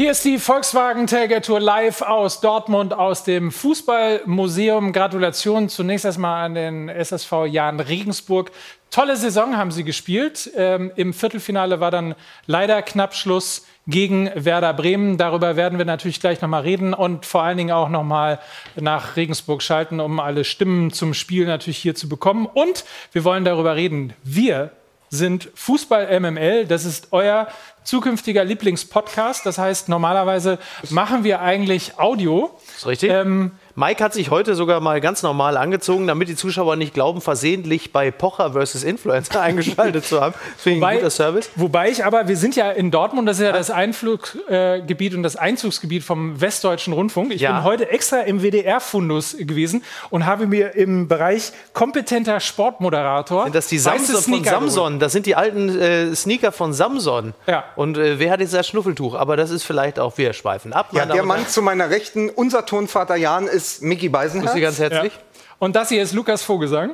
Hier 0.00 0.12
ist 0.12 0.24
die 0.24 0.38
Volkswagen 0.38 1.06
Tailgate 1.06 1.42
Tour 1.42 1.60
live 1.60 2.00
aus 2.00 2.40
Dortmund, 2.40 2.94
aus 2.94 3.22
dem 3.22 3.52
Fußballmuseum. 3.52 4.94
Gratulation 4.94 5.68
zunächst 5.68 6.06
erstmal 6.06 6.46
an 6.46 6.54
den 6.54 6.88
SSV 6.88 7.44
Jan 7.46 7.80
Regensburg. 7.80 8.50
Tolle 8.90 9.14
Saison 9.16 9.58
haben 9.58 9.70
sie 9.70 9.84
gespielt. 9.84 10.50
Ähm, 10.56 10.90
Im 10.96 11.12
Viertelfinale 11.12 11.80
war 11.80 11.90
dann 11.90 12.14
leider 12.46 12.80
knapp 12.80 13.14
Schluss 13.14 13.66
gegen 13.86 14.30
Werder 14.34 14.72
Bremen. 14.72 15.18
Darüber 15.18 15.56
werden 15.56 15.76
wir 15.76 15.84
natürlich 15.84 16.18
gleich 16.18 16.40
nochmal 16.40 16.62
reden 16.62 16.94
und 16.94 17.26
vor 17.26 17.42
allen 17.42 17.58
Dingen 17.58 17.72
auch 17.72 17.90
nochmal 17.90 18.38
nach 18.76 19.16
Regensburg 19.16 19.60
schalten, 19.60 20.00
um 20.00 20.18
alle 20.18 20.44
Stimmen 20.44 20.94
zum 20.94 21.12
Spiel 21.12 21.44
natürlich 21.44 21.76
hier 21.76 21.94
zu 21.94 22.08
bekommen. 22.08 22.46
Und 22.46 22.86
wir 23.12 23.24
wollen 23.24 23.44
darüber 23.44 23.76
reden. 23.76 24.14
Wir 24.22 24.70
sind 25.10 25.50
Fußball 25.54 26.20
MML. 26.20 26.66
Das 26.66 26.84
ist 26.84 27.08
euer 27.10 27.48
zukünftiger 27.90 28.44
Lieblingspodcast. 28.44 29.44
Das 29.44 29.58
heißt, 29.58 29.88
normalerweise 29.88 30.58
machen 30.90 31.24
wir 31.24 31.40
eigentlich 31.40 31.98
Audio. 31.98 32.52
Das 32.66 32.76
ist 32.76 32.86
richtig. 32.86 33.10
Ähm, 33.10 33.50
Mike 33.74 34.02
hat 34.02 34.14
sich 34.14 34.30
heute 34.30 34.54
sogar 34.54 34.80
mal 34.80 35.00
ganz 35.00 35.22
normal 35.22 35.56
angezogen, 35.56 36.06
damit 36.06 36.28
die 36.28 36.36
Zuschauer 36.36 36.76
nicht 36.76 36.94
glauben, 36.94 37.20
versehentlich 37.20 37.92
bei 37.92 38.10
Pocher 38.10 38.52
versus 38.52 38.82
Influencer 38.82 39.40
eingeschaltet 39.40 40.04
zu 40.04 40.20
haben. 40.20 40.34
Finde 40.56 40.78
ich 40.78 40.84
ein 40.84 40.96
guter 40.96 41.10
Service. 41.10 41.50
Wobei 41.56 41.90
ich 41.90 42.04
aber, 42.04 42.28
wir 42.28 42.36
sind 42.36 42.56
ja 42.56 42.70
in 42.70 42.90
Dortmund, 42.90 43.28
das 43.28 43.38
ist 43.38 43.44
ja 43.44 43.52
das 43.52 43.70
Einfluggebiet 43.70 45.14
und 45.14 45.22
das 45.22 45.36
Einzugsgebiet 45.36 46.02
vom 46.02 46.40
Westdeutschen 46.40 46.92
Rundfunk. 46.92 47.32
Ich 47.32 47.42
ja. 47.42 47.52
bin 47.52 47.64
heute 47.64 47.90
extra 47.90 48.20
im 48.20 48.42
WDR-Fundus 48.42 49.36
gewesen 49.38 49.84
und 50.10 50.26
habe 50.26 50.46
mir 50.46 50.74
im 50.74 51.08
Bereich 51.08 51.52
kompetenter 51.72 52.40
Sportmoderator. 52.40 53.44
Sind 53.44 53.54
das 53.54 53.68
die 53.68 53.78
Samson 53.78 54.16
von 54.16 54.44
Samson? 54.44 54.98
Das 54.98 55.12
sind 55.12 55.26
die 55.26 55.36
alten 55.36 55.68
äh, 55.78 56.14
Sneaker 56.14 56.52
von 56.52 56.72
Samson. 56.72 57.34
Ja. 57.46 57.64
Und 57.76 57.98
äh, 57.98 58.18
wer 58.18 58.32
hat 58.32 58.40
jetzt 58.40 58.54
das 58.54 58.66
Schnuffeltuch? 58.66 59.14
Aber 59.14 59.36
das 59.36 59.50
ist 59.50 59.64
vielleicht 59.64 59.98
auch, 59.98 60.18
wir 60.18 60.32
schweifen 60.32 60.72
ab. 60.72 60.88
Ja, 60.92 61.06
der 61.06 61.22
Mann 61.22 61.46
zu 61.46 61.62
meiner 61.62 61.90
Rechten, 61.90 62.30
unser 62.30 62.66
Tonvater 62.66 63.16
Jan, 63.16 63.46
ist 63.46 63.59
ist 63.60 63.82
Mickey 63.82 64.08
Beisenherz. 64.08 64.52
Grüße 64.52 64.60
ganz 64.60 64.78
herzlich. 64.78 65.12
Ja. 65.12 65.20
Und 65.58 65.76
das 65.76 65.88
hier 65.90 66.02
ist 66.02 66.12
Lukas 66.14 66.42
Vogelsang. 66.42 66.92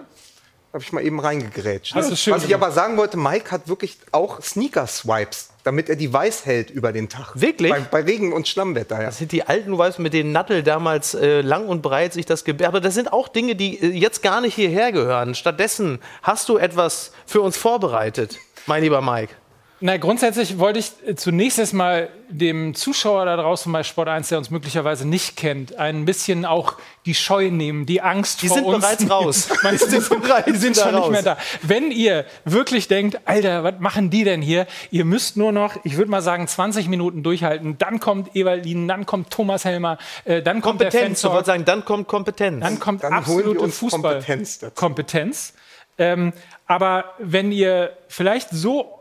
Habe 0.73 0.83
ich 0.83 0.93
mal 0.93 1.03
eben 1.03 1.21
reingegrätscht. 1.21 1.95
Ja, 1.95 2.03
Was 2.35 2.45
ich 2.45 2.55
aber 2.55 2.71
sagen 2.71 2.99
wollte, 2.99 3.17
Mike 3.17 3.51
hat 3.51 3.67
wirklich 3.67 3.97
auch 4.13 4.43
Sneaker-Swipes, 4.43 5.51
damit 5.65 5.89
er 5.89 5.97
die 5.97 6.13
weiß 6.13 6.45
hält 6.45 6.71
über 6.71 6.93
den 6.93 7.09
Tag. 7.09 7.33
Wirklich? 7.35 7.71
Bei, 7.71 7.81
bei 7.81 8.03
Regen- 8.03 8.35
und 8.35 8.47
Schlammwetter, 8.47 8.99
ja. 8.99 9.07
Das 9.07 9.17
sind 9.17 9.33
die 9.33 9.47
alten 9.47 9.79
Weiß 9.79 9.99
mit 9.99 10.13
denen 10.13 10.33
Nattel 10.33 10.63
damals 10.63 11.15
äh, 11.15 11.41
lang 11.41 11.69
und 11.69 11.81
breit 11.81 12.13
sich 12.13 12.27
das 12.27 12.45
gebärt. 12.45 12.69
Aber 12.69 12.81
das 12.83 12.93
sind 12.93 13.11
auch 13.13 13.29
Dinge, 13.29 13.55
die 13.55 13.81
äh, 13.81 13.87
jetzt 13.87 14.23
gar 14.23 14.43
nicht 14.43 14.55
hierher 14.55 14.93
gehören. 14.93 15.35
Stattdessen 15.35 15.99
hast 16.23 16.49
du 16.51 16.59
etwas 16.59 17.13
für 17.25 17.41
uns 17.41 17.57
vorbereitet, 17.57 18.39
mein 18.67 18.83
lieber 18.83 19.01
Mike. 19.01 19.33
Na, 19.81 19.99
grundsätzlich 19.99 20.59
wollte 20.59 20.79
ich 20.79 20.93
äh, 21.07 21.17
zunächst 21.17 21.59
erstmal 21.59 22.09
dem 22.31 22.75
Zuschauer 22.75 23.27
da 23.27 23.37
draußen 23.37 23.71
bei 23.71 23.83
Sport 23.83 24.09
1, 24.09 24.29
der 24.31 24.39
uns 24.39 24.51
möglicherweise 24.51 25.07
nicht 25.07 25.37
kennt, 25.37 25.77
ein 25.77 26.07
bisschen 26.07 26.47
auch 26.47 26.75
die 27.05 27.15
Scheu 27.15 27.51
nehmen, 27.51 27.85
die 27.85 28.01
Angst 28.01 28.41
die 28.41 28.49
vor 28.49 28.65
uns. 28.65 28.87
Die 28.97 28.97
sind 28.97 29.09
bereits 29.09 29.11
raus. 29.11 29.49
die 29.73 30.01
sind, 30.01 30.23
bereits 30.23 30.47
die 30.47 30.57
sind 30.57 30.77
schon 30.77 30.95
raus. 30.95 31.11
nicht 31.11 31.11
mehr 31.11 31.23
da. 31.23 31.37
Wenn 31.61 31.91
ihr 31.91 32.25
wirklich 32.45 32.89
denkt, 32.89 33.21
Alter, 33.27 33.65
was 33.65 33.75
machen 33.79 34.09
die 34.09 34.25
denn 34.25 34.41
hier? 34.41 34.67
Ihr 34.91 35.05
müsst 35.05 35.37
nur 35.37 35.53
noch, 35.53 35.77
ich 35.85 35.99
würde 35.99 36.11
mal 36.11 36.23
sagen, 36.23 36.49
20 36.49 36.89
Minuten 36.89 37.23
durchhalten. 37.23 37.77
Dann 37.77 38.01
kommt 38.01 38.35
Ewaldin, 38.35 38.89
dann 38.89 39.05
kommt 39.05 39.31
Thomas 39.31 39.67
Helmer, 39.67 39.99
äh, 40.25 40.43
dann 40.43 40.63
kommt 40.63 40.79
Kompetenz, 40.79 41.21
der 41.21 41.31
Kompetenz. 41.31 41.47
sagen, 41.47 41.65
dann 41.67 41.85
kommt 41.85 42.09
Kompetenz. 42.09 42.61
Dann 42.63 42.81
kommt 42.81 43.05
dann 43.05 43.13
absolute 43.13 43.69
Fußball. 43.69 44.15
Kompetenz. 44.15 44.61
Kompetenz. 44.75 45.53
Ähm, 45.99 46.33
aber 46.67 47.05
wenn 47.19 47.53
ihr 47.53 47.93
vielleicht 48.09 48.51
so 48.51 48.96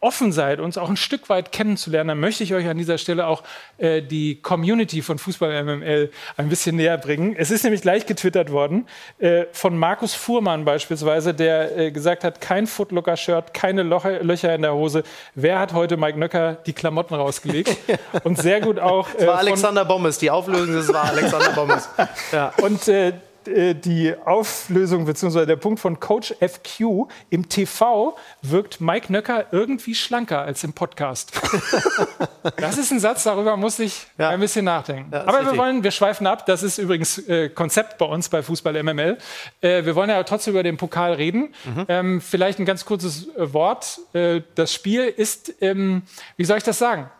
offen 0.00 0.32
seid, 0.32 0.60
uns 0.60 0.78
auch 0.78 0.88
ein 0.88 0.96
Stück 0.96 1.28
weit 1.28 1.50
kennenzulernen, 1.50 2.08
dann 2.08 2.20
möchte 2.20 2.44
ich 2.44 2.54
euch 2.54 2.68
an 2.68 2.78
dieser 2.78 2.98
Stelle 2.98 3.26
auch 3.26 3.42
äh, 3.78 4.02
die 4.02 4.40
Community 4.40 5.02
von 5.02 5.18
Fußball 5.18 5.64
MML 5.64 6.10
ein 6.36 6.48
bisschen 6.48 6.76
näher 6.76 6.98
bringen. 6.98 7.34
Es 7.36 7.50
ist 7.50 7.64
nämlich 7.64 7.82
gleich 7.82 8.06
getwittert 8.06 8.52
worden 8.52 8.86
äh, 9.18 9.46
von 9.52 9.76
Markus 9.76 10.14
Fuhrmann 10.14 10.64
beispielsweise, 10.64 11.34
der 11.34 11.76
äh, 11.76 11.90
gesagt 11.90 12.24
hat, 12.24 12.40
kein 12.40 12.66
Footlooker-Shirt, 12.66 13.54
keine 13.54 13.82
Loche, 13.82 14.18
Löcher 14.18 14.54
in 14.54 14.62
der 14.62 14.74
Hose. 14.74 15.02
Wer 15.34 15.58
hat 15.58 15.72
heute 15.72 15.96
Mike 15.96 16.18
Nöcker 16.18 16.58
die 16.66 16.72
Klamotten 16.72 17.14
rausgelegt? 17.14 17.76
Und 18.24 18.38
sehr 18.38 18.60
gut 18.60 18.78
auch. 18.78 19.08
Es 19.16 19.26
war 19.26 19.34
äh, 19.34 19.38
Alexander 19.38 19.84
Bommes, 19.84 20.18
die 20.18 20.30
Auflösung, 20.30 20.74
das 20.74 20.92
war 20.92 21.04
Alexander 21.04 21.50
Bommes. 21.50 21.88
Ja. 22.32 22.52
Und 22.62 22.88
äh, 22.88 23.08
äh, 23.08 23.12
die 23.46 24.14
Auflösung 24.24 25.04
bzw. 25.04 25.46
der 25.46 25.56
Punkt 25.56 25.80
von 25.80 26.00
Coach 26.00 26.34
FQ 26.40 27.08
im 27.30 27.48
TV 27.48 28.16
wirkt 28.42 28.80
Mike 28.80 29.12
Nöcker 29.12 29.46
irgendwie 29.52 29.94
schlanker 29.94 30.42
als 30.42 30.64
im 30.64 30.72
Podcast. 30.72 31.32
das 32.56 32.78
ist 32.78 32.90
ein 32.90 33.00
Satz, 33.00 33.24
darüber 33.24 33.56
muss 33.56 33.78
ich 33.78 34.06
ja. 34.18 34.30
ein 34.30 34.40
bisschen 34.40 34.64
nachdenken. 34.64 35.10
Ja, 35.12 35.26
Aber 35.26 35.44
wir 35.44 35.56
wollen, 35.56 35.82
wir 35.82 35.90
schweifen 35.90 36.26
ab. 36.26 36.46
Das 36.46 36.62
ist 36.62 36.78
übrigens 36.78 37.18
äh, 37.28 37.48
Konzept 37.48 37.98
bei 37.98 38.06
uns 38.06 38.28
bei 38.28 38.42
Fußball 38.42 38.82
MML. 38.82 39.18
Äh, 39.60 39.84
wir 39.84 39.94
wollen 39.94 40.10
ja 40.10 40.22
trotzdem 40.22 40.54
über 40.54 40.62
den 40.62 40.76
Pokal 40.76 41.14
reden. 41.14 41.54
Mhm. 41.64 41.84
Ähm, 41.88 42.20
vielleicht 42.20 42.58
ein 42.58 42.66
ganz 42.66 42.84
kurzes 42.84 43.28
äh, 43.36 43.52
Wort. 43.52 44.00
Äh, 44.12 44.42
das 44.54 44.72
Spiel 44.72 45.02
ist, 45.04 45.54
ähm, 45.60 46.02
wie 46.36 46.44
soll 46.44 46.58
ich 46.58 46.64
das 46.64 46.78
sagen? 46.78 47.10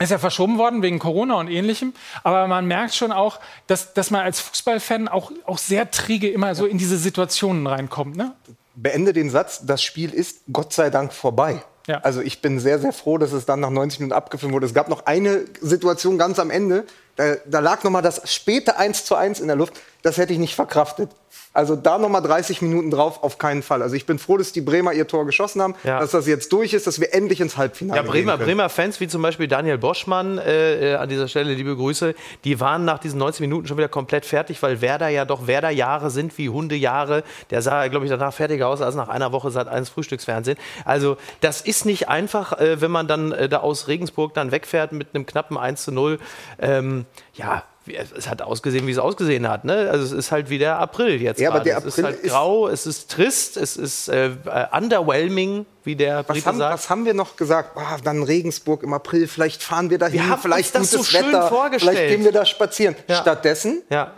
Ist 0.00 0.10
ja 0.10 0.18
verschoben 0.18 0.58
worden 0.58 0.82
wegen 0.82 0.98
Corona 1.00 1.34
und 1.34 1.48
ähnlichem. 1.48 1.92
Aber 2.22 2.46
man 2.46 2.66
merkt 2.66 2.94
schon 2.94 3.10
auch, 3.10 3.40
dass, 3.66 3.94
dass 3.94 4.10
man 4.10 4.22
als 4.22 4.38
Fußballfan 4.40 5.08
auch, 5.08 5.32
auch 5.44 5.58
sehr 5.58 5.90
träge 5.90 6.30
immer 6.30 6.54
so 6.54 6.66
in 6.66 6.78
diese 6.78 6.96
Situationen 6.96 7.66
reinkommt. 7.66 8.16
Ne? 8.16 8.32
Beende 8.76 9.12
den 9.12 9.28
Satz, 9.28 9.66
das 9.66 9.82
Spiel 9.82 10.14
ist 10.14 10.42
Gott 10.52 10.72
sei 10.72 10.90
Dank 10.90 11.12
vorbei. 11.12 11.62
Ja. 11.88 11.98
Also 12.02 12.20
ich 12.20 12.42
bin 12.42 12.60
sehr, 12.60 12.78
sehr 12.78 12.92
froh, 12.92 13.18
dass 13.18 13.32
es 13.32 13.46
dann 13.46 13.60
nach 13.60 13.70
90 13.70 14.00
Minuten 14.00 14.14
abgefilmt 14.14 14.54
wurde. 14.54 14.66
Es 14.66 14.74
gab 14.74 14.88
noch 14.88 15.06
eine 15.06 15.46
Situation 15.60 16.18
ganz 16.18 16.38
am 16.38 16.50
Ende, 16.50 16.84
da, 17.16 17.34
da 17.46 17.58
lag 17.58 17.82
noch 17.82 17.90
mal 17.90 18.02
das 18.02 18.32
späte 18.32 18.76
1 18.76 19.04
zu 19.04 19.16
1 19.16 19.40
in 19.40 19.48
der 19.48 19.56
Luft. 19.56 19.80
Das 20.02 20.18
hätte 20.18 20.32
ich 20.32 20.38
nicht 20.38 20.54
verkraftet. 20.54 21.10
Also 21.58 21.74
da 21.74 21.98
nochmal 21.98 22.22
30 22.22 22.62
Minuten 22.62 22.92
drauf, 22.92 23.24
auf 23.24 23.38
keinen 23.38 23.64
Fall. 23.64 23.82
Also 23.82 23.96
ich 23.96 24.06
bin 24.06 24.20
froh, 24.20 24.36
dass 24.36 24.52
die 24.52 24.60
Bremer 24.60 24.92
ihr 24.92 25.08
Tor 25.08 25.26
geschossen 25.26 25.60
haben, 25.60 25.74
ja. 25.82 25.98
dass 25.98 26.12
das 26.12 26.28
jetzt 26.28 26.52
durch 26.52 26.72
ist, 26.72 26.86
dass 26.86 27.00
wir 27.00 27.12
endlich 27.12 27.40
ins 27.40 27.56
Halbfinale 27.56 28.00
Ja, 28.00 28.08
Bremer, 28.08 28.38
Bremer 28.38 28.68
Fans 28.68 29.00
wie 29.00 29.08
zum 29.08 29.22
Beispiel 29.22 29.48
Daniel 29.48 29.76
Boschmann, 29.76 30.38
äh, 30.38 30.92
äh, 30.92 30.94
an 30.94 31.08
dieser 31.08 31.26
Stelle 31.26 31.52
liebe 31.54 31.74
Grüße, 31.74 32.14
die 32.44 32.60
waren 32.60 32.84
nach 32.84 33.00
diesen 33.00 33.18
90 33.18 33.40
Minuten 33.40 33.66
schon 33.66 33.76
wieder 33.76 33.88
komplett 33.88 34.24
fertig, 34.24 34.62
weil 34.62 34.80
Werder 34.80 35.08
ja 35.08 35.24
doch 35.24 35.48
Werder-Jahre 35.48 36.10
sind 36.10 36.38
wie 36.38 36.48
Hundejahre. 36.48 37.24
Der 37.50 37.60
sah, 37.60 37.88
glaube 37.88 38.04
ich, 38.04 38.10
danach 38.12 38.32
fertiger 38.32 38.68
aus 38.68 38.80
als 38.80 38.94
nach 38.94 39.08
einer 39.08 39.32
Woche 39.32 39.50
seit 39.50 39.66
eines 39.66 39.88
Frühstücksfernsehen. 39.88 40.58
Also 40.84 41.16
das 41.40 41.60
ist 41.60 41.86
nicht 41.86 42.08
einfach, 42.08 42.52
äh, 42.52 42.80
wenn 42.80 42.92
man 42.92 43.08
dann 43.08 43.32
äh, 43.32 43.48
da 43.48 43.56
aus 43.56 43.88
Regensburg 43.88 44.32
dann 44.32 44.52
wegfährt 44.52 44.92
mit 44.92 45.08
einem 45.12 45.26
knappen 45.26 45.58
1 45.58 45.82
zu 45.82 45.90
0. 45.90 46.20
Ähm, 46.60 47.04
ja, 47.34 47.64
es 47.94 48.28
hat 48.28 48.42
ausgesehen, 48.42 48.86
wie 48.86 48.92
es 48.92 48.98
ausgesehen 48.98 49.48
hat. 49.48 49.64
Ne? 49.64 49.88
Also 49.90 50.04
es 50.04 50.12
ist 50.12 50.32
halt 50.32 50.50
wie 50.50 50.58
der 50.58 50.78
April 50.78 51.20
jetzt. 51.20 51.40
Ja, 51.40 51.50
aber 51.50 51.60
der 51.60 51.76
April 51.78 51.88
es 51.88 51.98
ist 51.98 52.04
halt 52.04 52.22
grau, 52.22 52.68
es 52.68 52.86
ist 52.86 53.10
trist, 53.10 53.56
es 53.56 53.76
ist 53.76 54.08
äh, 54.08 54.30
underwhelming, 54.72 55.66
wie 55.84 55.96
der 55.96 56.22
Brite 56.22 56.40
was 56.40 56.46
haben, 56.46 56.58
sagt. 56.58 56.74
Was 56.74 56.90
haben 56.90 57.04
wir 57.04 57.14
noch 57.14 57.36
gesagt? 57.36 57.70
Oh, 57.76 57.80
dann 58.02 58.22
Regensburg 58.22 58.82
im 58.82 58.92
April, 58.92 59.26
vielleicht 59.26 59.62
fahren 59.62 59.90
wir 59.90 59.98
dahin, 59.98 60.28
wir 60.28 60.38
vielleicht 60.38 60.74
uns 60.76 60.90
das 60.90 61.00
gutes 61.00 61.12
so 61.12 61.26
Wetter, 61.28 61.78
vielleicht 61.78 62.08
gehen 62.08 62.24
wir 62.24 62.32
da 62.32 62.44
spazieren. 62.44 62.96
Ja. 63.08 63.16
Stattdessen 63.16 63.82
ja. 63.90 64.12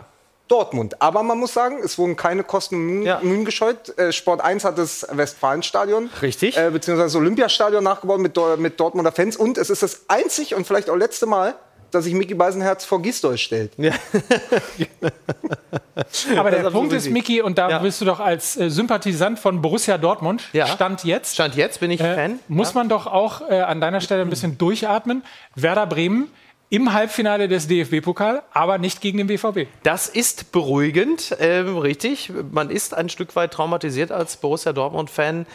Dortmund. 0.51 1.01
Aber 1.01 1.23
man 1.23 1.39
muss 1.39 1.53
sagen, 1.53 1.77
es 1.81 1.97
wurden 1.97 2.17
keine 2.17 2.43
Kosten 2.43 2.75
und 2.75 2.85
Mühen, 2.85 3.03
ja. 3.03 3.19
Mühen 3.23 3.45
gescheut. 3.45 3.97
Äh, 3.97 4.11
Sport 4.11 4.41
1 4.41 4.65
hat 4.65 4.77
das 4.77 5.07
Westfalenstadion, 5.09 6.09
Richtig. 6.21 6.57
Äh, 6.57 6.69
beziehungsweise 6.71 7.07
das 7.07 7.15
Olympiastadion 7.15 7.81
nachgebaut 7.81 8.19
mit, 8.19 8.37
mit 8.57 8.77
Dortmunder 8.77 9.13
Fans. 9.13 9.37
Und 9.37 9.57
es 9.57 9.69
ist 9.69 9.81
das 9.81 10.01
einzig 10.09 10.53
und 10.53 10.67
vielleicht 10.67 10.89
auch 10.89 10.97
letzte 10.97 11.25
Mal, 11.25 11.55
dass 11.91 12.05
sich 12.05 12.13
Mickey 12.13 12.33
Beisenherz 12.33 12.85
vor 12.85 13.01
Gisdol 13.01 13.37
stellt. 13.37 13.73
Ja. 13.77 13.91
Aber 16.37 16.51
der 16.51 16.69
Punkt 16.69 16.93
ist, 16.93 17.09
Mickey, 17.09 17.41
und 17.41 17.57
da 17.57 17.69
ja. 17.69 17.79
bist 17.79 18.01
du 18.01 18.05
doch 18.05 18.19
als 18.19 18.57
äh, 18.57 18.69
Sympathisant 18.69 19.39
von 19.39 19.61
Borussia 19.61 19.97
Dortmund, 19.97 20.43
ja. 20.53 20.67
Stand 20.67 21.03
jetzt. 21.03 21.35
Stand 21.35 21.55
jetzt 21.55 21.79
bin 21.79 21.91
ich 21.91 22.01
äh, 22.01 22.15
Fan. 22.15 22.39
Muss 22.47 22.73
man 22.73 22.89
doch 22.89 23.07
auch 23.07 23.49
äh, 23.49 23.61
an 23.61 23.81
deiner 23.81 24.01
Stelle 24.01 24.21
ein 24.21 24.29
bisschen 24.29 24.57
durchatmen. 24.57 25.23
Werder 25.55 25.85
Bremen 25.85 26.29
im 26.71 26.93
Halbfinale 26.93 27.49
des 27.49 27.67
DFB-Pokal, 27.67 28.43
aber 28.53 28.77
nicht 28.77 29.01
gegen 29.01 29.17
den 29.17 29.27
BVB. 29.27 29.67
Das 29.83 30.07
ist 30.07 30.53
beruhigend, 30.53 31.35
ähm, 31.39 31.77
richtig. 31.77 32.31
Man 32.51 32.69
ist 32.69 32.93
ein 32.93 33.09
Stück 33.09 33.35
weit 33.35 33.51
traumatisiert 33.51 34.11
als 34.11 34.37
Borussia 34.37 34.71
Dortmund-Fan. 34.71 35.45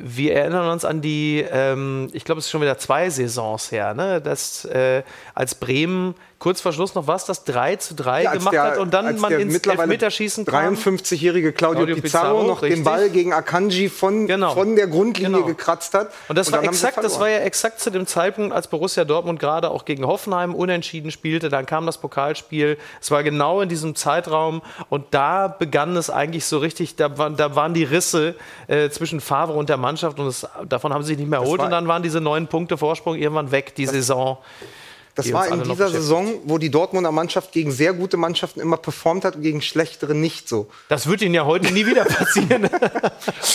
Wir 0.00 0.36
erinnern 0.36 0.70
uns 0.70 0.84
an 0.84 1.00
die, 1.00 1.44
ähm, 1.50 2.08
ich 2.12 2.24
glaube, 2.24 2.38
es 2.38 2.44
ist 2.44 2.52
schon 2.52 2.60
wieder 2.60 2.78
zwei 2.78 3.10
Saisons 3.10 3.72
her, 3.72 3.94
ne? 3.94 4.20
dass 4.20 4.64
äh, 4.64 5.02
als 5.34 5.56
Bremen 5.56 6.14
kurz 6.38 6.60
vor 6.60 6.72
Schluss 6.72 6.94
noch 6.94 7.06
was, 7.06 7.24
das 7.24 7.44
3 7.44 7.76
zu 7.76 7.94
3 7.94 8.22
ja, 8.22 8.32
gemacht 8.32 8.52
der, 8.54 8.62
hat 8.62 8.78
und 8.78 8.94
dann 8.94 9.18
man 9.18 9.32
ins 9.32 9.58
Elfmeterschießen 9.58 10.44
kam. 10.44 10.74
53-jährige 10.74 11.52
Claudio, 11.52 11.84
Claudio 11.84 12.02
Pizarro, 12.02 12.26
Pizarro, 12.36 12.46
noch 12.46 12.62
richtig. 12.62 12.78
den 12.78 12.84
Ball 12.84 13.10
gegen 13.10 13.32
Akanji 13.32 13.88
von, 13.88 14.26
genau. 14.26 14.54
von 14.54 14.76
der 14.76 14.86
Grundlinie 14.86 15.32
genau. 15.32 15.46
gekratzt 15.46 15.94
hat. 15.94 16.12
Und 16.28 16.38
das 16.38 16.48
und 16.48 16.54
war 16.54 16.62
exakt, 16.62 16.98
das 17.02 17.18
war 17.18 17.28
ja 17.28 17.38
exakt 17.38 17.80
zu 17.80 17.90
dem 17.90 18.06
Zeitpunkt, 18.06 18.54
als 18.54 18.68
Borussia 18.68 19.04
Dortmund 19.04 19.40
gerade 19.40 19.70
auch 19.70 19.84
gegen 19.84 20.06
Hoffenheim 20.06 20.54
unentschieden 20.54 21.10
spielte. 21.10 21.48
Dann 21.48 21.66
kam 21.66 21.86
das 21.86 21.98
Pokalspiel. 21.98 22.78
Es 23.00 23.10
war 23.10 23.22
genau 23.24 23.60
in 23.60 23.68
diesem 23.68 23.96
Zeitraum 23.96 24.62
und 24.90 25.06
da 25.10 25.48
begann 25.48 25.96
es 25.96 26.08
eigentlich 26.08 26.44
so 26.44 26.58
richtig, 26.58 26.94
da, 26.96 27.18
war, 27.18 27.30
da 27.30 27.56
waren 27.56 27.74
die 27.74 27.84
Risse 27.84 28.36
äh, 28.68 28.90
zwischen 28.90 29.20
Favre 29.20 29.54
und 29.54 29.68
der 29.68 29.76
Mannschaft 29.76 30.20
und 30.20 30.28
es, 30.28 30.46
davon 30.68 30.92
haben 30.92 31.02
sie 31.02 31.08
sich 31.08 31.18
nicht 31.18 31.30
mehr 31.30 31.40
erholt 31.40 31.60
und 31.60 31.70
dann 31.70 31.88
waren 31.88 32.02
diese 32.02 32.20
neun 32.20 32.46
Punkte 32.46 32.78
Vorsprung 32.78 33.16
irgendwann 33.16 33.50
weg, 33.50 33.74
die 33.74 33.86
Saison. 33.86 34.38
Das 35.18 35.32
war 35.32 35.48
in 35.48 35.64
dieser 35.64 35.88
Saison, 35.88 36.34
wo 36.44 36.58
die 36.58 36.70
Dortmunder 36.70 37.10
Mannschaft 37.10 37.50
gegen 37.50 37.72
sehr 37.72 37.92
gute 37.92 38.16
Mannschaften 38.16 38.60
immer 38.60 38.76
performt 38.76 39.24
hat 39.24 39.34
und 39.34 39.42
gegen 39.42 39.60
schlechtere 39.60 40.14
nicht 40.14 40.48
so. 40.48 40.68
Das 40.88 41.08
wird 41.08 41.22
Ihnen 41.22 41.34
ja 41.34 41.44
heute 41.44 41.72
nie 41.72 41.86
wieder 41.86 42.04
passieren. 42.04 42.70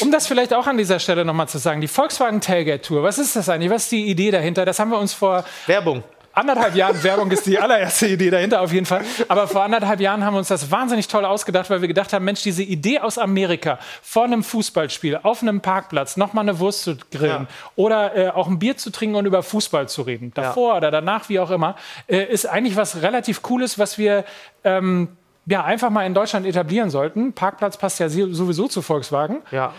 um 0.01 0.11
das 0.11 0.27
vielleicht 0.27 0.53
auch 0.53 0.67
an 0.67 0.77
dieser 0.77 0.99
Stelle 0.99 1.23
nochmal 1.23 1.47
zu 1.47 1.59
sagen, 1.59 1.79
die 1.79 1.87
Volkswagen 1.87 2.41
Tailgate 2.41 2.81
Tour, 2.81 3.01
was 3.03 3.17
ist 3.17 3.37
das 3.37 3.47
eigentlich? 3.47 3.71
Was 3.71 3.83
ist 3.83 3.93
die 3.93 4.07
Idee 4.07 4.31
dahinter? 4.31 4.65
Das 4.65 4.77
haben 4.77 4.91
wir 4.91 4.99
uns 4.99 5.13
vor... 5.13 5.45
Werbung 5.67 6.03
anderthalb 6.33 6.75
Jahren 6.75 7.01
Werbung 7.03 7.31
ist 7.31 7.45
die 7.45 7.57
allererste 7.59 8.07
Idee 8.07 8.29
dahinter 8.29 8.61
auf 8.61 8.71
jeden 8.71 8.85
Fall. 8.85 9.03
Aber 9.27 9.47
vor 9.47 9.63
anderthalb 9.63 9.99
Jahren 9.99 10.25
haben 10.25 10.33
wir 10.33 10.39
uns 10.39 10.47
das 10.47 10.71
wahnsinnig 10.71 11.07
toll 11.07 11.25
ausgedacht, 11.25 11.69
weil 11.69 11.81
wir 11.81 11.87
gedacht 11.87 12.13
haben, 12.13 12.25
Mensch, 12.25 12.41
diese 12.41 12.63
Idee 12.63 12.99
aus 12.99 13.17
Amerika 13.17 13.79
vor 14.01 14.25
einem 14.25 14.43
Fußballspiel 14.43 15.19
auf 15.23 15.41
einem 15.41 15.61
Parkplatz 15.61 16.17
nochmal 16.17 16.43
eine 16.43 16.59
Wurst 16.59 16.83
zu 16.83 16.97
grillen 17.11 17.47
ja. 17.49 17.71
oder 17.75 18.15
äh, 18.15 18.29
auch 18.29 18.47
ein 18.47 18.59
Bier 18.59 18.77
zu 18.77 18.91
trinken 18.91 19.15
und 19.15 19.25
über 19.25 19.43
Fußball 19.43 19.87
zu 19.87 20.01
reden, 20.01 20.31
davor 20.33 20.71
ja. 20.71 20.77
oder 20.77 20.91
danach, 20.91 21.29
wie 21.29 21.39
auch 21.39 21.51
immer, 21.51 21.75
äh, 22.07 22.23
ist 22.23 22.45
eigentlich 22.45 22.75
was 22.75 23.01
relativ 23.01 23.41
Cooles, 23.41 23.77
was 23.77 23.97
wir 23.97 24.25
ähm, 24.63 25.09
ja 25.45 25.63
einfach 25.63 25.89
mal 25.89 26.05
in 26.05 26.13
Deutschland 26.13 26.45
etablieren 26.45 26.89
sollten. 26.89 27.33
Parkplatz 27.33 27.77
passt 27.77 27.99
ja 27.99 28.09
sowieso 28.09 28.67
zu 28.67 28.81
Volkswagen. 28.81 29.41
Ja. 29.51 29.73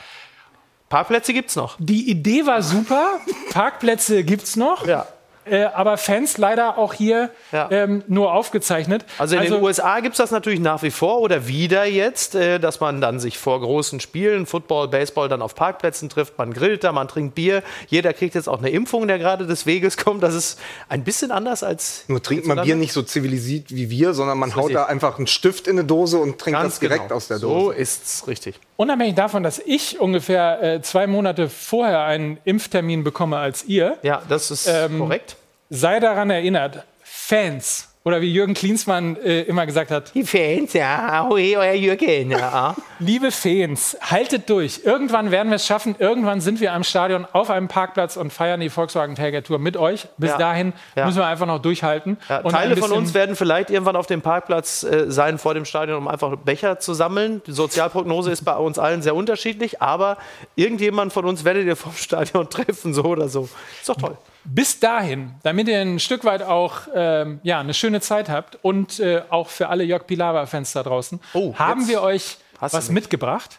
Parkplätze 0.89 1.33
gibt 1.33 1.51
es 1.51 1.57
noch. 1.57 1.77
Die 1.79 2.09
Idee 2.11 2.47
war 2.47 2.63
super. 2.63 3.19
Parkplätze 3.51 4.23
gibt 4.23 4.45
es 4.45 4.57
noch. 4.57 4.87
Ja 4.87 5.07
äh, 5.47 5.65
aber 5.65 5.97
Fans 5.97 6.39
leider 6.39 6.79
auch 6.79 6.95
hier 6.95 7.31
ja. 7.53 7.69
ähm, 7.71 8.03
nur 8.09 8.33
aufgezeichnet. 8.33 9.05
Also 9.19 9.37
in 9.37 9.43
also, 9.43 9.57
den 9.57 9.65
USA 9.65 10.01
gibt 10.01 10.15
es 10.15 10.19
das 10.19 10.31
natürlich 10.31 10.61
nach 10.61 10.83
wie 10.83 10.91
vor 10.91 11.21
oder 11.21 11.47
wieder 11.49 11.85
jetzt, 11.85 12.35
äh, 12.35 12.59
dass 12.59 12.81
man 12.81 13.01
dann 13.01 13.21
sich 13.21 13.39
vor 13.39 13.61
großen 13.61 14.01
Spielen, 14.01 14.47
Football, 14.47 14.89
Baseball, 14.89 15.29
dann 15.29 15.43
auf 15.43 15.55
Parkplätzen 15.55 16.09
trifft, 16.09 16.39
man 16.39 16.53
grillt 16.53 16.85
da, 16.85 16.93
man 16.93 17.09
trinkt 17.09 17.35
Bier. 17.35 17.63
Jeder 17.89 18.13
kriegt 18.13 18.35
jetzt 18.35 18.49
auch 18.49 18.59
eine 18.59 18.71
Impfung, 18.71 19.09
der 19.09 19.19
gerade 19.19 19.47
des 19.47 19.67
Weges 19.67 19.97
kommt. 19.97 20.23
Das 20.23 20.35
ist 20.35 20.59
ein 20.89 21.05
bisschen 21.05 21.31
anders 21.31 21.63
als. 21.63 22.05
Nur 22.09 22.23
trinkt 22.23 22.47
man 22.47 22.63
Bier 22.63 22.77
nicht 22.77 22.93
so 22.93 23.03
zivilisiert 23.03 23.67
wie 23.71 23.91
wir, 23.91 24.15
sondern 24.15 24.39
man 24.39 24.57
haut 24.57 24.75
da 24.75 24.85
einfach 24.85 25.19
einen 25.19 25.27
Stift 25.27 25.67
in 25.67 25.79
eine 25.79 25.87
Dose 25.87 26.19
und 26.19 26.39
trinkt 26.39 26.61
Ganz 26.61 26.75
das 26.75 26.81
direkt 26.81 27.03
genau. 27.05 27.17
aus 27.17 27.29
der 27.29 27.39
Dose. 27.39 27.65
So 27.65 27.71
ist's 27.71 28.27
richtig. 28.27 28.61
Unabhängig 28.77 29.15
davon, 29.15 29.43
dass 29.43 29.61
ich 29.61 30.01
ungefähr 30.01 30.63
äh, 30.63 30.83
zwei 30.83 31.07
Monate 31.07 31.49
vorher 31.49 32.05
einen 32.05 32.39
Impftermin 32.45 33.05
bekomme 33.05 33.37
als 33.37 33.65
ihr. 33.65 33.99
Ja, 34.03 34.23
das 34.29 34.51
ist 34.51 34.67
ähm, 34.67 34.99
korrekt. 34.99 35.37
Sei 35.71 36.01
daran 36.01 36.31
erinnert, 36.31 36.85
Fans 37.03 37.94
oder 38.05 38.21
wie 38.21 38.31
Jürgen 38.31 38.53
Klinsmann 38.53 39.17
äh, 39.17 39.43
immer 39.43 39.65
gesagt 39.65 39.91
hat. 39.91 40.15
Die 40.15 40.25
Fans, 40.25 40.75
ja, 40.75 41.27
hoi, 41.27 41.57
euer 41.57 41.73
Jürgen, 41.73 42.31
ja. 42.31 42.77
Liebe 42.99 43.31
Fans, 43.31 43.97
haltet 44.03 44.51
durch. 44.51 44.83
Irgendwann 44.85 45.31
werden 45.31 45.49
wir 45.49 45.57
es 45.57 45.65
schaffen. 45.65 45.97
Irgendwann 45.99 46.43
sind 46.43 46.61
wir 46.61 46.75
am 46.75 46.85
Stadion 46.85 47.27
auf 47.33 47.49
einem 47.49 47.69
Parkplatz 47.69 48.19
und 48.19 48.31
feiern 48.31 48.61
die 48.61 48.69
Volkswagen 48.69 49.15
Tiger 49.15 49.43
Tour 49.43 49.59
mit 49.59 49.79
euch. 49.79 50.07
Bis 50.19 50.31
ja. 50.31 50.37
dahin 50.37 50.75
ja. 50.97 51.07
müssen 51.07 51.19
wir 51.19 51.27
einfach 51.27 51.47
noch 51.47 51.61
durchhalten. 51.61 52.19
Ja, 52.29 52.43
Teile 52.43 52.77
von 52.77 52.93
uns 52.93 53.15
werden 53.15 53.37
vielleicht 53.37 53.71
irgendwann 53.71 53.97
auf 53.97 54.07
dem 54.07 54.21
Parkplatz 54.21 54.83
äh, 54.83 55.11
sein 55.11 55.39
vor 55.39 55.55
dem 55.55 55.65
Stadion, 55.65 55.97
um 55.97 56.07
einfach 56.07 56.37
Becher 56.37 56.79
zu 56.79 56.93
sammeln. 56.93 57.41
Die 57.47 57.53
Sozialprognose 57.53 58.31
ist 58.31 58.45
bei 58.45 58.57
uns 58.57 58.79
allen 58.79 59.01
sehr 59.01 59.17
unterschiedlich, 59.17 59.81
aber 59.81 60.19
irgendjemand 60.57 61.15
von 61.15 61.25
uns 61.25 61.45
werdet 61.45 61.65
ihr 61.65 61.77
vom 61.77 61.95
Stadion 61.95 62.51
treffen, 62.51 62.93
so 62.93 63.05
oder 63.05 63.29
so. 63.29 63.49
Ist 63.81 63.89
doch 63.89 63.97
toll. 63.97 64.19
Bis 64.45 64.79
dahin, 64.79 65.35
damit 65.43 65.69
ihr 65.69 65.81
ein 65.81 65.99
Stück 65.99 66.25
weit 66.25 66.43
auch 66.43 66.83
ähm, 66.95 67.41
ja, 67.43 67.61
eine 67.61 67.73
schöne 67.73 68.03
Zeit 68.03 68.29
habt 68.29 68.59
und 68.63 69.01
äh, 69.01 69.23
auch 69.31 69.49
für 69.49 69.71
alle 69.71 69.85
Jörg 69.85 70.07
Pilawa-Fans 70.07 70.73
da 70.73 70.83
draußen, 70.83 71.19
oh, 71.33 71.55
haben 71.55 71.89
wir 71.89 72.03
euch 72.03 72.37
was 72.61 72.91
mitgebracht. 72.91 73.59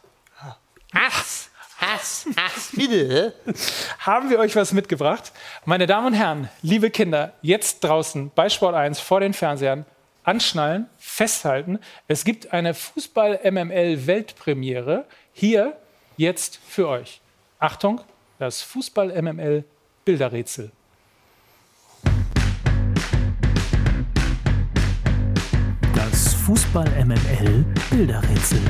Hass, 0.94 1.50
Hass, 1.80 2.28
Hass, 2.38 2.70
bitte. 2.74 3.34
haben 4.00 4.30
wir 4.30 4.38
euch 4.40 4.56
was 4.56 4.72
mitgebracht. 4.74 5.32
Meine 5.66 5.88
Damen 5.88 6.08
und 6.08 6.14
Herren, 6.14 6.50
liebe 6.62 6.92
Kinder, 6.92 7.34
jetzt 7.42 7.84
draußen 7.84 8.32
bei 8.34 8.48
Sport 8.50 8.76
1 8.76 9.00
vor 9.00 9.20
den 9.20 9.34
Fernsehern, 9.34 9.86
anschnallen, 10.24 10.88
festhalten. 10.98 11.80
Es 12.08 12.24
gibt 12.24 12.54
eine 12.54 12.74
Fußball-MML-Weltpremiere 12.74 15.04
hier 15.34 15.76
jetzt 16.16 16.62
für 16.68 16.88
euch. 16.88 17.20
Achtung, 17.60 18.00
das 18.40 18.62
Fußball-MML 18.62 19.66
Bilderrätsel. 20.06 20.72
Das 25.96 26.36
Fußball 26.36 26.88
MML 27.04 27.66
Bilderrätsel. 27.90 28.62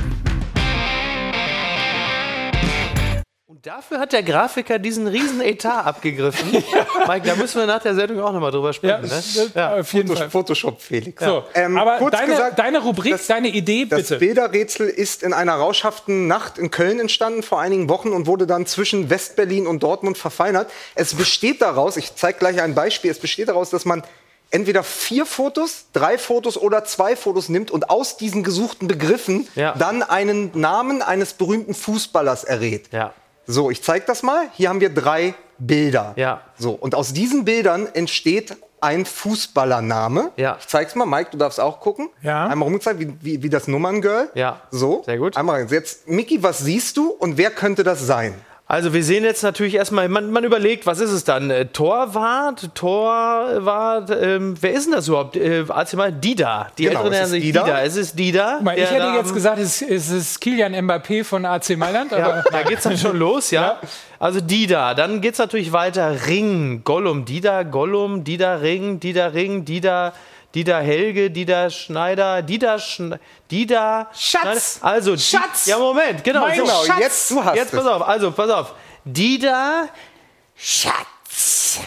Dafür 3.66 3.98
hat 3.98 4.14
der 4.14 4.22
Grafiker 4.22 4.78
diesen 4.78 5.08
riesen 5.08 5.42
Etat 5.42 5.88
abgegriffen. 5.88 6.52
Mike, 7.08 7.28
da 7.28 7.36
müssen 7.36 7.58
wir 7.58 7.66
nach 7.66 7.82
der 7.82 7.96
Sendung 7.96 8.22
auch 8.22 8.32
nochmal 8.32 8.52
drüber 8.52 8.72
sprechen. 8.74 9.10
Ja, 9.10 9.16
ne? 9.44 9.52
ja. 9.56 9.80
Auf 9.80 9.92
jeden 9.92 10.16
Fall. 10.16 10.30
Photoshop 10.30 10.80
Felix. 10.80 11.24
So, 11.24 11.44
ähm, 11.56 11.76
aber 11.76 12.12
deine, 12.12 12.28
gesagt, 12.28 12.60
deine, 12.60 12.84
Rubrik, 12.84 13.14
das, 13.14 13.26
deine 13.26 13.48
Idee, 13.48 13.86
bitte. 13.86 14.04
Das 14.04 14.20
Bilderrätsel 14.20 14.88
ist 14.88 15.24
in 15.24 15.34
einer 15.34 15.56
rauschhaften 15.56 16.28
Nacht 16.28 16.60
in 16.60 16.70
Köln 16.70 17.00
entstanden 17.00 17.42
vor 17.42 17.60
einigen 17.60 17.90
Wochen 17.90 18.10
und 18.10 18.28
wurde 18.28 18.46
dann 18.46 18.68
zwischen 18.68 19.10
Westberlin 19.10 19.66
und 19.66 19.82
Dortmund 19.82 20.20
verfeinert. 20.20 20.70
Es 20.94 21.16
besteht 21.16 21.64
daraus, 21.64 21.98
ich 21.98 22.14
zeige 22.14 22.38
gleich 22.38 22.62
ein 22.62 22.76
Beispiel, 22.76 23.10
es 23.10 23.20
besteht 23.20 23.48
daraus, 23.48 23.72
dass 23.72 23.84
man 23.84 24.04
entweder 24.52 24.84
vier 24.84 25.26
Fotos, 25.26 25.88
drei 25.92 26.20
Fotos 26.20 26.56
oder 26.56 26.86
zwei 26.86 27.16
Fotos 27.16 27.50
nimmt 27.50 27.72
und 27.72 27.90
aus 27.90 28.18
diesen 28.18 28.44
gesuchten 28.44 28.88
Begriffen 28.88 29.48
ja. 29.56 29.74
dann 29.74 30.04
einen 30.04 30.52
Namen 30.54 31.02
eines 31.02 31.34
berühmten 31.34 31.74
Fußballers 31.74 32.44
errät. 32.44 32.90
Ja. 32.92 33.12
So, 33.48 33.70
ich 33.70 33.84
zeige 33.84 34.06
das 34.06 34.24
mal. 34.24 34.48
Hier 34.54 34.70
haben 34.70 34.82
wir 34.82 34.94
drei 34.94 35.36
Bilder. 35.58 36.14
Ja. 36.16 36.42
So, 36.58 36.72
und 36.72 36.96
aus 36.96 37.14
diesen 37.14 37.46
Bildern 37.46 37.88
entsteht 37.94 38.58
ein 38.82 39.06
Fußballername. 39.06 40.32
Ja. 40.38 40.58
Ich 40.60 40.68
zeig's 40.68 40.96
mal, 40.96 41.06
Mike, 41.06 41.30
du 41.32 41.38
darfst 41.38 41.60
auch 41.60 41.80
gucken. 41.80 42.10
Ja. 42.22 42.46
Einmal 42.48 42.68
rumgezeigt, 42.68 43.00
wie, 43.00 43.14
wie, 43.22 43.44
wie 43.44 43.50
das 43.50 43.68
Nummerngirl. 43.68 44.30
Ja. 44.36 44.62
So. 44.70 45.04
Sehr 45.06 45.18
gut. 45.18 45.38
Einmal 45.38 45.66
jetzt, 45.72 46.08
Mickey, 46.08 46.44
was 46.44 46.60
siehst 46.60 46.98
du 46.98 47.10
und 47.10 47.38
wer 47.38 47.52
könnte 47.52 47.84
das 47.84 48.06
sein? 48.06 48.36
Also 48.68 48.94
wir 48.94 49.04
sehen 49.04 49.24
jetzt 49.24 49.44
natürlich 49.44 49.76
erstmal, 49.76 50.10
man, 50.10 50.32
man 50.32 50.44
überlegt, 50.44 50.88
was 50.88 51.00
ist 51.00 51.12
es 51.12 51.24
dann? 51.24 51.52
Äh, 51.52 51.68
Torwart, 51.68 52.74
Torwart, 52.74 54.10
ähm, 54.10 54.56
wer 54.60 54.74
ist 54.74 54.86
denn 54.88 54.94
das 54.94 55.08
überhaupt? 55.08 55.36
Äh, 55.36 55.66
mal 55.96 56.12
Dida. 56.12 56.70
Die 56.76 56.86
genau, 56.86 57.04
Älteren 57.04 57.28
sich 57.28 57.44
Dida. 57.44 57.64
Dida. 57.64 57.84
Es 57.84 57.96
ist 57.96 58.18
Dida. 58.18 58.60
Mal, 58.64 58.76
ich 58.76 58.90
hätte 58.90 59.14
jetzt 59.18 59.36
gesagt, 59.36 59.60
es, 59.60 59.84
es 59.84 60.10
ist 60.10 60.42
Kilian 60.42 60.74
Mbappé 60.74 61.24
von 61.24 61.46
AC 61.46 61.78
Mailand. 61.78 62.12
Ja, 62.12 62.44
da 62.52 62.64
geht 62.64 62.80
es 62.80 62.84
dann 62.86 62.98
schon 62.98 63.20
los, 63.20 63.52
ja. 63.52 63.62
ja. 63.62 63.80
Also 64.18 64.42
Dida, 64.42 64.96
dann 64.96 65.22
geht 65.22 65.34
es 65.34 65.40
natürlich 65.40 65.72
weiter. 65.72 66.26
Ring, 66.26 66.82
Gollum, 66.84 67.26
Dida, 67.26 67.62
Gollum, 67.62 68.24
Dida, 68.24 68.56
Ring, 68.56 69.00
Dida, 69.00 69.28
Ring, 69.28 69.64
Dida... 69.66 70.14
Dieter 70.56 70.80
Helge, 70.80 71.30
Dieter 71.30 71.70
Schneider, 71.70 72.42
Dieter 72.42 72.80
Schneider, 72.80 73.20
Dieter 73.52 74.10
Schatz. 74.14 74.80
Schneider. 74.80 74.96
Also 74.96 75.18
Schatz. 75.18 75.66
Ja 75.66 75.78
Moment, 75.78 76.24
genau. 76.24 76.42
Mein 76.42 76.58
genau. 76.58 76.86
Schatz. 76.86 77.00
Jetzt 77.00 77.32
du 77.32 77.44
hast 77.44 77.56
Jetzt 77.56 77.72
pass 77.74 77.86
auf. 77.86 78.08
Also 78.08 78.32
pass 78.32 78.50
auf. 78.50 78.74
Dieter 79.04 79.90
Schatz 80.56 81.80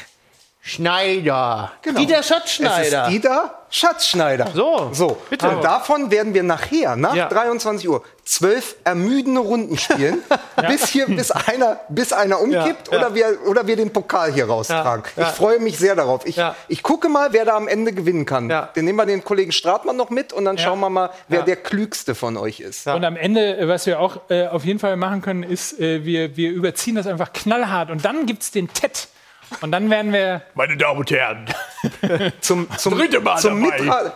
Schneider. 0.61 1.73
Genau. 1.81 1.99
Dieter 1.99 2.23
Schatzschneider. 2.23 3.05
Es 3.07 3.09
ist 3.09 3.13
Dieter 3.15 3.58
Schatzschneider. 3.71 4.49
So, 4.55 4.91
so. 4.93 5.19
bitte. 5.29 5.49
Und 5.49 5.63
davon 5.63 6.11
werden 6.11 6.35
wir 6.35 6.43
nachher, 6.43 6.97
nach 6.97 7.15
ja. 7.15 7.29
23 7.29 7.89
Uhr, 7.89 8.03
zwölf 8.25 8.77
ermüdende 8.85 9.41
Runden 9.41 9.79
spielen, 9.79 10.23
ja. 10.57 10.69
bis 10.69 10.89
hier, 10.89 11.07
bis 11.07 11.31
einer, 11.31 11.81
bis 11.89 12.13
einer 12.13 12.41
umkippt 12.41 12.93
ja. 12.93 12.99
Oder, 12.99 13.15
wir, 13.15 13.39
oder 13.47 13.67
wir 13.67 13.77
den 13.77 13.91
Pokal 13.91 14.33
hier 14.33 14.47
raustragen. 14.47 15.05
Ich 15.17 15.27
freue 15.29 15.59
mich 15.61 15.79
sehr 15.79 15.97
darauf. 15.97 16.27
Ich, 16.27 16.41
ich 16.69 16.83
gucke 16.83 17.09
mal, 17.09 17.33
wer 17.33 17.45
da 17.45 17.57
am 17.57 17.69
Ende 17.69 17.93
gewinnen 17.93 18.27
kann. 18.27 18.49
Dann 18.49 18.69
nehmen 18.75 18.97
wir 18.97 19.07
den 19.07 19.25
Kollegen 19.25 19.53
Stratmann 19.53 19.97
noch 19.97 20.11
mit 20.11 20.33
und 20.33 20.45
dann 20.45 20.59
schauen 20.59 20.81
wir 20.81 20.91
mal, 20.91 21.11
wer 21.29 21.43
der 21.43 21.57
klügste 21.57 22.15
von 22.15 22.37
euch 22.37 22.61
ist. 22.61 22.87
Und 22.87 23.05
am 23.05 23.17
Ende, 23.17 23.69
was 23.69 23.87
wir 23.87 24.01
auch 24.01 24.19
äh, 24.29 24.47
auf 24.47 24.65
jeden 24.65 24.79
Fall 24.79 24.97
machen 24.97 25.23
können, 25.23 25.43
ist, 25.43 25.79
äh, 25.79 26.05
wir, 26.05 26.37
wir 26.37 26.51
überziehen 26.51 26.95
das 26.95 27.07
einfach 27.07 27.33
knallhart 27.33 27.91
und 27.91 28.05
dann 28.05 28.27
gibt 28.27 28.43
es 28.43 28.51
den 28.51 28.73
TED. 28.73 29.09
Und 29.61 29.73
dann 29.73 29.91
werden 29.91 30.13
wir. 30.13 30.43
Meine 30.55 30.77
Damen 30.77 31.01
und 31.01 31.11
Herren. 31.11 31.47
zum, 32.41 32.69
zum, 32.77 32.97
Dritte 32.97 33.21
Mal 33.21 33.39
zum 33.39 33.71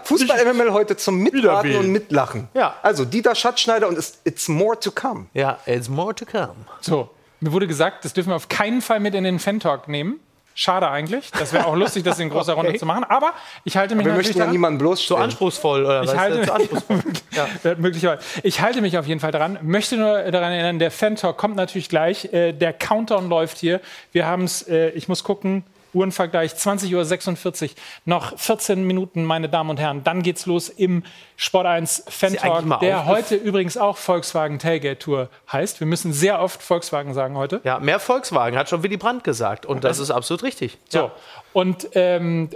Fußball-MML 0.05 0.73
heute 0.73 0.97
zum 0.97 1.19
Mitraten 1.19 1.77
und 1.77 1.89
Mitlachen. 1.89 2.49
Ja. 2.55 2.77
Also 2.83 3.05
Dieter 3.05 3.35
Schatzschneider 3.35 3.89
und 3.89 3.99
It's 4.25 4.49
More 4.49 4.79
to 4.79 4.91
Come. 4.91 5.27
Ja, 5.35 5.59
It's 5.67 5.89
More 5.89 6.15
to 6.15 6.25
Come. 6.27 6.55
So, 6.81 7.11
mir 7.41 7.53
wurde 7.53 7.67
gesagt, 7.67 8.05
das 8.05 8.13
dürfen 8.13 8.31
wir 8.31 8.37
auf 8.37 8.49
keinen 8.49 8.83
Fall 8.83 9.01
mit 9.01 9.15
in 9.15 9.25
den 9.25 9.39
Fan-Talk 9.39 9.89
nehmen. 9.89 10.21
Schade 10.55 10.91
eigentlich. 10.91 11.31
Das 11.31 11.53
wäre 11.53 11.67
auch 11.67 11.77
lustig, 11.77 12.05
das 12.05 12.19
in 12.19 12.29
großer 12.31 12.55
Runde 12.55 12.71
okay. 12.71 12.79
zu 12.79 12.87
machen. 12.87 13.05
Aber 13.05 13.33
ich 13.65 13.77
halte 13.77 13.95
mich 13.95 14.07
Aber 14.07 14.15
wir 14.15 14.19
möchten 14.19 14.39
ja 14.39 14.47
niemanden 14.47 14.79
bloßstellen. 14.79 15.19
So 15.19 15.25
anspruchsvoll 15.25 15.85
oder 15.85 16.03
ich? 16.03 16.17
Halte 16.17 16.43
zu 16.43 16.55
anspruchsvoll. 16.55 17.03
ja. 17.65 17.75
Möglicherweise. 17.77 18.23
Ich 18.43 18.61
halte 18.61 18.81
mich 18.81 18.99
auf 18.99 19.07
jeden 19.07 19.21
Fall 19.21 19.33
daran. 19.33 19.59
Möchte 19.63 19.97
nur 19.97 20.31
daran 20.31 20.53
erinnern, 20.53 20.79
der 20.79 20.91
Fan-Talk 20.91 21.37
kommt 21.37 21.57
natürlich 21.57 21.89
gleich. 21.89 22.33
Äh, 22.33 22.53
der 22.53 22.73
Countdown 22.73 23.29
läuft 23.29 23.59
hier. 23.59 23.81
Wir 24.13 24.27
haben 24.27 24.45
es, 24.45 24.63
äh, 24.69 24.91
ich 24.91 25.09
muss 25.09 25.25
gucken, 25.25 25.65
Uhrenvergleich 25.95 26.53
20.46 26.53 27.63
Uhr, 27.63 27.71
noch 28.05 28.39
14 28.39 28.85
Minuten, 28.85 29.25
meine 29.25 29.49
Damen 29.49 29.71
und 29.71 29.81
Herren. 29.81 30.05
Dann 30.05 30.23
geht's 30.23 30.47
los 30.47 30.69
im 30.69 31.03
Sport 31.37 31.67
1 31.67 32.05
Fan 32.09 32.35
Talk, 32.35 32.81
der 32.81 33.07
heute 33.07 33.35
übrigens 33.35 33.77
auch 33.77 33.97
Volkswagen 33.97 34.59
Tailgate 34.59 34.99
Tour 34.99 35.29
heißt. 35.51 35.81
Wir 35.81 35.87
müssen 35.87 36.13
sehr 36.13 36.41
oft 36.41 36.63
Volkswagen 36.63 37.15
sagen 37.15 37.37
heute. 37.37 37.61
Ja, 37.65 37.79
mehr 37.79 38.01
Volkswagen, 38.01 38.57
hat 38.57 38.69
schon 38.69 38.83
Willy 38.83 38.97
Brandt 38.97 39.25
gesagt. 39.25 39.67
Und 39.67 39.85
das 39.85 39.99
ist 39.99 40.11
absolut 40.11 40.43
richtig. 40.43 40.79
So. 40.89 40.99
Ja. 40.99 41.13
Und 41.53 41.89
ähm, 41.95 42.51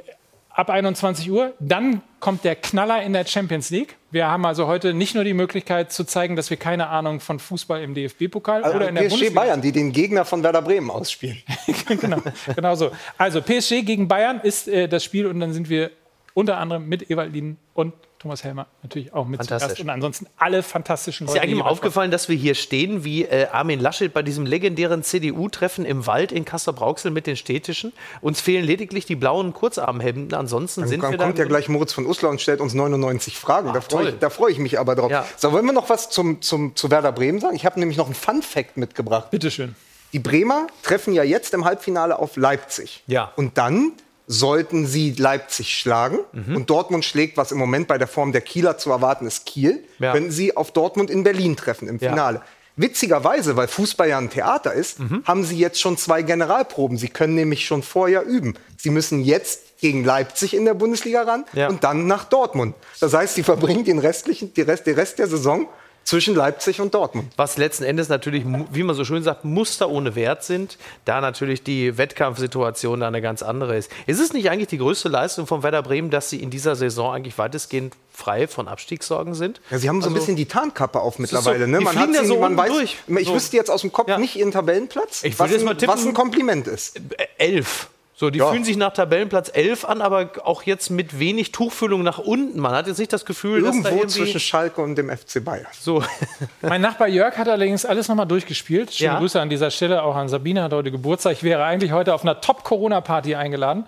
ab 0.56 0.70
21 0.70 1.30
Uhr. 1.30 1.52
Dann 1.60 2.00
kommt 2.18 2.42
der 2.42 2.56
Knaller 2.56 3.02
in 3.02 3.12
der 3.12 3.26
Champions 3.26 3.70
League. 3.70 3.96
Wir 4.10 4.26
haben 4.26 4.44
also 4.46 4.66
heute 4.66 4.94
nicht 4.94 5.14
nur 5.14 5.22
die 5.22 5.34
Möglichkeit 5.34 5.92
zu 5.92 6.04
zeigen, 6.04 6.34
dass 6.34 6.50
wir 6.50 6.56
keine 6.56 6.88
Ahnung 6.88 7.20
von 7.20 7.38
Fußball 7.38 7.82
im 7.82 7.94
DFB-Pokal 7.94 8.64
also 8.64 8.76
oder 8.76 8.88
in 8.88 8.94
der 8.94 9.02
PSG 9.02 9.10
Bundesliga 9.10 9.40
Bayern, 9.40 9.60
die 9.60 9.72
den 9.72 9.92
Gegner 9.92 10.24
von 10.24 10.42
Werder 10.42 10.62
Bremen 10.62 10.90
ausspielen. 10.90 11.36
genau, 12.00 12.22
genau 12.54 12.74
so. 12.74 12.90
Also 13.18 13.42
PSG 13.42 13.82
gegen 13.84 14.08
Bayern 14.08 14.40
ist 14.40 14.66
äh, 14.66 14.88
das 14.88 15.04
Spiel 15.04 15.26
und 15.26 15.38
dann 15.40 15.52
sind 15.52 15.68
wir 15.68 15.90
unter 16.34 16.56
anderem 16.56 16.88
mit 16.88 17.10
Ewald 17.10 17.32
Lien 17.32 17.58
und 17.74 17.92
Thomas 18.18 18.44
Helmer 18.44 18.66
natürlich 18.82 19.12
auch 19.12 19.26
mit 19.26 19.42
zu 19.42 19.48
Gast. 19.48 19.78
Und 19.78 19.90
ansonsten 19.90 20.26
alle 20.36 20.62
fantastischen 20.62 21.26
Ist 21.26 21.34
dir 21.34 21.42
eigentlich 21.42 21.58
mal 21.58 21.68
aufgefallen, 21.68 22.10
dass 22.10 22.28
wir 22.28 22.36
hier 22.36 22.54
stehen 22.54 23.04
wie 23.04 23.24
äh, 23.24 23.46
Armin 23.52 23.78
Laschet 23.78 24.12
bei 24.12 24.22
diesem 24.22 24.46
legendären 24.46 25.02
CDU-Treffen 25.02 25.84
im 25.84 26.06
Wald 26.06 26.32
in 26.32 26.44
Kassel-Brauxel 26.44 27.10
mit 27.10 27.26
den 27.26 27.36
Städtischen? 27.36 27.92
Uns 28.22 28.40
fehlen 28.40 28.64
lediglich 28.64 29.04
die 29.04 29.16
blauen 29.16 29.52
Kurzarmhemden. 29.52 30.32
Ansonsten 30.34 30.80
dann 30.82 30.88
sind 30.88 31.02
dann 31.02 31.12
wir 31.12 31.18
kommt 31.18 31.38
da 31.38 31.42
ja 31.42 31.48
gleich 31.48 31.68
Moritz 31.68 31.92
von 31.92 32.06
Uslar 32.06 32.30
und 32.30 32.40
stellt 32.40 32.60
uns 32.60 32.72
99 32.72 33.38
Fragen. 33.38 33.68
Ach, 33.68 33.74
da 33.74 33.80
freue 33.80 34.08
ich, 34.10 34.32
freu 34.32 34.48
ich 34.48 34.58
mich 34.58 34.78
aber 34.78 34.94
drauf. 34.94 35.10
Ja. 35.10 35.26
So, 35.36 35.52
wollen 35.52 35.66
wir 35.66 35.72
noch 35.72 35.90
was 35.90 36.08
zum, 36.08 36.40
zum, 36.40 36.74
zu 36.74 36.90
Werder 36.90 37.12
Bremen 37.12 37.40
sagen? 37.40 37.54
Ich 37.54 37.66
habe 37.66 37.78
nämlich 37.78 37.98
noch 37.98 38.06
einen 38.06 38.14
Fun-Fact 38.14 38.76
mitgebracht. 38.76 39.30
Bitteschön. 39.30 39.76
Die 40.12 40.18
Bremer 40.18 40.68
treffen 40.82 41.12
ja 41.12 41.22
jetzt 41.22 41.52
im 41.52 41.64
Halbfinale 41.64 42.18
auf 42.18 42.36
Leipzig. 42.36 43.02
Ja. 43.06 43.32
Und 43.36 43.58
dann 43.58 43.92
sollten 44.26 44.86
sie 44.86 45.12
Leipzig 45.12 45.76
schlagen 45.76 46.18
Mhm. 46.32 46.56
und 46.56 46.70
Dortmund 46.70 47.04
schlägt, 47.04 47.36
was 47.36 47.52
im 47.52 47.58
Moment 47.58 47.86
bei 47.88 47.98
der 47.98 48.08
Form 48.08 48.32
der 48.32 48.40
Kieler 48.40 48.76
zu 48.78 48.90
erwarten 48.90 49.26
ist, 49.26 49.46
Kiel, 49.46 49.84
Ja. 49.98 50.12
könnten 50.12 50.30
sie 50.32 50.56
auf 50.56 50.72
Dortmund 50.72 51.10
in 51.10 51.22
Berlin 51.22 51.56
treffen 51.56 51.88
im 51.88 51.98
Ja. 51.98 52.10
Finale. 52.10 52.42
Witzigerweise, 52.78 53.56
weil 53.56 53.68
Fußball 53.68 54.08
ja 54.08 54.18
ein 54.18 54.28
Theater 54.28 54.72
ist, 54.74 55.00
Mhm. 55.00 55.22
haben 55.24 55.44
sie 55.44 55.56
jetzt 55.56 55.80
schon 55.80 55.96
zwei 55.96 56.20
Generalproben. 56.22 56.98
Sie 56.98 57.08
können 57.08 57.34
nämlich 57.34 57.64
schon 57.66 57.82
vorher 57.82 58.24
üben. 58.24 58.54
Sie 58.76 58.90
müssen 58.90 59.24
jetzt 59.24 59.78
gegen 59.80 60.04
Leipzig 60.04 60.52
in 60.54 60.64
der 60.66 60.74
Bundesliga 60.74 61.22
ran 61.22 61.44
Ja. 61.54 61.68
und 61.68 61.84
dann 61.84 62.06
nach 62.06 62.24
Dortmund. 62.24 62.74
Das 63.00 63.14
heißt, 63.14 63.34
sie 63.34 63.42
verbringen 63.42 63.84
den 63.84 63.98
restlichen, 63.98 64.52
die 64.52 64.60
Rest, 64.62 64.86
den 64.86 64.94
Rest 64.94 65.18
der 65.18 65.26
Saison 65.26 65.68
zwischen 66.06 66.34
Leipzig 66.34 66.80
und 66.80 66.94
Dortmund. 66.94 67.30
Was 67.36 67.58
letzten 67.58 67.84
Endes 67.84 68.08
natürlich, 68.08 68.44
wie 68.70 68.82
man 68.84 68.94
so 68.96 69.04
schön 69.04 69.22
sagt, 69.22 69.44
Muster 69.44 69.90
ohne 69.90 70.14
Wert 70.14 70.44
sind, 70.44 70.78
da 71.04 71.20
natürlich 71.20 71.62
die 71.64 71.98
Wettkampfsituation 71.98 73.00
da 73.00 73.08
eine 73.08 73.20
ganz 73.20 73.42
andere 73.42 73.76
ist. 73.76 73.90
Ist 74.06 74.20
es 74.20 74.32
nicht 74.32 74.48
eigentlich 74.48 74.68
die 74.68 74.78
größte 74.78 75.08
Leistung 75.08 75.46
von 75.46 75.62
Werder 75.62 75.82
Bremen, 75.82 76.10
dass 76.10 76.30
sie 76.30 76.40
in 76.40 76.48
dieser 76.50 76.76
Saison 76.76 77.12
eigentlich 77.12 77.36
weitestgehend 77.36 77.94
frei 78.12 78.46
von 78.48 78.68
Abstiegssorgen 78.68 79.34
sind? 79.34 79.60
Ja, 79.70 79.78
sie 79.78 79.88
haben 79.88 80.00
so 80.00 80.06
ein 80.08 80.12
Also- 80.14 80.20
bisschen 80.20 80.36
die 80.36 80.46
Tarnkappe 80.46 81.00
auf 81.00 81.18
mittlerweile. 81.18 81.64
so, 81.66 81.70
ne? 81.70 81.80
Man, 81.80 81.98
hat 81.98 82.14
ja 82.14 82.22
sie, 82.22 82.28
so 82.28 82.38
man 82.40 82.56
weiß, 82.56 82.70
durch. 82.70 82.96
ich 83.18 83.26
So. 83.26 83.34
wüsste 83.34 83.56
jetzt 83.56 83.70
aus 83.70 83.80
dem 83.82 83.90
Kopf 83.92 84.08
Ja. 84.08 84.16
nicht 84.18 84.36
ihren 84.36 84.52
Tabellenplatz, 84.52 85.24
Ich 85.24 85.38
was, 85.38 85.50
jetzt 85.50 85.60
ein, 85.60 85.66
mal 85.66 85.74
tippen- 85.76 85.92
was 85.92 86.06
ein 86.06 86.14
Kompliment 86.14 86.66
ist. 86.68 87.00
Elf. 87.36 87.88
So, 88.18 88.30
die 88.30 88.38
Ja. 88.38 88.50
fühlen 88.50 88.64
sich 88.64 88.78
nach 88.78 88.94
Tabellenplatz 88.94 89.50
11 89.52 89.84
an, 89.84 90.00
aber 90.00 90.30
auch 90.44 90.62
jetzt 90.62 90.88
mit 90.88 91.18
wenig 91.18 91.52
Tuchfüllung 91.52 92.02
nach 92.02 92.16
unten. 92.18 92.58
Man 92.58 92.72
hat 92.72 92.86
jetzt 92.86 92.96
nicht 92.98 93.12
das 93.12 93.26
Gefühl, 93.26 93.60
dass 93.60 93.72
da 93.72 93.76
Irgendwo 93.76 93.88
irgendwie 93.90 94.08
zwischen 94.20 94.40
Schalke 94.40 94.80
und 94.80 94.96
dem 94.96 95.10
FC 95.10 95.44
Bayern. 95.44 95.66
so. 95.78 96.02
Mein 96.62 96.80
Nachbar 96.80 97.08
Jörg 97.08 97.36
hat 97.36 97.46
allerdings 97.46 97.84
alles 97.84 98.08
nochmal 98.08 98.26
durchgespielt. 98.26 98.94
Schöne 98.94 99.12
Ja. 99.12 99.18
Grüße 99.18 99.38
an 99.38 99.50
dieser 99.50 99.70
Stelle 99.70 100.02
auch 100.02 100.16
an 100.16 100.28
Sabine, 100.30 100.62
hat 100.62 100.72
heute 100.72 100.90
Geburtstag. 100.90 101.34
Ich 101.34 101.42
wäre 101.42 101.62
eigentlich 101.62 101.92
heute 101.92 102.14
auf 102.14 102.22
einer 102.22 102.40
Top-Corona-Party 102.40 103.34
eingeladen. 103.34 103.84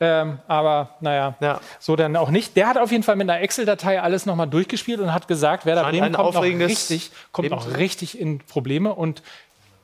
Ähm, 0.00 0.38
aber 0.48 0.96
naja, 1.00 1.34
Ja. 1.40 1.60
so 1.78 1.94
dann 1.94 2.16
auch 2.16 2.30
nicht. 2.30 2.56
Der 2.56 2.66
hat 2.68 2.78
auf 2.78 2.90
jeden 2.90 3.04
Fall 3.04 3.14
mit 3.16 3.30
einer 3.30 3.40
Excel-Datei 3.40 4.00
alles 4.02 4.26
nochmal 4.26 4.48
durchgespielt 4.48 4.98
und 4.98 5.12
hat 5.14 5.28
gesagt, 5.28 5.66
Werder 5.66 5.82
Scheint 5.82 5.98
Bremen 6.00 6.12
kommt, 6.14 6.34
noch 6.34 6.42
richtig, 6.42 7.10
kommt 7.30 7.50
noch 7.50 7.64
Leben. 7.66 7.76
richtig 7.76 8.18
in 8.20 8.38
Probleme 8.40 8.92
und 8.94 9.22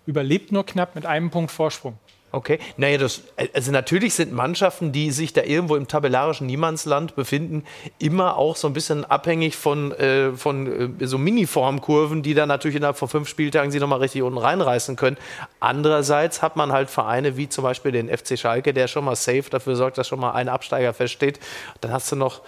überlebt 0.07 0.51
nur 0.53 0.67
knapp 0.67 0.95
mit 0.97 1.07
einem 1.07 1.31
Punkt 1.31 1.51
Vorsprung. 1.53 1.97
Okay, 2.35 2.59
naja, 2.77 2.99
das, 2.99 3.23
also 3.53 3.71
natürlich 3.71 4.15
sind 4.15 4.33
Mannschaften, 4.33 4.91
die 4.91 5.13
sich 5.13 5.33
da 5.33 5.45
irgendwo 5.45 5.77
im 5.77 5.87
tabellarischen 5.87 6.49
Niemandsland 6.49 7.15
befinden, 7.15 7.63
immer 8.01 8.37
auch 8.37 8.57
so 8.57 8.67
ein 8.67 8.73
bisschen 8.73 9.05
abhängig 9.05 9.55
von, 9.55 9.93
äh, 9.93 10.33
von 10.33 10.99
äh, 11.01 11.07
so 11.07 11.17
Mini-Formkurven, 11.17 12.25
die 12.25 12.35
dann 12.35 12.49
natürlich 12.49 12.75
innerhalb 12.77 12.97
von 12.97 13.09
fünf 13.09 13.29
Spieltagen 13.29 13.71
sie 13.71 13.79
nochmal 13.79 14.01
richtig 14.01 14.23
unten 14.23 14.39
reinreißen 14.39 14.97
können. 14.97 15.17
Andererseits 15.61 16.43
hat 16.43 16.57
man 16.57 16.73
halt 16.73 16.91
Vereine 16.91 17.37
wie 17.37 17.49
zum 17.49 17.63
Beispiel 17.63 17.93
den 17.93 18.09
FC 18.09 18.37
Schalke, 18.37 18.75
der 18.75 18.89
schon 18.89 19.05
mal 19.05 19.15
safe 19.15 19.49
dafür 19.49 19.77
sorgt, 19.77 19.97
dass 19.99 20.09
schon 20.09 20.19
mal 20.19 20.33
ein 20.33 20.49
Absteiger 20.49 20.93
feststeht. 20.93 21.39
Dann 21.83 21.93
hast 21.93 22.11
du 22.11 22.17
noch. 22.17 22.41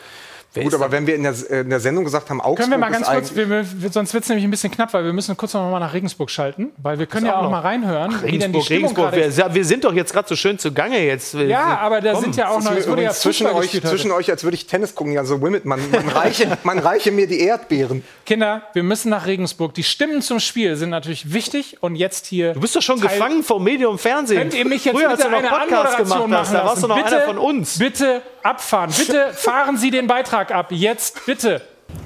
Wer 0.57 0.65
Gut, 0.65 0.75
aber 0.75 0.91
wenn 0.91 1.07
wir 1.07 1.15
in 1.15 1.23
der, 1.23 1.35
in 1.51 1.71
der 1.71 1.81
Sendung 1.81 2.05
gesagt 2.05 2.31
haben, 2.31 2.41
Augsburg 2.41 2.59
Können 2.59 2.73
wir 2.73 2.79
mal 2.79 2.91
ganz 2.91 3.07
kurz, 3.07 3.35
wir, 3.37 3.49
wir, 3.49 3.65
sonst 3.91 4.13
wird 4.15 4.25
es 4.25 4.29
nämlich 4.29 4.45
ein 4.45 4.51
bisschen 4.51 4.71
knapp, 4.71 4.93
weil 4.95 5.05
wir 5.05 5.13
müssen 5.13 5.37
kurz 5.37 5.55
noch 5.55 5.71
mal 5.71 5.79
nach 5.79 5.93
Regensburg 5.95 6.31
schalten, 6.31 6.71
weil 6.79 6.99
wir 6.99 7.07
können 7.07 7.27
ja 7.27 7.35
auch 7.35 7.39
auch 7.39 7.43
noch. 7.45 7.51
mal 7.51 7.61
reinhören, 7.61 8.15
wie 8.25 8.39
denn 8.39 8.53
die 8.53 8.59
Regensburg, 8.59 9.13
Regensburg. 9.13 9.47
Wir, 9.49 9.55
wir 9.55 9.65
sind 9.65 9.85
doch 9.85 9.93
jetzt 9.95 10.13
gerade 10.13 10.29
so 10.29 10.37
schön 10.37 10.59
zugange 10.59 10.99
jetzt. 11.05 11.35
Ja, 11.35 11.79
aber 11.79 12.01
da 12.01 12.13
Komm, 12.13 12.23
sind 12.25 12.37
ja 12.37 12.49
auch 12.49 12.63
noch, 12.63 12.73
es 12.73 12.89
wurde 12.89 13.03
ja 13.03 13.11
zwischen 13.11 13.47
euch, 13.47 13.75
heute. 13.75 13.83
zwischen 13.83 14.11
euch, 14.11 14.31
als 14.31 14.43
würde 14.45 14.57
ich 14.57 14.67
Tennis 14.67 14.95
gucken, 14.95 15.13
ja 15.13 15.25
so 15.25 15.41
Wimbledon. 15.41 15.69
Man, 15.69 15.81
man, 15.91 16.09
reiche, 16.15 16.59
man 16.65 16.79
reiche 16.79 17.11
mir 17.13 17.27
die 17.27 17.41
Erdbeeren. 17.41 18.03
Kinder, 18.25 18.63
wir 18.73 18.83
müssen 18.83 19.11
nach 19.11 19.27
Regensburg. 19.27 19.75
Die 19.75 19.85
Stimmen 19.85 20.23
zum 20.23 20.41
Spiel 20.41 20.77
sind 20.77 20.91
natürlich 20.91 21.33
wichtig 21.33 21.77
und 21.81 21.97
jetzt 21.97 22.27
hier. 22.27 22.53
Du 22.55 22.61
bist 22.61 22.75
doch 22.75 22.83
schon 22.83 23.01
Teil- 23.01 23.11
gefangen 23.11 23.43
vom 23.43 23.63
Medium 23.63 23.99
Fernsehen. 23.99 24.39
Könnt 24.39 24.55
ihr 24.55 24.65
mich 24.65 24.85
jetzt 24.85 24.97
Früher, 24.97 25.11
als 25.11 25.19
bitte 25.19 25.31
du 25.31 25.43
noch 25.43 25.53
eine 25.53 25.67
Podcast 25.67 25.97
gemacht 25.99 26.29
hast, 26.33 26.55
da 26.55 26.65
warst 26.65 26.83
du 26.83 26.87
noch 26.89 26.97
bitte, 26.97 27.17
einer 27.17 27.25
von 27.27 27.39
uns. 27.39 27.79
Bitte 27.79 28.23
abfahren. 28.43 28.91
Bitte 28.97 29.33
fahren 29.35 29.77
Sie 29.77 29.91
den 29.91 30.07
Beitrag 30.07 30.46
ab. 30.53 30.73
Jetzt, 30.73 31.27
bitte. 31.27 31.61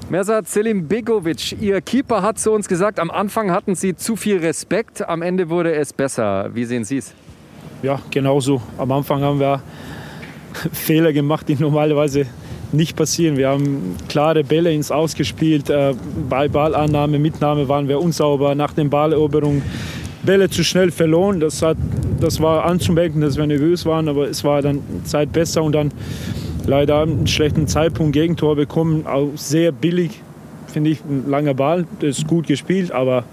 Mersat 0.09 0.47
Selim 0.47 0.87
Begovic, 0.87 1.61
Ihr 1.61 1.81
Keeper 1.81 2.21
hat 2.21 2.37
zu 2.37 2.51
uns 2.51 2.67
gesagt, 2.67 2.99
am 2.99 3.09
Anfang 3.09 3.51
hatten 3.51 3.75
Sie 3.75 3.95
zu 3.95 4.15
viel 4.15 4.37
Respekt, 4.37 5.07
am 5.07 5.21
Ende 5.21 5.49
wurde 5.49 5.73
es 5.73 5.93
besser. 5.93 6.49
Wie 6.53 6.65
sehen 6.65 6.83
Sie 6.83 6.97
es? 6.97 7.13
Ja, 7.81 7.99
genauso. 8.11 8.61
Am 8.77 8.91
Anfang 8.91 9.21
haben 9.21 9.39
wir 9.39 9.61
Fehler 10.73 11.13
gemacht, 11.13 11.47
die 11.47 11.55
normalerweise 11.55 12.25
nicht 12.71 12.95
passieren. 12.95 13.37
Wir 13.37 13.49
haben 13.49 13.95
klare 14.07 14.43
Bälle 14.43 14.71
ins 14.73 14.91
Ausgespielt. 14.91 15.69
Äh, 15.69 15.93
bei 16.29 16.47
Ballannahme, 16.47 17.19
Mitnahme 17.19 17.67
waren 17.67 17.87
wir 17.87 17.99
unsauber. 17.99 18.55
Nach 18.55 18.73
der 18.73 18.85
Balleroberung 18.85 19.61
Bälle 20.23 20.49
zu 20.49 20.63
schnell 20.63 20.91
verloren. 20.91 21.39
Das, 21.39 21.61
hat, 21.61 21.77
das 22.19 22.39
war 22.39 22.65
anzumerken, 22.65 23.21
dass 23.21 23.37
wir 23.37 23.47
nervös 23.47 23.85
waren, 23.85 24.07
aber 24.07 24.29
es 24.29 24.43
war 24.43 24.61
dann 24.61 24.81
Zeit 25.03 25.31
besser 25.31 25.63
und 25.63 25.73
dann 25.73 25.91
leider 26.65 27.01
einen 27.01 27.27
schlechten 27.27 27.67
Zeitpunkt 27.67 28.13
Gegentor 28.13 28.55
bekommen. 28.55 29.05
Auch 29.07 29.29
sehr 29.35 29.71
billig, 29.71 30.21
finde 30.67 30.91
ich, 30.91 31.03
ein 31.03 31.29
langer 31.29 31.53
Ball. 31.53 31.85
Das 31.99 32.19
ist 32.19 32.27
gut 32.27 32.47
gespielt, 32.47 32.91
aber 32.91 33.23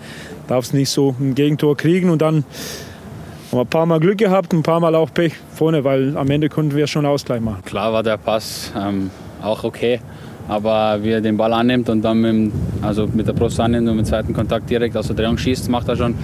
darf 0.46 0.64
es 0.64 0.72
nicht 0.72 0.90
so 0.90 1.14
ein 1.20 1.34
Gegentor 1.34 1.76
kriegen 1.76 2.10
und 2.10 2.22
dann 2.22 2.44
haben 3.50 3.58
wir 3.58 3.60
ein 3.60 3.66
paar 3.66 3.86
Mal 3.86 4.00
Glück 4.00 4.18
gehabt, 4.18 4.52
ein 4.52 4.62
paar 4.62 4.80
Mal 4.80 4.94
auch 4.94 5.12
Pech 5.12 5.32
vorne, 5.54 5.84
weil 5.84 6.16
am 6.16 6.30
Ende 6.30 6.48
konnten 6.48 6.74
wir 6.74 6.86
schon 6.86 7.06
Ausgleich 7.06 7.40
machen. 7.40 7.62
Klar 7.64 7.92
war 7.92 8.02
der 8.02 8.18
Pass 8.18 8.72
ähm, 8.76 9.10
auch 9.42 9.64
okay, 9.64 10.00
aber 10.48 10.98
wie 11.02 11.10
er 11.10 11.20
den 11.20 11.36
Ball 11.36 11.52
annimmt 11.52 11.88
und 11.88 12.02
dann 12.02 12.20
mit, 12.20 12.52
also 12.82 13.06
mit 13.06 13.26
der 13.26 13.32
Brust 13.32 13.58
annimmt 13.60 13.88
und 13.88 13.96
mit 13.96 14.06
zweiten 14.06 14.34
Kontakt 14.34 14.68
direkt 14.68 14.96
aus 14.96 15.06
der 15.06 15.16
Drehung 15.16 15.38
schießt, 15.38 15.70
macht 15.70 15.88
er 15.88 15.96
schon 15.96 16.14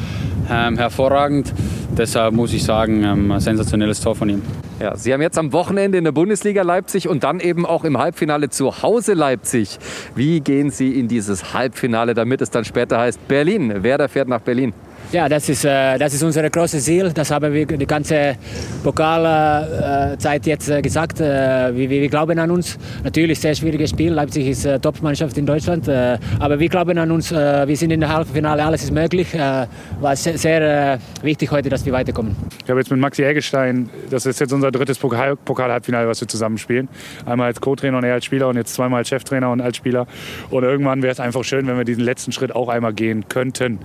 ähm, 0.51 0.77
hervorragend. 0.77 1.53
Deshalb 1.97 2.35
muss 2.35 2.53
ich 2.53 2.65
sagen, 2.65 3.03
ähm, 3.03 3.33
ein 3.33 3.41
sensationelles 3.41 4.01
Tor 4.01 4.15
von 4.15 4.29
ihm. 4.29 4.43
Ja, 4.81 4.97
Sie 4.97 5.13
haben 5.13 5.23
jetzt 5.23 5.39
am 5.39 5.53
Wochenende 5.53 5.99
in 5.99 6.05
der 6.05 6.13
Bundesliga 6.13 6.63
Leipzig 6.63 7.09
und 7.09 7.23
dann 7.23 7.39
eben 7.39 7.65
auch 7.65 7.85
im 7.85 7.99
Halbfinale 7.99 8.51
zu 8.51 8.83
Hause 8.83 9.15
Leipzig. 9.15 9.79
Wie 10.17 10.41
gehen 10.41 10.71
Sie 10.71 10.99
in 10.99 11.07
dieses 11.07 11.55
Halbfinale, 11.55 12.15
damit 12.15 12.41
es 12.41 12.51
dann 12.51 12.65
später 12.65 12.99
heißt 12.99 13.29
Berlin? 13.29 13.85
Werder 13.85 14.09
fährt 14.09 14.29
nach 14.29 14.41
Berlin. 14.41 14.75
Ja, 15.15 15.29
das 15.29 15.49
ist, 15.49 15.65
äh, 15.65 15.97
das 15.97 16.13
ist 16.13 16.25
unser 16.25 16.51
großes 16.51 16.87
Ziel. 16.87 17.13
Das 17.15 17.31
haben 17.31 17.55
wir 17.55 17.65
die 17.65 17.87
ganze 17.87 18.35
Pokalzeit 18.83 20.45
jetzt 20.45 20.69
äh, 20.69 20.83
gesagt. 20.83 21.21
Äh, 21.21 21.73
wir, 21.73 21.89
wir 21.89 22.09
glauben 22.09 22.37
an 22.37 22.51
uns. 22.51 22.77
Natürlich 23.05 23.39
sehr 23.39 23.55
schwieriges 23.55 23.91
Spiel. 23.91 24.13
Leipzig 24.13 24.49
ist 24.49 24.69
Top-Mannschaft 24.83 25.39
in 25.39 25.47
Deutschland. 25.47 25.89
Aber 25.89 26.59
wir 26.59 26.69
glauben 26.69 26.99
an 26.99 27.13
uns. 27.13 27.31
Wir 27.31 27.77
sind 27.77 27.93
in 27.93 28.01
der 28.01 28.13
Halbfinale. 28.13 28.65
Alles 28.65 28.83
ist 28.83 28.91
möglich. 28.91 29.29
War 29.39 30.17
sehr, 30.17 30.37
sehr 30.37 30.99
wichtig 31.23 31.49
heute, 31.53 31.69
dass 31.69 31.87
wir 31.87 31.93
weiterkommen. 31.93 32.35
Ich 32.65 32.71
habe 32.71 32.81
jetzt 32.81 32.91
mit 32.91 32.99
Maxi 32.99 33.23
Eggestein, 33.23 33.91
das 34.11 34.27
ist 34.27 34.41
jetzt 34.41 34.53
unser 34.53 34.73
drittes 34.73 34.99
Pokal- 34.99 35.37
Pokal-Halbfinale, 35.37 36.09
was 36.09 36.21
wir 36.23 36.29
zusammen 36.29 36.59
spielen. 36.59 36.89
Einmal 37.25 37.47
als 37.47 37.61
Co-Trainer 37.61 37.99
und 37.99 38.05
er 38.05 38.15
als 38.15 38.25
Spieler 38.25 38.49
und 38.49 38.57
jetzt 38.57 38.75
zweimal 38.75 38.99
als 38.99 39.11
Cheftrainer 39.11 39.53
und 39.53 39.61
als 39.61 39.77
Spieler. 39.77 40.09
Und 40.51 40.65
irgendwann 40.65 41.03
wäre 41.03 41.13
es 41.13 41.21
einfach 41.21 41.45
schön, 41.45 41.69
wenn 41.69 41.77
wir 41.77 41.85
diesen 41.85 42.03
letzten 42.03 42.33
Schritt 42.33 42.53
auch 42.53 42.69
einmal 42.69 42.93
gehen 42.93 43.29
könnten. 43.29 43.79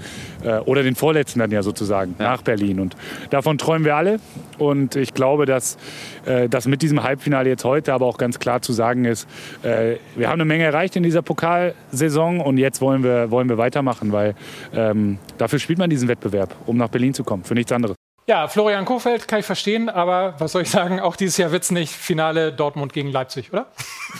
Oder 0.65 0.81
den 0.81 0.95
vorletzten 0.95 1.18
dann 1.39 1.51
ja 1.51 1.63
sozusagen, 1.63 2.15
nach 2.17 2.41
Berlin. 2.41 2.79
Und 2.79 2.95
davon 3.29 3.57
träumen 3.57 3.85
wir 3.85 3.95
alle. 3.95 4.19
Und 4.57 4.95
ich 4.95 5.13
glaube, 5.13 5.45
dass, 5.45 5.77
äh, 6.25 6.49
dass 6.49 6.67
mit 6.67 6.81
diesem 6.81 7.03
Halbfinale 7.03 7.49
jetzt 7.49 7.63
heute 7.63 7.93
aber 7.93 8.05
auch 8.05 8.17
ganz 8.17 8.39
klar 8.39 8.61
zu 8.61 8.73
sagen 8.73 9.05
ist, 9.05 9.27
äh, 9.63 9.95
wir 10.15 10.27
haben 10.27 10.35
eine 10.35 10.45
Menge 10.45 10.63
erreicht 10.63 10.95
in 10.95 11.03
dieser 11.03 11.21
Pokalsaison 11.21 12.39
und 12.41 12.57
jetzt 12.57 12.81
wollen 12.81 13.03
wir, 13.03 13.31
wollen 13.31 13.49
wir 13.49 13.57
weitermachen, 13.57 14.11
weil 14.11 14.35
ähm, 14.73 15.17
dafür 15.37 15.59
spielt 15.59 15.79
man 15.79 15.89
diesen 15.89 16.07
Wettbewerb, 16.07 16.55
um 16.65 16.77
nach 16.77 16.89
Berlin 16.89 17.13
zu 17.13 17.23
kommen, 17.23 17.43
für 17.43 17.53
nichts 17.53 17.71
anderes. 17.71 17.95
Ja, 18.29 18.47
Florian 18.47 18.85
Kofeld 18.85 19.27
kann 19.27 19.39
ich 19.39 19.45
verstehen, 19.47 19.89
aber 19.89 20.35
was 20.37 20.51
soll 20.51 20.61
ich 20.61 20.69
sagen, 20.69 20.99
auch 20.99 21.15
dieses 21.15 21.37
Jahr 21.37 21.51
wird 21.51 21.63
es 21.63 21.71
nicht 21.71 21.91
Finale 21.91 22.53
Dortmund 22.53 22.93
gegen 22.93 23.09
Leipzig, 23.09 23.51
oder? 23.51 23.65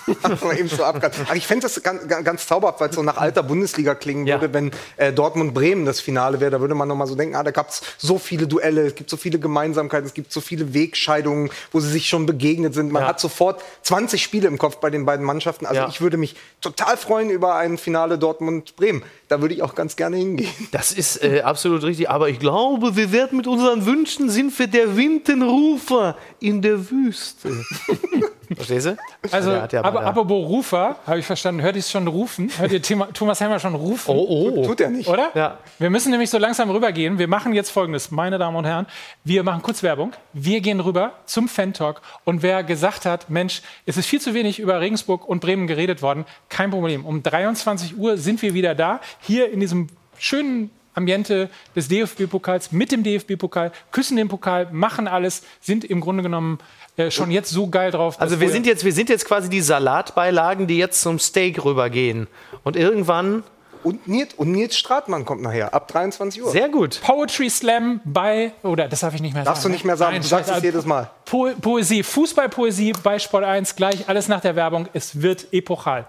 eben 0.57 0.67
so 0.67 0.83
aber 0.83 1.11
ich 1.35 1.45
fände 1.45 1.67
das 1.67 1.83
ganz, 1.83 2.07
ganz 2.07 2.47
zauberhaft, 2.47 2.81
weil 2.81 2.89
es 2.89 2.95
so 2.95 3.03
nach 3.03 3.17
alter 3.17 3.43
Bundesliga 3.43 3.93
klingen 3.93 4.25
ja. 4.25 4.41
würde, 4.41 4.51
wenn 4.51 4.71
äh, 4.97 5.13
Dortmund-Bremen 5.13 5.85
das 5.85 5.99
Finale 5.99 6.39
wäre. 6.39 6.49
Da 6.49 6.59
würde 6.59 6.73
man 6.73 6.87
noch 6.87 6.95
mal 6.95 7.05
so 7.05 7.13
denken, 7.13 7.35
ah, 7.35 7.43
da 7.43 7.51
gab 7.51 7.69
es 7.69 7.83
so 7.99 8.17
viele 8.17 8.47
Duelle, 8.47 8.81
es 8.87 8.95
gibt 8.95 9.11
so 9.11 9.17
viele 9.17 9.37
Gemeinsamkeiten, 9.37 10.07
es 10.07 10.15
gibt 10.15 10.31
so 10.31 10.41
viele 10.41 10.73
Wegscheidungen, 10.73 11.51
wo 11.71 11.79
sie 11.79 11.91
sich 11.91 12.09
schon 12.09 12.25
begegnet 12.25 12.73
sind. 12.73 12.91
Man 12.91 13.03
ja. 13.03 13.09
hat 13.09 13.19
sofort 13.19 13.61
20 13.83 14.23
Spiele 14.23 14.47
im 14.47 14.57
Kopf 14.57 14.77
bei 14.77 14.89
den 14.89 15.05
beiden 15.05 15.23
Mannschaften. 15.23 15.67
Also 15.67 15.81
ja. 15.81 15.87
ich 15.87 16.01
würde 16.01 16.17
mich 16.17 16.35
total 16.61 16.97
freuen 16.97 17.29
über 17.29 17.57
ein 17.57 17.77
Finale 17.77 18.17
Dortmund-Bremen. 18.17 19.03
Da 19.29 19.41
würde 19.41 19.53
ich 19.53 19.61
auch 19.61 19.75
ganz 19.75 19.95
gerne 19.95 20.17
hingehen. 20.17 20.49
Das 20.71 20.91
ist 20.91 21.23
äh, 21.23 21.41
absolut 21.41 21.83
richtig. 21.83 22.09
Aber 22.09 22.29
ich 22.29 22.39
glaube, 22.39 22.95
wir 22.95 23.11
werden 23.11 23.37
mit 23.37 23.45
unseren 23.45 23.85
Wünschen 23.85 24.29
sind 24.29 24.57
wir 24.57 24.67
der 24.67 24.97
Windenrufer 24.97 26.17
in 26.39 26.61
der 26.61 26.89
Wüste. 26.89 27.49
Verstehst 28.55 28.87
du? 28.87 28.97
Also, 29.31 29.51
ja, 29.51 29.67
ja 29.71 29.83
aber 29.83 30.05
apropos 30.05 30.47
Rufer, 30.47 30.95
habe 31.05 31.19
ich 31.19 31.25
verstanden, 31.25 31.61
hört 31.61 31.75
ihr 31.75 31.79
es 31.79 31.91
schon 31.91 32.07
rufen? 32.07 32.51
Hört 32.57 32.71
ihr 32.71 32.81
Thomas 32.81 33.39
Helmer 33.39 33.59
schon 33.59 33.75
rufen? 33.75 34.11
Oh, 34.11 34.53
oh. 34.55 34.65
Tut 34.65 34.81
er 34.81 34.89
nicht. 34.89 35.07
Oder? 35.07 35.31
Ja. 35.35 35.57
Wir 35.77 35.89
müssen 35.89 36.11
nämlich 36.11 36.29
so 36.29 36.37
langsam 36.37 36.69
rübergehen. 36.69 37.19
Wir 37.19 37.27
machen 37.27 37.53
jetzt 37.53 37.69
folgendes, 37.69 38.11
meine 38.11 38.37
Damen 38.37 38.57
und 38.57 38.65
Herren. 38.65 38.87
Wir 39.23 39.43
machen 39.43 39.61
kurz 39.61 39.83
Werbung. 39.83 40.13
Wir 40.33 40.61
gehen 40.61 40.79
rüber 40.79 41.13
zum 41.25 41.47
Fan-Talk. 41.47 42.01
Und 42.23 42.41
wer 42.41 42.63
gesagt 42.63 43.05
hat, 43.05 43.29
Mensch, 43.29 43.61
es 43.85 43.97
ist 43.97 44.07
viel 44.07 44.21
zu 44.21 44.33
wenig 44.33 44.59
über 44.59 44.79
Regensburg 44.79 45.27
und 45.27 45.41
Bremen 45.41 45.67
geredet 45.67 46.01
worden, 46.01 46.25
kein 46.49 46.71
Problem. 46.71 47.05
Um 47.05 47.21
23 47.21 47.97
Uhr 47.97 48.17
sind 48.17 48.41
wir 48.41 48.53
wieder 48.53 48.75
da. 48.75 48.99
Hier 49.19 49.51
in 49.51 49.59
diesem 49.59 49.87
schönen 50.17 50.71
Ambiente 50.99 51.49
des 51.75 51.87
DFB-Pokals 51.87 52.71
mit 52.71 52.91
dem 52.91 53.03
DFB-Pokal, 53.03 53.71
küssen 53.91 54.17
den 54.17 54.27
Pokal, 54.27 54.67
machen 54.71 55.07
alles, 55.07 55.43
sind 55.61 55.85
im 55.85 56.01
Grunde 56.01 56.23
genommen 56.23 56.59
äh, 56.99 57.11
schon 57.11 57.31
jetzt 57.31 57.49
so 57.49 57.67
geil 57.67 57.91
drauf. 57.91 58.19
Also 58.19 58.39
wir 58.39 58.49
sind, 58.49 58.65
jetzt, 58.65 58.83
wir 58.83 58.93
sind 58.93 59.09
jetzt 59.09 59.25
quasi 59.25 59.49
die 59.49 59.61
Salatbeilagen, 59.61 60.67
die 60.67 60.77
jetzt 60.77 61.01
zum 61.01 61.17
Steak 61.17 61.63
rübergehen. 61.63 62.27
Und 62.63 62.75
irgendwann 62.75 63.43
und 63.81 64.07
Nils, 64.07 64.33
und 64.33 64.51
Nils 64.51 64.77
Stratmann 64.77 65.23
kommt 65.23 65.41
nachher, 65.41 65.73
ab 65.73 65.87
23 65.87 66.43
Uhr. 66.43 66.51
Sehr 66.51 66.67
gut. 66.67 66.99
Poetry 67.01 67.49
Slam 67.49 68.01
bei, 68.03 68.51
oder 68.63 68.89
das 68.89 68.99
darf 68.99 69.15
ich 69.15 69.21
nicht 69.21 69.33
mehr 69.33 69.43
sagen. 69.43 69.53
Darfst 69.53 69.65
du 69.65 69.69
nicht 69.69 69.85
mehr 69.85 69.95
sagen, 69.95 70.13
Nein, 70.13 70.21
du 70.21 70.27
sagst 70.27 70.51
es 70.51 70.61
jedes 70.61 70.85
Mal. 70.85 71.09
Po 71.23 71.49
Poesie, 71.61 72.03
Fußballpoesie 72.03 72.93
bei 73.01 73.19
Sport 73.19 73.45
1, 73.45 73.75
gleich 73.77 74.09
alles 74.09 74.27
nach 74.27 74.41
der 74.41 74.57
Werbung. 74.57 74.89
Es 74.93 75.21
wird 75.21 75.47
epochal. 75.53 76.07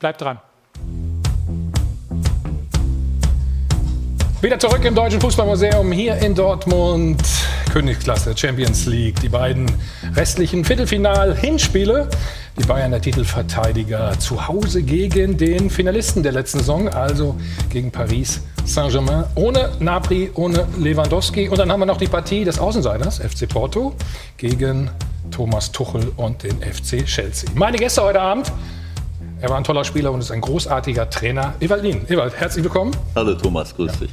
Bleibt 0.00 0.20
dran. 0.20 0.40
Wieder 4.44 4.58
zurück 4.58 4.84
im 4.84 4.94
Deutschen 4.94 5.22
Fußballmuseum 5.22 5.90
hier 5.90 6.16
in 6.16 6.34
Dortmund. 6.34 7.22
Königsklasse, 7.72 8.36
Champions 8.36 8.84
League, 8.84 9.18
die 9.20 9.30
beiden 9.30 9.64
restlichen 10.14 10.66
Viertelfinal-Hinspiele. 10.66 12.10
Die 12.58 12.66
Bayern 12.66 12.90
der 12.90 13.00
Titelverteidiger 13.00 14.12
zu 14.18 14.46
Hause 14.46 14.82
gegen 14.82 15.38
den 15.38 15.70
Finalisten 15.70 16.22
der 16.22 16.32
letzten 16.32 16.58
Saison, 16.58 16.90
also 16.90 17.36
gegen 17.70 17.90
Paris 17.90 18.42
Saint-Germain. 18.66 19.24
Ohne 19.34 19.70
Napri, 19.80 20.30
ohne 20.34 20.68
Lewandowski. 20.78 21.48
Und 21.48 21.58
dann 21.58 21.72
haben 21.72 21.80
wir 21.80 21.86
noch 21.86 21.96
die 21.96 22.08
Partie 22.08 22.44
des 22.44 22.58
Außenseiters, 22.58 23.20
FC 23.20 23.48
Porto, 23.48 23.94
gegen 24.36 24.90
Thomas 25.30 25.72
Tuchel 25.72 26.12
und 26.18 26.42
den 26.42 26.60
FC 26.60 27.06
Chelsea. 27.06 27.48
Meine 27.54 27.78
Gäste 27.78 28.02
heute 28.02 28.20
Abend 28.20 28.52
er 29.40 29.50
war 29.50 29.56
ein 29.56 29.64
toller 29.64 29.84
Spieler 29.84 30.12
und 30.12 30.20
ist 30.20 30.30
ein 30.30 30.40
großartiger 30.40 31.10
Trainer. 31.10 31.54
Ewaldin, 31.60 32.02
Ewald, 32.08 32.34
herzlich 32.38 32.64
willkommen. 32.64 32.92
Hallo 33.14 33.34
Thomas, 33.34 33.74
grüß 33.74 33.92
ja. 33.92 33.98
dich. 33.98 34.10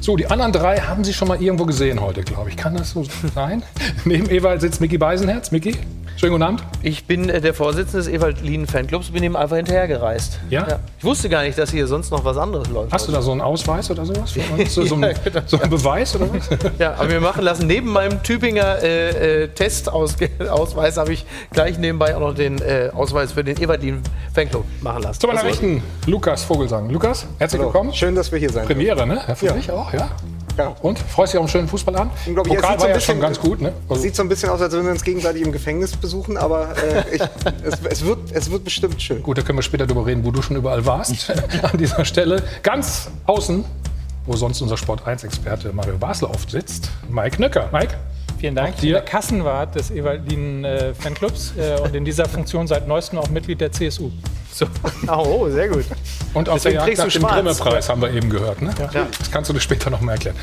So, 0.00 0.16
die 0.16 0.26
anderen 0.26 0.52
drei 0.52 0.78
haben 0.78 1.04
Sie 1.04 1.12
schon 1.12 1.28
mal 1.28 1.40
irgendwo 1.40 1.66
gesehen 1.66 2.00
heute, 2.00 2.22
glaube 2.22 2.50
ich. 2.50 2.56
Kann 2.56 2.76
das 2.76 2.90
so 2.90 3.04
sein? 3.34 3.62
Neben 4.04 4.28
Ewald 4.30 4.60
sitzt 4.60 4.80
Micky 4.80 4.98
Beisenherz. 4.98 5.50
Micky, 5.50 5.76
schönen 6.16 6.32
guten 6.32 6.42
Abend. 6.42 6.62
Ich 6.82 7.06
bin 7.06 7.28
äh, 7.28 7.40
der 7.40 7.54
Vorsitzende 7.54 8.04
des 8.04 8.08
Ewald-Lien 8.08 8.66
Fanclubs, 8.66 9.10
bin 9.10 9.22
ihm 9.22 9.36
einfach 9.36 9.56
hinterhergereist. 9.56 10.38
Ja? 10.50 10.66
ja? 10.68 10.78
Ich 10.98 11.04
wusste 11.04 11.28
gar 11.28 11.42
nicht, 11.42 11.58
dass 11.58 11.70
hier 11.70 11.86
sonst 11.86 12.10
noch 12.10 12.24
was 12.24 12.36
anderes 12.36 12.68
läuft. 12.68 12.92
Hast 12.92 13.08
du 13.08 13.12
da 13.12 13.22
so 13.22 13.32
einen 13.32 13.40
Ausweis 13.40 13.90
oder 13.90 14.04
sowas? 14.04 14.34
So, 14.68 14.84
so, 14.84 14.94
ein, 14.94 15.00
genau. 15.24 15.40
so 15.46 15.58
einen 15.60 15.70
Beweis 15.70 16.14
oder 16.14 16.32
was? 16.32 16.48
ja, 16.78 16.94
aber 16.94 17.10
wir 17.10 17.20
machen 17.20 17.42
lassen. 17.42 17.66
Neben 17.66 17.88
meinem 17.88 18.22
Tübinger 18.22 18.82
äh, 18.82 19.44
äh, 19.44 19.48
Testausweis 19.48 20.96
habe 20.96 21.12
ich 21.12 21.26
gleich 21.52 21.78
nebenbei 21.78 22.14
auch 22.16 22.20
noch 22.20 22.34
den 22.34 22.60
äh, 22.60 22.90
Ausweis 22.94 23.32
für 23.32 23.44
den 23.44 23.60
Ewald-Lien 23.60 24.02
Fanclub 24.32 24.64
machen 24.80 25.02
lassen. 25.02 25.20
Zu 25.20 25.26
meiner 25.26 25.44
Rechten, 25.44 25.82
Lukas 26.06 26.44
Vogelsang. 26.44 26.88
Lukas, 26.90 27.26
herzlich 27.38 27.60
Hallo. 27.60 27.72
willkommen. 27.72 27.92
Schön, 27.92 28.14
dass 28.14 28.30
wir 28.32 28.38
hier 28.38 28.50
sein 28.50 28.66
Premiere, 28.66 29.06
ne? 29.06 29.20
Ja, 29.26 29.34
für 29.34 29.46
ja. 29.46 29.52
dich 29.52 29.70
auch, 29.70 29.92
ja? 29.92 30.10
Ja. 30.56 30.74
Und? 30.82 30.98
Freust 30.98 31.32
du 31.32 31.36
dich 31.36 31.38
auf 31.38 31.44
einen 31.44 31.48
schönen 31.48 31.68
Fußball 31.68 31.96
an? 31.96 32.10
Unglaublich. 32.26 32.56
Pokal 32.56 32.80
war 32.80 32.88
ja 32.88 33.00
schon 33.00 33.20
ganz 33.20 33.38
gut, 33.40 33.60
ne? 33.60 33.72
Also 33.88 34.02
sieht 34.02 34.14
so 34.14 34.22
ein 34.22 34.28
bisschen 34.28 34.50
aus, 34.50 34.60
als 34.60 34.72
würden 34.72 34.84
wir 34.84 34.92
uns 34.92 35.02
gegenseitig 35.02 35.42
im 35.42 35.52
Gefängnis 35.52 35.96
besuchen, 35.96 36.36
aber 36.36 36.74
äh, 36.76 37.16
ich, 37.16 37.22
es, 37.64 37.78
es, 37.88 38.04
wird, 38.04 38.18
es 38.32 38.50
wird 38.50 38.64
bestimmt 38.64 39.00
schön. 39.00 39.22
Gut, 39.22 39.38
da 39.38 39.42
können 39.42 39.58
wir 39.58 39.62
später 39.62 39.86
darüber 39.86 40.06
reden, 40.06 40.24
wo 40.24 40.30
du 40.30 40.42
schon 40.42 40.56
überall 40.56 40.84
warst 40.84 41.30
an 41.62 41.78
dieser 41.78 42.04
Stelle. 42.04 42.42
Ganz 42.62 43.08
außen, 43.26 43.64
wo 44.26 44.36
sonst 44.36 44.60
unser 44.60 44.76
Sport 44.76 45.06
1-Experte 45.06 45.72
Mario 45.72 45.96
Basler 45.98 46.30
oft 46.30 46.50
sitzt, 46.50 46.90
Mike 47.08 47.40
Nöcker. 47.40 47.68
Mike? 47.72 47.94
Vielen 48.42 48.56
Dank. 48.56 48.74
Ich 48.74 48.80
bin 48.80 48.90
der 48.90 49.02
Kassenwart 49.02 49.76
des 49.76 49.92
Ewaldinen 49.92 50.64
äh, 50.64 50.94
Fanclubs 50.94 51.54
äh, 51.56 51.78
und 51.80 51.94
in 51.94 52.04
dieser 52.04 52.24
Funktion 52.24 52.66
seit 52.66 52.88
neuestem 52.88 53.20
auch 53.20 53.28
Mitglied 53.28 53.60
der 53.60 53.70
CSU. 53.70 54.10
So. 54.52 54.66
Oh, 55.06 55.48
sehr 55.48 55.68
gut. 55.68 55.84
Und 56.34 56.48
auf 56.48 56.56
Deswegen 56.56 56.84
der 56.84 56.88
Jagd 56.88 56.98
nach 56.98 57.12
dem 57.12 57.22
Grimme-Preis 57.22 57.88
haben 57.88 58.02
wir 58.02 58.12
eben 58.12 58.28
gehört. 58.28 58.60
Ne? 58.60 58.74
Ja. 58.92 59.06
Das 59.16 59.30
kannst 59.30 59.48
du 59.48 59.54
dir 59.54 59.60
später 59.60 59.90
noch 59.90 60.00
mal 60.00 60.14
erklären. 60.14 60.34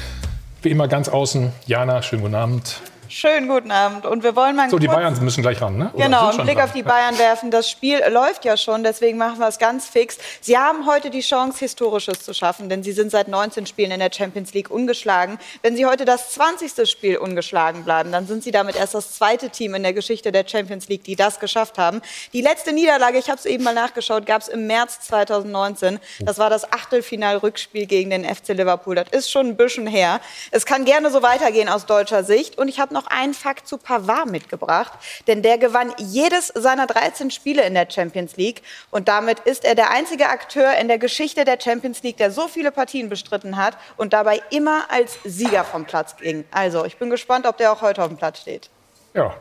Wie 0.61 0.69
immer 0.69 0.87
ganz 0.87 1.09
außen, 1.09 1.51
Jana, 1.65 2.01
schönen 2.01 2.21
guten 2.21 2.35
Abend. 2.35 2.79
Schönen 3.09 3.47
guten 3.47 3.71
Abend. 3.71 4.05
Und 4.05 4.23
wir 4.23 4.35
wollen 4.35 4.55
mal. 4.55 4.69
So, 4.69 4.77
die 4.77 4.87
Bayern 4.87 5.17
müssen 5.23 5.41
gleich 5.41 5.59
ran, 5.61 5.77
ne? 5.77 5.89
Oder 5.93 6.05
genau, 6.05 6.29
einen 6.29 6.43
Blick 6.43 6.57
dran? 6.57 6.65
auf 6.65 6.73
die 6.73 6.83
Bayern 6.83 7.17
werfen. 7.17 7.49
Das 7.49 7.67
Spiel 7.67 7.99
läuft 8.09 8.45
ja 8.45 8.55
schon, 8.55 8.83
deswegen 8.83 9.17
machen 9.17 9.39
wir 9.39 9.47
es 9.47 9.57
ganz 9.57 9.87
fix. 9.87 10.19
Sie 10.41 10.57
haben 10.57 10.85
heute 10.85 11.09
die 11.09 11.21
Chance, 11.21 11.57
Historisches 11.59 12.21
zu 12.21 12.33
schaffen, 12.33 12.69
denn 12.69 12.83
Sie 12.83 12.91
sind 12.91 13.09
seit 13.09 13.27
19 13.27 13.65
Spielen 13.65 13.89
in 13.89 13.99
der 13.99 14.11
Champions 14.13 14.53
League 14.53 14.69
ungeschlagen. 14.69 15.39
Wenn 15.63 15.75
Sie 15.75 15.87
heute 15.87 16.05
das 16.05 16.31
20. 16.33 16.87
Spiel 16.87 17.17
ungeschlagen 17.17 17.83
bleiben, 17.83 18.11
dann 18.11 18.27
sind 18.27 18.43
Sie 18.43 18.51
damit 18.51 18.75
erst 18.75 18.93
das 18.93 19.13
zweite 19.13 19.49
Team 19.49 19.73
in 19.73 19.81
der 19.81 19.93
Geschichte 19.93 20.31
der 20.31 20.47
Champions 20.47 20.87
League, 20.87 21.03
die 21.03 21.15
das 21.15 21.39
geschafft 21.39 21.79
haben. 21.79 22.01
Die 22.33 22.41
letzte 22.41 22.73
Niederlage, 22.73 23.17
ich 23.17 23.29
habe 23.29 23.39
es 23.39 23.45
eben 23.45 23.63
mal 23.63 23.73
nachgeschaut, 23.73 24.27
gab 24.27 24.43
es 24.43 24.47
im 24.47 24.67
März 24.67 24.99
2019. 25.01 25.99
Das 26.19 26.37
war 26.37 26.51
das 26.51 26.71
Achtelfinal-Rückspiel 26.71 27.87
gegen 27.87 28.11
den 28.11 28.23
FC 28.23 28.49
Liverpool. 28.49 28.95
Das 28.95 29.07
ist 29.09 29.31
schon 29.31 29.47
ein 29.47 29.57
bisschen 29.57 29.87
her. 29.87 30.21
Es 30.51 30.67
kann 30.67 30.85
gerne 30.85 31.09
so 31.09 31.23
weitergehen 31.23 31.69
aus 31.69 31.87
deutscher 31.87 32.23
Sicht. 32.23 32.57
Und 32.59 32.67
ich 32.67 32.79
habe 32.79 32.93
noch 32.93 32.98
noch 32.99 33.07
einen 33.07 33.33
Fakt 33.33 33.67
zu 33.67 33.77
Pavard 33.77 34.29
mitgebracht, 34.29 34.91
denn 35.27 35.41
der 35.41 35.57
gewann 35.57 35.93
jedes 35.97 36.47
seiner 36.47 36.85
13 36.85 37.31
Spiele 37.31 37.63
in 37.63 37.73
der 37.73 37.87
Champions 37.89 38.35
League 38.35 38.61
und 38.91 39.07
damit 39.07 39.39
ist 39.39 39.63
er 39.63 39.75
der 39.75 39.91
einzige 39.91 40.27
Akteur 40.27 40.75
in 40.75 40.89
der 40.89 40.97
Geschichte 40.97 41.45
der 41.45 41.57
Champions 41.59 42.03
League, 42.03 42.17
der 42.17 42.31
so 42.31 42.47
viele 42.49 42.71
Partien 42.71 43.07
bestritten 43.07 43.55
hat 43.55 43.77
und 43.95 44.11
dabei 44.11 44.41
immer 44.49 44.91
als 44.91 45.17
Sieger 45.23 45.63
vom 45.63 45.85
Platz 45.85 46.17
ging. 46.17 46.43
Also, 46.51 46.83
ich 46.83 46.97
bin 46.97 47.09
gespannt, 47.09 47.45
ob 47.45 47.57
der 47.57 47.71
auch 47.71 47.81
heute 47.81 48.01
auf 48.01 48.09
dem 48.09 48.17
Platz 48.17 48.41
steht. 48.41 48.69
Ja, 49.13 49.33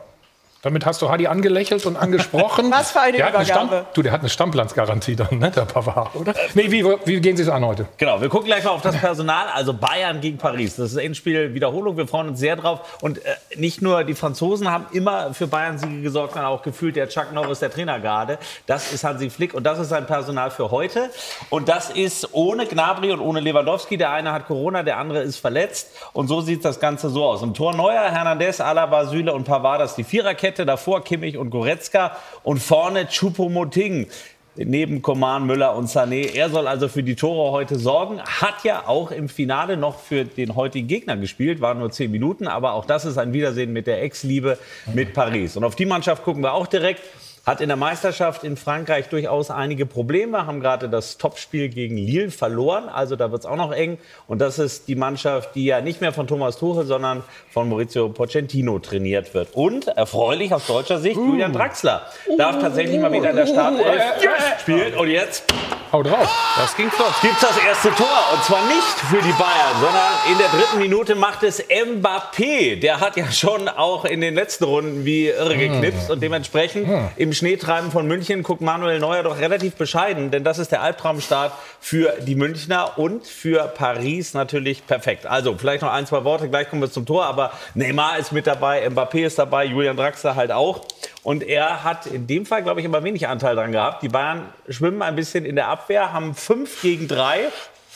damit 0.61 0.85
hast 0.85 1.01
du 1.01 1.09
Hadi 1.09 1.27
angelächelt 1.27 1.85
und 1.85 1.95
angesprochen. 1.95 2.69
Was 2.71 2.91
für 2.91 2.99
eine 2.99 3.17
der 3.17 3.29
Übergabe. 3.29 3.45
Stamm, 3.45 3.69
du, 3.93 4.01
der 4.01 4.11
hat 4.11 4.19
eine 4.19 4.29
Stammplatzgarantie 4.29 5.15
dann, 5.15 5.39
ne, 5.39 5.51
der 5.51 5.61
Pavard, 5.61 6.15
oder? 6.15 6.33
Nee, 6.53 6.69
wie, 6.69 6.83
wie 6.83 7.21
gehen 7.21 7.37
Sie 7.37 7.43
es 7.43 7.49
an 7.49 7.65
heute? 7.65 7.87
Genau, 7.97 8.19
wir 8.19 8.27
gucken 8.27 8.47
gleich 8.47 8.65
mal 8.65 8.71
auf 8.71 8.81
das 8.81 8.97
Personal. 8.97 9.47
Also 9.53 9.73
Bayern 9.73 10.19
gegen 10.19 10.37
Paris. 10.37 10.75
Das 10.75 10.91
ist 10.91 10.97
Endspiel 10.97 11.53
Wiederholung. 11.53 11.95
Wir 11.95 12.07
freuen 12.07 12.29
uns 12.29 12.39
sehr 12.39 12.57
drauf. 12.57 12.97
Und 13.01 13.23
äh, 13.23 13.35
nicht 13.55 13.81
nur 13.81 14.03
die 14.03 14.15
Franzosen 14.15 14.69
haben 14.69 14.87
immer 14.91 15.33
für 15.33 15.47
Bayern-Siege 15.47 16.01
gesorgt, 16.01 16.33
sondern 16.33 16.51
auch 16.51 16.61
gefühlt 16.61 16.97
der 16.97 17.07
Chuck 17.07 17.31
Norris 17.31 17.59
der 17.59 17.71
Trainer 17.71 17.99
gerade. 17.99 18.37
Das 18.65 18.91
ist 18.91 19.05
Hansi 19.05 19.29
Flick 19.29 19.53
und 19.53 19.63
das 19.63 19.79
ist 19.79 19.89
sein 19.89 20.05
Personal 20.07 20.51
für 20.51 20.71
heute. 20.71 21.09
Und 21.49 21.69
das 21.69 21.89
ist 21.89 22.33
ohne 22.33 22.65
Gnabry 22.65 23.13
und 23.13 23.21
ohne 23.21 23.39
Lewandowski. 23.39 23.95
Der 23.95 24.11
eine 24.11 24.33
hat 24.33 24.47
Corona, 24.47 24.83
der 24.83 24.97
andere 24.97 25.21
ist 25.21 25.37
verletzt. 25.37 25.91
Und 26.11 26.27
so 26.27 26.41
sieht 26.41 26.65
das 26.65 26.81
Ganze 26.81 27.09
so 27.09 27.23
aus. 27.23 27.41
Im 27.43 27.53
Tor 27.53 27.73
Neuer, 27.73 28.09
Hernandez, 28.11 28.59
Alaba, 28.59 29.05
Süle 29.05 29.33
und 29.33 29.45
Pavard, 29.45 29.79
das 29.79 29.91
ist 29.91 29.97
die 29.97 30.03
Viererkette. 30.03 30.48
Dreierkette, 30.49 30.65
davor 30.65 31.03
Kimmich 31.03 31.37
und 31.37 31.49
Goretzka 31.49 32.17
und 32.43 32.59
vorne 32.59 33.05
Choupo-Moting 33.05 34.07
neben 34.55 35.01
Coman, 35.01 35.45
Müller 35.45 35.75
und 35.75 35.87
Sané. 35.87 36.33
Er 36.33 36.49
soll 36.49 36.67
also 36.67 36.87
für 36.87 37.03
die 37.03 37.15
Tore 37.15 37.51
heute 37.51 37.77
sorgen. 37.77 38.19
Hat 38.21 38.63
ja 38.63 38.87
auch 38.87 39.11
im 39.11 39.29
Finale 39.29 39.77
noch 39.77 39.99
für 39.99 40.25
den 40.25 40.55
heutigen 40.55 40.87
Gegner 40.87 41.15
gespielt, 41.17 41.61
waren 41.61 41.79
nur 41.79 41.91
zehn 41.91 42.11
Minuten, 42.11 42.47
aber 42.47 42.73
auch 42.73 42.85
das 42.85 43.05
ist 43.05 43.17
ein 43.17 43.31
Wiedersehen 43.31 43.71
mit 43.71 43.87
der 43.87 44.01
Ex-Liebe 44.01 44.57
mit 44.93 45.13
Paris. 45.13 45.55
Und 45.55 45.63
auf 45.63 45.75
die 45.75 45.85
Mannschaft 45.85 46.23
gucken 46.23 46.43
wir 46.43 46.53
auch 46.53 46.67
direkt 46.67 47.01
hat 47.45 47.61
in 47.61 47.69
der 47.69 47.77
Meisterschaft 47.77 48.43
in 48.43 48.57
Frankreich 48.57 49.09
durchaus 49.09 49.51
einige 49.51 49.85
Probleme, 49.85 50.45
haben 50.45 50.59
gerade 50.59 50.89
das 50.89 51.17
Topspiel 51.17 51.69
gegen 51.69 51.97
Lille 51.97 52.31
verloren, 52.31 52.89
also 52.89 53.15
da 53.15 53.31
wird 53.31 53.41
es 53.41 53.45
auch 53.45 53.55
noch 53.55 53.71
eng. 53.71 53.97
Und 54.27 54.39
das 54.39 54.59
ist 54.59 54.87
die 54.87 54.95
Mannschaft, 54.95 55.55
die 55.55 55.65
ja 55.65 55.81
nicht 55.81 56.01
mehr 56.01 56.13
von 56.13 56.27
Thomas 56.27 56.57
Tuchel, 56.57 56.85
sondern 56.85 57.23
von 57.49 57.69
Maurizio 57.69 58.09
Pochettino 58.09 58.79
trainiert 58.79 59.33
wird. 59.33 59.49
Und 59.53 59.87
erfreulich 59.87 60.53
aus 60.53 60.67
deutscher 60.67 60.99
Sicht, 60.99 61.17
uh. 61.17 61.25
Julian 61.25 61.53
Draxler 61.53 62.03
darf 62.37 62.59
tatsächlich 62.59 62.99
mal 62.99 63.11
wieder 63.11 63.31
in 63.31 63.35
der 63.35 63.47
Startelf 63.47 63.85
uh. 63.85 64.59
spielen. 64.59 64.95
Und 64.95 65.09
jetzt 65.09 65.45
hau 65.91 66.03
drauf. 66.03 66.29
Das 66.57 66.75
ging 66.75 66.89
flott. 66.89 67.13
Gibt 67.21 67.41
das 67.41 67.57
erste 67.57 67.89
Tor 67.95 68.07
und 68.33 68.43
zwar 68.43 68.65
nicht 68.67 68.83
für 69.09 69.21
die 69.21 69.31
Bayern, 69.33 69.75
sondern 69.79 70.11
in 70.31 70.37
der 70.37 70.47
dritten 70.49 70.79
Minute 70.79 71.15
macht 71.15 71.43
es 71.43 71.63
Mbappé. 71.69 72.79
Der 72.79 72.99
hat 72.99 73.17
ja 73.17 73.31
schon 73.31 73.67
auch 73.67 74.05
in 74.05 74.21
den 74.21 74.35
letzten 74.35 74.65
Runden 74.65 75.05
wie 75.05 75.27
irre 75.27 75.57
geknipst 75.57 76.11
und 76.11 76.21
dementsprechend 76.21 76.87
im 77.15 77.28
Schneetreiben 77.33 77.91
von 77.91 78.07
München 78.07 78.43
guckt 78.43 78.61
Manuel 78.61 78.99
Neuer 78.99 79.23
doch 79.23 79.39
relativ 79.39 79.75
bescheiden, 79.75 80.31
denn 80.31 80.43
das 80.43 80.59
ist 80.59 80.71
der 80.71 80.81
Albtraumstart 80.81 81.53
für 81.79 82.13
die 82.21 82.35
Münchner 82.35 82.97
und 82.97 83.25
für 83.25 83.63
Paris 83.67 84.33
natürlich 84.33 84.85
perfekt. 84.85 85.25
Also 85.25 85.55
vielleicht 85.57 85.81
noch 85.81 85.91
ein, 85.91 86.05
zwei 86.05 86.23
Worte, 86.23 86.49
gleich 86.49 86.69
kommen 86.69 86.81
wir 86.81 86.91
zum 86.91 87.05
Tor, 87.05 87.25
aber 87.25 87.51
Neymar 87.73 88.17
ist 88.17 88.31
mit 88.31 88.47
dabei, 88.47 88.87
Mbappé 88.87 89.25
ist 89.25 89.39
dabei, 89.39 89.65
Julian 89.65 89.97
Draxler 89.97 90.35
halt 90.35 90.51
auch. 90.51 90.85
Und 91.23 91.43
er 91.43 91.83
hat 91.83 92.05
in 92.05 92.27
dem 92.27 92.45
Fall, 92.45 92.63
glaube 92.63 92.79
ich, 92.79 92.85
immer 92.85 93.03
wenig 93.03 93.27
Anteil 93.27 93.55
dran 93.55 93.71
gehabt. 93.71 94.03
Die 94.03 94.09
Bayern 94.09 94.49
schwimmen 94.67 95.01
ein 95.01 95.15
bisschen 95.15 95.45
in 95.45 95.55
der 95.55 95.67
Abwehr, 95.67 96.13
haben 96.13 96.33
fünf 96.33 96.81
gegen 96.81 97.07
drei. 97.07 97.49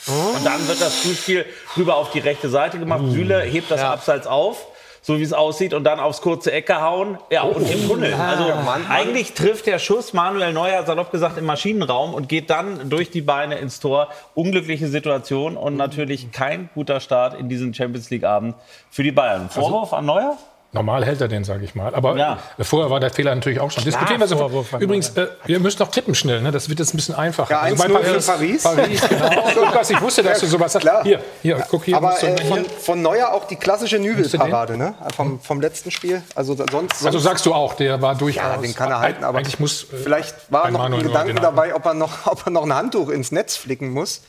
Und 0.06 0.44
dann 0.44 0.68
wird 0.68 0.82
das 0.82 1.02
Zuspiel 1.02 1.46
rüber 1.76 1.96
auf 1.96 2.10
die 2.10 2.18
rechte 2.18 2.50
Seite 2.50 2.78
gemacht. 2.78 3.02
Süle 3.08 3.40
hebt 3.40 3.70
das 3.70 3.80
Abseits 3.80 4.26
auf, 4.26 4.66
so 5.06 5.18
wie 5.18 5.22
es 5.22 5.34
aussieht, 5.34 5.74
und 5.74 5.84
dann 5.84 6.00
aufs 6.00 6.22
kurze 6.22 6.50
Ecke 6.50 6.80
hauen. 6.80 7.18
Ja, 7.30 7.42
und 7.42 7.70
im 7.70 7.86
Tunnel. 7.86 8.14
Also 8.14 8.50
eigentlich 8.88 9.34
trifft 9.34 9.66
der 9.66 9.78
Schuss 9.78 10.14
Manuel 10.14 10.54
Neuer, 10.54 10.82
salopp 10.86 11.12
gesagt, 11.12 11.36
im 11.36 11.44
Maschinenraum 11.44 12.14
und 12.14 12.30
geht 12.30 12.48
dann 12.48 12.88
durch 12.88 13.10
die 13.10 13.20
Beine 13.20 13.56
ins 13.56 13.80
Tor. 13.80 14.08
Unglückliche 14.34 14.88
Situation 14.88 15.58
und 15.58 15.76
natürlich 15.76 16.32
kein 16.32 16.70
guter 16.72 17.00
Start 17.00 17.38
in 17.38 17.50
diesen 17.50 17.74
Champions 17.74 18.08
League-Abend 18.08 18.54
für 18.90 19.02
die 19.02 19.12
Bayern. 19.12 19.50
Vorwurf 19.50 19.92
an 19.92 20.06
Neuer? 20.06 20.38
Normal 20.74 21.04
hält 21.04 21.20
er 21.20 21.28
den, 21.28 21.44
sage 21.44 21.64
ich 21.64 21.74
mal. 21.76 21.94
Aber 21.94 22.16
Ja. 22.16 22.38
vorher 22.60 22.90
war 22.90 22.98
der 22.98 23.10
Fehler 23.10 23.32
natürlich 23.34 23.60
auch 23.60 23.70
schon. 23.70 23.84
Diskutieren 23.84 24.18
wir 24.20 24.26
sofort. 24.26 24.82
Übrigens, 24.82 25.10
äh, 25.10 25.28
wir 25.46 25.60
müssen 25.60 25.78
noch 25.78 25.90
tippen 25.90 26.14
schnell. 26.16 26.42
Ne? 26.42 26.50
Das 26.50 26.68
wird 26.68 26.80
jetzt 26.80 26.92
ein 26.92 26.96
bisschen 26.96 27.14
einfacher. 27.14 27.50
Ja, 27.52 27.62
1-0 27.62 28.02
für 28.02 28.20
Paris. 28.32 28.62
Paris, 28.64 29.00
genau. 29.08 29.30
Lukas, 29.66 29.90
ich 29.90 30.00
wusste, 30.00 30.24
dass 30.24 30.40
du 30.40 30.46
sowas 30.46 30.74
hast. 30.74 30.82
Klar. 30.82 31.04
Hier, 31.04 31.22
hier, 31.42 31.64
guck 31.70 31.84
hier. 31.84 31.96
Aber 31.96 32.20
äh, 32.20 32.36
hier. 32.36 32.46
von, 32.46 32.64
von 32.64 33.02
Neuer 33.02 33.32
auch 33.32 33.46
die 33.46 33.56
klassische 33.56 33.98
Nübelparade, 34.00 34.76
ne? 34.76 34.94
Vom, 35.16 35.40
vom 35.40 35.60
letzten 35.60 35.92
Spiel. 35.92 36.22
Also 36.34 36.56
sonst, 36.56 36.72
sonst 36.72 37.06
also 37.06 37.18
sagst 37.20 37.46
du 37.46 37.54
auch, 37.54 37.74
der 37.74 38.02
war 38.02 38.16
durchaus. 38.16 38.42
ja, 38.42 38.56
den 38.56 38.74
kann 38.74 38.90
er 38.90 38.98
halten, 38.98 39.22
aber 39.22 39.38
eigentlich 39.38 39.60
muss. 39.60 39.84
äh, 39.84 39.96
vielleicht 40.02 40.34
war 40.50 40.68
noch 40.72 40.80
ein 40.84 40.92
Gedanke 40.92 41.18
halten. 41.18 41.36
dabei, 41.40 41.74
ob 41.74 41.86
er, 41.86 41.94
noch, 41.94 42.10
ob 42.26 42.44
er 42.46 42.50
noch 42.50 42.64
ein 42.64 42.74
Handtuch 42.74 43.10
ins 43.10 43.30
Netz 43.30 43.56
flicken 43.56 43.90
muss. 43.90 44.22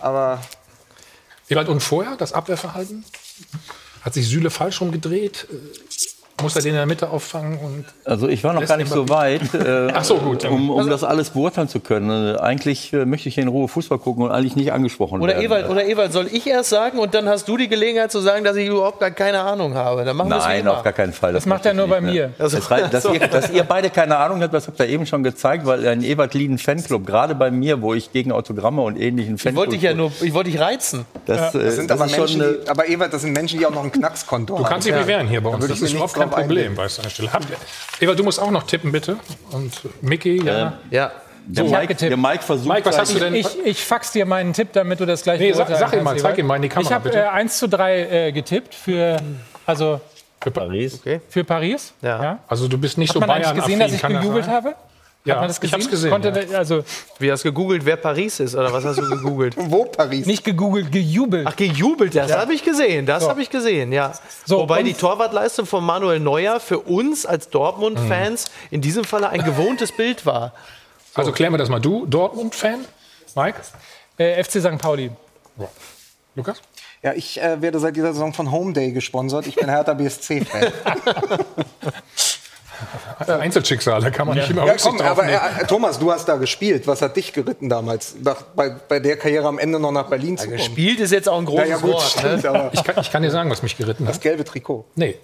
Aber 0.00 0.40
Ewald, 1.50 1.68
und 1.68 1.80
vorher 1.80 2.16
das 2.16 2.32
Abwehrverhalten? 2.32 3.04
Hat 4.02 4.14
sich 4.14 4.28
Süle 4.28 4.50
falsch 4.50 4.80
rumgedreht? 4.80 5.46
Äh, 6.40 6.42
Muss 6.42 6.56
er 6.56 6.62
den 6.62 6.70
in 6.70 6.76
der 6.76 6.86
Mitte 6.86 7.10
auffangen? 7.10 7.58
Und 7.58 7.84
Also 8.04 8.28
ich 8.28 8.42
war 8.44 8.52
noch 8.52 8.66
gar 8.66 8.76
nicht 8.76 8.90
so 8.90 9.08
weit, 9.08 9.54
äh, 9.54 9.88
Ach 9.94 10.04
so, 10.04 10.16
gut. 10.16 10.44
um, 10.44 10.70
um 10.70 10.88
das 10.88 11.04
alles 11.04 11.30
beurteilen 11.30 11.68
zu 11.68 11.80
können. 11.80 12.34
Äh, 12.34 12.38
Eigentlich 12.38 12.92
äh, 12.92 13.04
möchte 13.04 13.28
ich 13.28 13.34
hier 13.34 13.42
in 13.42 13.48
Ruhe 13.48 13.68
Fußball 13.68 13.98
gucken 13.98 14.24
und 14.24 14.30
eigentlich 14.30 14.56
nicht 14.56 14.72
angesprochen 14.72 15.20
Oder 15.20 15.34
werden. 15.34 15.44
Ewald, 15.44 15.68
oder 15.68 15.84
Ewald, 15.84 16.12
soll 16.12 16.28
ich 16.30 16.46
erst 16.46 16.70
sagen 16.70 16.98
und 16.98 17.14
dann 17.14 17.28
hast 17.28 17.48
du 17.48 17.56
die 17.56 17.68
Gelegenheit 17.68 18.10
zu 18.10 18.20
sagen, 18.20 18.44
dass 18.44 18.56
ich 18.56 18.68
überhaupt 18.68 19.00
gar 19.00 19.10
keine 19.10 19.40
Ahnung 19.40 19.74
habe? 19.74 20.04
Dann 20.04 20.16
machen 20.16 20.28
Nein, 20.30 20.66
auf 20.68 20.82
gar 20.82 20.92
keinen 20.92 21.12
Fall. 21.12 21.32
Das 21.32 21.46
macht 21.46 21.66
er 21.66 21.74
nur 21.74 21.88
bei 21.88 22.00
mir. 22.00 22.32
Also, 22.38 22.56
Das 22.56 22.70
reicht, 22.70 22.92
dass, 22.94 23.04
ihr, 23.12 23.20
dass 23.26 23.50
ihr 23.50 23.64
beide 23.64 23.90
keine 23.90 24.16
Ahnung 24.16 24.42
habt, 24.42 24.54
das 24.54 24.66
habt 24.66 24.78
ihr 24.80 24.88
eben 24.88 25.06
schon 25.06 25.22
gezeigt, 25.22 25.66
weil 25.66 25.86
ein 25.86 26.02
Ewald 26.02 26.34
Lieden 26.34 26.58
Fanclub, 26.58 27.06
gerade 27.06 27.34
bei 27.34 27.50
mir, 27.50 27.82
wo 27.82 27.94
ich 27.94 28.12
gegen 28.12 28.32
Autogramme 28.32 28.82
und 28.82 28.96
ähnlichen 28.98 29.34
ich 29.36 29.42
Fanclub... 29.42 29.60
wollte 29.60 29.72
dich 29.72 29.82
ja 29.82 29.94
nur, 29.94 30.12
ich 30.20 30.34
wollte 30.34 30.50
dich 30.50 30.60
reizen. 30.60 31.06
Das, 31.26 31.54
äh, 31.54 31.64
das 31.64 31.76
sind 31.76 31.90
das 31.90 32.00
aber 32.00 32.08
schon 32.08 32.20
Menschen, 32.20 32.42
eine, 32.42 32.52
die, 32.52 32.68
aber 32.68 32.88
Ewald, 32.88 33.12
das 33.12 33.22
sind 33.22 33.32
Menschen, 33.32 33.58
die 33.58 33.66
auch 33.66 33.70
noch 33.70 33.84
ein 33.84 33.92
Knackskonto 33.92 34.56
du 34.56 34.62
kannst 34.64 34.86
dich 34.86 34.94
bewähren 34.94 35.28
hier 35.28 35.42
bei 35.42 35.50
uns. 35.50 35.66
Das 35.66 35.78
ich 35.78 35.94
ist 35.94 35.94
kein 36.30 36.46
Problem, 36.46 36.76
weißt 36.76 36.98
du, 36.98 37.00
an 37.00 37.04
der 37.04 37.10
Stelle. 37.10 37.32
Habt 37.32 37.46
ihr, 37.50 37.56
Ewald, 38.04 38.18
du 38.18 38.24
musst 38.24 38.40
auch 38.40 38.50
noch 38.50 38.62
tippen, 38.64 38.92
bitte. 38.92 39.16
Und 39.52 39.72
Micky, 40.02 40.42
ja. 40.44 40.78
Ja. 40.90 41.12
der, 41.46 41.64
hab 41.64 41.70
Mike, 41.80 41.94
der 41.94 42.16
Mike 42.16 42.42
versucht... 42.42 42.68
Mike, 42.68 42.84
was 42.88 42.98
hast 42.98 43.14
du 43.14 43.18
denn? 43.18 43.34
Ich, 43.34 43.48
ich 43.64 43.84
fax 43.84 44.12
dir 44.12 44.26
meinen 44.26 44.52
Tipp, 44.52 44.68
damit 44.72 45.00
du 45.00 45.06
das 45.06 45.22
gleich 45.22 45.40
Nee, 45.40 45.52
sag- 45.52 45.68
sag 45.68 45.92
ihm 45.94 46.04
mal, 46.04 46.16
zeig 46.18 46.38
ihm 46.38 46.46
mal 46.46 46.56
in 46.56 46.62
die 46.62 46.68
Kamera, 46.68 46.88
Ich 46.88 46.94
habe 46.94 47.10
äh, 47.12 47.26
1 47.26 47.58
zu 47.58 47.68
3 47.68 48.00
äh, 48.28 48.32
getippt 48.32 48.74
für, 48.74 49.16
also 49.66 50.00
Für 50.42 50.50
Pa- 50.50 50.60
Paris. 50.62 51.00
für 51.28 51.44
Paris. 51.44 51.92
Ja. 52.02 52.38
Also 52.48 52.68
du 52.68 52.78
bist 52.78 52.96
nicht 52.98 53.10
Hat 53.10 53.14
so 53.14 53.20
man 53.20 53.30
eigentlich 53.30 53.46
bayern 53.48 53.60
gesehen, 53.60 53.80
dass 53.80 53.92
ich 53.92 54.02
gejubelt 54.02 54.48
habe? 54.48 54.74
Ja, 55.24 55.34
Hat 55.34 55.40
man 55.42 55.48
das 55.48 55.56
ich 55.56 55.60
gesehen? 55.60 55.80
hab's 55.80 55.90
gesehen. 55.90 56.10
Konnte, 56.10 56.46
ja. 56.50 56.58
Also 56.58 56.82
Wie 57.18 57.30
hast 57.30 57.44
du 57.44 57.48
gegoogelt, 57.48 57.84
wer 57.84 57.96
Paris 57.96 58.40
ist? 58.40 58.54
Oder 58.54 58.72
was 58.72 58.84
hast 58.84 58.98
du 58.98 59.08
gegoogelt? 59.08 59.54
Wo 59.58 59.84
Paris? 59.84 60.24
nicht 60.26 60.44
gegoogelt, 60.44 60.90
gejubelt. 60.90 61.46
Ach, 61.46 61.56
gejubelt, 61.56 62.14
das 62.14 62.32
habe 62.32 62.54
ich 62.54 62.64
gesehen. 62.64 63.04
Das 63.04 63.28
habe 63.28 63.42
ich 63.42 63.50
gesehen, 63.50 63.92
ja. 63.92 64.12
So, 64.46 64.60
Wobei 64.60 64.82
die 64.82 64.94
Torwartleistung 64.94 65.66
von 65.66 65.84
Manuel 65.84 66.20
Neuer 66.20 66.58
für 66.58 66.78
uns 66.78 67.26
als 67.26 67.50
Dortmund-Fans 67.50 68.46
in 68.70 68.80
diesem 68.80 69.04
Falle 69.04 69.28
ein 69.28 69.44
gewohntes 69.44 69.92
Bild 69.92 70.24
war. 70.24 70.54
Also 71.14 71.32
klären 71.32 71.52
wir 71.52 71.58
das 71.58 71.68
mal. 71.68 71.80
Du, 71.80 72.06
Dortmund-Fan? 72.06 72.86
Mike? 73.36 73.60
Äh, 74.16 74.42
FC 74.42 74.60
St. 74.60 74.78
Pauli. 74.78 75.10
Lukas? 76.34 76.62
Ja, 77.02 77.12
ich 77.12 77.40
äh, 77.40 77.60
werde 77.60 77.78
seit 77.78 77.96
dieser 77.96 78.12
Saison 78.12 78.32
von 78.32 78.50
Home 78.50 78.72
Day 78.72 78.92
gesponsert. 78.92 79.46
Ich 79.46 79.56
bin 79.56 79.68
Hertha 79.68 79.92
BSC-Fan. 79.94 80.72
Einzelschicksale 83.26 84.10
kann 84.10 84.26
man 84.26 84.36
nicht 84.36 84.50
immer 84.50 84.66
ja, 84.66 84.74
komm, 84.80 84.98
drauf 84.98 85.10
aber 85.10 85.28
äh, 85.28 85.38
Thomas, 85.66 85.98
du 85.98 86.10
hast 86.10 86.26
da 86.28 86.36
gespielt. 86.36 86.86
Was 86.86 87.02
hat 87.02 87.16
dich 87.16 87.32
geritten 87.32 87.68
damals? 87.68 88.14
Nach, 88.22 88.42
bei, 88.42 88.70
bei 88.70 89.00
der 89.00 89.16
Karriere 89.16 89.46
am 89.48 89.58
Ende 89.58 89.78
noch 89.78 89.92
nach 89.92 90.08
Berlin 90.08 90.36
zu 90.38 90.46
kommen? 90.46 90.56
Gespielt 90.56 91.00
ist 91.00 91.12
jetzt 91.12 91.28
auch 91.28 91.38
ein 91.38 91.44
großes 91.44 91.64
Ja, 91.68 91.74
ja, 91.76 91.80
gut, 91.80 91.92
Wort. 91.92 92.02
stimmt, 92.02 92.42
Ne? 92.44 92.70
Ich 92.72 92.84
kann, 92.84 92.94
ich 93.00 93.10
kann 93.10 93.22
dir 93.22 93.30
sagen, 93.30 93.50
was 93.50 93.62
mich 93.62 93.76
geritten 93.76 94.06
das 94.06 94.16
hat. 94.16 94.22
gelbe 94.22 94.44
Trikot. 94.44 94.84
Nee. 94.94 95.16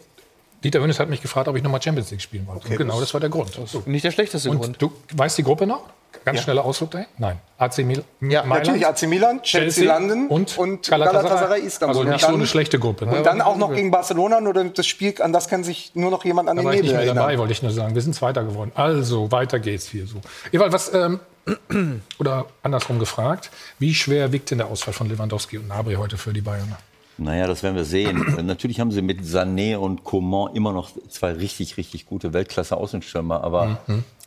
Dieter 0.66 0.80
Hönes 0.82 0.98
hat 1.00 1.08
mich 1.08 1.22
gefragt, 1.22 1.48
ob 1.48 1.56
ich 1.56 1.62
nochmal 1.62 1.80
Champions 1.80 2.10
League 2.10 2.20
spielen 2.22 2.46
wollte. 2.46 2.68
Und 2.68 2.76
genau, 2.76 3.00
das 3.00 3.12
war 3.14 3.20
der 3.20 3.30
Grund. 3.30 3.52
So. 3.66 3.82
Nicht 3.86 4.04
der 4.04 4.10
schlechteste 4.10 4.50
Grund. 4.50 4.64
Und 4.66 4.82
du 4.82 4.92
weißt 5.14 5.38
die 5.38 5.42
Gruppe 5.42 5.66
noch? 5.66 5.82
Ganz 6.24 6.40
schneller 6.40 6.64
Ausflug 6.64 6.90
dahin? 6.90 7.06
Nein. 7.18 7.38
AC 7.58 7.78
Mil 7.84 8.02
Ja, 8.22 8.42
Mailand, 8.42 8.48
Natürlich 8.66 8.86
AC 8.86 9.02
Milan, 9.06 9.42
Chelsea, 9.42 9.84
London 9.86 10.26
und, 10.28 10.56
und 10.58 10.88
Galatasaray. 10.88 11.22
Galatasaray 11.28 11.60
Istanbul. 11.60 11.96
Also 11.98 12.10
nicht 12.10 12.20
so 12.20 12.26
dann- 12.28 12.34
eine 12.36 12.46
schlechte 12.46 12.78
Gruppe. 12.80 13.06
Ne? 13.06 13.18
Und 13.18 13.26
dann 13.26 13.40
auch 13.40 13.56
noch 13.56 13.72
gegen 13.72 13.90
Barcelona, 13.90 14.40
nur 14.40 14.52
das 14.54 14.86
Spiel, 14.86 15.14
an 15.20 15.32
das 15.32 15.46
kann 15.48 15.62
sich 15.62 15.92
nur 15.94 16.10
noch 16.10 16.24
jemand 16.24 16.48
an 16.48 16.56
Da 16.56 16.62
den 16.62 16.66
war 16.66 16.72
ich 16.72 16.78
Nebel 16.78 16.86
nicht 16.88 16.92
mehr 16.96 17.00
erinnern. 17.06 17.16
dabei, 17.26 17.38
wollte 17.38 17.52
ich 17.52 17.62
nur 17.62 17.70
sagen. 17.70 17.94
Wir 17.94 18.02
sind 18.02 18.14
Zweiter 18.14 18.42
geworden. 18.44 18.72
Also, 18.74 19.30
weiter 19.30 19.60
geht's 19.60 19.86
hier 19.88 20.06
so. 20.06 20.20
Ewald, 20.52 20.72
was, 20.72 20.92
ähm, 20.94 21.20
oder 22.18 22.46
andersrum 22.62 22.98
gefragt, 22.98 23.50
wie 23.78 23.94
schwer 23.94 24.32
wiegt 24.32 24.50
denn 24.50 24.58
der 24.58 24.66
Ausfall 24.68 24.94
von 24.94 25.08
Lewandowski 25.08 25.58
und 25.58 25.68
Nabri 25.68 25.94
heute 25.94 26.16
für 26.16 26.32
die 26.32 26.40
Bayern? 26.40 26.74
Naja, 27.18 27.46
das 27.46 27.62
werden 27.62 27.76
wir 27.76 27.84
sehen. 27.84 28.36
Äh, 28.38 28.42
Natürlich 28.42 28.80
haben 28.80 28.90
sie 28.90 29.02
mit 29.02 29.22
Sané 29.22 29.76
und 29.76 30.04
Coman 30.04 30.54
immer 30.54 30.72
noch 30.72 30.90
zwei 31.08 31.32
richtig, 31.32 31.76
richtig 31.76 32.06
gute 32.06 32.32
Weltklasse-Außenstürmer. 32.32 33.42
Aber 33.42 33.80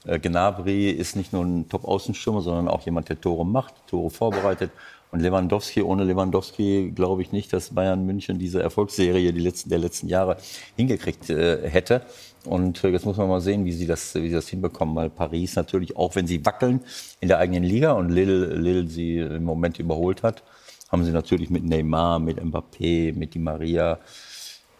äh, 0.06 0.20
Gnabry 0.20 0.90
ist 0.90 1.16
nicht 1.16 1.34
nur 1.34 1.44
ein 1.44 1.70
Top-Außenstürmer, 1.70 2.42
sondern 2.42 2.68
auch 2.68 2.86
jemand, 2.86 3.10
der 3.10 3.22
Tore 3.22 3.46
macht, 3.46 3.74
Tore 3.88 4.10
vorbereitet. 4.10 4.72
Und 5.12 5.22
Lewandowski, 5.22 5.82
ohne 5.82 6.04
Lewandowski 6.04 6.92
glaube 6.94 7.24
ich 7.24 7.32
nicht, 7.32 7.52
dass 7.52 7.74
Bayern 7.74 8.06
München 8.06 8.38
diese 8.38 8.62
Erfolgsserie 8.62 9.34
die 9.34 9.40
letzten, 9.40 9.70
der 9.70 9.80
letzten 9.80 10.08
Jahre 10.08 10.38
hingekriegt 10.76 11.30
äh, 11.32 11.68
hätte. 11.68 12.04
Und 12.46 12.84
äh, 12.84 12.90
jetzt 12.90 13.06
muss 13.06 13.18
man 13.18 13.28
mal 13.28 13.42
sehen, 13.42 13.66
wie 13.66 13.72
sie, 13.72 13.88
das, 13.88 14.14
wie 14.16 14.28
sie 14.28 14.36
das 14.36 14.48
hinbekommen, 14.48 14.96
weil 14.96 15.10
Paris 15.10 15.56
natürlich, 15.56 15.98
auch 15.98 16.16
wenn 16.16 16.28
sie 16.28 16.46
wackeln 16.46 16.82
in 17.22 17.28
der 17.28 17.40
eigenen 17.40 17.64
Liga 17.64 17.94
und 17.94 18.10
Lille, 18.10 18.54
Lille 18.54 18.88
sie 18.88 19.18
im 19.18 19.44
Moment 19.44 19.80
überholt 19.80 20.22
hat, 20.22 20.44
haben 20.92 21.06
sie 21.06 21.12
natürlich 21.12 21.50
mit 21.50 21.64
Neymar, 21.64 22.20
mit 22.20 22.42
Mbappé, 22.42 23.14
mit 23.14 23.34
Di 23.34 23.40
Maria. 23.40 24.00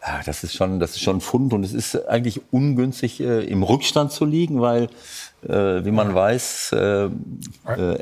Ja, 0.02 0.20
das 0.24 0.44
ist 0.44 0.54
schon, 0.54 0.80
das 0.80 0.92
ist 0.92 1.02
schon 1.02 1.18
ein 1.18 1.20
Fund 1.20 1.52
und 1.52 1.62
es 1.62 1.74
ist 1.74 2.08
eigentlich 2.08 2.40
ungünstig, 2.50 3.20
äh, 3.20 3.44
im 3.44 3.62
Rückstand 3.62 4.12
zu 4.12 4.24
liegen, 4.24 4.60
weil, 4.60 4.88
äh, 5.42 5.84
wie 5.84 5.90
man 5.90 6.14
weiß, 6.14 6.72
äh, 6.72 7.04
äh, 7.04 7.08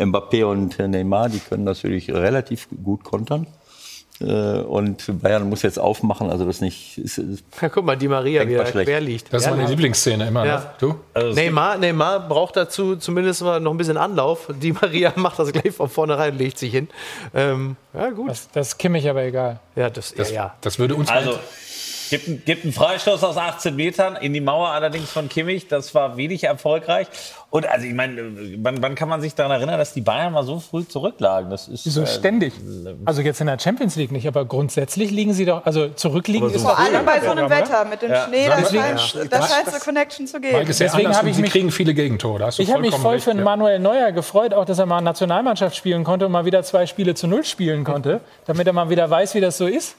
Mbappé 0.05 0.45
und 0.45 0.79
Neymar, 0.79 1.29
die 1.29 1.41
können 1.41 1.65
natürlich 1.65 2.11
relativ 2.11 2.69
gut 2.85 3.03
kontern. 3.03 3.49
Äh, 4.21 4.25
und 4.25 5.21
Bayern 5.23 5.49
muss 5.49 5.63
jetzt 5.63 5.79
aufmachen, 5.79 6.29
also 6.31 6.45
das 6.45 6.61
nicht. 6.61 6.99
Ist, 6.99 7.19
ist 7.19 7.45
Ja, 7.61 7.69
guck 7.69 7.85
mal, 7.85 7.97
Di 7.97 8.09
Maria, 8.09 8.47
wie 8.49 8.55
er 8.55 8.67
schlecht. 8.67 8.89
quer 8.89 9.01
liegt. 9.01 9.33
Das 9.33 9.43
ist 9.43 9.49
Ja. 9.49 9.55
meine 9.57 9.69
Lieblingsszene 9.69 10.27
immer. 10.29 10.45
Ja. 10.45 10.57
Ne? 10.59 10.71
Du? 10.81 10.95
Neymar, 11.35 11.79
Neymar 11.79 12.29
braucht 12.29 12.57
dazu 12.57 12.97
zumindest 12.97 13.43
mal 13.43 13.61
noch 13.61 13.71
ein 13.73 13.77
bisschen 13.77 13.97
Anlauf. 13.97 14.49
Die 14.61 14.73
Maria 14.73 15.13
macht 15.17 15.39
das 15.39 15.53
gleich 15.53 15.73
von 15.75 15.89
vornherein, 15.89 16.37
legt 16.37 16.59
sich 16.59 16.73
hin. 16.73 16.89
Ähm, 17.35 17.77
ja, 17.95 18.11
gut. 18.11 18.31
Das, 18.31 18.49
das 18.51 18.77
Kimmich 18.79 19.09
aber 19.09 19.23
egal. 19.23 19.61
Ja, 19.77 19.89
das, 19.91 20.13
Das, 20.15 20.31
ja, 20.31 20.35
ja. 20.37 20.55
das 20.61 20.79
würde 20.79 20.95
uns 20.97 21.09
Also, 21.09 21.39
gibt, 22.11 22.47
gibt 22.47 22.65
einen 22.65 22.73
Freistoß 22.73 23.23
aus 23.25 23.37
18 23.37 23.75
Metern 23.77 24.17
in 24.17 24.33
die 24.33 24.41
Mauer 24.41 24.69
allerdings 24.69 25.11
von 25.11 25.29
Kimmich. 25.29 25.69
Das 25.69 25.95
war 25.95 26.17
wenig 26.17 26.45
erfolgreich. 26.45 27.07
Und 27.51 27.67
also, 27.67 27.87
ich 27.87 27.95
meine, 27.95 28.21
wann, 28.59 28.83
wann 28.83 28.95
kann 28.95 29.09
man 29.09 29.23
sich 29.23 29.35
daran 29.35 29.53
erinnern, 29.53 29.79
dass 29.79 29.95
die 29.95 30.03
Bayern 30.03 30.35
mal 30.35 30.45
so 30.45 30.61
früh 30.61 30.87
zurücklagen? 30.87 31.49
Das 31.51 31.67
ist 31.69 31.87
Wieso 31.87 32.03
äh, 32.03 32.07
ständig? 32.07 32.53
Also 33.07 33.23
jetzt 33.23 33.41
in 33.41 33.47
der 33.47 33.59
Champions 33.59 33.97
League 33.97 34.13
nicht, 34.13 34.29
aber 34.29 34.45
grundsätzlich 34.45 35.11
liegen 35.11 35.33
sie 35.33 35.47
doch, 35.47 35.65
also 35.65 35.89
zurückliegen 35.89 36.51
ist 36.51 36.61
Vor 36.63 36.79
allem 36.79 37.07
bei 37.07 37.21
so 37.21 37.31
einem 37.31 37.49
Wetter 37.49 37.85
mit 37.87 38.03
dem 38.03 38.11
Schnee, 38.15 38.49
da 38.49 38.57
Deswegen- 38.57 38.99
scheint 38.99 39.33
da 39.33 39.47
scheint 39.49 39.67
es 39.67 39.75
eine 39.75 39.83
Connection 39.83 40.27
zu 40.27 40.41
geben. 40.41 40.59
Deswegen 40.67 41.17
habe 41.17 41.31
ich 41.31 41.37
sie 41.37 41.43
mich- 41.43 41.51
kriegen 41.53 41.71
viele 41.71 41.95
Gegentore. 41.95 42.51
Ich 42.59 42.71
habe 42.71 42.81
mich 42.83 42.95
voll 42.95 43.15
recht, 43.15 43.25
für 43.25 43.31
den 43.31 43.39
ja. 43.39 43.45
Manuel 43.45 43.79
Neuer 43.79 44.13
gefreut, 44.13 44.53
auch 44.53 44.67
dass 44.67 44.79
er 44.79 44.87
mal 44.87 45.01
Nationalmannschaft 45.01 45.75
spielen 45.75 46.05
konnte 46.05 46.27
und 46.27 46.33
mal 46.33 46.45
wieder 46.45 46.63
zwei 46.63 46.87
Spiele 46.87 47.15
zu 47.15 47.27
null 47.29 47.45
spielen 47.45 47.83
konnte, 47.85 48.21
damit 48.47 48.67
er 48.67 48.73
mal 48.75 48.91
wieder 48.91 49.09
weiß, 49.09 49.35
wie 49.35 49.41
das 49.41 49.57
so 49.57 49.67
ist. 49.67 49.97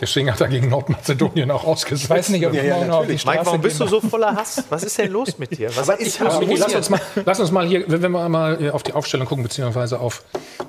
Deswegen 0.00 0.32
hat 0.32 0.40
er 0.40 0.48
gegen 0.48 0.68
Nordmazedonien 0.68 1.50
auch 1.50 1.64
ausgesetzt. 1.64 2.04
Ich 2.04 2.10
weiß 2.10 2.28
nicht, 2.30 2.46
ob 2.46 2.54
ja, 2.54 2.62
ich 2.62 2.68
ja, 2.68 2.74
morgen 2.76 2.88
noch 2.88 2.98
auf 3.00 3.06
die. 3.06 3.18
Straße 3.18 3.36
Mike, 3.36 3.46
warum 3.46 3.60
bist 3.60 3.80
du 3.80 3.86
so 3.86 4.00
voller 4.00 4.34
Hass? 4.34 4.64
Was 4.70 4.82
ist 4.82 4.96
denn 4.98 5.12
los 5.12 5.38
mit 5.38 5.56
dir? 5.58 5.74
Was 5.76 5.88
hat 5.88 6.00
dich 6.00 6.20
Aber 6.20 6.36
okay, 6.36 6.56
lass, 6.56 6.74
uns 6.74 6.90
mal, 6.90 7.00
lass 7.24 7.40
uns 7.40 7.50
mal 7.50 7.66
hier, 7.66 7.84
wenn 7.86 8.00
wir 8.00 8.28
mal 8.28 8.70
auf 8.70 8.82
die 8.82 8.92
Aufstellung 8.92 9.26
gucken, 9.26 9.42
beziehungsweise 9.42 10.00
auf 10.00 10.22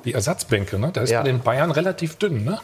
die 0.06 0.14
Ersatzbänke. 0.14 0.78
Ne? 0.80 0.92
Da 0.92 1.02
ist 1.02 1.12
Ja. 1.12 1.22
bei 1.22 1.28
den 1.28 1.40
Bayern 1.40 1.72
relativ 1.72 2.18
dünn. 2.18 2.44
Ne? 2.44 2.60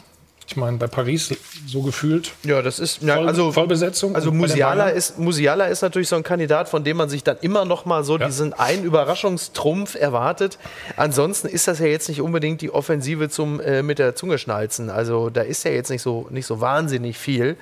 Ich 0.49 0.55
meine, 0.55 0.77
bei 0.77 0.87
Paris 0.87 1.35
so 1.67 1.81
gefühlt 1.81 2.31
Ja, 2.43 2.61
das 2.61 2.79
ist 2.79 3.01
ja, 3.01 3.15
Voll, 3.15 3.27
also 3.27 3.51
Vollbesetzung. 3.51 4.15
Also 4.15 4.31
Musiala 4.31 4.87
ist, 4.87 5.19
Musiala 5.19 5.65
ist 5.65 5.81
natürlich 5.81 6.07
so 6.07 6.15
ein 6.15 6.23
Kandidat, 6.23 6.69
von 6.69 6.85
dem 6.85 6.95
man 6.95 7.09
sich 7.09 7.21
dann 7.23 7.35
immer 7.41 7.65
noch 7.65 7.85
mal 7.85 8.05
so 8.05 8.17
diesen 8.17 8.53
einen 8.53 8.85
Überraschungstrumpf 8.85 9.95
erwartet. 9.95 10.57
Ansonsten 10.95 11.49
ist 11.49 11.67
das 11.67 11.79
ja 11.79 11.87
jetzt 11.87 12.07
nicht 12.07 12.21
unbedingt 12.21 12.61
die 12.61 12.71
Offensive 12.71 13.29
zum 13.29 13.59
äh, 13.59 13.83
mit 13.83 13.99
der 13.99 14.15
Zunge 14.15 14.37
schnalzen. 14.37 14.89
Also 14.89 15.29
da 15.29 15.41
ist 15.41 15.65
ja 15.65 15.71
jetzt 15.71 15.89
nicht 15.89 16.01
so, 16.01 16.27
nicht 16.29 16.45
so 16.45 16.61
wahnsinnig 16.61 17.17
viel. 17.17 17.57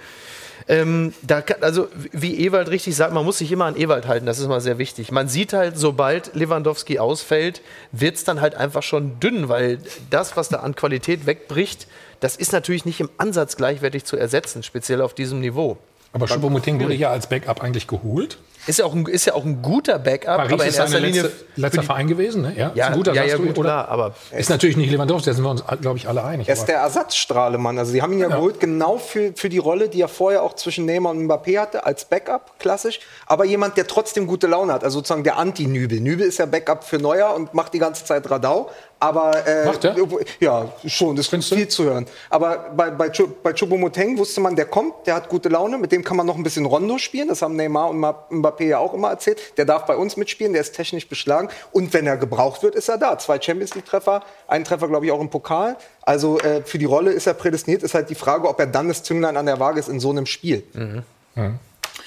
Ähm, 0.67 1.13
da 1.21 1.41
kann, 1.41 1.61
also 1.61 1.87
wie 2.11 2.39
Ewald 2.45 2.69
richtig 2.69 2.95
sagt, 2.95 3.13
man 3.13 3.25
muss 3.25 3.39
sich 3.39 3.51
immer 3.51 3.65
an 3.65 3.75
Ewald 3.77 4.07
halten, 4.07 4.25
das 4.25 4.39
ist 4.39 4.47
mal 4.47 4.61
sehr 4.61 4.77
wichtig. 4.77 5.11
Man 5.11 5.27
sieht 5.27 5.53
halt, 5.53 5.77
sobald 5.77 6.33
Lewandowski 6.33 6.97
ausfällt, 6.97 7.61
wird 7.91 8.15
es 8.15 8.23
dann 8.23 8.41
halt 8.41 8.55
einfach 8.55 8.81
schon 8.81 9.19
dünn, 9.19 9.47
weil 9.47 9.79
das, 10.09 10.37
was 10.37 10.49
da 10.49 10.57
an 10.57 10.75
Qualität 10.75 11.27
wegbricht, 11.27 11.87
das 12.25 12.35
ist 12.37 12.53
natürlich 12.53 12.85
nicht 12.85 12.99
im 12.99 13.09
Ansatz 13.19 13.55
gleichwertig 13.55 14.03
zu 14.03 14.17
ersetzen, 14.17 14.63
speziell 14.63 14.99
auf 15.01 15.13
diesem 15.13 15.41
Niveau. 15.41 15.77
Aber 16.11 16.25
Choupo-Moting 16.25 16.81
wurde 16.81 16.95
ja 16.95 17.11
als 17.11 17.27
Backup 17.27 17.61
eigentlich 17.61 17.85
geholt. 17.85 18.39
Ist 18.65 18.79
ja 18.79 18.85
auch 18.85 18.93
ein, 18.95 19.05
ist 19.05 19.25
ja 19.25 19.35
auch 19.35 19.45
ein 19.45 19.61
guter 19.61 19.99
Backup, 19.99 20.37
Paris 20.37 20.53
aber 20.53 20.63
in 20.63 20.69
ist 20.69 20.77
erster 20.79 20.99
Linie 20.99 21.21
letzte, 21.21 21.45
letzter 21.55 21.83
Verein 21.83 22.07
gewesen. 22.07 22.41
Ne? 22.41 22.53
Ja, 22.57 22.71
Ja, 22.73 22.85
ist 22.85 22.91
ein 22.93 22.97
guter 22.97 23.13
ja, 23.13 23.21
ja, 23.21 23.29
sagst 23.29 23.43
du, 23.43 23.47
gut, 23.47 23.57
oder? 23.59 23.69
klar, 23.69 23.89
aber 23.89 24.15
ist 24.35 24.49
natürlich 24.49 24.75
nicht 24.75 24.89
Lewandowski, 24.89 25.29
da 25.29 25.33
sind 25.35 25.43
wir 25.43 25.51
uns, 25.51 25.63
glaube 25.81 25.97
ich, 25.99 26.07
alle 26.07 26.23
einig. 26.23 26.47
Er 26.47 26.53
ist 26.53 26.61
aber- 26.61 26.67
der 26.71 26.77
Ersatzstrahlemann. 26.79 27.77
Also 27.77 27.91
sie 27.91 28.01
haben 28.01 28.13
ihn 28.13 28.19
ja, 28.19 28.29
geholt 28.29 28.59
genau 28.59 28.97
für, 28.97 29.33
für 29.35 29.49
die 29.49 29.59
Rolle, 29.59 29.87
die 29.87 30.01
er 30.01 30.07
vorher 30.07 30.41
auch 30.41 30.55
zwischen 30.55 30.85
Neymar 30.85 31.11
und 31.11 31.27
Mbappé 31.29 31.59
hatte, 31.59 31.85
als 31.85 32.05
Backup, 32.05 32.57
klassisch. 32.57 33.01
Aber 33.27 33.45
jemand, 33.45 33.77
der 33.77 33.85
trotzdem 33.85 34.25
gute 34.25 34.47
Laune 34.47 34.73
hat. 34.73 34.83
Also 34.83 34.97
sozusagen 34.97 35.23
der 35.23 35.37
Anti-Nübel. 35.37 35.99
Nübel 35.99 36.25
ist 36.25 36.39
ja 36.39 36.47
Backup 36.47 36.85
für 36.85 36.97
Neuer 36.97 37.35
und 37.35 37.53
macht 37.53 37.73
die 37.75 37.79
ganze 37.79 38.03
Zeit 38.03 38.27
Radau. 38.31 38.71
Aber 38.99 39.45
äh, 39.45 39.65
Macht 39.65 39.83
er? 39.83 39.95
ja, 40.39 40.69
schon, 40.87 41.15
das 41.15 41.31
ist 41.31 41.49
viel 41.53 41.67
zu 41.67 41.83
hören. 41.83 42.07
Aber 42.29 42.71
bei, 42.75 42.89
bei, 42.91 43.09
bei 43.09 43.51
Choupo-Moting 43.53 44.17
wusste 44.17 44.39
man, 44.41 44.55
der 44.55 44.65
kommt, 44.65 45.05
der 45.05 45.15
hat 45.15 45.27
gute 45.29 45.49
Laune, 45.49 45.77
mit 45.77 45.91
dem 45.91 46.03
kann 46.03 46.15
man 46.17 46.25
noch 46.25 46.35
ein 46.37 46.43
bisschen 46.43 46.65
Rondo 46.65 46.97
spielen. 46.97 47.27
Das 47.27 47.41
haben 47.41 47.55
Neymar 47.55 47.89
und 47.89 47.99
Mbappé 47.99 48.63
ja 48.63 48.79
auch 48.79 48.93
immer 48.93 49.09
erzählt. 49.09 49.39
Der 49.57 49.65
darf 49.65 49.85
bei 49.85 49.95
uns 49.97 50.15
mitspielen, 50.17 50.53
der 50.53 50.61
ist 50.61 50.75
technisch 50.75 51.07
beschlagen. 51.09 51.49
Und 51.71 51.93
wenn 51.93 52.07
er 52.07 52.15
gebraucht 52.17 52.63
wird, 52.63 52.73
ist 52.73 52.87
er 52.89 52.97
da. 52.97 53.17
Zwei 53.19 53.39
Champions 53.39 53.75
League-Treffer, 53.75 54.23
ein 54.47 54.63
Treffer, 54.63 54.87
glaube 54.87 55.05
ich, 55.05 55.11
auch 55.11 55.21
im 55.21 55.29
Pokal. 55.29 55.75
Also 56.01 56.39
äh, 56.39 56.61
für 56.63 56.77
die 56.77 56.85
Rolle 56.85 57.11
ist 57.11 57.27
er 57.27 57.33
prädestiniert. 57.33 57.83
Ist 57.83 57.93
halt 57.95 58.09
die 58.09 58.15
Frage, 58.15 58.47
ob 58.47 58.59
er 58.59 58.67
dann 58.67 58.87
das 58.87 59.03
Zünglein 59.03 59.35
an 59.37 59.45
der 59.45 59.59
Waage 59.59 59.79
ist 59.79 59.89
in 59.89 59.99
so 59.99 60.09
einem 60.09 60.25
Spiel. 60.25 60.63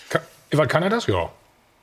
Ka- 0.09 0.21
Ewald, 0.51 0.71
kann 0.71 0.83
er 0.83 0.91
das? 0.91 1.07
Ja. 1.07 1.31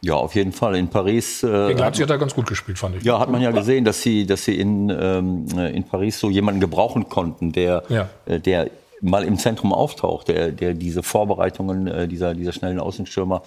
Ja, 0.06 0.14
auf 0.14 0.36
jeden 0.36 0.52
Fall. 0.52 0.76
In 0.76 0.88
Paris. 0.88 1.42
Äh, 1.42 1.48
Gegen 1.70 1.80
Leipzig 1.80 2.04
hat 2.04 2.12
er 2.12 2.20
ganz 2.20 2.36
gut 2.36 2.46
gespielt, 2.46 2.78
fand 2.78 2.96
ich. 2.98 3.04
Ja, 3.04 3.20
hat 3.20 3.32
man 3.32 3.42
ja 3.42 3.50
gesehen, 3.50 3.86
dass 3.86 4.04
sie, 4.04 4.28
dass 4.28 4.46
sie 4.46 4.54
in, 4.60 4.90
ähm, 4.92 5.48
in 5.74 5.84
Paris 5.84 6.20
so 6.20 6.30
jemanden 6.30 6.60
gebrauchen 6.62 7.10
konnten, 7.10 7.52
der, 7.52 7.82
Ja. 7.90 8.08
äh, 8.28 8.40
der 8.40 8.70
mal 9.02 9.24
im 9.24 9.38
Zentrum 9.40 9.74
auftaucht, 9.74 10.28
der, 10.28 10.52
der 10.52 10.76
diese 10.76 11.02
Vorbereitungen 11.02 11.88
äh, 11.88 12.08
dieser, 12.08 12.36
dieser 12.36 12.54
schnellen 12.54 12.80
Außenstürmer 12.80 13.42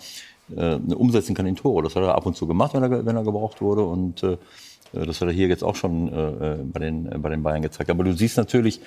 äh, 0.56 0.74
umsetzen 0.94 1.36
kann 1.36 1.46
in 1.46 1.54
Tore. 1.54 1.84
Das 1.84 1.94
hat 1.94 2.02
er 2.02 2.16
ab 2.16 2.26
und 2.26 2.36
zu 2.36 2.48
gemacht, 2.48 2.74
wenn 2.74 2.82
er, 2.82 3.06
wenn 3.06 3.14
er 3.16 3.22
gebraucht 3.22 3.60
wurde. 3.60 3.82
Und 3.82 4.24
äh, 4.24 4.36
das 4.92 5.20
hat 5.20 5.28
er 5.28 5.34
hier 5.34 5.46
jetzt 5.46 5.62
auch 5.62 5.76
schon 5.76 6.12
äh, 6.12 6.54
äh, 6.54 6.56
bei, 6.64 6.80
den, 6.80 7.06
äh, 7.12 7.18
bei 7.18 7.28
den 7.28 7.44
Bayern 7.44 7.62
gezeigt. 7.62 7.88
Aber 7.88 8.02
du 8.02 8.12
siehst 8.12 8.36
natürlich, 8.36 8.78
äh, 8.78 8.80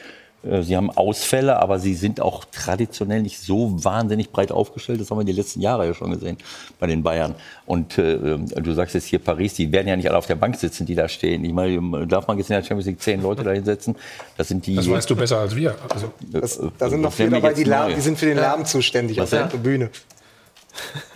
sie 0.44 0.76
haben 0.76 0.90
Ausfälle, 0.90 1.60
aber 1.60 1.80
sie 1.80 1.94
sind 1.94 2.22
auch 2.22 2.46
traditionell 2.46 3.22
nicht 3.22 3.40
so 3.40 3.84
wahnsinnig 3.84 4.32
breit 4.32 4.52
aufgestellt. 4.52 5.02
Das 5.02 5.12
haben 5.12 5.20
wir 5.20 5.26
die 5.26 5.34
letzten 5.34 5.62
Jahre 5.62 5.86
ja 5.88 5.94
schon 5.94 6.12
gesehen 6.12 6.38
bei 6.80 6.88
den 6.88 7.04
Bayern. 7.04 7.36
Und 7.66 7.98
äh, 7.98 8.38
du 8.38 8.74
sagst 8.74 8.96
jetzt 8.96 9.06
hier 9.06 9.20
Paris, 9.20 9.54
die 9.54 9.72
werden 9.72 9.88
ja 9.88 9.96
nicht 9.96 10.10
alle 10.10 10.18
auf 10.18 10.28
der 10.28 10.36
Bank 10.36 10.56
sitzen, 10.56 10.86
die 10.86 10.96
da 10.96 11.08
stehen. 11.08 11.44
Ich 11.46 11.54
meine, 11.54 12.08
darf 12.08 12.28
man 12.28 12.38
jetzt 12.38 12.50
in 12.50 12.56
der 12.56 12.64
Champions 12.64 12.86
League 12.86 13.02
zehn 13.02 13.22
Leute 13.22 13.44
da 13.44 13.52
hinsetzen? 13.52 13.96
Das 14.38 14.48
sind 14.48 14.66
die. 14.66 14.76
Das 14.76 14.90
weißt 14.90 15.10
du 15.10 15.16
besser 15.16 15.40
als 15.40 15.56
wir. 15.56 15.76
Also, 15.90 16.12
Das, 16.32 16.62
Äh, 16.62 16.70
da 16.78 16.90
sind 16.90 17.02
noch 17.02 17.18
wäre 17.18 17.30
mir 17.30 17.42
dabei, 17.42 17.54
die, 17.54 17.96
die 17.96 18.02
sind 18.02 18.18
für 18.18 18.26
den 18.28 18.38
Lärm 18.38 18.66
zuständig 18.66 19.18
Was 19.18 19.34
auf 19.34 19.50
der 19.50 19.60
denn? 19.60 19.90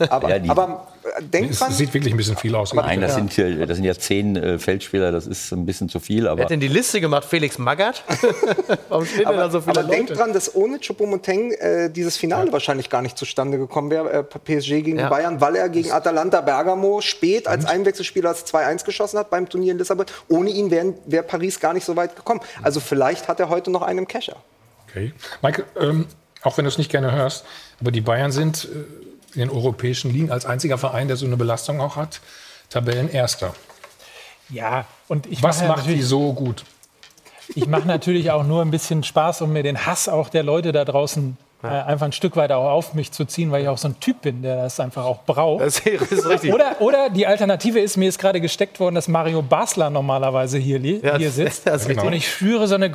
Aber, 0.09 0.29
Ja, 0.29 0.39
die- 0.39 0.49
aber 0.49 0.87
äh, 1.17 1.23
denkt 1.23 1.51
es 1.51 1.59
man, 1.59 1.71
sieht 1.71 1.93
wirklich 1.93 2.13
ein 2.13 2.17
bisschen 2.17 2.35
viel 2.37 2.55
aus. 2.55 2.73
Nein, 2.73 2.99
das 3.01 3.15
sind, 3.15 3.35
ja, 3.37 3.65
das 3.65 3.75
sind 3.77 3.85
ja 3.85 3.93
zehn 3.93 4.35
äh, 4.35 4.57
Feldspieler, 4.59 5.11
das 5.11 5.27
ist 5.27 5.51
ein 5.51 5.65
bisschen 5.65 5.87
zu 5.89 5.99
viel. 5.99 6.23
wer 6.23 6.31
Aber 6.31 6.43
hat 6.43 6.49
denn 6.49 6.59
die 6.59 6.67
Liste 6.67 6.99
gemacht? 6.99 7.25
Felix 7.25 7.57
Magath? 7.57 8.03
Warum 8.89 9.05
stehen 9.05 9.19
denn 9.19 9.27
aber, 9.27 9.37
da 9.37 9.49
so 9.49 9.61
viele 9.61 9.79
aber 9.79 9.89
denkt 9.89 10.09
Leute? 10.09 10.19
dran, 10.21 10.33
dass 10.33 10.53
ohne 10.55 10.79
Choupo-Moting 10.79 11.51
äh, 11.51 11.89
dieses 11.91 12.17
Finale 12.17 12.51
wahrscheinlich 12.51 12.89
gar 12.89 13.01
nicht 13.01 13.17
zustande 13.17 13.57
gekommen 13.57 13.89
wäre, 13.91 14.11
äh, 14.11 14.23
PSG 14.23 14.81
gegen 14.83 14.99
Ja. 14.99 15.09
Bayern, 15.09 15.39
weil 15.41 15.55
er 15.55 15.69
gegen 15.69 15.91
Atalanta 15.91 16.41
Bergamo 16.41 17.01
spät 17.01 17.47
als 17.47 17.65
Einwechselspieler 17.65 18.29
das 18.29 18.45
2-1 18.47 18.83
geschossen 18.85 19.19
hat 19.19 19.29
beim 19.29 19.47
Turnier 19.47 19.71
in 19.73 19.77
Lissabon. 19.77 20.05
Ohne 20.27 20.49
ihn 20.49 20.71
wäre 20.71 20.93
wär 21.05 21.21
Paris 21.23 21.59
gar 21.59 21.73
nicht 21.73 21.85
so 21.85 21.95
weit 21.95 22.15
gekommen. 22.15 22.41
Also 22.63 22.79
vielleicht 22.79 23.27
hat 23.27 23.39
er 23.39 23.49
heute 23.49 23.71
noch 23.71 23.81
einen 23.83 23.99
im 23.99 24.07
Kescher. 24.07 24.37
Okay. 24.89 25.13
Mike, 25.41 25.65
ähm, 25.79 26.07
auch 26.41 26.57
wenn 26.57 26.65
du 26.65 26.69
es 26.69 26.77
nicht 26.77 26.89
gerne 26.91 27.11
hörst, 27.11 27.45
aber 27.81 27.91
die 27.91 28.01
Bayern 28.01 28.31
sind 28.31 28.65
äh, 28.65 29.04
in 29.35 29.41
den 29.41 29.49
europäischen 29.49 30.11
Ligen 30.11 30.31
als 30.31 30.45
einziger 30.45 30.77
Verein, 30.77 31.07
der 31.07 31.17
so 31.17 31.25
eine 31.25 31.37
Belastung 31.37 31.79
auch 31.81 31.95
hat, 31.95 32.21
Tabellenerster. 32.69 33.53
Ja, 34.49 34.85
und 35.07 35.25
ich 35.27 35.41
Was 35.43 35.59
mache 35.59 35.69
macht 35.69 35.85
die 35.87 36.01
so 36.01 36.33
gut? 36.33 36.63
ich 37.55 37.67
mache 37.67 37.87
natürlich 37.87 38.31
auch 38.31 38.43
nur 38.43 38.61
ein 38.63 38.71
bisschen 38.71 39.03
Spaß, 39.03 39.41
um 39.41 39.53
mir 39.53 39.61
den 39.63 39.85
Hass 39.85 40.09
auch 40.09 40.29
der 40.29 40.41
Leute 40.43 40.71
da 40.71 40.83
draußen 40.83 41.37
äh, 41.63 41.67
einfach 41.67 42.05
ein 42.07 42.11
Stück 42.11 42.35
weit 42.35 42.51
auch 42.51 42.69
auf 42.69 42.93
mich 42.95 43.11
zu 43.11 43.25
ziehen, 43.25 43.51
weil 43.51 43.61
ich 43.63 43.67
auch 43.69 43.77
so 43.77 43.87
ein 43.87 43.99
Typ 43.99 44.21
bin, 44.23 44.41
der 44.41 44.63
das 44.63 44.79
einfach 44.79 45.05
auch 45.05 45.23
braucht. 45.25 45.63
Das 45.63 45.79
ist 45.79 46.27
richtig. 46.27 46.53
Oder, 46.53 46.79
oder 46.81 47.09
die 47.11 47.25
Alternative 47.27 47.79
ist, 47.79 47.97
mir 47.97 48.09
ist 48.09 48.17
gerade 48.19 48.41
gesteckt 48.41 48.79
worden, 48.79 48.95
dass 48.95 49.07
Mario 49.07 49.41
Basler 49.43 49.89
normalerweise 49.91 50.57
hier, 50.57 50.79
hier 50.79 50.99
das- 51.01 51.35
sitzt. 51.35 51.67
das 51.67 51.83
ist 51.83 51.89
richtig. 51.89 52.05
Und 52.05 52.13
ich 52.13 52.27
spüre 52.31 52.67
so 52.67 52.75
eine 52.75 52.89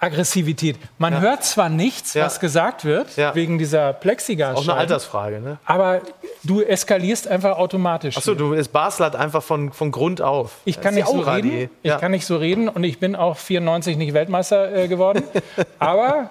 Grundaggressivität. 0.00 0.76
Man 0.98 1.20
hört 1.20 1.44
zwar 1.44 1.68
nichts, 1.68 2.14
Ja. 2.14 2.24
was 2.26 2.40
gesagt 2.40 2.84
wird, 2.84 3.16
Ja. 3.16 3.34
wegen 3.34 3.58
dieser 3.58 3.92
plexiglas 3.92 4.56
Auch 4.56 4.62
eine 4.62 4.74
Altersfrage, 4.74 5.40
ne? 5.40 5.58
aber 5.64 6.00
du 6.44 6.62
eskalierst 6.62 7.26
einfach 7.28 7.58
automatisch. 7.58 8.16
Achso, 8.16 8.34
du 8.34 8.52
ist 8.52 8.72
Basel 8.72 9.06
hat 9.06 9.16
einfach 9.16 9.42
von, 9.42 9.72
von 9.72 9.90
Grund 9.90 10.20
auf. 10.22 10.52
Ich 10.64 10.80
kann 10.80 10.94
nicht 10.94 11.08
so 11.08 11.20
reden. 11.20 11.50
die- 11.50 11.68
Ich 11.82 11.90
ja. 11.90 11.98
kann 11.98 12.12
nicht 12.12 12.26
so 12.26 12.36
reden 12.36 12.68
und 12.68 12.84
ich 12.84 12.98
bin 13.00 13.16
auch 13.16 13.36
94 13.36 13.96
nicht 13.96 14.14
Weltmeister 14.14 14.72
äh, 14.74 14.88
geworden. 14.88 15.22
Aber 15.78 16.30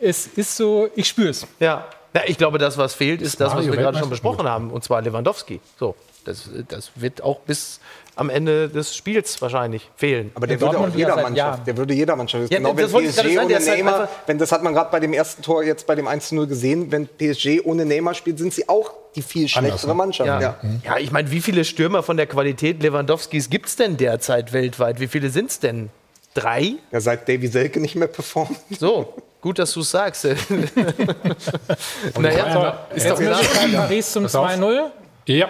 es 0.00 0.26
ist 0.26 0.56
so, 0.56 0.88
ich 0.96 1.06
spüre 1.08 1.28
es. 1.28 1.46
Ja. 1.60 1.84
ja, 2.14 2.22
ich 2.26 2.38
glaube, 2.38 2.58
das, 2.58 2.78
was 2.78 2.94
fehlt, 2.94 3.20
ist 3.22 3.40
das, 3.40 3.54
was 3.54 3.66
wir 3.66 3.76
gerade 3.76 3.98
schon 3.98 4.10
besprochen 4.10 4.48
haben, 4.48 4.70
und 4.70 4.82
zwar 4.82 5.02
Lewandowski. 5.02 5.60
So, 5.78 5.94
das, 6.24 6.48
das 6.68 6.90
wird 6.94 7.22
auch 7.22 7.40
bis 7.40 7.80
am 8.16 8.30
Ende 8.30 8.68
des 8.68 8.94
Spiels 8.96 9.40
wahrscheinlich 9.42 9.90
fehlen. 9.96 10.30
Aber 10.34 10.46
der 10.46 10.60
würde 10.60 10.78
auch 10.78 10.88
jeder 10.94 11.16
Mannschaft. 11.16 11.36
Jahren. 11.36 11.64
Der 11.64 11.76
würde 11.76 11.94
jeder 11.94 12.16
Mannschaft. 12.16 12.50
Ja, 12.50 12.58
genau 12.58 12.72
das 12.72 12.92
wenn 12.92 13.08
PSG 13.08 13.38
ohne 13.38 13.54
halt 13.54 13.66
Neymar, 13.66 14.08
wenn 14.26 14.38
das 14.38 14.52
hat 14.52 14.62
man 14.62 14.74
gerade 14.74 14.90
bei 14.90 15.00
dem 15.00 15.12
ersten 15.12 15.42
Tor 15.42 15.64
jetzt 15.64 15.86
bei 15.86 15.94
dem 15.94 16.06
1-0 16.06 16.46
gesehen, 16.46 16.92
wenn 16.92 17.06
PSG 17.06 17.60
ohne 17.64 17.84
Neymar 17.84 18.14
spielt, 18.14 18.38
sind 18.38 18.52
sie 18.54 18.68
auch 18.68 18.92
die 19.16 19.22
viel 19.22 19.48
schlechtere 19.48 19.88
ne? 19.88 19.94
Mannschaft. 19.94 20.26
Ja, 20.26 20.40
Ja. 20.40 20.56
ja. 20.84 20.98
ich 20.98 21.10
meine, 21.12 21.30
wie 21.30 21.40
viele 21.40 21.64
Stürmer 21.64 22.02
von 22.02 22.16
der 22.16 22.26
Qualität 22.26 22.82
Lewandowskis 22.82 23.50
gibt 23.50 23.66
es 23.66 23.76
denn 23.76 23.96
derzeit 23.96 24.52
weltweit? 24.52 25.00
Wie 25.00 25.08
viele 25.08 25.30
sind 25.30 25.50
es 25.50 25.60
denn? 25.60 25.90
Drei? 26.34 26.74
Ja, 26.90 27.00
seit 27.00 27.28
Davy 27.28 27.46
Selke 27.46 27.80
nicht 27.80 27.94
mehr 27.94 28.08
performt. 28.08 28.58
So, 28.78 29.14
gut, 29.40 29.58
dass 29.60 29.72
du 29.72 29.80
es 29.80 29.90
sagst. 29.90 30.24
naja, 32.18 32.86
ist 32.94 33.08
doch 33.08 33.18
klar. 33.18 33.40
Paris 33.72 34.12
zum 34.12 34.24
Pass 34.24 34.34
auf. 34.34 34.48
2-0. 34.48 34.90
Ja, 35.26 35.48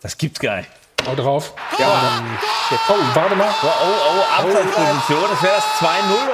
Das 0.00 0.16
gibt's 0.16 0.40
gar 0.40 0.56
nicht. 0.58 0.70
Hau 1.06 1.14
drauf. 1.14 1.52
Oh, 2.88 2.94
warte 3.14 3.36
mal. 3.36 3.48
Oh, 3.62 3.66
oh, 3.66 4.42
Abseitsposition. 4.42 5.22
Das 5.30 5.42
wäre 5.42 5.54
das 5.54 5.64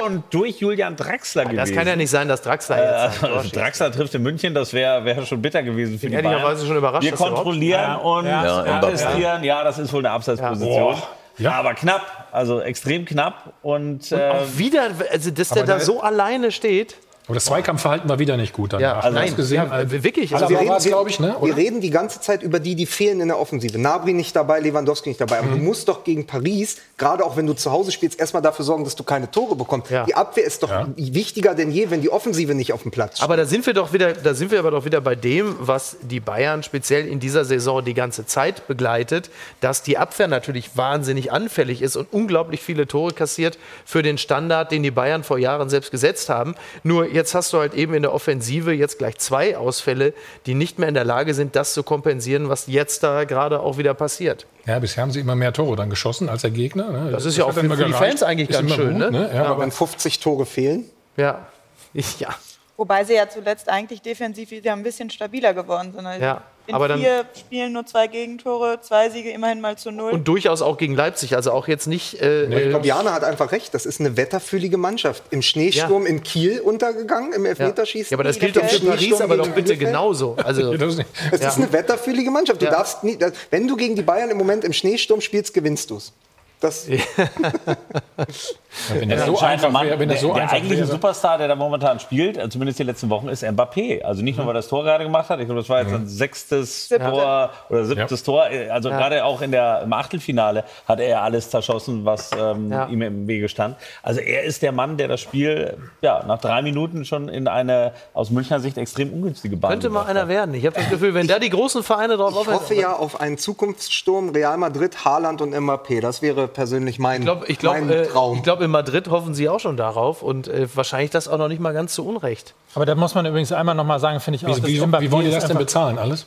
2-0 0.01 0.05
und 0.05 0.23
durch 0.29 0.59
Julian 0.59 0.95
Draxler 0.95 1.45
gewesen. 1.45 1.57
Das 1.57 1.71
kann 1.71 1.87
ja 1.87 1.95
nicht 1.95 2.09
sein, 2.09 2.27
dass 2.27 2.41
Draxler 2.41 2.77
jetzt 2.77 3.23
Also 3.23 3.41
schießt. 3.41 3.55
Draxler 3.55 3.91
trifft 3.91 4.15
in 4.15 4.23
München, 4.23 4.53
das 4.53 4.73
wäre 4.73 5.03
wär 5.05 5.25
schon 5.25 5.41
bitter 5.41 5.63
gewesen 5.63 5.99
für 5.99 6.07
die 6.07 6.13
ehrlicherweise 6.13 6.65
schon 6.65 6.77
überrascht, 6.77 7.03
Wir 7.03 7.11
er 7.11 7.17
kontrollieren 7.17 7.95
und 7.97 8.25
Ja, 8.25 8.63
attestieren, 8.63 9.43
ja, 9.43 9.63
das 9.63 9.79
ist 9.79 9.91
wohl 9.91 10.05
eine 10.05 10.11
Abseitsposition. 10.11 10.95
Ja. 11.37 11.53
Aber 11.53 11.73
knapp, 11.73 12.27
also 12.31 12.59
extrem 12.59 13.05
knapp. 13.05 13.53
Und, 13.61 14.11
äh, 14.11 14.29
Auch 14.29 14.57
wieder, 14.57 14.89
also 15.11 15.31
dass 15.31 15.49
der 15.49 15.63
da 15.63 15.79
so 15.79 16.01
alleine 16.01 16.51
steht. 16.51 16.97
Aber 17.29 17.35
das 17.35 17.45
Zweikampfverhalten 17.45 18.09
war 18.09 18.19
wieder 18.19 18.37
nicht 18.37 18.53
gut 18.53 18.73
danach. 18.73 19.03
Ja, 19.03 19.09
du 19.09 19.15
nein, 19.15 19.35
gesehen? 19.35 19.63
ja, 19.71 19.91
wirklich. 20.03 20.33
Also 20.33 20.45
Also 20.45 20.55
wir 20.59 20.61
wir 20.67 20.73
reden, 20.75 20.87
glaube 20.89 21.09
ich, 21.11 21.19
ne? 21.19 21.35
Wir 21.41 21.55
reden 21.55 21.79
die 21.79 21.91
ganze 21.91 22.19
Zeit 22.21 22.41
über 22.43 22.59
die, 22.59 22.73
die 22.75 22.85
fehlen 22.87 23.21
in 23.21 23.27
der 23.27 23.39
Offensive. 23.39 23.77
Nabri 23.79 24.13
nicht 24.13 24.35
dabei, 24.35 24.59
Lewandowski 24.59 25.09
nicht 25.09 25.21
dabei. 25.21 25.37
Aber 25.39 25.47
Mhm. 25.47 25.59
du 25.59 25.63
musst 25.63 25.87
doch 25.87 26.03
gegen 26.03 26.25
Paris, 26.25 26.77
gerade 26.97 27.23
auch 27.23 27.37
wenn 27.37 27.45
du 27.45 27.53
zu 27.53 27.71
Hause 27.71 27.91
spielst, 27.91 28.19
erstmal 28.19 28.41
dafür 28.41 28.65
sorgen, 28.65 28.83
dass 28.83 28.95
du 28.95 29.03
keine 29.03 29.29
Tore 29.29 29.55
bekommst. 29.55 29.91
Ja. 29.91 30.05
Die 30.05 30.15
Abwehr 30.15 30.43
ist 30.43 30.63
doch 30.63 30.69
Ja. 30.71 30.87
wichtiger 30.97 31.53
denn 31.53 31.71
je, 31.71 31.89
wenn 31.91 32.01
die 32.01 32.09
Offensive 32.11 32.55
nicht 32.55 32.73
auf 32.73 32.81
dem 32.81 32.91
Platz 32.91 33.17
steht. 33.17 33.23
Aber 33.23 33.37
da 33.37 33.45
sind 33.45 33.65
wir 33.67 33.73
doch 33.75 33.93
wieder, 33.93 34.13
da 34.13 34.33
sind 34.33 34.49
wir 34.51 34.57
aber 34.59 34.71
doch 34.71 34.85
wieder 34.85 34.99
bei 34.99 35.15
dem, 35.15 35.55
was 35.59 35.97
die 36.01 36.19
Bayern 36.19 36.63
speziell 36.63 37.07
in 37.07 37.19
dieser 37.19 37.45
Saison 37.45 37.85
die 37.85 37.93
ganze 37.93 38.25
Zeit 38.25 38.67
begleitet, 38.67 39.29
dass 39.61 39.83
die 39.83 39.97
Abwehr 39.99 40.27
natürlich 40.27 40.75
wahnsinnig 40.75 41.31
anfällig 41.31 41.81
ist 41.83 41.95
und 41.95 42.07
unglaublich 42.11 42.61
viele 42.61 42.87
Tore 42.87 43.13
kassiert 43.13 43.59
für 43.85 44.01
den 44.01 44.17
Standard, 44.17 44.71
den 44.71 44.81
die 44.81 44.91
Bayern 44.91 45.23
vor 45.23 45.37
Jahren 45.37 45.69
selbst 45.69 45.91
gesetzt 45.91 46.29
haben. 46.29 46.55
Nur 46.83 47.05
jetzt 47.19 47.35
hast 47.35 47.51
du 47.51 47.59
halt 47.59 47.73
eben 47.73 47.93
in 47.93 48.01
der 48.01 48.13
Offensive 48.13 48.71
jetzt 48.71 48.97
gleich 48.97 49.17
zwei 49.17 49.57
Ausfälle, 49.57 50.13
die 50.45 50.53
nicht 50.53 50.79
mehr 50.79 50.87
in 50.87 50.95
der 50.95 51.03
Lage 51.03 51.33
sind, 51.33 51.55
das 51.55 51.73
zu 51.73 51.83
kompensieren, 51.83 52.47
was 52.47 52.67
jetzt 52.67 53.03
da 53.03 53.25
gerade 53.25 53.59
auch 53.59 53.77
wieder 53.77 53.93
passiert. 53.93 54.47
Ja, 54.65 54.79
bisher 54.79 55.03
haben 55.03 55.11
sie 55.11 55.19
immer 55.19 55.35
mehr 55.35 55.51
Tore 55.51 55.75
dann 55.75 55.89
geschossen 55.89 56.29
als 56.29 56.41
der 56.43 56.51
Gegner. 56.51 56.91
Ne? 56.91 57.11
Das 57.11 57.25
ist 57.25 57.37
ja 57.37 57.43
auch 57.43 57.53
für, 57.53 57.69
für 57.69 57.85
die 57.85 57.93
Fans 57.93 58.23
eigentlich 58.23 58.49
ganz 58.49 58.73
schön. 58.73 58.99
Gut, 58.99 59.11
ne? 59.11 59.11
ne? 59.11 59.31
Ja, 59.33 59.45
aber 59.45 59.61
wenn 59.61 59.71
50 59.71 60.19
Tore 60.19 60.45
fehlen. 60.45 60.85
Ja. 61.17 61.47
ja. 61.93 62.29
Wobei 62.77 63.03
sie 63.03 63.15
ja 63.15 63.27
zuletzt 63.27 63.67
eigentlich 63.67 64.01
defensiv 64.01 64.51
wieder 64.51 64.71
ein 64.71 64.83
bisschen 64.83 65.09
stabiler 65.09 65.53
geworden 65.53 65.91
sind. 65.91 66.05
Also 66.05 66.23
Ja, 66.23 66.43
in 66.69 66.75
aber 66.75 66.87
dann- 66.87 66.99
vier 67.01 67.25
Spielen 67.37 67.73
nur 67.73 67.85
zwei 67.85 68.07
Gegentore, 68.07 68.79
zwei 68.81 69.09
Siege 69.09 69.29
immerhin 69.31 69.59
mal 69.61 69.77
zu 69.77 69.91
null. 69.91 70.11
Und 70.13 70.27
durchaus 70.27 70.61
auch 70.61 70.77
gegen 70.77 70.95
Leipzig, 70.95 71.35
also 71.35 71.51
auch 71.51 71.67
jetzt 71.67 71.87
nicht. 71.87 72.21
Äh, 72.21 72.45
Ich 72.63 72.69
glaube, 72.69 72.87
Jana 72.87 73.11
hat 73.13 73.23
einfach 73.23 73.51
recht. 73.51 73.73
Das 73.73 73.85
ist 73.85 73.99
eine 73.99 74.15
wetterfühlige 74.17 74.77
Mannschaft. 74.77 75.23
Im 75.31 75.41
Schneesturm 75.41 76.05
in 76.05 76.23
Kiel 76.23 76.61
untergegangen, 76.61 77.33
im 77.33 77.45
Elfmeterschießen. 77.45 78.11
Ja, 78.11 78.15
aber 78.17 78.23
das 78.23 78.39
gilt 78.39 78.55
doch 78.55 78.63
für 78.65 78.79
Paris 78.85 79.19
aber 79.21 79.37
doch 79.37 79.49
bitte 79.49 79.75
genauso. 79.77 80.35
Also, 80.43 80.73
Es 81.31 81.41
Ja. 81.41 81.49
ist 81.49 81.57
eine 81.57 81.71
wetterfühlige 81.73 82.31
Mannschaft. 82.31 82.61
Du 82.61 82.65
Ja. 82.65 82.71
darfst 82.71 83.03
nie, 83.03 83.17
wenn 83.51 83.67
du 83.67 83.75
gegen 83.75 83.95
die 83.95 84.01
Bayern 84.01 84.29
im 84.29 84.37
Moment 84.37 84.63
im 84.63 84.73
Schneesturm 84.73 85.21
spielst, 85.21 85.53
gewinnst 85.53 85.89
du 85.89 85.97
es. 85.97 86.13
Das, 86.61 86.85
wenn 88.93 89.09
Der 89.09 89.17
das 89.17 89.25
so 89.27 89.39
einfach 89.39 89.71
Mann, 89.71 89.87
wäre, 89.87 89.99
wenn 89.99 90.09
das 90.09 90.21
so 90.21 90.27
der, 90.27 90.35
der 90.35 90.43
einfach 90.43 90.55
eigentliche 90.57 90.81
wäre. 90.83 90.91
Superstar, 90.91 91.37
der 91.39 91.47
da 91.47 91.55
momentan 91.55 91.99
spielt, 91.99 92.37
äh, 92.37 92.49
zumindest 92.49 92.79
die 92.79 92.83
letzten 92.83 93.09
Wochen, 93.09 93.27
ist 93.27 93.43
Mbappé. 93.43 94.01
Also 94.03 94.21
nicht 94.23 94.37
nur, 94.37 94.45
weil 94.45 94.51
er 94.53 94.59
das 94.59 94.67
Tor 94.67 94.83
gerade 94.83 95.03
gemacht 95.03 95.29
hat, 95.29 95.39
ich 95.39 95.45
glaube, 95.45 95.61
das 95.61 95.69
war 95.69 95.81
jetzt 95.81 95.93
ein 95.93 96.07
sechstes 96.07 96.87
Siebte. 96.87 97.09
Tor 97.09 97.49
oder 97.69 97.85
siebtes 97.85 98.23
Tor. 98.23 98.43
Also 98.69 98.89
Ja. 98.89 98.97
gerade 98.97 99.25
auch 99.25 99.41
in 99.41 99.51
der, 99.51 99.81
im 99.83 99.93
Achtelfinale 99.93 100.63
hat 100.87 100.99
er 100.99 101.21
alles 101.23 101.49
zerschossen, 101.49 102.05
was 102.05 102.31
ähm, 102.37 102.71
Ja. 102.71 102.87
ihm 102.87 103.01
im 103.01 103.27
Wege 103.27 103.49
stand. 103.49 103.75
Also 104.03 104.19
er 104.21 104.43
ist 104.43 104.61
der 104.61 104.71
Mann, 104.71 104.97
der 104.97 105.07
das 105.07 105.21
Spiel 105.21 105.77
ja, 106.01 106.23
nach 106.27 106.39
drei 106.39 106.61
Minuten 106.61 107.05
schon 107.05 107.27
in 107.29 107.47
eine 107.47 107.93
aus 108.13 108.29
Münchner 108.29 108.59
Sicht 108.59 108.77
extrem 108.77 109.11
ungünstige 109.11 109.57
Bahn 109.57 109.71
könnte 109.71 109.89
mal 109.89 110.03
einer 110.05 110.21
hat. 110.21 110.27
werden. 110.29 110.53
Ich 110.53 110.65
habe 110.65 110.75
das 110.75 110.89
Gefühl, 110.89 111.13
wenn 111.13 111.27
da 111.27 111.39
die 111.39 111.49
großen 111.49 111.83
Vereine 111.83 112.17
drauf 112.17 112.35
ich 112.39 112.47
hoffe 112.47 112.73
ja 112.75 112.93
auf 112.93 113.19
einen 113.19 113.37
Zukunftssturm 113.37 114.29
Real 114.29 114.57
Madrid, 114.57 115.05
Haaland 115.05 115.41
und 115.41 115.53
Mbappé. 115.55 116.01
Das 116.01 116.21
wäre 116.21 116.47
persönlich 116.47 116.99
mein, 116.99 117.21
Ich 117.21 117.25
glaube, 117.25 117.45
ich 117.47 117.59
glaub, 117.59 117.73
mein 117.73 117.89
äh, 117.89 118.05
Traum. 118.05 118.37
ich 118.37 118.43
glaub, 118.43 118.58
in 118.61 118.71
Madrid 118.71 119.09
hoffen 119.09 119.33
sie 119.33 119.49
auch 119.49 119.59
schon 119.59 119.77
darauf 119.77 120.21
und 120.21 120.47
äh, 120.47 120.67
wahrscheinlich 120.75 121.11
das 121.11 121.27
auch 121.27 121.37
noch 121.37 121.47
nicht 121.47 121.59
mal 121.59 121.73
ganz 121.73 121.93
zu 121.93 122.05
Unrecht. 122.05 122.53
Aber 122.75 122.85
da 122.85 122.95
muss 122.95 123.15
man 123.15 123.25
übrigens 123.25 123.51
einmal 123.51 123.75
noch 123.75 123.85
mal 123.85 123.99
sagen, 123.99 124.19
finde 124.19 124.37
ich 124.37 124.45
auch, 124.45 124.57
Wie, 124.65 124.81
wie, 124.81 125.01
wie 125.01 125.11
wollen 125.11 125.25
die 125.25 125.31
das 125.31 125.45
denn 125.45 125.57
bezahlen, 125.57 125.97
alles? 125.97 126.25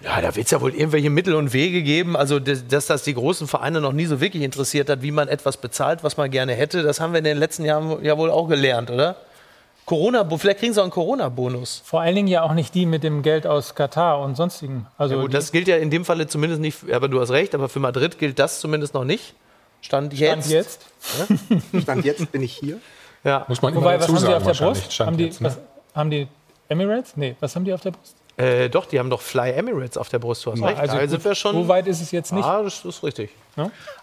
Ja, 0.00 0.20
da 0.20 0.36
wird 0.36 0.46
es 0.46 0.52
ja 0.52 0.60
wohl 0.60 0.74
irgendwelche 0.74 1.10
Mittel 1.10 1.34
und 1.34 1.52
Wege 1.52 1.82
geben. 1.82 2.16
Also, 2.16 2.38
dass, 2.38 2.86
das 2.86 3.02
die 3.02 3.14
großen 3.14 3.48
Vereine 3.48 3.80
noch 3.80 3.92
nie 3.92 4.06
so 4.06 4.20
wirklich 4.20 4.44
interessiert 4.44 4.88
hat, 4.88 5.02
wie 5.02 5.10
man 5.10 5.26
etwas 5.26 5.56
bezahlt, 5.56 6.04
was 6.04 6.16
man 6.16 6.30
gerne 6.30 6.54
hätte, 6.54 6.82
das 6.82 7.00
haben 7.00 7.12
wir 7.12 7.18
in 7.18 7.24
den 7.24 7.38
letzten 7.38 7.64
Jahren 7.64 8.04
ja 8.04 8.16
wohl 8.16 8.30
auch 8.30 8.48
gelernt, 8.48 8.90
oder? 8.90 9.16
Corona, 9.86 10.28
vielleicht 10.36 10.58
kriegen 10.58 10.74
sie 10.74 10.80
auch 10.80 10.84
einen 10.84 10.92
Corona-Bonus. 10.92 11.80
Vor 11.82 12.02
allen 12.02 12.14
Dingen 12.14 12.28
ja 12.28 12.42
auch 12.42 12.52
nicht 12.52 12.74
die 12.74 12.84
mit 12.84 13.02
dem 13.02 13.22
Geld 13.22 13.46
aus 13.46 13.74
Katar 13.74 14.20
und 14.20 14.36
sonstigen. 14.36 14.86
Also 14.98 15.16
Ja, 15.16 15.22
gut, 15.22 15.32
das 15.32 15.50
gilt 15.50 15.66
ja 15.66 15.76
in 15.76 15.90
dem 15.90 16.04
Falle 16.04 16.26
zumindest 16.26 16.60
nicht, 16.60 16.92
aber 16.92 17.08
du 17.08 17.18
hast 17.20 17.30
recht, 17.30 17.54
aber 17.54 17.70
für 17.70 17.80
Madrid 17.80 18.18
gilt 18.18 18.38
das 18.38 18.60
zumindest 18.60 18.92
noch 18.92 19.04
nicht. 19.04 19.34
Stand 19.80 20.14
jetzt. 20.14 20.46
Stand 20.46 20.46
jetzt. 20.50 20.86
Stand 21.82 22.04
jetzt 22.04 22.32
bin 22.32 22.42
ich 22.42 22.52
hier. 22.54 22.78
Ja. 23.24 23.44
Muss 23.48 23.62
man 23.62 23.74
Wobei, 23.74 23.94
immer 23.94 24.02
was 24.02 24.08
haben 24.08 24.18
die 24.18 24.26
auf 24.26 24.38
der 24.38 24.46
wahrscheinlich. 24.46 24.84
Brust? 24.84 25.00
Haben 25.00 25.16
die, 25.16 25.24
jetzt, 25.24 25.40
ne? 25.40 25.48
was, 25.48 25.58
haben 25.94 26.10
die 26.10 26.28
Emirates? 26.68 27.16
Nee, 27.16 27.36
was 27.40 27.54
haben 27.54 27.64
die 27.64 27.72
auf 27.72 27.80
der 27.80 27.92
Brust? 27.92 28.16
Äh, 28.38 28.70
doch, 28.70 28.86
die 28.86 28.98
haben 29.00 29.10
doch 29.10 29.20
Fly 29.20 29.50
Emirates 29.50 29.96
auf 29.96 30.08
der 30.08 30.20
Brust, 30.20 30.46
du 30.46 30.52
hast 30.52 30.62
recht. 30.62 30.78
Also 30.78 30.94
da 30.94 31.00
gut, 31.00 31.10
sind 31.10 31.24
wir 31.24 31.34
schon. 31.34 31.54
so 31.54 31.68
weit 31.68 31.88
ist 31.88 32.00
es 32.00 32.12
jetzt 32.12 32.32
nicht. 32.32 32.44
Ah, 32.44 32.62
das 32.62 32.84
ist 32.84 33.02
richtig. 33.02 33.30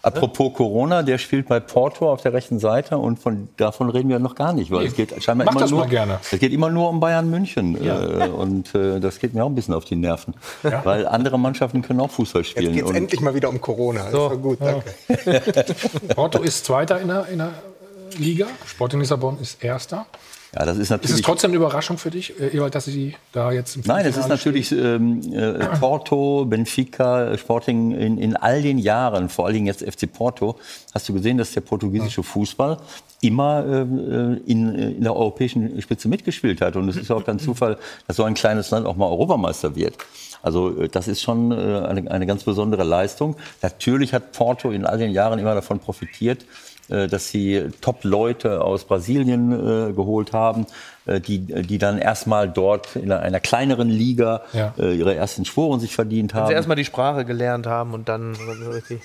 Apropos 0.02 0.52
Corona, 0.52 1.02
der 1.02 1.16
spielt 1.16 1.48
bei 1.48 1.60
Porto 1.60 2.12
auf 2.12 2.20
der 2.20 2.34
rechten 2.34 2.58
Seite 2.58 2.98
und 2.98 3.18
von, 3.18 3.48
davon 3.56 3.88
reden 3.88 4.10
wir 4.10 4.18
noch 4.18 4.34
gar 4.34 4.52
nicht, 4.52 4.70
weil 4.70 4.86
es 4.86 4.94
geht 4.94 5.10
scheinbar 5.22 5.46
mach 5.46 5.52
immer 5.52 5.60
das 5.62 5.70
nur, 5.70 5.80
mal 5.80 5.88
gerne. 5.88 6.20
es 6.30 6.38
geht 6.38 6.52
immer 6.52 6.68
nur 6.68 6.90
um 6.90 7.00
Bayern 7.00 7.30
München 7.30 7.82
äh, 7.82 8.28
und 8.28 8.74
äh, 8.74 9.00
das 9.00 9.18
geht 9.18 9.32
mir 9.32 9.44
auch 9.44 9.48
ein 9.48 9.54
bisschen 9.54 9.72
auf 9.72 9.86
die 9.86 9.96
Nerven, 9.96 10.34
weil 10.62 11.06
andere 11.06 11.38
Mannschaften 11.38 11.80
können 11.80 12.00
auch 12.00 12.10
Fußball 12.10 12.42
Jetzt 12.42 12.50
spielen. 12.50 12.74
geht 12.74 12.84
es 12.84 12.90
endlich 12.90 13.20
mal 13.22 13.34
wieder 13.34 13.48
um 13.48 13.60
Corona. 13.60 14.10
Doch 14.10 14.36
gut, 14.40 14.58
danke. 14.60 14.94
Porto 16.14 16.42
ist 16.42 16.66
Zweiter 16.66 17.00
in 17.00 17.08
der, 17.08 17.26
in 17.28 17.38
der 17.38 17.46
äh, 17.46 18.18
Liga. 18.18 18.46
Sporting 18.66 19.00
Lissabon 19.00 19.38
ist 19.40 19.64
Erster. 19.64 20.06
Ja, 20.54 20.64
das 20.64 20.76
ist 20.76 20.84
Ist 20.84 20.90
natürlich 20.90 21.16
es 21.16 21.22
trotzdem 21.22 21.50
eine 21.50 21.56
Überraschung 21.56 21.98
für 21.98 22.10
dich, 22.10 22.38
äh, 22.40 22.56
Ewald, 22.56 22.74
dass 22.74 22.86
sie 22.86 23.14
da 23.32 23.52
jetzt 23.52 23.76
im 23.76 23.82
Nein, 23.84 24.06
es 24.06 24.16
ist 24.16 24.28
natürlich 24.28 24.72
ähm, 24.72 25.20
äh, 25.32 25.66
Porto, 25.78 26.44
Benfica, 26.44 27.36
Sporting 27.36 27.92
in, 27.92 28.18
in 28.18 28.36
all 28.36 28.62
den 28.62 28.78
Jahren, 28.78 29.28
vor 29.28 29.46
allen 29.46 29.54
Dingen 29.54 29.66
jetzt 29.66 29.82
FC 29.82 30.10
Porto, 30.10 30.56
hast 30.94 31.08
du 31.08 31.12
gesehen, 31.12 31.38
dass 31.38 31.52
der 31.52 31.60
portugiesische 31.62 32.22
Fußball 32.22 32.78
immer 33.20 33.64
äh, 33.66 33.82
in, 34.46 34.74
in 34.74 35.02
der 35.02 35.16
europäischen 35.16 35.80
Spitze 35.82 36.08
mitgespielt 36.08 36.60
hat. 36.60 36.76
Und 36.76 36.88
es 36.88 36.96
ist 36.96 37.10
auch 37.10 37.24
kein 37.24 37.38
Zufall, 37.38 37.78
dass 38.06 38.16
so 38.16 38.24
ein 38.24 38.34
kleines 38.34 38.70
Land 38.70 38.86
auch 38.86 38.96
mal 38.96 39.06
Europameister 39.06 39.74
wird. 39.74 39.94
Also 40.42 40.80
äh, 40.80 40.88
das 40.88 41.08
ist 41.08 41.22
schon 41.22 41.50
äh, 41.50 41.54
eine, 41.54 42.10
eine 42.10 42.26
ganz 42.26 42.44
besondere 42.44 42.84
Leistung. 42.84 43.36
Natürlich 43.62 44.12
hat 44.12 44.32
Porto 44.32 44.70
in 44.70 44.86
all 44.86 44.98
den 44.98 45.10
Jahren 45.10 45.38
immer 45.38 45.54
davon 45.54 45.80
profitiert, 45.80 46.42
äh, 46.42 46.46
dass 46.88 47.28
sie 47.30 47.64
Top-Leute 47.80 48.62
aus 48.62 48.84
Brasilien 48.84 49.52
äh, 49.52 49.92
geholt 49.92 50.32
haben, 50.32 50.66
äh, 51.06 51.20
die, 51.20 51.38
die 51.40 51.78
dann 51.78 51.98
erstmal 51.98 52.48
dort 52.48 52.94
in 52.96 53.10
einer, 53.10 53.20
einer 53.22 53.40
kleineren 53.40 53.88
Liga 53.88 54.42
Ja. 54.52 54.72
äh, 54.78 54.94
ihre 54.94 55.14
ersten 55.14 55.44
Sporen 55.44 55.80
sich 55.80 55.94
verdient 55.94 56.32
Wenn 56.34 56.40
haben. 56.42 56.46
sie 56.48 56.54
erstmal 56.54 56.76
die 56.76 56.84
Sprache 56.84 57.24
gelernt 57.24 57.66
haben 57.66 57.92
und 57.94 58.08
dann 58.08 58.36
richtig. 58.72 59.00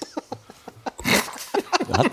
Hat, 1.98 2.08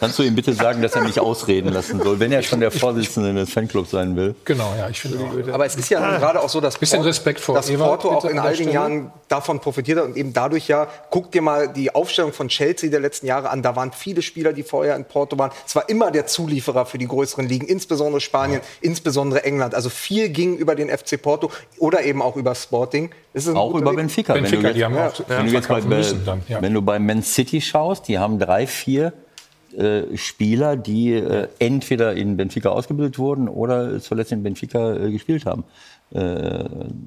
kannst 0.00 0.18
du 0.18 0.22
ihm 0.22 0.34
bitte 0.34 0.52
sagen, 0.52 0.82
dass 0.82 0.94
er 0.94 1.02
mich 1.02 1.20
ausreden 1.20 1.72
lassen 1.72 2.02
soll, 2.02 2.20
wenn 2.20 2.32
er 2.32 2.42
schon 2.42 2.60
der 2.60 2.70
Vorsitzende 2.70 3.34
des 3.34 3.52
Fanclubs 3.52 3.90
sein 3.90 4.16
will? 4.16 4.34
Genau, 4.44 4.74
ja, 4.78 4.88
ich 4.88 5.00
finde 5.00 5.18
auch. 5.18 5.52
Aber 5.54 5.66
es 5.66 5.76
ist 5.76 5.88
ja 5.88 6.18
gerade 6.18 6.40
auch 6.40 6.48
so, 6.48 6.60
dass, 6.60 6.78
Bisschen 6.78 6.98
Porto- 6.98 7.08
Respekt 7.08 7.40
vor 7.40 7.54
dass 7.54 7.70
Porto 7.70 8.10
auch 8.10 8.24
in 8.24 8.38
all 8.38 8.56
den. 8.56 8.70
Jahren 8.70 9.10
davon 9.28 9.60
profitiert 9.60 9.98
hat 9.98 10.06
und 10.06 10.16
eben 10.16 10.32
dadurch 10.32 10.68
ja, 10.68 10.86
guck 11.10 11.32
dir 11.32 11.42
mal 11.42 11.68
die 11.68 11.94
Aufstellung 11.94 12.32
von 12.32 12.48
Chelsea 12.48 12.90
der 12.90 13.00
letzten 13.00 13.26
Jahre 13.26 13.50
an, 13.50 13.62
da 13.62 13.76
waren 13.76 13.92
viele 13.92 14.22
Spieler, 14.22 14.52
die 14.52 14.62
vorher 14.62 14.96
in 14.96 15.04
Porto 15.04 15.38
waren. 15.38 15.50
Es 15.66 15.74
war 15.74 15.88
immer 15.88 16.10
der 16.10 16.26
Zulieferer 16.26 16.86
für 16.86 16.98
die 16.98 17.08
größeren 17.08 17.48
Ligen, 17.48 17.66
insbesondere 17.66 18.20
Spanien, 18.20 18.60
insbesondere 18.80 19.44
England. 19.44 19.74
Also 19.74 19.88
viel 19.88 20.28
ging 20.28 20.56
über 20.56 20.74
den 20.74 20.88
FC 20.88 21.20
Porto 21.20 21.50
oder 21.78 22.02
eben 22.02 22.22
auch 22.22 22.36
über 22.36 22.54
Sporting. 22.54 23.10
Auch 23.54 23.74
über 23.74 23.90
Weg. 23.90 23.96
Benfica. 23.98 24.32
Benfica, 24.32 24.62
wenn 24.62 24.68
du 24.68 24.74
die 24.74 24.84
haben 24.84 24.94
jetzt, 24.96 25.20
auch 25.20 25.28
wenn, 25.28 25.46
du 25.46 25.52
jetzt 25.52 25.68
bei, 25.68 25.80
müssen 25.82 26.24
dann, 26.24 26.42
ja. 26.48 26.62
wenn 26.62 26.72
du 26.72 26.80
bei 26.82 26.98
Man 26.98 27.22
City 27.22 27.60
schaust, 27.60 28.08
die 28.08 28.18
haben 28.18 28.38
drei, 28.38 28.66
vier 28.66 29.12
äh, 29.76 30.16
Spieler, 30.16 30.76
die 30.76 31.12
äh, 31.12 31.48
entweder 31.58 32.14
in 32.14 32.36
Benfica 32.36 32.70
ausgebildet 32.70 33.18
wurden 33.18 33.48
oder 33.48 34.00
zuletzt 34.00 34.32
in 34.32 34.42
Benfica 34.42 34.94
äh, 34.94 35.10
gespielt 35.10 35.44
haben. 35.44 35.64
Äh, 36.14 36.64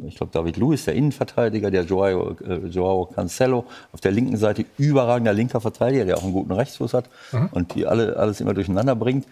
ich 0.07 0.15
glaube, 0.15 0.31
David 0.31 0.57
Luiz, 0.57 0.85
der 0.85 0.93
Innenverteidiger, 0.93 1.71
der 1.71 1.83
Joao, 1.83 2.35
äh, 2.45 2.67
Joao 2.67 3.05
Cancelo 3.05 3.65
auf 3.91 4.01
der 4.01 4.11
linken 4.11 4.37
Seite, 4.37 4.65
überragender 4.77 5.33
linker 5.33 5.61
Verteidiger, 5.61 6.05
der 6.05 6.17
auch 6.17 6.23
einen 6.23 6.33
guten 6.33 6.51
Rechtsfuß 6.51 6.93
hat 6.93 7.09
und 7.51 7.73
die 7.73 7.87
alle, 7.87 8.17
alles 8.17 8.39
immer 8.39 8.53
durcheinander 8.53 8.95
bringt. 8.95 9.25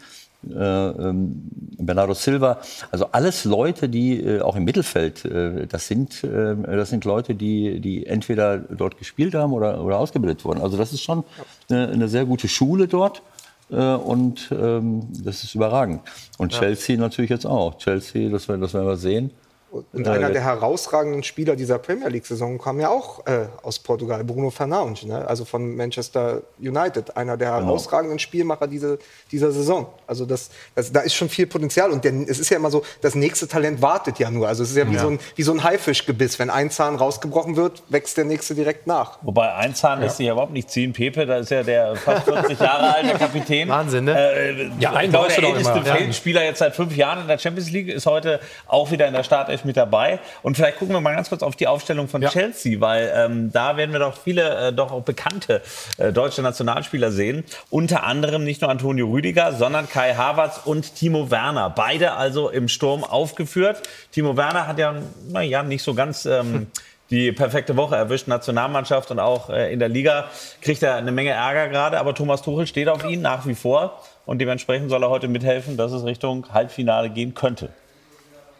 Äh, 0.46 0.54
ähm, 0.54 1.50
Bernardo 1.80 2.14
Silva, 2.14 2.60
also 2.92 3.08
alles 3.12 3.44
Leute, 3.44 3.90
die 3.90 4.22
äh, 4.22 4.42
auch 4.42 4.56
im 4.56 4.64
Mittelfeld, 4.66 5.26
äh, 5.26 5.66
das 5.68 5.88
sind, 5.88 6.24
das 6.24 6.90
sind 6.90 7.06
Leute, 7.06 7.36
die, 7.36 7.80
die 7.80 8.06
entweder 8.06 8.58
dort 8.58 8.98
gespielt 8.98 9.36
haben 9.36 9.54
oder, 9.54 9.84
oder 9.84 9.98
ausgebildet 9.98 10.46
wurden. 10.46 10.62
Also 10.62 10.78
das 10.78 10.94
ist 10.94 11.02
schon 11.02 11.24
eine, 11.70 11.90
eine 11.90 12.08
sehr 12.08 12.26
gute 12.26 12.48
Schule 12.48 12.88
dort 12.88 13.22
und 13.70 14.50
ähm, 14.52 15.08
das 15.24 15.44
ist 15.44 15.54
überragend. 15.54 16.02
Und 16.38 16.54
Chelsea 16.54 16.98
natürlich 16.98 17.30
jetzt 17.30 17.46
auch. 17.46 17.78
Chelsea, 17.78 18.30
das 18.30 18.48
werden, 18.48 18.62
das 18.62 18.74
werden 18.74 18.88
wir 18.88 18.96
sehen. 18.96 19.32
Und 19.70 20.08
Äh, 20.08 20.10
einer 20.10 20.30
der 20.30 20.44
herausragenden 20.44 21.24
Spieler 21.24 21.56
dieser 21.56 21.78
Premier 21.78 22.08
League-Saison 22.08 22.58
kam 22.58 22.80
ja 22.80 22.90
auch 22.90 23.26
äh, 23.28 23.48
aus 23.64 23.80
Portugal, 23.80 24.24
Bruno 24.24 24.50
Fernandes, 24.50 25.04
ne? 25.04 25.28
also 25.28 25.44
von 25.46 25.76
Manchester 25.76 26.42
United, 26.60 27.16
einer 27.18 27.36
der 27.38 27.52
Genau. 27.52 27.66
herausragenden 27.66 28.18
Spielmacher 28.20 28.68
diese, 28.68 28.98
dieser 29.32 29.52
Saison. 29.52 29.88
Also 30.08 30.26
das, 30.26 30.50
das, 30.74 30.92
da 30.92 31.02
ist 31.02 31.16
schon 31.16 31.28
viel 31.30 31.48
Potenzial 31.48 31.92
und 31.92 32.04
der, 32.06 32.14
es 32.28 32.40
ist 32.40 32.50
ja 32.50 32.58
immer 32.58 32.72
so, 32.72 32.84
das 33.02 33.14
nächste 33.16 33.48
Talent 33.48 33.82
wartet 33.82 34.20
ja 34.20 34.32
nur. 34.32 34.48
Also 34.48 34.64
es 34.64 34.70
ist 34.72 34.78
ja 34.78 34.90
wie, 34.90 34.98
So, 34.98 35.10
ein, 35.10 35.20
wie 35.36 35.44
so 35.44 35.52
ein 35.52 35.64
Haifischgebiss. 35.64 36.40
Wenn 36.40 36.50
ein 36.50 36.72
Zahn 36.72 36.96
rausgebrochen 36.96 37.56
wird, 37.58 37.84
wächst 37.90 38.16
der 38.18 38.26
nächste 38.26 38.56
direkt 38.56 38.88
nach. 38.88 39.20
Wobei 39.22 39.54
ein 39.54 39.76
Zahn 39.76 40.00
lässt 40.00 40.18
sich 40.18 40.28
ja 40.28 40.32
überhaupt 40.34 40.54
nicht 40.54 40.70
ziehen. 40.72 40.94
Pepe, 40.94 41.26
da 41.26 41.38
ist 41.38 41.52
ja 41.52 41.64
der 41.64 41.96
fast 41.98 42.24
40 42.24 42.60
Jahre 42.60 42.96
alte 42.96 43.18
Kapitän. 43.18 43.68
Wahnsinn, 43.68 44.06
ne? 44.06 44.18
Äh, 44.18 44.70
Ja, 44.80 44.94
einen 44.94 45.06
ich 45.06 45.12
glaube, 45.12 45.28
der 45.28 45.44
älteste. 45.44 45.78
Ja. 45.86 45.96
Feldspieler 45.96 46.44
jetzt 46.46 46.60
seit 46.60 46.76
fünf 46.76 46.96
Jahren 46.96 47.22
in 47.22 47.28
der 47.28 47.38
Champions 47.38 47.70
League 47.72 47.90
ist 47.90 48.06
heute 48.06 48.40
auch 48.68 48.92
wieder 48.92 49.08
in 49.08 49.14
der 49.14 49.24
Startelf 49.24 49.57
mit 49.66 49.78
dabei. 49.78 50.20
Und 50.44 50.56
vielleicht 50.56 50.80
gucken 50.80 50.96
wir 50.96 51.02
mal 51.02 51.16
ganz 51.16 51.30
kurz 51.30 51.44
auf 51.44 51.56
die 51.56 51.68
Aufstellung 51.68 52.08
von 52.08 52.22
Ja. 52.22 52.30
Chelsea, 52.30 52.80
weil 52.82 53.12
ähm, 53.16 53.52
da 53.52 53.78
werden 53.78 53.92
wir 53.92 54.00
doch 54.00 54.18
viele 54.18 54.68
äh, 54.68 54.74
doch 54.74 54.92
auch 54.92 55.04
bekannte 55.04 55.62
äh, 55.98 56.12
deutsche 56.12 56.42
Nationalspieler 56.42 57.12
sehen. 57.12 57.44
Unter 57.70 58.04
anderem 58.04 58.44
nicht 58.44 58.62
nur 58.62 58.72
Antonio 58.72 59.08
Rüdiger, 59.08 59.54
sondern 59.54 59.90
Kai 59.90 60.14
Havertz 60.16 60.62
und 60.66 60.96
Timo 60.96 61.32
Werner. 61.32 61.70
Beide 61.70 62.14
also 62.14 62.50
im 62.50 62.68
Sturm 62.68 63.04
aufgeführt. 63.04 63.82
Timo 64.12 64.38
Werner 64.38 64.68
hat 64.68 64.80
ja, 64.80 64.96
naja, 65.30 65.64
nicht 65.64 65.84
so 65.84 65.94
ganz... 65.94 66.26
Ähm, 66.26 66.68
die 67.10 67.32
perfekte 67.32 67.78
Woche 67.78 67.96
erwischt, 67.96 68.28
Nationalmannschaft 68.28 69.12
und 69.12 69.20
auch 69.20 69.50
äh, 69.50 69.72
in 69.72 69.80
der 69.80 69.90
Liga 69.90 70.26
kriegt 70.62 70.84
er 70.84 70.96
eine 70.96 71.12
Menge 71.12 71.32
Ärger 71.32 71.70
gerade, 71.70 72.00
aber 72.00 72.14
Thomas 72.14 72.42
Tuchel 72.42 72.68
steht 72.68 72.90
auf 72.90 73.06
ihn 73.06 73.22
nach 73.22 73.46
wie 73.46 73.56
vor 73.56 74.02
und 74.26 74.40
dementsprechend 74.40 74.90
soll 74.90 75.04
er 75.04 75.10
heute 75.10 75.28
mithelfen, 75.28 75.78
dass 75.78 75.92
es 75.92 76.04
Richtung 76.04 76.54
Halbfinale 76.54 77.10
gehen 77.10 77.34
könnte. 77.34 77.70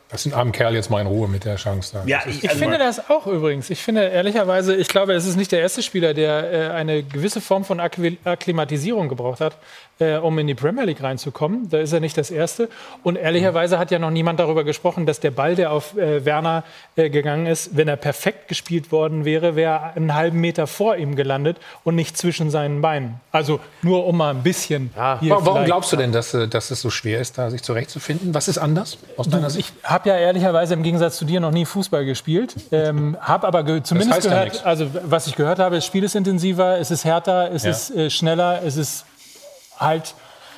Lass 0.10 0.24
den 0.24 0.34
armen 0.34 0.54
Kerl 0.54 0.74
jetzt 0.74 0.90
mal 0.90 1.02
in 1.02 1.08
Ruhe 1.08 1.28
mit 1.28 1.44
der 1.44 1.58
Chance 1.58 1.92
da. 1.94 2.04
Ja, 2.06 2.22
ich, 2.26 2.44
ich 2.44 2.52
finde 2.52 2.78
das 2.78 3.10
auch 3.10 3.28
übrigens. 3.28 3.70
Ich 3.70 3.84
finde 3.84 4.06
ehrlicherweise, 4.08 4.74
ich 4.76 4.88
glaube, 4.88 5.14
es 5.14 5.26
ist 5.26 5.36
nicht 5.36 5.52
der 5.52 5.60
erste 5.60 5.84
Spieler, 5.84 6.14
der 6.14 6.52
äh, 6.52 6.70
eine 6.70 7.04
gewisse 7.04 7.42
Form 7.42 7.66
von 7.66 7.82
Akklimatisierung 7.82 9.10
gebraucht 9.10 9.42
hat 9.42 9.58
äh, 10.00 10.18
um 10.18 10.38
in 10.40 10.48
die 10.48 10.56
Premier 10.56 10.84
League 10.84 11.02
reinzukommen. 11.02 11.70
Da 11.70 11.80
ist 11.80 11.94
er 11.94 12.00
nicht 12.00 12.18
das 12.18 12.32
Erste. 12.32 12.70
Und 13.04 13.16
ehrlicherweise 13.16 13.80
hat 13.80 13.92
ja 13.92 14.00
noch 14.00 14.12
niemand 14.12 14.40
darüber 14.40 14.64
gesprochen, 14.64 15.06
dass 15.06 15.20
der 15.20 15.32
Ball, 15.32 15.56
der 15.56 15.72
auf 15.72 15.98
äh, 15.98 16.26
Werner 16.26 16.64
äh, 16.96 17.10
gegangen 17.10 17.46
ist, 17.46 17.76
wenn 17.76 17.88
er 17.88 17.96
perfekt 17.96 18.48
gespielt 18.48 18.92
worden 18.92 19.26
wäre, 19.26 19.56
wäre 19.56 19.94
einen 19.96 20.14
halben 20.14 20.40
Meter 20.40 20.68
vor 20.68 20.98
ihm 20.98 21.16
gelandet 21.16 21.58
und 21.84 21.96
nicht 21.96 22.18
zwischen 22.18 22.50
seinen 22.50 22.82
Beinen. 22.82 23.20
Also 23.32 23.60
nur 23.82 24.06
um 24.06 24.18
mal 24.18 24.32
ein 24.32 24.44
bisschen. 24.44 24.92
Ja. 24.96 25.20
Warum 25.22 25.66
glaubst 25.66 25.92
du 25.92 25.98
denn, 25.98 26.12
dass, 26.12 26.34
äh, 26.34 26.48
dass 26.48 26.72
es 26.72 26.82
so 26.82 26.90
schwer 26.90 27.20
ist, 27.20 27.38
da 27.38 27.50
sich 27.50 27.64
zurechtzufinden? 27.64 28.34
Was 28.34 28.48
ist 28.48 28.58
anders 28.58 28.98
aus 29.18 29.30
deiner 29.30 29.50
Sicht? 29.50 29.74
Ich 29.82 29.90
habe 29.90 30.10
ja 30.10 30.18
ehrlicherweise 30.18 30.74
im 30.74 30.84
Gegensatz 30.84 31.18
zu 31.18 31.26
dir 31.26 31.40
noch 31.40 31.52
nie 31.52 31.66
Fußball 31.66 32.06
gespielt. 32.06 32.56
Ähm, 32.72 33.18
habe 33.20 33.48
aber 33.48 33.64
ge 33.64 33.84
zumindest 33.84 34.22
gehört, 34.24 34.56
ja 34.56 34.64
also 34.64 34.88
was 35.04 35.28
ich 35.28 35.36
gehört 35.36 35.60
habe, 35.60 35.76
das 35.76 35.86
Spiel 35.86 36.04
ist 36.04 36.16
intensiver, 36.16 36.78
es 36.80 36.92
ist 36.92 37.06
härter, 37.06 37.52
es 37.52 37.64
ja. 37.64 37.72
ist 37.72 37.92
äh, 37.92 38.10
schneller, 38.10 38.62
es 38.64 38.78
ist 38.78 39.06
halt 39.80 40.16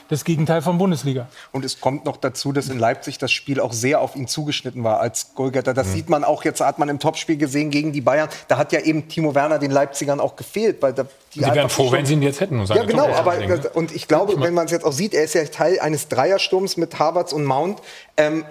das 0.09 0.23
Gegenteil 0.23 0.63
von 0.63 0.79
Bundesliga. 0.79 1.27
Und 1.51 1.63
es 1.63 1.79
kommt 1.79 2.05
noch 2.05 2.17
dazu, 2.17 2.51
dass 2.51 2.67
in 2.67 2.79
Leipzig 2.79 3.19
das 3.19 3.31
Spiel 3.31 3.59
auch 3.59 3.73
sehr 3.73 4.01
auf 4.01 4.15
ihn 4.15 4.27
zugeschnitten 4.27 4.83
war 4.83 4.99
als 4.99 5.35
Goalgetter. 5.35 5.73
Das 5.75 5.87
mhm. 5.87 5.93
sieht 5.93 6.09
man 6.09 6.23
auch 6.23 6.43
jetzt, 6.43 6.61
hat 6.61 6.79
man 6.79 6.89
im 6.89 6.99
Topspiel 6.99 7.37
gesehen 7.37 7.69
gegen 7.69 7.93
die 7.93 8.01
Bayern. 8.01 8.27
Da 8.47 8.57
hat 8.57 8.71
ja 8.73 8.79
eben 8.81 9.07
Timo 9.07 9.35
Werner 9.35 9.59
den 9.59 9.69
Leipzigern 9.69 10.19
auch 10.19 10.35
gefehlt. 10.35 10.81
Weil 10.81 10.93
da 10.93 11.05
die 11.35 11.41
Sie 11.41 11.53
wären 11.53 11.69
froh, 11.69 11.91
wenn 11.91 12.07
sie 12.07 12.13
ihn 12.13 12.23
jetzt 12.23 12.39
hätten. 12.39 12.65
ja, 12.65 12.83
genau. 12.83 13.07
Aber, 13.07 13.35
und 13.75 13.93
ich 13.93 14.07
glaube, 14.07 14.41
wenn 14.41 14.55
man 14.55 14.65
es 14.65 14.71
jetzt 14.71 14.83
auch 14.83 14.91
sieht, 14.91 15.13
er 15.13 15.23
ist 15.23 15.35
ja 15.35 15.45
Teil 15.45 15.79
eines 15.79 16.07
Dreiersturms 16.07 16.75
mit 16.77 16.97
Havertz 16.97 17.31
und 17.31 17.45
Mount. 17.45 17.79
Ähm, 18.17 18.45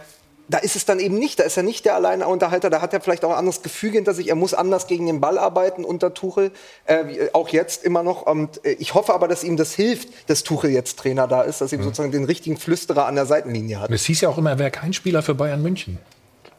da 0.48 0.58
ist 0.58 0.76
es 0.76 0.84
dann 0.84 0.98
eben 0.98 1.18
nicht, 1.18 1.38
da 1.38 1.44
ist 1.44 1.56
er 1.56 1.62
nicht 1.62 1.84
der 1.84 1.94
Alleinunterhalter, 1.94 2.70
da 2.70 2.80
hat 2.80 2.92
er 2.92 3.00
vielleicht 3.00 3.24
auch 3.24 3.30
ein 3.30 3.36
anderes 3.36 3.62
Gefüge 3.62 3.96
hinter 3.96 4.14
sich, 4.14 4.28
er 4.28 4.34
muss 4.34 4.54
anders 4.54 4.86
gegen 4.86 5.06
den 5.06 5.20
Ball 5.20 5.38
arbeiten 5.38 5.84
unter 5.84 6.14
Tuchel, 6.14 6.52
äh, 6.86 7.28
auch 7.32 7.48
jetzt 7.50 7.84
immer 7.84 8.02
noch. 8.02 8.22
Und 8.22 8.64
äh, 8.64 8.72
ich 8.72 8.94
hoffe 8.94 9.14
aber, 9.14 9.28
dass 9.28 9.44
ihm 9.44 9.56
das 9.56 9.74
hilft, 9.74 10.08
dass 10.30 10.42
Tuchel 10.42 10.70
jetzt 10.70 10.98
Trainer 10.98 11.26
da 11.28 11.42
ist, 11.42 11.60
dass 11.60 11.72
ihm 11.72 11.80
mhm. 11.80 11.84
sozusagen 11.84 12.12
den 12.12 12.24
richtigen 12.24 12.56
Flüsterer 12.56 13.06
an 13.06 13.14
der 13.14 13.26
Seitenlinie 13.26 13.80
hat. 13.80 13.90
Es 13.90 14.04
hieß 14.06 14.22
ja 14.22 14.28
auch 14.28 14.38
immer, 14.38 14.50
er 14.50 14.58
wäre 14.58 14.70
kein 14.70 14.92
Spieler 14.92 15.22
für 15.22 15.34
Bayern 15.34 15.62
München. 15.62 15.98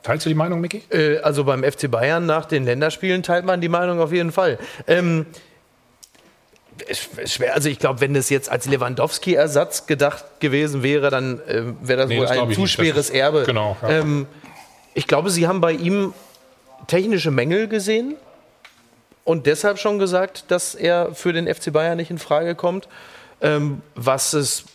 Teilst 0.04 0.26
du 0.26 0.30
die 0.30 0.36
Meinung, 0.36 0.62
Micky? 0.62 0.84
Äh, 0.92 1.18
also 1.20 1.44
beim 1.44 1.64
FC 1.64 1.90
Bayern 1.90 2.26
nach 2.26 2.46
den 2.46 2.64
Länderspielen 2.66 3.24
teilt 3.24 3.46
man 3.46 3.60
die 3.60 3.70
Meinung 3.70 4.00
auf 4.00 4.12
jeden 4.12 4.32
Fall. 4.32 4.60
Ähm, 4.88 5.26
schwer. 7.26 7.54
Also 7.54 7.70
ich 7.70 7.80
glaube, 7.80 8.02
wenn 8.02 8.14
das 8.14 8.30
jetzt 8.30 8.50
als 8.50 8.66
Lewandowski-Ersatz 8.66 9.86
gedacht 9.86 10.26
gewesen 10.40 10.84
wäre, 10.84 11.10
dann 11.10 11.40
äh, 11.48 11.64
wäre 11.82 12.02
das 12.02 12.10
nee, 12.10 12.18
wohl 12.18 12.26
das 12.26 12.38
ein 12.38 12.52
zu 12.52 12.68
schweres 12.68 13.10
Erbe. 13.10 13.44
Genau. 13.46 13.78
Ja. 13.82 13.90
Ähm, 13.90 14.28
ich 14.94 15.08
glaube, 15.08 15.30
Sie 15.30 15.48
haben 15.48 15.62
bei 15.62 15.72
ihm 15.72 16.14
technische 16.88 17.32
Mängel 17.32 17.68
gesehen 17.68 18.16
und 19.24 19.46
deshalb 19.46 19.78
schon 19.78 20.00
gesagt, 20.00 20.46
dass 20.50 20.76
er 20.76 21.14
für 21.14 21.34
den 21.34 21.54
FC 21.54 21.72
Bayern 21.72 21.98
nicht 21.98 22.10
in 22.10 22.18
Frage 22.18 22.56
kommt. 22.56 22.88
Ähm, 23.42 23.82
was 23.96 24.34
es 24.34 24.66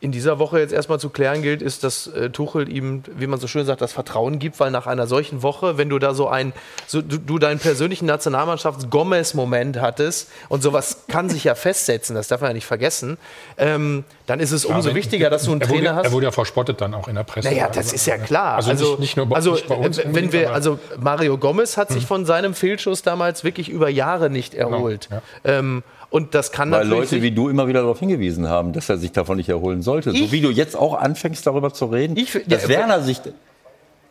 in 0.00 0.12
dieser 0.12 0.38
Woche 0.38 0.58
jetzt 0.58 0.72
erstmal 0.72 0.98
zu 0.98 1.10
klären 1.10 1.42
gilt, 1.42 1.60
ist, 1.60 1.84
dass 1.84 2.06
äh, 2.06 2.30
Tuchel 2.30 2.72
ihm, 2.72 3.02
wie 3.16 3.26
man 3.26 3.38
so 3.38 3.46
schön 3.46 3.66
sagt, 3.66 3.82
das 3.82 3.92
Vertrauen 3.92 4.38
gibt, 4.38 4.58
weil 4.58 4.70
nach 4.70 4.86
einer 4.86 5.06
solchen 5.06 5.42
Woche, 5.42 5.76
wenn 5.76 5.90
du 5.90 5.98
da 5.98 6.14
so 6.14 6.26
ein, 6.26 6.54
so, 6.86 7.02
du, 7.02 7.18
du 7.18 7.38
deinen 7.38 7.58
persönlichen 7.58 8.06
Nationalmannschafts-Gomez-Moment 8.06 9.78
hattest 9.80 10.30
und 10.48 10.62
sowas 10.62 11.04
kann 11.08 11.28
sich 11.28 11.44
ja 11.44 11.54
festsetzen, 11.54 12.16
das 12.16 12.28
darf 12.28 12.40
man 12.40 12.50
ja 12.50 12.54
nicht 12.54 12.66
vergessen, 12.66 13.18
ähm, 13.58 14.04
dann 14.26 14.40
ist 14.40 14.52
es 14.52 14.64
umso 14.64 14.88
ja, 14.88 14.94
wichtiger, 14.94 15.28
dass 15.28 15.44
du 15.44 15.52
einen 15.52 15.60
Trainer 15.60 15.90
wurde, 15.90 15.94
hast. 15.96 16.04
Er 16.06 16.12
wurde 16.12 16.26
ja 16.26 16.32
verspottet 16.32 16.80
dann 16.80 16.94
auch 16.94 17.06
in 17.06 17.16
der 17.16 17.24
Presse. 17.24 17.48
Naja, 17.48 17.68
das 17.68 17.92
ist 17.92 18.06
ja 18.06 18.16
klar. 18.16 18.56
Also, 18.56 18.70
also 18.70 18.90
nicht, 18.92 19.00
nicht, 19.00 19.16
nur 19.18 19.26
bei, 19.26 19.36
also, 19.36 19.58
bei 19.68 19.74
uns. 19.74 19.98
Äh, 19.98 20.04
wenn 20.12 20.32
wir, 20.32 20.52
also 20.52 20.78
Mario 20.98 21.36
Gomez 21.36 21.76
hat 21.76 21.90
hm. 21.90 21.96
sich 21.96 22.06
von 22.06 22.24
seinem 22.24 22.54
Fehlschuss 22.54 23.02
damals 23.02 23.44
wirklich 23.44 23.68
über 23.68 23.90
Jahre 23.90 24.30
nicht 24.30 24.52
genau, 24.52 24.70
erholt. 24.70 25.08
Genau, 25.10 25.22
ja. 25.44 25.58
ähm, 25.58 25.82
und 26.10 26.34
das 26.34 26.52
kann 26.52 26.70
Weil 26.70 26.86
Leute 26.86 27.22
wie 27.22 27.30
du 27.30 27.48
immer 27.48 27.68
wieder 27.68 27.80
darauf 27.80 28.00
hingewiesen 28.00 28.48
haben, 28.48 28.72
dass 28.72 28.88
er 28.88 28.98
sich 28.98 29.12
davon 29.12 29.36
nicht 29.36 29.48
erholen 29.48 29.82
sollte. 29.82 30.10
Ich, 30.10 30.20
so 30.20 30.32
wie 30.32 30.40
du 30.40 30.50
jetzt 30.50 30.76
auch 30.76 30.94
anfängst, 30.94 31.46
darüber 31.46 31.72
zu 31.72 31.86
reden, 31.86 32.16
ich, 32.16 32.32
dass 32.46 32.64
ja, 32.64 32.68
Werner 32.68 33.00
sich 33.02 33.20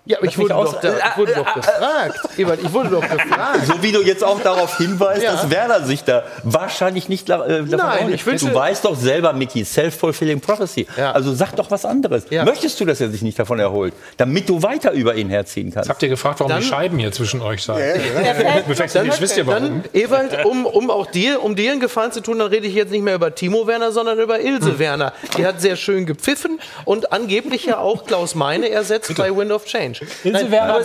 ja, 0.06 0.18
aber 0.18 0.28
ich 0.28 0.38
wurde, 0.38 0.50
doch, 0.50 0.80
da, 0.82 0.98
ich 0.98 1.18
wurde 1.18 1.34
doch 1.36 1.54
gefragt. 1.54 2.20
Ebert, 2.38 2.60
ich 2.64 2.74
wurde 2.74 2.90
doch 2.90 3.02
gefragt. 3.10 3.66
So 3.68 3.84
wie 3.84 3.92
du 3.92 4.02
jetzt 4.02 4.24
auch 4.24 4.42
darauf 4.42 4.78
hinweist, 4.78 5.22
ja. 5.22 5.34
dass 5.34 5.50
Werner 5.50 5.86
sich 5.86 6.04
da 6.04 6.24
wahrscheinlich 6.44 7.10
nicht 7.10 7.30
äh, 7.30 7.38
davon 7.38 7.68
Nein, 7.70 8.14
ich 8.14 8.24
Du 8.24 8.54
weißt 8.54 8.86
doch 8.86 8.96
selber, 8.96 9.34
Mickey, 9.34 9.64
self-fulfilling 9.64 10.42
prophecy. 10.42 10.88
Ja. 10.98 11.12
Also 11.12 11.34
sag 11.34 11.56
doch 11.56 11.70
was 11.70 11.86
anderes. 11.86 12.26
Ja. 12.30 12.44
Möchtest 12.44 12.80
du, 12.80 12.86
dass 12.86 13.02
er 13.02 13.10
sich 13.10 13.22
nicht 13.22 13.38
davon 13.38 13.60
erholt, 13.60 13.94
damit 14.18 14.50
du 14.50 14.64
weiter 14.64 14.94
über 14.94 15.16
ihn 15.16 15.30
herziehen 15.30 15.72
kannst? 15.72 15.88
Jetzt 15.88 15.90
habt 15.90 16.04
ihr 16.04 16.10
gefragt, 16.10 16.40
warum 16.40 16.50
dann, 16.50 16.62
die 16.62 16.68
Scheiben 16.68 16.98
hier 16.98 17.12
zwischen 17.12 17.42
euch 17.42 17.64
seien. 17.64 18.02
Ja, 18.16 18.22
ja, 18.22 18.34
dann, 18.34 19.20
wisst 19.20 19.38
ihr 19.38 19.46
warum. 19.46 19.62
Dann, 19.64 19.84
Ewald, 19.94 20.46
um, 20.46 20.66
um 20.66 20.90
auch 20.90 21.06
dir, 21.06 21.44
um 21.44 21.56
dir 21.56 21.72
einen 21.72 21.82
Gefallen 21.82 22.12
zu 22.12 22.22
tun, 22.22 22.40
dann 22.40 22.48
rede 22.48 22.68
ich 22.68 22.74
jetzt 22.74 22.92
nicht 22.92 23.04
mehr 23.04 23.16
über 23.16 23.36
Timo 23.36 23.68
Werner, 23.68 23.92
sondern 23.92 24.20
über 24.20 24.40
Ilse 24.40 24.72
hm. 24.72 24.80
Werner. 24.80 25.14
Die 25.38 25.46
hat 25.46 25.62
sehr 25.62 25.76
schön 25.76 26.06
gepfiffen 26.06 26.60
und 26.86 27.12
angeblich 27.12 27.66
ja 27.66 27.78
auch 27.78 28.06
Klaus 28.06 28.34
Meine 28.34 28.70
ersetzt 28.70 29.10
Bitte. 29.10 29.22
bei 29.22 29.36
Wind 29.36 29.52
of 29.52 29.66
Change. 29.66 29.99
Ilse 30.24 30.52
Werner 30.52 30.76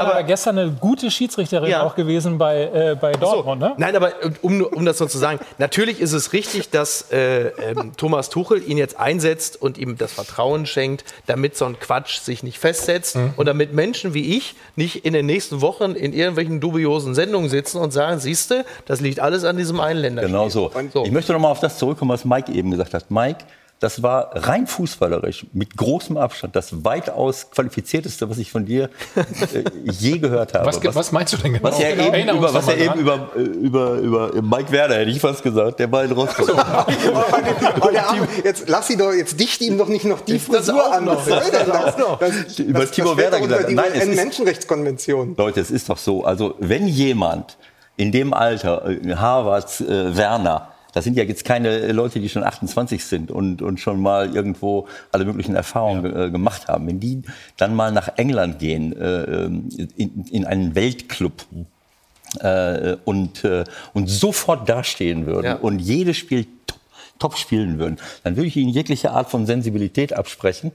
aber 0.00 0.14
nein, 0.14 0.26
gestern 0.26 0.58
eine 0.58 0.70
gute 0.72 1.10
Schiedsrichterin 1.10 1.70
ja. 1.70 1.82
auch 1.82 1.94
gewesen 1.94 2.38
bei, 2.38 2.62
äh, 2.62 2.96
bei 3.00 3.12
Dortmund. 3.12 3.62
So. 3.62 3.68
Ne? 3.68 3.74
Nein, 3.76 3.96
aber 3.96 4.12
um, 4.42 4.62
um 4.62 4.84
das 4.84 4.98
so 4.98 5.06
zu 5.06 5.18
sagen, 5.18 5.40
natürlich 5.58 6.00
ist 6.00 6.12
es 6.12 6.32
richtig, 6.32 6.70
dass 6.70 7.10
äh, 7.10 7.46
äh, 7.46 7.74
Thomas 7.96 8.30
Tuchel 8.30 8.62
ihn 8.66 8.78
jetzt 8.78 8.98
einsetzt 8.98 9.60
und 9.60 9.78
ihm 9.78 9.96
das 9.96 10.12
Vertrauen 10.12 10.66
schenkt, 10.66 11.04
damit 11.26 11.56
so 11.56 11.64
ein 11.64 11.78
Quatsch 11.78 12.18
sich 12.20 12.42
nicht 12.42 12.58
festsetzt 12.58 13.16
mhm. 13.16 13.34
und 13.36 13.46
damit 13.46 13.72
Menschen 13.74 14.14
wie 14.14 14.36
ich 14.36 14.54
nicht 14.76 15.04
in 15.04 15.12
den 15.12 15.26
nächsten 15.26 15.60
Wochen 15.60 15.92
in 15.92 16.12
irgendwelchen 16.12 16.60
dubiosen 16.60 17.14
Sendungen 17.14 17.50
sitzen 17.50 17.78
und 17.78 17.92
sagen, 17.92 18.18
siehste, 18.20 18.64
das 18.86 19.00
liegt 19.00 19.20
alles 19.20 19.44
an 19.44 19.56
diesem 19.56 19.80
einen 19.80 20.00
Länder. 20.00 20.22
Genau 20.22 20.48
so. 20.48 20.70
so. 20.92 21.04
Ich 21.04 21.12
möchte 21.12 21.32
noch 21.32 21.40
mal 21.40 21.50
auf 21.50 21.60
das 21.60 21.78
zurückkommen, 21.78 22.10
was 22.10 22.24
Mike 22.24 22.52
eben 22.52 22.70
gesagt 22.70 22.94
hat. 22.94 23.10
Mike, 23.10 23.44
das 23.80 24.02
war 24.02 24.30
rein 24.34 24.66
fußballerisch 24.66 25.46
mit 25.54 25.74
großem 25.74 26.18
Abstand 26.18 26.54
das 26.54 26.84
weitaus 26.84 27.50
qualifizierteste, 27.50 28.28
was 28.28 28.36
ich 28.36 28.52
von 28.52 28.66
dir 28.66 28.90
äh, 29.16 29.64
je 29.90 30.18
gehört 30.18 30.52
habe. 30.52 30.66
Was, 30.66 30.84
was, 30.84 30.94
was, 30.94 31.12
meinst 31.12 31.32
du 31.32 31.38
denn 31.38 31.54
genau? 31.54 31.64
Was 31.64 31.80
er 31.80 31.96
genau. 31.96 32.14
eben, 32.14 32.36
über, 32.36 32.52
was 32.52 32.68
er 32.68 32.76
eben 32.76 33.00
über, 33.00 33.30
äh, 33.34 33.40
über, 33.40 33.92
über 33.94 34.42
Mike 34.42 34.70
Werner, 34.70 34.96
hätte 34.96 35.10
ich 35.10 35.18
fast 35.18 35.42
gesagt, 35.42 35.80
der 35.80 35.86
Ball 35.86 36.12
rauskommt. 36.12 36.48
So. 36.48 36.56
jetzt 38.44 38.68
lass 38.68 38.86
sie 38.86 38.98
doch, 38.98 39.14
jetzt 39.14 39.40
dicht 39.40 39.62
ihm 39.62 39.78
doch 39.78 39.88
nicht 39.88 40.04
noch 40.04 40.20
die 40.20 40.38
Frisur 40.38 40.92
an. 40.92 41.06
Noch. 41.06 41.24
Das, 41.26 41.50
das, 41.50 41.96
das, 41.96 42.58
über 42.58 42.90
Timo 42.90 43.16
Werner 43.16 43.40
gesagt. 43.40 43.70
Die 43.70 43.74
Nein, 43.74 43.92
es 43.94 44.14
Menschenrechtskonvention. 44.14 45.36
Leute, 45.38 45.60
es 45.60 45.70
ist 45.70 45.88
doch 45.88 45.96
so, 45.96 46.22
also 46.24 46.54
wenn 46.58 46.86
jemand 46.86 47.56
in 47.96 48.12
dem 48.12 48.34
Alter, 48.34 48.86
äh, 48.90 49.14
Harvard, 49.14 49.80
äh, 49.80 50.14
Werner, 50.14 50.68
das 50.92 51.04
sind 51.04 51.16
ja 51.16 51.24
jetzt 51.24 51.44
keine 51.44 51.92
Leute, 51.92 52.20
die 52.20 52.28
schon 52.28 52.44
28 52.44 53.04
sind 53.04 53.30
und, 53.30 53.62
und 53.62 53.80
schon 53.80 54.00
mal 54.00 54.34
irgendwo 54.34 54.86
alle 55.12 55.24
möglichen 55.24 55.54
Erfahrungen 55.54 56.04
ja. 56.04 56.26
äh, 56.26 56.30
gemacht 56.30 56.68
haben. 56.68 56.86
Wenn 56.86 57.00
die 57.00 57.22
dann 57.56 57.74
mal 57.74 57.92
nach 57.92 58.16
England 58.16 58.58
gehen, 58.58 58.96
äh, 58.98 59.22
ähm, 59.22 59.68
in, 59.96 60.24
in 60.30 60.44
einen 60.44 60.74
Weltclub, 60.74 61.46
äh, 62.38 62.96
und, 63.04 63.42
und 63.92 64.08
sofort 64.08 64.68
dastehen 64.68 65.26
würden 65.26 65.46
ja. 65.46 65.54
und 65.56 65.80
jedes 65.80 66.16
Spiel 66.16 66.46
top, 67.20 67.36
spielen 67.36 67.78
würden, 67.78 67.98
dann 68.24 68.36
würde 68.36 68.48
ich 68.48 68.56
ihnen 68.56 68.70
jegliche 68.70 69.12
Art 69.12 69.30
von 69.30 69.46
Sensibilität 69.46 70.12
absprechen. 70.12 70.72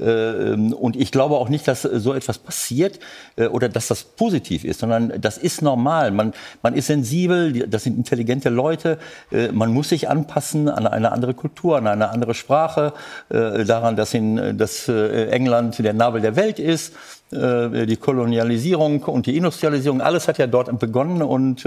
Ähm, 0.00 0.72
und 0.72 0.96
ich 0.96 1.12
glaube 1.12 1.36
auch 1.36 1.48
nicht, 1.48 1.68
dass 1.68 1.82
so 1.82 2.14
etwas 2.14 2.38
passiert 2.38 2.98
äh, 3.36 3.46
oder 3.46 3.68
dass 3.68 3.88
das 3.88 4.02
positiv 4.02 4.64
ist, 4.64 4.80
sondern 4.80 5.20
das 5.20 5.38
ist 5.38 5.62
normal. 5.62 6.10
Man, 6.10 6.32
man 6.62 6.74
ist 6.74 6.86
sensibel, 6.86 7.68
das 7.68 7.84
sind 7.84 7.98
intelligente 7.98 8.48
Leute. 8.48 8.98
Äh, 9.30 9.52
man 9.52 9.72
muss 9.72 9.90
sich 9.90 10.08
anpassen 10.08 10.68
an 10.68 10.86
eine 10.86 11.12
andere 11.12 11.34
Kultur, 11.34 11.76
an 11.76 11.86
eine 11.86 12.08
andere 12.08 12.34
Sprache, 12.34 12.94
äh, 13.28 13.64
daran, 13.64 13.96
dass, 13.96 14.14
in, 14.14 14.56
dass 14.56 14.88
England 14.88 15.78
der 15.78 15.92
Nabel 15.92 16.20
der 16.20 16.36
Welt 16.36 16.58
ist 16.58 16.92
die 17.32 17.96
Kolonialisierung 17.96 19.02
und 19.04 19.26
die 19.26 19.36
Industrialisierung, 19.36 20.00
alles 20.00 20.28
hat 20.28 20.38
ja 20.38 20.46
dort 20.46 20.78
begonnen 20.78 21.22
und, 21.22 21.66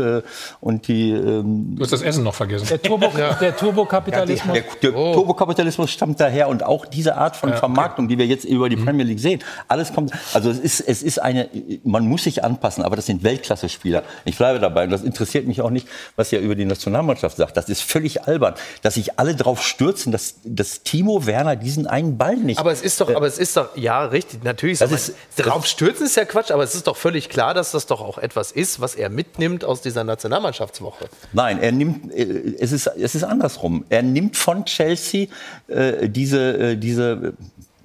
und 0.62 0.88
die. 0.88 1.12
Ähm 1.12 1.76
du 1.76 1.84
hast 1.84 1.94
das 1.94 2.02
Essen 2.02 2.24
noch 2.24 2.36
vergessen. 2.36 2.68
Der, 2.70 2.82
Turbo, 2.82 3.12
ja. 3.18 3.34
der 3.34 3.56
Turbokapitalismus. 3.56 4.56
Ja, 4.58 4.64
der, 4.82 4.92
der 4.92 5.00
oh. 5.00 5.14
Turbokapitalismus 5.14 5.92
stammt 5.92 6.20
daher 6.20 6.50
und 6.50 6.64
auch 6.64 6.86
diese 6.86 7.16
Art 7.16 7.36
von 7.36 7.50
ja, 7.50 7.56
Vermarktung, 7.56 8.08
die 8.08 8.18
wir 8.18 8.26
jetzt 8.26 8.46
über 8.46 8.70
die 8.70 8.76
mhm. 8.76 8.86
Premier 8.86 9.06
League 9.06 9.20
sehen. 9.20 9.42
Alles 9.68 9.94
kommt, 9.94 10.12
also 10.34 10.50
es 10.50 10.60
ist, 10.60 10.82
es 10.82 11.04
ist 11.04 11.22
eine, 11.22 11.50
man 11.84 12.08
muss 12.08 12.24
sich 12.24 12.44
anpassen, 12.44 12.84
aber 12.84 12.96
das 12.96 13.06
sind 13.06 13.24
Weltklasse-Spieler. 13.24 14.04
Ich 14.26 14.38
bleibe 14.38 14.60
dabei 14.60 14.86
und 14.86 14.92
das 14.92 15.04
interessiert 15.04 15.48
mich 15.48 15.62
auch 15.62 15.70
nicht, 15.70 15.88
was 16.16 16.32
ihr 16.32 16.40
über 16.40 16.56
die 16.56 16.66
Nationalmannschaft 16.66 17.38
sagt. 17.38 17.58
Das 17.58 17.70
ist 17.70 17.82
völlig 17.82 18.24
albern, 18.24 18.56
dass 18.82 18.96
sich 18.96 19.20
alle 19.20 19.36
drauf 19.36 19.64
stürzen, 19.64 20.12
dass, 20.12 20.36
dass 20.44 20.84
Timo 20.84 21.26
Werner 21.26 21.56
diesen 21.56 21.88
einen 21.88 22.18
Ball 22.18 22.38
nicht. 22.38 22.60
Aber 22.60 22.72
es 22.72 22.82
ist 22.82 23.02
doch, 23.02 23.10
äh, 23.10 23.16
aber 23.16 23.28
es 23.28 23.38
ist 23.38 23.58
doch, 23.58 23.76
ja, 23.76 24.06
richtig, 24.06 24.44
natürlich. 24.44 24.80
Das 24.80 24.92
ist, 24.92 25.14
drauf 25.56 25.66
stürzen 25.66 26.06
ist 26.06 26.16
ja 26.16 26.26
Quatsch, 26.26 26.52
aber 26.52 26.64
es 26.64 26.76
ist 26.76 26.88
doch 26.88 26.98
völlig 26.98 27.30
klar, 27.30 27.54
dass 27.54 27.72
das 27.72 27.86
doch 27.88 28.02
auch 28.02 28.18
etwas 28.18 28.52
ist, 28.52 28.80
was 28.80 28.96
er 28.96 29.10
mitnimmt 29.10 29.64
aus 29.64 29.82
dieser 29.82 30.04
Nationalmannschaftswoche. 30.04 31.06
Nein, 31.34 31.62
er 31.62 31.72
nimmt, 31.72 32.12
es 32.14 32.72
ist, 32.72 32.88
es 32.88 33.16
ist 33.16 33.24
andersrum. 33.24 33.86
Er 33.90 34.04
nimmt 34.04 34.38
von 34.38 34.66
Chelsea 34.66 35.28
äh, 35.68 36.10
diese, 36.10 36.72
äh, 36.72 36.76
diese 36.78 37.34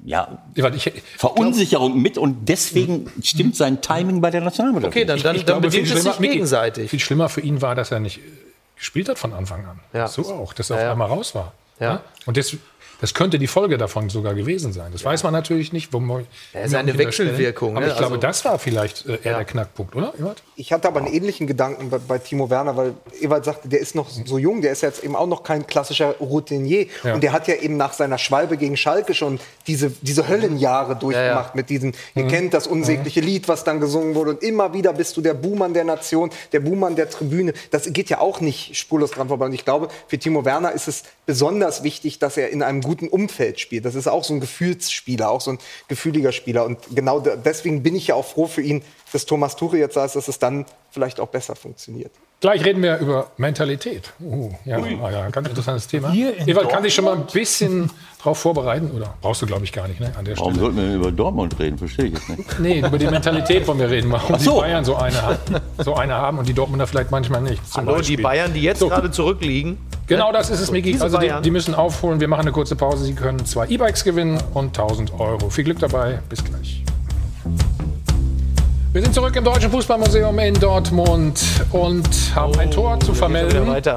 ja, 0.05 0.39
Verunsicherung 1.19 2.01
mit 2.01 2.19
und 2.19 2.49
deswegen 2.49 3.11
stimmt 3.23 3.57
sein 3.57 3.81
Timing 3.83 4.21
bei 4.21 4.31
der 4.31 4.41
Nationalmannschaft. 4.41 4.95
Okay, 4.95 5.05
dann, 5.05 5.21
dann, 5.21 5.37
Ich 5.37 5.45
dann 5.45 5.61
glaube, 5.61 5.71
viel 5.71 5.83
bedingt 5.83 5.99
es 5.99 6.05
sich 6.05 6.19
gegenseitig. 6.19 6.91
viel 6.91 7.01
schlimmer 7.01 7.29
für 7.29 7.41
ihn 7.43 7.61
war, 7.63 7.75
dass 7.75 7.91
er 7.91 8.01
nicht 8.01 8.21
gespielt 8.77 9.09
hat 9.09 9.19
von 9.19 9.33
Anfang 9.35 9.67
an. 9.67 9.81
Ja. 9.93 10.09
So 10.09 10.23
auch, 10.33 10.55
dass 10.55 10.71
er 10.71 10.81
Ja, 10.81 10.87
auf 10.87 10.93
einmal 10.93 11.09
raus 11.09 11.35
war. 11.35 11.53
Ja. 11.79 12.03
Und 12.27 12.37
das, 12.37 12.57
das 13.01 13.15
könnte 13.15 13.39
die 13.39 13.47
Folge 13.47 13.79
davon 13.79 14.09
sogar 14.11 14.35
gewesen 14.35 14.73
sein. 14.73 14.93
Das 14.93 15.05
weiß 15.05 15.23
man 15.23 15.33
natürlich 15.33 15.73
nicht. 15.73 15.93
Wo 15.93 16.01
man, 16.01 16.27
Ja, 16.53 16.61
ist 16.61 16.75
eine 16.75 16.97
Wechselwirkung, 16.99 17.77
Aber 17.77 17.87
ne? 17.87 17.93
ich 17.93 17.99
glaube, 17.99 18.15
Also- 18.17 18.27
das 18.27 18.45
war 18.45 18.59
vielleicht 18.59 19.07
äh, 19.07 19.19
eher 19.23 19.37
der 19.37 19.45
Knackpunkt, 19.45 19.97
oder? 19.97 20.13
Ewald? 20.19 20.43
Ich 20.57 20.73
hatte 20.73 20.89
aber 20.89 21.01
einen 21.01 21.13
ähnlichen 21.13 21.47
Gedanken 21.47 21.89
bei, 21.91 21.99
bei 21.99 22.19
Timo 22.19 22.51
Werner, 22.51 22.77
weil 22.77 22.95
Ewald 23.21 23.45
sagte, 23.45 23.69
der 23.69 23.81
ist 23.81 23.95
noch 23.95 24.09
so 24.11 24.37
jung, 24.39 24.61
der 24.61 24.73
ist 24.73 24.83
jetzt 24.83 25.03
eben 25.03 25.17
auch 25.17 25.27
noch 25.27 25.43
kein 25.43 25.67
klassischer 25.67 26.15
Routinier. 26.21 26.87
Ja. 27.03 27.15
Und 27.15 27.23
der 27.23 27.33
hat 27.33 27.49
ja 27.49 27.55
eben 27.55 27.77
nach 27.77 27.93
seiner 27.95 28.19
Schwalbe 28.19 28.57
gegen 28.57 28.77
Schalke 28.77 29.15
schon 29.15 29.41
diese, 29.67 29.91
diese 30.03 30.29
Höllenjahre 30.29 30.97
durchgemacht 30.97 31.55
mit 31.55 31.71
diesen, 31.71 31.95
ihr 32.15 32.27
kennt 32.27 32.53
das 32.53 32.67
unsägliche 32.67 33.21
Lied, 33.21 33.49
was 33.49 33.65
dann 33.65 33.81
gesungen 33.81 34.15
wurde. 34.15 34.31
Und 34.31 34.43
immer 34.43 34.75
wieder 34.75 34.93
bist 34.93 35.17
du 35.17 35.21
der 35.23 35.35
Buhmann 35.35 35.73
der 35.73 35.85
Nation, 35.85 36.31
der 36.53 36.61
Buhmann 36.61 36.97
der 36.97 37.09
Tribüne. 37.09 37.55
Das 37.71 37.91
geht 37.93 38.11
ja 38.11 38.21
auch 38.21 38.41
nicht 38.41 38.77
spurlos 38.77 39.13
dran 39.13 39.29
vorbei. 39.29 39.47
Und 39.47 39.55
ich 39.55 39.65
glaube, 39.65 39.89
für 40.09 40.19
Timo 40.19 40.45
Werner 40.45 40.73
ist 40.73 40.89
es 40.89 41.05
besonders 41.25 41.83
wichtig, 41.83 42.19
dass 42.19 42.37
er 42.37 42.51
in 42.51 42.63
einem 42.63 42.81
guten 42.83 42.90
Umfeld 43.09 43.61
spielt. 43.61 43.85
Das 43.85 43.95
ist 43.95 44.07
auch 44.09 44.25
so 44.25 44.35
ein 44.35 44.41
Gefühlsspieler, 44.41 45.31
auch 45.31 45.41
so 45.41 45.53
ein 45.53 45.59
gefühliger 45.89 46.33
Spieler. 46.33 46.65
Und 46.65 46.79
genau 46.95 47.21
da- 47.21 47.37
deswegen 47.37 47.83
bin 47.83 47.95
ich 47.95 48.09
ja 48.09 48.15
auch 48.15 48.27
froh 48.27 48.47
für 48.47 48.63
ihn, 48.63 48.83
dass 49.13 49.27
Thomas 49.27 49.57
Tuchel 49.57 49.79
jetzt 49.81 49.95
sagt, 49.95 50.17
dass 50.17 50.29
es 50.29 50.39
dann 50.39 50.67
vielleicht 50.91 51.21
auch 51.21 51.29
besser 51.29 51.55
funktioniert. 51.57 52.13
Gleich 52.41 52.65
reden 52.65 52.83
wir 52.83 52.97
über 52.97 53.27
Mentalität. 53.37 54.15
Uh, 54.19 54.51
ja, 54.65 54.79
ah, 54.79 55.11
ja, 55.11 55.29
ganz 55.29 55.47
interessantes 55.47 55.87
Thema. 55.87 56.11
Hier 56.11 56.35
in 56.39 56.49
Ewald, 56.49 56.71
kann 56.71 56.83
dich 56.83 56.95
schon 56.95 57.05
mal 57.05 57.15
ein 57.15 57.27
bisschen 57.31 57.91
darauf 58.17 58.39
vorbereiten? 58.39 58.91
Oder 58.93 59.15
brauchst 59.21 59.43
du, 59.43 59.47
glaube 59.47 59.65
ich, 59.65 59.73
gar 59.75 59.87
nicht 59.87 60.01
ne, 60.01 60.11
an 60.17 60.25
der 60.25 60.39
Warum 60.39 60.55
Stelle? 60.55 60.73
sollten 60.73 60.89
wir 60.89 60.95
über 60.95 61.13
Dortmund 61.13 61.59
reden? 61.59 61.77
Verstehe 61.77 62.07
ich 62.07 62.15
jetzt 62.15 62.31
nicht. 62.31 62.59
Nee, 62.59 62.79
über 62.79 62.97
die 62.97 63.09
Mentalität 63.09 63.69
wollen 63.69 63.79
wir 63.79 63.91
reden. 63.91 64.11
Warum 64.11 64.39
so. 64.39 64.55
die 64.55 64.61
Bayern 64.61 64.87
so 64.87 64.97
eine, 64.97 65.21
haben, 65.21 65.39
so 65.85 65.95
eine 65.95 66.15
haben 66.15 66.39
und 66.39 66.49
die 66.49 66.55
Dortmunder 66.55 66.87
vielleicht 66.87 67.11
manchmal 67.11 67.43
nicht. 67.43 67.71
Zum 67.71 67.85
Hallo, 67.85 68.01
die. 68.01 68.17
Bayern, 68.17 68.55
die 68.55 68.63
jetzt 68.63 68.79
So. 68.79 68.89
gerade 68.89 69.11
zurückliegen. 69.11 69.77
Genau 70.07 70.33
das 70.33 70.49
ist 70.49 70.61
es, 70.61 70.71
Miki. 70.71 70.99
Also 70.99 71.19
die, 71.19 71.31
die 71.45 71.51
müssen 71.51 71.75
aufholen. 71.75 72.21
Wir 72.21 72.29
machen 72.29 72.41
eine 72.41 72.53
kurze 72.53 72.75
Pause. 72.75 73.05
Sie 73.05 73.15
können 73.15 73.45
zwei 73.45 73.67
E-Bikes 73.69 74.03
gewinnen 74.03 74.43
und 74.55 74.69
1000 74.79 75.13
Euro. 75.21 75.51
Viel 75.51 75.65
Glück 75.65 75.79
dabei. 75.79 76.21
Bis 76.31 76.43
gleich. 76.43 76.83
Wir 78.93 79.03
sind 79.03 79.15
zurück 79.15 79.37
im 79.37 79.45
Deutschen 79.45 79.71
Fußballmuseum 79.71 80.37
in 80.41 80.55
Dortmund 80.55 81.41
und 81.71 82.09
haben 82.35 82.59
ein 82.59 82.73
Tor 82.73 82.99
zu 82.99 83.09
Wieder 83.09 83.15
vermelden. 83.15 83.67
weiter. 83.69 83.97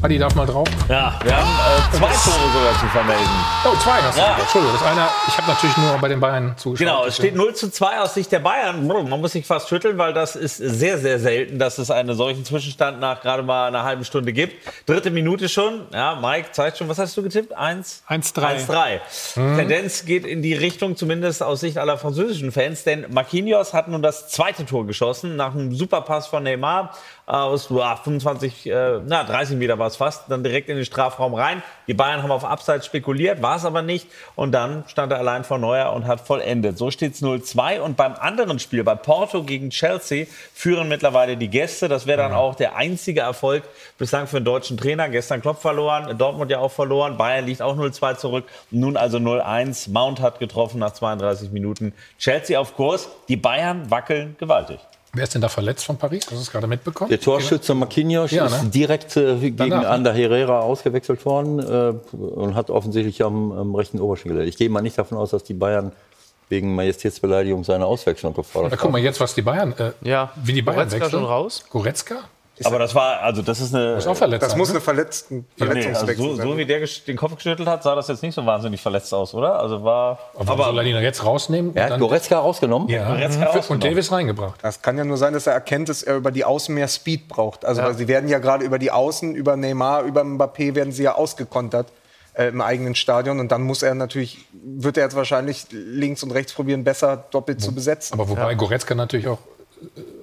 Adi 0.00 0.16
darf 0.16 0.32
mal 0.36 0.46
drauf. 0.46 0.68
Ja, 0.88 1.18
wir 1.24 1.36
haben 1.36 1.48
äh, 1.48 1.96
zwei 1.96 2.06
Tore 2.06 2.52
sogar 2.52 2.72
zu 2.78 2.86
vermelden. 2.86 3.26
Oh, 3.64 3.74
zwei 3.82 4.00
hast 4.00 4.16
du. 4.16 4.20
Ja. 4.22 4.36
Entschuldigung, 4.38 4.76
das 4.78 4.86
eine, 4.86 5.08
ich 5.26 5.36
habe 5.36 5.48
natürlich 5.48 5.76
nur 5.76 5.98
bei 5.98 6.06
den 6.06 6.20
Bayern 6.20 6.54
zugeschaut. 6.56 6.86
Genau, 6.86 7.04
es 7.04 7.16
steht 7.16 7.34
0 7.34 7.52
zu 7.56 7.68
2 7.68 7.98
aus 7.98 8.14
Sicht 8.14 8.30
der 8.30 8.38
Bayern. 8.38 8.86
Man 8.86 9.20
muss 9.20 9.32
sich 9.32 9.44
fast 9.44 9.68
schütteln, 9.68 9.98
weil 9.98 10.12
das 10.12 10.36
ist 10.36 10.58
sehr, 10.58 10.98
sehr 10.98 11.18
selten, 11.18 11.58
dass 11.58 11.78
es 11.78 11.90
einen 11.90 12.14
solchen 12.16 12.44
Zwischenstand 12.44 13.00
nach 13.00 13.22
gerade 13.22 13.42
mal 13.42 13.66
einer 13.66 13.82
halben 13.82 14.04
Stunde 14.04 14.32
gibt. 14.32 14.54
Dritte 14.86 15.10
Minute 15.10 15.48
schon. 15.48 15.86
Ja, 15.92 16.14
Mike 16.14 16.52
zeigt 16.52 16.78
schon, 16.78 16.88
was 16.88 16.98
hast 16.98 17.16
du 17.16 17.22
getippt? 17.24 17.52
1? 17.52 18.04
1-3. 18.08 18.68
1-3. 18.68 19.56
Tendenz 19.56 20.04
geht 20.04 20.24
in 20.24 20.42
die 20.42 20.54
Richtung, 20.54 20.96
zumindest 20.96 21.42
aus 21.42 21.58
Sicht 21.58 21.76
aller 21.76 21.98
französischen 21.98 22.52
Fans, 22.52 22.84
denn 22.84 23.06
Marquinhos 23.10 23.74
hat 23.74 23.88
nun 23.88 24.00
das 24.00 24.28
zweite 24.28 24.64
Tor 24.64 24.86
geschossen, 24.86 25.34
nach 25.34 25.54
einem 25.54 25.74
Superpass 25.74 26.28
von 26.28 26.44
Neymar 26.44 26.94
aus 27.28 27.70
ah, 27.70 27.96
25, 27.96 28.70
äh, 28.70 29.00
na 29.06 29.22
30 29.22 29.58
Meter 29.58 29.78
war 29.78 29.86
es 29.86 29.96
fast, 29.96 30.30
dann 30.30 30.42
direkt 30.42 30.70
in 30.70 30.76
den 30.76 30.86
Strafraum 30.86 31.34
rein. 31.34 31.62
Die 31.86 31.92
Bayern 31.92 32.22
haben 32.22 32.30
auf 32.30 32.44
Abseits 32.44 32.86
spekuliert, 32.86 33.42
war 33.42 33.56
es 33.56 33.66
aber 33.66 33.82
nicht. 33.82 34.08
Und 34.34 34.52
dann 34.52 34.84
stand 34.86 35.12
er 35.12 35.18
allein 35.18 35.44
vor 35.44 35.58
Neuer 35.58 35.92
und 35.92 36.06
hat 36.06 36.22
vollendet. 36.22 36.78
So 36.78 36.90
steht 36.90 37.14
es 37.14 37.22
0-2. 37.22 37.80
Und 37.80 37.98
beim 37.98 38.14
anderen 38.14 38.58
Spiel, 38.58 38.82
bei 38.82 38.94
Porto 38.94 39.42
gegen 39.42 39.68
Chelsea, 39.68 40.26
führen 40.54 40.88
mittlerweile 40.88 41.36
die 41.36 41.48
Gäste. 41.48 41.88
Das 41.88 42.06
wäre 42.06 42.18
dann 42.18 42.32
auch 42.32 42.54
der 42.54 42.76
einzige 42.76 43.20
Erfolg 43.20 43.62
bislang 43.98 44.26
für 44.26 44.40
den 44.40 44.46
deutschen 44.46 44.78
Trainer. 44.78 45.10
Gestern 45.10 45.42
Klopp 45.42 45.60
verloren, 45.60 46.16
Dortmund 46.16 46.50
ja 46.50 46.60
auch 46.60 46.72
verloren, 46.72 47.18
Bayern 47.18 47.44
liegt 47.44 47.60
auch 47.60 47.76
0-2 47.76 48.16
zurück. 48.16 48.44
Nun 48.70 48.96
also 48.96 49.18
0-1. 49.18 49.90
Mount 49.90 50.20
hat 50.20 50.38
getroffen 50.38 50.78
nach 50.78 50.92
32 50.92 51.50
Minuten. 51.50 51.92
Chelsea 52.18 52.58
auf 52.58 52.74
Kurs. 52.74 53.10
Die 53.28 53.36
Bayern 53.36 53.90
wackeln 53.90 54.36
gewaltig. 54.38 54.80
Wer 55.14 55.24
ist 55.24 55.34
denn 55.34 55.40
da 55.40 55.48
verletzt 55.48 55.84
von 55.84 55.96
Paris? 55.96 56.24
Hast 56.26 56.32
du 56.32 56.36
es 56.36 56.50
gerade 56.50 56.66
mitbekommen? 56.66 57.08
Der 57.08 57.18
Torschütze 57.20 57.74
Marquinhos 57.74 58.30
Ja, 58.30 58.46
ist 58.46 58.62
ne? 58.64 58.68
direkt 58.70 59.16
äh, 59.16 59.36
gegen 59.38 59.56
Danach, 59.56 59.82
ne? 59.82 59.88
Ander 59.88 60.12
Herrera 60.12 60.60
ausgewechselt 60.60 61.24
worden 61.24 61.58
äh, 61.60 61.94
und 62.16 62.54
hat 62.54 62.70
offensichtlich 62.70 63.22
am, 63.24 63.52
am 63.52 63.74
rechten 63.74 64.00
Oberschenkel. 64.00 64.46
Ich 64.46 64.56
gehe 64.58 64.68
mal 64.68 64.82
nicht 64.82 64.98
davon 64.98 65.16
aus, 65.18 65.30
dass 65.30 65.44
die 65.44 65.54
Bayern 65.54 65.92
wegen 66.50 66.74
Majestätsbeleidigung 66.74 67.64
seine 67.64 67.86
Auswechslung 67.86 68.34
gefordert 68.34 68.72
Da 68.72 68.76
guck 68.76 68.90
mal 68.90 68.98
haben. 68.98 69.04
jetzt, 69.04 69.20
was 69.20 69.34
die 69.34 69.42
Bayern, 69.42 69.74
äh, 69.78 69.92
Ja, 70.02 70.30
wie 70.36 70.52
die 70.52 70.62
Bayern 70.62 70.78
Goretzka 70.80 71.00
wechseln. 71.00 71.10
schon 71.20 71.24
raus? 71.24 71.64
Goretzka? 71.70 72.16
Aber 72.64 72.78
das 72.78 72.94
war, 72.94 73.20
also 73.20 73.42
das 73.42 73.60
ist 73.60 73.74
eine. 73.74 73.94
Ist 73.94 74.06
auch 74.06 74.16
verletzt. 74.16 74.42
Das 74.42 74.50
sein, 74.50 74.58
muss 74.58 74.68
ne? 74.68 74.74
eine 74.74 74.80
Verletzten 74.80 75.46
Nee, 75.56 75.64
also 75.64 75.72
Verletzungswechsel 75.72 76.24
so, 76.24 76.30
so 76.30 76.48
sein. 76.48 76.56
wie 76.58 76.66
der 76.66 76.80
den 77.06 77.16
Kopf 77.16 77.36
geschüttelt 77.36 77.68
hat, 77.68 77.82
sah 77.82 77.94
das 77.94 78.08
jetzt 78.08 78.22
nicht 78.22 78.34
so 78.34 78.44
wahnsinnig 78.44 78.80
verletzt 78.80 79.12
aus, 79.14 79.34
oder? 79.34 79.60
Also 79.60 79.84
war. 79.84 80.18
Aber 80.34 80.46
warum 80.58 80.74
soll 80.74 80.78
er 80.78 80.84
ihn 80.84 81.02
jetzt 81.02 81.24
rausnehmen? 81.24 81.74
Er 81.76 81.86
und 81.86 81.92
hat 81.92 82.00
Goretzka 82.00 82.38
rausgenommen. 82.38 82.88
ja, 82.88 83.14
Goretzka 83.14 83.40
und 83.40 83.56
rausgenommen. 83.56 83.90
Davis 83.90 84.12
reingebracht. 84.12 84.58
Das 84.62 84.82
kann 84.82 84.98
ja 84.98 85.04
nur 85.04 85.16
sein, 85.16 85.32
dass 85.32 85.46
er 85.46 85.52
erkennt, 85.54 85.88
dass 85.88 86.02
er 86.02 86.16
über 86.16 86.30
die 86.30 86.44
Außen 86.44 86.74
mehr 86.74 86.88
Speed 86.88 87.28
braucht. 87.28 87.64
Also 87.64 87.82
weil 87.82 87.94
sie 87.94 88.08
werden 88.08 88.28
ja 88.28 88.38
gerade 88.38 88.64
über 88.64 88.78
die 88.78 88.90
Außen, 88.90 89.34
über 89.34 89.56
Neymar, 89.56 90.02
über 90.02 90.22
Mbappé 90.22 90.74
werden 90.74 90.92
sie 90.92 91.04
ja 91.04 91.14
ausgekontert 91.14 91.88
äh, 92.34 92.48
im 92.48 92.60
eigenen 92.60 92.94
Stadion 92.94 93.40
und 93.40 93.52
dann 93.52 93.62
muss 93.62 93.82
er 93.82 93.94
natürlich, 93.94 94.46
wird 94.52 94.96
er 94.96 95.04
jetzt 95.04 95.16
wahrscheinlich 95.16 95.66
links 95.70 96.22
und 96.22 96.30
rechts 96.30 96.52
probieren, 96.52 96.84
besser 96.84 97.24
doppelt 97.30 97.60
zu 97.60 97.74
besetzen. 97.74 98.14
Aber 98.14 98.28
wobei 98.28 98.54
Goretzka 98.54 98.94
natürlich 98.94 99.28
auch 99.28 99.38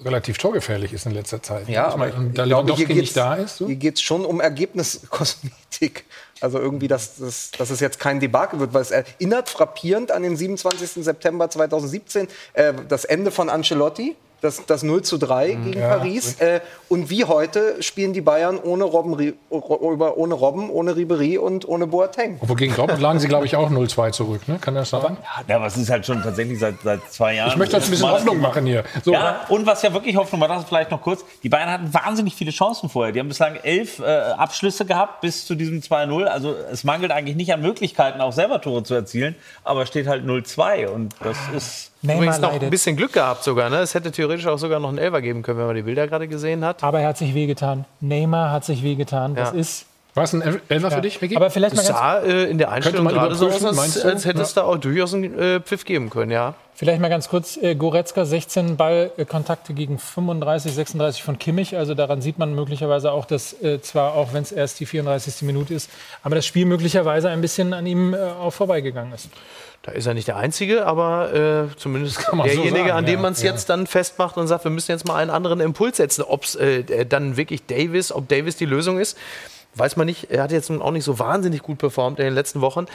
relativ 0.03 0.37
torgefährlich 0.37 0.93
ist 0.93 1.05
in 1.05 1.13
letzter 1.13 1.41
Zeit. 1.41 1.67
Ja, 1.67 1.87
aber 1.87 2.07
da 2.07 2.09
ich 2.09 2.33
glaube, 2.33 2.49
Lewandowski 2.49 2.85
hier 2.87 2.95
nicht 2.95 3.17
da 3.17 3.35
ist. 3.35 3.57
So? 3.57 3.67
Hier 3.67 3.75
geht 3.75 3.95
es 3.95 4.01
schon 4.01 4.25
um 4.25 4.39
Ergebniskosmetik. 4.39 6.05
Also 6.41 6.59
irgendwie, 6.59 6.87
dass, 6.87 7.17
dass, 7.17 7.51
dass 7.51 7.69
es 7.69 7.79
jetzt 7.79 7.99
kein 7.99 8.19
Debakel 8.19 8.59
wird, 8.59 8.73
weil 8.73 8.81
es 8.81 8.91
erinnert 8.91 9.49
frappierend 9.49 10.11
an 10.11 10.23
den 10.23 10.35
27. 10.35 11.03
September 11.03 11.49
2017, 11.49 12.27
äh, 12.53 12.73
das 12.87 13.05
Ende 13.05 13.31
von 13.31 13.49
Ancelotti. 13.49 14.15
Das, 14.45 14.63
das 14.67 14.83
0 14.83 15.01
zu 15.01 15.17
3 15.17 15.55
Mhm. 15.55 15.65
gegen 15.71 15.81
Paris. 15.81 16.39
Äh, 16.39 16.59
und 16.87 17.09
wie 17.09 17.25
heute 17.25 17.81
spielen 17.81 18.13
die 18.13 18.21
Bayern 18.21 18.59
ohne 18.61 18.83
Robben, 18.83 19.33
ohne, 19.49 20.33
Robben, 20.35 20.69
ohne 20.69 20.95
Ribery 20.95 21.37
und 21.39 21.67
ohne 21.67 21.87
Boateng. 21.87 22.37
Obwohl 22.41 22.55
gegen 22.55 22.75
Dortmund 22.75 23.01
lagen 23.01 23.19
sie, 23.19 23.27
glaube 23.27 23.45
ich, 23.47 23.55
auch 23.55 23.71
0-2 23.71 24.11
zurück. 24.11 24.47
Ne? 24.47 24.59
Kann 24.59 24.75
das 24.75 24.91
sein? 24.91 25.17
Ja, 25.47 25.55
aber 25.55 25.65
es 25.65 25.77
ist 25.77 25.89
halt 25.89 26.05
schon 26.05 26.21
tatsächlich 26.21 26.59
seit, 26.59 26.75
seit 26.83 27.01
zwei 27.11 27.35
Jahren. 27.35 27.49
Ich 27.49 27.57
möchte 27.57 27.75
uns 27.75 27.85
ein 27.85 27.91
bisschen 27.91 28.09
Hoffnung 28.11 28.39
machen 28.39 28.65
hier. 28.67 28.83
So, 29.03 29.13
Ja, 29.13 29.41
und 29.49 29.65
was 29.65 29.81
ja 29.81 29.91
wirklich 29.93 30.15
Hoffnung 30.15 30.39
war, 30.41 30.47
das 30.47 30.63
vielleicht 30.65 30.91
noch 30.91 31.01
kurz, 31.01 31.25
die 31.41 31.49
Bayern 31.49 31.69
hatten 31.71 31.91
wahnsinnig 31.93 32.35
viele 32.35 32.51
Chancen 32.51 32.87
vorher. 32.89 33.11
Die 33.11 33.19
haben 33.19 33.27
bislang 33.29 33.55
elf 33.63 33.99
äh, 33.99 34.03
Abschlüsse 34.05 34.85
gehabt 34.85 35.21
bis 35.21 35.45
zu 35.45 35.55
diesem 35.55 35.79
2-0. 35.79 36.25
Also 36.25 36.53
es 36.71 36.83
mangelt 36.83 37.11
eigentlich 37.11 37.35
nicht 37.35 37.51
an 37.51 37.61
Möglichkeiten, 37.61 38.21
auch 38.21 38.31
selber 38.33 38.61
Tore 38.61 38.83
zu 38.83 38.93
erzielen, 38.93 39.35
aber 39.63 39.85
steht 39.87 40.07
halt 40.07 40.23
0-2 40.23 40.87
und 40.87 41.15
das 41.23 41.37
ist... 41.55 41.91
Neymar 42.05 42.15
Übrigens 42.23 42.39
noch 42.39 42.49
ein 42.49 42.55
leidet. 42.55 42.69
bisschen 42.71 42.95
Glück 42.95 43.13
gehabt 43.13 43.43
sogar. 43.43 43.69
Ne? 43.69 43.77
Es 43.77 43.93
hätte 43.93 44.11
theoretisch 44.11 44.47
auch 44.47 44.57
sogar 44.57 44.79
noch 44.79 44.89
einen 44.89 44.97
Elfer 44.97 45.21
geben 45.21 45.41
können, 45.41 45.59
wenn 45.59 45.67
man 45.67 45.75
die 45.75 45.81
Bilder 45.83 46.07
gerade 46.07 46.27
gesehen 46.27 46.63
hat. 46.65 46.83
Aber 46.83 46.99
er 47.01 47.09
hat 47.09 47.17
sich 47.17 47.33
wehgetan. 47.33 47.85
Neymar 48.01 48.51
hat 48.51 48.65
sich 48.65 48.83
wehgetan. 48.83 49.35
Das 49.35 49.51
Ja. 49.53 49.59
ist. 49.59 49.85
War 50.13 50.23
es 50.23 50.31
ein 50.31 50.41
El- 50.41 50.61
Elfer 50.69 50.89
Ja. 50.89 50.95
für 50.95 51.01
dich, 51.01 51.21
Vicky? 51.21 51.35
Aber 51.35 51.49
vielleicht 51.49 51.75
mal 51.75 51.81
Es 51.81 51.89
ganz 51.89 51.99
sah 51.99 52.19
äh, 52.19 52.45
in 52.45 52.57
der 52.57 52.71
Einstellung 52.71 53.03
man 53.03 53.13
gerade 53.13 53.35
so 53.35 53.47
aus, 53.49 53.61
als, 53.65 54.25
hätte 54.25 54.41
es 54.41 54.53
da 54.53 54.63
auch 54.63 54.77
durchaus 54.77 55.13
einen 55.13 55.37
äh, 55.37 55.59
Pfiff 55.59 55.83
geben 55.83 56.09
können, 56.09 56.31
ja. 56.31 56.53
Vielleicht 56.73 57.01
mal 57.01 57.09
ganz 57.09 57.27
kurz, 57.27 57.57
äh, 57.57 57.75
Goretzka 57.75 58.23
16 58.23 58.77
Ballkontakte 58.77 59.73
gegen 59.73 59.99
35, 59.99 60.73
36 60.73 61.21
von 61.23 61.37
Kimmich. 61.37 61.75
Also 61.75 61.95
daran 61.95 62.21
sieht 62.21 62.37
man 62.39 62.55
möglicherweise 62.55 63.11
auch, 63.11 63.25
dass 63.25 63.61
äh, 63.61 63.81
zwar 63.81 64.13
auch 64.13 64.31
wenn 64.33 64.43
es 64.43 64.53
erst 64.53 64.79
die 64.79 64.85
34. 64.85 65.41
Minute 65.41 65.73
ist, 65.73 65.89
aber 66.23 66.35
das 66.35 66.45
Spiel 66.45 66.65
möglicherweise 66.65 67.29
ein 67.29 67.41
bisschen 67.41 67.73
an 67.73 67.85
ihm 67.85 68.13
äh, 68.13 68.17
auch 68.17 68.51
vorbeigegangen 68.51 69.13
ist. 69.13 69.29
Da 69.85 69.91
ist 69.91 70.07
er 70.07 70.15
nicht 70.15 70.27
der 70.27 70.37
Einzige, 70.37 70.87
aber 70.87 71.69
äh, 71.71 71.77
zumindest 71.77 72.19
so 72.19 72.35
derjenige, 72.41 72.79
sagen, 72.79 72.91
an 72.91 73.05
dem 73.05 73.15
ja, 73.15 73.21
man 73.21 73.33
es 73.33 73.43
ja. 73.43 73.51
jetzt 73.51 73.69
dann 73.69 73.85
festmacht 73.85 74.35
und 74.35 74.47
sagt, 74.47 74.63
wir 74.63 74.71
müssen 74.71 74.89
jetzt 74.89 75.07
mal 75.07 75.17
einen 75.17 75.29
anderen 75.29 75.59
Impuls 75.59 75.97
setzen. 75.97 76.23
Ob 76.23 76.43
es 76.43 76.55
äh, 76.55 77.05
dann 77.05 77.37
wirklich 77.37 77.67
Davis, 77.67 78.11
ob 78.11 78.27
Davis 78.27 78.55
die 78.55 78.65
Lösung 78.65 78.97
ist, 78.97 79.15
weiß 79.75 79.95
man 79.95 80.07
nicht. 80.07 80.31
Er 80.31 80.41
hat 80.41 80.51
jetzt 80.51 80.71
nun 80.71 80.81
auch 80.81 80.89
nicht 80.89 81.03
so 81.03 81.19
wahnsinnig 81.19 81.61
gut 81.61 81.77
performt 81.77 82.17
in 82.17 82.25
den 82.25 82.33
letzten 82.33 82.61
Wochen. 82.61 82.87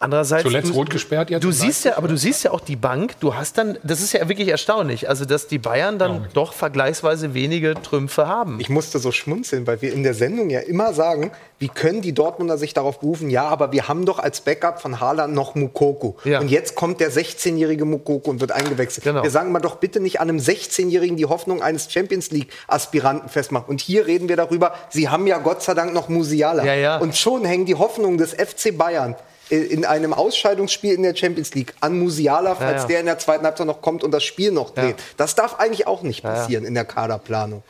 Andererseits, 0.00 0.44
Zuletzt 0.44 0.68
du, 0.68 0.74
rot 0.74 0.90
gesperrt 0.90 1.28
jetzt. 1.30 1.42
du 1.42 1.50
siehst 1.50 1.84
ja, 1.84 1.96
aber 1.96 2.06
du 2.06 2.16
siehst 2.16 2.44
ja 2.44 2.52
auch 2.52 2.60
die 2.60 2.76
Bank. 2.76 3.18
Du 3.18 3.34
hast 3.34 3.58
dann, 3.58 3.78
das 3.82 4.00
ist 4.00 4.12
ja 4.12 4.28
wirklich 4.28 4.48
erstaunlich, 4.48 5.08
also 5.08 5.24
dass 5.24 5.48
die 5.48 5.58
Bayern 5.58 5.98
dann 5.98 6.24
ich. 6.26 6.32
doch 6.34 6.52
vergleichsweise 6.52 7.34
wenige 7.34 7.74
Trümpfe 7.74 8.28
haben. 8.28 8.60
Ich 8.60 8.68
musste 8.68 9.00
so 9.00 9.10
schmunzeln, 9.10 9.66
weil 9.66 9.82
wir 9.82 9.92
in 9.92 10.04
der 10.04 10.14
Sendung 10.14 10.50
ja 10.50 10.60
immer 10.60 10.92
sagen, 10.92 11.32
wie 11.58 11.68
können 11.68 12.00
die 12.00 12.12
Dortmunder 12.12 12.58
sich 12.58 12.74
darauf 12.74 13.00
berufen? 13.00 13.28
Ja, 13.30 13.48
aber 13.48 13.72
wir 13.72 13.88
haben 13.88 14.06
doch 14.06 14.20
als 14.20 14.40
Backup 14.42 14.80
von 14.80 15.00
Haaland 15.00 15.34
noch 15.34 15.56
Mukoko. 15.56 16.16
Ja. 16.22 16.38
Und 16.38 16.48
jetzt 16.48 16.76
kommt 16.76 17.00
der 17.00 17.10
16-jährige 17.10 17.84
Mukoko 17.84 18.30
und 18.30 18.40
wird 18.40 18.52
eingewechselt. 18.52 19.02
Genau. 19.02 19.24
Wir 19.24 19.30
sagen 19.30 19.50
mal 19.50 19.58
doch 19.58 19.76
bitte 19.76 19.98
nicht 19.98 20.20
an 20.20 20.28
einem 20.28 20.38
16-jährigen 20.38 21.16
die 21.16 21.26
Hoffnung 21.26 21.60
eines 21.60 21.92
Champions 21.92 22.30
League-Aspiranten 22.30 23.28
festmachen. 23.28 23.66
Und 23.68 23.80
hier 23.80 24.06
reden 24.06 24.28
wir 24.28 24.36
darüber, 24.36 24.74
sie 24.90 25.08
haben 25.08 25.26
ja 25.26 25.38
Gott 25.38 25.62
sei 25.62 25.74
Dank 25.74 25.92
noch 25.92 26.08
Musiala. 26.08 26.64
Ja, 26.64 26.74
ja. 26.74 26.98
Und 26.98 27.16
schon 27.16 27.44
hängen 27.44 27.66
die 27.66 27.74
Hoffnungen 27.74 28.18
des 28.18 28.34
FC 28.34 28.76
Bayern 28.78 29.16
in 29.50 29.84
einem 29.84 30.12
Ausscheidungsspiel 30.12 30.94
in 30.94 31.02
der 31.02 31.14
Champions 31.16 31.54
League 31.54 31.74
an 31.80 31.98
Musiala, 31.98 32.54
falls 32.54 32.70
Ja, 32.74 32.78
ja. 32.82 32.86
der 32.86 33.00
in 33.00 33.06
der 33.06 33.18
zweiten 33.18 33.44
Halbzeit 33.44 33.66
noch 33.66 33.80
kommt 33.82 34.04
und 34.04 34.10
das 34.10 34.24
Spiel 34.24 34.52
noch 34.52 34.70
dreht. 34.70 34.98
Ja. 34.98 35.04
Das 35.16 35.34
darf 35.34 35.58
eigentlich 35.58 35.86
auch 35.86 36.02
nicht 36.02 36.22
Ja, 36.24 36.30
ja. 36.34 36.40
passieren 36.40 36.64
in 36.64 36.74
der 36.74 36.84
Kaderplanung. 36.84 37.62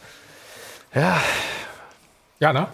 Ja. 0.94 1.20
Ja, 2.40 2.52
ne? 2.52 2.68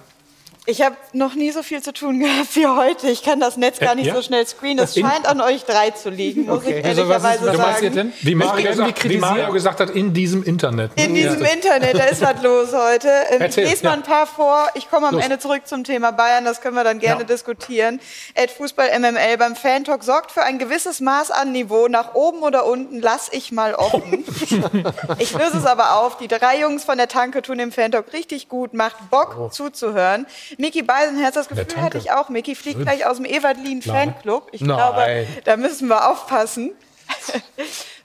Ich 0.66 0.80
habe 0.80 0.96
noch 1.12 1.34
nie 1.34 1.50
so 1.50 1.62
viel 1.62 1.82
zu 1.82 1.92
tun 1.92 2.20
gehabt 2.20 2.56
wie 2.56 2.66
heute. 2.66 3.08
Ich 3.10 3.22
kann 3.22 3.38
das 3.38 3.58
Netz 3.58 3.80
gar 3.80 3.92
Äh, 3.92 3.96
nicht 3.96 4.06
ja? 4.06 4.14
so 4.14 4.22
schnell 4.22 4.46
screenen. 4.46 4.82
Es 4.82 4.96
In- 4.96 5.06
scheint 5.06 5.26
an 5.26 5.42
euch 5.42 5.64
drei 5.64 5.90
zu 5.90 6.08
liegen, 6.08 6.46
muss 6.46 6.64
ich 6.64 6.74
Also 6.82 7.02
ehrlicherweise 7.02 7.46
was 7.48 7.56
sagen. 7.80 7.94
denn? 7.94 8.12
Wie 8.22 8.34
Mario, 8.34 8.70
gesagt, 8.70 9.06
wie 9.08 9.18
Mario 9.18 9.52
gesagt 9.52 9.80
hat, 9.80 9.90
in 9.90 10.14
diesem 10.14 10.42
Internet. 10.42 10.92
In 10.96 11.12
diesem 11.14 11.44
Internet, 11.44 11.98
da 11.98 12.04
ist 12.04 12.22
was 12.22 12.42
los 12.42 12.68
heute. 12.72 13.08
Ähm, 13.30 13.42
Ich 13.42 13.56
lese 13.56 13.84
mal 13.84 13.90
ja. 13.90 13.92
ein 13.92 14.02
paar 14.04 14.26
vor. 14.26 14.68
Ich 14.74 14.88
komme 14.90 15.08
am 15.08 15.14
Los. 15.16 15.24
Ende 15.24 15.38
zurück 15.38 15.66
zum 15.66 15.84
Thema 15.84 16.12
Bayern, 16.12 16.46
das 16.46 16.62
können 16.62 16.76
wir 16.76 16.84
dann 16.84 16.98
gerne 16.98 17.20
Ja. 17.20 17.26
diskutieren. 17.26 18.00
Ed 18.32 18.50
Fußball 18.50 18.88
MML 18.98 19.36
beim 19.36 19.56
Fantalk 19.56 20.02
sorgt 20.02 20.32
für 20.32 20.44
ein 20.44 20.58
gewisses 20.58 21.00
Maß 21.00 21.30
an 21.30 21.52
Niveau. 21.52 21.88
Nach 21.88 22.14
oben 22.14 22.38
oder 22.38 22.64
unten 22.64 23.00
lass 23.02 23.28
ich 23.32 23.52
mal 23.52 23.74
offen. 23.74 24.24
ich 25.18 25.32
löse 25.34 25.58
es 25.58 25.66
aber 25.66 25.98
auf. 25.98 26.16
Die 26.16 26.28
drei 26.28 26.58
Jungs 26.60 26.84
von 26.84 26.96
der 26.96 27.08
Tanke 27.08 27.42
tun 27.42 27.58
dem 27.58 27.70
Fantalk 27.70 28.14
richtig 28.14 28.48
gut, 28.48 28.72
macht 28.72 29.10
Bock 29.10 29.52
zuzuhören. 29.52 30.24
Miki 30.58 30.82
Beisenherz, 30.82 31.34
das 31.34 31.48
Gefühl 31.48 31.66
Tanke. 31.66 31.82
hatte 31.82 31.98
ich 31.98 32.12
auch. 32.12 32.28
Miki 32.28 32.54
fliegt 32.54 32.80
gleich 32.80 33.06
aus 33.06 33.18
dem 33.18 33.26
Nein. 33.30 33.82
Fanclub. 33.82 34.48
Ich 34.52 34.60
Nein. 34.60 34.76
glaube, 34.76 35.26
da 35.44 35.56
müssen 35.56 35.88
wir 35.88 36.10
aufpassen. 36.10 36.72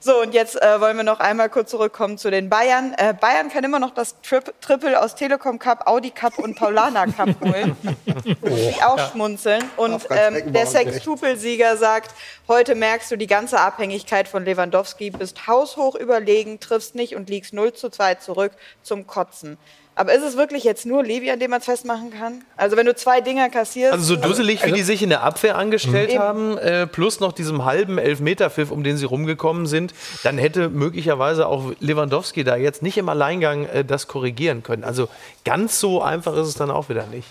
So, 0.02 0.22
und 0.22 0.32
jetzt 0.32 0.60
äh, 0.60 0.80
wollen 0.80 0.96
wir 0.96 1.04
noch 1.04 1.20
einmal 1.20 1.50
kurz 1.50 1.70
zurückkommen 1.70 2.16
zu 2.16 2.30
den 2.30 2.48
Bayern. 2.48 2.94
Äh, 2.96 3.12
Bayern 3.12 3.50
kann 3.50 3.64
immer 3.64 3.78
noch 3.78 3.90
das 3.90 4.18
Trip 4.22 4.54
Triple 4.62 4.98
aus 4.98 5.14
Telekom 5.14 5.58
Cup, 5.58 5.86
Audi 5.86 6.10
Cup 6.10 6.38
und 6.38 6.56
Paulana 6.56 7.04
Cup 7.04 7.38
holen. 7.42 7.76
Muss 8.40 8.60
ich 8.60 8.82
auch 8.82 9.12
schmunzeln. 9.12 9.62
Und 9.76 10.06
ähm, 10.08 10.54
der. 10.54 10.66
Sextupel-Sieger 10.66 11.76
sagt, 11.76 12.14
heute 12.48 12.76
merkst 12.76 13.10
du 13.10 13.16
die 13.16 13.26
ganze 13.26 13.60
Abhängigkeit 13.60 14.26
von 14.26 14.46
Lewandowski, 14.46 15.10
bist 15.10 15.46
haushoch 15.46 15.96
überlegen, 15.96 16.60
triffst 16.60 16.94
nicht 16.94 17.14
und 17.14 17.28
liegst 17.28 17.52
0 17.52 17.74
zu 17.74 17.90
2 17.90 18.14
zurück 18.14 18.52
zum 18.82 19.06
Kotzen. 19.06 19.58
Aber 19.96 20.14
ist 20.14 20.22
es 20.22 20.36
wirklich 20.36 20.64
jetzt 20.64 20.86
nur 20.86 21.02
Levi, 21.02 21.30
an 21.30 21.40
dem 21.40 21.50
man 21.50 21.60
es 21.60 21.66
festmachen 21.66 22.10
kann? 22.10 22.42
Also 22.56 22.76
wenn 22.76 22.86
du 22.86 22.94
zwei 22.94 23.20
Dinger 23.20 23.50
kassierst... 23.50 23.92
Also 23.92 24.14
so 24.14 24.16
dusselig, 24.16 24.64
wie 24.64 24.72
die 24.72 24.82
sich 24.82 25.02
in 25.02 25.10
der 25.10 25.22
Abwehr 25.22 25.58
angestellt 25.58 26.10
Eben. 26.10 26.18
haben, 26.18 26.58
äh, 26.58 26.86
plus 26.86 27.20
noch 27.20 27.32
diesem 27.32 27.64
halben 27.64 27.98
Elfmeterpfiff, 27.98 28.70
um 28.70 28.82
den 28.82 28.96
sie 28.96 29.04
rumgekommen 29.04 29.66
sind, 29.66 29.92
dann 30.22 30.38
hätte 30.38 30.70
möglicherweise 30.70 31.46
auch 31.46 31.72
Lewandowski 31.80 32.44
da 32.44 32.56
jetzt 32.56 32.82
nicht 32.82 32.96
im 32.98 33.08
Alleingang 33.08 33.66
äh, 33.66 33.84
das 33.84 34.06
korrigieren 34.06 34.62
können. 34.62 34.84
Also 34.84 35.08
ganz 35.44 35.80
so 35.80 36.00
einfach 36.00 36.34
ist 36.34 36.46
es 36.46 36.54
dann 36.54 36.70
auch 36.70 36.88
wieder 36.88 37.06
nicht. 37.06 37.28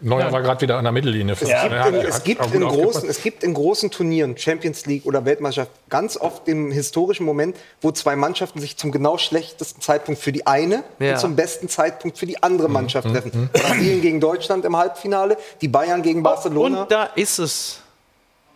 Neuer 0.00 0.30
war 0.30 0.42
gerade 0.42 0.60
wieder 0.60 0.76
an 0.76 0.84
der 0.84 0.92
Mittellinie. 0.92 1.34
Es, 1.40 1.48
Ja, 1.48 1.62
gibt, 1.68 1.74
hat- 1.80 1.88
in, 1.88 1.94
es, 1.96 2.22
gibt 2.24 2.54
in 2.54 2.60
großen, 2.60 3.08
es 3.08 3.22
gibt 3.22 3.42
in 3.42 3.54
großen 3.54 3.90
Turnieren, 3.90 4.36
Champions 4.36 4.84
League 4.86 5.06
oder 5.06 5.24
Weltmeisterschaft, 5.24 5.70
ganz 5.88 6.16
oft 6.16 6.46
im 6.48 6.70
historischen 6.70 7.24
Moment, 7.24 7.56
wo 7.80 7.90
zwei 7.92 8.14
Mannschaften 8.16 8.60
sich 8.60 8.76
zum 8.76 8.92
genau 8.92 9.16
schlechtesten 9.18 9.80
Zeitpunkt 9.80 10.20
für 10.20 10.32
die 10.32 10.46
eine 10.46 10.84
Ja. 10.98 11.12
und 11.14 11.18
zum 11.20 11.36
besten 11.36 11.68
Zeitpunkt 11.68 12.18
für 12.18 12.26
die 12.26 12.42
andere 12.42 12.68
Mhm. 12.68 12.74
Mannschaft 12.74 13.08
treffen. 13.08 13.48
Brasilien 13.52 14.02
gegen 14.02 14.20
Deutschland 14.20 14.64
im 14.64 14.76
Halbfinale, 14.76 15.38
die 15.60 15.68
Bayern 15.68 16.02
gegen 16.02 16.22
Barcelona. 16.22 16.82
Und 16.82 16.90
da 16.92 17.04
ist 17.14 17.38
es. 17.38 17.80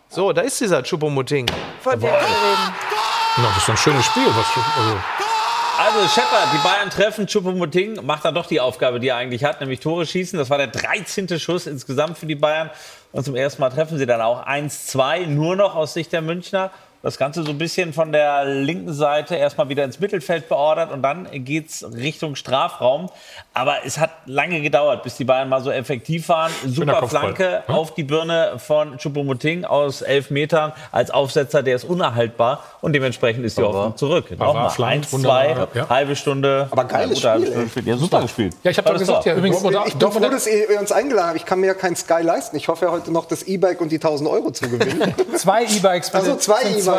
So, 0.09 0.33
da 0.33 0.41
ist 0.41 0.59
dieser 0.59 0.81
Choupo-Moting. 0.83 1.47
Von 1.81 1.99
der 1.99 2.11
das 2.11 3.57
ist 3.57 3.69
ein 3.69 3.77
schönes 3.77 4.05
Spiel. 4.05 4.27
Was, 4.27 4.45
also, 4.77 4.97
Also 5.83 6.07
Shepard, 6.07 6.49
die 6.53 6.59
Bayern 6.59 6.91
treffen, 6.91 7.25
Choupo-Moting 7.25 8.05
macht 8.05 8.23
dann 8.23 8.35
doch 8.35 8.45
die 8.45 8.59
Aufgabe, 8.59 8.99
die 8.99 9.07
er 9.07 9.15
eigentlich 9.15 9.43
hat, 9.43 9.61
nämlich 9.61 9.79
Tore 9.79 10.05
schießen. 10.05 10.37
Das 10.37 10.51
war 10.51 10.59
der 10.59 10.67
13. 10.67 11.39
Schuss 11.39 11.65
insgesamt 11.65 12.19
für 12.19 12.27
die 12.27 12.35
Bayern. 12.35 12.69
Und 13.11 13.23
zum 13.23 13.35
ersten 13.35 13.61
Mal 13.61 13.71
treffen 13.71 13.97
sie 13.97 14.05
dann 14.05 14.21
auch 14.21 14.45
1-2, 14.45 15.25
nur 15.25 15.55
noch 15.55 15.73
aus 15.73 15.95
Sicht 15.95 16.13
der 16.13 16.21
Münchner. 16.21 16.69
Das 17.03 17.17
Ganze 17.17 17.43
so 17.43 17.49
ein 17.49 17.57
bisschen 17.57 17.93
von 17.93 18.11
der 18.11 18.45
linken 18.45 18.93
Seite 18.93 19.35
erstmal 19.35 19.69
wieder 19.69 19.83
ins 19.83 19.99
Mittelfeld 19.99 20.47
beordert 20.49 20.91
und 20.91 21.01
dann 21.01 21.27
geht's 21.31 21.83
Richtung 21.95 22.35
Strafraum. 22.35 23.09
Aber 23.53 23.77
es 23.85 23.97
hat 23.97 24.11
lange 24.27 24.61
gedauert, 24.61 25.01
bis 25.03 25.15
die 25.17 25.23
Bayern 25.23 25.49
mal 25.49 25.61
so 25.61 25.71
effektiv 25.71 26.29
waren. 26.29 26.51
Super 26.65 27.07
Flanke 27.07 27.63
ne? 27.67 27.73
auf 27.73 27.95
die 27.95 28.03
Birne 28.03 28.53
von 28.57 28.97
Choupo-Moting 28.97 29.65
aus 29.65 30.01
elf 30.01 30.29
Metern 30.29 30.73
als 30.91 31.09
Aufsetzer, 31.09 31.63
der 31.63 31.75
ist 31.75 31.85
unerhaltbar 31.85 32.63
und 32.81 32.93
dementsprechend 32.93 33.45
ist 33.45 33.57
die 33.57 33.63
Hoffnung 33.63 33.97
zurück. 33.97 34.29
Nochmal 34.37 34.69
flankt, 34.69 35.05
1, 35.05 35.13
wunderbar, 35.13 35.71
2, 35.71 35.79
ja. 35.79 35.89
halbe 35.89 36.15
Stunde. 36.15 36.67
Aber 36.69 36.85
geiles 36.85 37.19
Spiel, 37.19 37.51
gespielt. 37.63 37.87
Ja, 37.87 37.97
super 37.97 38.21
gespielt. 38.21 38.55
ja, 38.63 38.71
ich 38.71 38.77
habe 38.77 38.89
doch 38.89 38.99
gesagt, 38.99 39.25
ja, 39.25 39.35
Übrigens, 39.35 39.61
Dortmund- 39.61 39.87
ich 39.87 39.95
bin 39.95 40.11
froh, 40.11 40.19
dass 40.29 40.47
ihr 40.47 40.79
uns 40.79 40.91
eingeladen 40.91 41.29
habt. 41.29 41.37
Ich 41.37 41.45
kann 41.45 41.59
mir 41.59 41.67
ja 41.67 41.73
kein 41.73 41.95
Sky 41.95 42.21
leisten. 42.21 42.55
Ich 42.57 42.67
hoffe 42.67 42.85
ja 42.85 42.91
heute 42.91 43.11
noch 43.11 43.25
das 43.25 43.43
E-Bike 43.43 43.81
und 43.81 43.91
die 43.91 43.97
1000 43.97 44.29
Euro 44.29 44.51
zu 44.51 44.69
gewinnen. 44.69 45.13
Zwei 45.35 45.63
E-Bikes. 45.63 46.13
Also 46.13 46.35
zwei 46.35 46.61
E-Bikes, 46.61 46.90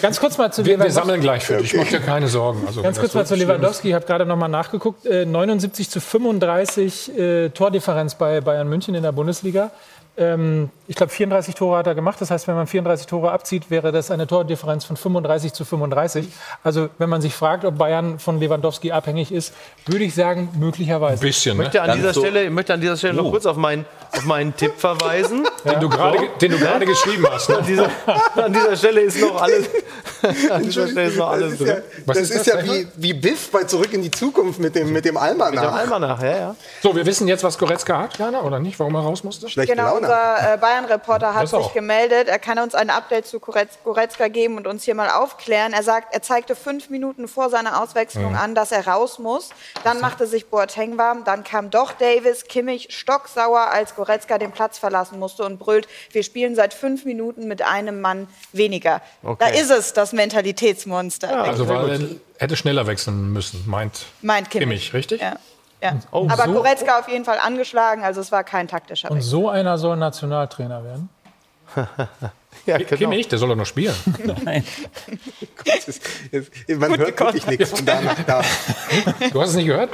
Ganz 0.00 0.20
kurz 0.20 0.38
mal 0.38 0.52
zu 0.52 0.62
wir, 0.62 0.66
wir 0.66 0.76
Lewandowski. 0.76 1.00
sammeln 1.00 1.20
gleich 1.20 1.44
für 1.44 1.56
dich. 1.58 1.74
Mach 1.74 1.86
dir 1.86 2.00
keine 2.00 2.28
Sorgen. 2.28 2.62
Also, 2.66 2.82
Ganz 2.82 2.98
kurz 2.98 3.14
mal 3.14 3.26
zu. 3.26 3.34
Lewandowski. 3.34 3.88
Ich 3.88 3.94
habe 3.94 4.06
gerade 4.06 4.26
noch 4.26 4.36
mal 4.36 4.48
nachgeguckt. 4.48 5.06
Äh, 5.06 5.26
79 5.26 5.90
zu 5.90 6.00
35 6.00 7.18
äh, 7.18 7.48
Tordifferenz 7.50 8.14
bei 8.14 8.40
Bayern 8.40 8.68
München 8.68 8.94
in 8.94 9.02
der 9.02 9.12
Bundesliga. 9.12 9.70
Ähm, 10.18 10.70
ich 10.88 10.96
glaube, 10.96 11.12
34 11.12 11.54
Tore 11.54 11.78
hat 11.78 11.86
er 11.86 11.94
gemacht. 11.94 12.20
Das 12.20 12.30
heißt, 12.30 12.48
wenn 12.48 12.54
man 12.56 12.66
34 12.66 13.06
Tore 13.06 13.30
abzieht, 13.30 13.70
wäre 13.70 13.92
das 13.92 14.10
eine 14.10 14.26
Tordifferenz 14.26 14.84
von 14.84 14.96
35 14.96 15.52
zu 15.52 15.64
35. 15.64 16.26
Also, 16.64 16.88
wenn 16.98 17.08
man 17.08 17.20
sich 17.20 17.34
fragt, 17.34 17.64
ob 17.64 17.78
Bayern 17.78 18.18
von 18.18 18.40
Lewandowski 18.40 18.90
abhängig 18.90 19.30
ist, 19.30 19.52
würde 19.86 20.04
ich 20.04 20.14
sagen, 20.14 20.48
möglicherweise. 20.58 21.20
Ein 21.22 21.26
bisschen, 21.28 21.52
Ich 21.52 21.58
ne? 21.58 21.62
möchte 21.64 21.82
an 21.82 21.96
dieser 21.96 22.14
so- 22.14 22.20
Stelle, 22.20 22.44
ich 22.44 22.50
möchte 22.50 22.74
an 22.74 22.80
dieser 22.80 22.96
Stelle 22.96 23.14
noch 23.14 23.30
kurz 23.30 23.46
auf 23.46 23.56
meinen, 23.56 23.84
auf 24.12 24.24
meinen 24.24 24.56
Tipp 24.56 24.72
verweisen. 24.78 25.46
Den 25.64 25.80
du 25.80 25.88
gerade 25.88 26.18
ge- 26.18 26.28
den 26.40 26.52
du 26.52 26.58
gerade 26.58 26.86
geschrieben 26.86 27.26
hast. 27.30 27.48
Ne? 27.50 27.58
An 27.58 27.66
dieser, 27.66 27.90
an 28.36 28.52
dieser 28.52 28.76
Stelle 28.76 29.00
ist 29.02 29.20
noch 29.20 29.40
alles, 29.42 29.68
an 30.50 30.62
dieser 30.62 30.88
Stelle 30.88 31.08
ist 31.08 31.16
noch 31.18 31.30
Das 31.32 31.42
alles 31.42 31.52
ist 31.60 31.66
ja, 31.68 31.76
das 32.06 32.16
ist 32.18 32.30
ist 32.30 32.46
das, 32.46 32.64
ja 32.64 32.64
wie, 32.64 32.86
wie 32.96 33.12
Biff 33.14 33.50
bei 33.50 33.64
Zurück 33.64 33.92
in 33.92 34.02
die 34.02 34.10
Zukunft 34.10 34.58
mit 34.58 34.74
dem, 34.74 34.92
mit 34.92 35.04
dem 35.04 35.16
Almanach. 35.16 35.72
Almanach, 35.74 36.22
ja, 36.22 36.36
ja. 36.38 36.56
So, 36.82 36.94
wir 36.96 37.04
wissen 37.06 37.28
jetzt, 37.28 37.44
was 37.44 37.58
Goretzka 37.58 37.98
hat, 37.98 38.18
Jana, 38.18 38.40
oder 38.42 38.58
nicht? 38.58 38.78
Warum 38.80 38.94
er 38.94 39.02
raus 39.02 39.22
musste? 39.24 39.48
Schlechte 39.48 39.74
Genau, 39.74 39.94
Laune. 39.94 40.07
Unser 40.08 40.54
äh, 40.54 40.56
Bayern-Reporter 40.58 41.34
hat 41.34 41.48
sich 41.48 41.72
gemeldet. 41.72 42.28
Er 42.28 42.38
kann 42.38 42.58
uns 42.58 42.74
ein 42.74 42.90
Update 42.90 43.26
zu 43.26 43.38
Goretz- 43.38 43.78
Goretzka 43.84 44.28
geben 44.28 44.56
und 44.56 44.66
uns 44.66 44.84
hier 44.84 44.94
mal 44.94 45.10
aufklären. 45.10 45.72
Er 45.72 45.82
sagt, 45.82 46.14
er 46.14 46.22
zeigte 46.22 46.54
fünf 46.56 46.90
Minuten 46.90 47.28
vor 47.28 47.50
seiner 47.50 47.82
Auswechslung 47.82 48.34
an, 48.36 48.54
dass 48.54 48.72
er 48.72 48.86
raus 48.86 49.18
muss. 49.18 49.50
Dann 49.84 50.00
machte 50.00 50.26
sich 50.26 50.48
Boateng 50.48 50.98
warm. 50.98 51.24
Dann 51.24 51.44
kam 51.44 51.70
doch 51.70 51.92
Davis, 51.92 52.44
Kimmich 52.44 52.88
stocksauer, 52.90 53.68
als 53.70 53.94
Goretzka 53.94 54.38
den 54.38 54.52
Platz 54.52 54.78
verlassen 54.78 55.18
musste 55.18 55.44
und 55.44 55.58
brüllt, 55.58 55.88
wir 56.12 56.22
spielen 56.22 56.54
seit 56.54 56.74
fünf 56.74 57.04
Minuten 57.04 57.46
mit 57.48 57.62
einem 57.62 58.00
Mann 58.00 58.28
weniger. 58.52 59.00
Da 59.38 59.48
ist 59.48 59.70
es, 59.70 59.92
das 59.92 60.12
Mentalitätsmonster. 60.12 61.42
Also, 61.42 61.68
weil 61.68 61.90
er 61.90 62.08
hätte 62.38 62.56
schneller 62.56 62.86
wechseln 62.86 63.32
müssen, 63.32 63.64
meint 63.66 64.06
meint 64.22 64.50
Kimmich. 64.50 64.90
Kimmich, 64.90 64.94
richtig? 64.94 65.20
Ja. 65.20 65.36
Ja. 65.80 65.94
Aber 66.10 66.44
so- 66.44 66.52
Goretzka 66.52 66.98
auf 66.98 67.08
jeden 67.08 67.24
Fall 67.24 67.38
angeschlagen, 67.38 68.02
also 68.02 68.20
es 68.20 68.32
war 68.32 68.44
kein 68.44 68.66
taktischer 68.68 69.10
Und 69.10 69.18
Wechsel. 69.18 69.30
so 69.30 69.48
einer 69.48 69.78
soll 69.78 69.96
Nationaltrainer 69.96 70.82
werden. 70.84 71.08
ja 72.66 72.78
genau. 72.78 72.96
Kimmich, 72.96 73.28
der 73.28 73.38
soll 73.38 73.48
doch 73.50 73.56
noch 73.56 73.66
spielen. 73.66 73.94
Das 75.64 75.88
ist- 75.88 76.02
das- 76.32 76.78
Man 76.78 76.96
hört 76.98 77.18
wirklich 77.20 77.46
nichts 77.46 77.70
von 77.70 77.84
da 77.84 78.00
nach 78.00 78.22
da. 78.24 78.42
Du 79.32 79.40
hast 79.40 79.50
es 79.50 79.56
nicht 79.56 79.66
gehört? 79.66 79.90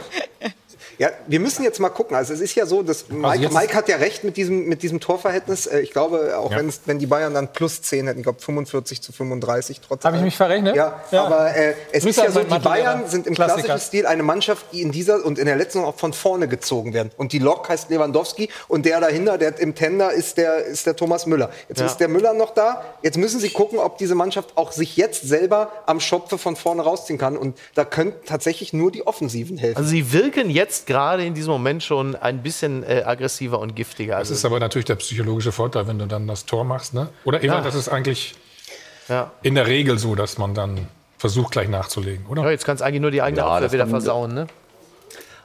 Ja, 0.99 1.11
wir 1.27 1.41
müssen 1.41 1.63
jetzt 1.65 1.81
mal 1.81 1.89
gucken. 1.89 2.17
Also 2.17 2.33
es 2.35 2.41
ist 2.41 2.55
ja 2.55 2.67
so, 2.67 2.83
dass 2.83 3.09
Mike, 3.09 3.27
Also 3.29 3.49
Mike 3.51 3.75
hat 3.75 3.89
ja 3.89 3.97
recht 3.97 4.25
mit 4.25 4.37
diesem, 4.37 4.67
mit 4.67 4.83
diesem 4.83 5.01
Torverhältnis. 5.01 5.67
Äh, 5.67 5.81
Ich 5.81 5.91
glaube, 5.93 6.37
auch 6.39 6.51
Ja. 6.51 6.59
wenn, 6.59 6.69
es, 6.69 6.81
wenn 6.87 6.99
die 6.99 7.07
Bayern 7.07 7.35
dann 7.35 7.53
plus 7.53 7.83
10 7.83 8.07
hätten, 8.07 8.21
ich 8.21 8.25
glaube 8.25 8.41
45 8.41 9.01
zu 9.03 9.13
35 9.13 9.81
trotz 9.81 10.05
Habe 10.05 10.17
ich 10.17 10.23
mich 10.23 10.37
verrechnet? 10.37 10.77
Ja, 10.77 11.01
Ja. 11.11 11.25
aber 11.25 11.55
äh, 11.57 11.75
es 11.93 12.05
Grüße 12.05 12.09
ist 12.21 12.27
ja 12.27 12.31
so, 12.31 12.41
die. 12.43 12.59
Bayern 12.59 13.09
sind 13.09 13.27
im 13.27 13.35
Klassiker. 13.35 13.63
klassischen 13.65 13.87
Stil 13.87 14.07
eine 14.07 14.23
Mannschaft, 14.23 14.67
die 14.73 14.83
in 14.83 14.93
dieser 14.93 15.25
und 15.25 15.39
in 15.39 15.47
der 15.47 15.57
letzten 15.57 15.81
auch 15.81 15.97
von 15.97 16.13
vorne 16.13 16.49
gezogen 16.49 16.95
werden. 16.95 17.11
Und 17.17 17.33
die 17.33 17.39
Lok 17.39 17.69
heißt 17.69 17.91
Lewandowski 17.91 18.49
und 18.69 18.87
der 18.87 19.01
dahinter, 19.01 19.39
der 19.39 19.59
im 19.59 19.75
Tender 19.75 20.13
ist 20.13 20.37
der, 20.39 20.65
ist 20.65 20.87
der 20.87 20.97
Thomas 20.97 21.27
Müller. 21.27 21.51
Jetzt 21.69 21.81
Ja. 21.81 21.87
ist 21.87 21.99
der 21.99 22.09
Müller 22.09 22.33
noch 22.35 22.51
da. 22.55 22.83
Jetzt 23.03 23.19
müssen 23.19 23.41
sie 23.41 23.51
gucken, 23.51 23.79
ob 23.79 23.99
diese 23.99 24.15
Mannschaft 24.15 24.57
auch 24.57 24.73
sich 24.73 24.97
jetzt 24.97 25.27
selber 25.29 25.71
am 25.87 26.01
Schopfe 26.01 26.39
von 26.39 26.57
vorne 26.57 26.83
rausziehen 26.83 27.19
kann. 27.19 27.37
Und 27.37 27.59
da 27.75 27.85
können 27.85 28.13
tatsächlich 28.27 28.73
nur 28.73 28.91
die 28.91 29.07
Offensiven 29.07 29.57
helfen. 29.59 29.77
Also 29.77 29.91
sie 29.91 30.13
wirken 30.13 30.51
jetzt 30.51 30.84
gerade 30.87 31.25
in 31.25 31.35
diesem 31.35 31.53
Moment 31.53 31.83
schon 31.83 32.17
ein 32.17 32.43
bisschen 32.43 32.83
äh, 32.85 33.03
aggressiver 33.05 33.59
und 33.59 33.75
giftiger. 33.77 34.13
Das 34.13 34.21
Also, 34.31 34.35
ist 34.35 34.45
aber 34.45 34.61
natürlich 34.61 34.85
der 34.87 34.97
psychologische 34.97 35.53
Vorteil, 35.53 35.87
wenn 35.87 35.99
du 35.99 36.07
dann 36.07 36.27
das 36.27 36.47
Tor 36.47 36.65
machst. 36.65 36.95
Ne? 36.95 37.09
Oder 37.25 37.43
Ewald, 37.43 37.65
das 37.65 37.75
ist 37.75 37.89
eigentlich 37.89 38.35
ja. 39.09 39.31
in 39.43 39.55
der 39.55 39.67
Regel 39.67 39.99
so, 39.99 40.15
dass 40.15 40.39
man 40.39 40.55
dann 40.55 40.89
versucht, 41.19 41.53
gleich 41.53 41.69
nachzulegen, 41.69 42.27
oder? 42.27 42.43
ja, 42.43 42.51
jetzt 42.51 42.65
kannst 42.67 42.83
du 42.83 42.87
eigentlich 42.87 43.01
nur 43.01 43.11
die 43.11 43.23
eigene 43.23 43.41
Ja, 43.43 43.49
Abwehr 43.49 43.73
wieder 43.73 43.87
versauen. 43.87 44.35
Ne? 44.35 44.47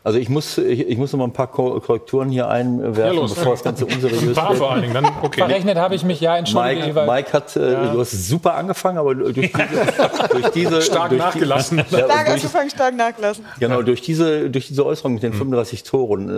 Also 0.04 0.18
ich 0.18 0.30
muss, 0.30 0.58
ich, 0.58 0.88
ich 0.88 0.98
muss 0.98 1.12
noch 1.12 1.20
mal 1.20 1.26
ein 1.26 1.34
paar 1.34 1.48
Korrekturen 1.48 2.30
hier 2.30 2.48
einwerfen, 2.48 3.16
Ja, 3.18 3.22
bevor 3.22 3.52
das 3.52 3.64
Ganze 3.64 3.86
unseriös 3.86 4.26
wird. 4.26 4.38
vor 4.38 4.72
allen 4.72 4.82
Dingen, 4.82 4.94
dann 4.94 5.06
okay. 5.22 5.40
Verrechnet 5.42 5.78
habe 5.78 5.96
ich 5.96 6.04
mich, 6.04 6.22
ja, 6.22 6.38
entschuldige, 6.38 6.94
Mike. 6.94 7.06
Mike 7.06 7.34
hat, 7.34 7.56
äh, 7.58 7.92
du 7.92 8.00
hast 8.00 8.12
super 8.12 8.56
angefangen, 8.56 8.98
aber 8.98 9.14
durch 9.16 9.34
diese, 9.34 9.52
durch 10.32 10.50
diese 10.52 10.82
Stark 10.82 11.10
durch 11.10 11.22
nachgelassen. 11.22 11.84
Die, 11.90 11.96
ja, 11.96 12.06
Stark 12.06 12.26
durch, 12.26 12.36
angefangen, 12.36 12.70
stark 12.70 12.96
nachlassen. 12.96 13.46
genau, 13.60 13.82
durch 13.82 14.02
diese, 14.02 14.50
durch 14.50 14.68
diese 14.68 14.86
Äußerung 14.86 15.16
mit 15.16 15.24
den 15.24 15.34
35 15.34 15.84
Toren. 15.84 16.30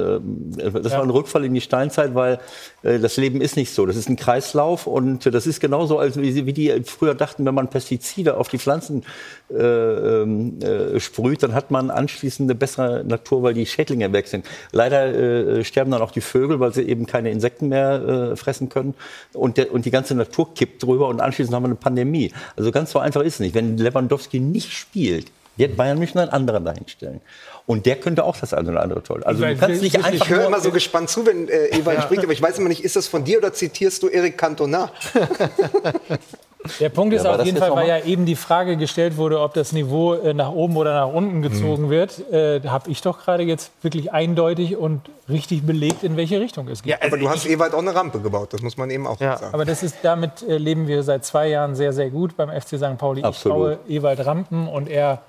Äh, 0.57 0.71
das 0.81 0.93
war 0.93 1.03
ein 1.03 1.09
Rückfall 1.09 1.45
in 1.45 1.53
die 1.53 1.61
Steinzeit, 1.61 2.15
weil 2.15 2.39
äh, 2.83 2.99
das 2.99 3.17
Leben 3.17 3.41
ist 3.41 3.57
nicht 3.57 3.73
so. 3.73 3.85
Das 3.85 3.95
ist 3.95 4.09
ein 4.09 4.15
Kreislauf 4.15 4.87
und 4.87 5.25
äh, 5.25 5.31
das 5.31 5.45
ist 5.45 5.59
genauso, 5.59 5.99
als 5.99 6.17
wie, 6.19 6.45
wie 6.45 6.53
die 6.53 6.81
früher 6.83 7.13
dachten, 7.13 7.45
wenn 7.45 7.53
man 7.53 7.69
Pestizide 7.69 8.37
auf 8.37 8.49
die 8.49 8.57
Pflanzen 8.57 9.03
äh, 9.51 9.55
ähm, 9.61 10.59
äh, 10.61 10.99
sprüht, 10.99 11.43
dann 11.43 11.53
hat 11.53 11.71
man 11.71 11.91
anschließend 11.91 12.49
eine 12.49 12.55
bessere 12.55 13.03
Natur, 13.03 13.43
weil 13.43 13.50
die 13.53 13.65
Schädlinge 13.65 14.11
weg 14.13 14.27
sind. 14.27 14.45
Leider 14.71 15.13
äh, 15.13 15.63
sterben 15.63 15.91
dann 15.91 16.01
auch 16.01 16.11
die 16.11 16.21
Vögel, 16.21 16.59
weil 16.59 16.73
sie 16.73 16.83
eben 16.83 17.05
keine 17.05 17.31
Insekten 17.31 17.69
mehr 17.69 18.31
äh, 18.31 18.35
fressen 18.35 18.69
können 18.69 18.93
und, 19.33 19.57
der, 19.57 19.71
und 19.71 19.85
die 19.85 19.91
ganze 19.91 20.15
Natur 20.15 20.53
kippt 20.53 20.83
drüber 20.83 21.07
und 21.07 21.21
anschließend 21.21 21.55
haben 21.55 21.63
wir 21.63 21.67
eine 21.67 21.75
Pandemie. 21.75 22.31
Also 22.55 22.71
ganz 22.71 22.91
so 22.91 22.99
einfach 22.99 23.21
ist 23.21 23.35
es 23.35 23.39
nicht. 23.39 23.55
Wenn 23.55 23.77
Lewandowski 23.77 24.39
nicht 24.39 24.71
spielt, 24.71 25.27
wird 25.57 25.75
Bayern 25.77 25.99
München 25.99 26.19
einen 26.19 26.31
anderen 26.31 26.65
dahinstellen. 26.65 27.21
Und 27.65 27.85
der 27.85 27.95
könnte 27.97 28.23
auch 28.23 28.37
das 28.37 28.53
eine 28.53 28.71
oder 28.71 28.81
andere 28.81 29.03
toll. 29.03 29.23
Also 29.23 29.45
du 29.45 29.55
kannst 29.55 29.81
nicht 29.81 29.97
einfach 29.97 30.13
Ich 30.13 30.29
höre 30.29 30.47
immer 30.47 30.59
so 30.59 30.71
gespannt 30.71 31.09
zu, 31.09 31.25
wenn 31.25 31.47
äh, 31.47 31.67
Ewald 31.67 32.01
spricht, 32.03 32.23
aber 32.23 32.33
ich 32.33 32.41
weiß 32.41 32.57
immer 32.57 32.69
nicht, 32.69 32.83
ist 32.83 32.95
das 32.95 33.07
von 33.07 33.23
dir 33.23 33.37
oder 33.37 33.53
zitierst 33.53 34.01
du 34.03 34.07
Eric 34.07 34.37
Cantona? 34.37 34.91
Der 36.79 36.89
Punkt 36.89 37.13
ist 37.13 37.25
Ja, 37.25 37.35
auf 37.35 37.45
jeden 37.45 37.57
Fall, 37.57 37.75
weil 37.75 37.87
ja 37.87 38.03
eben 38.03 38.25
die 38.25 38.35
Frage 38.35 38.77
gestellt 38.77 39.17
wurde, 39.17 39.39
ob 39.39 39.53
das 39.53 39.71
Niveau 39.71 40.13
äh, 40.13 40.33
nach 40.33 40.51
oben 40.51 40.77
oder 40.77 40.93
nach 40.93 41.13
unten 41.13 41.41
gezogen 41.41 41.89
wird, 41.89 42.31
äh, 42.31 42.61
habe 42.67 42.89
ich 42.89 43.01
doch 43.01 43.19
gerade 43.19 43.43
jetzt 43.43 43.71
wirklich 43.81 44.11
eindeutig 44.11 44.77
und 44.77 45.01
richtig 45.29 45.63
belegt, 45.63 46.03
in 46.03 46.17
welche 46.17 46.39
Richtung 46.39 46.67
es 46.67 46.83
geht. 46.83 47.01
aber 47.01 47.17
du 47.17 47.29
hast 47.29 47.45
Ewald 47.47 47.73
auch 47.73 47.79
eine 47.79 47.95
Rampe 47.95 48.19
gebaut, 48.19 48.53
das 48.53 48.61
muss 48.61 48.77
man 48.77 48.89
eben 48.89 49.07
auch 49.07 49.17
sagen. 49.17 49.45
Aber 49.51 49.65
das 49.65 49.83
ist, 49.83 49.97
damit 50.03 50.43
äh, 50.47 50.57
leben 50.57 50.87
wir 50.87 51.03
seit 51.03 51.25
zwei 51.25 51.47
Jahren 51.47 51.75
sehr, 51.75 51.93
sehr 51.93 52.09
gut 52.09 52.35
beim 52.37 52.49
FC 52.49 52.77
St. 52.77 52.97
Pauli. 52.97 53.23
Absolut. 53.23 53.79
Ich 53.87 53.97
baue 53.97 54.11
Ewald 54.13 54.25
Rampen 54.25 54.67
und 54.67 54.89
er 54.89 55.21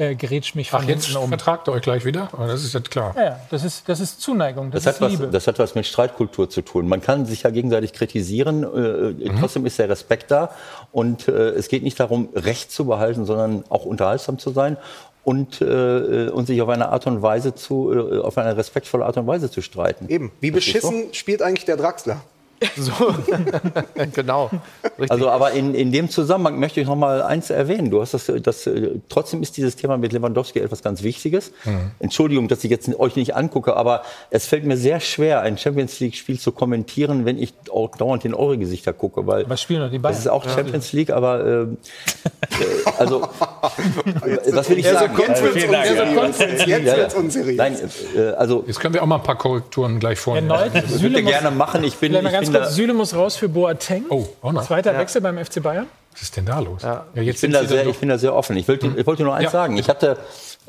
äh, 0.00 0.14
grätscht 0.14 0.54
mich 0.56 0.70
von 0.70 0.80
Ach, 0.82 0.88
jetzt 0.88 1.04
hinten 1.06 1.22
um. 1.22 1.28
vertragt 1.28 1.68
ihr 1.68 1.72
euch 1.72 1.82
gleich 1.82 2.04
wieder? 2.04 2.28
Aber 2.32 2.46
das 2.46 2.64
ist 2.64 2.72
jetzt 2.74 2.90
klar. 2.90 3.14
Ja, 3.16 3.38
das 3.50 3.64
ist, 3.64 3.88
das 3.88 4.00
ist 4.00 4.20
Zuneigung, 4.20 4.70
das, 4.70 4.84
Das 4.84 4.96
ist 4.96 5.00
hat, 5.02 5.10
Liebe. 5.10 5.24
was, 5.26 5.30
das 5.32 5.46
hat 5.46 5.58
was 5.58 5.74
mit 5.74 5.86
Streitkultur 5.86 6.48
zu 6.50 6.62
tun. 6.62 6.88
Man 6.88 7.00
kann 7.00 7.26
sich 7.26 7.42
ja 7.42 7.50
gegenseitig 7.50 7.92
kritisieren, 7.92 8.64
äh, 8.64 9.30
trotzdem 9.38 9.66
ist 9.66 9.78
der 9.78 9.88
Respekt 9.88 10.30
da. 10.30 10.50
Und 10.92 11.28
äh, 11.28 11.50
es 11.50 11.68
geht 11.68 11.82
nicht 11.82 12.00
darum, 12.00 12.28
Recht 12.34 12.72
zu 12.72 12.86
behalten, 12.86 13.26
sondern 13.26 13.64
auch 13.68 13.84
unterhaltsam 13.84 14.38
zu 14.38 14.50
sein 14.50 14.76
und, 15.22 15.60
äh, 15.60 16.28
und 16.32 16.46
sich 16.46 16.62
auf 16.62 16.68
eine 16.70 16.88
Art 16.88 17.06
und 17.06 17.20
Weise 17.22 17.54
zu, 17.54 17.92
äh, 17.92 18.18
auf 18.20 18.38
eine 18.38 18.56
respektvolle 18.56 19.04
Art 19.04 19.16
und 19.18 19.26
Weise 19.26 19.50
zu 19.50 19.60
streiten. 19.60 20.08
Eben. 20.08 20.32
Wie 20.40 20.50
Das 20.50 20.56
beschissen 20.56 21.12
spielt 21.12 21.42
eigentlich 21.42 21.66
der 21.66 21.76
Draxler? 21.76 22.20
So. 22.76 22.92
genau. 24.12 24.50
Richtig. 24.84 25.10
Also, 25.10 25.30
aber 25.30 25.52
in, 25.52 25.74
in 25.74 25.92
dem 25.92 26.10
Zusammenhang 26.10 26.58
möchte 26.60 26.80
ich 26.80 26.86
noch 26.86 26.96
mal 26.96 27.22
eins 27.22 27.48
erwähnen. 27.50 27.90
Du 27.90 28.00
hast 28.02 28.12
das, 28.14 28.30
das, 28.42 28.66
äh, 28.66 29.00
trotzdem 29.08 29.42
ist 29.42 29.56
dieses 29.56 29.76
Thema 29.76 29.96
mit 29.96 30.12
Lewandowski 30.12 30.58
etwas 30.58 30.82
ganz 30.82 31.02
Wichtiges. 31.02 31.52
Entschuldigung, 31.98 32.48
dass 32.48 32.62
ich 32.64 32.70
jetzt 32.70 32.88
euch 32.98 33.16
nicht 33.16 33.34
angucke, 33.34 33.76
aber 33.76 34.02
es 34.30 34.46
fällt 34.46 34.64
mir 34.64 34.76
sehr 34.76 35.00
schwer, 35.00 35.40
ein 35.40 35.56
Champions 35.56 36.00
League 36.00 36.14
Spiel 36.16 36.38
zu 36.38 36.52
kommentieren, 36.52 37.24
wenn 37.24 37.38
ich 37.38 37.54
auch 37.72 37.96
dauernd 37.96 38.24
in 38.24 38.34
eure 38.34 38.58
Gesichter 38.58 38.92
gucke, 38.92 39.26
weil 39.26 39.48
Was 39.48 39.62
spielen 39.62 39.80
noch 39.80 39.90
die 39.90 39.98
Bayern? 39.98 40.14
das 40.14 40.20
ist 40.24 40.28
auch 40.30 40.48
Champions 40.48 40.92
League, 40.92 41.10
aber 41.10 41.44
ähm, 41.46 41.78
äh, 42.42 42.90
also 42.98 43.22
was 44.52 44.68
will 44.68 44.78
ich 44.78 44.84
Er 44.86 44.94
so 44.94 44.98
sagen? 45.00 45.16
Dank. 45.16 45.28
unseriös. 46.26 46.66
Jetzt 46.66 46.66
Ja, 46.66 46.78
ja. 46.78 46.96
wird's 46.96 47.14
unseriös. 47.14 47.56
Nein, 47.56 47.76
äh, 48.16 48.20
also 48.30 48.64
Jetzt 48.66 48.80
können 48.80 48.94
wir 48.94 49.02
auch 49.02 49.06
mal 49.06 49.16
ein 49.16 49.22
paar 49.22 49.38
Korrekturen 49.38 49.98
gleich 49.98 50.18
vornehmen. 50.18 50.50
Erneut, 50.50 50.72
ich 50.74 50.90
Süle 50.90 51.14
würde 51.14 51.22
gerne 51.24 51.50
machen. 51.50 51.84
Ich 51.84 51.96
bin, 51.96 52.14
ich 52.14 52.22
ganz 52.22 52.46
bin 52.46 52.49
kurz, 52.52 52.74
Süle 52.74 52.94
muss 52.94 53.14
raus 53.14 53.36
für 53.36 53.48
Boateng. 53.48 54.04
Oh, 54.08 54.26
auch 54.42 54.52
noch. 54.52 54.66
Zweiter 54.66 54.96
Wechsel 54.98 55.20
beim 55.20 55.38
FC 55.44 55.62
Bayern. 55.62 55.86
Was 56.12 56.22
ist 56.22 56.36
denn 56.36 56.44
da 56.46 56.58
los? 56.58 56.82
Ja. 56.82 57.06
Ich 57.14 57.22
jetzt 57.22 57.40
bin, 57.40 57.52
da 57.52 57.64
sehr, 57.64 57.86
ich 57.86 57.96
bin 57.98 58.08
da 58.08 58.18
sehr 58.18 58.34
offen. 58.34 58.56
Ich 58.56 58.66
wollte, 58.66 58.90
ich 58.96 59.06
wollte 59.06 59.22
nur 59.22 59.34
eins 59.34 59.44
Ja. 59.44 59.50
sagen. 59.50 59.76
Ich 59.76 59.88
hatte, 59.88 60.16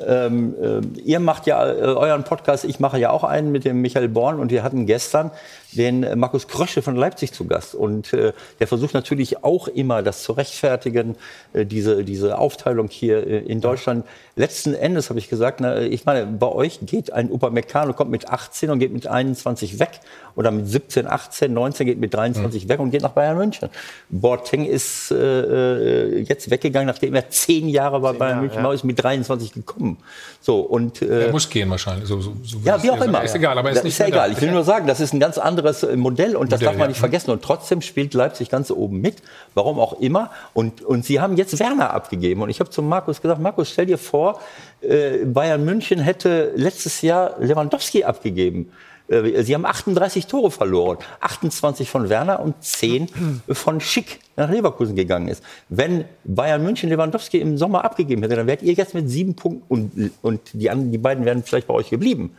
ähm, 0.05 0.53
äh, 0.61 0.99
ihr 1.01 1.19
macht 1.19 1.47
ja 1.47 1.67
äh, 1.67 1.81
euren 1.81 2.23
Podcast, 2.23 2.63
ich 2.63 2.79
mache 2.79 2.99
ja 2.99 3.09
auch 3.09 3.23
einen 3.23 3.51
mit 3.51 3.65
dem 3.65 3.81
Michael 3.81 4.07
Born 4.07 4.39
und 4.39 4.51
wir 4.51 4.61
hatten 4.63 4.85
gestern 4.85 5.31
den 5.73 6.03
äh, 6.03 6.15
Markus 6.15 6.47
Krösche 6.47 6.81
von 6.81 6.95
Leipzig 6.95 7.33
zu 7.33 7.45
Gast. 7.45 7.75
Und 7.75 8.13
äh, 8.13 8.33
der 8.59 8.67
versucht 8.67 8.93
natürlich 8.93 9.43
auch 9.43 9.67
immer, 9.67 10.01
das 10.01 10.23
zu 10.23 10.33
rechtfertigen, 10.33 11.15
äh, 11.53 11.65
diese, 11.65 12.03
diese 12.03 12.37
Aufteilung 12.37 12.89
hier 12.89 13.25
äh, 13.25 13.39
in 13.39 13.61
Deutschland. 13.61 14.05
Letzten 14.35 14.73
Endes 14.73 15.09
habe 15.09 15.19
ich 15.19 15.29
gesagt, 15.29 15.61
na, 15.61 15.81
ich 15.81 16.05
meine, 16.05 16.25
bei 16.25 16.47
euch 16.47 16.79
geht 16.81 17.13
ein 17.13 17.31
Upamecano, 17.31 17.93
kommt 17.93 18.11
mit 18.11 18.29
18 18.29 18.69
und 18.69 18.79
geht 18.79 18.93
mit 18.93 19.07
21 19.07 19.79
weg. 19.79 19.99
Oder 20.35 20.51
mit 20.51 20.67
17, 20.67 21.07
18, 21.07 21.53
19 21.53 21.87
geht 21.87 21.99
mit 21.99 22.13
23 22.13 22.69
weg 22.69 22.79
und 22.79 22.91
geht 22.91 23.01
nach 23.01 23.11
Bayern 23.11 23.37
München. 23.37 23.69
Boateng 24.09 24.65
ist 24.65 25.11
äh, 25.11 25.15
äh, 25.15 26.21
jetzt 26.21 26.49
weggegangen, 26.49 26.87
nachdem 26.87 27.13
er 27.15 27.29
zehn 27.29 27.67
Jahre 27.67 27.99
bei 27.99 28.13
Bayern 28.13 28.39
München 28.39 28.63
war, 28.63 28.73
ist 28.73 28.85
mit 28.85 29.01
23 29.01 29.51
gekommen. 29.51 29.97
So, 30.39 30.61
und, 30.61 31.01
äh, 31.01 31.25
Er 31.25 31.31
muss 31.31 31.49
gehen 31.49 31.69
wahrscheinlich. 31.69 32.07
So, 32.07 32.21
so, 32.21 32.33
so 32.43 32.59
ja, 32.63 32.81
wie 32.81 32.91
auch 32.91 33.01
immer. 33.01 33.23
Ist 33.23 33.35
egal, 33.35 33.57
aber 33.57 33.69
er 33.69 33.75
ist 33.75 33.83
nicht 33.83 33.93
ist 33.93 33.99
ja 33.99 34.07
egal. 34.07 34.31
Ich 34.31 34.41
will 34.41 34.51
nur 34.51 34.63
sagen, 34.63 34.87
das 34.87 35.01
ist 35.01 35.13
ein 35.13 35.19
ganz 35.19 35.37
anderes 35.37 35.60
äh, 35.83 35.95
Modell 35.95 36.35
und 36.35 36.51
das 36.51 36.59
Modell, 36.59 36.65
darf 36.65 36.77
man 36.77 36.85
ja. 36.85 36.87
nicht 36.89 36.99
vergessen. 36.99 37.31
Und 37.31 37.41
trotzdem 37.41 37.81
spielt 37.81 38.13
Leipzig 38.13 38.49
ganz 38.49 38.71
oben 38.71 39.01
mit, 39.01 39.17
warum 39.53 39.79
auch 39.79 39.99
immer. 39.99 40.31
Und, 40.53 40.81
und 40.81 41.05
sie 41.05 41.19
haben 41.19 41.37
jetzt 41.37 41.59
Werner 41.59 41.93
abgegeben. 41.93 42.41
Und 42.41 42.49
ich 42.49 42.59
habe 42.59 42.69
zu 42.69 42.81
Markus 42.81 43.21
gesagt, 43.21 43.41
Markus, 43.41 43.69
stell 43.69 43.85
dir 43.85 43.97
vor, 43.97 44.39
äh, 44.81 45.25
Bayern 45.25 45.63
München 45.63 45.99
hätte 45.99 46.51
letztes 46.55 47.01
Jahr 47.01 47.35
Lewandowski 47.39 48.03
abgegeben. 48.03 48.71
Äh, 49.11 49.43
Sie 49.43 49.53
haben 49.53 49.65
38 49.65 50.27
Tore 50.27 50.51
verloren. 50.51 50.97
28 51.19 51.89
von 51.89 52.09
Werner 52.09 52.39
und 52.39 52.63
10 52.63 53.09
von 53.49 53.79
Schick 53.81 54.19
nach 54.35 54.49
Leverkusen 54.49 54.95
gegangen 54.95 55.27
ist. 55.27 55.43
Wenn 55.69 56.05
Bayern 56.23 56.63
München 56.63 56.89
Lewandowski 56.89 57.39
im 57.39 57.57
Sommer 57.57 57.83
abgegeben 57.83 58.23
hätte, 58.23 58.35
dann 58.35 58.47
wärt 58.47 58.61
ihr 58.61 58.73
jetzt 58.73 58.93
mit 58.93 59.09
sieben 59.09 59.35
Punkten 59.35 59.63
und, 59.67 60.11
und 60.21 60.41
die, 60.53 60.69
anderen, 60.69 60.91
die 60.91 60.97
beiden 60.97 61.25
wären 61.25 61.43
vielleicht 61.43 61.67
bei 61.67 61.73
euch 61.73 61.89
geblieben. 61.89 62.35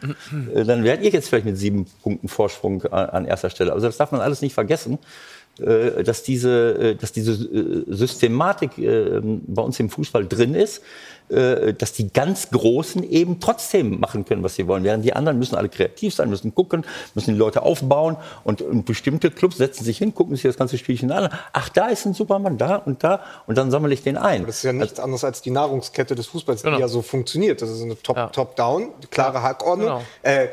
Äh, 0.55 0.64
Dann 0.64 0.85
wärt 0.85 1.03
ihr 1.03 1.11
jetzt 1.11 1.29
vielleicht 1.29 1.45
mit 1.45 1.59
sieben 1.59 1.87
Punkten 2.03 2.29
Vorsprung 2.29 2.83
an, 2.87 3.11
an 3.11 3.25
erster 3.27 3.51
Stelle. 3.51 3.73
Also 3.73 3.87
das 3.87 3.97
darf 3.97 4.12
man 4.12 4.20
alles 4.20 4.41
nicht 4.41 4.55
vergessen 4.55 4.95
äh, 4.95 5.41
dass 5.59 6.22
diese, 6.22 6.72
äh, 6.78 6.94
dass 6.96 7.12
diese 7.12 7.32
äh, 7.32 7.84
Systematik 7.88 8.78
äh, 8.78 9.20
bei 9.22 9.62
uns 9.62 9.78
im 9.80 9.90
Fußball 9.90 10.26
drin 10.26 10.55
ist, 10.55 10.82
äh, 11.28 11.74
dass 11.74 11.92
die 11.92 12.12
ganz 12.12 12.50
Großen 12.50 13.03
eben 13.09 13.38
trotzdem 13.38 14.00
machen 14.00 14.24
können, 14.24 14.42
was 14.42 14.55
sie 14.55 14.66
wollen. 14.66 14.82
Während 14.82 15.05
die 15.05 15.12
anderen 15.12 15.38
müssen 15.38 15.55
alle 15.55 15.68
kreativ 15.68 16.14
sein, 16.14 16.30
müssen 16.30 16.55
gucken, 16.55 16.84
müssen 17.14 17.34
die 17.34 17.38
Leute 17.38 17.62
aufbauen 17.62 18.16
und, 18.44 18.62
und 18.62 18.84
bestimmte 18.86 19.30
Clubs 19.30 19.59
setzen 19.59 19.84
sich 19.84 19.98
hin, 19.98 20.14
gucken 20.14 20.34
sich 20.36 20.42
das 20.44 20.57
ganze 20.57 20.78
Spielchen 20.78 21.12
an. 21.12 21.28
Ach, 21.53 21.68
da 21.68 21.88
ist 21.88 22.07
ein 22.07 22.14
Supermann, 22.14 22.57
da 22.59 22.76
und 22.76 23.05
da 23.05 23.20
und 23.46 23.57
dann 23.59 23.70
sammle 23.70 23.92
ich 23.94 24.03
den 24.03 24.16
ein. 24.16 24.46
Das 24.46 24.57
ist 24.57 24.62
ja 24.64 24.72
nichts 24.72 24.98
anderes 25.00 25.22
als 25.22 25.42
die 25.42 25.50
Nahrungskette 25.50 26.14
des 26.14 26.26
Fußballs, 26.26 26.62
Genau. 26.62 26.76
die 26.76 26.80
ja 26.80 26.88
so 26.88 27.03
funktioniert. 27.03 27.61
Das 27.62 27.70
ist 27.70 27.82
eine 27.82 28.00
Top- 28.03 28.32
Top-Down, 28.32 28.88
klare 29.11 29.42
Hackordnung. 29.42 29.88
Genau. 29.88 30.03
Äh, 30.22 30.48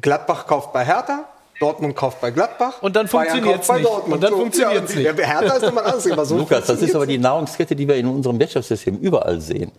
Gladbach 0.00 0.46
kauft 0.46 0.72
bei 0.72 0.84
Hertha. 0.84 1.26
Dortmund 1.60 1.94
kauft 1.94 2.20
bei 2.20 2.30
Gladbach. 2.30 2.82
Und 2.82 2.96
dann 2.96 3.08
kauft 3.40 3.68
bei 3.68 3.78
nicht. 3.78 3.88
Dortmund. 3.88 4.14
Und 4.14 4.20
dann 4.22 4.32
funktioniert's 4.32 4.94
ja, 4.94 5.12
nicht. 5.12 5.18
Ja, 5.18 5.26
Hertha 5.26 5.56
ist 5.56 5.62
nochmal 5.62 5.84
Thema. 6.02 6.24
So 6.24 6.36
Lukas, 6.38 6.66
das 6.66 6.82
ist 6.82 6.94
aber 6.94 7.06
die 7.06 7.18
Nahrungskette, 7.18 7.76
die 7.76 7.86
wir 7.86 7.96
in 7.96 8.06
unserem 8.06 8.38
Wirtschaftssystem 8.38 8.98
überall 8.98 9.40
sehen. 9.40 9.72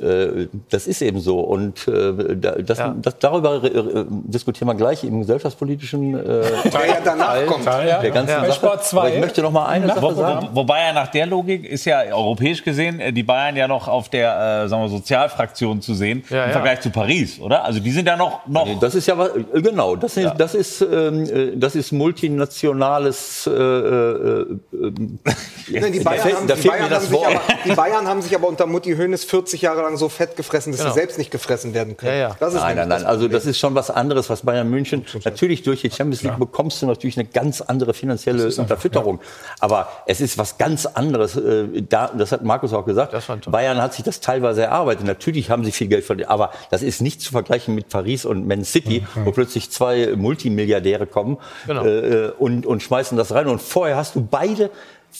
Äh, 0.00 0.46
Das 0.70 0.86
ist 0.86 1.02
eben 1.02 1.20
so. 1.20 1.40
Und 1.40 1.88
äh, 1.88 2.36
da- 2.36 2.52
das, 2.52 2.78
Ja. 2.78 2.94
das, 3.00 3.18
darüber 3.18 3.60
diskutieren 4.08 4.68
wir 4.68 4.74
gleich 4.74 5.02
im 5.04 5.20
gesellschaftspolitischen 5.20 6.14
äh, 6.14 6.22
Der 6.22 6.86
ja 6.86 6.96
danach 7.04 7.34
Teil 7.34 7.46
kommt. 7.46 7.66
der 7.66 8.10
ganzen 8.10 8.36
Bei 8.40 8.46
Sache. 8.48 8.52
Sport 8.52 8.84
2. 8.84 8.98
Aber 9.00 9.14
ich 9.14 9.20
möchte 9.20 9.42
noch 9.42 9.50
mal 9.52 9.66
eine 9.66 9.88
Sache 9.88 10.14
sagen. 10.14 10.48
wo, 10.52 10.60
wobei 10.60 10.82
ja 10.86 10.92
nach 10.92 11.08
der 11.08 11.26
Logik 11.26 11.64
ist 11.64 11.84
ja 11.84 12.02
europäisch 12.12 12.62
gesehen 12.62 13.00
äh, 13.00 13.12
die 13.12 13.22
Bayern 13.22 13.56
ja 13.56 13.66
noch 13.68 13.88
auf 13.88 14.08
der 14.08 14.64
äh, 14.64 14.68
sagen 14.68 14.82
wir, 14.82 14.88
Sozialfraktion 14.88 15.80
zu 15.80 15.94
sehen 15.94 16.22
Ja, 16.30 16.42
im 16.44 16.48
ja. 16.50 16.52
Vergleich 16.52 16.80
zu 16.80 16.90
Paris, 16.90 17.40
oder? 17.40 17.64
Also 17.64 17.80
die 17.80 17.90
sind 17.90 18.06
ja 18.06 18.16
noch, 18.16 18.46
noch 18.46 18.68
Das 18.80 18.94
ist 18.94 19.06
ja 19.06 19.18
was, 19.18 19.30
genau, 19.52 19.96
das 19.96 20.16
ist, 20.16 20.32
das 20.38 20.54
ist, 20.54 20.80
ähm, 20.82 21.24
äh, 21.24 21.56
das 21.56 21.74
ist 21.74 21.92
multinationales. 21.92 23.46
Äh, 23.46 23.50
äh, 23.52 24.46
Nein, 25.70 25.92
die 25.92 25.98
da 25.98 26.04
Bayern, 26.10 26.22
fehlt- 26.22 26.36
haben, 26.36 26.46
da 26.46 26.54
die, 26.54 26.68
Bayern 26.68 26.78
mir 26.80 26.84
haben 26.84 26.90
das 26.90 27.02
sich 27.04 27.12
Wort. 27.12 27.26
aber, 27.26 27.40
die 27.64 27.72
Bayern 27.72 28.06
haben 28.06 28.22
sich 28.22 28.34
aber 28.34 28.48
unter 28.48 28.66
Mutti 28.66 28.94
Hoeneß 28.96 29.24
40 29.24 29.62
Jahre 29.62 29.82
lang 29.82 29.87
so 29.96 30.08
fett 30.08 30.36
gefressen, 30.36 30.72
dass 30.72 30.80
Genau. 30.80 30.92
sie 30.92 30.98
selbst 31.00 31.18
nicht 31.18 31.30
gefressen 31.30 31.74
werden 31.74 31.96
können. 31.96 32.12
Ja, 32.12 32.18
ja. 32.18 32.36
Das 32.38 32.54
ist 32.54 32.60
Nein, 32.60 32.76
nein, 32.76 32.88
nein. 32.88 33.06
Also 33.06 33.28
das 33.28 33.46
ist 33.46 33.58
schon 33.58 33.74
was 33.74 33.90
anderes, 33.90 34.28
was 34.30 34.42
Bayern 34.42 34.68
München. 34.68 35.04
Natürlich 35.24 35.62
durch 35.62 35.80
die 35.82 35.90
Champions 35.90 36.22
League 36.22 36.38
bekommst 36.38 36.82
du 36.82 36.86
natürlich 36.86 37.18
eine 37.18 37.28
ganz 37.28 37.60
andere 37.60 37.94
finanzielle 37.94 38.44
Unterfütterung. 38.56 39.20
Aber 39.60 39.88
es 40.06 40.20
ist 40.20 40.36
was 40.38 40.58
ganz 40.58 40.86
anderes. 40.86 41.36
äh, 41.36 41.82
Da, 41.88 42.08
das 42.16 42.32
hat 42.32 42.42
Markus 42.44 42.72
auch 42.72 42.84
gesagt. 42.84 43.14
Bayern 43.50 43.80
hat 43.80 43.94
sich 43.94 44.04
das 44.04 44.20
teilweise 44.20 44.62
erarbeitet. 44.62 45.06
Natürlich 45.06 45.50
haben 45.50 45.64
sie 45.64 45.72
viel 45.72 45.88
Geld 45.88 46.04
verdient, 46.04 46.28
aber 46.30 46.50
das 46.70 46.82
ist 46.82 47.00
nicht 47.00 47.20
zu 47.20 47.30
vergleichen 47.32 47.74
mit 47.74 47.88
Paris 47.88 48.24
und 48.24 48.46
Man 48.46 48.64
City, 48.64 49.06
wo 49.24 49.32
plötzlich 49.32 49.70
zwei 49.70 50.14
Multimilliardäre 50.16 51.06
kommen 51.06 51.38
Genau. 51.66 51.84
äh, 51.84 52.32
und, 52.38 52.66
und 52.66 52.82
schmeißen 52.82 53.16
das 53.16 53.32
rein. 53.32 53.46
Und 53.46 53.60
vorher 53.62 53.96
hast 53.96 54.14
du 54.14 54.20
beide 54.28 54.70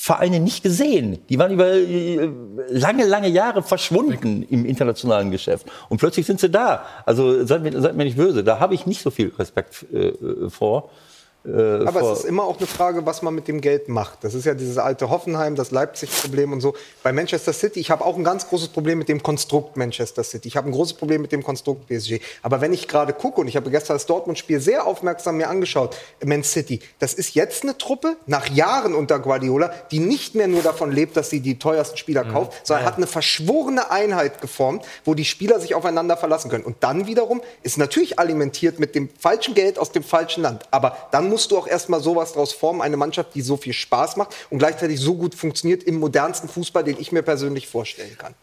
Vereine 0.00 0.38
nicht 0.38 0.62
gesehen. 0.62 1.18
Die 1.28 1.40
waren 1.40 1.52
über 1.52 1.72
äh, 1.72 2.30
lange, 2.68 3.04
lange 3.04 3.28
Jahre 3.28 3.64
verschwunden 3.64 4.44
im 4.48 4.64
internationalen 4.64 5.32
Geschäft. 5.32 5.66
Und 5.88 5.98
plötzlich 5.98 6.24
sind 6.24 6.38
sie 6.38 6.48
da. 6.48 6.86
Also 7.04 7.44
seid 7.44 7.62
mir, 7.64 7.78
seid 7.80 7.96
mir 7.96 8.04
nicht 8.04 8.16
böse, 8.16 8.44
da 8.44 8.60
habe 8.60 8.74
ich 8.74 8.86
nicht 8.86 9.02
so 9.02 9.10
viel 9.10 9.32
Respekt 9.36 9.84
äh, 9.92 10.12
vor. 10.48 10.90
Äh, 11.44 11.86
Aber 11.86 12.12
es 12.12 12.20
ist 12.20 12.24
immer 12.24 12.44
auch 12.44 12.58
eine 12.58 12.66
Frage, 12.66 13.06
was 13.06 13.22
man 13.22 13.34
mit 13.34 13.48
dem 13.48 13.60
Geld 13.60 13.88
macht. 13.88 14.24
Das 14.24 14.34
ist 14.34 14.44
ja 14.44 14.54
dieses 14.54 14.76
alte 14.76 15.08
Hoffenheim, 15.08 15.54
das 15.54 15.70
Leipzig-Problem 15.70 16.52
und 16.52 16.60
so. 16.60 16.74
Bei 17.02 17.12
Manchester 17.12 17.52
City, 17.52 17.80
ich 17.80 17.90
habe 17.90 18.04
auch 18.04 18.16
ein 18.16 18.24
ganz 18.24 18.48
großes 18.48 18.68
Problem 18.68 18.98
mit 18.98 19.08
dem 19.08 19.22
Konstrukt 19.22 19.76
Manchester 19.76 20.24
City. 20.24 20.48
Ich 20.48 20.56
habe 20.56 20.68
ein 20.68 20.72
großes 20.72 20.94
Problem 20.94 21.22
mit 21.22 21.32
dem 21.32 21.42
Konstrukt 21.42 21.86
PSG. 21.86 22.20
Aber 22.42 22.60
wenn 22.60 22.72
ich 22.72 22.88
gerade 22.88 23.12
gucke, 23.12 23.40
und 23.40 23.48
ich 23.48 23.56
habe 23.56 23.70
gestern 23.70 23.94
das 23.94 24.06
Dortmund-Spiel 24.06 24.60
sehr 24.60 24.86
aufmerksam 24.86 25.36
mir 25.36 25.48
angeschaut, 25.48 25.96
Man 26.24 26.42
City, 26.42 26.80
das 26.98 27.14
ist 27.14 27.34
jetzt 27.34 27.62
eine 27.62 27.78
Truppe, 27.78 28.16
nach 28.26 28.48
Jahren 28.48 28.94
unter 28.94 29.18
Guardiola, 29.18 29.72
die 29.90 30.00
nicht 30.00 30.34
mehr 30.34 30.48
nur 30.48 30.62
davon 30.62 30.90
lebt, 30.90 31.16
dass 31.16 31.30
sie 31.30 31.40
die 31.40 31.58
teuersten 31.58 31.96
Spieler 31.96 32.24
mhm. 32.24 32.32
kauft, 32.32 32.66
sondern 32.66 32.84
ja. 32.84 32.90
hat 32.90 32.96
eine 32.96 33.06
verschworene 33.06 33.90
Einheit 33.90 34.40
geformt, 34.40 34.84
wo 35.04 35.14
die 35.14 35.24
Spieler 35.24 35.60
sich 35.60 35.74
aufeinander 35.74 36.16
verlassen 36.16 36.50
können. 36.50 36.64
Und 36.64 36.76
dann 36.80 37.06
wiederum 37.06 37.40
ist 37.62 37.78
natürlich 37.78 38.18
alimentiert 38.18 38.80
mit 38.80 38.94
dem 38.94 39.08
falschen 39.18 39.54
Geld 39.54 39.78
aus 39.78 39.92
dem 39.92 40.02
falschen 40.02 40.42
Land. 40.42 40.64
Aber 40.70 40.96
dann 41.12 41.27
musst 41.28 41.50
du 41.50 41.58
auch 41.58 41.66
erstmal 41.66 42.00
sowas 42.00 42.32
daraus 42.32 42.52
formen, 42.52 42.80
eine 42.80 42.96
Mannschaft, 42.96 43.34
die 43.34 43.42
so 43.42 43.56
viel 43.56 43.72
Spaß 43.72 44.16
macht 44.16 44.34
und 44.50 44.58
gleichzeitig 44.58 45.00
so 45.00 45.14
gut 45.14 45.34
funktioniert 45.34 45.82
im 45.82 45.98
modernsten 45.98 46.48
Fußball, 46.48 46.84
den 46.84 46.98
ich 46.98 47.12
mir 47.12 47.22
persönlich 47.22 47.68
vorstellen 47.68 48.16
kann. 48.18 48.34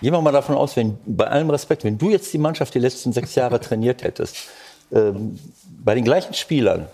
Gehen 0.00 0.12
wir 0.12 0.20
mal 0.20 0.32
davon 0.32 0.56
aus, 0.56 0.76
wenn, 0.76 0.98
bei 1.06 1.26
allem 1.26 1.48
Respekt, 1.50 1.84
wenn 1.84 1.96
du 1.96 2.10
jetzt 2.10 2.32
die 2.32 2.38
Mannschaft 2.38 2.74
die 2.74 2.78
letzten 2.78 3.12
sechs 3.12 3.34
Jahre 3.34 3.60
trainiert 3.60 4.02
hättest, 4.02 4.36
ähm, 4.92 5.38
bei 5.84 5.94
den 5.94 6.04
gleichen 6.04 6.34
Spielern, 6.34 6.86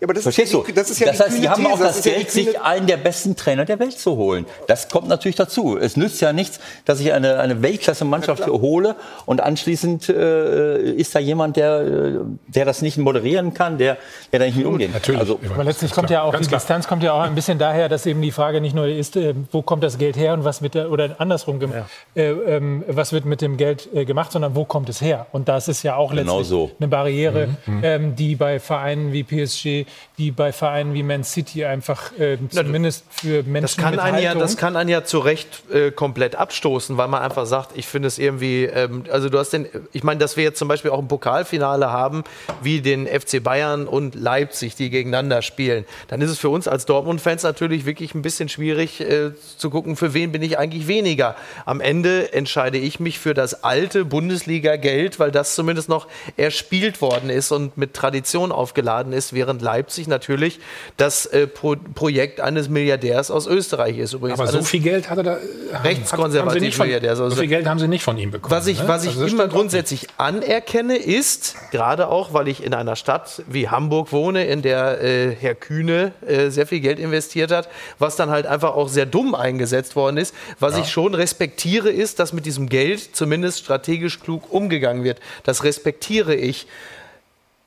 aber 0.00 0.14
das 0.14 0.22
Verstehst 0.22 0.54
ist, 0.54 0.68
du? 0.68 0.72
Das 0.72 0.90
ist 0.90 1.00
ja 1.00 1.08
das 1.08 1.20
heißt, 1.20 1.32
sie 1.32 1.48
haben 1.48 1.66
auch 1.66 1.78
das, 1.78 1.96
das 1.96 2.04
Geld, 2.04 2.24
ja 2.26 2.30
sich 2.30 2.60
einen 2.60 2.86
der 2.86 2.98
besten 2.98 3.34
Trainer 3.34 3.64
der 3.64 3.80
Welt 3.80 3.98
zu 3.98 4.16
holen. 4.16 4.46
Das 4.68 4.88
kommt 4.88 5.08
natürlich 5.08 5.36
dazu. 5.36 5.76
Es 5.76 5.96
nützt 5.96 6.20
ja 6.20 6.32
nichts, 6.32 6.60
dass 6.84 7.00
ich 7.00 7.12
eine, 7.12 7.40
eine 7.40 7.62
Weltklasse-Mannschaft 7.62 8.46
ja, 8.46 8.48
hole 8.48 8.94
und 9.26 9.40
anschließend 9.40 10.08
äh, 10.08 10.92
ist 10.92 11.14
da 11.14 11.18
jemand, 11.18 11.56
der, 11.56 12.22
der 12.46 12.64
das 12.64 12.80
nicht 12.80 12.96
moderieren 12.98 13.54
kann, 13.54 13.78
der, 13.78 13.98
der 14.32 14.38
da 14.38 14.46
nicht 14.46 14.56
mit 14.56 14.66
umgehen 14.66 14.92
kann. 14.92 15.00
Natürlich. 15.00 15.20
Also, 15.20 15.40
aber 15.52 15.64
letztlich 15.64 15.90
kommt 15.90 16.10
ja 16.10 16.22
auch 16.22 16.34
die. 16.34 16.46
Distanz 16.46 16.86
kommt 16.86 17.02
ja 17.02 17.12
auch 17.12 17.22
ein 17.22 17.34
bisschen 17.34 17.58
daher, 17.58 17.88
dass 17.88 18.06
eben 18.06 18.22
die 18.22 18.30
Frage 18.30 18.60
nicht 18.60 18.74
nur 18.74 18.86
ist, 18.86 19.16
äh, 19.16 19.34
wo 19.50 19.62
kommt 19.62 19.82
das 19.82 19.98
Geld 19.98 20.16
her 20.16 20.32
und 20.34 20.44
was 20.44 20.60
mit 20.60 20.74
der, 20.74 20.92
oder 20.92 21.16
andersrum, 21.18 21.60
ja. 21.60 21.86
äh, 22.14 22.30
ähm, 22.30 22.84
was 22.86 23.12
wird 23.12 23.24
mit 23.24 23.40
dem 23.40 23.56
Geld 23.56 23.88
äh, 23.92 24.04
gemacht, 24.04 24.30
sondern 24.30 24.54
wo 24.54 24.64
kommt 24.64 24.88
es 24.88 25.00
her? 25.00 25.26
Und 25.32 25.48
das 25.48 25.66
ist 25.66 25.82
ja 25.82 25.96
auch 25.96 26.12
letztlich 26.12 26.34
genau 26.34 26.42
so. 26.44 26.70
eine 26.78 26.88
Barriere, 26.88 27.48
mhm. 27.66 27.74
mhm. 27.74 27.84
ähm, 27.84 28.16
die 28.16 28.36
bei 28.36 28.60
Vereinen 28.60 29.12
wie 29.12 29.24
PSG 29.24 29.87
die 30.18 30.30
bei 30.30 30.52
Vereinen 30.52 30.94
wie 30.94 31.02
Man 31.02 31.24
City 31.24 31.64
einfach 31.64 32.12
äh, 32.18 32.38
zumindest 32.50 33.04
für 33.10 33.42
Menschen 33.44 33.62
das 33.62 33.76
kann 33.76 33.90
mit 33.92 34.00
einen 34.00 34.22
ja, 34.22 34.34
Das 34.34 34.56
kann 34.56 34.76
einen 34.76 34.88
ja 34.88 35.04
zu 35.04 35.20
Recht 35.20 35.62
äh, 35.72 35.90
komplett 35.90 36.34
abstoßen, 36.34 36.96
weil 36.96 37.08
man 37.08 37.22
einfach 37.22 37.46
sagt, 37.46 37.76
ich 37.76 37.86
finde 37.86 38.08
es 38.08 38.18
irgendwie, 38.18 38.64
ähm, 38.64 39.04
also 39.10 39.28
du 39.28 39.38
hast 39.38 39.50
den, 39.50 39.66
ich 39.92 40.02
meine, 40.02 40.18
dass 40.18 40.36
wir 40.36 40.44
jetzt 40.44 40.58
zum 40.58 40.68
Beispiel 40.68 40.90
auch 40.90 40.98
ein 40.98 41.08
Pokalfinale 41.08 41.90
haben, 41.90 42.24
wie 42.62 42.80
den 42.80 43.06
FC 43.06 43.42
Bayern 43.42 43.86
und 43.86 44.14
Leipzig, 44.14 44.74
die 44.74 44.90
gegeneinander 44.90 45.42
spielen, 45.42 45.84
dann 46.08 46.20
ist 46.20 46.30
es 46.30 46.38
für 46.38 46.48
uns 46.48 46.66
als 46.66 46.86
Dortmund-Fans 46.86 47.42
natürlich 47.44 47.86
wirklich 47.86 48.14
ein 48.14 48.22
bisschen 48.22 48.48
schwierig 48.48 49.00
äh, 49.00 49.30
zu 49.56 49.70
gucken, 49.70 49.96
für 49.96 50.14
wen 50.14 50.32
bin 50.32 50.42
ich 50.42 50.58
eigentlich 50.58 50.88
weniger. 50.88 51.36
Am 51.64 51.80
Ende 51.80 52.32
entscheide 52.32 52.78
ich 52.78 52.98
mich 52.98 53.18
für 53.18 53.34
das 53.34 53.62
alte 53.62 54.04
Bundesliga-Geld, 54.04 55.20
weil 55.20 55.30
das 55.30 55.54
zumindest 55.54 55.88
noch 55.88 56.08
erspielt 56.36 57.00
worden 57.00 57.30
ist 57.30 57.52
und 57.52 57.76
mit 57.76 57.94
Tradition 57.94 58.50
aufgeladen 58.50 59.12
ist, 59.12 59.32
während 59.32 59.62
Leipzig 59.62 59.77
natürlich 60.08 60.60
das 60.96 61.26
äh, 61.26 61.46
Pro 61.46 61.76
Projekt 61.94 62.40
eines 62.40 62.68
Milliardärs 62.68 63.30
aus 63.30 63.46
Österreich 63.46 63.98
ist. 63.98 64.12
Übrigens 64.12 64.40
Aber 64.40 64.50
so 64.50 64.62
viel 64.62 64.80
Geld 64.80 65.10
hat 65.10 65.18
er 65.18 65.24
da. 65.24 65.32
Äh, 65.34 65.76
rechtskonservativ 65.84 66.78
Milliardär. 66.78 67.10
Also, 67.10 67.28
so 67.28 67.36
viel 67.36 67.48
Geld 67.48 67.66
haben 67.66 67.78
sie 67.78 67.88
nicht 67.88 68.02
von 68.02 68.18
ihm 68.18 68.30
bekommen. 68.30 68.54
Was 68.54 68.66
ich, 68.66 68.80
ne? 68.80 68.88
was 68.88 69.04
ich 69.04 69.10
also 69.10 69.26
immer 69.26 69.48
grundsätzlich 69.48 70.08
anerkenne, 70.16 70.96
ist, 70.96 71.56
gerade 71.70 72.08
auch, 72.08 72.32
weil 72.32 72.48
ich 72.48 72.62
in 72.62 72.74
einer 72.74 72.96
Stadt 72.96 73.42
wie 73.46 73.68
Hamburg 73.68 74.12
wohne, 74.12 74.46
in 74.46 74.62
der 74.62 75.02
äh, 75.02 75.34
Herr 75.34 75.54
Kühne 75.54 76.12
äh, 76.26 76.50
sehr 76.50 76.66
viel 76.66 76.80
Geld 76.80 76.98
investiert 76.98 77.50
hat, 77.50 77.68
was 77.98 78.16
dann 78.16 78.30
halt 78.30 78.46
einfach 78.46 78.74
auch 78.74 78.88
sehr 78.88 79.06
dumm 79.06 79.34
eingesetzt 79.34 79.96
worden 79.96 80.16
ist. 80.16 80.34
Was 80.58 80.74
ja. 80.74 80.82
ich 80.82 80.90
schon 80.90 81.14
respektiere, 81.14 81.90
ist, 81.90 82.18
dass 82.18 82.32
mit 82.32 82.46
diesem 82.46 82.68
Geld 82.68 83.14
zumindest 83.14 83.60
strategisch 83.60 84.20
klug 84.20 84.52
umgegangen 84.52 85.04
wird. 85.04 85.20
Das 85.44 85.64
respektiere 85.64 86.34
ich. 86.34 86.66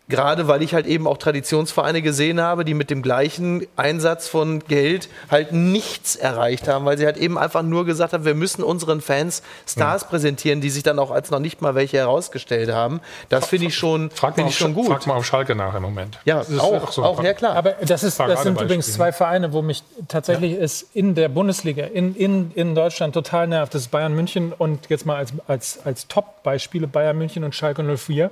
Gerade 0.09 0.47
weil 0.47 0.61
ich 0.61 0.73
halt 0.73 0.87
eben 0.87 1.07
auch 1.07 1.17
Traditionsvereine 1.17 2.01
gesehen 2.01 2.41
habe, 2.41 2.65
die 2.65 2.73
mit 2.73 2.89
dem 2.89 3.01
gleichen 3.01 3.65
Einsatz 3.77 4.27
von 4.27 4.59
Geld 4.59 5.07
halt 5.29 5.53
nichts 5.53 6.17
erreicht 6.17 6.67
haben, 6.67 6.85
weil 6.85 6.97
sie 6.97 7.05
halt 7.05 7.17
eben 7.17 7.37
einfach 7.37 7.61
nur 7.61 7.85
gesagt 7.85 8.11
haben, 8.11 8.25
wir 8.25 8.35
müssen 8.35 8.61
unseren 8.61 8.99
Fans 8.99 9.41
Stars 9.65 10.01
ja. 10.01 10.07
präsentieren, 10.09 10.59
die 10.59 10.69
sich 10.69 10.83
dann 10.83 10.99
auch 10.99 11.11
als 11.11 11.31
noch 11.31 11.39
nicht 11.39 11.61
mal 11.61 11.75
welche 11.75 11.97
herausgestellt 11.97 12.71
haben. 12.71 12.99
Das 13.29 13.47
finde 13.47 13.67
ich 13.67 13.75
schon, 13.75 14.11
frag 14.11 14.35
find 14.35 14.49
ich 14.49 14.57
schon 14.57 14.73
gut. 14.73 14.87
Frag 14.87 15.07
mal 15.07 15.15
auf 15.15 15.25
Schalke 15.25 15.55
nach 15.55 15.73
im 15.75 15.83
Moment. 15.83 16.19
Ja, 16.25 16.41
auch, 16.41 16.91
so 16.91 17.03
auch, 17.03 17.23
ja 17.23 17.33
klar. 17.33 17.55
Aber 17.55 17.71
das, 17.81 18.03
ist, 18.03 18.19
das 18.19 18.43
sind 18.43 18.59
übrigens 18.59 18.91
zwei 18.91 19.13
Vereine, 19.13 19.53
wo 19.53 19.61
mich 19.61 19.83
tatsächlich 20.09 20.53
ja. 20.53 20.59
es 20.59 20.89
in 20.93 21.15
der 21.15 21.29
Bundesliga, 21.29 21.85
in, 21.85 22.15
in, 22.15 22.51
in 22.55 22.75
Deutschland 22.75 23.13
total 23.13 23.47
nervt. 23.47 23.73
Das 23.73 23.83
ist 23.83 23.91
Bayern 23.91 24.13
München 24.13 24.51
und 24.51 24.89
jetzt 24.89 25.05
mal 25.05 25.15
als, 25.15 25.31
als, 25.47 25.79
als 25.85 26.07
Top-Beispiele 26.07 26.87
Bayern 26.87 27.17
München 27.17 27.45
und 27.45 27.55
Schalke 27.55 27.81
04 27.97 28.29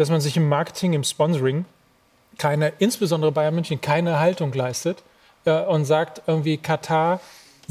dass 0.00 0.08
man 0.08 0.22
sich 0.22 0.34
im 0.38 0.48
Marketing, 0.48 0.94
im 0.94 1.04
Sponsoring 1.04 1.66
keine, 2.38 2.72
insbesondere 2.78 3.32
Bayern 3.32 3.54
München, 3.54 3.82
keine 3.82 4.18
Haltung 4.18 4.50
leistet 4.50 5.02
äh, 5.44 5.60
und 5.60 5.84
sagt 5.84 6.22
irgendwie 6.26 6.56
Katar 6.56 7.20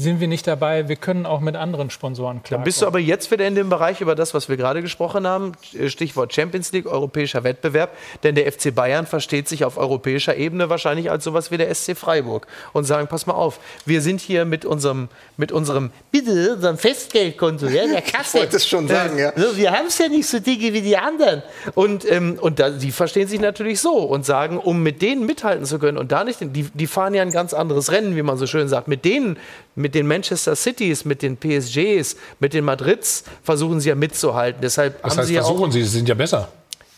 sind 0.00 0.20
wir 0.20 0.28
nicht 0.28 0.46
dabei. 0.46 0.88
Wir 0.88 0.96
können 0.96 1.26
auch 1.26 1.40
mit 1.40 1.56
anderen 1.56 1.90
Sponsoren 1.90 2.42
klar. 2.42 2.58
Dann 2.58 2.64
bist 2.64 2.80
du 2.80 2.86
aber 2.86 2.98
jetzt 2.98 3.30
wieder 3.30 3.46
in 3.46 3.54
dem 3.54 3.68
Bereich 3.68 4.00
über 4.00 4.14
das, 4.14 4.32
was 4.32 4.48
wir 4.48 4.56
gerade 4.56 4.80
gesprochen 4.80 5.26
haben. 5.26 5.52
Stichwort 5.88 6.32
Champions 6.32 6.72
League, 6.72 6.86
europäischer 6.86 7.44
Wettbewerb. 7.44 7.90
Denn 8.22 8.34
der 8.34 8.50
FC 8.50 8.74
Bayern 8.74 9.06
versteht 9.06 9.46
sich 9.46 9.64
auf 9.64 9.76
europäischer 9.76 10.36
Ebene 10.36 10.70
wahrscheinlich 10.70 11.10
als 11.10 11.24
sowas 11.24 11.50
wie 11.50 11.58
der 11.58 11.74
SC 11.74 11.96
Freiburg. 11.96 12.46
Und 12.72 12.84
sagen, 12.84 13.08
pass 13.08 13.26
mal 13.26 13.34
auf, 13.34 13.60
wir 13.84 14.00
sind 14.00 14.20
hier 14.22 14.46
mit 14.46 14.64
unserem, 14.64 15.08
mit 15.36 15.52
unserem, 15.52 15.90
bitte, 16.10 16.54
unserem 16.54 16.78
Festgeldkonto, 16.78 17.66
ja, 17.66 17.86
der 17.86 18.00
Kasse. 18.02 18.38
Ich 18.38 18.42
wollte 18.44 18.56
es 18.56 18.66
schon 18.66 18.88
sagen, 18.88 19.18
ja. 19.18 19.32
Wir 19.36 19.70
haben 19.70 19.86
es 19.88 19.98
ja 19.98 20.08
nicht 20.08 20.26
so 20.26 20.38
dicke 20.38 20.72
wie 20.72 20.80
die 20.80 20.96
anderen. 20.96 21.42
Und, 21.74 22.10
ähm, 22.10 22.38
und 22.40 22.58
da, 22.58 22.70
die 22.70 22.90
verstehen 22.90 23.28
sich 23.28 23.40
natürlich 23.40 23.80
so 23.80 23.98
und 23.98 24.24
sagen, 24.24 24.58
um 24.58 24.82
mit 24.82 25.02
denen 25.02 25.26
mithalten 25.26 25.66
zu 25.66 25.78
können 25.78 25.98
und 25.98 26.10
da 26.10 26.24
nicht, 26.24 26.38
die, 26.40 26.70
die 26.72 26.86
fahren 26.86 27.12
ja 27.12 27.20
ein 27.22 27.32
ganz 27.32 27.52
anderes 27.52 27.92
Rennen, 27.92 28.16
wie 28.16 28.22
man 28.22 28.38
so 28.38 28.46
schön 28.46 28.68
sagt. 28.68 28.88
Mit 28.88 29.04
denen 29.04 29.36
mit 29.80 29.94
den 29.94 30.06
Manchester 30.06 30.54
Cities, 30.54 31.04
mit 31.04 31.22
den 31.22 31.36
PSGs, 31.36 32.16
mit 32.38 32.54
den 32.54 32.64
Madrids 32.64 33.24
versuchen 33.42 33.80
sie 33.80 33.88
ja 33.88 33.94
mitzuhalten. 33.94 34.60
Deshalb 34.62 35.02
das 35.02 35.18
heißt, 35.18 35.28
sie 35.28 35.34
versuchen 35.34 35.72
sie, 35.72 35.82
sie 35.82 35.98
sind 35.98 36.08
ja 36.08 36.14
besser. 36.14 36.48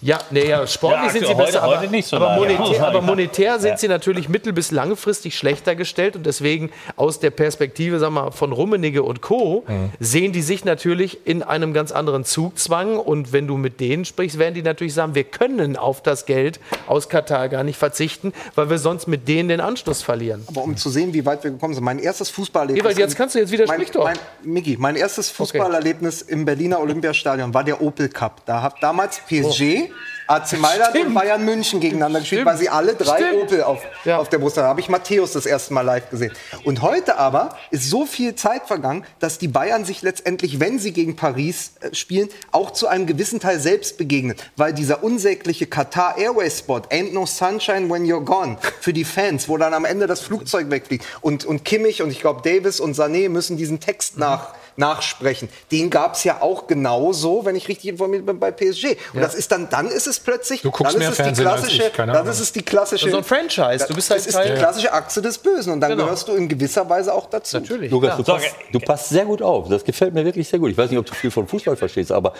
Ja, 0.04 0.18
nee, 0.32 0.48
ja, 0.48 0.66
sportlich 0.66 1.04
ja, 1.04 1.10
sind 1.12 1.26
sie 1.28 1.34
besser, 1.34 1.62
heute, 1.62 1.86
aber, 1.86 2.02
so 2.02 2.16
aber, 2.16 2.34
monetär, 2.34 2.86
aber, 2.88 3.00
monetär, 3.02 3.60
sind 3.60 3.70
ja. 3.70 3.76
sie 3.76 3.86
natürlich 3.86 4.28
mittel- 4.28 4.52
bis 4.52 4.72
langfristig 4.72 5.38
schlechter 5.38 5.76
gestellt 5.76 6.16
und 6.16 6.26
deswegen 6.26 6.70
aus 6.96 7.20
der 7.20 7.30
Perspektive 7.30 8.00
sagen 8.00 8.14
wir, 8.14 8.32
von 8.32 8.50
Rummenigge 8.50 9.04
und 9.04 9.20
Co. 9.20 9.62
Mhm. 9.68 9.90
sehen 10.00 10.32
die 10.32 10.42
sich 10.42 10.64
natürlich 10.64 11.24
in 11.24 11.44
einem 11.44 11.72
ganz 11.72 11.92
anderen 11.92 12.24
Zugzwang 12.24 12.98
und 12.98 13.32
wenn 13.32 13.46
du 13.46 13.56
mit 13.56 13.78
denen 13.78 14.04
sprichst, 14.04 14.40
werden 14.40 14.56
die 14.56 14.62
natürlich 14.62 14.92
sagen, 14.92 15.14
wir 15.14 15.22
können 15.22 15.76
auf 15.76 16.02
das 16.02 16.26
Geld 16.26 16.58
aus 16.88 17.08
Katar 17.08 17.48
gar 17.48 17.62
nicht 17.62 17.78
verzichten, 17.78 18.32
weil 18.56 18.70
wir 18.70 18.78
sonst 18.78 19.06
mit 19.06 19.28
denen 19.28 19.50
den 19.50 19.60
Anschluss 19.60 20.02
verlieren. 20.02 20.42
Aber 20.48 20.64
um 20.64 20.76
zu 20.76 20.90
sehen, 20.90 21.14
wie 21.14 21.24
weit 21.24 21.44
wir 21.44 21.52
gekommen 21.52 21.74
sind, 21.74 21.84
mein 21.84 22.00
erstes 22.00 22.28
Fußballerlebnis... 22.30 22.84
Ewald, 22.84 22.98
jetzt 22.98 23.16
kannst 23.16 23.36
du 23.36 23.38
jetzt 23.38 23.52
wieder 23.52 23.66
mein, 23.68 23.86
doch. 23.92 24.02
Mein, 24.02 24.18
Miki, 24.42 24.76
mein 24.80 24.96
erstes 24.96 25.30
Fußballerlebnis 25.30 26.24
okay. 26.24 26.32
im 26.32 26.44
Berliner 26.44 26.80
Olympiastadion 26.80 27.54
war 27.54 27.62
der 27.62 27.80
Opel 27.80 28.08
Cup. 28.08 28.42
Da 28.46 28.62
hat 28.62 28.82
damals 28.82 29.20
PSG... 29.20 29.90
Oh 29.90 29.91
AC 30.32 30.58
Mailand 30.58 30.90
Stimmt. 30.90 31.08
und 31.08 31.14
Bayern 31.14 31.44
München 31.44 31.80
gegeneinander 31.80 32.20
gespielt, 32.20 32.40
Stimmt. 32.40 32.50
weil 32.50 32.58
sie 32.58 32.68
alle 32.68 32.94
drei 32.94 33.16
Stimmt. 33.16 33.42
Opel 33.42 33.62
auf, 33.62 33.82
ja. 34.04 34.18
auf 34.18 34.28
der 34.28 34.38
Brust 34.38 34.56
haben. 34.56 34.64
Da 34.64 34.68
habe 34.68 34.80
ich 34.80 34.88
Matthäus 34.88 35.32
das 35.32 35.46
erste 35.46 35.74
Mal 35.74 35.82
live 35.82 36.08
gesehen. 36.10 36.32
Und 36.64 36.82
heute 36.82 37.18
aber 37.18 37.56
ist 37.70 37.90
so 37.90 38.06
viel 38.06 38.34
Zeit 38.34 38.66
vergangen, 38.66 39.04
dass 39.20 39.38
die 39.38 39.48
Bayern 39.48 39.84
sich 39.84 40.02
letztendlich, 40.02 40.60
wenn 40.60 40.78
sie 40.78 40.92
gegen 40.92 41.16
Paris 41.16 41.72
äh, 41.80 41.94
spielen, 41.94 42.28
auch 42.50 42.70
zu 42.70 42.86
einem 42.86 43.06
gewissen 43.06 43.40
Teil 43.40 43.60
selbst 43.60 43.98
begegnen. 43.98 44.36
Weil 44.56 44.72
dieser 44.72 45.04
unsägliche 45.04 45.66
Qatar 45.66 46.16
Airways 46.16 46.60
Spot, 46.60 46.80
Ain't 46.90 47.12
no 47.12 47.26
sunshine 47.26 47.90
when 47.90 48.04
you're 48.04 48.24
gone, 48.24 48.56
für 48.80 48.92
die 48.92 49.04
Fans, 49.04 49.48
wo 49.48 49.56
dann 49.58 49.74
am 49.74 49.84
Ende 49.84 50.06
das 50.06 50.20
Flugzeug 50.20 50.70
wegfliegt. 50.70 51.04
Und, 51.20 51.44
und 51.44 51.64
Kimmich 51.64 52.02
und 52.02 52.10
ich 52.10 52.20
glaube 52.20 52.40
Davis 52.42 52.80
und 52.80 52.96
Sané 52.96 53.28
müssen 53.28 53.56
diesen 53.56 53.80
Text 53.80 54.18
nach 54.18 54.54
nachsprechen. 54.76 55.48
Den 55.70 55.90
gab 55.90 56.14
es 56.14 56.24
ja 56.24 56.40
auch 56.40 56.66
genauso, 56.66 57.44
wenn 57.44 57.56
ich 57.56 57.68
richtig 57.68 57.90
informiert 57.90 58.26
bin, 58.26 58.38
bei 58.38 58.50
PSG. 58.50 58.86
Und 58.86 58.96
ja. 59.14 59.20
das 59.20 59.34
ist 59.34 59.52
dann, 59.52 59.68
dann 59.70 59.88
ist 59.88 60.06
es 60.06 60.20
plötzlich. 60.20 60.62
Du 60.62 60.70
guckst 60.70 60.94
dann 60.94 60.98
mehr 61.00 61.08
ist 61.10 61.12
es 61.12 61.16
die 61.18 61.22
Fernsehen 61.24 61.46
als 61.46 61.60
klassische, 61.60 61.82
ich, 61.88 61.92
dann 61.96 62.26
ist 62.26 62.40
es 62.40 62.52
die 62.52 62.62
klassische. 62.62 63.10
So 63.10 63.16
ein 63.18 63.24
Franchise. 63.24 63.86
Du 63.88 63.94
bist 63.94 64.10
halt 64.10 64.20
das 64.20 64.26
ist 64.28 64.34
Teil- 64.34 64.52
die 64.54 64.58
klassische 64.58 64.92
Achse 64.92 65.22
des 65.22 65.38
Bösen 65.38 65.72
und 65.72 65.80
dann 65.80 65.90
Genau. 65.92 66.04
gehörst 66.04 66.28
du 66.28 66.32
in 66.34 66.48
gewisser 66.48 66.88
Weise 66.88 67.12
auch 67.14 67.26
dazu. 67.28 67.58
Natürlich. 67.58 67.90
Lukas, 67.90 68.16
du 68.16 68.22
passt, 68.24 68.46
du 68.72 68.80
passt 68.80 69.08
sehr 69.10 69.24
gut 69.24 69.42
auf. 69.42 69.68
Das 69.68 69.84
gefällt 69.84 70.14
mir 70.14 70.24
wirklich 70.24 70.48
sehr 70.48 70.58
gut. 70.58 70.70
Ich 70.70 70.78
weiß 70.78 70.90
nicht, 70.90 70.98
ob 70.98 71.06
du 71.06 71.14
viel 71.14 71.30
von 71.30 71.46
Fußball 71.46 71.76
verstehst, 71.76 72.10
aber 72.12 72.32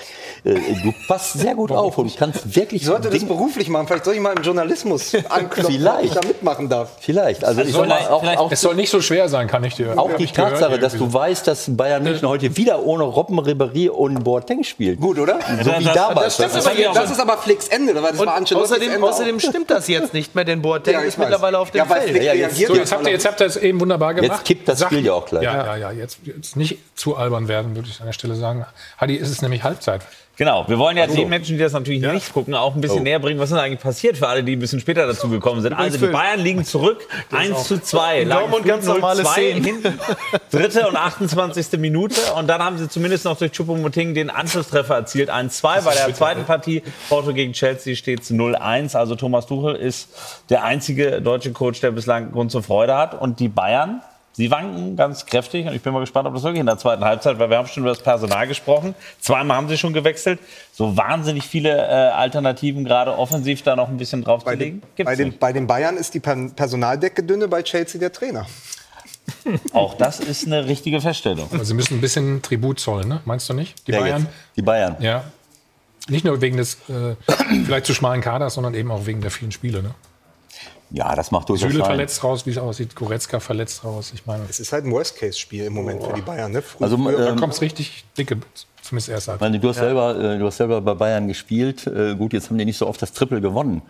äh, 0.45 0.55
du 0.55 0.93
passt 1.07 1.35
sehr 1.35 1.55
gut 1.55 1.71
auf 1.71 1.99
und 1.99 2.17
kannst 2.17 2.55
wirklich. 2.57 2.83
Ich 2.83 2.87
sollte 2.87 3.11
das 3.11 3.25
beruflich 3.25 3.69
machen. 3.69 3.87
Vielleicht 3.87 4.05
soll 4.07 4.15
ich 4.15 4.21
mal 4.21 4.35
im 4.37 4.43
Journalismus 4.43 5.15
anklopfen, 5.29 5.75
Vielleicht. 5.75 5.99
ob 5.99 6.05
ich 6.05 6.13
da 6.13 6.27
mitmachen 6.27 6.69
darf. 6.69 6.93
Vielleicht. 7.01 7.45
Also, 7.45 7.61
ich 7.63 7.73
sag 7.73 7.87
mal, 7.87 7.99
auch, 8.09 8.25
auch, 8.37 8.53
Es 8.53 8.61
soll 8.61 8.75
nicht 8.75 8.91
so 8.91 9.01
schwer 9.03 9.29
sein, 9.29 9.47
kann 9.49 9.63
ich 9.65 9.75
dir. 9.75 9.99
auch 9.99 10.15
die 10.17 10.27
Tatsache, 10.27 10.79
dass 10.79 10.95
du 10.97 11.13
weißt, 11.13 11.47
dass 11.47 11.67
Bayern 11.77 12.03
München 12.03 12.22
heute 12.29 12.57
wieder 12.57 12.83
ohne 12.85 13.05
Robben, 13.05 13.39
Ribéry 13.41 13.89
und 13.89 14.23
Boateng 14.25 14.65
spielt. 14.65 15.01
Gut, 15.01 15.19
oder? 15.19 15.39
So 15.63 15.71
wie 15.79 15.85
damals. 15.85 16.37
Das, 16.37 16.55
ist, 16.55 16.67
aber, 16.67 16.95
das 16.95 17.11
ist 17.11 17.21
aber 17.21 17.37
Flicks 17.39 17.69
Ende. 17.69 17.95
Das 17.95 18.03
war 18.19 18.37
außerdem, 18.41 18.93
Ende 18.93 19.07
außerdem 19.07 19.41
stimmt 19.41 19.71
das 19.71 19.89
jetzt 19.89 20.13
nicht 20.15 20.35
mehr, 20.35 20.45
denn 20.45 20.63
Boateng 20.63 20.95
Ja, 20.95 21.01
ist 21.01 21.19
weiß. 21.19 21.27
mittlerweile 21.29 21.59
auf 21.59 21.71
dem 21.71 21.79
Ja, 21.79 21.87
Feld. 21.87 22.23
Ja, 22.23 22.35
jetzt- 22.35 22.57
So, 22.59 22.75
jetzt 22.75 22.93
habt 22.93 23.07
ihr, 23.07 23.13
jetzt 23.13 23.27
habt 23.27 23.41
ihr 23.41 23.47
es 23.47 23.57
eben 23.57 23.81
wunderbar 23.81 24.15
gemacht. 24.15 24.39
Jetzt 24.39 24.45
kippt 24.45 24.69
das 24.69 24.81
Spiel 24.83 25.05
ja 25.05 25.13
auch 25.15 25.27
gleich. 25.27 25.43
Ja, 25.45 25.67
ja, 25.67 25.77
ja. 25.77 25.93
Jetzt, 25.93 26.19
jetzt 26.25 26.57
nicht 26.57 26.79
zu 26.99 27.17
albern 27.17 27.49
werden, 27.49 27.75
würde 27.75 27.89
ich 27.91 28.01
an 28.01 28.07
der 28.07 28.13
Stelle 28.13 28.35
sagen. 28.35 28.65
Hadi, 28.99 29.15
ist 29.17 29.31
es 29.31 29.43
nämlich 29.43 29.63
Halbzeit. 29.65 30.03
Genau, 30.39 30.65
wir 30.67 30.79
wollen 30.79 30.97
ja 30.97 31.07
den 31.07 31.29
Menschen, 31.29 31.57
die 31.59 31.63
das 31.63 31.73
natürlich 31.73 32.01
nicht 32.01 32.33
gucken, 32.33 32.55
auch 32.55 32.75
ein 32.75 32.81
bisschen 32.81 33.01
Oh. 33.01 33.03
näher 33.03 33.19
bringen, 33.19 33.39
was 33.39 33.51
ist 33.51 33.55
denn 33.57 33.63
eigentlich 33.65 33.81
passiert 33.81 34.17
für 34.17 34.29
alle, 34.29 34.43
die 34.43 34.57
ein 34.57 34.59
bisschen 34.61 34.81
später 34.81 35.07
dazu 35.07 35.29
gekommen 35.29 35.61
sind. 35.61 35.75
Also 35.75 35.99
die 35.99 36.11
Bayern 36.11 36.41
liegen 36.41 36.65
zurück, 36.65 37.07
1 37.31 37.65
zu 37.69 37.79
2. 37.83 38.25
lagen 38.25 38.41
Dortmund 38.51 38.65
ganz 38.65 38.87
normale 38.87 39.23
0-2 39.23 39.27
Szenen. 39.33 39.63
hinten. 39.65 40.01
Dritte 40.51 40.89
und 40.89 40.97
28. 40.97 41.79
Minute. 41.79 42.19
Und 42.39 42.47
dann 42.49 42.63
haben 42.65 42.79
sie 42.79 42.89
zumindest 42.89 43.27
noch 43.27 43.37
durch 43.37 43.53
Choupo-Moting 43.53 44.15
den 44.15 44.31
Anschlusstreffer 44.31 44.95
erzielt. 44.95 45.29
1-2. 45.31 45.83
Bei 45.83 45.95
der 45.95 46.15
zweiten 46.15 46.45
Partie, 46.45 46.83
Porto 47.11 47.35
gegen 47.35 47.53
Chelsea, 47.53 47.95
steht 47.95 48.23
es 48.23 48.31
0-1. 48.31 48.97
Also 48.97 49.17
Thomas 49.17 49.47
Tuchel 49.47 49.77
ist 49.77 50.09
der 50.49 50.65
einzige 50.65 51.21
deutsche 51.21 51.53
Coach, 51.53 51.81
der 51.83 51.91
bislang 51.91 52.33
Grund 52.33 52.51
zur 52.51 52.63
Freude 52.63 52.97
hat. 52.97 53.21
Und 53.21 53.39
die 53.39 53.49
Bayern, 53.49 54.01
Sie 54.35 54.51
wanken 54.51 54.97
ganz 54.97 55.27
kräftig 55.27 55.67
und 55.67 55.75
ich 55.75 55.83
bin 55.83 55.93
mal 55.93 56.01
gespannt, 56.01 56.27
ob 56.27 56.33
das 56.35 56.43
wirklich 56.43 56.61
in 56.61 56.67
der 56.67 56.79
zweiten 56.79 57.05
Halbzeit, 57.05 57.39
weil 57.39 57.51
wir 57.51 57.59
haben 57.59 57.69
schon 57.69 57.83
über 57.83 57.91
das 57.91 58.03
Personal 58.03 58.47
gesprochen. 58.49 58.95
Zweimal 59.21 59.59
haben 59.59 59.69
sie 59.69 59.77
schon 59.77 59.93
gewechselt. 59.93 60.39
So 60.73 60.97
wahnsinnig 60.97 61.45
viele 61.45 61.71
äh, 61.77 61.91
Alternativen, 62.13 62.85
gerade 62.85 63.17
offensiv 63.19 63.63
da 63.63 63.77
noch 63.77 63.89
ein 63.89 63.99
bisschen 63.99 64.23
Bei 64.23 64.31
draufzulegen. 64.31 64.81
den, 64.81 64.89
Gibt's 64.97 65.11
bei, 65.11 65.17
den, 65.17 65.29
nicht. 65.29 65.39
bei 65.41 65.53
den 65.53 65.67
Bayern 65.67 65.97
ist 65.99 66.15
die 66.15 66.21
Per- 66.21 66.49
Personaldecke 66.57 67.23
dünne, 67.23 67.47
bei 67.49 67.63
Chelsea 67.63 67.99
der 68.01 68.11
Trainer. 68.13 68.47
Auch 69.73 69.95
das 69.95 70.19
ist 70.21 70.47
eine 70.47 70.67
richtige 70.67 71.01
Feststellung. 71.01 71.49
Aber 71.53 71.65
sie 71.65 71.75
müssen 71.75 71.99
ein 71.99 72.01
bisschen 72.01 72.41
Tribut 72.43 72.81
zollen, 72.81 73.09
ne? 73.09 73.21
meinst 73.25 73.49
du 73.49 73.55
nicht? 73.55 73.87
Die 73.87 73.93
Ja, 73.93 74.01
Bayern? 74.01 74.23
jetzt. 74.23 74.33
Die 74.57 74.63
Bayern. 74.63 74.97
Ja. 75.01 75.25
Nicht 76.09 76.25
nur 76.25 76.41
wegen 76.41 76.57
des 76.57 76.79
äh, 76.89 77.15
vielleicht 77.65 77.87
zu 77.87 77.95
schmalen 77.95 78.21
Kaders, 78.23 78.55
sondern 78.55 78.75
eben 78.75 78.91
auch 78.91 79.07
wegen 79.07 79.21
der 79.21 79.31
vielen 79.31 79.53
Spiele. 79.53 79.83
Ne? 79.83 79.91
Ja, 80.93 81.15
das 81.15 81.31
macht 81.31 81.49
durchaus 81.49 81.71
Süle 81.71 81.85
verletzt 81.85 82.23
raus, 82.23 82.45
wie 82.45 82.51
es 82.51 82.59
aussieht. 82.59 82.95
Goretzka 82.95 83.41
verletzt 83.41 83.83
raus. 83.85 84.13
Ich 84.15 84.27
meine, 84.27 84.45
Es 84.49 84.61
ist 84.61 84.73
halt 84.73 84.85
ein 84.85 84.91
Worst-Case-Spiel 84.93 85.65
im 85.65 85.73
Moment 85.73 86.03
für 86.03 86.13
die 86.13 86.21
Bayern. 86.21 86.53
Ne? 86.53 86.61
Früh, 86.61 86.85
Also, 86.85 86.99
früher- 86.99 87.17
da 87.19 87.29
ähm, 87.31 87.37
kommt 87.37 87.55
es 87.55 87.63
richtig 87.63 88.05
dicke, 88.19 88.37
zumindest 88.83 89.09
erst 89.09 89.29
Ich 89.29 89.41
meine, 89.41 89.59
du 89.59 89.69
hast, 89.71 89.77
selber, 89.77 90.19
äh, 90.19 90.39
du 90.39 90.47
hast 90.47 90.59
selber 90.59 90.81
bei 90.83 90.95
Bayern 90.95 91.29
gespielt. 91.29 91.87
Äh, 91.87 92.15
gut, 92.15 92.33
jetzt 92.35 92.51
haben 92.51 92.59
die 92.59 92.65
nicht 92.67 92.77
so 92.79 92.87
oft 92.87 93.01
das 93.01 93.13
Triple 93.13 93.41
gewonnen. 93.41 93.81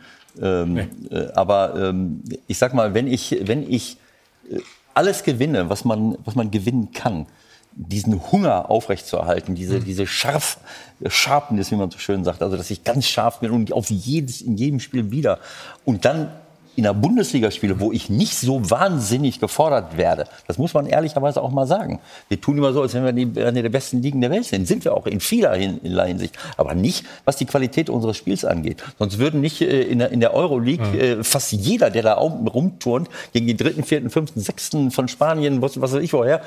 Ähm, 0.41 0.79
äh, 1.11 1.27
aber 1.35 1.75
ähm, 1.77 2.23
ich 2.47 2.59
sag 2.59 2.73
mal, 2.73 2.95
wenn 2.95 3.07
ich, 3.09 3.37
wenn 3.43 3.69
ich 3.69 3.97
alles 4.95 5.25
gewinne, 5.25 5.69
was 5.71 5.85
man, 5.85 6.17
was 6.25 6.35
man 6.35 6.51
gewinnen 6.51 6.93
kann, 6.93 7.27
diesen 7.75 8.31
Hunger 8.31 8.71
aufrechtzuerhalten, 8.71 9.55
diese, 9.55 9.81
diese 9.81 10.07
scharf, 10.07 10.59
Sharpness, 11.07 11.71
wie 11.71 11.77
man 11.77 11.91
so 11.91 11.99
schön 11.99 12.23
sagt, 12.23 12.43
also 12.43 12.57
dass 12.57 12.71
ich 12.71 12.85
ganz 12.85 13.07
scharf 13.07 13.41
bin 13.41 13.51
und 13.51 13.73
auf 13.73 13.91
jedes, 13.91 14.43
in 14.43 14.57
jedem 14.57 14.79
Spiel 14.79 15.11
wieder 15.11 15.39
und 15.87 16.05
dann 16.05 16.31
in 16.75 16.85
der 16.85 16.95
Bundesliga 16.95 17.51
spiele, 17.51 17.81
wo 17.81 17.93
ich 17.93 18.09
nicht 18.09 18.35
so 18.37 18.71
wahnsinnig 18.71 19.41
gefordert 19.41 19.97
werde. 19.97 20.25
Das 20.47 20.57
muss 20.59 20.73
man 20.73 20.87
ehrlicherweise 20.87 21.43
auch 21.43 21.51
mal 21.51 21.67
sagen. 21.67 22.01
Wir 22.29 22.41
tun 22.41 22.57
immer 22.57 22.73
so, 22.73 22.81
als 22.83 22.95
wenn 22.95 23.05
wir 23.05 23.13
die, 23.13 23.43
eine 23.43 23.61
der 23.63 23.69
besten 23.69 24.01
Ligen 24.01 24.21
der 24.21 24.31
Welt 24.31 24.45
sind. 24.47 24.67
Sind 24.67 24.85
wir 24.85 24.97
auch 24.97 25.07
in 25.07 25.21
vieler 25.21 25.55
Hin- 25.55 25.79
in 25.83 25.91
vieler 25.91 26.07
Hinsicht. 26.07 26.35
Aber 26.57 26.75
nicht, 26.75 27.05
was 27.25 27.37
die 27.37 27.45
Qualität 27.45 27.91
unseres 27.91 28.17
Spiels 28.17 28.45
angeht. 28.45 28.83
Sonst 28.99 29.19
würden 29.19 29.41
nicht 29.43 29.61
äh, 29.61 29.83
in 29.83 29.99
der, 29.99 30.11
in 30.13 30.21
der 30.21 30.33
Euroleague 30.35 30.99
äh, 30.99 31.23
fast 31.25 31.53
jeder, 31.53 31.91
der 31.91 32.03
da 32.03 32.15
rumturnt, 32.15 33.09
gegen 33.33 33.47
die 33.47 33.57
dritten, 33.57 33.85
vierten, 33.85 34.09
fünften, 34.09 34.41
sechsten 34.41 34.91
von 34.91 35.09
Spanien, 35.09 35.61
was, 35.61 35.81
was 35.81 35.93
weiß 35.93 36.03
ich 36.03 36.13
woher, 36.13 36.41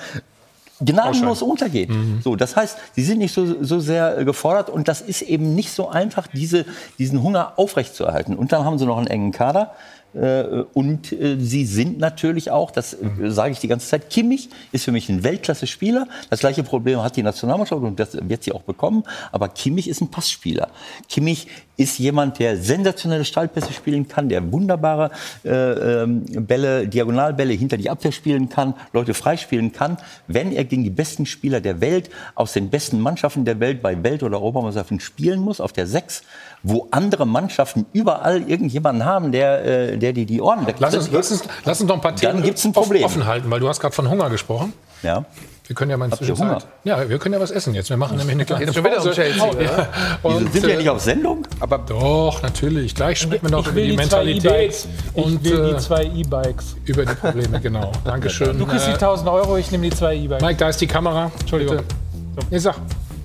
gnadenlos 0.82 1.42
untergeht. 1.42 1.90
So, 2.22 2.36
das 2.36 2.56
heißt, 2.58 2.78
sie 2.96 3.04
sind 3.04 3.20
nicht 3.20 3.34
so, 3.34 3.64
so 3.64 3.80
sehr 3.80 4.18
äh, 4.18 4.26
gefordert 4.26 4.70
und 4.70 4.90
das 4.90 5.00
ist 5.00 5.22
eben 5.22 5.56
nicht 5.56 5.72
so 5.72 5.88
einfach, 5.90 6.28
diese, 6.28 6.66
diesen 7.00 7.24
Hunger 7.24 7.54
aufrechtzuerhalten. 7.56 8.36
Und 8.36 8.52
dann 8.52 8.66
haben 8.66 8.78
sie 8.78 8.86
noch 8.86 8.98
einen 8.98 9.08
engen 9.08 9.32
Kader. 9.32 9.72
Äh, 10.16 10.63
und 10.74 11.11
äh, 11.11 11.38
sie 11.39 11.66
sind 11.66 11.99
natürlich 11.99 12.51
auch, 12.51 12.72
das 12.72 12.93
äh, 12.93 13.30
sage 13.30 13.51
ich 13.51 13.59
die 13.59 13.68
ganze 13.68 13.88
Zeit, 13.88 14.09
Kimmich 14.09 14.49
ist 14.72 14.86
für 14.86 14.91
mich 14.91 15.09
ein 15.09 15.24
Weltklasse-Spieler. 15.24 16.07
Das 16.30 16.39
gleiche 16.39 16.63
Problem 16.63 17.01
hat 17.03 17.16
die 17.16 17.24
Nationalmannschaft 17.24 17.82
und 17.82 17.99
das 17.99 18.18
wird 18.30 18.43
sie 18.43 18.51
auch 18.51 18.63
bekommen. 18.63 19.03
Aber 19.32 19.49
Kimmich 19.49 19.88
ist 19.88 20.01
ein 20.01 20.09
Passspieler. 20.09 20.70
Kimmich 21.09 21.47
ist 21.78 21.99
jemand, 21.99 22.39
der 22.39 22.57
sensationelle 22.57 23.26
Steilpässe 23.26 23.74
spielen 23.74 24.07
kann, 24.07 24.30
der 24.30 24.51
wunderbare 24.51 25.11
äh, 25.43 25.49
ähm, 25.49 26.24
Bälle, 26.47 26.88
Diagonalbälle 26.88 27.53
hinter 27.53 27.78
die 27.78 27.89
Abwehr 27.89 28.11
spielen 28.11 28.49
kann, 28.49 28.76
Leute 28.93 29.13
freispielen 29.13 29.74
kann. 29.74 29.97
Wenn 30.28 30.51
er 30.51 30.63
gegen 30.63 30.84
die 30.84 30.89
besten 30.89 31.26
Spieler 31.26 31.59
der 31.59 31.82
Welt, 31.82 32.09
aus 32.36 32.53
den 32.53 32.70
besten 32.70 32.99
Mannschaften 32.99 33.45
der 33.45 33.59
Welt 33.59 33.82
bei 33.82 34.01
Welt- 34.03 34.24
oder 34.24 34.38
Europameisterschaften 34.38 34.99
spielen 34.99 35.39
muss, 35.41 35.59
auf 35.59 35.74
der 35.74 35.88
Sechs, 35.88 36.24
wo 36.64 36.88
andere 36.91 37.26
Mannschaften 37.26 37.86
überall 37.93 38.41
irgendjemanden 38.49 39.06
haben, 39.06 39.32
der, 39.32 39.66
äh, 39.93 39.97
der 39.97 40.14
dir 40.14 40.26
die 40.26 40.41
Ohren 40.41 40.62
wegtritt. 40.68 40.80
Lass 40.82 40.95
uns, 40.95 41.10
lass, 41.12 41.32
uns, 41.32 41.43
lass 41.64 41.82
uns 41.82 41.88
noch 41.88 41.95
ein 41.95 42.01
paar 42.01 42.16
Themen 42.16 42.41
gibt's 42.43 42.66
ein 42.66 42.74
Problem. 42.74 43.03
offen 43.03 43.26
halten, 43.26 43.49
weil 43.51 43.60
du 43.60 43.68
hast 43.70 43.80
gerade 43.80 43.93
von 43.95 44.10
Hunger 44.10 44.30
gesprochen. 44.30 44.74
Ja. 45.03 45.26
Wir 45.68 45.76
können 45.76 45.89
ja 45.89 45.97
mal 45.97 46.06
in 46.06 46.12
Habt 46.12 46.22
ihr 46.22 46.28
Zwischenzeit. 46.28 46.62
Hunger? 46.62 46.72
Ja, 46.84 47.10
wir 47.10 47.18
können 47.18 47.34
ja 47.34 47.39
was 47.41 47.49
essen 47.49 47.74
jetzt. 47.74 47.89
Wir 47.89 47.97
machen 47.97 48.18
nämlich 48.18 48.36
eine 48.36 48.45
kleine 48.45 48.66
Jetzt 48.66 48.84
Pause. 48.84 49.12
Chelsea, 49.14 49.43
Oh, 49.43 49.51
ja. 49.60 49.88
Wieso 50.22 50.38
Und, 50.38 50.53
sind 50.53 50.68
wir 50.68 50.74
äh, 50.76 50.78
nicht 50.78 50.89
auf 50.89 50.99
Sendung? 51.01 51.47
aber 51.60 51.80
doch, 51.80 52.43
natürlich. 52.43 52.93
Gleich 52.93 53.20
sprechen 53.20 53.45
wir 53.45 53.49
noch 53.49 53.62
Ich 53.66 53.72
über 53.72 53.82
die, 53.82 53.89
die 53.89 53.97
Mentalität 53.97 54.45
E-Bikes. 54.45 54.88
Ich 55.16 55.24
und 55.24 55.43
will 55.43 55.66
die 55.66 55.72
äh, 55.72 55.78
zwei 55.78 56.03
E-Bikes. 56.06 56.76
über 56.86 57.06
die 57.06 57.16
Probleme, 57.16 57.60
genau. 57.60 57.91
Dankeschön. 58.06 58.60
Du 58.60 58.68
kriegst 58.68 58.86
die 58.86 58.91
Äh, 58.91 58.93
1000 58.93 59.28
Euro, 59.28 59.58
ich 59.58 59.72
nehme 59.72 59.89
die 59.89 59.95
zwei 59.95 60.16
E-Bikes. 60.16 60.43
Mike, 60.45 60.58
da 60.60 60.70
ist 60.70 60.80
die 60.82 60.88
Kamera. 60.88 61.32
Entschuldigung. 61.39 61.78
Bitte. 61.78 62.47
Nee, 62.51 62.60
sag. 62.60 62.76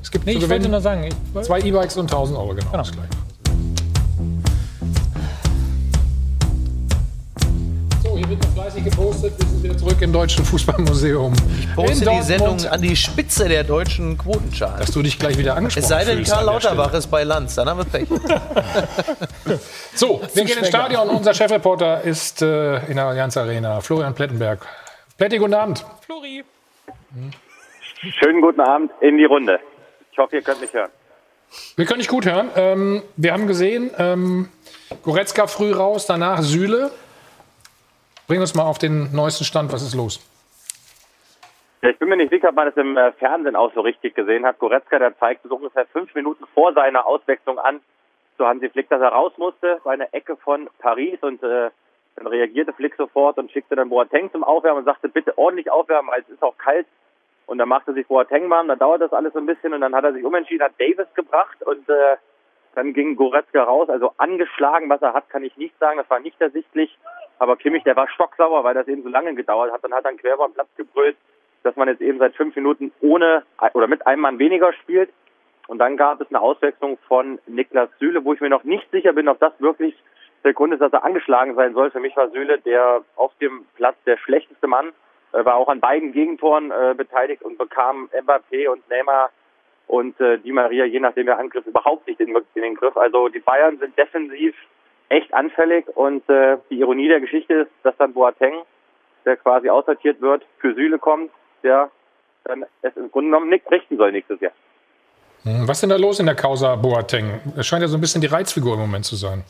Es 0.03 0.11
gibt 0.11 0.25
Nee, 0.25 0.33
ich 0.33 0.49
wollte 0.49 0.67
nur 0.71 0.81
sagen, 0.81 1.05
ich, 1.05 1.43
zwei 1.43 1.61
E-Bikes 1.61 1.99
und 1.99 2.11
1000 2.11 2.39
Euro, 2.39 2.55
genau. 2.55 2.71
Bis 2.79 2.91
gleich. 2.93 3.05
So, 3.13 3.20
fleißig 8.81 8.85
gepostet. 8.85 9.39
Wir 9.39 9.47
sind 9.47 9.63
wieder 9.63 9.77
zurück 9.77 9.97
im 10.01 10.13
Deutschen 10.13 10.45
Fußballmuseum. 10.45 11.33
Poste 11.75 12.05
in 12.05 12.11
die. 12.11 12.23
Sendung 12.23 12.65
an 12.67 12.83
die 12.83 12.97
Spitze 12.97 13.49
der 13.49 13.65
deutschen 13.65 14.17
Quotencharts. 14.19 14.79
Dass 14.79 14.91
du 14.93 15.03
dich 15.03 15.19
gleich 15.19 15.39
wieder 15.39 15.57
angesprochen 15.57 15.83
Es 15.83 15.89
sei 15.89 16.05
denn, 16.05 16.25
Karl. 16.25 16.45
Lauterbach 16.45 16.93
ist 16.95 17.09
bei 17.09 17.25
Lanz, 17.25 17.55
dann 17.55 17.69
haben 17.69 17.79
wir 17.79 17.85
Pech. 17.85 18.09
So, 19.95 20.21
wir 20.35 20.45
gehen 20.45 20.59
ins 20.59 20.69
Stadion. 20.69 21.09
Unser 21.09 21.35
Chefreporter 21.35 22.03
ist 22.03 22.43
äh, 22.43 22.77
in 22.87 22.97
der 22.97 23.07
Allianz 23.07 23.37
Arena, 23.37 23.81
Florian 23.81 24.15
Plettenberg. 24.15 24.65
Pletti, 25.19 25.39
guten 25.39 25.55
Abend. 25.55 25.85
Flori. 26.03 26.45
Schönen 28.23 28.41
guten 28.41 28.61
Abend 28.61 28.93
in 29.01 29.19
die 29.19 29.25
Runde. 29.25 29.59
Ich 30.13 30.19
hoffe, 30.19 30.37
ihr 30.37 30.43
könnt 30.43 30.61
mich 30.61 30.73
hören. 30.73 30.91
Wir 31.75 31.85
können 31.85 31.99
dich 31.99 32.09
gut 32.09 32.27
hören. 32.27 32.49
Ähm, 32.55 33.03
wir 33.17 33.33
haben 33.33 33.49
gesehen, 33.49 33.91
ähm, 33.99 34.49
Goretzka 35.03 35.49
früh 35.49 35.73
raus, 35.73 36.07
danach 36.07 36.43
Süle. 36.43 36.93
Bring 38.31 38.43
uns 38.43 38.55
mal 38.55 38.63
auf 38.63 38.79
den 38.79 39.13
neuesten 39.13 39.43
Stand. 39.43 39.73
Was 39.73 39.83
ist 39.83 39.97
los? 39.97 40.21
Ich 41.83 41.99
bin 41.99 42.09
mir 42.09 42.17
nicht 42.17 42.31
sicher, 42.31 42.51
ob 42.51 42.55
man 42.55 42.67
das 42.67 42.77
im 42.77 42.97
äh, 42.97 43.11
Fernsehen 43.15 43.57
auch 43.57 43.75
so 43.75 43.81
richtig 43.81 44.15
gesehen 44.15 44.47
hat. 44.47 44.61
Goretzka, 44.61 45.01
der 45.01 45.19
zeigte 45.19 45.49
so 45.49 45.57
ungefähr 45.57 45.85
fünf 45.87 46.15
Minuten 46.15 46.45
vor 46.55 46.73
seiner 46.73 47.07
Auswechslung 47.07 47.59
an, 47.59 47.81
zu 48.37 48.47
Hansi 48.47 48.69
Flick, 48.71 48.89
dass 48.89 49.01
er 49.01 49.09
raus 49.09 49.33
musste 49.37 49.81
bei 49.83 49.95
einer 49.95 50.15
Ecke 50.15 50.37
von 50.37 50.71
Paris 50.79 51.19
und 51.23 51.43
äh, 51.43 51.71
dann 52.15 52.27
reagierte 52.29 52.73
Flick 52.73 52.95
sofort 52.95 53.37
und 53.37 53.51
schickte 53.51 53.75
dann 53.75 53.89
Boateng 53.89 54.31
zum 54.31 54.45
Aufwärmen 54.45 54.79
und 54.79 54.85
sagte, 54.85 55.09
bitte 55.09 55.37
ordentlich 55.37 55.69
aufwärmen, 55.69 56.13
weil 56.13 56.21
es 56.21 56.29
ist 56.29 56.45
auch 56.45 56.57
kalt. 56.57 56.87
Und 57.47 57.59
dann 57.59 57.69
machte 57.69 57.95
sich 57.95 58.07
Boateng 58.07 58.49
warm, 58.49 58.69
dann 58.69 58.79
dauert 58.79 59.01
das 59.01 59.13
alles 59.13 59.35
ein 59.35 59.47
bisschen 59.47 59.75
und 59.75 59.81
dann 59.81 59.97
hat 59.97 60.05
er 60.05 60.13
sich 60.13 60.25
umentschieden, 60.25 60.65
hat 60.65 60.79
Davis 60.79 61.13
gebracht 61.15 61.65
und 61.65 61.89
äh, 61.89 62.17
dann 62.77 62.95
ging 62.95 63.17
Goretzka 63.17 63.65
raus, 63.65 63.89
also 63.89 64.13
angeschlagen, 64.19 64.89
was 64.89 65.03
er 65.03 65.15
hat, 65.15 65.29
kann 65.31 65.43
ich 65.43 65.57
nicht 65.57 65.77
sagen, 65.81 65.99
das 65.99 66.09
war 66.09 66.21
nicht 66.21 66.41
ersichtlich. 66.41 66.97
Aber 67.41 67.57
Kimmich, 67.57 67.83
der 67.85 67.97
war 67.97 68.07
stocksauer, 68.09 68.63
weil 68.65 68.75
das 68.75 68.87
eben 68.87 69.03
so 69.03 69.09
lange 69.09 69.35
gedauert 69.35 69.73
hat. 69.73 69.83
Dann 69.83 69.95
hat 69.95 70.05
er 70.05 70.13
quer 70.13 70.35
über 70.35 70.47
den 70.47 70.55
Platz 70.55 70.69
gebrüllt, 70.77 71.17
dass 71.63 71.75
man 71.75 71.89
jetzt 71.89 72.03
eben 72.03 72.19
seit 72.19 72.37
fünf 72.37 72.55
Minuten 72.55 72.93
ohne 73.01 73.45
oder 73.73 73.87
mit 73.87 74.07
einem 74.07 74.21
Mann 74.21 74.39
weniger 74.39 74.75
spielt. 74.75 75.11
Und 75.67 75.79
dann 75.79 75.97
gab 75.97 76.21
es 76.21 76.29
eine 76.29 76.41
Auswechslung 76.41 76.99
von 77.09 77.39
Niklas 77.47 77.89
Süle, 77.99 78.25
wo 78.25 78.35
ich 78.35 78.41
mir 78.41 78.51
noch 78.51 78.65
nicht 78.65 78.91
sicher 78.91 79.15
bin, 79.15 79.27
ob 79.27 79.41
das 79.41 79.53
wirklich 79.59 79.95
der 80.45 80.53
Grund 80.53 80.75
ist, 80.75 80.81
dass 80.81 80.93
er 80.93 81.03
angeschlagen 81.03 81.55
sein 81.55 81.73
soll. 81.73 81.91
Für 81.91 82.01
mich 82.01 82.15
war 82.15 82.29
Süle 82.31 82.59
der 82.59 83.03
auf 83.17 83.33
dem 83.41 83.65
Platz 83.75 83.97
der 84.05 84.19
schlechteste 84.19 84.67
Mann, 84.67 84.93
äh, 85.33 85.43
war 85.43 85.55
auch 85.55 85.69
an 85.69 85.81
beiden 85.81 86.13
Gegentoren 86.13 86.71
äh, 86.71 86.95
beteiligt 86.95 87.43
und 87.43 87.57
bekam 87.57 88.11
Mbappé 88.13 88.69
und 88.69 88.87
Neymar 88.91 89.31
und 89.87 90.21
äh, 90.21 90.39
Di 90.39 90.53
Maria, 90.53 90.85
je 90.85 91.01
nachdem 91.01 91.27
der 91.27 91.39
Angriff, 91.39 91.67
überhaupt 91.67 92.07
nicht 92.07 92.21
in, 92.21 92.37
in, 92.55 92.63
den 92.63 92.75
Griff. 92.75 92.97
Also 92.99 93.29
die 93.29 93.41
Bayern 93.41 93.79
sind 93.79 93.97
defensiv 93.97 94.55
echt 95.11 95.35
anfällig 95.35 95.87
und 95.95 96.29
äh, 96.31 96.57
die 96.71 96.81
Ironie 96.81 97.09
der 97.09 97.21
Geschichte 97.21 97.55
ist, 97.55 97.71
dass 97.83 97.97
dann 97.99 98.15
Boateng, 98.15 98.55
der 99.25 99.37
quasi 99.37 99.69
aussortiert 99.69 100.21
wird, 100.21 100.43
für 100.59 100.75
Süle 100.75 100.99
kommt, 100.99 101.31
der 101.63 101.91
dann 102.45 102.65
es 102.83 102.97
im 102.97 103.11
Grunde 103.11 103.31
genommen 103.31 103.51
nicht 103.51 103.71
richten 103.71 103.97
soll 103.97 104.13
nächstes 104.13 104.41
Jahr. 104.41 104.53
Hm, 105.43 105.67
was 105.67 105.79
ist 105.79 105.83
denn 105.83 105.91
da 105.91 105.97
los 105.97 106.21
in 106.21 106.27
der 106.27 106.37
Causa 106.37 106.77
Boateng? 106.77 107.41
Es 107.57 107.67
scheint 107.67 107.83
ja 107.83 107.89
so 107.89 107.99
ein 107.99 108.01
bisschen 108.01 108.21
die 108.21 108.29
Reizfigur 108.29 108.75
im 108.75 108.81
Moment 108.81 109.05
zu 109.05 109.17
sein. 109.17 109.45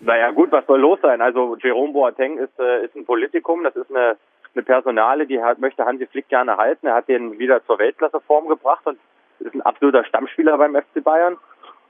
Naja 0.00 0.30
gut, 0.30 0.52
was 0.52 0.66
soll 0.66 0.80
los 0.80 1.00
sein? 1.02 1.20
Also 1.20 1.56
Jerome 1.60 1.92
Boateng 1.92 2.38
ist, 2.38 2.58
äh, 2.60 2.84
ist 2.84 2.94
ein 2.94 3.04
Politikum, 3.04 3.64
das 3.64 3.74
ist 3.74 3.90
eine, 3.90 4.16
eine 4.54 4.62
Personale, 4.62 5.26
die 5.26 5.42
hat, 5.42 5.58
möchte 5.58 5.84
Hansi 5.84 6.06
Flick 6.06 6.28
gerne 6.28 6.56
halten. 6.56 6.86
Er 6.86 6.94
hat 6.94 7.08
den 7.08 7.38
wieder 7.38 7.64
zur 7.66 7.78
Weltklasseform 7.78 8.48
gebracht 8.48 8.86
und 8.86 8.98
ist 9.40 9.54
ein 9.54 9.62
absoluter 9.62 10.04
Stammspieler 10.04 10.56
beim 10.56 10.74
FC 10.74 11.02
Bayern. 11.02 11.36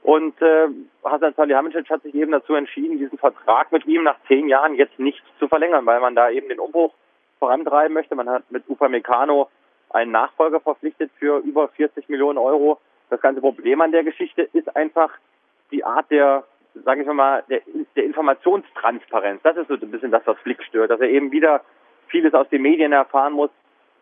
Und 0.07 0.41
äh, 0.41 0.69
Hasan 1.03 1.33
Salihamidzic 1.33 1.89
hat 1.89 2.01
sich 2.01 2.15
eben 2.15 2.31
dazu 2.31 2.55
entschieden, 2.55 2.97
diesen 2.97 3.17
Vertrag 3.17 3.73
mit 3.73 3.85
ihm 3.87 4.03
nach 4.03 4.15
zehn 4.29 4.47
Jahren 4.47 4.75
jetzt 4.75 4.97
nicht 4.97 5.21
zu 5.37 5.49
verlängern, 5.49 5.85
weil 5.85 5.99
man 5.99 6.15
da 6.15 6.29
eben 6.29 6.47
den 6.47 6.61
Umbruch 6.61 6.93
vorantreiben 7.39 7.93
möchte. 7.93 8.15
Man 8.15 8.29
hat 8.29 8.49
mit 8.49 8.63
Upamecano 8.69 9.49
einen 9.89 10.11
Nachfolger 10.11 10.61
verpflichtet 10.61 11.11
für 11.19 11.39
über 11.39 11.67
40 11.67 12.07
Millionen 12.07 12.37
Euro. 12.37 12.79
Das 13.09 13.19
ganze 13.19 13.41
Problem 13.41 13.81
an 13.81 13.91
der 13.91 14.05
Geschichte 14.05 14.43
ist 14.53 14.73
einfach 14.77 15.11
die 15.71 15.83
Art 15.83 16.09
der, 16.09 16.45
sage 16.85 17.01
ich 17.01 17.07
mal, 17.09 17.43
der, 17.49 17.59
der 17.97 18.05
Informationstransparenz. 18.05 19.41
Das 19.43 19.57
ist 19.57 19.67
so 19.67 19.73
ein 19.73 19.91
bisschen 19.91 20.11
das, 20.11 20.25
was 20.25 20.39
Flick 20.39 20.63
stört, 20.63 20.89
dass 20.89 21.01
er 21.01 21.09
eben 21.09 21.33
wieder 21.33 21.65
vieles 22.07 22.33
aus 22.33 22.47
den 22.47 22.61
Medien 22.61 22.93
erfahren 22.93 23.33
muss. 23.33 23.51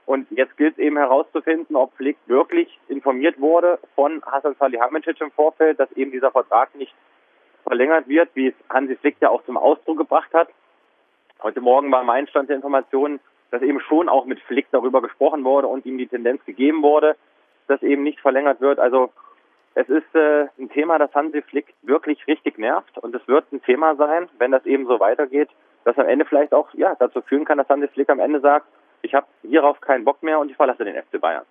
Und 0.06 0.28
jetzt 0.30 0.56
gilt 0.58 0.74
es 0.74 0.80
eben 0.80 0.98
herauszufinden, 0.98 1.76
ob 1.76 1.94
Flick 1.96 2.18
wirklich 2.28 2.80
informiert 2.88 3.40
wurde 3.40 3.80
von 3.96 4.24
Hasan 4.24 4.56
Salihamidzic 4.60 5.20
im 5.20 5.32
Vorfeld, 5.32 5.80
dass 5.80 5.92
eben 5.94 6.12
dieser 6.12 6.32
Vertrag 6.32 6.76
nicht 6.76 6.94
verlängert 7.64 8.08
wird, 8.08 8.30
wie 8.36 8.48
es 8.48 8.54
Hansi 8.70 8.96
Flick 8.96 9.18
ja 9.20 9.30
auch 9.30 9.44
zum 9.46 9.58
Ausdruck 9.58 9.98
gebracht 9.98 10.32
hat. 10.34 10.50
Heute 11.42 11.62
Morgen 11.62 11.92
war 11.92 12.04
mein 12.04 12.28
Stand 12.28 12.50
der 12.50 12.56
Informationen, 12.56 13.20
dass 13.50 13.64
eben 13.64 13.80
schon 13.80 14.08
auch 14.08 14.26
mit 14.26 14.40
Flick 14.42 14.68
darüber 14.72 15.02
gesprochen 15.02 15.44
wurde 15.44 15.68
und 15.68 15.86
ihm 15.86 15.98
die 15.98 16.08
Tendenz 16.08 16.44
gegeben 16.46 16.84
wurde, 16.84 17.16
dass 17.68 17.82
eben 17.82 18.04
nicht 18.04 18.20
verlängert 18.20 18.62
wird. 18.62 18.80
Also 18.80 19.12
es 19.74 19.90
ist 19.90 20.14
äh, 20.14 20.48
ein 20.60 20.70
Thema, 20.70 21.00
das 21.00 21.14
Hansi 21.16 21.42
Flick 21.42 21.74
wirklich 21.82 22.28
richtig 22.28 22.60
nervt 22.60 22.98
und 23.00 23.16
es 23.16 23.28
wird 23.28 23.52
ein 23.52 23.64
Thema 23.64 23.96
sein, 23.96 24.30
wenn 24.38 24.52
das 24.52 24.66
eben 24.66 24.86
so 24.86 25.00
weitergeht, 25.00 25.50
das 25.84 25.98
am 25.98 26.08
Ende 26.08 26.26
vielleicht 26.26 26.54
auch 26.54 26.74
ja 26.74 26.96
dazu 26.96 27.22
führen 27.22 27.46
kann, 27.46 27.58
dass 27.58 27.70
Hansi 27.70 27.88
Flick 27.88 28.10
am 28.10 28.20
Ende 28.20 28.40
sagt, 28.40 28.68
ich 29.06 29.14
habe 29.14 29.28
hierauf 29.44 29.80
keinen 29.82 30.04
Bock 30.04 30.22
mehr 30.24 30.40
und 30.40 30.50
ich 30.50 30.58
verlasse 30.58 30.84
den 30.84 30.96
FC 30.96 31.20
Bayern. 31.22 31.44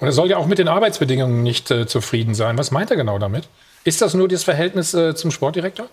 Und 0.00 0.08
er 0.08 0.12
soll 0.12 0.28
ja 0.28 0.36
auch 0.36 0.46
mit 0.46 0.58
den 0.58 0.68
Arbeitsbedingungen 0.68 1.42
nicht 1.44 1.70
äh, 1.70 1.86
zufrieden 1.86 2.34
sein. 2.34 2.58
Was 2.58 2.72
meint 2.72 2.90
er 2.90 2.96
genau 2.96 3.18
damit? 3.18 3.48
Ist 3.84 4.02
das 4.02 4.14
nur 4.14 4.26
das 4.26 4.42
Verhältnis 4.42 4.94
äh, 4.94 5.14
zum 5.14 5.30
Sportdirektor? 5.30 5.86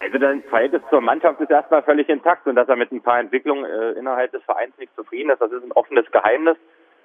Also 0.00 0.18
das 0.18 0.36
Verhältnis 0.48 0.82
zur 0.90 1.00
Mannschaft 1.00 1.40
ist 1.40 1.50
erstmal 1.50 1.82
völlig 1.82 2.08
intakt 2.08 2.46
und 2.46 2.56
dass 2.56 2.68
er 2.68 2.76
mit 2.76 2.92
ein 2.92 3.00
paar 3.00 3.20
Entwicklungen 3.20 3.64
äh, 3.64 3.92
innerhalb 3.92 4.32
des 4.32 4.42
Vereins 4.42 4.76
nicht 4.78 4.94
zufrieden 4.94 5.30
ist, 5.30 5.40
das 5.40 5.50
ist 5.52 5.64
ein 5.64 5.72
offenes 5.72 6.10
Geheimnis. 6.10 6.56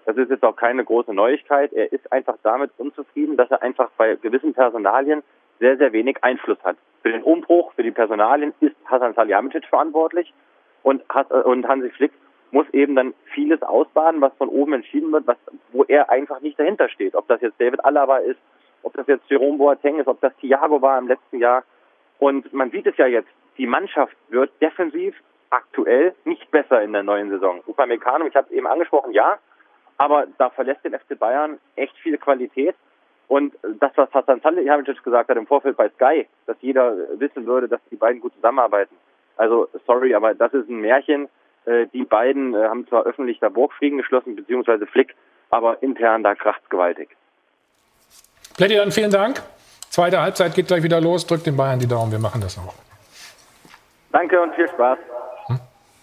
Das 0.06 0.18
ist 0.18 0.30
jetzt 0.30 0.44
auch 0.44 0.56
keine 0.56 0.84
große 0.84 1.14
Neuigkeit. 1.14 1.72
Er 1.72 1.92
ist 1.92 2.12
einfach 2.12 2.36
damit 2.44 2.72
unzufrieden, 2.78 3.38
dass 3.38 3.50
er 3.50 3.62
einfach 3.62 3.90
bei 3.98 4.16
gewissen 4.16 4.54
Personalien 4.54 5.24
sehr, 5.60 5.78
sehr 5.78 5.94
wenig 5.94 6.18
Einfluss 6.24 6.58
hat. 6.64 6.76
Für 7.02 7.12
den 7.12 7.24
Umbruch, 7.24 7.74
für 7.74 7.84
die 7.84 7.92
Personalien 7.92 8.54
ist 8.60 8.76
Hasan 8.86 9.14
Salihamidzic 9.14 9.66
verantwortlich 9.68 10.34
und, 10.84 11.04
äh, 11.14 11.36
und 11.36 11.68
Hansi 11.68 11.90
Flick 11.92 12.12
muss 12.54 12.70
eben 12.72 12.96
dann 12.96 13.14
vieles 13.34 13.62
ausbaden, 13.64 14.22
was 14.22 14.34
von 14.38 14.48
oben 14.48 14.74
entschieden 14.74 15.12
wird, 15.12 15.26
was, 15.26 15.38
wo 15.72 15.84
er 15.86 16.10
einfach 16.10 16.40
nicht 16.42 16.60
dahinter 16.60 16.88
steht. 16.88 17.16
Ob 17.16 17.28
das 17.28 17.42
jetzt 17.42 17.60
David 17.60 17.84
Alaba 17.84 18.18
ist, 18.18 18.40
ob 18.84 18.94
das 18.94 19.08
jetzt 19.08 19.30
Jerome 19.30 19.58
Boateng 19.58 20.00
ist, 20.00 20.08
ob 20.08 20.22
das 20.22 20.36
Thiago 20.38 20.82
war 20.82 20.98
im 21.00 21.08
letzten 21.08 21.40
Jahr. 21.40 21.64
Und 22.20 22.54
man 22.54 22.70
sieht 22.70 22.86
es 22.86 22.96
ja 22.98 23.08
jetzt, 23.08 23.30
die 23.58 23.66
Mannschaft 23.66 24.16
wird 24.30 24.52
defensiv 24.62 25.16
aktuell 25.50 26.14
nicht 26.26 26.50
besser 26.52 26.82
in 26.82 26.94
der 26.94 27.04
neuen 27.04 27.30
Saison. 27.30 27.62
Upamecano, 27.68 28.26
ich 28.28 28.36
habe 28.36 28.48
es 28.50 28.56
eben 28.56 28.68
angesprochen, 28.68 29.14
ja, 29.14 29.38
aber 29.98 30.28
da 30.38 30.50
verlässt 30.50 30.84
den 30.84 30.94
FC 30.94 31.18
Bayern 31.18 31.60
echt 31.76 31.96
viel 31.98 32.18
Qualität. 32.18 32.76
Und 33.28 33.56
das, 33.80 33.92
was 33.96 34.14
Hassan 34.14 34.42
Salihamidzic 34.42 35.04
gesagt 35.04 35.30
hat 35.30 35.38
im 35.38 35.48
Vorfeld 35.48 35.78
bei 35.78 35.90
Sky, 35.90 36.28
dass 36.46 36.58
jeder 36.62 36.96
wissen 37.20 37.46
würde, 37.46 37.68
dass 37.68 37.82
die 37.90 37.96
beiden 37.96 38.22
gut 38.22 38.34
zusammenarbeiten. 38.36 38.96
Also, 39.38 39.70
sorry, 39.88 40.14
aber 40.14 40.36
das 40.36 40.54
ist 40.54 40.70
ein 40.70 40.82
Märchen. 40.82 41.30
Äh, 41.66 41.88
die 41.94 42.04
beiden 42.04 42.54
äh, 42.54 42.68
haben 42.68 42.88
zwar 42.88 43.04
öffentlich 43.04 43.40
da 43.40 43.50
Burgfrieden 43.50 43.98
geschlossen, 43.98 44.36
beziehungsweise 44.36 44.86
Flick, 44.86 45.16
aber 45.50 45.82
intern 45.82 46.24
da 46.24 46.36
kracht's 46.36 46.70
gewaltig. 46.70 47.10
Plätti, 48.58 48.76
dann 48.76 48.92
vielen 48.92 49.12
Dank. 49.12 49.42
Zweite 49.90 50.22
Halbzeit 50.22 50.56
geht 50.56 50.68
gleich 50.68 50.84
wieder 50.84 51.00
los. 51.00 51.26
Drückt 51.26 51.46
den 51.46 51.56
Bayern 51.56 51.80
die 51.80 51.88
Daumen, 51.88 52.12
wir 52.12 52.20
machen 52.20 52.42
das 52.42 52.58
auch. 52.58 52.74
Danke 54.12 54.42
und 54.42 54.54
viel 54.56 54.68
Spaß. 54.68 54.98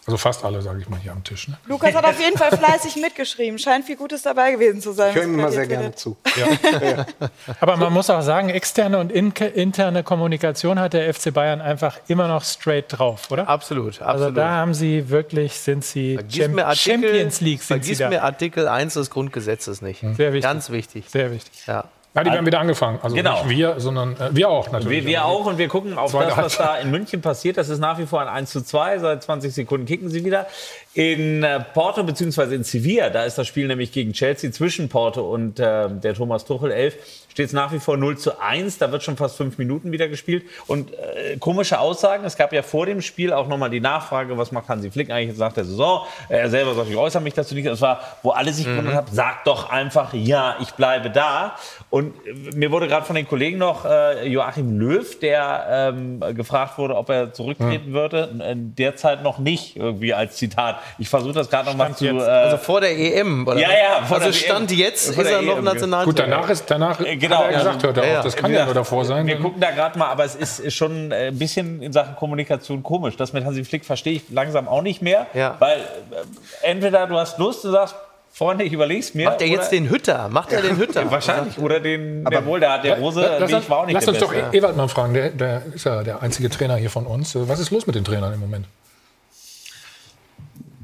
Also 0.07 0.17
fast 0.17 0.45
alle, 0.45 0.63
sage 0.63 0.81
ich 0.81 0.89
mal, 0.89 0.99
hier 0.99 1.13
am 1.13 1.23
Tisch. 1.23 1.49
Ne? 1.49 1.59
Lukas 1.67 1.95
hat 1.95 2.05
auf 2.07 2.19
jeden 2.19 2.37
Fall 2.37 2.57
fleißig 2.57 2.97
mitgeschrieben. 2.97 3.59
Scheint 3.59 3.85
viel 3.85 3.97
Gutes 3.97 4.23
dabei 4.23 4.53
gewesen 4.53 4.81
zu 4.81 4.93
sein. 4.93 5.11
Ich 5.11 5.17
höre 5.17 5.25
ihm 5.25 5.35
immer 5.35 5.53
sehr 5.53 5.67
gerne 5.67 5.95
zu. 5.95 6.17
Ja. 6.37 7.07
Aber 7.61 7.77
man 7.77 7.93
muss 7.93 8.09
auch 8.09 8.23
sagen, 8.23 8.49
externe 8.49 8.99
und 8.99 9.13
in 9.13 9.33
interne 9.33 10.03
Kommunikation 10.03 10.79
hat 10.79 10.95
der 10.95 11.13
FC 11.13 11.33
Bayern 11.33 11.61
einfach 11.61 11.99
immer 12.09 12.29
noch 12.29 12.45
straight 12.45 12.87
drauf, 12.89 13.31
oder? 13.31 13.49
Absolut, 13.49 14.01
absolut. 14.01 14.09
Also 14.09 14.31
da 14.31 14.51
haben 14.51 14.75
sie 14.75 15.11
wirklich, 15.11 15.55
sind 15.55 15.85
sie 15.85 16.19
Cham 16.29 16.59
Artikel, 16.59 16.77
Champions 16.77 17.41
League 17.41 17.63
sind 17.63 17.79
vergiss 17.79 17.99
sie 17.99 18.05
da. 18.05 18.11
mir 18.11 18.23
Artikel 18.23 18.69
1 18.69 18.95
des 18.95 19.11
Grundgesetzes 19.11 19.83
nicht. 19.83 20.01
Sehr 20.01 20.33
wichtig. 20.33 20.43
Ganz 20.43 20.71
wichtig. 20.71 21.05
Sehr 21.09 21.31
wichtig. 21.31 21.67
Ja. 21.67 21.85
Ja, 22.15 22.25
die 22.25 22.31
werden 22.33 22.45
wieder 22.47 22.59
angefangen. 22.59 22.99
Also 23.03 23.15
Genau. 23.15 23.45
nicht 23.45 23.57
wir, 23.57 23.79
sondern 23.79 24.17
äh, 24.17 24.31
wir 24.33 24.49
auch 24.49 24.73
natürlich. 24.73 25.05
Wir, 25.05 25.11
wir 25.11 25.25
auch 25.25 25.47
und 25.47 25.59
wir 25.59 25.69
gucken 25.69 25.97
auf 25.97 26.11
das, 26.11 26.37
was 26.37 26.59
da 26.59 26.77
in 26.77 26.91
München 26.91 27.21
passiert. 27.21 27.57
Das 27.57 27.69
ist 27.69 27.79
nach 27.79 27.99
wie 27.99 28.07
vor 28.07 28.21
ein 28.21 28.29
1 28.29 28.51
zu 28.51 28.63
2. 28.65 28.99
Seit 28.99 29.23
20 29.23 29.55
Sekunden 29.55 29.87
kicken 29.87 30.09
sie 30.09 30.25
wieder. 30.25 30.47
In 30.95 31.45
äh, 31.45 31.61
Porto 31.61 32.03
bzw. 32.03 32.53
in 32.55 32.65
Sevilla, 32.65 33.11
da 33.11 33.25
ist 33.25 33.39
das 33.39 33.47
Spiel 33.47 33.69
nämlich 33.69 33.93
gegen 33.93 34.13
Chelsea 34.13 34.51
zwischen 34.51 34.89
Porto 34.89 35.23
und 35.23 35.61
äh, 35.61 35.89
der 35.89 36.15
Thomas 36.15 36.45
Tuchel 36.45 36.73
11, 36.73 36.97
steht 37.31 37.47
es 37.47 37.53
nach 37.53 37.73
wie 37.73 37.79
vor 37.79 37.97
0 37.97 38.19
zu 38.19 38.41
1. 38.41 38.79
Da 38.79 38.91
wird 38.91 39.03
schon 39.03 39.17
fast 39.17 39.37
fünf 39.37 39.57
Minuten 39.57 39.93
wieder 39.93 40.09
gespielt. 40.09 40.45
Und 40.67 40.93
äh, 40.93 41.37
komische 41.39 41.79
Aussagen. 41.79 42.25
Es 42.25 42.37
gab 42.37 42.53
ja 42.53 42.63
vor 42.63 42.87
dem 42.87 43.01
Spiel 43.03 43.33
auch 43.33 43.47
nochmal 43.47 43.71
die 43.71 43.81
Nachfrage, 43.81 44.37
was 44.37 44.51
macht 44.53 44.69
Hansi 44.69 44.91
Flick 44.91 45.11
eigentlich 45.11 45.29
jetzt 45.29 45.39
nach 45.39 45.53
der 45.53 45.65
Saison? 45.65 46.05
Er 46.29 46.51
selber 46.51 46.75
sagt, 46.75 46.91
ich 46.91 46.97
äußere 46.97 47.23
mich 47.23 47.35
dazu 47.35 47.55
nicht. 47.55 47.69
Das 47.69 47.81
war, 47.81 48.01
wo 48.23 48.31
alle 48.31 48.53
sich 48.53 48.67
gewundert 48.67 48.95
haben, 48.95 49.07
sag 49.13 49.45
doch 49.45 49.71
einfach, 49.71 50.13
ja, 50.13 50.57
ich 50.61 50.73
bleibe 50.73 51.11
da. 51.11 51.55
Und 51.89 52.15
äh, 52.27 52.57
mir 52.57 52.73
wurde 52.73 52.89
gerade 52.89 53.07
von 53.07 53.15
den 53.15 53.29
Kollegen 53.29 53.59
noch 53.59 53.85
äh, 53.85 54.27
Joachim 54.27 54.79
Löw, 54.79 55.19
der 55.21 55.93
ähm, 55.95 56.21
gefragt 56.35 56.79
wurde, 56.79 56.97
ob 56.97 57.09
er 57.11 57.33
zurücktreten 57.33 57.93
würde. 57.93 58.35
Äh, 58.41 58.55
derzeit 58.57 59.23
noch 59.23 59.39
nicht, 59.39 59.77
irgendwie 59.77 60.15
als 60.15 60.37
Zitat. 60.37 60.80
Ich 60.99 61.09
versuche 61.09 61.33
das 61.33 61.49
gerade 61.51 61.67
noch 61.71 61.77
mal 61.77 61.95
zu. 61.95 62.07
Äh, 62.07 62.21
Also 62.23 62.57
vor 62.59 62.81
der 62.81 62.97
EM, 62.99 63.47
oder? 63.47 63.59
Ja, 63.61 63.69
ja, 63.71 64.05
vor 64.07 64.17
also 64.19 64.29
der 64.29 64.33
Stand 64.35 64.71
EM. 64.73 64.79
jetzt 64.79 65.15
Vor 65.15 65.25
ist 65.25 65.31
er 65.31 65.43
noch 65.43 65.59
EM. 65.59 65.65
Nationaltrainer. 65.65 66.05
Gut, 66.05 66.19
danach 66.19 66.51
ist 66.51 66.65
danach 66.71 67.01
Äh, 67.01 67.17
genau, 67.17 67.37
hat 67.39 67.45
er 67.47 67.51
ja. 67.53 67.59
gesagt, 67.59 67.83
hört 67.83 67.97
er 67.99 68.07
Ja, 68.13 68.19
auf. 68.19 68.25
Das 68.25 68.37
kann 68.37 68.53
ja 68.53 68.65
nur 68.65 68.75
davor 68.75 69.05
sein. 69.05 69.27
Wir 69.27 69.35
Dann- 69.35 69.43
gucken 69.43 69.61
da 69.61 69.71
gerade 69.71 69.99
mal, 69.99 70.09
aber 70.09 70.25
es 70.25 70.35
ist 70.35 70.73
schon 70.75 71.13
äh, 71.13 71.29
ein 71.29 71.39
bisschen 71.39 71.83
in 71.83 71.93
Sachen 71.93 72.17
Kommunikation 72.17 72.83
komisch. 72.83 73.17
Das 73.17 73.33
mit 73.33 73.45
Hansi 73.45 73.65
Flick 73.65 73.85
verstehe 73.85 74.15
ich 74.15 74.23
langsam 74.31 74.69
auch 74.69 74.83
nicht 74.83 75.03
mehr. 75.03 75.27
Ja. 75.35 75.57
Weil 75.59 75.79
äh, 75.79 76.63
entweder 76.63 77.07
du 77.07 77.17
hast 77.17 77.39
Lust, 77.39 77.65
du 77.65 77.71
sagst, 77.71 77.95
Freunde, 78.33 78.63
ich 78.63 78.73
überleg's 78.73 79.13
mir. 79.13 79.25
Macht 79.29 79.41
er 79.43 79.49
jetzt 79.49 79.63
oder- 79.63 79.71
den 79.71 79.91
Hütter? 79.91 80.29
Macht 80.31 80.53
er 80.53 80.63
den 80.63 80.77
Hütter? 80.79 81.03
Ja, 81.03 81.11
wahrscheinlich. 81.11 81.59
Oder 81.59 81.81
den, 81.81 82.25
der 82.25 82.47
wohl, 82.47 82.61
der 82.61 82.73
hat 82.75 82.85
der 82.85 82.97
Rose, 82.99 83.29
lass, 83.41 83.51
Weg 83.51 83.69
war 83.69 83.79
auch 83.79 83.87
nicht 83.87 83.95
lass 83.95 84.07
uns 84.07 84.19
doch 84.19 84.33
Beste. 84.33 84.55
E- 84.55 84.59
Ewald 84.59 84.77
mal 84.77 84.87
fragen, 84.89 85.15
der, 85.15 85.31
der 85.31 85.63
ist 85.75 85.85
ja 85.85 86.05
der 86.05 86.23
einzige 86.23 86.49
Trainer 86.49 86.77
hier 86.77 86.91
von 86.91 87.07
uns. 87.07 87.35
Was 87.35 87.59
ist 87.59 87.71
los 87.73 87.87
mit 87.89 87.97
den 87.97 88.05
Trainern 88.05 88.33
im 88.33 88.39
Moment? 88.41 88.67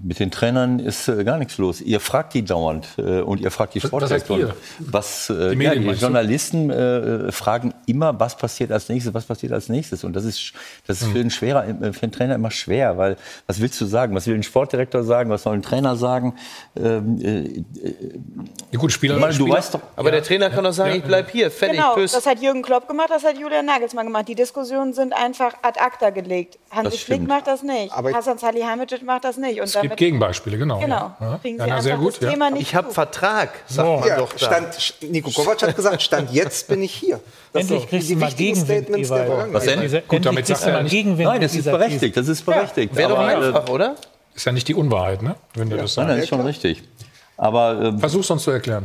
Mit 0.07 0.21
den 0.21 0.31
Trainern 0.31 0.79
ist 0.79 1.09
äh, 1.09 1.25
gar 1.25 1.37
nichts 1.39 1.59
los. 1.59 1.81
Ihr 1.81 1.99
fragt 2.01 2.35
die 2.35 2.45
dauernd 2.45 2.87
äh, 2.99 3.21
und 3.23 3.41
ihr 3.41 3.51
fragt 3.51 3.75
die 3.75 3.81
Das- 3.81 3.91
das 3.91 4.11
heißt 4.11 4.27
Sportdirektoren. 4.27 4.57
ihr? 4.79 4.93
Was, 4.93 5.29
äh, 5.31 5.35
Die 5.35 5.41
ja, 5.41 5.49
Medien, 5.57 5.73
die 5.81 5.87
meinst 5.87 6.01
du? 6.03 6.07
Journalisten 6.07 6.71
äh, 6.71 7.33
fragen 7.33 7.75
immer, 7.87 8.19
was 8.21 8.37
passiert 8.37 8.71
als 8.71 8.89
nächstes, 8.89 9.13
was 9.15 9.25
passiert 9.25 9.53
als 9.53 9.69
nächstes. 9.69 10.05
Und 10.05 10.15
das 10.15 10.25
ist, 10.25 10.53
das 10.87 11.01
Hm. 11.01 11.07
ist 11.09 11.13
für, 11.13 11.21
einen 11.21 11.31
schwerer, 11.31 11.69
äh, 11.69 11.93
für 11.93 12.03
einen 12.05 12.13
Trainer 12.13 12.35
immer 12.37 12.51
schwer, 12.51 12.97
weil 12.99 13.17
was 13.47 13.61
willst 13.61 13.81
du 13.81 13.87
sagen? 13.87 14.15
Was 14.15 14.27
will 14.27 14.35
ein 14.37 14.43
Sportdirektor 14.43 15.03
sagen? 15.03 15.29
Was 15.31 15.43
soll 15.43 15.55
ein 15.55 15.63
Trainer 15.63 15.97
sagen? 15.97 16.35
Ähm, 16.77 17.19
äh, 17.21 17.63
Ja, 18.73 18.79
gut, 18.79 18.93
Spieler, 18.93 19.19
meine, 19.19 19.33
du 19.33 19.43
Spieler- 19.45 19.57
weißt 19.57 19.75
doch, 19.75 19.81
Aber 19.97 20.11
der 20.11 20.23
Trainer 20.23 20.51
kann 20.51 20.65
doch 20.65 20.73
sagen, 20.73 20.91
Ja. 20.91 20.97
ich 20.97 21.03
bleib 21.05 21.31
hier, 21.31 21.51
fertig, 21.51 21.79
Genau, 21.79 21.95
tschüss. 21.95 22.13
das 22.13 22.27
hat 22.27 22.41
Jürgen 22.41 22.63
Klopp 22.63 22.87
gemacht, 22.89 23.09
das 23.11 23.25
hat 23.25 23.39
Julian 23.39 23.67
Nagelsmann 23.67 24.07
gemacht. 24.07 24.29
Die 24.29 24.35
Diskussionen 24.35 24.93
sind 24.93 25.13
einfach 25.15 25.55
ad 25.63 25.79
acta 25.81 26.11
gelegt. 26.11 26.59
Hansi 26.71 26.99
Flick 26.99 27.27
macht 27.27 27.47
das 27.47 27.63
nicht. 27.63 27.93
Aber 27.93 28.13
Hassan 28.13 28.39
Salihamidzic 28.39 29.03
macht 29.03 29.25
das 29.25 29.37
nicht. 29.37 29.59
Und 29.61 29.65
es 29.65 29.77
damit, 29.97 30.09
Gegenbeispiele, 30.09 30.59
genau. 30.59 30.79
genau, 30.81 30.95
Ja. 30.97 31.17
Ja. 31.33 31.39
kriegen 31.39 31.59
Ja, 31.59 31.65
sie 31.65 31.69
na, 31.71 31.77
einfach 31.77 31.83
sehr 31.85 31.97
gut. 31.97 32.23
das 32.23 32.33
Ja. 32.39 32.57
Ich 32.57 32.75
habe. 32.75 32.91
Vertrag, 32.93 33.51
sagt 33.67 33.89
Oh. 33.89 33.99
man 34.01 34.09
Ja, 34.09 34.17
doch 34.19 34.33
da. 34.33 34.39
stand, 34.39 34.95
Nico 35.11 35.31
Kovac 35.31 35.63
hat 35.63 35.75
gesagt, 35.77 36.03
Stand 36.03 36.33
jetzt 36.33 36.69
bin 36.69 36.83
ich 36.83 36.93
hier. 36.93 37.21
Das 37.53 37.63
Endlich 37.63 37.81
sind 37.81 37.89
kriegst 37.91 38.09
die 38.09 38.15
du 38.15 38.21
mal 38.21 38.27
wichtigen 38.29 38.55
Gegenwind. 38.67 39.11
Was 39.53 39.65
denn? 39.65 39.81
Diese, 39.81 40.01
Gut, 40.03 40.13
endlich 40.13 40.23
damit 40.25 40.47
sagt 40.47 40.63
du 40.63 40.67
er 40.69 40.73
mal 40.75 40.83
nicht- 40.85 40.93
Gegenwind 40.93 41.29
nein, 41.29 41.41
das 41.41 41.55
ist 41.55 41.65
berechtigt. 41.65 42.17
Das 42.17 42.29
ist 42.29 42.45
berechtigt. 42.47 42.95
Wäre 42.95 43.09
doch 43.11 43.19
Aber, 43.19 43.33
äh, 43.33 43.47
einfach, 43.47 43.69
oder? 43.69 43.95
Ist 44.35 44.45
ja 44.45 44.53
nicht 44.53 44.69
die 44.69 44.75
Unwahrheit, 44.75 45.23
ne? 45.23 45.35
wenn 45.55 45.71
du 45.71 45.77
das 45.77 45.97
Nein, 45.97 46.09
das 46.09 46.17
sagst. 46.17 46.23
ist 46.25 46.29
schon 46.29 46.41
richtig. 46.47 46.83
Aber 47.39 47.81
ähm, 47.83 47.99
Versuch's 48.01 48.31
uns 48.31 48.43
zu 48.43 48.51
erklären. 48.51 48.83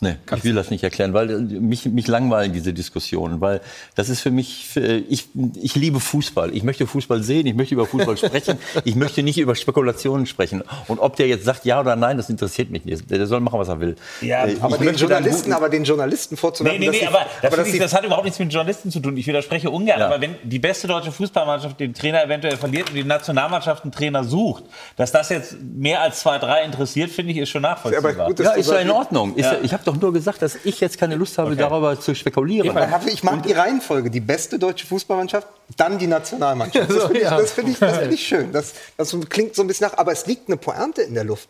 Nee, 0.00 0.16
ich 0.36 0.44
will 0.44 0.54
das 0.54 0.70
nicht 0.70 0.84
erklären, 0.84 1.12
weil 1.12 1.30
äh, 1.30 1.34
mich, 1.38 1.86
mich 1.86 2.06
langweilen 2.06 2.52
diese 2.52 2.72
Diskussionen, 2.72 3.40
weil 3.40 3.60
das 3.94 4.08
ist 4.08 4.20
für 4.20 4.30
mich, 4.30 4.76
ich, 4.76 5.28
ich 5.60 5.74
liebe 5.74 6.00
Fußball. 6.00 6.54
Ich 6.54 6.62
möchte 6.62 6.86
Fußball 6.86 7.22
sehen, 7.22 7.46
ich 7.46 7.54
möchte 7.54 7.74
über 7.74 7.86
Fußball 7.86 8.16
sprechen, 8.16 8.58
ich 8.84 8.94
möchte 8.94 9.22
nicht 9.22 9.38
über 9.38 9.54
Spekulationen 9.54 10.26
sprechen. 10.26 10.62
Und 10.86 10.98
ob 10.98 11.16
der 11.16 11.26
jetzt 11.26 11.44
sagt 11.44 11.64
ja 11.64 11.80
oder 11.80 11.96
nein, 11.96 12.16
das 12.16 12.30
interessiert 12.30 12.70
mich 12.70 12.84
nicht. 12.84 13.10
Der 13.10 13.26
soll 13.26 13.40
machen, 13.40 13.58
was 13.58 13.68
er 13.68 13.80
will. 13.80 13.96
Ja, 14.20 14.48
Äh, 14.48 14.56
aber, 14.60 14.78
den 14.78 14.94
Journalisten, 14.94 15.52
aber 15.52 15.68
den 15.68 15.84
Journalisten 15.84 16.36
vorzuwerfen, 16.36 16.80
Nee, 16.80 16.88
nee, 16.88 16.98
nee, 17.00 17.06
aber, 17.06 17.26
das, 17.42 17.52
aber 17.52 17.66
ich, 17.66 17.78
das 17.78 17.92
hat 17.92 18.04
überhaupt 18.04 18.24
nichts 18.24 18.38
mit 18.38 18.52
Journalisten 18.52 18.90
zu 18.90 19.00
tun. 19.00 19.16
Ich 19.16 19.26
widerspreche 19.26 19.70
ungern. 19.70 20.00
Aber 20.00 20.20
wenn 20.20 20.36
die 20.42 20.58
beste 20.58 20.86
deutsche 20.86 21.12
Fußballmannschaft 21.12 21.78
den 21.78 21.94
Trainer 21.94 22.24
eventuell 22.24 22.56
verliert 22.56 22.88
und 22.90 22.94
die 22.94 23.04
Nationalmannschaft 23.04 23.84
einen 23.84 23.92
Trainer 23.92 24.24
sucht, 24.24 24.64
dass 24.96 25.12
das 25.12 25.28
jetzt 25.28 25.56
mehr 25.60 26.02
als 26.02 26.20
zwei, 26.20 26.38
drei 26.38 26.62
interessiert, 26.64 27.10
finde 27.10 27.32
ich, 27.32 27.38
ist 27.38 27.50
schon 27.50 27.62
nachvollziehbar. 27.62 28.32
ja, 28.38 28.52
ist 28.52 28.70
ja 28.70 28.78
in 28.78 28.90
Ordnung. 28.90 29.34
Ist 29.36 29.46
ja. 29.46 29.58
ich 29.62 29.72
habe 29.72 29.84
doch 29.88 30.00
nur 30.00 30.12
gesagt, 30.12 30.42
dass 30.42 30.56
ich 30.64 30.80
jetzt 30.80 30.98
keine 30.98 31.16
Lust 31.16 31.38
habe, 31.38 31.56
darüber 31.56 31.98
zu 31.98 32.14
spekulieren. 32.14 32.70
Aber 32.76 33.00
ich 33.06 33.22
mag 33.22 33.42
die 33.42 33.52
Reihenfolge. 33.52 34.10
Die 34.10 34.20
beste 34.20 34.58
deutsche 34.58 34.86
Fußballmannschaft, 34.86 35.48
dann 35.76 35.98
die 35.98 36.06
Nationalmannschaft. 36.06 36.90
Das 36.98 37.04
finde 37.04 37.20
ich, 37.20 37.28
das 37.28 37.52
find 37.52 37.68
ich, 37.68 37.78
das 37.78 37.98
find 37.98 38.12
ich 38.12 38.26
schön. 38.26 38.52
Das, 38.52 38.74
das 38.96 39.16
klingt 39.28 39.54
so 39.54 39.62
ein 39.62 39.68
bisschen 39.68 39.88
nach, 39.88 39.96
aber 39.98 40.12
es 40.12 40.26
liegt 40.26 40.48
eine 40.48 40.56
Pointe 40.56 41.02
in 41.02 41.14
der 41.14 41.24
Luft. 41.24 41.48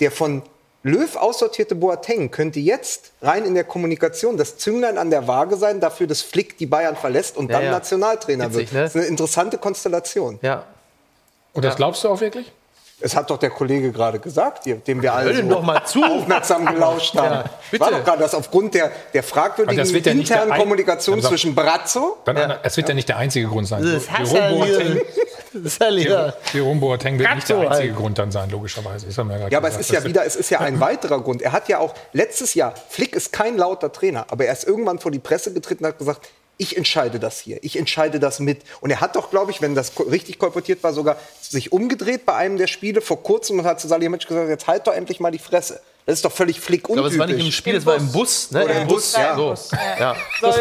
Der 0.00 0.10
von 0.10 0.42
Löw 0.82 1.16
aussortierte 1.16 1.74
Boateng 1.74 2.30
könnte 2.30 2.60
jetzt 2.60 3.12
rein 3.22 3.44
in 3.44 3.54
der 3.54 3.64
Kommunikation 3.64 4.36
das 4.36 4.56
Zünglein 4.58 4.98
an 4.98 5.10
der 5.10 5.26
Waage 5.26 5.56
sein, 5.56 5.80
dafür, 5.80 6.06
dass 6.06 6.22
Flick 6.22 6.58
die 6.58 6.66
Bayern 6.66 6.96
verlässt 6.96 7.36
und 7.36 7.50
Ja, 7.50 7.56
dann 7.56 7.64
ja. 7.66 7.70
Nationaltrainer 7.72 8.50
Witzig, 8.52 8.72
wird. 8.72 8.72
ne? 8.72 8.80
Das 8.82 8.94
ist 8.94 8.96
eine 9.00 9.06
interessante 9.06 9.58
Konstellation. 9.58 10.38
Ja. 10.42 10.64
Und 11.52 11.64
das 11.64 11.76
glaubst 11.76 12.04
du 12.04 12.08
auch 12.08 12.20
wirklich? 12.20 12.52
Es 12.98 13.14
hat 13.14 13.28
doch 13.28 13.36
der 13.36 13.50
Kollege 13.50 13.92
gerade 13.92 14.18
gesagt, 14.18 14.64
dem 14.64 15.02
wir 15.02 15.12
alle 15.12 15.34
so 15.84 16.02
aufmerksam 16.02 16.64
gelauscht 16.64 17.14
haben. 17.14 17.26
Ja, 17.34 17.44
bitte. 17.70 17.84
War 17.84 17.90
doch 17.90 18.02
gerade, 18.04 18.20
dass 18.22 18.34
aufgrund 18.34 18.72
der, 18.74 18.90
der 19.12 19.22
fragwürdigen 19.22 19.78
Aber 19.78 19.84
das 19.84 19.92
wird 19.92 20.06
ja 20.06 20.12
internen 20.12 20.46
der 20.46 20.54
ein- 20.54 20.60
Kommunikation 20.60 21.16
Also- 21.16 21.28
zwischen 21.28 21.54
Brazzo 21.54 22.16
Dann, 22.24 22.54
Es 22.62 22.76
wird 22.78 22.88
ja 22.88 22.94
nicht 22.94 23.08
der 23.08 23.18
einzige 23.18 23.48
Grund 23.48 23.68
sein. 23.68 23.82
Das 23.82 24.06
Jerome 24.06 24.64
Hasserl- 24.64 24.94
Boateng, 24.94 25.00
Das 25.52 25.62
ist 25.72 25.82
ja 25.82 26.32
Jerome 26.54 26.80
Boateng 26.80 27.18
wird 27.18 27.34
nicht 27.34 27.48
der 27.50 27.56
Gazzo 27.56 27.68
einzige 27.68 27.88
halt. 27.92 27.96
Grund 28.00 28.18
dann 28.18 28.30
sein, 28.32 28.48
logischerweise. 28.50 29.06
Ja, 29.08 29.48
Ja, 29.48 29.58
aber 29.58 29.68
es 29.68 29.76
ist 29.76 29.90
ja 29.92 30.02
wieder, 30.04 30.24
es 30.24 30.34
ist 30.36 30.48
ja 30.50 30.60
ein 30.60 30.80
weiterer 30.80 31.20
Grund. 31.20 31.42
Er 31.42 31.52
hat 31.52 31.68
ja 31.68 31.78
auch 31.80 31.92
letztes 32.14 32.54
Jahr, 32.54 32.72
Flick 32.88 33.14
ist 33.14 33.30
kein 33.32 33.58
lauter 33.58 33.92
Trainer, 33.92 34.24
aber 34.30 34.46
er 34.46 34.52
ist 34.54 34.64
irgendwann 34.64 34.98
vor 34.98 35.10
die 35.10 35.18
Presse 35.18 35.52
getreten 35.52 35.84
und 35.84 35.90
hat 35.90 35.98
gesagt, 35.98 36.28
ich 36.58 36.76
entscheide 36.76 37.18
das 37.20 37.38
hier, 37.38 37.58
ich 37.62 37.78
entscheide 37.78 38.18
das 38.18 38.40
mit. 38.40 38.62
Und 38.80 38.90
er 38.90 39.00
hat 39.00 39.16
doch, 39.16 39.30
glaube 39.30 39.50
ich, 39.50 39.60
wenn 39.60 39.74
das 39.74 39.92
richtig 40.10 40.38
kolportiert 40.38 40.82
war, 40.82 40.92
sogar 40.92 41.16
sich 41.40 41.72
umgedreht 41.72 42.24
bei 42.26 42.34
einem 42.34 42.56
der 42.56 42.66
Spiele 42.66 43.00
vor 43.00 43.22
kurzem 43.22 43.58
und 43.58 43.66
hat 43.66 43.80
zu 43.80 43.88
Salihamidzic 43.88 44.28
gesagt, 44.28 44.48
jetzt 44.48 44.66
halt 44.66 44.86
doch 44.86 44.94
endlich 44.94 45.20
mal 45.20 45.30
die 45.30 45.38
Fresse. 45.38 45.80
Das 46.06 46.14
ist 46.14 46.24
doch 46.24 46.32
völlig 46.32 46.60
Flick 46.60 46.82
Ich 46.82 46.94
glaube, 46.94 47.00
untypisch. 47.02 47.14
es 47.14 47.18
war 47.18 47.26
nicht 47.36 47.46
im 47.46 47.52
Spiel, 47.52 47.74
es 47.76 47.84
war 47.84 47.96
im 47.96 48.10
Bus. 48.12 48.50
Ne? 48.52 48.64
Oder 48.64 48.80
im 48.82 48.86
Bus, 48.88 49.12
ja. 49.14 49.34
So. 49.36 49.54
Ja. 49.98 50.16
Soll, 50.40 50.52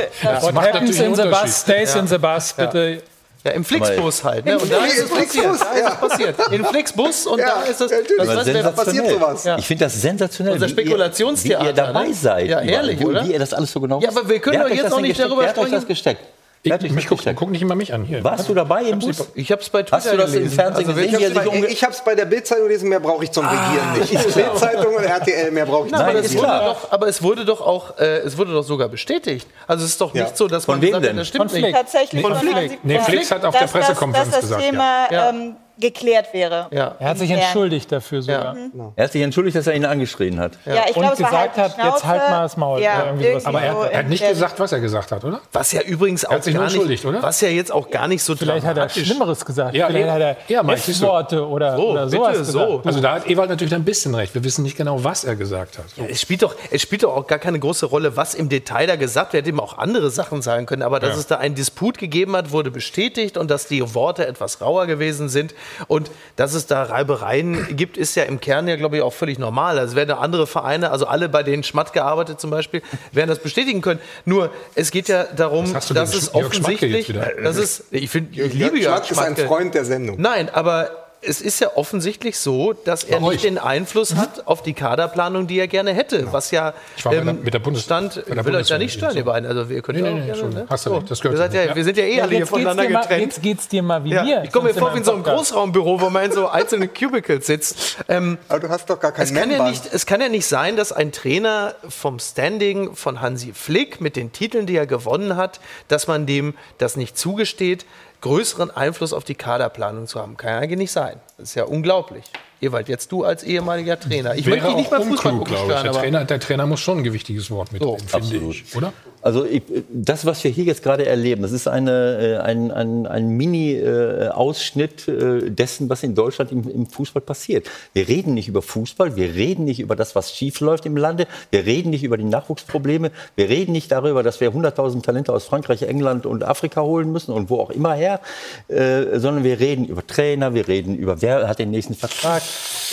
What 0.41 0.53
macht 0.53 0.67
happens 0.73 0.73
natürlich 0.73 0.99
in 0.99 1.05
einen 1.05 1.15
the 1.15 1.21
bus 1.23 1.33
Unterschied. 1.33 1.53
stays 1.55 1.95
in 1.95 2.07
the 2.07 2.17
bus, 2.17 2.53
bitte. 2.53 3.03
Ja, 3.45 3.51
im 3.51 3.63
Flixbus 3.63 4.23
halt. 4.23 4.43
Ne? 4.45 4.57
Und 4.57 4.71
da 4.71 4.77
Im 4.79 4.85
ist 4.85 4.97
es 5.03 5.09
passiert. 5.09 5.45
Da 5.45 5.51
ist 5.53 5.79
ja. 5.79 5.87
es 5.89 6.09
passiert. 6.09 6.35
In 6.51 6.65
Flixbus 6.65 7.27
und 7.27 7.37
Ja, 7.39 7.45
da 7.45 7.61
ist 7.61 7.79
es. 7.79 7.91
natürlich. 7.91 8.17
Das 8.17 8.35
heißt, 8.37 8.53
wer- 8.53 8.71
passiert 8.71 9.09
sowas. 9.09 9.43
Ja. 9.43 9.57
Ich 9.59 9.67
finde 9.67 9.83
das 9.85 10.01
sensationell. 10.01 10.53
Unser 10.55 10.65
wie 10.65 10.71
ihr- 10.71 10.77
Spekulationstheater, 10.79 11.63
Wie 11.63 11.67
ihr 11.67 11.73
dabei 11.73 12.07
ne? 12.07 12.13
seid. 12.15 12.47
Ja, 12.49 12.61
ehrlich, 12.61 13.05
oder? 13.05 13.23
Wie 13.23 13.33
ihr 13.33 13.39
das 13.39 13.53
alles 13.53 13.71
so 13.71 13.79
genau 13.79 13.99
Ja, 14.01 14.09
aber 14.09 14.27
wir 14.27 14.39
können 14.39 14.61
doch 14.61 14.69
jetzt 14.69 14.91
denn 14.91 15.01
nicht 15.01 15.09
gesteckt? 15.09 15.29
darüber 15.29 15.41
Wer 15.43 15.49
hat 15.49 15.57
euch 15.59 15.63
sprechen. 15.65 15.75
das 15.75 15.87
gesteckt? 15.87 16.21
Ich, 16.65 16.91
mich 16.91 17.07
guck, 17.07 17.19
guck 17.35 17.51
nicht 17.51 17.61
immer 17.61 17.75
mich 17.75 17.93
an. 17.93 18.03
Hier. 18.05 18.23
Warst 18.23 18.49
du 18.49 18.53
dabei 18.55 18.83
im 18.83 18.99
Bus? 18.99 19.29
Ich 19.35 19.51
habe 19.51 19.61
es 19.61 19.69
bei 19.69 19.83
Twitter 19.83 19.97
Hast 19.97 20.11
du 20.11 20.17
das 20.17 20.33
im 20.33 20.39
gelesen. 20.39 20.55
Fernsehen 20.55 20.87
Also, 20.89 20.93
gesehen? 20.93 21.65
Ich 21.69 21.83
hab's 21.83 21.97
sich 21.97 22.03
bei, 22.03 22.11
bei 22.11 22.15
der 22.15 22.25
Bildzeitung 22.25 22.63
gelesen, 22.67 22.89
mehr 22.89 22.99
brauche 22.99 23.23
ich 23.23 23.31
zum 23.31 23.45
Regieren 23.45 23.93
nicht. 23.99 24.11
Bildzeitung 24.35 24.95
und 24.95 25.03
RTL, 25.03 25.51
mehr 25.51 25.65
brauche 25.65 25.87
ich 25.87 25.93
zum 25.93 26.01
es 26.01 26.35
klar. 26.35 26.65
doch, 26.65 26.91
aber 26.91 27.07
es 27.07 27.21
wurde 27.21 27.45
doch 27.45 27.61
auch, 27.61 27.97
äh, 27.99 28.17
es 28.19 28.37
wurde 28.37 28.53
doch 28.53 28.63
sogar 28.63 28.89
bestätigt. 28.89 29.47
Also 29.67 29.85
es 29.85 29.91
ist 29.91 30.01
doch 30.01 30.13
Ja. 30.15 30.23
nicht 30.23 30.37
so, 30.37 30.47
dass 30.47 30.65
Von 30.65 30.75
man 30.75 30.81
wem 30.81 30.87
gesagt 30.87 31.03
hat, 31.03 31.09
denn? 31.11 31.17
das 31.17 31.27
stimmt 31.27 31.51
Von 31.51 31.61
nicht. 31.61 31.75
Tatsächlich 31.75 32.21
Flick. 32.25 32.55
Hansi 32.55 32.79
Nee, 32.83 32.99
Flick, 32.99 33.19
Flick 33.19 33.31
hat 33.31 33.45
auf 33.45 33.57
der 33.57 33.67
Pressekonferenz 33.67 34.31
dass 34.31 34.39
das 34.41 34.49
gesagt, 34.49 34.63
Thema 34.63 35.07
ähm, 35.11 35.55
geklärt 35.79 36.33
wäre. 36.33 36.67
Ja. 36.71 36.95
Er 36.99 37.09
hat 37.09 37.17
sich 37.17 37.29
entschuldigt 37.31 37.91
dafür 37.91 38.21
sogar. 38.21 38.55
Er 38.95 39.03
hat 39.05 39.11
sich 39.11 39.21
entschuldigt, 39.21 39.55
dass 39.57 39.67
er 39.67 39.73
ihn 39.75 39.85
angeschrien 39.85 40.39
hat. 40.39 40.53
Ja, 40.65 40.83
ich 40.89 40.95
Und 40.95 41.03
es 41.03 41.09
war 41.21 41.29
gesagt 41.29 41.57
halt 41.57 41.77
hat, 41.77 41.85
jetzt 41.93 42.05
halt 42.05 42.21
mal 42.29 42.41
das 42.43 42.57
Maul. 42.57 42.81
Ja, 42.81 43.13
Aber 43.43 43.61
er, 43.61 43.73
so 43.73 43.83
er 43.83 43.99
hat 43.99 44.07
nicht 44.09 44.27
gesagt, 44.27 44.59
was 44.59 44.71
er 44.71 44.79
gesagt 44.79 45.11
hat, 45.11 45.23
oder? 45.23 45.41
Was 45.51 45.71
ja 45.71 45.81
übrigens 45.81 46.25
auch 46.25 46.31
hat 46.33 46.43
sich 46.43 46.53
nur 46.53 46.65
gar 46.65 46.85
nicht, 46.85 47.05
oder? 47.05 47.21
was 47.21 47.41
ja 47.41 47.49
jetzt 47.49 47.71
auch 47.71 47.89
gar 47.89 48.07
nicht 48.07 48.23
so 48.23 48.35
Vielleicht 48.35 48.65
hat 48.65 48.77
er 48.77 48.89
Schlimmeres 48.89 49.45
gesagt. 49.45 49.75
Ja, 49.75 49.87
Vielleicht 49.87 50.07
ja, 50.07 50.13
hat 50.13 50.21
er 50.21 50.37
ja. 50.47 50.61
F-Worte 50.61 51.47
oder, 51.47 51.75
So, 51.77 51.89
oder 51.91 52.05
bitte, 52.05 52.17
sowas 52.17 52.37
so. 52.47 52.59
gesagt. 52.59 52.87
Also 52.87 53.01
da 53.01 53.15
hat 53.15 53.29
Ewald 53.29 53.49
natürlich 53.49 53.73
ein 53.75 53.83
bisschen 53.85 54.15
recht. 54.15 54.33
Wir 54.35 54.43
wissen 54.43 54.63
nicht 54.63 54.77
genau, 54.77 55.03
was 55.03 55.23
er 55.23 55.35
gesagt 55.35 55.77
hat. 55.77 55.85
Es 56.09 56.21
spielt, 56.21 56.41
doch, 56.43 56.55
es 56.71 56.81
spielt 56.81 57.03
doch 57.03 57.15
auch 57.15 57.27
gar 57.27 57.39
keine 57.39 57.59
große 57.59 57.85
Rolle, 57.85 58.15
was 58.15 58.33
im 58.33 58.49
Detail 58.49 58.87
da 58.87 58.95
gesagt 58.95 59.33
wird. 59.33 59.35
Er 59.35 59.37
hätte 59.45 59.49
ihm 59.49 59.59
auch 59.59 59.77
andere 59.77 60.09
Sachen 60.09 60.41
sagen 60.41 60.65
können. 60.65 60.81
Aber 60.81 60.99
dass 60.99 61.11
Ja. 61.13 61.19
es 61.19 61.27
da 61.27 61.37
einen 61.37 61.55
Disput 61.55 61.97
gegeben 61.97 62.35
hat, 62.35 62.51
wurde 62.51 62.71
bestätigt 62.71 63.37
und 63.37 63.51
dass 63.51 63.67
die 63.67 63.93
Worte 63.95 64.25
etwas 64.25 64.61
rauer 64.61 64.85
gewesen 64.87 65.29
sind. 65.29 65.53
Und 65.87 66.11
dass 66.35 66.53
es 66.53 66.67
da 66.67 66.83
Reibereien 66.83 67.75
gibt, 67.75 67.97
ist 67.97 68.15
ja 68.15 68.23
im 68.23 68.39
Kern 68.39 68.67
ja, 68.67 68.75
glaube 68.75 68.97
ich, 68.97 69.01
auch 69.01 69.13
völlig 69.13 69.39
normal. 69.39 69.79
Also 69.79 69.95
werden 69.95 70.11
andere 70.11 70.47
Vereine, 70.47 70.91
also 70.91 71.07
alle, 71.07 71.29
bei 71.29 71.43
denen 71.43 71.63
Schmatt 71.63 71.93
gearbeitet 71.93 72.39
zum 72.39 72.49
Beispiel, 72.49 72.81
werden 73.11 73.29
das 73.29 73.39
bestätigen 73.39 73.81
können. 73.81 73.99
Nur, 74.25 74.51
es 74.75 74.91
geht 74.91 75.07
ja 75.07 75.23
darum, 75.23 75.71
dass 75.73 75.91
es 76.13 76.33
offensichtlich, 76.33 77.07
jetzt 77.07 77.09
wieder? 77.09 77.31
das 77.43 77.57
ist, 77.57 77.85
ich 77.91 78.09
finde, 78.09 78.31
ich 78.31 78.37
Jörg 78.37 78.53
liebe 78.53 78.79
Jörg 78.79 79.05
Schmack 79.05 79.11
ist 79.11 79.39
ein. 79.39 79.47
Freund 79.47 79.75
der 79.75 79.85
Sendung. 79.85 80.19
Nein, 80.19 80.49
aber 80.49 81.04
es 81.27 81.41
ist 81.41 81.59
ja 81.59 81.75
offensichtlich 81.75 82.37
so, 82.37 82.73
dass 82.73 83.03
er 83.03 83.19
Bei 83.19 83.27
nicht 83.29 83.35
euch. 83.37 83.41
den 83.41 83.57
Einfluss 83.57 84.15
hat 84.15 84.47
auf 84.47 84.61
die 84.63 84.73
Kaderplanung, 84.73 85.47
die 85.47 85.59
er 85.59 85.67
gerne 85.67 85.93
hätte. 85.93 86.31
Was 86.31 86.51
ja 86.51 86.73
Ich 86.97 87.05
war 87.05 87.13
mit 87.13 87.25
der- 87.25 87.33
mit 87.33 87.53
der 87.53 87.59
Bundes- 87.59 87.83
stand, 87.83 88.15
bei 88.15 88.33
der 88.35 88.37
ich 88.41 88.45
will 88.45 88.55
euch 88.55 88.67
da 88.67 88.77
nicht 88.77 88.93
stören, 88.93 89.11
so. 89.13 89.17
ihr 89.17 89.25
beiden. 89.25 89.47
Also 89.49 89.69
wir 89.69 89.81
können 89.81 90.01
Nee, 90.01 90.07
ja 90.07 90.13
nee, 90.13 90.21
auch 90.31 90.35
nee, 90.35 90.41
gerne, 90.41 90.53
ne? 90.55 90.65
Hast 90.69 90.85
du 90.85 90.89
recht, 90.91 91.11
das 91.11 91.21
gehört 91.21 91.37
wir, 91.39 91.51
seid 91.51 91.67
ja, 91.69 91.75
wir 91.75 91.83
sind 91.83 91.97
ja 91.97 92.03
eh 92.03 92.15
Ja, 92.17 92.23
alle 92.23 92.29
hier 92.31 92.39
jetzt, 92.39 92.47
geht's 92.47 92.49
voneinander 92.49 92.83
dir 92.85 92.89
mal, 92.93 93.01
getrennt. 93.01 93.21
jetzt 93.23 93.41
geht's 93.41 93.67
dir 93.67 93.83
mal 93.83 94.03
wie 94.03 94.09
Ja, 94.11 94.23
mir. 94.23 94.43
ich 94.43 94.51
komme 94.51 94.67
mir 94.69 94.73
vor 94.75 94.89
in 94.89 94.93
wie 94.95 94.97
in 94.99 95.03
so 95.03 95.13
einem. 95.13 95.23
Großraumbüro, 95.23 96.01
wo 96.01 96.09
man 96.09 96.25
in 96.25 96.31
so 96.31 96.47
einzelnen 96.47 96.93
Cubicles 96.93 97.47
sitzt. 97.47 97.97
Ähm, 98.07 98.37
Aber 98.47 98.59
du 98.59 98.69
hast 98.69 98.89
doch 98.89 98.99
gar 98.99 99.11
kein 99.11 99.23
es, 99.25 99.29
kann 99.33 99.49
ja 99.49 99.57
Männband. 99.57 99.69
nicht, 99.71 99.93
es 99.93 100.05
kann 100.05 100.21
ja 100.21 100.29
nicht 100.29 100.45
sein, 100.45 100.75
dass 100.77 100.91
ein 100.91 101.11
Trainer 101.11 101.75
vom 101.89 102.19
Standing 102.19 102.95
von 102.95 103.21
Hansi 103.21 103.53
Flick 103.53 104.01
mit 104.01 104.15
den 104.15 104.31
Titeln, 104.31 104.65
die 104.65 104.75
er 104.75 104.85
gewonnen 104.85 105.35
hat, 105.37 105.59
dass 105.87 106.07
man 106.07 106.25
dem 106.25 106.53
das 106.77 106.97
nicht 106.97 107.17
zugesteht, 107.17 107.85
größeren 108.25 108.71
Einfluss 108.71 109.13
auf 109.13 109.23
die 109.23 109.35
Kaderplanung 109.35 110.07
zu 110.07 110.19
haben. 110.19 110.35
Kann 110.35 110.49
ja 110.49 110.57
eigentlich 110.57 110.79
nicht 110.79 110.91
sein. 110.91 111.19
Das 111.37 111.49
ist 111.49 111.55
ja 111.55 111.65
unglaublich. 111.65 112.25
Ewald, 112.59 112.89
jetzt 112.89 113.11
du 113.11 113.23
als 113.23 113.43
ehemaliger 113.43 113.99
Trainer. 113.99 114.33
Ich 114.33 114.47
Wäre 114.47 114.55
möchte 114.55 114.69
dich 114.69 114.77
nicht 114.77 114.89
beim 114.89 115.03
Fußball 115.03 115.33
gucken 115.33 115.55
stören, 115.55 115.83
Der 115.83 115.91
Trainer, 115.91 116.25
der 116.25 116.39
Trainer 116.39 116.65
muss 116.65 116.79
schon 116.79 116.97
ein 116.99 117.03
gewichtiges 117.03 117.51
Wort 117.51 117.71
mitreden, 117.71 117.99
finde 117.99 118.13
absolut. 118.15 118.55
ich. 118.55 118.75
Oder? 118.75 118.93
Also 119.25 119.43
ich, 119.43 119.63
das, 119.89 120.27
was 120.27 120.43
wir 120.43 120.51
hier 120.51 120.65
jetzt 120.65 120.83
gerade 120.83 121.07
erleben, 121.07 121.41
das 121.41 121.51
ist 121.51 121.67
eine, 121.67 122.19
äh, 122.21 122.37
ein, 122.37 122.69
ein, 122.69 123.07
ein 123.07 123.29
Mini-Ausschnitt 123.29 125.07
äh, 125.07 125.49
dessen, 125.49 125.89
was 125.89 126.03
in 126.03 126.13
Deutschland 126.13 126.51
im, 126.51 126.69
im 126.69 126.85
Fußball 126.85 127.23
passiert. 127.23 127.67
Wir 127.93 128.07
reden 128.07 128.35
nicht 128.35 128.47
über 128.47 128.61
Fußball, 128.61 129.15
wir 129.15 129.33
reden 129.33 129.65
nicht 129.65 129.79
über 129.79 129.95
das, 129.95 130.13
was 130.13 130.31
schief 130.31 130.59
läuft 130.59 130.85
im 130.85 130.95
Lande, 130.95 131.25
wir 131.49 131.65
reden 131.65 131.89
nicht 131.89 132.03
über 132.03 132.17
die 132.17 132.23
Nachwuchsprobleme, 132.23 133.09
wir 133.35 133.49
reden 133.49 133.71
nicht 133.71 133.91
darüber, 133.91 134.21
dass 134.21 134.41
wir 134.41 134.51
100.000 134.51 135.01
Talente 135.01 135.33
aus 135.33 135.45
Frankreich, 135.45 135.81
England 135.81 136.27
und 136.27 136.43
Afrika 136.43 136.83
holen 136.83 137.11
müssen 137.11 137.31
und 137.31 137.49
wo 137.49 137.59
auch 137.59 137.71
immer 137.71 137.95
her, 137.95 138.19
äh, 138.67 139.17
sondern 139.17 139.43
wir 139.43 139.59
reden 139.59 139.85
über 139.85 140.05
Trainer, 140.05 140.53
wir 140.53 140.67
reden 140.67 140.95
über, 140.95 141.23
wer 141.23 141.47
hat 141.47 141.57
den 141.57 141.71
nächsten 141.71 141.95
Vertrag. 141.95 142.43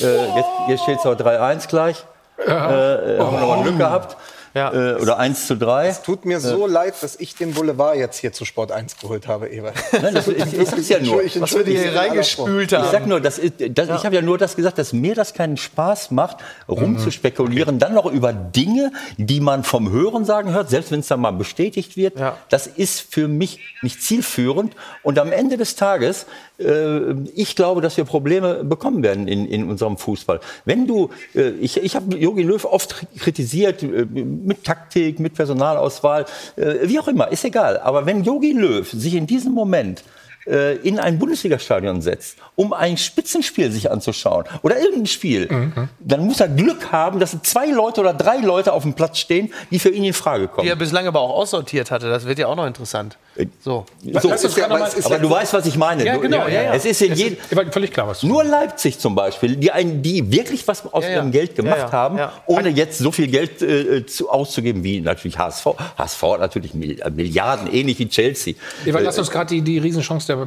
Äh, 0.01 0.05
jetzt 0.35 0.49
jetzt 0.71 0.83
steht 0.85 0.99
es 0.99 1.05
auch 1.05 1.15
3-1 1.15 1.69
gleich. 1.69 2.03
Äh, 2.39 2.51
äh, 2.51 3.19
haben 3.19 3.35
wir 3.35 3.41
noch 3.41 3.49
mal 3.49 3.63
Glück 3.63 3.77
gehabt. 3.77 4.17
Äh, 4.55 5.01
oder 5.01 5.19
1 5.19 5.47
zu 5.47 5.57
3. 5.57 5.93
Tut 6.05 6.25
mir 6.25 6.41
so 6.41 6.67
leid, 6.67 6.95
dass 7.01 7.17
ich 7.17 7.35
den 7.35 7.55
Boulevard 7.55 7.97
jetzt 7.97 8.19
hier 8.19 8.33
zu 8.33 8.45
Sport 8.45 8.73
1 8.73 8.99
geholt 8.99 9.27
habe, 9.27 9.49
Ewald. 9.49 9.75
Nein, 9.93 10.15
das, 10.15 10.29
ich, 10.29 10.59
ich 10.59 10.69
sag's 10.69 10.89
ja 10.89 11.01
nur. 11.01 11.23
Ich 11.23 11.37
entschuldige 11.37 11.79
mich 11.79 11.89
in 11.89 11.97
aller 11.97 12.25
Form. 12.25 12.61
Ich 12.61 12.71
sag 12.71 13.07
nur, 13.07 13.21
das 13.21 13.41
das, 13.59 13.89
ich 13.89 14.05
habe 14.05 14.15
ja 14.15 14.23
nur 14.23 14.39
das 14.39 14.57
gesagt, 14.57 14.79
dass 14.79 14.93
mir 14.93 15.15
das 15.15 15.35
keinen 15.35 15.57
Spaß 15.57 16.11
macht, 16.11 16.39
rumzuspekulieren, 16.69 17.79
dann 17.79 17.95
noch 17.95 18.11
über 18.11 18.33
Dinge, 18.33 18.93
die 19.17 19.41
man 19.41 19.65
vom 19.65 19.91
Hörensagen 19.91 20.53
hört, 20.53 20.71
selbst 20.71 20.91
wenn 20.91 21.01
es 21.01 21.09
dann 21.09 21.21
mal 21.21 21.33
bestätigt 21.33 21.97
wird. 21.97 22.15
Das 22.49 22.67
ist 22.67 23.01
für 23.01 23.29
mich 23.29 23.61
nicht 23.83 24.03
zielführend. 24.03 24.75
Und 25.03 25.19
am 25.19 25.33
Ende 25.33 25.57
des 25.57 25.77
Tages, 25.77 26.27
äh, 26.59 27.13
ich 27.35 27.57
glaube, 27.57 27.81
dass 27.81 27.97
wir 27.97 28.05
Probleme 28.05 28.65
bekommen 28.65 29.03
werden 29.03 29.29
in, 29.29 29.47
in 29.47 29.69
unserem 29.69 29.97
Fußball. 29.97 30.41
Wenn 30.65 30.87
du, 30.87 31.11
äh, 31.35 31.51
ich, 31.51 31.77
ich 31.83 31.97
habe 31.97 32.17
Jogi 32.17 32.43
Löw 32.43 32.65
oft 32.65 33.07
kritisiert 33.19 33.83
äh, 33.83 34.07
mit 34.45 34.65
Taktik, 34.65 35.21
mit 35.21 35.35
Personalauswahl, 35.35 36.27
äh, 36.57 36.89
wie 36.89 36.99
auch 36.99 37.09
immer, 37.09 37.31
ist 37.31 37.45
egal. 37.45 37.79
Aber 37.79 38.07
wenn 38.07 38.23
Jogi 38.23 38.53
Löw 38.53 38.91
sich 38.91 39.15
in 39.15 39.27
diesem 39.27 39.53
Moment 39.53 40.03
äh, 40.47 40.77
in 40.79 40.99
ein 40.99 41.19
Bundesligastadion 41.19 42.01
setzt, 42.03 42.37
um 42.57 42.73
ein 42.73 42.97
Spitzenspiel 42.97 43.71
sich 43.71 43.91
anzuschauen 43.91 44.45
oder 44.63 44.79
irgendein 44.79 45.07
Spiel, 45.07 45.49
Mhm. 45.51 45.89
dann 46.01 46.25
muss 46.27 46.41
er 46.41 46.49
Glück 46.49 46.93
haben, 46.93 47.21
dass 47.21 47.37
zwei 47.43 47.67
Leute 47.67 48.01
oder 48.01 48.13
drei 48.15 48.37
Leute 48.39 48.73
auf 48.73 48.83
dem 48.83 48.95
Platz 48.95 49.19
stehen, 49.19 49.53
die 49.71 49.79
für 49.79 49.91
ihn 49.91 50.05
in 50.05 50.13
Frage 50.13 50.49
kommen. 50.49 50.65
Die 50.65 50.71
er 50.71 50.77
bislang 50.77 51.07
aber 51.07 51.21
auch 51.21 51.31
aussortiert 51.31 51.91
hatte. 51.91 52.09
Das 52.11 52.27
wird 52.27 52.39
ja 52.39 52.47
auch 52.49 52.57
noch 52.57 52.67
interessant. 52.67 53.17
So. 53.65 53.87
So, 54.03 54.11
Lass 54.11 54.25
uns 54.27 54.45
aber 54.45 54.55
gerade 54.55 54.73
noch 54.75 54.79
mal- 54.81 55.05
aber 55.05 55.19
du 55.19 55.31
weißt, 55.31 55.55
was 55.55 55.65
ich 55.67 55.77
meine. 55.77 56.05
Ja, 56.05 56.15
Du- 56.17 56.21
genau, 56.21 56.47
ja, 56.49 56.63
ja. 56.65 56.75
Es 56.75 56.85
ist 56.85 57.01
in 57.01 57.15
jedem, 57.15 57.39
ist- 57.39 57.57
war 57.57 57.65
völlig 57.73 57.91
klar, 57.91 58.07
was 58.09 58.21
du 58.21 58.27
nur 58.27 58.45
Leipzig 58.45 58.99
zum 58.99 59.15
Beispiel, 59.15 59.57
die, 59.57 59.71
einen, 59.73 60.03
die 60.03 60.31
wirklich 60.31 60.69
was 60.69 60.85
aus 60.93 61.05
Ja, 61.05 61.11
ja. 61.11 61.17
ihrem 61.17 61.31
Geld 61.33 61.55
gemacht 61.55 61.79
Ja, 61.79 61.87
ja. 61.87 61.93
haben, 61.93 62.19
Ja. 62.19 62.33
ohne 62.47 62.69
jetzt 62.69 62.99
so 62.99 63.11
viel 63.11 63.29
Geld 63.29 63.63
äh, 63.63 64.05
zu, 64.05 64.29
auszugeben 64.29 64.85
wie 64.85 65.01
natürlich 65.01 65.39
HSV. 65.39 65.67
HSV 65.97 66.23
hat 66.23 66.41
natürlich 66.41 66.75
äh, 66.75 67.09
Milliarden, 67.11 67.73
ähnlich 67.73 67.99
wie 67.99 68.09
Chelsea. 68.09 68.55
Eva, 68.85 68.99
Äh, 68.99 69.03
lass 69.03 69.19
uns 69.19 69.31
gerade 69.31 69.49
die, 69.55 69.63
die 69.63 69.79
Riesenchance 69.79 70.27
der. 70.37 70.47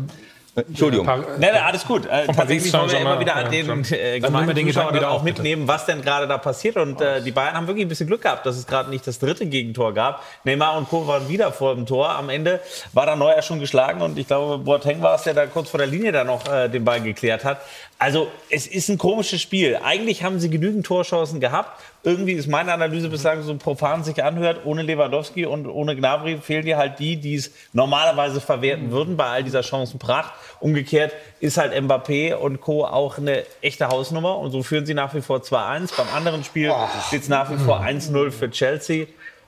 Entschuldigung. 0.57 1.05
Par- 1.05 1.17
Nein, 1.17 1.49
nein, 1.53 1.63
alles 1.63 1.85
gut. 1.85 2.05
Äh, 2.05 2.23
Von 2.27 2.35
tatsächlich 2.37 2.71
wollen 2.71 2.89
wir 2.89 2.99
immer 3.01 3.19
wieder 3.19 3.35
an 3.35 3.51
den 3.51 3.65
ja, 3.67 3.73
äh, 3.97 4.19
Dann 4.21 4.31
den 4.31 4.39
gemeinen 4.45 4.47
Zuschauern 4.47 4.65
Gedanken 4.65 4.95
wieder 4.95 5.11
auch 5.11 5.21
bitte. 5.21 5.41
mitnehmen, 5.41 5.67
was 5.67 5.85
denn 5.85 6.01
gerade 6.01 6.27
da 6.29 6.37
passiert. 6.37 6.77
Und 6.77 7.01
äh, 7.01 7.21
die 7.21 7.31
Bayern 7.31 7.55
haben 7.55 7.67
wirklich 7.67 7.85
ein 7.85 7.89
bisschen 7.89 8.07
Glück 8.07 8.21
gehabt, 8.21 8.45
dass 8.45 8.55
es 8.55 8.65
gerade 8.65 8.89
nicht 8.89 9.05
das 9.05 9.19
dritte 9.19 9.45
Gegentor 9.47 9.93
gab. 9.93 10.23
Neymar 10.45 10.77
und 10.77 10.87
Co. 10.87 11.07
waren 11.07 11.27
wieder 11.27 11.51
vor 11.51 11.75
dem 11.75 11.85
Tor. 11.85 12.09
Am 12.09 12.29
Ende 12.29 12.61
war 12.93 13.05
da 13.05 13.17
Neuer 13.17 13.41
schon 13.41 13.59
geschlagen 13.59 14.01
und 14.01 14.17
ich 14.17 14.27
glaube, 14.27 14.59
Boateng 14.59 15.01
war 15.01 15.15
es, 15.15 15.23
der 15.23 15.33
da 15.33 15.45
kurz 15.45 15.69
vor 15.69 15.77
der 15.77 15.87
Linie 15.87 16.13
da 16.13 16.23
noch 16.23 16.47
äh, 16.49 16.69
den 16.69 16.85
Ball 16.85 17.01
geklärt 17.01 17.43
hat. 17.43 17.57
Also 17.97 18.27
es 18.49 18.67
ist 18.67 18.89
ein 18.89 18.97
komisches 18.97 19.41
Spiel. 19.41 19.79
Eigentlich 19.81 20.23
haben 20.23 20.39
sie 20.39 20.49
genügend 20.49 20.85
Torchancen 20.85 21.39
gehabt. 21.39 21.81
Irgendwie 22.03 22.33
ist 22.33 22.47
meine 22.47 22.73
Analyse 22.73 23.07
bislang 23.07 23.41
so 23.41 23.55
profan 23.55 24.03
sich 24.03 24.21
anhört. 24.21 24.65
Ohne 24.65 24.81
Lewandowski 24.81 25.45
und 25.45 25.65
ohne 25.65 25.95
Gnabry 25.95 26.37
fehlen 26.37 26.65
dir 26.65 26.77
halt 26.77 26.99
die, 26.99 27.15
die 27.15 27.35
es 27.35 27.51
normalerweise 27.71 28.41
verwerten 28.41 28.91
würden 28.91 29.15
bei 29.15 29.25
all 29.25 29.43
dieser 29.45 29.63
Chancenpracht. 29.63 30.33
Umgekehrt 30.59 31.13
ist 31.39 31.57
halt 31.57 31.73
Mbappé 31.73 32.35
und 32.35 32.59
Co. 32.59 32.85
auch 32.85 33.17
eine 33.17 33.43
echte 33.61 33.87
Hausnummer. 33.87 34.39
Und 34.39 34.51
so 34.51 34.61
führen 34.61 34.85
sie 34.85 34.93
nach 34.93 35.13
wie 35.13 35.21
vor 35.21 35.37
2-1. 35.37 35.95
Beim 35.95 36.07
anderen 36.13 36.43
Spiel 36.43 36.73
steht 37.07 37.21
es 37.21 37.29
nach 37.29 37.49
wie 37.49 37.57
vor 37.57 37.79
1-0 37.79 38.31
für 38.31 38.51
Chelsea. 38.51 39.05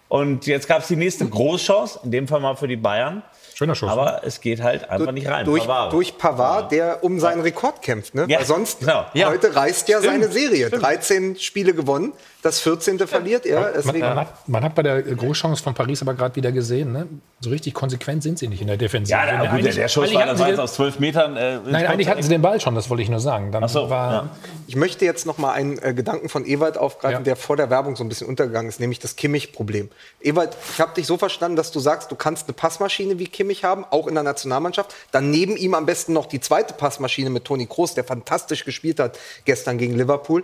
Und 0.07 0.47
jetzt 0.47 0.69
gab 0.69 0.83
es 0.83 0.87
die 0.87 0.95
nächste 0.95 1.27
Großchance, 1.27 1.99
in 2.05 2.11
dem 2.11 2.29
Fall 2.29 2.39
mal 2.39 2.55
für 2.55 2.69
die 2.69 2.77
Bayern. 2.77 3.23
Schöner 3.57 3.73
Schuss. 3.73 3.89
Aber 3.89 4.21
es 4.23 4.39
geht 4.39 4.61
halt 4.61 4.87
einfach 4.87 5.11
nicht 5.11 5.27
rein. 5.27 5.43
Durch, 5.43 5.63
Pavard. 5.63 5.91
durch 5.91 6.15
Pavard, 6.19 6.71
der 6.71 7.03
um 7.03 7.19
seinen 7.19 7.41
Rekord 7.41 7.81
kämpft. 7.81 8.13
Ne? 8.13 8.27
Ja, 8.29 8.37
Weil 8.37 8.45
sonst, 8.45 8.81
genau. 8.81 9.07
Ja. 9.15 9.29
heute 9.29 9.55
reißt 9.55 9.87
ja 9.89 9.97
Stimmt, 9.97 10.13
seine 10.21 10.31
Serie. 10.31 10.69
13 10.69 11.37
Spiele 11.37 11.73
gewonnen, 11.73 12.13
das 12.47 12.59
14. 12.59 12.99
verliert 13.07 13.45
er. 13.45 13.59
Man, 13.61 13.71
Deswegen, 13.75 13.99
man, 13.99 14.17
hat, 14.17 14.49
man 14.49 14.63
hat 14.63 14.75
bei 14.75 14.83
der 14.83 15.01
Großchance 15.03 15.61
von 15.61 15.73
Paris 15.73 16.01
aber 16.01 16.13
gerade 16.13 16.35
wieder 16.35 16.51
gesehen, 16.51 16.91
ne? 16.91 17.07
so 17.39 17.51
richtig 17.51 17.75
konsequent 17.75 18.23
sind 18.23 18.39
sie 18.39 18.47
nicht 18.47 18.61
in 18.61 18.67
der 18.67 18.77
Defensive. 18.77 19.15
Ja, 19.15 19.25
der, 19.43 19.51
gut, 19.51 19.63
der, 19.63 19.73
der 19.73 19.87
Schuss 19.87 20.05
eigentlich 20.05 20.15
war, 20.15 20.21
hatten 20.27 20.37
das 20.39 20.47
den- 20.47 20.59
aus 20.59 20.73
zwölf 20.73 20.99
Metern. 20.99 21.37
Äh, 21.37 21.59
Nein, 21.65 21.85
eigentlich 21.85 22.09
hatten 22.09 22.23
sie 22.23 22.29
den 22.29 22.41
Ball 22.41 22.59
schon, 22.59 22.73
das 22.73 22.89
wollte 22.89 23.03
ich 23.03 23.09
nur 23.09 23.19
sagen. 23.19 23.51
Dann 23.51 23.63
Ach 23.63 23.69
so, 23.69 23.89
war, 23.91 24.11
ja. 24.11 24.29
Ich 24.65 24.75
möchte 24.75 25.05
jetzt 25.05 25.25
noch 25.27 25.37
mal 25.37 25.51
einen 25.51 25.77
äh, 25.77 25.93
Gedanken 25.93 26.29
von 26.29 26.45
Ewald 26.45 26.77
aufgreifen, 26.77 27.19
Ja. 27.19 27.23
der 27.23 27.35
vor 27.35 27.55
der 27.55 27.69
Werbung 27.69 27.95
so 27.95 28.03
ein 28.03 28.09
bisschen 28.09 28.27
untergegangen 28.27 28.67
ist, 28.69 28.79
nämlich 28.79 28.97
das 28.99 29.15
Kimmich-Problem. 29.15 29.89
Ewald, 30.21 30.57
ich 30.73 30.81
habe 30.81 30.93
dich 30.95 31.05
so 31.05 31.17
verstanden, 31.17 31.55
dass 31.57 31.71
du 31.71 31.79
sagst, 31.79 32.09
du 32.11 32.15
kannst 32.15 32.47
eine 32.47 32.53
Passmaschine 32.53 33.19
wie 33.19 33.27
Kimmich 33.27 33.63
haben, 33.63 33.85
auch 33.91 34.07
in 34.07 34.15
der 34.15 34.23
Nationalmannschaft. 34.23 34.95
Dann 35.11 35.29
neben 35.29 35.57
ihm 35.57 35.75
am 35.75 35.85
besten 35.85 36.13
noch 36.13 36.25
die 36.25 36.39
zweite 36.39 36.73
Passmaschine 36.73 37.29
mit 37.29 37.45
Toni 37.45 37.67
Kroos, 37.67 37.93
der 37.93 38.03
fantastisch 38.03 38.65
gespielt 38.65 38.99
hat 38.99 39.19
gestern 39.45 39.77
gegen 39.77 39.95
Liverpool. 39.95 40.43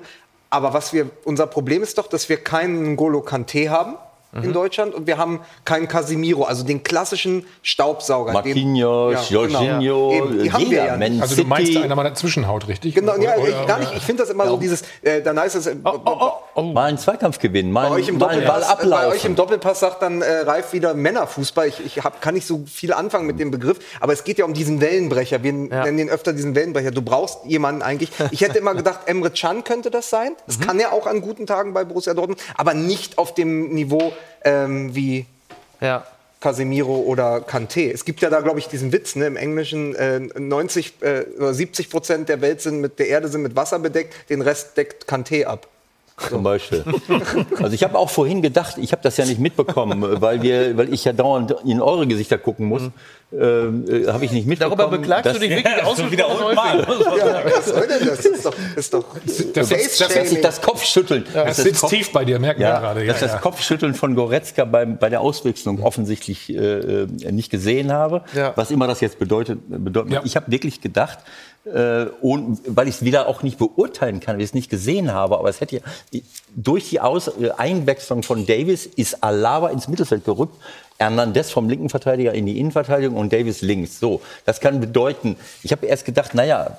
Aber 0.54 0.72
was 0.72 0.94
wir, 0.94 1.10
unser 1.24 1.48
Problem 1.48 1.82
ist 1.82 1.98
doch, 1.98 2.06
dass 2.06 2.30
wir 2.30 2.38
keinen 2.38 2.96
N'Golo 2.96 3.28
Kanté 3.28 3.70
haben. 3.70 3.96
In 4.42 4.52
Deutschland 4.52 4.96
und 4.96 5.06
wir 5.06 5.18
haben 5.20 5.42
keinen 5.64 5.88
Casimiro, 5.88 6.44
also 6.44 6.64
den 6.64 6.82
klassischen 6.82 7.46
Staubsauger. 7.62 8.32
den- 8.32 8.34
Marquinhos, 8.34 9.30
Ja, 9.30 9.42
genau. 9.46 9.62
Jorginho, 9.62 10.14
Eben, 10.14 10.44
die 10.44 10.52
haben 10.52 10.72
wir 10.72 10.86
ja 10.86 10.98
Man 10.98 11.12
nicht. 11.12 11.22
also 11.22 11.36
du 11.36 11.44
meinst, 11.48 11.72
City. 11.72 11.84
einer 11.84 11.96
mal 11.96 12.04
dazwischen 12.04 12.48
haut, 12.48 12.68
richtig? 12.68 12.96
Genau, 12.96 13.16
ja, 13.18 13.36
Oder- 13.36 13.48
ich, 13.62 13.68
gar 13.68 13.80
nicht. 13.80 13.94
Ich 13.96 14.04
finde 14.04 14.24
das 14.24 14.32
immer 14.32 14.48
so 14.48 14.58
dieses, 14.58 14.82
äh, 15.04 15.22
dann 15.22 15.40
heißt 15.40 15.56
es, 15.56 15.68
äh, 15.68 15.76
Mal 16.56 16.86
einen 16.86 16.98
Zweikampf 16.98 17.40
gewinnen, 17.40 17.72
mal, 17.72 17.90
bei 17.90 17.96
euch 17.96 18.08
im 18.10 18.18
mal 18.18 18.30
einen 18.30 18.46
Ball 18.46 18.62
Doppelpass, 18.62 18.90
bei 18.90 19.08
euch 19.08 19.26
im. 19.26 19.36
Doppelpass 19.36 19.80
sagt 19.80 20.02
dann 20.02 20.22
äh, 20.22 20.32
Ralf 20.42 20.74
wieder 20.74 20.94
Männerfußball. 20.94 21.68
Ich, 21.68 21.84
ich 21.86 22.04
hab, 22.04 22.22
kann 22.22 22.34
nicht 22.36 22.46
so 22.48 22.64
viel 22.66 22.94
anfangen 22.94 23.26
mit 23.28 23.40
dem 23.40 23.52
Begriff, 23.52 23.80
aber 24.00 24.14
es 24.14 24.24
geht 24.24 24.38
ja 24.38 24.46
um 24.46 24.54
diesen 24.54 24.80
Wellenbrecher. 24.82 25.44
Wir 25.44 25.54
nennen 25.54 25.98
den 25.98 26.10
öfter 26.10 26.34
diesen 26.34 26.56
Wellenbrecher. 26.56 26.92
Du 26.92 27.02
brauchst 27.02 27.40
jemanden 27.46 27.82
eigentlich. 27.82 28.12
Ich 28.32 28.42
hätte 28.42 28.58
immer 28.60 28.76
gedacht, 28.76 29.02
Emre 29.08 29.32
Can 29.32 29.64
könnte 29.64 29.90
das 29.92 30.10
sein. 30.10 30.34
Das 30.48 30.60
kann 30.60 30.80
er 30.80 30.94
auch 30.94 31.08
an 31.08 31.22
guten 31.22 31.46
Tagen 31.48 31.74
bei 31.74 31.84
Borussia 31.84 32.14
Dortmund, 32.14 32.40
aber 32.56 32.74
nicht 32.74 33.18
auf 33.18 33.34
dem 33.34 33.74
Niveau 33.74 34.14
ähm, 34.44 34.96
wie 34.96 35.26
Ja. 35.82 36.06
Casemiro 36.40 36.98
oder 36.98 37.38
Kanté. 37.38 37.90
Es 37.92 38.04
gibt 38.04 38.22
ja 38.22 38.30
da, 38.30 38.42
glaube 38.42 38.60
ich, 38.60 38.68
diesen 38.68 38.92
Witz, 38.92 39.16
ne, 39.16 39.28
im 39.28 39.38
Englischen, 39.38 39.96
äh, 39.96 40.20
90 40.20 40.96
äh, 41.02 41.24
oder 41.38 41.54
70 41.54 41.90
Prozent 41.90 42.28
der 42.28 42.42
Welt 42.42 42.60
sind 42.62 42.82
mit 42.82 43.00
der 43.00 43.08
Erde 43.08 43.30
sind 43.30 43.44
mit 43.44 43.56
Wasser 43.56 43.80
bedeckt, 43.80 44.30
den 44.30 44.42
Rest 44.42 44.76
deckt 44.76 45.10
Kanté 45.10 45.46
ab. 45.46 45.68
Zum 46.30 46.44
Beispiel. 46.44 46.84
Also 47.62 47.74
ich 47.74 47.84
habe 47.84 47.98
auch 47.98 48.10
vorhin 48.10 48.42
gedacht, 48.42 48.78
ich 48.78 48.92
habe 48.92 49.02
das 49.02 49.18
ja 49.18 49.26
nicht 49.26 49.40
mitbekommen, 49.40 50.22
weil, 50.22 50.42
wir, 50.44 50.78
weil 50.78 50.94
ich 50.94 51.04
ja 51.06 51.12
dauernd 51.14 51.56
in 51.66 51.82
eure 51.82 52.06
Gesichter 52.08 52.38
gucken 52.38 52.68
muss. 52.68 52.84
Ähm, 53.36 53.86
äh, 53.90 54.06
habe 54.12 54.24
ich 54.24 54.32
nicht 54.32 54.46
mitbekommen. 54.46 54.78
Darüber 54.78 54.98
beklagst 55.00 55.26
dass- 55.26 55.34
du 55.34 55.40
dich 55.40 55.50
wirklich 55.50 55.66
Ja, 55.98 56.12
wieder 56.12 56.28
ausgesprochen 56.28 56.46
unten 56.46 56.60
häufig. 56.60 57.18
Ja, 57.18 57.42
was 57.58 57.66
soll 57.66 57.88
denn 57.88 58.08
das? 58.08 58.18
Das 58.18 58.26
ist 58.28 58.46
doch, 58.46 58.54
das 58.76 58.84
ist 58.84 58.94
doch 58.94 59.16
Das, 59.16 59.70
das, 59.70 59.98
dass 60.14 60.30
sich 60.30 60.42
das 60.42 60.62
Kopfschütteln. 60.62 61.26
das 61.34 61.46
dass 61.48 61.58
sitzt 61.58 61.82
Kopf- 61.82 61.90
tief 61.90 62.12
bei 62.12 62.26
dir, 62.26 62.38
merken 62.38 62.60
wir 62.60 62.68
Ja, 62.68 62.80
gerade. 62.80 63.08
dass 63.08 63.20
Ja, 63.20 63.28
das 63.28 63.36
ja. 63.36 63.40
Kopfschütteln 63.42 63.96
von 63.96 64.14
Goretzka 64.14 64.66
beim, 64.66 64.98
bei 65.00 65.10
der 65.10 65.22
Auswechslung 65.22 65.82
offensichtlich 65.82 66.54
äh, 66.54 66.58
äh, 66.58 67.08
nicht 67.32 67.50
gesehen 67.50 67.92
habe. 67.92 68.22
Ja. 68.36 68.54
Was 68.56 68.70
immer 68.70 68.86
das 68.86 69.02
jetzt 69.02 69.18
bedeutet. 69.18 69.58
bedeutet 69.68 70.14
Ja. 70.14 70.22
Ich 70.26 70.36
habe 70.36 70.52
wirklich 70.52 70.80
gedacht, 70.80 71.18
äh, 71.66 72.06
und, 72.22 72.60
weil 72.68 72.88
ich 72.88 72.96
es 72.96 73.06
wieder 73.06 73.28
auch 73.28 73.44
nicht 73.44 73.58
beurteilen 73.58 74.20
kann, 74.20 74.36
weil 74.36 74.42
ich 74.42 74.50
es 74.50 74.54
nicht 74.54 74.70
gesehen 74.70 75.14
habe, 75.14 75.38
aber 75.38 75.50
es 75.50 75.62
hätte 75.62 75.78
ja, 75.78 76.22
durch 76.56 76.90
die 76.90 77.00
Aus, 77.00 77.28
äh, 77.28 77.52
Einwechslung 77.58 78.24
von 78.24 78.46
Davis 78.46 78.86
ist 78.86 79.24
Alaba 79.24 79.70
ins 79.70 79.88
Mittelfeld 79.88 80.26
gerückt. 80.26 80.56
Hernandez 80.98 81.52
vom 81.52 81.70
linken 81.70 81.90
Verteidiger 81.90 82.34
in 82.34 82.46
die 82.46 82.60
Innenverteidigung 82.60 83.18
und 83.18 83.34
Davis 83.34 83.62
links. 83.62 84.00
So, 84.00 84.22
das 84.46 84.60
kann 84.60 84.80
bedeuten, 84.80 85.38
ich 85.64 85.72
habe 85.72 85.86
erst 85.86 86.06
gedacht, 86.06 86.34
naja, 86.34 86.78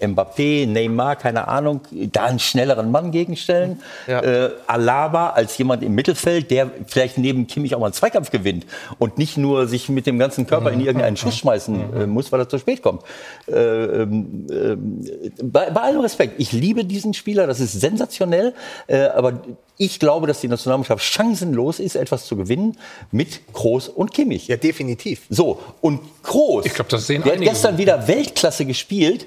Mbappé, 0.00 0.66
Neymar, 0.66 1.16
keine 1.16 1.48
Ahnung, 1.48 1.80
da 1.90 2.24
einen 2.24 2.38
schnelleren 2.38 2.90
Mann 2.90 3.10
gegenstellen. 3.10 3.82
Ja. 4.06 4.20
Äh, 4.20 4.50
Alaba 4.66 5.30
als 5.30 5.56
jemand 5.58 5.82
im 5.82 5.94
Mittelfeld, 5.94 6.50
der 6.50 6.70
vielleicht 6.86 7.18
neben 7.18 7.46
Kimmich 7.46 7.74
auch 7.74 7.80
mal 7.80 7.86
einen 7.86 7.94
Zweikampf 7.94 8.30
gewinnt 8.30 8.66
und 8.98 9.18
nicht 9.18 9.36
nur 9.36 9.66
sich 9.66 9.88
mit 9.88 10.06
dem 10.06 10.18
ganzen 10.18 10.46
Körper 10.46 10.70
in 10.70 10.80
irgendeinen 10.80 11.16
Schuss 11.16 11.36
schmeißen 11.36 11.94
äh, 11.94 12.06
muss, 12.06 12.32
weil 12.32 12.40
er 12.40 12.48
zu 12.48 12.58
spät 12.58 12.82
kommt. 12.82 13.02
Äh, 13.46 13.54
ähm, 13.54 14.46
ähm, 14.50 15.04
bei, 15.42 15.70
bei 15.70 15.80
allem 15.80 16.00
Respekt, 16.00 16.34
ich 16.38 16.52
liebe 16.52 16.84
diesen 16.84 17.14
Spieler, 17.14 17.46
das 17.46 17.60
ist 17.60 17.80
sensationell, 17.80 18.54
äh, 18.86 19.06
aber 19.06 19.40
ich 19.76 19.98
glaube, 19.98 20.26
dass 20.26 20.40
die 20.40 20.48
Nationalmannschaft 20.48 21.04
chancenlos 21.04 21.80
ist, 21.80 21.96
etwas 21.96 22.26
zu 22.26 22.36
gewinnen 22.36 22.76
mit 23.10 23.52
Kroos 23.52 23.88
und 23.88 24.12
Kimmich. 24.12 24.46
Ja, 24.46 24.56
definitiv. 24.56 25.22
So, 25.28 25.60
und 25.80 26.00
Kroos, 26.22 26.66
Ich 26.66 26.74
glaub, 26.74 26.88
das 26.88 27.06
sehen 27.06 27.22
der 27.22 27.34
hat 27.34 27.40
gestern 27.40 27.76
wieder 27.76 28.06
Weltklasse 28.06 28.66
gespielt, 28.66 29.26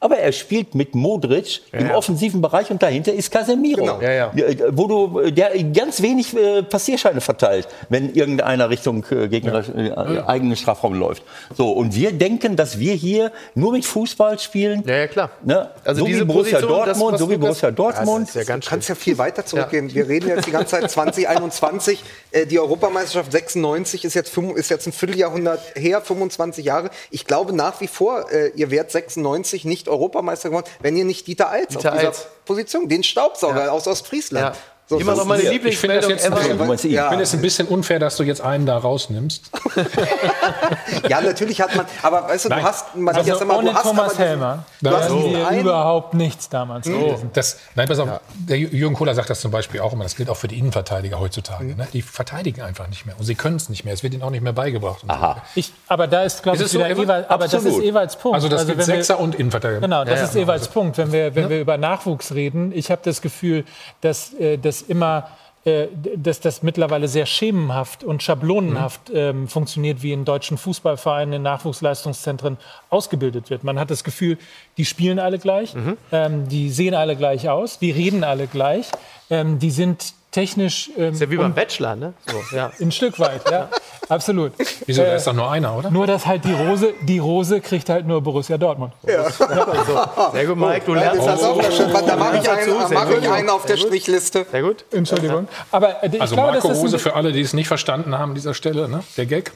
aber 0.00 0.18
er 0.18 0.30
spielt 0.30 0.76
mit 0.76 0.94
Modric 0.94 1.60
im 1.72 1.90
offensiven 1.90 2.40
Bereich 2.40 2.70
und 2.70 2.80
dahinter 2.82 3.12
ist 3.12 3.32
Casemiro. 3.32 3.80
Genau. 3.80 4.00
Ja, 4.00 4.12
ja. 4.12 4.32
Äh, 4.32 4.56
Wo 4.70 4.86
du, 4.86 5.20
äh, 5.20 5.32
der 5.32 5.50
ganz 5.64 6.00
wenig 6.00 6.36
äh, 6.36 6.62
Passierscheine 6.62 7.20
verteilt, 7.20 7.66
wenn 7.88 8.14
irgendeiner 8.14 8.70
Richtung 8.70 9.04
äh, 9.10 9.26
gegen 9.26 9.48
äh, 9.48 10.22
eigenen 10.24 10.56
Strafraum 10.56 10.94
läuft. 10.94 11.24
So, 11.56 11.72
und 11.72 11.96
wir 11.96 12.12
denken, 12.12 12.54
dass 12.54 12.78
wir 12.78 12.94
hier 12.94 13.32
nur 13.56 13.72
mit 13.72 13.84
Fußball 13.84 14.38
spielen. 14.38 14.84
Ja, 14.86 14.98
ja, 14.98 15.06
klar. 15.08 15.30
Ne? 15.42 15.70
Also 15.84 16.02
so 16.02 16.06
wie 16.06 16.12
diese 16.12 16.26
Borussia 16.26 16.60
Position, 16.60 16.78
das, 16.78 16.86
Dortmund, 16.86 17.12
was 17.14 17.20
so 17.20 17.30
wie 17.30 17.36
Borussia 17.36 17.70
Dortmund. 17.72 18.28
Das 18.28 18.34
ja 18.34 18.44
ganz 18.44 18.64
Du 18.66 18.70
kannst 18.70 18.88
ja 18.88 18.94
viel 18.94 19.18
weiter 19.18 19.44
zurückgehen. 19.44 19.92
Wir 19.92 20.08
reden 20.08 20.28
jetzt 20.28 20.46
die 20.46 20.52
ganze 20.52 20.78
Zeit 20.78 20.88
2021. 20.88 22.04
Äh, 22.30 22.46
die 22.46 22.60
Europameisterschaft 22.60 23.32
96 23.32 24.04
ist 24.04 24.14
jetzt, 24.14 24.36
ist 24.36 24.70
jetzt 24.70 24.86
ein 24.86 24.92
Vierteljahrhundert 24.92 25.60
her, 25.74 26.00
25 26.00 26.64
Jahre. 26.64 26.90
Ich 27.10 27.24
glaube 27.24 27.52
nach 27.52 27.80
wie 27.80 27.88
vor, 27.88 28.26
ihr 28.54 28.70
wärt 28.70 28.92
96 28.92 29.64
nicht 29.64 29.87
Europameister 29.88 30.48
geworden, 30.50 30.66
wenn 30.80 30.96
ihr 30.96 31.04
nicht 31.04 31.26
Dieter 31.26 31.50
Eils 31.50 31.68
Dieter 31.68 31.90
auf 31.92 31.96
dieser 31.98 32.08
Eils. 32.08 32.26
Position, 32.44 32.88
den 32.88 33.02
Staubsauger 33.02 33.66
Ja. 33.66 33.70
aus 33.72 33.86
Ostfriesland. 33.86 34.54
Ja. 34.56 34.60
So, 34.90 34.98
Immer 34.98 35.14
noch 35.16 35.26
meine 35.26 35.42
ist- 35.42 35.52
Ich 35.52 35.78
finde 35.78 35.96
das 35.96 36.06
Lieblingsmeldung 36.06 36.76
Du. 36.78 36.88
Ja. 36.88 37.02
ich 37.04 37.08
finde 37.10 37.24
es 37.24 37.34
ein 37.34 37.42
bisschen 37.42 37.68
unfair, 37.68 37.98
dass 37.98 38.16
du 38.16 38.22
jetzt 38.22 38.40
einen 38.40 38.64
da 38.64 38.78
rausnimmst. 38.78 39.50
Ja, 41.08 41.20
natürlich 41.20 41.60
hat 41.60 41.74
man, 41.76 41.86
aber 42.02 42.24
weißt 42.28 42.46
du, 42.46 42.48
du 42.48 42.54
Nein. 42.54 42.64
hast, 42.64 42.96
man, 42.96 43.14
Also 43.14 43.28
jetzt 43.28 43.38
sag 43.38 43.48
mal, 43.48 43.56
ohne 43.58 43.70
du 43.70 43.74
hast 43.76 43.82
Thomas 43.82 44.18
Helmer 44.18 44.64
du 44.80 44.90
hast 44.90 45.08
wären 45.10 45.16
diesen 45.18 45.32
wir 45.32 45.48
einen- 45.48 45.60
überhaupt 45.60 46.14
nichts 46.14 46.48
damals 46.48 46.86
gewesen. 46.86 47.30
Das, 47.34 47.58
nein, 47.74 47.88
pass 47.88 47.98
auf, 47.98 48.08
der 48.34 48.56
Jü- 48.56 48.70
Jürgen 48.74 48.94
Kohler 48.94 49.14
sagt 49.14 49.30
das 49.30 49.40
zum 49.40 49.50
Beispiel 49.50 49.80
auch 49.80 49.92
immer, 49.92 50.04
das 50.04 50.16
gilt 50.16 50.28
auch 50.30 50.36
für 50.36 50.48
die 50.48 50.58
Innenverteidiger 50.58 51.18
heutzutage. 51.20 51.64
Mhm. 51.64 51.76
Ne? 51.76 51.88
Die 51.92 52.02
verteidigen 52.02 52.62
einfach 52.62 52.88
nicht 52.88 53.06
mehr 53.06 53.14
und 53.18 53.24
sie 53.24 53.34
können 53.34 53.56
es 53.56 53.68
nicht 53.68 53.84
mehr. 53.84 53.94
Es 53.94 54.02
wird 54.02 54.14
ihnen 54.14 54.22
auch 54.22 54.30
nicht 54.30 54.42
mehr 54.42 54.52
beigebracht. 54.52 55.02
Aha. 55.06 55.42
Ich, 55.54 55.72
aber 55.86 56.06
da 56.06 56.22
ist, 56.24 56.42
glaube 56.42 56.62
ich, 56.62 56.68
so, 56.70 56.78
wieder? 56.78 56.90
Ewald, 56.90 57.30
aber 57.30 57.46
das 57.48 57.64
ist. 57.64 57.78
Ewalds 57.78 58.16
Punkt. 58.16 58.34
Also 58.34 58.48
das 58.48 58.66
gibt 58.66 58.78
wenn 58.78 58.86
wir- 58.86 58.94
Sechser 58.96 59.18
und 59.20 59.34
Innenverteidiger. 59.34 59.80
Genau, 59.80 60.04
das 60.04 60.18
Ja, 60.18 60.24
ist 60.24 60.34
ja. 60.34 60.42
Ewalds 60.42 60.68
Punkt. 60.68 60.98
Wenn 60.98 61.12
wir, 61.12 61.34
wenn 61.34 61.48
wir 61.50 61.60
über 61.60 61.76
Nachwuchs 61.78 62.32
reden, 62.32 62.72
ich 62.74 62.90
habe 62.90 63.00
das 63.04 63.22
Gefühl, 63.22 63.64
dass, 64.00 64.32
äh, 64.34 64.56
dass 64.78 64.88
immer 64.88 65.28
äh, 65.64 65.88
dass 66.16 66.40
das 66.40 66.62
mittlerweile 66.62 67.08
sehr 67.08 67.26
schemenhaft 67.26 68.04
und 68.04 68.22
schablonenhaft 68.22 69.10
ähm, 69.12 69.48
funktioniert, 69.48 70.02
wie 70.02 70.12
in 70.12 70.24
deutschen 70.24 70.56
Fußballvereinen, 70.56 71.34
in 71.34 71.42
Nachwuchsleistungszentren 71.42 72.58
ausgebildet 72.90 73.50
wird. 73.50 73.64
Man 73.64 73.78
hat 73.78 73.90
das 73.90 74.04
Gefühl, 74.04 74.38
die 74.76 74.84
spielen 74.84 75.18
alle 75.18 75.38
gleich, 75.38 75.74
ähm, 76.12 76.48
die 76.48 76.70
sehen 76.70 76.94
alle 76.94 77.16
gleich 77.16 77.48
aus, 77.48 77.78
die 77.80 77.90
reden 77.90 78.22
alle 78.22 78.46
gleich, 78.46 78.86
ähm, 79.30 79.58
die 79.58 79.70
sind 79.70 80.14
technisch. 80.38 80.90
Ähm, 80.96 81.12
Ist 81.12 81.20
ja 81.20 81.30
wie 81.30 81.36
beim 81.36 81.52
Bachelor, 81.54 81.96
ne? 81.96 82.12
So, 82.26 82.56
ja. 82.56 82.70
Ein 82.80 82.92
Stück 82.92 83.18
weit, 83.18 83.42
ja, 83.50 83.68
absolut. 84.08 84.52
Wieso? 84.86 85.02
Da 85.02 85.08
Äh, 85.08 85.16
ist 85.16 85.26
doch 85.26 85.32
nur 85.32 85.50
einer, 85.50 85.76
oder? 85.76 85.90
Nur, 85.90 86.06
dass 86.06 86.26
halt 86.26 86.44
die 86.44 86.52
Rose, 86.52 86.92
die 87.02 87.18
Rose 87.18 87.60
kriegt 87.60 87.88
halt 87.88 88.06
nur 88.06 88.20
Borussia 88.22 88.56
Dortmund. 88.56 88.92
Sehr 89.02 90.46
gut, 90.46 90.56
Mike, 90.56 90.82
du 90.86 90.94
Ja, 90.94 91.00
lernst 91.12 91.26
das 91.26 91.42
auch 91.42 91.60
dazu. 91.60 91.72
schön. 91.76 91.92
Da 91.92 92.16
mache 92.16 92.36
ich 92.38 92.48
einen, 92.48 92.74
mach 92.94 93.10
ich 93.10 93.28
einen 93.28 93.48
auf 93.50 93.64
der 93.66 93.76
Strichliste. 93.76 94.46
Sehr 94.50 94.62
gut. 94.62 94.84
Entschuldigung. 94.92 95.48
Aber 95.72 96.02
äh, 96.04 96.08
ich 96.12 96.20
Also 96.20 96.34
glaube, 96.36 96.52
Marco 96.52 96.68
das 96.68 96.76
ist 96.78 96.84
Rose 96.84 96.98
für 96.98 97.14
alle, 97.14 97.32
die 97.32 97.40
es 97.40 97.52
nicht 97.52 97.68
verstanden 97.68 98.16
haben 98.16 98.30
an 98.30 98.34
dieser 98.34 98.54
Stelle, 98.54 98.88
ne? 98.88 99.02
der 99.16 99.26
Gag. 99.26 99.52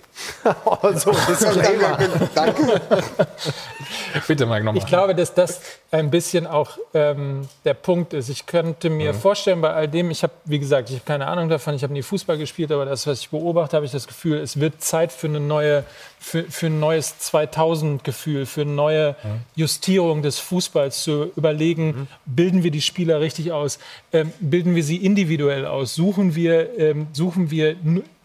Also, 0.82 1.12
Disclaimer. 1.28 1.98
Danke. 2.34 2.80
Bitte, 4.26 4.46
Mike, 4.46 4.64
nochmal. 4.64 4.78
Ich 4.78 4.86
glaube, 4.86 5.14
dass 5.14 5.34
das 5.34 5.60
ein 5.90 6.10
bisschen 6.10 6.46
auch 6.46 6.78
ähm, 6.94 7.48
der 7.64 7.74
Punkt 7.74 8.12
ist. 8.14 8.28
Ich 8.28 8.46
könnte 8.46 8.90
mir 8.90 9.14
vorstellen, 9.14 9.60
bei 9.60 9.72
all 9.72 9.88
dem, 9.88 10.10
ich 10.10 10.22
habe, 10.22 10.32
wie 10.44 10.58
gesagt, 10.58 10.71
ich 10.80 10.96
habe 10.96 11.04
keine 11.04 11.26
Ahnung 11.26 11.48
davon, 11.48 11.74
ich 11.74 11.82
habe 11.82 11.92
nie 11.92 12.02
Fußball 12.02 12.38
gespielt, 12.38 12.72
aber 12.72 12.84
das, 12.84 13.06
was 13.06 13.20
ich 13.20 13.30
beobachte, 13.30 13.76
habe 13.76 13.86
ich 13.86 13.92
das 13.92 14.06
Gefühl, 14.06 14.38
es 14.38 14.60
wird 14.60 14.82
Zeit 14.82 15.12
für 15.12 15.26
eine 15.26 15.40
neue, 15.40 15.84
für, 16.18 16.44
für 16.44 16.66
ein 16.66 16.80
neues 16.80 17.14
2000-Gefühl, 17.20 18.46
für 18.46 18.62
eine 18.62 18.72
neue 18.72 19.16
Justierung 19.54 20.22
des 20.22 20.38
Fußballs 20.38 21.02
zu 21.02 21.30
überlegen, 21.36 22.08
bilden 22.26 22.62
wir 22.62 22.70
die 22.70 22.80
Spieler 22.80 23.20
richtig 23.20 23.52
aus, 23.52 23.78
ähm, 24.12 24.32
bilden 24.40 24.74
wir 24.74 24.84
sie 24.84 24.96
individuell 24.96 25.66
aus, 25.66 25.94
suchen 25.94 26.34
wir, 26.34 26.78
ähm, 26.78 27.06
suchen 27.12 27.50
wir 27.50 27.76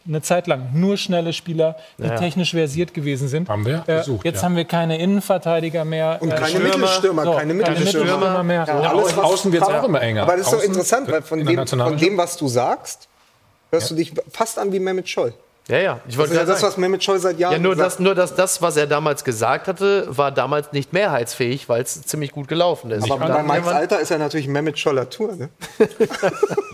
eine 0.07 0.21
Zeit 0.21 0.47
lang 0.47 0.69
nur 0.73 0.97
schnelle 0.97 1.34
Spieler, 1.34 1.75
die 1.97 2.03
Ja. 2.03 2.15
technisch 2.17 2.51
versiert 2.51 2.93
gewesen 2.93 3.27
sind. 3.27 3.49
Haben 3.49 3.65
wir 3.65 3.84
Äh, 3.88 3.97
gesucht, 3.97 4.25
jetzt 4.25 4.38
ja. 4.38 4.43
haben 4.43 4.55
wir 4.55 4.65
keine 4.65 4.97
Innenverteidiger 4.99 5.84
mehr. 5.85 6.17
Und 6.21 6.31
äh, 6.31 6.35
keine 6.35 6.59
Mittelstürmer, 6.59 7.23
So, 7.23 7.31
keine 7.34 7.53
Mittelstürmer. 7.53 8.43
mehr. 8.43 8.65
Ja, 8.67 8.81
Ja, 8.84 8.89
alles, 8.91 9.17
außen 9.17 9.51
wird's 9.51 9.67
auch 9.67 9.84
immer 9.84 10.01
enger. 10.01 10.23
Aber 10.23 10.38
das 10.38 10.47
ist 10.47 10.53
doch 10.53 10.63
interessant, 10.63 11.11
weil 11.11 11.21
von 11.21 11.45
dem, 11.45 11.67
von 11.67 11.97
dem, 11.97 12.17
was 12.17 12.38
du 12.38 12.47
sagst, 12.47 13.07
hörst 13.71 13.91
du 13.91 13.95
dich 13.95 14.13
fast 14.31 14.57
an 14.59 14.71
wie 14.71 14.79
Mehmet 14.79 15.09
Scholl. 15.09 15.34
Ja, 15.69 15.77
ja. 15.80 15.99
Ich 16.07 16.15
Das 16.15 16.18
wollte 16.19 16.34
ist 16.34 16.39
ja 16.39 16.45
das, 16.45 16.60
sagen. 16.61 16.72
was 16.72 16.77
Mehmet 16.77 17.03
Scholl 17.03 17.19
seit 17.19 17.39
Jahren 17.39 17.52
Ja, 17.53 17.60
nur 17.60 17.76
sagt. 17.76 17.85
das, 17.85 17.99
nur 17.99 18.15
dass 18.15 18.35
das, 18.35 18.61
was 18.61 18.77
er 18.77 18.88
damals 18.88 19.23
gesagt 19.26 19.68
hatte, 19.68 20.06
war 20.07 20.31
damals 20.31 20.72
nicht 20.72 20.94
mehrheitsfähig, 20.94 21.68
weil 21.68 21.81
es 21.81 22.02
ziemlich 22.03 22.31
gut 22.31 22.48
gelaufen 22.48 22.89
ist. 22.91 23.11
Aber 23.11 23.27
bei 23.27 23.44
Mikes 23.44 23.68
Alter 23.68 23.99
ist 23.99 24.11
er 24.11 24.18
natürlich 24.18 24.48
Mehmet 24.48 24.80
Scholler 24.80 25.10
Tour. 25.10 25.35
Ne? 25.35 25.49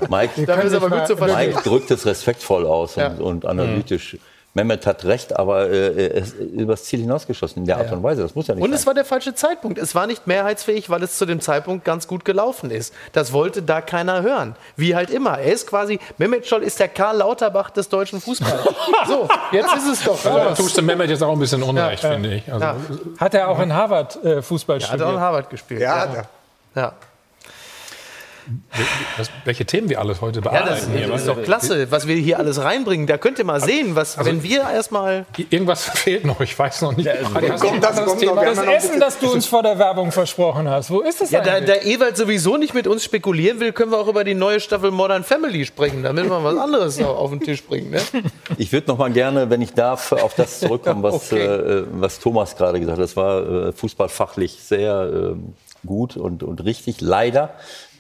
Mike, 0.10 0.46
Dafür 0.46 0.64
ist 0.66 0.74
aber 0.76 0.90
gut 0.90 1.08
zu 1.08 1.18
verstehen. 1.18 1.50
Mike 1.54 1.62
drückt 1.64 1.90
es 1.92 2.06
respektvoll 2.06 2.66
aus 2.66 2.96
Ja. 2.96 3.08
und, 3.08 3.22
und 3.22 3.46
analytisch. 3.46 4.18
Mehmet 4.56 4.86
hat 4.86 5.04
recht, 5.06 5.36
aber 5.36 5.68
äh, 5.70 6.10
er 6.10 6.12
ist 6.14 6.36
übers 6.36 6.84
Ziel 6.84 7.00
hinausgeschossen 7.00 7.64
in 7.64 7.66
der 7.66 7.78
Art 7.78 7.92
und 7.92 8.04
Weise. 8.04 8.22
Das 8.22 8.36
muss 8.36 8.46
ja 8.46 8.54
nicht 8.54 8.64
Und 8.64 8.70
sein. 8.70 8.78
es 8.80 8.86
war 8.86 8.94
der 8.94 9.04
falsche 9.04 9.34
Zeitpunkt. 9.34 9.80
Es 9.80 9.96
war 9.96 10.06
nicht 10.06 10.28
mehrheitsfähig, 10.28 10.92
weil 10.92 11.02
es 11.02 11.18
zu 11.18 11.26
dem 11.26 11.42
Zeitpunkt 11.42 11.84
ganz 11.86 12.08
gut 12.08 12.24
gelaufen 12.24 12.70
ist. 12.70 12.94
Das 13.14 13.34
wollte 13.34 13.64
da 13.64 13.82
keiner 13.82 14.22
hören. 14.22 14.56
Wie 14.76 14.96
halt 14.96 15.10
immer. 15.10 15.40
Er 15.40 15.52
ist 15.54 15.66
quasi, 15.66 16.00
Mehmet 16.20 16.46
Scholl 16.46 16.62
ist 16.62 16.80
der 16.80 16.88
Karl 16.88 17.18
Lauterbach 17.18 17.72
des 17.72 17.90
deutschen 17.90 18.22
Fußballs. 18.22 18.64
so, 19.08 19.28
jetzt 19.52 19.76
ist 19.76 19.88
es 19.88 20.04
doch. 20.04 20.24
Also, 20.24 20.38
da 20.38 20.54
tust 20.54 20.78
du 20.78 20.84
Mehmet 20.84 21.10
jetzt 21.10 21.24
auch 21.24 21.34
ein 21.34 21.40
bisschen 21.40 21.64
Unrecht, 21.64 22.04
Ja. 22.04 22.12
finde 22.12 22.36
ich. 22.36 22.52
Also, 22.54 22.64
Ja. 22.64 22.76
Hat 23.20 23.34
er 23.34 23.48
auch 23.50 23.60
in 23.60 23.74
Harvard 23.74 24.24
äh, 24.24 24.42
Fußball 24.44 24.80
Er 24.80 24.92
hat 24.92 25.02
auch 25.02 25.14
in? 25.14 25.20
Harvard 25.20 25.50
gespielt. 25.50 25.82
Ja, 25.82 26.06
ja. 26.06 26.14
er. 26.14 26.82
Ja. 26.82 26.94
Was, 29.18 29.30
welche 29.46 29.66
Themen 29.66 29.90
wir 29.90 30.00
alles 30.00 30.22
heute 30.22 30.40
Ja, 30.40 30.50
bearbeiten. 30.52 30.70
das, 30.70 30.88
hier, 31.00 31.08
das 31.08 31.22
ist 31.22 31.28
doch 31.28 31.42
klasse, 31.44 31.92
was 31.92 32.08
wir 32.08 32.16
hier 32.16 32.40
alles 32.40 32.62
reinbringen. 32.64 33.08
Da 33.08 33.18
könnt 33.18 33.40
ihr 33.40 33.46
mal 33.46 33.62
sehen, 33.62 33.96
was, 33.96 34.18
Also- 34.18 34.30
wenn 34.30 34.44
wir 34.44 34.62
erstmal. 34.62 35.26
Irgendwas 35.50 35.86
fehlt 35.96 36.26
noch, 36.26 36.40
ich 36.42 36.58
weiß 36.58 36.82
noch 36.82 36.96
nicht. 36.96 37.10
Kommt, 37.24 37.34
noch 37.34 37.42
das 37.42 37.62
kommt 37.62 38.22
noch. 38.22 38.36
Das 38.44 38.56
noch 38.58 38.64
ein 38.64 38.70
Essen, 38.70 39.00
das 39.00 39.20
du 39.20 39.32
uns 39.32 39.46
vor 39.46 39.64
der 39.64 39.78
Werbung 39.80 40.12
versprochen 40.12 40.70
hast, 40.70 40.90
wo 40.92 41.02
ist 41.02 41.22
es 41.22 41.32
Ja, 41.32 41.42
da, 41.42 41.54
eigentlich? 41.54 41.80
da 41.82 41.88
Ewald 41.88 42.18
sowieso 42.18 42.58
nicht 42.58 42.74
mit 42.74 42.88
uns 42.88 43.04
spekulieren 43.04 43.60
will, 43.60 43.72
können 43.74 43.92
wir 43.92 44.00
auch 44.00 44.08
über 44.08 44.24
die 44.24 44.34
neue 44.36 44.60
Staffel 44.60 44.92
Modern 44.92 45.24
Family 45.24 45.66
sprechen, 45.66 46.04
damit 46.04 46.26
wir 46.30 46.44
was 46.44 46.58
anderes 46.58 47.02
auf 47.02 47.30
den 47.30 47.40
Tisch 47.40 47.64
bringen. 47.64 47.92
Ne? 47.92 48.02
Ich 48.58 48.72
würde 48.72 48.88
noch 48.88 48.98
mal 48.98 49.12
gerne, 49.12 49.50
wenn 49.50 49.62
ich 49.62 49.74
darf, 49.74 50.12
auf 50.12 50.36
das 50.36 50.60
zurückkommen, 50.60 51.02
was, 51.04 51.14
Okay. 51.32 51.44
äh, 51.46 51.86
was 51.92 52.20
Thomas 52.20 52.56
gerade 52.56 52.80
gesagt 52.80 52.98
hat. 52.98 53.04
Das 53.04 53.16
war 53.16 53.68
äh, 53.68 53.72
fußballfachlich 53.72 54.58
sehr 54.62 55.10
ähm, 55.14 55.54
gut 55.86 56.16
und, 56.18 56.44
und 56.44 56.64
richtig. 56.64 57.02
Leider 57.02 57.52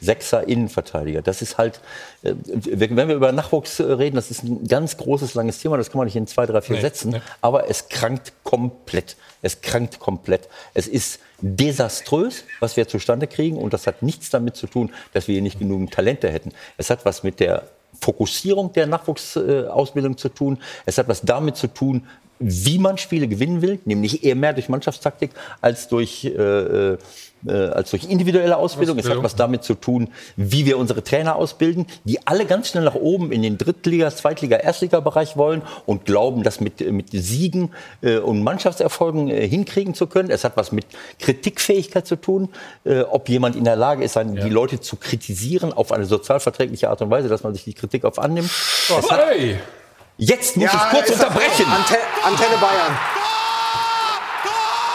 Sechser 0.03 0.47
Innenverteidiger. 0.47 1.21
Das 1.21 1.41
ist 1.41 1.57
halt, 1.57 1.79
äh, 2.23 2.33
wenn 2.45 3.07
wir 3.07 3.15
über 3.15 3.31
Nachwuchs 3.31 3.79
äh, 3.79 3.83
reden, 3.83 4.15
das 4.15 4.31
ist 4.31 4.43
ein 4.43 4.67
ganz 4.67 4.97
großes, 4.97 5.33
langes 5.33 5.59
Thema. 5.59 5.77
Das 5.77 5.89
kann 5.89 5.99
man 5.99 6.05
nicht 6.05 6.15
in 6.15 6.27
zwei, 6.27 6.45
drei, 6.45 6.61
vier 6.61 6.75
Nee, 6.75 6.81
Sätzen. 6.81 7.11
nee. 7.11 7.21
Aber 7.41 7.69
es 7.69 7.87
krankt 7.87 8.33
komplett. 8.43 9.15
Es 9.41 9.61
krankt 9.61 9.99
komplett. 9.99 10.49
Es 10.73 10.87
ist 10.87 11.19
desaströs, 11.41 12.43
was 12.59 12.75
wir 12.77 12.87
zustande 12.87 13.27
kriegen. 13.27 13.57
Und 13.57 13.73
das 13.73 13.87
hat 13.87 14.01
nichts 14.03 14.29
damit 14.29 14.55
zu 14.55 14.67
tun, 14.67 14.91
dass 15.13 15.27
wir 15.27 15.33
hier 15.33 15.41
nicht 15.41 15.59
genügend 15.59 15.93
Talente 15.93 16.29
hätten. 16.29 16.51
Es 16.77 16.89
hat 16.89 17.05
was 17.05 17.23
mit 17.23 17.39
der 17.39 17.63
Fokussierung 18.01 18.73
der 18.73 18.87
Nachwuchsausbildung 18.87 20.17
zu 20.17 20.29
tun. 20.29 20.59
Es 20.85 20.97
hat 20.97 21.07
was 21.07 21.21
damit 21.21 21.55
zu 21.57 21.67
tun, 21.67 22.07
wie 22.39 22.79
man 22.79 22.97
Spiele 22.97 23.27
gewinnen 23.27 23.61
will, 23.61 23.79
nämlich 23.85 24.23
eher 24.23 24.35
mehr 24.35 24.53
durch 24.53 24.69
Mannschaftstaktik 24.69 25.31
als 25.61 25.87
durch, 25.87 26.25
äh, 26.25 26.29
äh, 26.33 26.97
als 27.45 27.91
durch 27.91 28.05
individuelle 28.09 28.57
Ausbildung. 28.57 28.97
Es 28.97 29.09
hat 29.09 29.21
was 29.21 29.35
damit 29.35 29.63
zu 29.63 29.75
tun, 29.75 30.09
wie 30.35 30.65
wir 30.65 30.77
unsere 30.77 31.03
Trainer 31.03 31.35
ausbilden, 31.35 31.85
die 32.03 32.25
alle 32.25 32.45
ganz 32.45 32.69
schnell 32.69 32.83
nach 32.83 32.95
oben 32.95 33.31
in 33.31 33.41
den 33.41 33.57
Drittliga-, 33.57 34.09
Zweitliga-, 34.09 34.57
Erstliga-Bereich 34.57 35.37
wollen 35.37 35.61
und 35.85 36.05
glauben, 36.05 36.43
das 36.43 36.59
mit, 36.59 36.79
mit 36.91 37.09
Siegen 37.11 37.71
äh, 38.01 38.17
und 38.17 38.43
Mannschaftserfolgen 38.43 39.29
äh, 39.29 39.47
hinkriegen 39.47 39.93
zu 39.93 40.07
können. 40.07 40.29
Es 40.29 40.43
hat 40.43 40.57
was 40.57 40.71
mit 40.71 40.85
Kritikfähigkeit 41.19 42.07
zu 42.07 42.15
tun, 42.15 42.49
äh, 42.83 43.01
ob 43.01 43.29
jemand 43.29 43.55
in 43.55 43.63
der 43.63 43.75
Lage 43.75 44.03
ist, 44.03 44.15
dann 44.15 44.35
die 44.35 44.49
Leute 44.49 44.79
zu 44.79 44.95
kritisieren 44.95 45.73
auf 45.73 45.91
eine 45.91 46.05
sozialverträgliche 46.05 46.89
Art 46.89 47.01
und 47.01 47.09
Weise, 47.09 47.29
dass 47.29 47.43
man 47.43 47.53
sich 47.53 47.63
die 47.63 47.73
Kritik 47.73 48.05
auf 48.05 48.19
annimmt. 48.19 48.49
Hey! 49.09 49.57
Jetzt 50.25 50.57
muss 50.57 50.73
ich 50.73 50.79
kurz 50.91 51.09
er- 51.09 51.13
unterbrechen. 51.15 51.65
Ante 51.71 51.97
Antenne 52.23 52.57
Bayern. 52.57 52.97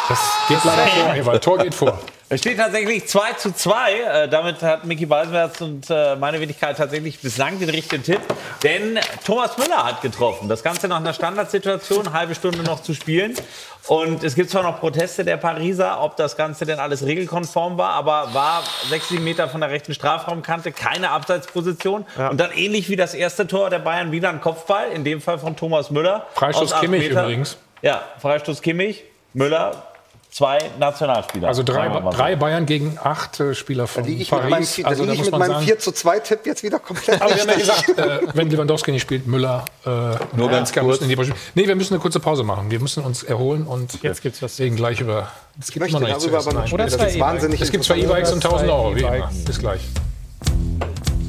Das 0.09 0.19
geht 0.49 0.65
leider 0.65 0.87
vor, 0.87 1.15
Ewald. 1.15 1.45
Tor 1.45 1.59
geht 1.59 1.75
vor. 1.75 1.99
Es 2.31 2.41
steht 2.41 2.59
tatsächlich 2.59 3.09
2 3.09 3.33
zu 3.39 3.55
2. 3.55 3.93
Äh, 3.95 4.29
damit 4.29 4.61
hat 4.61 4.85
Micky 4.85 5.07
Beisenherz 5.07 5.63
und 5.63 5.87
äh, 5.89 6.15
meine 6.17 6.39
Wenigkeit 6.39 6.77
tatsächlich 6.77 7.19
bislang 7.21 7.59
den 7.59 7.71
richtigen 7.71 8.03
Tipp. 8.03 8.21
Denn 8.63 9.01
Thomas 9.25 9.57
Müller 9.57 9.83
hat 9.83 10.03
getroffen. 10.03 10.47
Das 10.47 10.63
Ganze 10.63 10.89
nach 10.89 10.99
einer 10.99 11.15
Standardsituation, 11.15 12.13
halbe 12.13 12.35
Stunde 12.35 12.63
noch 12.63 12.83
zu 12.83 12.93
spielen. 12.93 13.35
Und 13.87 14.23
es 14.25 14.35
gibt 14.35 14.51
zwar 14.51 14.63
noch 14.63 14.79
Proteste 14.79 15.25
der 15.25 15.39
Pariser, 15.39 16.03
ob 16.03 16.17
das 16.17 16.37
Ganze 16.37 16.67
denn 16.67 16.79
alles 16.79 17.07
regelkonform 17.07 17.79
war, 17.79 17.93
aber 17.93 18.35
war 18.35 18.63
6, 18.91 19.09
7 19.09 19.25
Meter 19.25 19.49
von 19.49 19.63
der 19.63 19.71
rechten 19.71 19.95
Strafraumkante, 19.95 20.73
keine 20.73 21.11
Abseitsposition. 21.13 22.05
Und 22.31 22.39
dann 22.39 22.51
ähnlich 22.53 22.91
wie 22.91 22.97
das 22.97 23.15
erste 23.15 23.47
Tor 23.47 23.71
der 23.71 23.79
Bayern 23.79 24.13
wieder 24.13 24.29
ein 24.29 24.43
Kopfball, 24.43 24.89
in 24.93 25.03
dem 25.03 25.23
Fall 25.23 25.39
von 25.39 25.57
Thomas 25.57 25.91
Müller. 25.91 26.27
Freistoß 26.35 26.79
Kimmich 26.81 27.09
übrigens. 27.09 27.57
Ja, 27.81 28.03
Freistoß 28.21 28.61
Kimmich, 28.61 29.05
Müller, 29.33 29.88
zwei 30.39 30.59
Nationalspieler. 30.79 31.49
Also 31.49 31.63
drei, 31.65 31.93
so. 31.93 32.11
drei 32.11 32.37
Bayern 32.37 32.65
gegen 32.65 32.97
acht 33.03 33.41
äh, 33.41 33.55
Spieler 33.55 33.87
von 33.89 34.05
Liege 34.05 34.23
ich 34.23 34.31
mit 34.31 34.41
meinem, 34.41 34.51
Paris. 34.53 34.73
vier- 34.75 34.87
Also 34.87 35.03
liege 35.03 35.07
da 35.09 35.13
ich 35.15 35.19
muss 35.19 35.27
mit 35.27 35.33
man 35.33 35.41
meinem 35.41 35.51
sagen, 35.55 35.65
4 35.67 35.79
zu 35.81 35.93
2 35.93 36.19
Tipp 36.21 36.41
jetzt 36.47 36.63
wieder 36.63 36.79
komplett 36.79 37.21
aber 37.21 37.35
wir 37.35 37.41
haben 37.43 37.49
ja 37.51 37.57
gesagt, 37.57 37.89
äh, 37.99 38.21
wenn 38.35 38.49
Lewandowski 38.51 38.93
nicht 38.93 39.03
spielt, 39.03 39.27
Müller, 39.27 39.65
äh, 39.85 39.89
Nur 39.89 40.11
ganz 40.49 40.73
Goretzka 40.73 40.81
kurz. 40.83 41.01
müssen 41.01 41.11
in 41.11 41.19
die 41.27 41.33
Nee, 41.55 41.67
wir 41.67 41.75
müssen 41.75 41.95
eine 41.95 42.01
kurze 42.01 42.21
Pause 42.21 42.45
machen. 42.45 42.71
Wir 42.71 42.79
müssen 42.81 43.03
uns 43.05 43.23
erholen 43.25 43.67
und 43.67 44.01
Jetzt 44.03 44.23
gibt's 44.23 44.41
was. 44.41 44.59
reden 44.61 44.77
gleich 44.77 45.01
über. 45.01 45.29
Es 45.61 45.69
Ich 45.69 45.75
gibt 45.75 45.81
möchte 45.83 45.97
immer 45.97 46.07
noch 46.07 46.09
nichts 46.09 46.25
zu 46.25 46.31
darüber 46.31 46.51
aber 46.51 46.65
noch. 46.67 46.73
Oder 46.73 46.85
Das 46.85 46.95
ist 46.95 47.01
zwei 47.15 47.21
wahnsinnig 47.21 47.61
Es 47.61 47.71
gibt 47.73 47.85
zwei. 47.85 47.97
E-Bikes 47.99 48.33
und 48.33 48.45
1000 48.45 48.71
Euro. 48.71 48.95
Wie 48.95 49.01
immer. 49.01 49.17
E-Bikes. 49.17 49.45
Bis 49.45 49.59
gleich. 49.59 49.81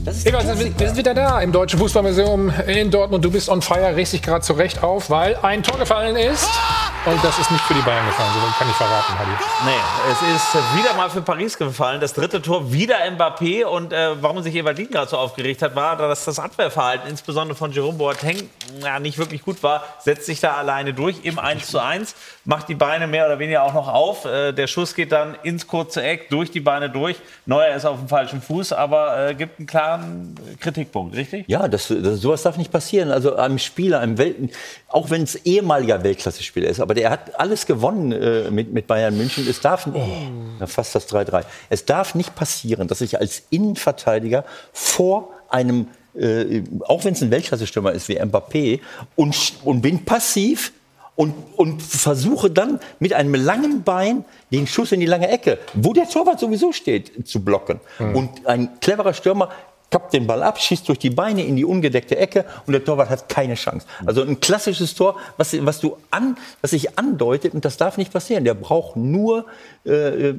Ewald, 0.05 0.47
wir 0.47 0.55
sind- 0.55 0.79
wir 0.79 0.87
sind 0.87 0.97
wieder 0.97 1.13
da 1.13 1.41
im 1.41 1.51
Deutschen 1.51 1.77
Fußballmuseum 1.79 2.51
in 2.67 2.89
Dortmund. 2.89 3.23
Du 3.23 3.31
bist 3.31 3.49
on 3.49 3.61
fire, 3.61 3.95
regst 3.95 4.13
dich 4.13 4.21
gerade 4.21 4.41
zurecht 4.41 4.81
auf, 4.81 5.09
weil 5.09 5.35
ein 5.41 5.61
Tor 5.61 5.77
gefallen 5.77 6.15
ist. 6.15 6.47
Und 7.05 7.23
das 7.23 7.39
ist 7.39 7.49
nicht 7.49 7.63
für 7.63 7.73
die 7.73 7.81
Bayern 7.81 8.05
gefallen, 8.07 8.29
so 8.33 8.39
kann 8.59 8.69
ich 8.69 8.75
verraten, 8.75 9.17
Hadi. 9.17 9.31
Nee, 9.65 10.11
es 10.11 10.35
ist 10.35 10.53
wieder 10.77 10.93
mal 10.95 11.09
für 11.09 11.21
Paris 11.21 11.57
gefallen. 11.57 12.01
Das 12.01 12.13
dritte 12.13 12.41
Tor 12.41 12.71
wieder 12.73 12.97
Mbappé. 13.09 13.63
Und 13.65 13.93
äh, 13.93 14.21
warum 14.21 14.41
sich 14.43 14.53
Evaldin 14.55 14.89
gerade 14.89 15.09
so 15.09 15.17
aufgeregt 15.17 15.61
hat, 15.61 15.75
war, 15.75 15.95
dass 15.95 16.25
das 16.25 16.39
Abwehrverhalten, 16.39 17.09
insbesondere 17.09 17.57
von 17.57 17.71
Jerome 17.71 17.97
Boateng, 17.97 18.49
ja, 18.83 18.99
nicht 18.99 19.17
wirklich 19.17 19.43
gut 19.43 19.63
war. 19.63 19.83
Setzt 19.99 20.25
sich 20.25 20.41
da 20.41 20.55
alleine 20.55 20.93
durch 20.93 21.17
im 21.23 21.39
1 21.39 21.67
zu 21.67 21.79
1, 21.79 22.15
macht 22.43 22.67
die 22.67 22.75
Beine 22.75 23.07
mehr 23.07 23.25
oder 23.27 23.39
weniger 23.39 23.63
auch 23.63 23.73
noch 23.73 23.87
auf. 23.87 24.25
Äh, 24.25 24.51
der 24.51 24.67
Schuss 24.67 24.93
geht 24.93 25.11
dann 25.13 25.35
ins 25.43 25.67
kurze 25.67 26.03
Eck, 26.03 26.29
durch 26.29 26.51
die 26.51 26.59
Beine 26.59 26.89
durch. 26.89 27.15
Neuer 27.45 27.75
ist 27.75 27.85
auf 27.85 27.97
dem 27.97 28.09
falschen 28.09 28.41
Fuß, 28.41 28.73
aber 28.73 29.29
äh, 29.29 29.35
gibt 29.35 29.57
einen 29.59 29.67
klaren 29.67 29.98
Kritikpunkt, 30.59 31.15
richtig? 31.15 31.45
Ja, 31.47 31.67
das, 31.67 31.87
das, 31.87 32.21
sowas 32.21 32.43
darf 32.43 32.57
nicht 32.57 32.71
passieren. 32.71 33.11
Also 33.11 33.35
einem 33.35 33.59
Spieler, 33.59 33.99
einem 33.99 34.17
Welt, 34.17 34.37
auch 34.87 35.09
wenn 35.09 35.23
es 35.23 35.35
ehemaliger 35.35 36.03
Weltklasse-Spieler 36.03 36.69
ist, 36.69 36.79
aber 36.79 36.93
der 36.93 37.09
hat 37.09 37.39
alles 37.39 37.65
gewonnen 37.65 38.11
äh, 38.11 38.51
mit, 38.51 38.73
mit 38.73 38.87
Bayern 38.87 39.17
München. 39.17 39.47
Es 39.47 39.61
darf 39.61 39.87
Oh. 39.93 40.65
fast 40.65 40.93
das 40.95 41.07
3-3. 41.09 41.43
Es 41.69 41.85
darf 41.85 42.15
nicht 42.15 42.35
passieren, 42.35 42.87
dass 42.87 43.01
ich 43.01 43.19
als 43.19 43.43
Innenverteidiger 43.49 44.45
vor 44.73 45.29
einem, 45.49 45.87
äh, 46.15 46.63
auch 46.87 47.05
wenn 47.05 47.13
es 47.13 47.21
ein 47.21 47.31
Weltklasse-Stürmer 47.31 47.91
ist 47.93 48.07
wie 48.07 48.19
Mbappé, 48.19 48.79
und, 49.15 49.35
und 49.63 49.81
bin 49.81 50.05
passiv 50.05 50.73
und, 51.15 51.33
und 51.57 51.81
versuche 51.81 52.49
dann 52.49 52.79
mit 52.99 53.11
einem 53.11 53.35
langen 53.35 53.83
Bein 53.83 54.23
den 54.53 54.67
Schuss 54.67 54.93
in 54.93 55.01
die 55.01 55.05
lange 55.05 55.27
Ecke, 55.27 55.57
wo 55.73 55.91
der 55.91 56.07
Torwart 56.07 56.39
sowieso 56.39 56.71
steht, 56.71 57.27
zu 57.27 57.43
blocken. 57.43 57.81
Und 58.13 58.45
ein 58.47 58.79
cleverer 58.79 59.13
Stürmer 59.13 59.49
kappt 59.89 60.13
den 60.13 60.27
Ball 60.27 60.43
ab, 60.43 60.59
schießt 60.59 60.87
durch 60.87 60.99
die 60.99 61.09
Beine 61.09 61.43
in 61.43 61.55
die 61.55 61.65
ungedeckte 61.65 62.17
Ecke 62.17 62.45
und 62.65 62.73
der 62.73 62.83
Torwart 62.83 63.09
hat 63.09 63.29
keine 63.29 63.55
Chance. 63.55 63.85
Also 64.05 64.21
ein 64.21 64.39
klassisches 64.39 64.93
Tor, 64.93 65.15
was, 65.37 65.55
was, 65.65 65.79
du 65.79 65.97
an, 66.11 66.37
was 66.61 66.71
sich 66.71 66.97
andeutet, 66.97 67.53
und 67.53 67.65
das 67.65 67.77
darf 67.77 67.97
nicht 67.97 68.13
passieren. 68.13 68.43
Der 68.43 68.53
braucht 68.53 68.95
nur 68.95 69.45
äh, 69.85 70.33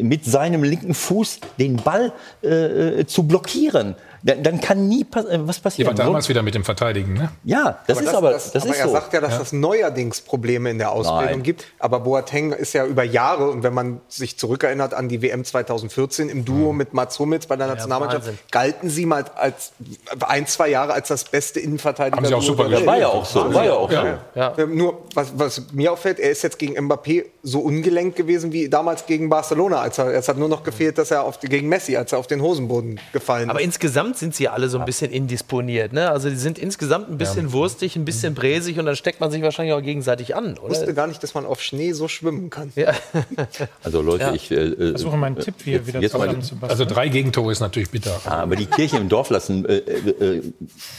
mit 0.00 0.24
seinem 0.24 0.62
linken 0.62 0.94
Fuß 0.94 1.40
den 1.58 1.76
Ball 1.76 2.12
äh, 2.42 3.04
zu 3.04 3.24
blockieren. 3.24 3.94
Dann, 4.22 4.42
dann 4.42 4.60
kann 4.60 4.88
nie 4.88 5.04
pa 5.04 5.20
äh, 5.20 5.38
was 5.46 5.60
passieren. 5.60 5.88
wart 5.88 5.98
damals 5.98 6.28
wieder 6.28 6.42
mit 6.42 6.54
dem 6.54 6.64
Verteidigen, 6.64 7.14
ne? 7.14 7.30
Ja, 7.44 7.78
das 7.86 8.00
ist 8.00 8.14
aber, 8.14 8.32
das, 8.32 8.54
aber 8.54 8.66
ist 8.70 8.78
er 8.78 8.86
so. 8.86 8.92
sagt 8.92 9.12
ja, 9.12 9.20
dass 9.20 9.32
Ja. 9.34 9.38
das 9.38 9.52
neuerdings 9.52 10.20
Probleme 10.20 10.70
in 10.70 10.78
der 10.78 10.90
Ausbildung 10.92 11.24
Nein. 11.26 11.42
gibt. 11.42 11.64
Aber 11.78 12.00
Boateng 12.00 12.52
ist 12.52 12.72
ja 12.72 12.84
über 12.84 13.04
Jahre, 13.04 13.50
und 13.50 13.62
wenn 13.62 13.74
man 13.74 14.00
sich 14.08 14.38
zurückerinnert 14.38 14.94
an 14.94 15.08
die 15.08 15.22
WM 15.22 15.44
2014 15.44 16.28
im 16.28 16.44
Duo 16.44 16.72
mit 16.72 16.94
Mats 16.94 17.18
Hummels 17.18 17.46
bei 17.46 17.56
der 17.56 17.66
Nationalmannschaft, 17.68 18.26
Wahnsinn. 18.26 18.38
galten 18.50 18.90
sie 18.90 19.06
mal 19.06 19.24
als 19.36 19.72
ein, 20.26 20.46
zwei 20.46 20.68
Jahre 20.68 20.92
als 20.92 21.08
das 21.08 21.24
beste 21.24 21.60
Innenverteidiger. 21.60 22.16
Haben 22.16 22.26
sie 22.26 22.34
auch 22.34 22.42
super 22.42 22.64
gespielt. 22.68 22.86
War 22.86 22.98
ja 22.98 23.08
auch 23.08 23.24
so, 23.24 23.52
war 23.54 23.64
ja 23.64 23.72
auch 23.72 23.90
so. 23.90 23.96
Ja. 24.34 24.54
Nur, 24.66 25.02
was, 25.14 25.32
was 25.36 25.62
mir 25.72 25.92
auffällt, 25.92 26.18
er 26.18 26.30
ist 26.30 26.42
jetzt 26.42 26.58
gegen 26.58 26.76
Mbappé 26.78 27.24
so 27.42 27.60
ungelenkt 27.60 28.16
gewesen 28.16 28.52
wie 28.52 28.68
damals 28.68 29.06
gegen 29.06 29.28
Barcelona. 29.28 29.80
Als 29.80 29.98
er, 29.98 30.08
es 30.14 30.28
hat 30.28 30.36
nur 30.38 30.48
noch 30.48 30.62
gefehlt, 30.64 30.98
dass 30.98 31.10
er 31.10 31.22
auf, 31.24 31.40
gegen 31.40 31.68
Messi, 31.68 31.96
als 31.96 32.12
er 32.12 32.18
auf 32.18 32.26
den 32.26 32.42
Hosenboden 32.42 33.00
gefallen 33.12 33.50
Aber 33.50 33.60
ist. 33.60 33.64
Insgesamt 34.18 34.34
sind 34.34 34.34
sie 34.34 34.48
alle 34.48 34.68
so 34.68 34.78
ein 34.78 34.84
bisschen 34.84 35.10
indisponiert. 35.10 35.92
Ne? 35.92 36.10
Also 36.10 36.28
die 36.28 36.36
sind 36.36 36.58
insgesamt 36.58 37.08
ein 37.10 37.18
bisschen 37.18 37.52
wurstig, 37.52 37.96
ein 37.96 38.04
bisschen 38.04 38.34
bräsig 38.34 38.78
und 38.78 38.86
dann 38.86 38.96
steckt 38.96 39.20
man 39.20 39.30
sich 39.30 39.42
wahrscheinlich 39.42 39.74
auch 39.74 39.82
gegenseitig 39.82 40.34
an, 40.34 40.54
Ich 40.56 40.62
wusste 40.70 40.84
oder? 40.84 40.92
gar 40.92 41.06
nicht, 41.06 41.22
dass 41.22 41.34
man 41.34 41.46
auf 41.46 41.62
Schnee 41.62 41.92
so 41.92 42.08
schwimmen 42.08 42.50
kann. 42.50 42.72
Ja. 42.76 42.92
Also 43.82 44.00
Leute, 44.02 44.24
Ja. 44.24 44.32
ich 44.34 44.50
äh, 44.50 44.74
Versuche 44.90 45.16
meinen 45.16 45.36
Tipp 45.38 45.54
hier 45.64 45.86
wieder 45.86 46.00
jetzt 46.00 46.12
mal- 46.12 46.20
zusammenzubasteln. 46.26 46.70
Also 46.70 46.84
drei 46.84 47.08
Gegentore 47.08 47.52
ist 47.52 47.60
natürlich 47.60 47.90
bitter. 47.90 48.20
Ja, 48.24 48.30
aber 48.32 48.56
die 48.56 48.66
Kirche 48.66 48.96
im 48.96 49.08
Dorf 49.08 49.30
lassen. 49.30 49.64
Äh, 49.64 49.76
äh, 49.78 50.36
äh, 50.38 50.42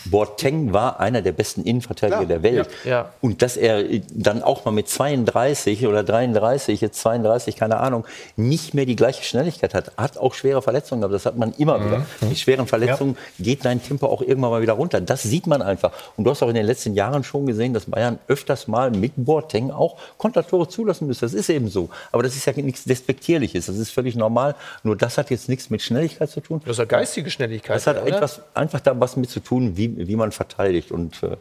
Boateng 0.06 0.74
war 0.74 1.00
einer 1.00 1.22
der 1.22 1.32
besten 1.34 1.64
Innenverteidiger 1.64 2.26
der 2.26 2.44
Welt. 2.44 2.70
Ja. 2.84 2.90
Ja. 2.90 3.14
Und 3.22 3.42
dass 3.42 3.58
er 3.58 3.80
äh, 3.90 4.02
dann 4.14 4.42
auch 4.44 4.66
mal 4.66 4.72
mit 4.72 4.88
32 4.90 5.86
oder 5.88 6.04
33, 6.04 6.82
jetzt 6.82 7.00
32, 7.02 7.56
keine 7.56 7.78
Ahnung, 7.78 8.06
nicht 8.36 8.74
mehr 8.74 8.86
die 8.86 8.96
gleiche 8.96 9.24
Schnelligkeit 9.24 9.74
hat, 9.74 9.92
hat 9.98 10.18
auch 10.18 10.34
schwere 10.34 10.62
Verletzungen 10.62 11.02
gehabt. 11.02 11.14
Das 11.14 11.26
hat 11.26 11.38
man 11.38 11.54
immer 11.58 11.84
wieder. 11.86 12.06
Die 12.22 12.36
schweren 12.36 12.68
Verletzungen 12.68 12.99
geht 13.40 13.66
dein 13.66 13.82
Tempo 13.82 14.08
auch 14.08 14.22
irgendwann 14.22 14.52
mal 14.52 14.62
wieder 14.62 14.74
runter. 14.74 15.02
Das 15.02 15.24
sieht 15.24 15.48
man 15.48 15.62
einfach. 15.62 15.92
Und 16.18 16.24
du 16.24 16.32
hast 16.32 16.44
auch 16.44 16.50
in 16.50 16.56
den 16.56 16.66
letzten 16.66 16.94
Jahren 16.94 17.24
schon 17.24 17.46
gesehen, 17.46 17.74
dass 17.74 17.86
Bayern 17.86 18.20
öfters 18.28 18.68
mal 18.68 18.92
mit 18.92 19.14
Boateng 19.16 19.72
auch 19.72 19.98
Kontertore 20.18 20.68
zulassen 20.68 21.08
müsste. 21.08 21.26
Das 21.26 21.34
ist 21.34 21.50
eben 21.50 21.70
so. 21.70 21.90
Aber 22.12 22.24
das 22.24 22.36
ist 22.36 22.46
ja 22.46 22.54
nichts 22.54 22.84
Despektierliches. 22.84 23.66
Das 23.68 23.78
ist 23.78 23.92
völlig 23.92 24.16
normal. 24.16 24.56
Nur 24.84 24.96
das 24.96 25.18
hat 25.18 25.30
jetzt 25.30 25.50
nichts 25.50 25.70
mit 25.70 25.82
Schnelligkeit 25.82 26.30
zu 26.30 26.42
tun. 26.42 26.62
Das 26.66 26.72
ist 26.74 26.80
ja 26.80 26.86
geistige 26.86 27.30
Schnelligkeit. 27.30 27.76
Das 27.76 27.88
hat 27.88 28.02
oder? 28.02 28.16
etwas, 28.16 28.42
einfach 28.54 28.80
da 28.80 29.00
was 29.00 29.16
mit 29.16 29.30
zu 29.30 29.40
tun, 29.40 29.78
wie, 29.78 30.08
wie 30.08 30.16
man 30.16 30.32
verteidigt. 30.32 30.92
Und, 30.92 31.22
äh, 31.24 31.38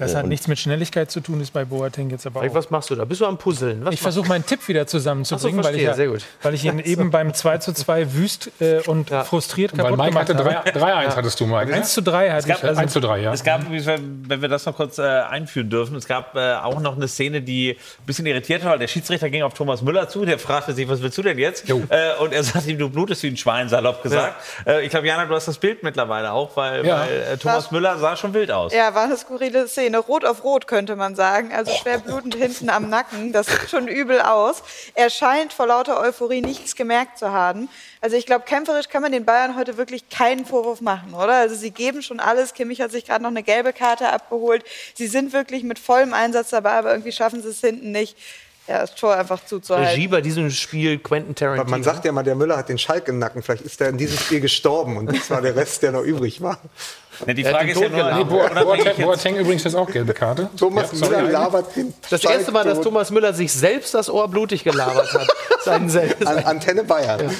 Das 0.00 0.14
hat 0.14 0.24
und 0.24 0.28
nichts 0.30 0.48
mit 0.48 0.58
Schnelligkeit 0.58 1.10
zu 1.10 1.20
tun, 1.20 1.40
ist 1.40 1.52
bei 1.52 1.64
Boateng 1.64 2.10
jetzt 2.10 2.26
aber 2.26 2.40
auch. 2.40 2.54
Was 2.54 2.70
machst 2.70 2.90
du 2.90 2.94
da? 2.94 3.04
Bist 3.04 3.20
du 3.20 3.26
am 3.26 3.38
Puzzeln? 3.38 3.84
Was 3.84 3.94
Ich 3.94 4.00
versuche 4.00 4.28
meinen 4.28 4.44
Tipp 4.46 4.66
wieder 4.68 4.86
zusammenzubringen, 4.86 5.62
so, 5.62 5.68
weil, 5.68 5.76
ich, 5.76 5.82
ja, 5.82 5.94
sehr 5.94 6.08
gut. 6.08 6.24
weil 6.42 6.54
ich 6.54 6.64
ihn 6.64 6.78
eben 6.84 7.10
beim 7.10 7.32
2 7.34 7.58
zu 7.58 7.72
2 7.72 8.14
wüst 8.14 8.50
äh, 8.60 8.80
und 8.86 9.10
frustriert 9.10 9.72
Weil 9.72 9.84
kaputt 9.84 9.98
Mike 9.98 10.10
gemacht 10.10 10.28
hatte 10.28 10.38
habe. 10.38 10.78
3 10.78 11.06
3-1 11.06 11.16
hattest 11.16 11.40
du 11.40 11.46
mal. 11.46 11.66
gell? 11.66 11.74
1 11.76 11.92
zu 11.94 12.02
3 12.02 12.30
hatte 12.30 12.48
ich. 12.48 12.64
Also, 12.64 12.80
1 12.80 12.92
zu 12.92 13.00
3, 13.00 13.18
ja. 13.20 13.32
Es 13.32 13.44
gab, 13.44 13.62
wenn 13.70 14.42
wir 14.42 14.48
das 14.48 14.66
noch 14.66 14.76
kurz 14.76 14.98
äh, 14.98 15.02
einführen 15.02 15.70
dürfen, 15.70 15.96
es 15.96 16.06
gab 16.06 16.34
äh, 16.36 16.54
auch 16.54 16.80
noch 16.80 16.96
eine 16.96 17.08
Szene, 17.08 17.42
die 17.42 17.70
ein 17.72 18.06
bisschen 18.06 18.26
irritiert 18.26 18.64
war. 18.64 18.78
Der 18.78 18.88
Schiedsrichter 18.88 19.28
ging 19.30 19.42
auf 19.42 19.54
Thomas 19.54 19.82
Müller 19.82 20.08
zu, 20.08 20.24
der 20.24 20.38
fragte 20.38 20.72
sich, 20.72 20.88
was 20.88 21.02
willst 21.02 21.18
du 21.18 21.22
denn 21.22 21.38
jetzt? 21.38 21.68
Äh, 21.68 21.74
und 22.20 22.32
er 22.32 22.42
sagte 22.42 22.70
ihm, 22.70 22.78
du 22.78 22.88
blutest 22.88 23.22
wie 23.22 23.28
ein 23.28 23.36
Schwein, 23.36 23.68
salopp 23.68 24.02
gesagt. 24.02 24.34
Äh, 24.66 24.84
ich 24.84 24.90
glaube, 24.90 25.06
Jana, 25.06 25.26
du 25.26 25.34
hast 25.34 25.48
das 25.48 25.58
Bild 25.58 25.82
mittlerweile 25.82 26.32
auch, 26.32 26.56
weil, 26.56 26.86
Ja. 26.86 27.00
weil 27.00 27.34
äh, 27.34 27.36
Thomas 27.36 27.64
Was? 27.66 27.70
Müller 27.70 27.98
sah 27.98 28.16
schon 28.16 28.32
wild 28.34 28.50
aus. 28.50 28.72
Ja, 28.72 28.94
war 28.94 29.04
eine 29.04 29.16
skurrile 29.16 29.68
Szene. 29.68 29.89
Rot 29.98 30.24
auf 30.24 30.44
Rot 30.44 30.66
könnte 30.66 30.96
man 30.96 31.14
sagen. 31.14 31.52
Also 31.52 31.72
schwer 31.72 31.98
blutend 31.98 32.34
hinten 32.34 32.70
am 32.70 32.88
Nacken. 32.88 33.32
Das 33.32 33.46
sieht 33.46 33.70
schon 33.70 33.88
übel 33.88 34.20
aus. 34.20 34.62
Er 34.94 35.10
scheint 35.10 35.52
vor 35.52 35.66
lauter 35.66 36.00
Euphorie 36.00 36.40
nichts 36.40 36.76
gemerkt 36.76 37.18
zu 37.18 37.32
haben. 37.32 37.68
Also 38.00 38.16
ich 38.16 38.26
glaube, 38.26 38.44
kämpferisch 38.44 38.88
kann 38.88 39.02
man 39.02 39.12
den 39.12 39.24
Bayern 39.24 39.56
heute 39.56 39.76
wirklich 39.76 40.08
keinen 40.08 40.46
Vorwurf 40.46 40.80
machen, 40.80 41.14
oder? 41.14 41.34
Also 41.34 41.54
sie 41.54 41.70
geben 41.70 42.02
schon 42.02 42.20
alles. 42.20 42.54
Kimmich 42.54 42.80
hat 42.80 42.90
sich 42.90 43.04
gerade 43.04 43.22
noch 43.22 43.30
eine 43.30 43.42
gelbe 43.42 43.72
Karte 43.72 44.08
abgeholt. 44.08 44.64
Sie 44.94 45.06
sind 45.06 45.32
wirklich 45.32 45.64
mit 45.64 45.78
vollem 45.78 46.14
Einsatz 46.14 46.50
dabei, 46.50 46.72
aber 46.72 46.90
irgendwie 46.92 47.12
schaffen 47.12 47.42
sie 47.42 47.48
es 47.48 47.60
hinten 47.60 47.92
nicht, 47.92 48.16
ja, 48.68 48.78
das 48.80 48.94
Tor 48.94 49.16
einfach 49.16 49.44
zuzuhalten. 49.44 49.90
Regie 49.90 50.08
bei 50.08 50.20
diesem 50.20 50.50
Spiel 50.50 50.98
Quentin 50.98 51.34
Tarantino. 51.34 51.68
Man 51.70 51.82
sagt 51.82 52.04
ja 52.04 52.12
mal, 52.12 52.22
der 52.22 52.34
Müller 52.36 52.56
hat 52.56 52.68
den 52.68 52.78
Schalk 52.78 53.08
im 53.08 53.18
Nacken. 53.18 53.42
Vielleicht 53.42 53.64
ist 53.64 53.80
er 53.80 53.88
in 53.88 53.98
diesem 53.98 54.18
Spiel 54.18 54.40
gestorben 54.40 54.96
und 54.96 55.06
das 55.06 55.28
war 55.30 55.42
der 55.42 55.56
Rest, 55.56 55.82
der 55.82 55.92
noch 55.92 56.02
übrig 56.02 56.40
war. 56.40 56.58
Ja, 57.26 57.34
die 57.34 57.44
Frage 57.44 57.72
ist 57.72 57.78
ja 57.78 57.88
nur. 57.90 58.12
Nee, 58.14 58.24
Boateng, 58.24 59.04
Boateng 59.04 59.36
übrigens 59.36 59.64
jetzt 59.64 59.74
auch 59.74 59.90
gelbe 59.90 60.14
Karte. 60.14 60.48
Thomas 60.56 60.90
Ja. 60.98 61.06
Müller 61.06 61.22
labert 61.30 61.76
den 61.76 61.92
das 62.08 62.22
Schalk 62.22 62.36
erste 62.36 62.52
Mal, 62.52 62.64
dass. 62.64 62.80
Thomas 62.80 63.10
Müller 63.10 63.34
sich 63.34 63.52
selbst 63.52 63.92
das 63.92 64.08
Ohr 64.08 64.26
blutig 64.28 64.64
gelabert 64.64 65.12
hat. 65.12 65.28
Seinen 65.62 65.90
selbst. 65.90 66.26
An 66.26 66.38
Antenne 66.44 66.82
Bayern. 66.82 67.30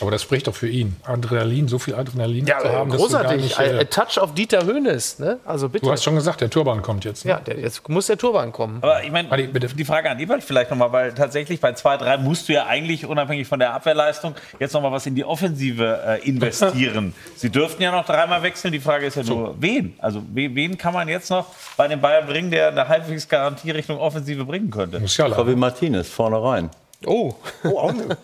Aber 0.00 0.10
das 0.10 0.22
spricht 0.22 0.46
doch 0.46 0.54
für 0.54 0.68
ihn. 0.68 0.96
Adrenalin, 1.04 1.68
so 1.68 1.78
viel 1.78 1.94
Adrenalin 1.94 2.46
Ja, 2.46 2.58
zu 2.58 2.68
haben, 2.70 2.90
dass 2.90 3.00
du 3.00 3.08
gar 3.08 3.22
großartig. 3.22 3.42
nicht, 3.42 3.58
A, 3.58 3.64
äh, 3.64 3.80
a 3.80 3.84
touch 3.84 4.18
of 4.20 4.34
Dieter 4.34 4.64
Höhnes. 4.64 5.18
Ne? 5.18 5.38
Also 5.44 5.68
bitte. 5.68 5.86
Du 5.86 5.92
hast 5.92 6.04
schon 6.04 6.14
gesagt, 6.14 6.40
der 6.40 6.50
Turban 6.50 6.82
kommt 6.82 7.04
jetzt. 7.04 7.24
Ne? 7.24 7.32
ja, 7.32 7.40
der, 7.40 7.58
jetzt 7.58 7.88
muss 7.88 8.06
der 8.06 8.18
Turban 8.18 8.52
kommen. 8.52 8.78
Aber 8.82 9.02
ich 9.02 9.10
meine, 9.10 9.28
die 9.48 9.84
Frage 9.84 10.10
an 10.10 10.18
Ebert 10.18 10.42
vielleicht 10.42 10.70
nochmal, 10.70 10.92
weil 10.92 11.12
tatsächlich 11.14 11.60
bei 11.60 11.70
2-3 11.70 12.18
musst 12.18 12.48
du 12.48 12.52
ja 12.52 12.66
eigentlich, 12.66 13.06
unabhängig 13.06 13.46
von 13.46 13.58
der 13.58 13.72
Abwehrleistung, 13.74 14.34
jetzt 14.58 14.72
nochmal 14.72 14.92
was 14.92 15.06
in 15.06 15.14
die 15.14 15.24
Offensive 15.24 16.00
äh, 16.06 16.28
investieren. 16.28 17.14
Sie 17.36 17.50
dürften 17.50 17.82
ja 17.82 17.92
noch 17.92 18.04
dreimal 18.06 18.42
wechseln. 18.42 18.72
Die 18.72 18.80
Frage 18.80 19.06
ist 19.06 19.16
ja 19.16 19.22
nur, 19.22 19.54
wen? 19.60 19.94
Also 19.98 20.22
we, 20.32 20.54
wen 20.54 20.76
kann 20.78 20.92
man 20.94 21.08
jetzt 21.08 21.30
noch 21.30 21.46
bei 21.76 21.88
den 21.88 22.00
Bayern 22.00 22.26
bringen, 22.26 22.50
der 22.50 22.68
eine 22.68 22.88
halbwegs 22.88 23.28
Garantie 23.28 23.70
Richtung 23.70 23.98
Offensive 23.98 24.44
bringen 24.44 24.70
könnte? 24.70 25.00
Musiala. 25.00 25.36
Javi 25.36 25.56
Martinez 25.56 26.08
vorne 26.08 26.42
rein. 26.42 26.70
Oh, 27.06 27.34
Oh, 27.64 27.78
auch 27.78 27.92
ne. 27.92 28.16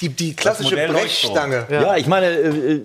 Die, 0.00 0.08
die 0.08 0.34
klassische. 0.34 0.76
Brechstange. 0.76 1.66
Ja, 1.70 1.96
ich 1.96 2.06
meine, 2.06 2.26
äh, 2.26 2.72
äh, 2.74 2.82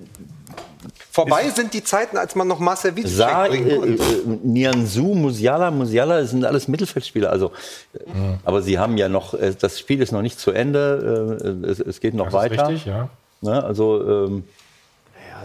Vorbei 1.11 1.49
sind 1.49 1.73
die 1.73 1.84
Zeiten, 1.84 2.17
als 2.17 2.35
man 2.35 2.45
noch 2.47 2.59
Marcel 2.59 2.93
Saar, 3.07 3.45
Witzek 3.49 3.61
äh, 3.65 3.77
bringen 3.77 3.97
konnte. 3.97 4.03
äh, 4.03 4.47
Nianzou, 4.47 5.15
Musiala, 5.15 5.72
Musiala 5.72 6.19
das 6.19 6.31
sind 6.31 6.43
alles 6.43 6.67
Mittelfeldspieler. 6.67 7.30
Also, 7.30 7.51
äh, 7.93 7.99
Aber 8.43 8.61
sie 8.61 8.77
haben 8.80 8.97
ja 8.97 9.07
noch, 9.07 9.34
äh, 9.34 9.53
das 9.57 9.80
Spiel 9.80 10.01
ist 10.01 10.11
noch 10.11 10.22
nicht 10.22 10.39
zu 10.39 10.51
Ende, 10.51 11.61
äh, 11.63 11.67
es, 11.67 11.80
es 11.80 12.01
geht 12.01 12.13
noch 12.15 12.26
Das 12.30 12.34
ist 12.34 12.39
weiter. 12.51 12.67
richtig, 12.67 12.85
ja. 12.85 13.09
Ne? 13.41 13.63
Also, 13.63 14.26
ähm, 14.27 14.43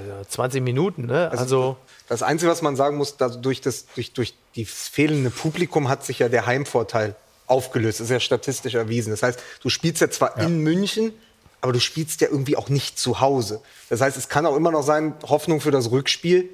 ja, 0.09 0.23
20 0.29 0.61
Minuten. 0.63 1.07
Ne? 1.07 1.31
Also, 1.31 1.77
Das 2.09 2.23
Einzige, 2.25 2.51
was 2.51 2.63
man 2.63 2.75
sagen 2.75 2.97
muss, 2.97 3.17
durch, 3.41 3.61
das, 3.61 3.87
durch, 3.95 4.13
durch 4.13 4.35
die 4.57 4.65
fehlende 4.65 5.31
Publikum 5.31 5.89
hat 5.89 6.05
sich 6.05 6.19
ja 6.19 6.29
der 6.29 6.47
Heimvorteil 6.47 7.15
aufgelöst. 7.51 8.01
Das 8.01 8.07
ist 8.07 8.11
ja 8.11 8.21
statistisch 8.21 8.75
erwiesen. 8.75 9.11
Das 9.11 9.23
heißt, 9.23 9.39
du 9.63 9.69
spielst 9.69 10.01
ja 10.01 10.11
zwar 10.11 10.39
in 10.39 10.61
München, 10.61 11.13
aber 11.61 11.73
du 11.73 11.81
spielst 11.81 12.21
ja 12.21 12.29
irgendwie 12.29 12.57
auch 12.57 12.69
nicht 12.69 12.99
zu 12.99 13.21
Hause. 13.21 13.61
Das 13.89 14.01
heißt, 14.01 14.17
es 14.17 14.29
kann 14.29 14.47
auch 14.47 14.57
immer 14.57 14.71
noch 14.71 14.83
sein, 14.83 15.15
Hoffnung 15.29 15.61
für 15.61 15.71
das 15.71 15.91
Rückspiel. 15.91 16.49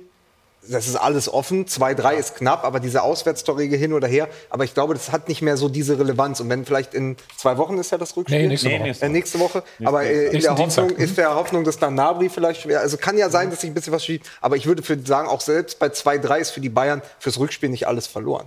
Das 0.68 0.88
ist 0.88 0.96
alles 0.96 1.32
offen. 1.32 1.66
2-3 1.66 2.14
ist 2.14 2.34
knapp, 2.36 2.64
aber 2.64 2.80
diese 2.80 3.02
Auswärtstorregel 3.02 3.78
hin 3.78 3.92
oder 3.92 4.08
her. 4.08 4.28
Aber 4.50 4.64
ich 4.64 4.74
glaube, 4.74 4.94
das 4.94 5.12
hat 5.12 5.28
nicht 5.28 5.40
mehr 5.40 5.56
so 5.56 5.68
diese 5.68 5.96
Relevanz. 5.96 6.40
Und 6.40 6.48
wenn 6.48 6.64
vielleicht 6.64 6.92
in 6.92 7.16
zwei 7.36 7.56
Wochen 7.56 7.78
ist 7.78 7.92
ja 7.92 7.98
das 7.98 8.16
Rückspiel. 8.16 8.40
Nee, 8.42 8.48
nächste 8.48 8.66
Nee, 8.68 8.74
Woche. 8.74 8.82
nächste 8.82 9.06
Äh, 9.06 9.08
nächste 9.10 9.38
Woche. 9.38 9.62
Aber 9.84 10.02
äh, 10.02 10.26
in 10.34 10.40
der 10.40 10.50
Hoffnung 10.56 10.88
Dienstag, 10.88 10.90
ist 10.98 11.18
der 11.18 11.36
Hoffnung, 11.36 11.62
dass 11.62 11.78
dann 11.78 11.94
Nabri 11.94 12.28
vielleicht 12.28 12.62
schwer. 12.62 12.80
Also 12.80 12.96
kann 12.96 13.16
ja 13.16 13.30
sein, 13.30 13.50
dass 13.50 13.60
sich 13.60 13.70
ein 13.70 13.74
bisschen 13.74 13.92
was 13.92 14.04
schiebt. 14.04 14.28
Aber 14.40 14.56
ich 14.56 14.66
würde 14.66 14.82
für 14.82 14.98
sagen, 15.06 15.28
auch 15.28 15.40
selbst 15.40 15.78
bei 15.78 15.86
2-3 15.86 16.38
ist 16.38 16.50
für 16.50 16.60
die 16.60 16.68
Bayern 16.70 17.00
fürs 17.20 17.38
Rückspiel 17.38 17.68
nicht 17.68 17.86
alles 17.86 18.08
verloren. 18.08 18.46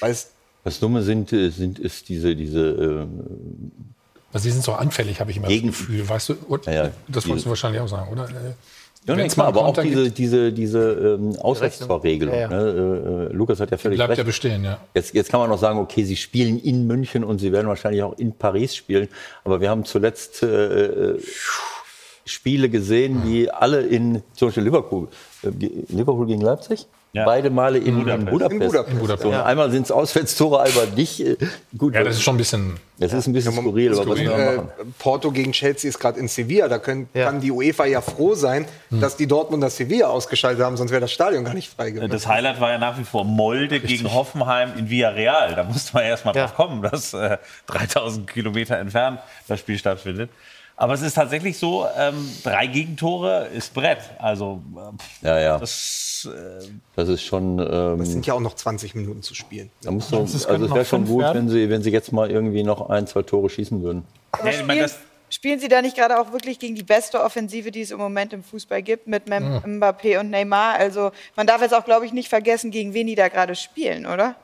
Weil 0.00 0.12
es 0.12 0.28
das 0.66 0.80
Dumme 0.80 1.02
sind, 1.02 1.32
äh, 1.32 1.48
sind 1.50 1.78
ist 1.78 2.08
diese, 2.08 2.34
diese 2.36 2.60
äh, 2.68 3.06
Also 4.32 4.44
sie 4.44 4.50
sind 4.50 4.64
so 4.64 4.72
anfällig, 4.72 5.20
habe 5.20 5.30
ich 5.30 5.36
immer 5.38 5.48
Gegen- 5.48 5.68
das 5.68 5.78
Gefühl. 5.78 6.08
Weißt 6.08 6.28
du? 6.30 6.34
Und, 6.48 6.66
Ja, 6.66 6.72
ja. 6.72 6.90
Das 7.08 7.26
wolltest 7.26 7.46
du 7.46 7.50
wahrscheinlich 7.50 7.80
auch 7.80 7.88
sagen, 7.88 8.10
oder? 8.12 8.24
Äh, 8.28 8.54
Ja, 9.06 9.14
nee, 9.14 9.28
klar, 9.28 9.52
mal 9.52 9.58
aber 9.60 9.66
auch 9.68 9.80
diese, 9.80 10.10
diese, 10.10 10.52
diese 10.52 11.16
ähm, 11.20 11.36
Auswärtstorregelung. 11.38 12.34
Ja, 12.34 12.40
ja. 12.40 12.48
Ne? 12.48 13.28
Äh, 13.30 13.32
Lukas 13.36 13.60
hat 13.60 13.70
ja 13.70 13.78
völlig 13.78 13.98
bleibt 13.98 14.10
recht. 14.10 14.18
ja 14.18 14.24
bestehen, 14.24 14.64
ja. 14.64 14.78
Jetzt, 14.94 15.14
jetzt 15.14 15.30
kann 15.30 15.38
man 15.38 15.48
noch 15.48 15.58
sagen, 15.60 15.78
okay, 15.78 16.02
sie 16.04 16.16
spielen 16.16 16.58
in 16.58 16.88
München 16.88 17.22
und 17.22 17.38
sie 17.38 17.52
werden 17.52 17.68
wahrscheinlich 17.68 18.02
auch 18.02 18.18
in 18.18 18.32
Paris 18.32 18.74
spielen. 18.74 19.06
Aber 19.44 19.60
wir 19.60 19.70
haben 19.70 19.84
zuletzt 19.84 20.42
äh, 20.42 21.14
Spiele 22.24 22.68
gesehen, 22.68 23.22
die 23.24 23.48
alle 23.50 23.82
in 23.82 24.22
zum 24.34 24.48
Beispiel 24.48 24.64
Liverpool, 24.64 25.06
äh, 25.44 25.50
Liverpool 25.88 26.26
gegen 26.26 26.40
Leipzig. 26.40 26.86
Beide 27.24 27.50
Male 27.50 27.78
in 27.78 27.96
Budapest. 28.04 28.26
In 28.26 28.30
Budapest. 28.30 28.52
In 28.52 28.58
Budapest. 28.68 28.92
In 28.92 28.98
Budapest. 28.98 29.22
So, 29.22 29.30
Ja. 29.32 29.44
einmal 29.44 29.70
sind 29.70 29.82
es 29.84 29.90
Auswärtstore, 29.90 30.62
einmal 30.62 30.86
nicht. 30.94 31.20
Äh, 31.20 31.36
Gut, 31.76 31.94
Ja, 31.94 32.04
das 32.04 32.16
ist 32.16 32.22
schon 32.22 32.34
ein 32.34 32.38
bisschen. 32.38 32.74
das 32.98 33.12
ist 33.12 33.26
ein 33.26 33.32
bisschen 33.32 33.52
skurril, 33.52 33.92
aber 33.98 34.08
was 34.10 34.18
wir 34.18 34.30
Äh, 34.32 34.56
machen. 34.56 34.68
Porto 34.98 35.30
gegen 35.30 35.52
Chelsea 35.52 35.88
ist 35.88 35.98
gerade 35.98 36.18
in 36.20 36.28
Sevilla. 36.28 36.68
Da 36.68 36.78
können, 36.78 37.08
kann 37.14 37.40
die 37.40 37.50
UEFA 37.50 37.86
ja 37.86 38.00
froh 38.00 38.34
sein, 38.34 38.66
dass 38.90 39.16
die 39.16 39.26
Dortmunder 39.26 39.70
Sevilla 39.70 40.08
ausgeschaltet 40.08 40.64
haben, 40.64 40.76
sonst 40.76 40.90
wäre 40.90 41.00
das 41.00 41.12
Stadion 41.12 41.44
gar 41.44 41.54
nicht 41.54 41.70
frei 41.72 41.90
gewesen. 41.90 42.10
Das 42.10 42.26
Highlight 42.26 42.60
war 42.60 42.70
ja 42.70 42.78
nach 42.78 42.98
wie 42.98 43.04
vor 43.04 43.24
Molde 43.24 43.80
gegen 43.80 44.12
Hoffenheim 44.12 44.72
in 44.76 44.90
Villarreal. 44.90 45.54
Da 45.54 45.64
musste 45.64 45.94
man 45.94 46.04
erst 46.04 46.24
mal 46.24 46.32
drauf 46.32 46.54
kommen, 46.54 46.82
dass 46.82 47.14
äh, 47.14 47.38
3000 47.66 48.26
Kilometer 48.26 48.76
entfernt 48.78 49.20
das 49.48 49.60
Spiel 49.60 49.78
stattfindet. 49.78 50.30
Aber 50.78 50.92
es 50.92 51.00
ist 51.00 51.14
tatsächlich 51.14 51.56
so, 51.58 51.86
ähm, 51.96 52.30
drei 52.44 52.66
Gegentore 52.66 53.46
ist 53.46 53.72
Brett. 53.72 53.98
Also 54.18 54.60
äh, 55.22 55.26
Ja, 55.26 55.40
ja. 55.40 55.58
das, 55.58 56.28
äh, 56.30 56.66
Das 56.94 57.08
ist 57.08 57.22
schon. 57.22 57.58
Ähm, 57.58 58.00
Es 58.00 58.10
sind 58.12 58.26
ja 58.26 58.34
auch 58.34 58.40
noch 58.40 58.54
20 58.54 58.94
Minuten 58.94 59.22
zu 59.22 59.34
spielen. 59.34 59.70
da 59.82 59.90
muss 59.90 60.10
doch, 60.10 60.20
Das 60.20 60.44
also 60.46 60.64
es 60.64 60.68
noch 60.68 60.76
wäre 60.76 60.84
schon 60.84 61.06
gut, 61.06 61.22
werden. 61.22 61.38
wenn 61.38 61.48
sie, 61.48 61.70
wenn 61.70 61.82
sie 61.82 61.90
jetzt 61.90 62.12
mal 62.12 62.30
irgendwie 62.30 62.62
noch 62.62 62.90
ein, 62.90 63.06
zwei 63.06 63.22
Tore 63.22 63.48
schießen 63.48 63.82
würden. 63.82 64.04
Aber 64.32 64.52
spielen, 64.52 64.90
spielen 65.30 65.60
Sie 65.60 65.68
da 65.68 65.80
nicht 65.80 65.96
gerade 65.96 66.20
auch 66.20 66.32
wirklich 66.32 66.58
gegen 66.58 66.74
die 66.74 66.82
beste 66.82 67.22
Offensive, 67.22 67.70
die 67.70 67.80
es 67.80 67.90
im 67.90 67.98
Moment 67.98 68.34
im 68.34 68.44
Fußball 68.44 68.82
gibt, 68.82 69.06
mit 69.06 69.28
Mem 69.30 69.54
Mhm. 69.64 69.82
Mbappé 69.82 70.20
und 70.20 70.28
Neymar? 70.28 70.74
Also 70.74 71.10
man 71.36 71.46
darf 71.46 71.62
jetzt 71.62 71.74
auch, 71.74 71.86
glaube 71.86 72.04
ich, 72.04 72.12
nicht 72.12 72.28
vergessen, 72.28 72.70
gegen 72.70 72.92
wen 72.92 73.06
die 73.06 73.14
da 73.14 73.28
gerade 73.28 73.54
spielen, 73.54 74.04
oder? 74.04 74.34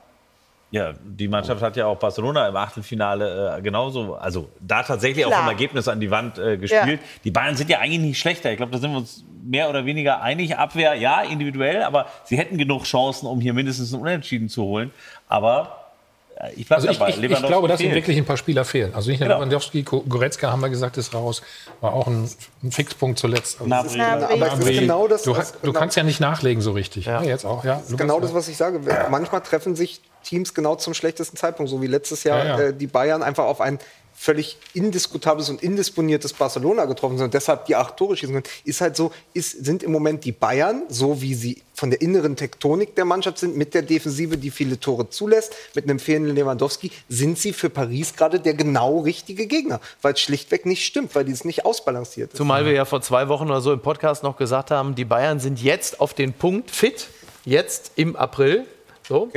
Ja, 0.72 0.94
die 1.04 1.28
Mannschaft 1.28 1.60
hat 1.60 1.76
ja 1.76 1.86
auch 1.86 1.98
Barcelona 1.98 2.48
im 2.48 2.56
Achtelfinale 2.56 3.58
äh, 3.58 3.62
genauso, 3.62 4.14
also 4.14 4.48
da 4.58 4.82
tatsächlich 4.82 5.26
auch 5.26 5.28
Klar. 5.30 5.42
vom 5.42 5.50
Ergebnis 5.50 5.86
an 5.86 6.00
die 6.00 6.10
Wand 6.10 6.38
äh, 6.38 6.56
gespielt. 6.56 7.00
Die 7.24 7.30
Bayern 7.30 7.56
sind 7.56 7.68
ja 7.68 7.78
eigentlich 7.78 8.00
nicht 8.00 8.18
schlechter. 8.18 8.50
Ich 8.50 8.56
glaube, 8.56 8.72
da 8.72 8.78
sind 8.78 8.90
wir 8.90 8.96
uns 8.96 9.22
mehr 9.44 9.68
oder 9.68 9.84
weniger 9.84 10.22
einig. 10.22 10.56
Abwehr, 10.56 10.94
ja, 10.94 11.20
individuell, 11.20 11.82
aber 11.82 12.06
sie 12.24 12.38
hätten 12.38 12.56
genug 12.56 12.84
Chancen, 12.84 13.26
um 13.26 13.38
hier 13.40 13.52
mindestens 13.52 13.92
einen 13.92 14.02
Unentschieden 14.02 14.48
zu 14.48 14.62
holen. 14.64 14.92
Aber 15.28 15.90
äh, 16.36 16.52
ich 16.56 16.72
Also 16.72 16.88
ich, 16.88 16.96
dabei. 16.96 17.10
ich, 17.10 17.16
ich 17.16 17.20
Lewandowski 17.20 17.48
glaube, 17.48 17.68
dass 17.68 17.80
ihm 17.82 17.92
wirklich 17.92 18.16
ein 18.16 18.24
paar 18.24 18.38
Spieler 18.38 18.64
fehlen. 18.64 18.94
Also 18.94 19.10
nicht 19.10 19.20
nur 19.20 19.28
Genau. 19.28 19.40
Lewandowski, 19.40 19.82
Goretzka 19.82 20.50
haben 20.50 20.62
wir 20.62 20.70
gesagt, 20.70 20.96
ist 20.96 21.12
raus. 21.12 21.42
War 21.82 21.92
auch 21.92 22.06
ein, 22.06 22.26
ein 22.62 22.72
Fixpunkt 22.72 23.18
zuletzt. 23.18 23.60
Also. 23.60 23.74
Aber 24.00 24.56
genau 24.64 25.06
das, 25.06 25.24
du, 25.24 25.36
du 25.62 25.72
kannst 25.74 25.98
ja 25.98 26.02
nicht 26.02 26.20
nachlegen 26.20 26.62
so 26.62 26.72
richtig. 26.72 27.04
Ja. 27.04 27.22
jetzt 27.22 27.44
auch, 27.44 27.62
ja. 27.62 27.74
Das 27.74 27.90
ist 27.90 27.98
genau 27.98 28.20
das, 28.20 28.32
was 28.32 28.48
ich 28.48 28.56
sage. 28.56 28.80
Manchmal 29.10 29.42
treffen 29.42 29.76
sich 29.76 30.00
Teams 30.22 30.54
genau 30.54 30.76
zum 30.76 30.94
schlechtesten 30.94 31.36
Zeitpunkt, 31.36 31.70
so 31.70 31.80
wie 31.82 31.86
letztes 31.86 32.24
Jahr 32.24 32.44
Ja, 32.44 32.58
ja. 32.58 32.64
Äh, 32.68 32.74
die 32.74 32.86
Bayern 32.86 33.22
einfach 33.22 33.44
auf 33.44 33.60
ein 33.60 33.78
völlig 34.14 34.56
indiskutables 34.74 35.50
und 35.50 35.62
indisponiertes 35.62 36.32
Barcelona 36.32 36.84
getroffen 36.84 37.18
sind 37.18 37.26
und 37.26 37.34
deshalb 37.34 37.66
die 37.66 37.74
acht 37.74 37.96
Tore 37.96 38.16
schießen 38.16 38.32
können, 38.32 38.46
ist 38.64 38.80
halt 38.80 38.94
so, 38.94 39.10
ist, 39.34 39.64
sind 39.64 39.82
im 39.82 39.90
Moment 39.90 40.24
die 40.24 40.30
Bayern, 40.30 40.84
so 40.88 41.20
wie 41.20 41.34
sie 41.34 41.62
von 41.74 41.90
der 41.90 42.00
inneren 42.00 42.36
Tektonik 42.36 42.94
der 42.94 43.04
Mannschaft 43.04 43.38
sind, 43.38 43.56
mit 43.56 43.74
der 43.74 43.82
Defensive, 43.82 44.36
die 44.36 44.52
viele 44.52 44.78
Tore 44.78 45.08
zulässt, 45.10 45.54
mit 45.74 45.84
einem 45.84 45.98
fehlenden 45.98 46.36
Lewandowski, 46.36 46.92
sind 47.08 47.36
sie 47.38 47.52
für 47.52 47.68
Paris 47.68 48.14
gerade 48.14 48.38
der 48.38 48.54
genau 48.54 49.00
richtige 49.00 49.46
Gegner, 49.46 49.80
weil 50.02 50.12
es 50.12 50.20
schlichtweg 50.20 50.66
nicht 50.66 50.84
stimmt, 50.84 51.14
weil 51.16 51.24
die 51.24 51.32
es 51.32 51.44
nicht 51.44 51.64
ausbalanciert 51.64 52.32
ist. 52.32 52.36
Zumal 52.36 52.64
wir 52.64 52.72
ja 52.72 52.84
vor 52.84 53.00
zwei 53.00 53.28
Wochen 53.28 53.46
oder 53.46 53.60
so 53.60 53.72
im 53.72 53.80
Podcast 53.80 54.22
noch 54.22 54.36
gesagt 54.36 54.70
haben, 54.70 54.94
die 54.94 55.04
Bayern 55.04 55.40
sind 55.40 55.60
jetzt 55.60 56.00
auf 56.00 56.14
den 56.14 56.32
Punkt 56.32 56.70
fit, 56.70 57.08
jetzt 57.44 57.92
im 57.96 58.14
April, 58.14 58.66
so, 59.08 59.28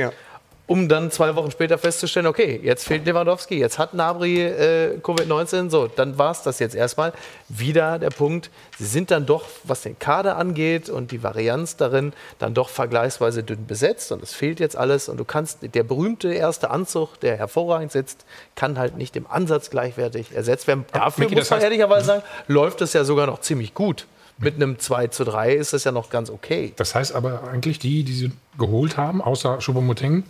um 0.66 0.88
dann 0.88 1.10
zwei 1.10 1.36
Wochen 1.36 1.50
später 1.50 1.78
festzustellen, 1.78 2.26
okay, 2.26 2.60
jetzt 2.62 2.86
fehlt 2.86 3.06
Lewandowski, 3.06 3.58
jetzt 3.58 3.78
hat 3.78 3.94
Nabri 3.94 4.42
äh, 4.42 4.98
Covid-19, 5.00 5.70
so, 5.70 5.86
dann 5.86 6.18
war 6.18 6.32
es 6.32 6.42
das 6.42 6.58
jetzt 6.58 6.74
erstmal. 6.74 7.12
Wieder 7.48 7.98
der 8.00 8.10
Punkt, 8.10 8.50
sie 8.76 8.86
sind 8.86 9.12
dann 9.12 9.26
doch, 9.26 9.44
was 9.62 9.82
den 9.82 9.98
Kader 9.98 10.36
angeht 10.36 10.88
und 10.88 11.12
die 11.12 11.22
Varianz 11.22 11.76
darin, 11.76 12.12
dann 12.40 12.52
doch 12.54 12.68
vergleichsweise 12.68 13.44
dünn 13.44 13.66
besetzt 13.66 14.10
und 14.10 14.22
es 14.22 14.32
fehlt 14.32 14.58
jetzt 14.58 14.76
alles 14.76 15.08
und 15.08 15.18
du 15.18 15.24
kannst, 15.24 15.58
der 15.62 15.82
berühmte 15.84 16.32
erste 16.32 16.70
Anzug, 16.70 17.20
der 17.20 17.36
hervorragend 17.36 17.92
sitzt, 17.92 18.24
kann 18.56 18.76
halt 18.76 18.96
nicht 18.96 19.14
im 19.14 19.26
Ansatz 19.28 19.70
gleichwertig 19.70 20.34
ersetzt 20.34 20.66
werden. 20.66 20.84
Dafür 20.92 21.24
Micky, 21.24 21.36
muss 21.36 21.48
das 21.48 21.50
man 21.50 21.60
ehrlicherweise 21.60 22.06
sagen, 22.06 22.22
läuft 22.48 22.80
es 22.80 22.92
ja 22.92 23.04
sogar 23.04 23.26
noch 23.26 23.40
ziemlich 23.40 23.72
gut. 23.72 24.06
Mit 24.38 24.56
einem 24.56 24.78
2 24.78 25.06
zu 25.06 25.24
3 25.24 25.54
ist 25.54 25.72
es 25.72 25.84
ja 25.84 25.92
noch 25.92 26.10
ganz 26.10 26.28
okay. 26.28 26.74
Das 26.76 26.94
heißt 26.94 27.14
aber 27.14 27.48
eigentlich, 27.48 27.78
die, 27.78 28.04
die 28.04 28.12
sie 28.12 28.32
geholt 28.58 28.98
haben, 28.98 29.22
außer 29.22 29.60
Choupo-Moting, 29.60 30.24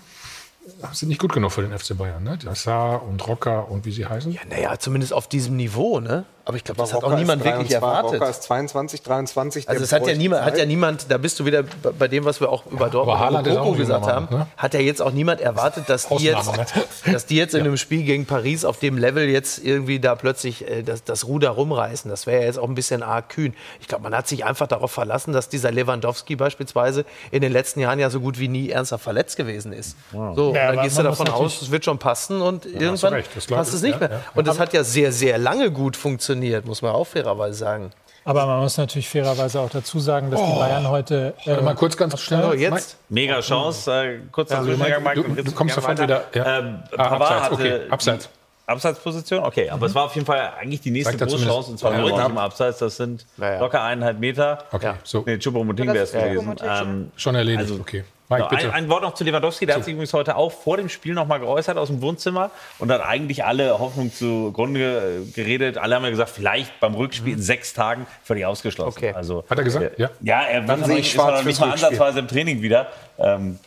sind 0.92 1.08
nicht 1.08 1.20
gut 1.20 1.32
genug 1.32 1.52
für 1.52 1.62
den 1.62 1.76
FC 1.76 1.96
Bayern. 1.96 2.22
Ne? 2.22 2.38
Saar 2.54 3.02
und 3.02 3.26
Rocker 3.26 3.70
und 3.70 3.84
wie 3.84 3.92
sie 3.92 4.06
heißen. 4.06 4.32
Ja, 4.32 4.40
naja, 4.48 4.78
zumindest 4.78 5.12
auf 5.12 5.28
diesem 5.28 5.56
Niveau. 5.56 6.00
Ne? 6.00 6.24
Aber 6.48 6.56
ich 6.56 6.62
glaube, 6.62 6.78
das 6.78 6.94
hat 6.94 7.02
auch 7.02 7.16
niemand 7.16 7.42
wirklich 7.42 7.70
23, 7.70 7.74
erwartet. 7.74 8.20
Rocker 8.20 8.30
ist 8.30 8.42
22, 8.44 9.02
23. 9.02 9.68
Also 9.68 9.78
der 9.80 9.84
es 9.84 9.92
hat 9.92 10.06
ja, 10.06 10.14
niemand, 10.14 10.44
hat 10.44 10.56
ja 10.56 10.64
niemand, 10.64 11.10
da 11.10 11.18
bist 11.18 11.40
du 11.40 11.44
wieder 11.44 11.64
bei 11.98 12.06
dem, 12.06 12.24
was 12.24 12.40
wir 12.40 12.50
auch 12.50 12.66
über 12.66 12.88
Dortmund 12.88 13.48
und 13.48 13.48
ein 13.48 13.76
gesagt 13.76 14.06
haben, 14.06 14.28
ne? 14.30 14.46
hat 14.56 14.72
ja 14.72 14.78
jetzt 14.78 15.02
auch 15.02 15.10
niemand 15.10 15.40
erwartet, 15.40 15.88
dass 15.88 16.06
die 16.06 16.22
jetzt, 16.22 16.36
Ausnahme, 16.36 16.66
dass 17.12 17.26
die 17.26 17.34
jetzt 17.34 17.56
in 17.56 17.62
einem 17.62 17.76
Spiel 17.76 18.04
gegen 18.04 18.26
Paris 18.26 18.64
auf 18.64 18.78
dem 18.78 18.96
Level 18.96 19.28
jetzt 19.28 19.58
irgendwie 19.58 19.98
da 19.98 20.14
plötzlich 20.14 20.70
äh, 20.70 20.84
das, 20.84 21.02
das 21.02 21.26
Ruder 21.26 21.50
rumreißen. 21.50 22.08
Das 22.08 22.28
wäre 22.28 22.42
ja 22.42 22.46
jetzt 22.46 22.60
auch 22.60 22.68
ein 22.68 22.76
bisschen 22.76 23.02
arg 23.02 23.28
kühn. 23.28 23.52
Ich 23.80 23.88
glaube, 23.88 24.04
man 24.04 24.14
hat 24.14 24.28
sich 24.28 24.44
einfach 24.44 24.68
darauf 24.68 24.92
verlassen, 24.92 25.32
dass 25.32 25.48
dieser 25.48 25.72
Lewandowski 25.72 26.36
beispielsweise 26.36 27.04
in 27.32 27.40
den 27.40 27.50
letzten 27.50 27.80
Jahren 27.80 27.98
ja 27.98 28.08
so 28.08 28.20
gut 28.20 28.38
wie 28.38 28.46
nie 28.46 28.70
ernsthaft 28.70 29.02
verletzt 29.02 29.36
gewesen 29.36 29.72
ist. 29.72 29.96
So, 30.12 30.54
Ja, 30.54 30.70
dann 30.70 30.84
gehst 30.84 30.96
du 30.96 31.02
davon 31.02 31.28
aus, 31.28 31.60
es 31.60 31.72
wird 31.72 31.84
schon 31.84 31.98
passen 31.98 32.40
und 32.40 32.66
hast 32.66 32.72
irgendwann 32.72 33.24
passt 33.48 33.74
es 33.74 33.82
nicht 33.82 33.94
ja, 33.94 33.98
mehr. 33.98 34.10
ja. 34.10 34.20
Und 34.36 34.46
das 34.46 34.60
hat 34.60 34.72
ja 34.72 34.84
sehr, 34.84 35.10
sehr 35.10 35.38
lange 35.38 35.72
gut 35.72 35.96
funktioniert, 35.96 36.35
muss 36.64 36.82
man 36.82 36.92
auch 36.92 37.04
fairerweise 37.06 37.58
sagen. 37.58 37.90
Aber 38.24 38.44
man 38.46 38.58
muss 38.60 38.76
natürlich 38.76 39.08
fairerweise 39.08 39.60
auch 39.60 39.70
dazu 39.70 40.00
sagen, 40.00 40.30
dass 40.32 40.40
die 40.40 40.46
Oh. 40.52 40.58
Bayern 40.58 40.88
heute. 40.88 41.34
äh, 41.44 41.60
mal 41.60 41.74
kurz 41.76 41.96
ganz 41.96 42.18
schnell. 42.20 42.42
So, 42.42 42.52
jetzt. 42.54 42.96
Mega 43.08 43.40
Chance, 43.40 43.92
äh, 43.92 44.18
kurz 44.32 44.50
Ja, 44.50 44.56
ja, 44.56 44.62
du, 44.64 44.76
Zwischengang, 44.76 45.14
du, 45.14 45.22
du, 45.22 45.42
du 45.44 45.52
kommst 45.52 45.74
sofort 45.76 46.00
wieder. 46.00 46.24
Ja. 46.34 46.58
Ähm, 46.58 46.78
Ah, 46.96 47.02
abseits, 47.04 47.52
okay, 47.52 47.80
die 47.86 47.92
abseits. 47.92 48.28
Abseitsposition, 48.68 49.44
okay, 49.44 49.70
aber 49.70 49.86
es 49.86 49.94
war 49.94 50.06
auf 50.06 50.14
jeden 50.16 50.26
Fall 50.26 50.40
eigentlich 50.60 50.80
die 50.80 50.90
nächste 50.90 51.16
große. 51.16 51.36
Chance 51.46 51.70
und 51.70 51.78
zwar 51.78 51.92
Ja, 51.96 52.04
ja. 52.04 52.26
im 52.26 52.36
Abseits. 52.36 52.78
Das 52.78 52.96
sind 52.96 53.24
ja. 53.36 53.60
locker 53.60 53.80
eineinhalb 53.80 54.18
Meter. 54.18 54.58
Okay, 54.72 54.94
so. 55.04 55.22
Nee, 55.24 55.36
Choupo-Moting 55.38 55.86
Das 55.86 56.12
wäre 56.12 56.30
es 56.34 56.34
gewesen. 56.40 56.56
Ähm, 56.68 57.12
Schon 57.16 57.36
erledigt, 57.36 57.60
also- 57.70 57.80
okay. 57.80 58.02
Mike, 58.28 58.50
ein, 58.50 58.70
ein 58.70 58.88
Wort 58.88 59.02
noch 59.02 59.14
zu 59.14 59.22
Lewandowski, 59.24 59.66
der 59.66 59.76
hat 59.76 59.84
sich 59.84 59.92
übrigens 59.92 60.12
heute 60.12 60.36
auch 60.36 60.50
vor 60.50 60.76
dem 60.76 60.88
Spiel 60.88 61.14
noch 61.14 61.26
mal 61.26 61.38
geäußert 61.38 61.78
aus 61.78 61.88
dem 61.88 62.02
Wohnzimmer 62.02 62.50
und 62.78 62.90
hat 62.90 63.00
eigentlich 63.00 63.44
alle 63.44 63.78
Hoffnung 63.78 64.12
zugrunde 64.12 65.22
äh, 65.28 65.30
geredet. 65.32 65.78
Alle 65.78 65.94
haben 65.94 66.04
ja 66.04 66.10
gesagt, 66.10 66.30
vielleicht 66.30 66.80
beim 66.80 66.94
Rückspiel 66.94 67.34
in 67.34 67.42
sechs 67.42 67.72
Tagen 67.72 68.06
völlig 68.24 68.44
ausgeschlossen. 68.44 68.98
Okay. 68.98 69.12
Also, 69.12 69.44
Hat 69.48 69.58
er 69.58 69.64
gesagt? 69.64 69.98
Ja. 69.98 70.10
ja, 70.20 70.42
er 70.42 70.62
Dann 70.62 70.78
wird 70.78 70.86
sehe 70.86 70.98
ich 70.98 71.06
ist 71.06 71.12
schwarz 71.12 71.38
noch 71.38 71.44
nicht 71.44 71.60
mal 71.60 71.70
ansatzweise 71.70 72.18
im 72.18 72.28
Training 72.28 72.62
wieder. 72.62 72.88
Ähm, 73.18 73.58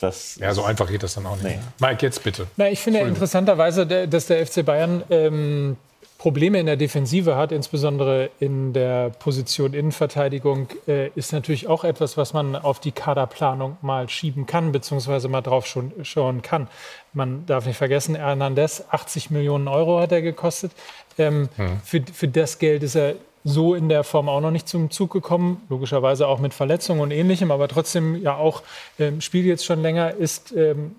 das 0.00 0.36
Ja, 0.36 0.52
so 0.54 0.64
einfach 0.64 0.88
geht 0.88 1.02
das 1.02 1.14
dann 1.14 1.26
auch 1.26 1.36
nicht. 1.36 1.58
Mike, 1.80 2.04
jetzt 2.04 2.22
bitte. 2.22 2.46
Na, 2.56 2.68
ich 2.68 2.80
finde 2.80 3.00
interessanterweise, 3.00 3.86
dass 3.86 4.26
der 4.26 4.46
FC 4.46 4.64
Bayern 4.64 5.02
ähm, 5.10 5.76
Probleme 6.18 6.58
in 6.58 6.66
der 6.66 6.76
Defensive 6.76 7.36
hat, 7.36 7.52
insbesondere 7.52 8.30
in 8.40 8.72
der 8.72 9.10
Position 9.10 9.72
Innenverteidigung, 9.72 10.66
äh, 10.88 11.10
ist 11.14 11.32
natürlich 11.32 11.68
auch 11.68 11.84
etwas, 11.84 12.16
was 12.16 12.32
man 12.32 12.56
auf 12.56 12.80
die 12.80 12.90
Kaderplanung 12.90 13.76
mal 13.82 14.08
schieben 14.08 14.44
kann, 14.44 14.72
beziehungsweise 14.72 15.28
mal 15.28 15.42
drauf 15.42 15.66
schon, 15.66 15.92
schauen 16.02 16.42
kann. 16.42 16.66
Man 17.12 17.46
darf 17.46 17.66
nicht 17.66 17.76
vergessen, 17.76 18.16
Hernandez, 18.16 18.84
80 18.90 19.30
Millionen 19.30 19.68
Euro 19.68 20.00
hat 20.00 20.10
er 20.10 20.20
gekostet. 20.20 20.72
Ähm, 21.18 21.48
für, 21.84 22.02
für 22.12 22.26
das 22.26 22.58
Geld 22.58 22.82
ist 22.82 22.96
er 22.96 23.14
so 23.44 23.76
in 23.76 23.88
der 23.88 24.02
Form 24.02 24.28
auch 24.28 24.40
noch 24.40 24.50
nicht 24.50 24.66
zum 24.66 24.90
Zug 24.90 25.12
gekommen, 25.12 25.62
logischerweise 25.68 26.26
auch 26.26 26.40
mit 26.40 26.52
Verletzungen 26.52 27.00
und 27.00 27.12
ähnlichem, 27.12 27.52
aber 27.52 27.68
trotzdem 27.68 28.20
ja 28.20 28.34
auch 28.34 28.62
ähm, 28.98 29.20
spielt 29.20 29.46
jetzt 29.46 29.64
schon 29.64 29.82
länger, 29.82 30.14
ist 30.14 30.52
ähm, 30.52 30.96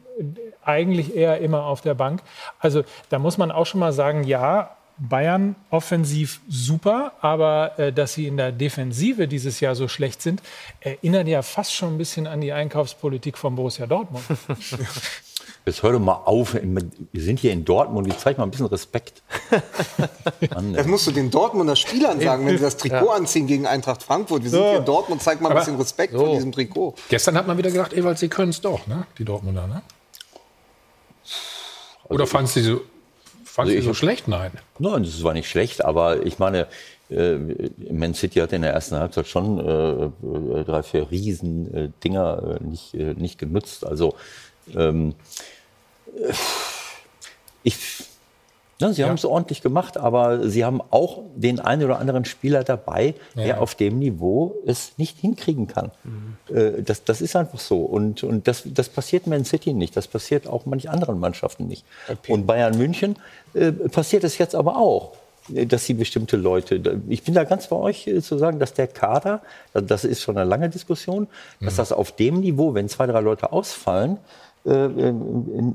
eigentlich 0.63 1.13
eher 1.13 1.39
immer 1.39 1.65
auf 1.65 1.81
der 1.81 1.93
Bank. 1.93 2.21
Also 2.59 2.83
da 3.09 3.19
muss 3.19 3.37
man 3.37 3.51
auch 3.51 3.65
schon 3.65 3.81
mal 3.81 3.91
sagen, 3.91 4.23
ja, 4.23 4.77
Bayern 4.99 5.55
offensiv 5.69 6.41
super, 6.49 7.13
aber 7.21 7.77
äh, 7.79 7.93
dass 7.93 8.13
sie 8.13 8.27
in 8.27 8.37
der 8.37 8.51
Defensive 8.51 9.27
dieses 9.27 9.59
Jahr 9.59 9.75
so 9.75 9.87
schlecht 9.87 10.21
sind, 10.21 10.41
erinnert 10.81 11.27
ja 11.27 11.41
fast 11.41 11.73
schon 11.73 11.93
ein 11.95 11.97
bisschen 11.97 12.27
an 12.27 12.41
die 12.41 12.51
Einkaufspolitik 12.51 13.37
von 13.37 13.55
Borussia 13.55 13.87
Dortmund. 13.87 14.23
Jetzt 15.65 15.83
hör 15.83 15.91
doch 15.91 15.99
mal 15.99 16.13
auf. 16.25 16.55
Wir 16.55 17.21
sind 17.21 17.39
hier 17.39 17.51
in 17.51 17.63
Dortmund. 17.65 18.07
Jetzt 18.07 18.21
zeig 18.21 18.37
mal 18.37 18.43
ein 18.45 18.49
bisschen 18.51 18.65
Respekt. 18.67 19.21
Mann, 20.53 20.73
Das 20.73 20.87
musst 20.87 21.05
du 21.05 21.11
den 21.11 21.29
Dortmunder 21.29 21.75
Spielern 21.75 22.19
sagen, 22.19 22.45
wenn 22.45 22.57
sie 22.57 22.63
das 22.63 22.77
Trikot 22.77 23.09
anziehen 23.09 23.45
gegen 23.45 23.67
Eintracht 23.67 24.01
Frankfurt. 24.01 24.43
Wir 24.43 24.49
sind 24.49 24.63
hier 24.63 24.77
in 24.79 24.85
Dortmund, 24.85 25.21
zeig 25.21 25.41
mal 25.41 25.49
ein 25.49 25.51
Aber- 25.51 25.59
bisschen 25.61 25.75
Respekt 25.77 26.13
vor 26.13 26.33
diesem 26.33 26.51
Trikot. 26.51 26.95
Gestern 27.09 27.37
hat 27.37 27.45
man 27.45 27.57
wieder 27.57 27.69
gedacht, 27.71 27.93
Ewald, 27.93 28.17
sie 28.17 28.29
können 28.29 28.49
es 28.49 28.61
doch, 28.61 28.87
ne? 28.87 29.05
die 29.17 29.25
Dortmunder. 29.25 29.67
Ne? 29.67 29.81
Oder 32.05 32.25
fandst 32.25 32.55
du 32.55 32.59
sie 32.61 32.65
so, 32.71 32.81
fandst 33.49 33.71
Also 33.71 33.73
du 33.73 33.79
ich- 33.79 33.85
so 33.85 33.93
schlecht? 33.93 34.27
Nein. 34.27 34.51
Nein, 34.77 35.03
das 35.03 35.23
war 35.23 35.33
nicht 35.33 35.49
schlecht, 35.49 35.83
aber 35.83 36.25
ich 36.25 36.39
meine, 36.39 36.67
äh, 37.09 37.35
Man 37.91 38.13
City 38.13 38.39
hat 38.39 38.53
in 38.53 38.61
der 38.61 38.73
ersten 38.73 38.95
Halbzeit 38.97 39.27
schon 39.27 39.59
äh, 39.59 40.03
äh, 40.05 40.63
drei, 40.63 40.83
vier 40.83 41.09
riesen 41.09 41.73
äh, 41.73 41.89
äh, 42.59 42.63
nicht, 42.63 42.93
äh, 42.93 43.13
nicht 43.15 43.37
genutzt. 43.39 43.85
Also 43.85 44.15
ähm, 44.75 45.15
äh, 46.15 46.33
ich, 47.63 47.75
Ja, 48.81 48.93
sie 48.93 49.03
haben 49.03 49.15
es 49.15 49.25
ordentlich 49.25 49.61
gemacht, 49.61 49.97
aber 49.97 50.47
sie 50.47 50.63
haben 50.63 50.81
auch 50.89 51.23
den 51.35 51.59
einen 51.59 51.83
oder 51.83 51.99
anderen 51.99 52.23
Spieler 52.25 52.63
dabei, 52.63 53.13
der 53.35 53.45
Ja. 53.45 53.57
auf 53.57 53.75
dem 53.75 53.99
Niveau 53.99 54.55
es 54.65 54.93
nicht 54.97 55.17
hinkriegen 55.17 55.67
kann. 55.67 55.91
Äh, 56.53 56.81
Das, 56.81 57.03
das 57.03 57.19
ist 57.21 57.35
einfach 57.35 57.59
so. 57.59 57.81
Und, 57.81 58.23
und 58.23 58.47
das, 58.47 58.63
das 58.65 58.87
passiert 58.89 59.27
Man 59.27 59.43
City 59.43 59.73
nicht. 59.73 59.97
Das 59.97 60.07
passiert 60.07 60.47
auch 60.47 60.65
manch 60.65 60.89
anderen 60.89 61.19
Mannschaften 61.19 61.67
nicht. 61.67 61.83
Und 62.29 62.47
Bayern 62.47 62.77
München 62.77 63.17
äh, 63.53 63.71
passiert 63.71 64.23
es 64.23 64.37
jetzt 64.37 64.55
aber 64.55 64.77
auch 64.77 65.11
dass 65.51 65.85
sie 65.85 65.95
bestimmte 65.95 66.37
Leute, 66.37 67.01
ich 67.07 67.23
bin 67.23 67.33
da 67.33 67.43
ganz 67.43 67.65
bei 67.67 67.75
euch 67.75 68.05
äh, 68.05 68.21
zu 68.21 68.37
sagen, 68.37 68.59
dass 68.59 68.73
der 68.75 68.85
Kader, 68.85 69.41
das 69.73 70.03
ist 70.03 70.21
schon 70.21 70.37
eine 70.37 70.47
lange 70.47 70.69
Diskussion, 70.69 71.25
dass 71.59 71.75
das 71.77 71.91
auf 71.91 72.11
dem 72.11 72.41
Niveau, 72.41 72.75
wenn 72.75 72.87
zwei, 72.87 73.07
drei 73.07 73.19
Leute 73.21 73.51
ausfallen, 73.51 74.17
äh, 74.65 74.71
äh, 74.71 75.13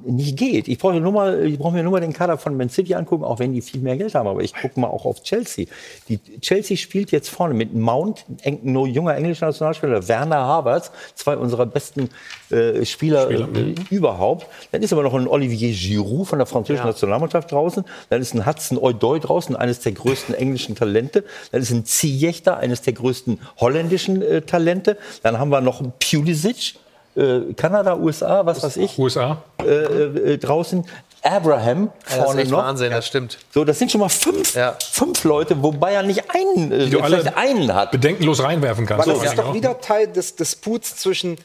nicht 0.06 0.36
geht. 0.36 0.68
Ich 0.68 0.78
brauche 0.78 1.00
nur 1.00 1.12
mal, 1.12 1.46
ich 1.46 1.58
brauche 1.58 1.72
mir 1.74 1.82
nur 1.82 1.92
mal 1.92 2.00
den 2.00 2.12
Kader 2.12 2.36
von 2.38 2.56
Man 2.56 2.68
City 2.68 2.94
angucken, 2.94 3.24
auch 3.24 3.38
wenn 3.38 3.52
die 3.52 3.62
viel 3.62 3.80
mehr 3.80 3.96
Geld 3.96 4.14
haben. 4.14 4.28
Aber 4.28 4.42
ich 4.42 4.54
gucke 4.54 4.78
mal 4.78 4.88
auch 4.88 5.04
auf 5.04 5.22
Chelsea. 5.22 5.66
Die 6.08 6.18
Chelsea 6.40 6.76
spielt 6.76 7.10
jetzt 7.10 7.28
vorne 7.30 7.54
mit 7.54 7.74
Mount, 7.74 8.24
ein 8.44 8.64
eng- 8.64 8.86
junger 8.86 9.16
englischer 9.16 9.46
Nationalspieler, 9.46 10.06
Werner 10.08 10.36
Havertz, 10.36 10.90
zwei 11.14 11.36
unserer 11.36 11.66
besten 11.66 12.10
äh, 12.50 12.84
Spieler, 12.84 13.30
äh, 13.30 13.74
überhaupt. 13.90 14.46
Dann 14.72 14.82
ist 14.82 14.92
aber 14.92 15.02
noch 15.02 15.14
ein 15.14 15.26
Olivier 15.28 15.72
Giroud 15.72 16.26
von 16.28 16.38
der 16.38 16.46
französischen 16.46 16.86
Nationalmannschaft 16.86 17.50
draußen. 17.50 17.84
Dann 18.10 18.20
ist 18.20 18.34
ein 18.34 18.46
Hudson 18.46 18.78
Odoi 18.78 19.18
draußen, 19.18 19.56
eines 19.56 19.80
der 19.80 19.92
größten 19.92 20.34
englischen 20.34 20.74
Talente. 20.74 21.24
Dann 21.52 21.62
ist 21.62 21.70
ein 21.70 21.84
Ziyech 21.84 22.42
da, 22.42 22.54
eines 22.54 22.82
der 22.82 22.92
größten 22.92 23.40
holländischen 23.58 24.20
äh, 24.22 24.42
Talente. 24.42 24.98
Dann 25.22 25.38
haben 25.38 25.50
wir 25.50 25.60
noch 25.60 25.80
einen 25.80 25.92
Pulisic, 25.98 26.74
äh, 27.16 27.52
Kanada, 27.56 27.96
USA, 27.96 28.44
was 28.44 28.62
weiß 28.62 28.76
ich. 28.78 28.98
USA. 28.98 29.42
Äh, 29.62 29.64
äh, 29.64 30.38
draußen. 30.38 30.84
Abraham 31.22 31.84
Ja, 31.84 31.90
das 32.04 32.16
ist 32.16 32.24
vorne 32.24 32.44
noch. 32.44 32.58
Wahnsinn, 32.58 32.90
das 32.90 33.06
stimmt. 33.06 33.38
So, 33.52 33.64
das 33.64 33.78
sind 33.78 33.90
schon 33.90 34.00
mal 34.00 34.10
fünf, 34.10 34.54
fünf 34.92 35.24
Leute, 35.24 35.62
wo 35.62 35.72
Bayern 35.72 36.06
nicht 36.06 36.24
einen, 36.28 36.70
äh, 36.70 36.86
du 36.88 37.00
alle 37.00 37.20
vielleicht 37.20 37.36
einen 37.36 37.74
hat. 37.74 37.92
bedenkenlos 37.92 38.42
reinwerfen 38.42 38.84
kannst. 38.84 39.04
Aber 39.04 39.14
vor 39.14 39.22
das 39.24 39.32
ist 39.32 39.38
doch 39.38 39.54
wieder 39.54 39.80
Teil 39.80 40.08
des 40.08 40.36
Disputs 40.36 40.96
zwischen 40.96 41.38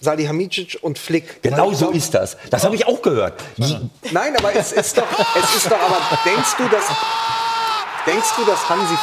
Salihamidzic 0.00 0.78
und 0.82 0.98
Flick. 0.98 1.42
Genau 1.42 1.72
so 1.72 1.90
ist 1.90 2.12
das. 2.14 2.36
Das 2.50 2.64
habe 2.64 2.74
ich 2.76 2.86
auch 2.86 3.00
gehört. 3.00 3.34
Nein, 4.12 4.36
aber 4.36 4.54
es 4.54 4.72
ist 4.72 4.98
doch, 4.98 5.06
es 5.36 5.56
ist 5.56 5.70
doch, 5.70 5.80
aber 5.80 6.00
denkst 6.24 6.56
du, 6.58 6.68
dass, 6.68 6.84
denkst 8.06 8.28
du, 8.36 8.44
dass 8.44 8.68
Hansi 8.68 8.94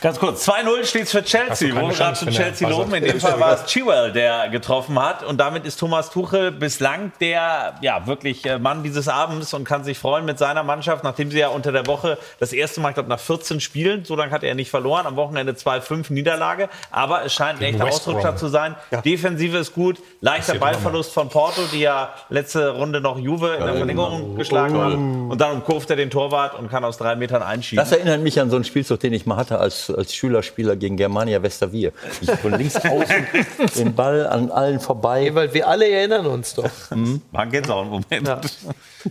Ganz 0.00 0.18
kurz, 0.18 0.48
2-0 0.48 0.84
steht 0.84 1.02
es 1.04 1.10
für 1.10 1.22
Chelsea. 1.22 1.74
Wo 1.74 1.88
wir 1.88 1.94
gerade 1.94 2.16
zu 2.16 2.26
Chelsea 2.26 2.68
loben. 2.68 2.94
In 2.94 3.04
dem 3.04 3.20
Fall 3.20 3.38
war 3.40 3.54
es 3.54 3.66
Chilwell, 3.66 4.12
der 4.12 4.48
getroffen 4.48 4.98
hat. 4.98 5.24
Und 5.24 5.38
damit 5.38 5.64
ist 5.64 5.78
Thomas 5.78 6.10
Tuchel 6.10 6.52
bislang 6.52 7.12
der 7.20 7.74
ja, 7.80 8.06
wirklich 8.06 8.44
äh, 8.44 8.58
Mann 8.58 8.82
dieses 8.82 9.08
Abends 9.08 9.54
und 9.54 9.64
kann 9.64 9.84
sich 9.84 9.98
freuen 9.98 10.24
mit 10.24 10.38
seiner 10.38 10.62
Mannschaft, 10.62 11.04
nachdem 11.04 11.30
sie 11.30 11.38
ja 11.38 11.48
unter 11.48 11.72
der 11.72 11.86
Woche 11.86 12.18
das 12.38 12.52
erste 12.52 12.80
Mal, 12.80 12.90
ich 12.90 12.94
glaube, 12.94 13.08
nach 13.08 13.20
14 13.20 13.60
Spielen, 13.60 14.04
so 14.04 14.14
lange 14.14 14.30
hat 14.30 14.44
er 14.44 14.54
nicht 14.54 14.70
verloren, 14.70 15.06
am 15.06 15.16
Wochenende 15.16 15.52
2-5 15.52 16.12
Niederlage. 16.12 16.68
Aber 16.90 17.24
es 17.24 17.32
scheint 17.32 17.60
ein 17.60 17.74
echter 17.74 17.86
Ausrutscher 17.86 18.36
zu 18.36 18.48
sein. 18.48 18.76
Defensive 19.04 19.58
ist 19.58 19.74
gut. 19.74 19.98
Leichter 20.20 20.54
Ballverlust 20.54 21.12
von 21.12 21.28
Porto, 21.28 21.62
die 21.72 21.80
ja 21.80 22.14
letzte 22.28 22.70
Runde 22.70 23.00
noch 23.00 23.18
Juve 23.18 23.54
in 23.54 23.64
der 23.64 23.74
Verlängerung 23.74 24.36
geschlagen 24.36 24.76
haben. 24.76 25.30
Und 25.30 25.40
dann 25.40 25.52
umkurvt 25.52 25.90
er 25.90 25.96
den 25.96 26.10
Torwart 26.10 26.58
und 26.58 26.70
kann 26.70 26.84
aus 26.84 26.98
drei 26.98 27.16
Metern 27.16 27.42
einschieben. 27.42 27.82
Das 27.84 27.92
erinnert 27.92 28.20
mich 28.20 28.40
an 28.40 28.50
so 28.50 28.56
einen 28.56 28.64
Spielzug, 28.64 29.00
den 29.00 29.12
ich 29.12 29.26
mal 29.26 29.36
hatte 29.36 29.58
als, 29.58 29.87
als 29.94 30.14
Schülerspieler 30.14 30.76
gegen 30.76 30.96
Germania 30.96 31.42
Westerwier. 31.42 31.92
Ich 32.20 32.30
von 32.30 32.52
links 32.52 32.76
außen 32.76 33.26
den 33.76 33.94
Ball 33.94 34.26
an 34.26 34.50
allen 34.50 34.80
vorbei. 34.80 35.34
Weil 35.34 35.52
wir 35.54 35.68
alle 35.68 35.88
erinnern 35.88 36.26
uns 36.26 36.54
doch. 36.54 36.70
Wann 36.90 37.50
geht's 37.50 37.70
auch 37.70 37.82
einen 37.82 37.90
Moment? 37.90 38.28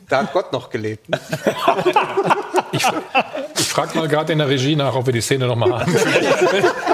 Da 0.09 0.19
hat 0.23 0.33
Gott 0.33 0.51
noch 0.53 0.69
gelebt. 0.69 1.09
ne? 1.09 1.19
Ich 3.59 3.67
frage 3.67 3.97
mal 3.97 4.07
gerade 4.07 4.33
in 4.33 4.39
der 4.39 4.49
Regie 4.49 4.75
nach, 4.75 4.93
ob 4.95 5.05
wir 5.05 5.13
die 5.13 5.21
Szene 5.21 5.47
noch 5.47 5.55
mal 5.55 5.79
haben. 5.79 5.95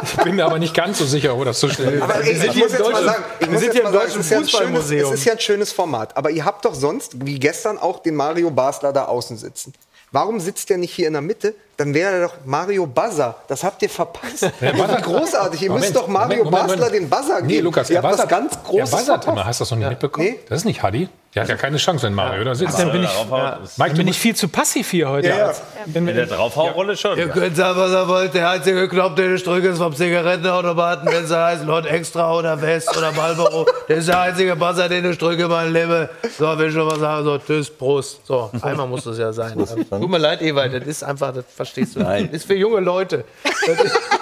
ich 0.04 0.24
bin 0.24 0.36
mir 0.36 0.46
aber 0.46 0.60
nicht 0.60 0.74
ganz 0.74 1.00
so 1.00 1.06
sicher, 1.06 1.34
ob 1.36 1.46
das 1.46 1.60
so 1.60 1.70
schnell 1.70 2.02
Aber 2.02 2.22
ey, 2.24 2.32
ich 2.34 2.56
muss 2.56 2.72
jetzt 2.72 2.80
mal 2.92 3.04
sagen, 3.04 3.24
ich 3.40 3.50
muss 3.50 3.62
jetzt 3.64 3.84
mal 3.84 3.92
sagen, 3.94 4.06
es 4.08 4.16
ist, 4.18 4.30
ja 4.32 4.38
ein 4.40 4.48
schönes, 4.48 4.92
es 4.92 5.12
ist 5.12 5.26
ja 5.26 5.34
ein 5.34 5.40
schönes 5.40 5.72
Format. 5.72 6.16
Aber 6.18 6.30
ihr 6.30 6.46
habt 6.46 6.66
doch 6.66 6.74
sonst, 6.76 7.26
wie 7.26 7.40
gestern 7.40 7.78
auch, 7.78 8.00
den 8.02 8.16
Mario 8.16 8.50
Basler 8.52 8.94
da 8.94 9.06
außen 9.06 9.38
sitzen. 9.38 9.74
Warum 10.12 10.40
sitzt 10.40 10.70
der 10.70 10.78
nicht 10.78 10.94
hier 10.94 11.08
in 11.08 11.14
der 11.14 11.22
Mitte? 11.24 11.56
Dann 11.78 11.94
wäre 11.96 12.12
er 12.12 12.28
doch 12.28 12.34
Mario 12.46 12.86
Buzzer. 12.86 13.36
Das 13.48 13.64
habt 13.64 13.82
ihr 13.82 13.90
verpasst. 13.90 14.44
Der 14.62 14.74
buzzert- 14.76 15.02
großartig. 15.02 15.62
Ihr 15.64 15.70
Moment, 15.70 15.86
müsst 15.86 15.96
doch 15.96 16.08
Mario 16.08 16.44
Moment, 16.44 16.52
Moment, 16.52 16.68
Basler 16.70 16.86
Moment. 16.86 17.02
den 17.04 17.10
Buzzer 17.10 17.36
geben. 17.38 17.48
Nee, 17.48 17.60
Lukas, 17.62 17.90
ihr 17.90 17.96
er 17.98 18.04
habt 18.04 18.14
was 18.14 18.22
buzzert, 18.22 18.30
ganz 18.30 18.54
er 18.54 18.60
Großes 18.64 18.92
buzzert 18.92 19.06
verpasst. 19.08 19.28
immer. 19.30 19.46
Hast 19.46 19.60
du 19.60 19.64
das 19.64 19.72
noch 19.72 19.78
nicht 19.80 19.90
mitbekommen? 19.90 20.28
Nee. 20.28 20.40
Das 20.48 20.60
ist 20.60 20.66
nicht 20.66 20.84
Hadi. 20.84 21.10
Der 21.36 21.44
hat 21.44 21.50
ja 21.50 21.56
keine 21.56 21.78
Chance, 21.78 22.06
wenn 22.06 22.14
Mario 22.14 22.44
da 22.44 22.54
sitzt. 22.54 22.78
Dann 22.78 22.92
bin 22.92 23.04
ich, 23.04 23.10
Mike, 23.10 23.72
dann 23.78 23.90
du 23.90 23.96
bin 23.96 24.08
ich 24.08 24.20
viel 24.20 24.36
zu 24.36 24.48
passiv 24.48 24.92
hier 24.92 25.10
heute. 25.10 25.30
Ja, 25.30 25.38
ja. 25.38 25.54
Wenn 25.88 26.08
In 26.08 26.08
wir, 26.08 26.14
der 26.14 26.26
Draufhaurolle 26.28 26.96
schon. 26.96 27.18
Ihr 27.18 27.28
könnt 27.28 27.56
sagen, 27.58 27.80
was 27.80 27.92
ihr 27.92 28.08
wollt. 28.08 28.36
Der 28.36 28.52
einzige 28.52 28.88
Knopf, 28.88 29.16
den 29.16 29.36
ich 29.36 29.44
drücke, 29.44 29.70
ist 29.70 29.80
vom 29.80 29.96
Zigarettenautomaten, 29.96 31.12
wenn 31.12 31.26
sie 31.26 31.36
heißen 31.36 31.66
Lord 31.66 31.88
Extra 31.88 32.34
oder 32.38 32.62
West 32.62 32.96
oder 32.96 33.12
Marlboro. 33.14 33.66
Das 33.88 33.98
ist 34.00 34.10
der 34.10 34.20
einzige 34.22 34.56
Buzzer, 34.56 34.88
den 34.88 35.10
ich 35.10 35.18
drücke, 35.18 35.48
mein 35.48 35.74
Liebe. 35.74 36.10
So, 36.38 36.58
will 36.58 36.68
ich 36.68 36.74
schon 36.74 36.88
mal 36.88 37.00
sagen. 37.00 37.24
So, 37.26 37.38
tschüss, 37.40 37.70
Prost. 37.70 38.26
So, 38.28 38.52
einmal 38.62 38.88
muss 38.88 39.04
das 39.04 39.18
ja 39.18 39.34
sein. 39.34 39.58
Tut 39.58 40.10
mir 40.10 40.20
leid, 40.20 40.42
Ewald, 40.44 40.74
das 40.76 40.88
ist 40.88 41.04
einfach, 41.04 41.34
das 41.34 41.46
verstehst 41.56 41.96
du. 41.96 42.02
Nein. 42.02 42.28
Das 42.32 42.42
ist 42.42 42.46
für 42.48 42.56
junge 42.56 42.80
Leute. 42.80 43.26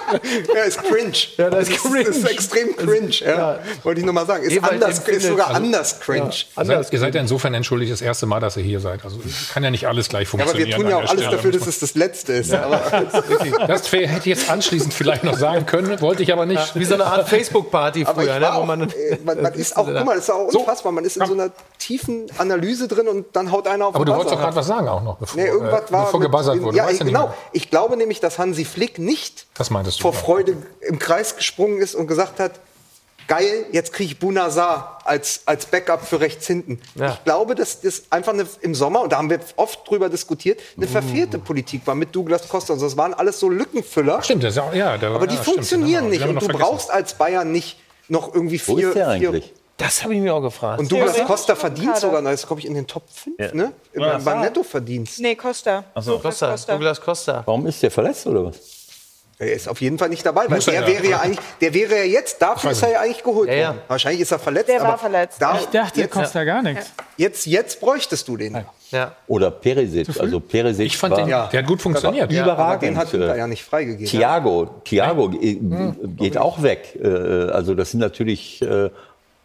Ja, 0.54 0.64
ist 0.64 0.82
cringe. 0.82 1.12
Ja, 1.38 1.48
das 1.48 1.68
ist, 1.68 1.76
ist 1.76 1.82
cringe. 1.82 2.00
ist 2.08 2.30
extrem 2.30 2.76
cringe. 2.76 3.14
Ja. 3.20 3.58
Wollte 3.82 4.00
ich 4.00 4.04
nur 4.04 4.14
mal 4.14 4.26
sagen. 4.26 4.44
Ist, 4.44 4.52
Ewald 4.52 4.74
anders, 4.74 4.98
ist 4.98 5.26
sogar 5.26 5.46
also- 5.48 5.56
anders 5.56 6.00
cringe. 6.00 6.30
seid, 6.54 6.92
ihr 6.92 6.98
seid 7.02 7.14
ja 7.14 7.20
insofern 7.20 7.52
entschuldigt, 7.54 7.92
das 7.92 8.00
erste 8.00 8.24
Mal, 8.26 8.40
dass 8.40 8.56
ihr 8.56 8.62
hier 8.62 8.80
seid. 8.80 9.04
Also 9.04 9.18
kann 9.52 9.62
ja 9.62 9.70
nicht 9.70 9.86
alles 9.86 10.08
gleich 10.08 10.32
Ja, 10.32 10.40
aber 10.40 10.54
wir 10.54 10.66
funktionieren. 10.66 10.80
tun 10.80 10.90
ja 10.90 10.96
auch 10.96 11.00
alles 11.10 11.22
Stelle. 11.22 11.36
dafür, 11.36 11.52
dass 11.52 11.66
es 11.66 11.78
das 11.80 11.94
Letzte 11.94 12.32
ist. 12.32 12.52
Aber 12.54 12.80
Das 13.66 13.92
hätte 13.92 14.18
ich 14.18 14.24
jetzt 14.24 14.50
anschließend 14.50 14.94
vielleicht 14.94 15.24
noch 15.24 15.36
sagen 15.36 15.66
können, 15.66 16.00
wollte 16.00 16.22
ich 16.22 16.32
aber 16.32 16.46
nicht. 16.46 16.74
Wie 16.74 16.84
so 16.84 16.94
eine 16.94 17.04
Art 17.04 17.28
Facebook-Party 17.28 18.04
früher, 18.06 18.34
ich 18.34 18.40
ne, 18.40 18.54
auch, 18.54 18.64
man. 18.66 18.88
äh, 18.90 19.18
man, 19.24 19.42
man 19.42 19.52
ist 19.54 19.76
auch, 19.76 19.86
guck 19.86 20.04
mal, 20.04 20.14
das 20.14 20.24
ist 20.24 20.30
auch 20.30 20.46
unfassbar. 20.48 20.92
Man 20.92 21.04
ist 21.04 21.16
in 21.18 21.26
so 21.26 21.34
einer 21.34 21.50
tiefen 21.78 22.26
Analyse 22.38 22.88
drin 22.88 23.08
und 23.08 23.26
dann 23.34 23.52
haut 23.52 23.66
einer 23.66 23.86
auf 23.86 23.94
Aber 23.94 24.04
du 24.04 24.12
wolltest 24.14 24.34
doch 24.34 24.40
gerade 24.40 24.56
was 24.56 24.66
sagen 24.66 24.88
auch 24.88 25.02
noch, 25.02 25.18
bevor, 25.18 25.40
Nee, 25.42 25.48
irgendwas 25.48 25.88
äh, 25.88 25.92
war. 25.92 26.04
bevor 26.06 26.20
mit- 26.20 26.30
gebuzzert 26.30 26.62
wurde. 26.62 26.76
Ja, 26.76 26.86
nicht 26.86 27.04
genau. 27.04 27.34
Ich 27.52 27.70
glaube 27.70 27.96
nämlich, 27.96 28.20
dass 28.20 28.38
Hansi 28.38 28.64
Flick 28.64 28.98
nicht 28.98 29.46
Das 29.54 29.70
meintest 29.70 29.98
du. 29.98 30.02
vor 30.02 30.12
ja. 30.14 30.18
Freude 30.18 30.56
im 30.80 30.98
Kreis 30.98 31.36
gesprungen 31.36 31.78
ist 31.80 31.94
und 31.94 32.06
gesagt 32.06 32.38
hat, 32.40 32.52
geil, 33.28 33.66
jetzt 33.72 33.92
kriege 33.92 34.12
ich 34.12 34.18
Bunazar 34.18 34.98
als, 35.04 35.42
als 35.46 35.66
Backup 35.66 36.04
für 36.06 36.20
rechts 36.20 36.46
hinten. 36.46 36.80
Ja. 36.94 37.12
Ich 37.12 37.24
glaube, 37.24 37.54
dass 37.54 37.80
das 37.80 38.04
einfach 38.10 38.32
eine, 38.32 38.46
im 38.60 38.74
Sommer, 38.74 39.02
und 39.02 39.12
da 39.12 39.18
haben 39.18 39.30
wir 39.30 39.40
oft 39.56 39.88
drüber 39.88 40.08
diskutiert, 40.08 40.60
eine 40.76 40.86
verfehlte 40.86 41.38
Politik 41.38 41.86
war 41.86 41.94
mit 41.94 42.14
Douglas 42.14 42.48
Costa. 42.48 42.72
Und 42.74 42.82
das 42.82 42.96
waren 42.96 43.14
alles 43.14 43.38
so 43.40 43.48
Lückenfüller. 43.48 44.22
Stimmt, 44.22 44.44
das 44.44 44.54
ist 44.54 44.58
auch, 44.60 44.74
ja, 44.74 44.96
der, 44.98 45.10
Aber 45.10 45.26
die 45.26 45.34
ja, 45.34 45.42
stimmt, 45.42 45.56
funktionieren 45.56 46.10
genau. 46.10 46.10
nicht. 46.10 46.22
Und 46.26 46.34
du 46.36 46.40
vergessen. 46.46 46.60
brauchst 46.60 46.90
als 46.90 47.14
Bayern 47.14 47.50
nicht 47.52 47.78
noch 48.08 48.34
irgendwie 48.34 48.60
Wo 48.66 48.76
vier. 48.76 48.88
ist 48.88 48.94
der 48.96 49.04
vier 49.16 49.28
eigentlich? 49.28 49.52
Das 49.78 50.04
habe 50.04 50.14
ich 50.14 50.20
mir 50.20 50.32
auch 50.34 50.42
gefragt. 50.42 50.78
und 50.80 50.92
Douglas 50.92 51.16
Ja. 51.16 51.24
Costa 51.24 51.56
verdient 51.56 51.96
sogar, 51.96 52.22
das 52.22 52.34
ist, 52.42 52.46
glaube 52.46 52.60
ich, 52.60 52.66
in 52.66 52.74
den 52.74 52.86
Top 52.86 53.02
5, 53.10 53.36
Ja. 53.40 53.54
ne? 53.54 53.72
Ja, 53.94 54.18
Beim. 54.18 54.40
Nettoverdienst. 54.42 55.18
Nee, 55.18 55.34
Costa. 55.34 55.84
so. 55.96 56.12
Douglas 56.12 56.38
Costa, 56.38 56.72
Douglas 56.74 57.00
Costa. 57.00 57.42
Warum 57.46 57.66
ist 57.66 57.82
der 57.82 57.90
verletzt 57.90 58.26
oder 58.26 58.44
was? 58.44 58.56
Er 59.42 59.52
ist 59.54 59.68
auf 59.68 59.80
jeden 59.80 59.98
Fall 59.98 60.08
nicht 60.08 60.24
dabei, 60.24 60.42
weil 60.48 60.56
Muss 60.56 60.68
er 60.68 60.82
der 60.82 60.88
ja. 60.92 60.96
wäre 61.02 61.10
ja 61.10 61.20
eigentlich, 61.20 61.40
der 61.60 61.74
wäre 61.74 61.96
ja 61.98 62.04
jetzt, 62.04 62.40
dafür 62.40 62.70
ist 62.70 62.82
er 62.82 62.92
ja 62.92 63.00
eigentlich 63.00 63.22
geholt 63.24 63.48
Ja, 63.48 63.54
ja. 63.54 63.68
worden. 63.68 63.78
Wahrscheinlich 63.88 64.20
ist 64.22 64.30
er 64.32 64.38
verletzt. 64.38 64.68
Der 64.68 64.82
war 64.82 64.98
verletzt. 64.98 65.36
Da, 65.42 65.58
ich 65.58 65.66
dachte, 65.66 66.00
jetzt, 66.00 66.10
kostet 66.12 66.34
ja 66.34 66.44
gar 66.44 66.62
nichts. 66.62 66.90
jetzt, 67.16 67.46
jetzt 67.46 67.80
bräuchtest 67.80 68.26
du 68.28 68.36
den. 68.36 68.64
Ja. 68.90 69.12
Oder 69.26 69.50
Perisic. 69.50 70.08
Also 70.20 70.38
Perisic 70.38 70.86
Ich 70.86 70.96
fand 70.98 71.12
war 71.12 71.20
den, 71.22 71.28
Ja. 71.28 71.46
der 71.48 71.60
hat 71.60 71.66
gut 71.66 71.80
funktioniert. 71.82 72.30
Ja, 72.30 72.42
aber 72.44 72.52
überragend. 72.52 72.82
den 72.82 72.96
hat 72.98 73.12
Inter 73.12 73.36
ja 73.36 73.46
nicht 73.46 73.64
freigegeben. 73.64 74.06
Thiago, 74.06 74.70
Thiago 74.84 75.30
äh, 75.40 75.58
geht 76.16 76.36
auch 76.38 76.62
weg. 76.62 76.96
Äh, 77.02 77.08
Also 77.50 77.74
das 77.74 77.90
sind 77.90 78.00
natürlich 78.00 78.60
äh, 78.62 78.90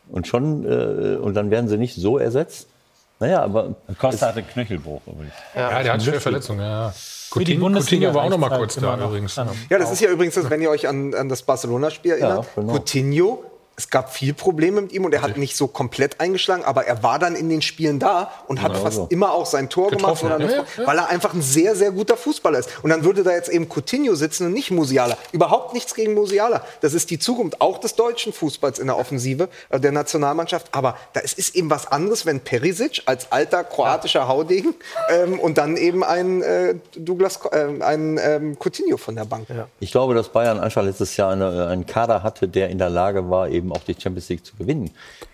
und 0.10 0.28
schon 0.28 0.66
äh, 0.66 1.16
und 1.18 1.34
dann 1.34 1.50
werden 1.50 1.68
sie 1.70 1.78
nicht 1.78 1.96
so 1.96 2.18
ersetzt. 2.18 2.68
Naja, 3.20 3.42
aber 3.42 3.74
Costa 4.00 4.28
hatte 4.28 4.44
Knöchelbruch 4.44 5.02
übrigens. 5.08 5.34
Ja, 5.56 5.82
der 5.82 5.94
hat 5.94 6.04
schwere 6.04 6.20
Verletzungen. 6.20 6.60
Ja. 6.60 6.94
Für 7.30 7.40
die 7.40 7.54
Coutinho, 7.54 7.66
Bundesliga 7.66 8.08
Coutinho 8.08 8.14
war 8.16 8.26
auch 8.26 8.30
noch 8.30 8.50
mal 8.50 8.58
kurz 8.58 8.78
halt 8.78 8.86
da 8.86 9.06
übrigens. 9.06 9.36
Ja, 9.36 9.78
das 9.78 9.92
ist 9.92 10.00
ja 10.02 10.10
übrigens, 10.10 10.36
das, 10.36 10.50
wenn 10.50 10.62
ihr 10.62 10.70
euch 10.70 10.88
an, 10.88 11.14
an 11.14 11.28
das 11.28 11.44
Barcelona-Spiel 11.44 12.12
erinnert. 12.12 12.48
genau. 12.56 12.74
Coutinho, 12.74 13.44
es 13.80 13.92
gab 13.92 14.12
viel 14.12 14.34
Probleme 14.34 14.82
mit 14.82 14.92
ihm 14.92 15.06
und 15.06 15.14
er 15.14 15.22
hat 15.22 15.38
nicht 15.38 15.56
so 15.56 15.68
komplett 15.68 16.20
eingeschlagen, 16.20 16.64
aber 16.66 16.86
er 16.88 17.04
war 17.04 17.20
dann 17.20 17.36
in 17.36 17.48
den 17.48 17.62
Spielen 17.62 18.00
da 18.00 18.32
und 18.48 18.64
hat 18.64 18.72
Genau 18.72 18.84
fast 18.84 18.96
so. 18.98 19.08
immer 19.12 19.32
auch 19.34 19.46
sein 19.46 19.70
Tor 19.70 19.92
gemacht, 19.92 20.20
Getroffen, 20.20 20.26
oder 20.26 20.36
eine- 20.38 20.52
ja, 20.52 20.66
ja. 20.80 20.88
weil 20.88 20.98
er 20.98 21.10
einfach 21.10 21.36
ein 21.36 21.44
sehr, 21.44 21.76
sehr 21.76 21.92
guter 21.92 22.18
Fußballer 22.18 22.58
ist. 22.58 22.70
Und 22.82 22.90
dann 22.90 23.04
würde 23.04 23.22
da 23.22 23.30
jetzt 23.34 23.50
eben 23.50 23.70
Coutinho 23.70 24.16
sitzen 24.16 24.48
und 24.48 24.54
nicht 24.54 24.72
Musiala. 24.72 25.16
Überhaupt 25.32 25.76
nichts 25.76 25.94
gegen 25.94 26.16
Musiala. 26.16 26.64
Das 26.82 26.96
ist 26.96 27.12
die 27.12 27.20
Zukunft 27.20 27.62
auch 27.62 27.78
des 27.78 27.94
deutschen 27.94 28.34
Fußballs 28.34 28.80
in 28.80 28.88
der 28.88 28.98
Offensive 28.98 29.48
äh, 29.70 29.80
der 29.80 29.92
Nationalmannschaft. 29.92 30.70
Aber 30.72 30.98
da 31.14 31.20
ist, 31.20 31.38
ist 31.38 31.56
eben 31.56 31.70
was 31.70 31.86
anderes, 31.86 32.26
wenn 32.26 32.40
Perisic 32.40 33.04
als 33.06 33.32
alter 33.32 33.64
kroatischer 33.64 34.28
Haudegen 34.28 34.74
ähm, 35.12 35.40
und 35.40 35.60
dann 35.60 35.78
eben 35.78 36.04
ein 36.04 36.42
äh, 36.42 36.74
Douglas, 36.96 37.40
äh, 37.52 37.68
ein 37.84 38.20
ähm, 38.20 38.58
Coutinho 38.60 38.98
von 38.98 39.16
der 39.16 39.26
Bank. 39.26 39.46
ich 39.80 39.92
glaube, 39.92 40.16
dass 40.16 40.30
Bayern 40.30 40.60
einfach 40.60 40.82
letztes 40.82 41.16
Jahr 41.16 41.32
eine, 41.34 41.68
einen 41.68 41.86
Kader 41.86 42.24
hatte, 42.24 42.48
der 42.48 42.70
in 42.70 42.80
der 42.80 42.90
Lage 42.90 43.30
war, 43.30 43.48
eben 43.50 43.67
eben 43.68 43.74
auch 43.74 43.84
die 43.84 43.96
Champions 44.00 44.30
League 44.30 44.46
zu 44.46 44.56
gewinnen. 44.56 44.92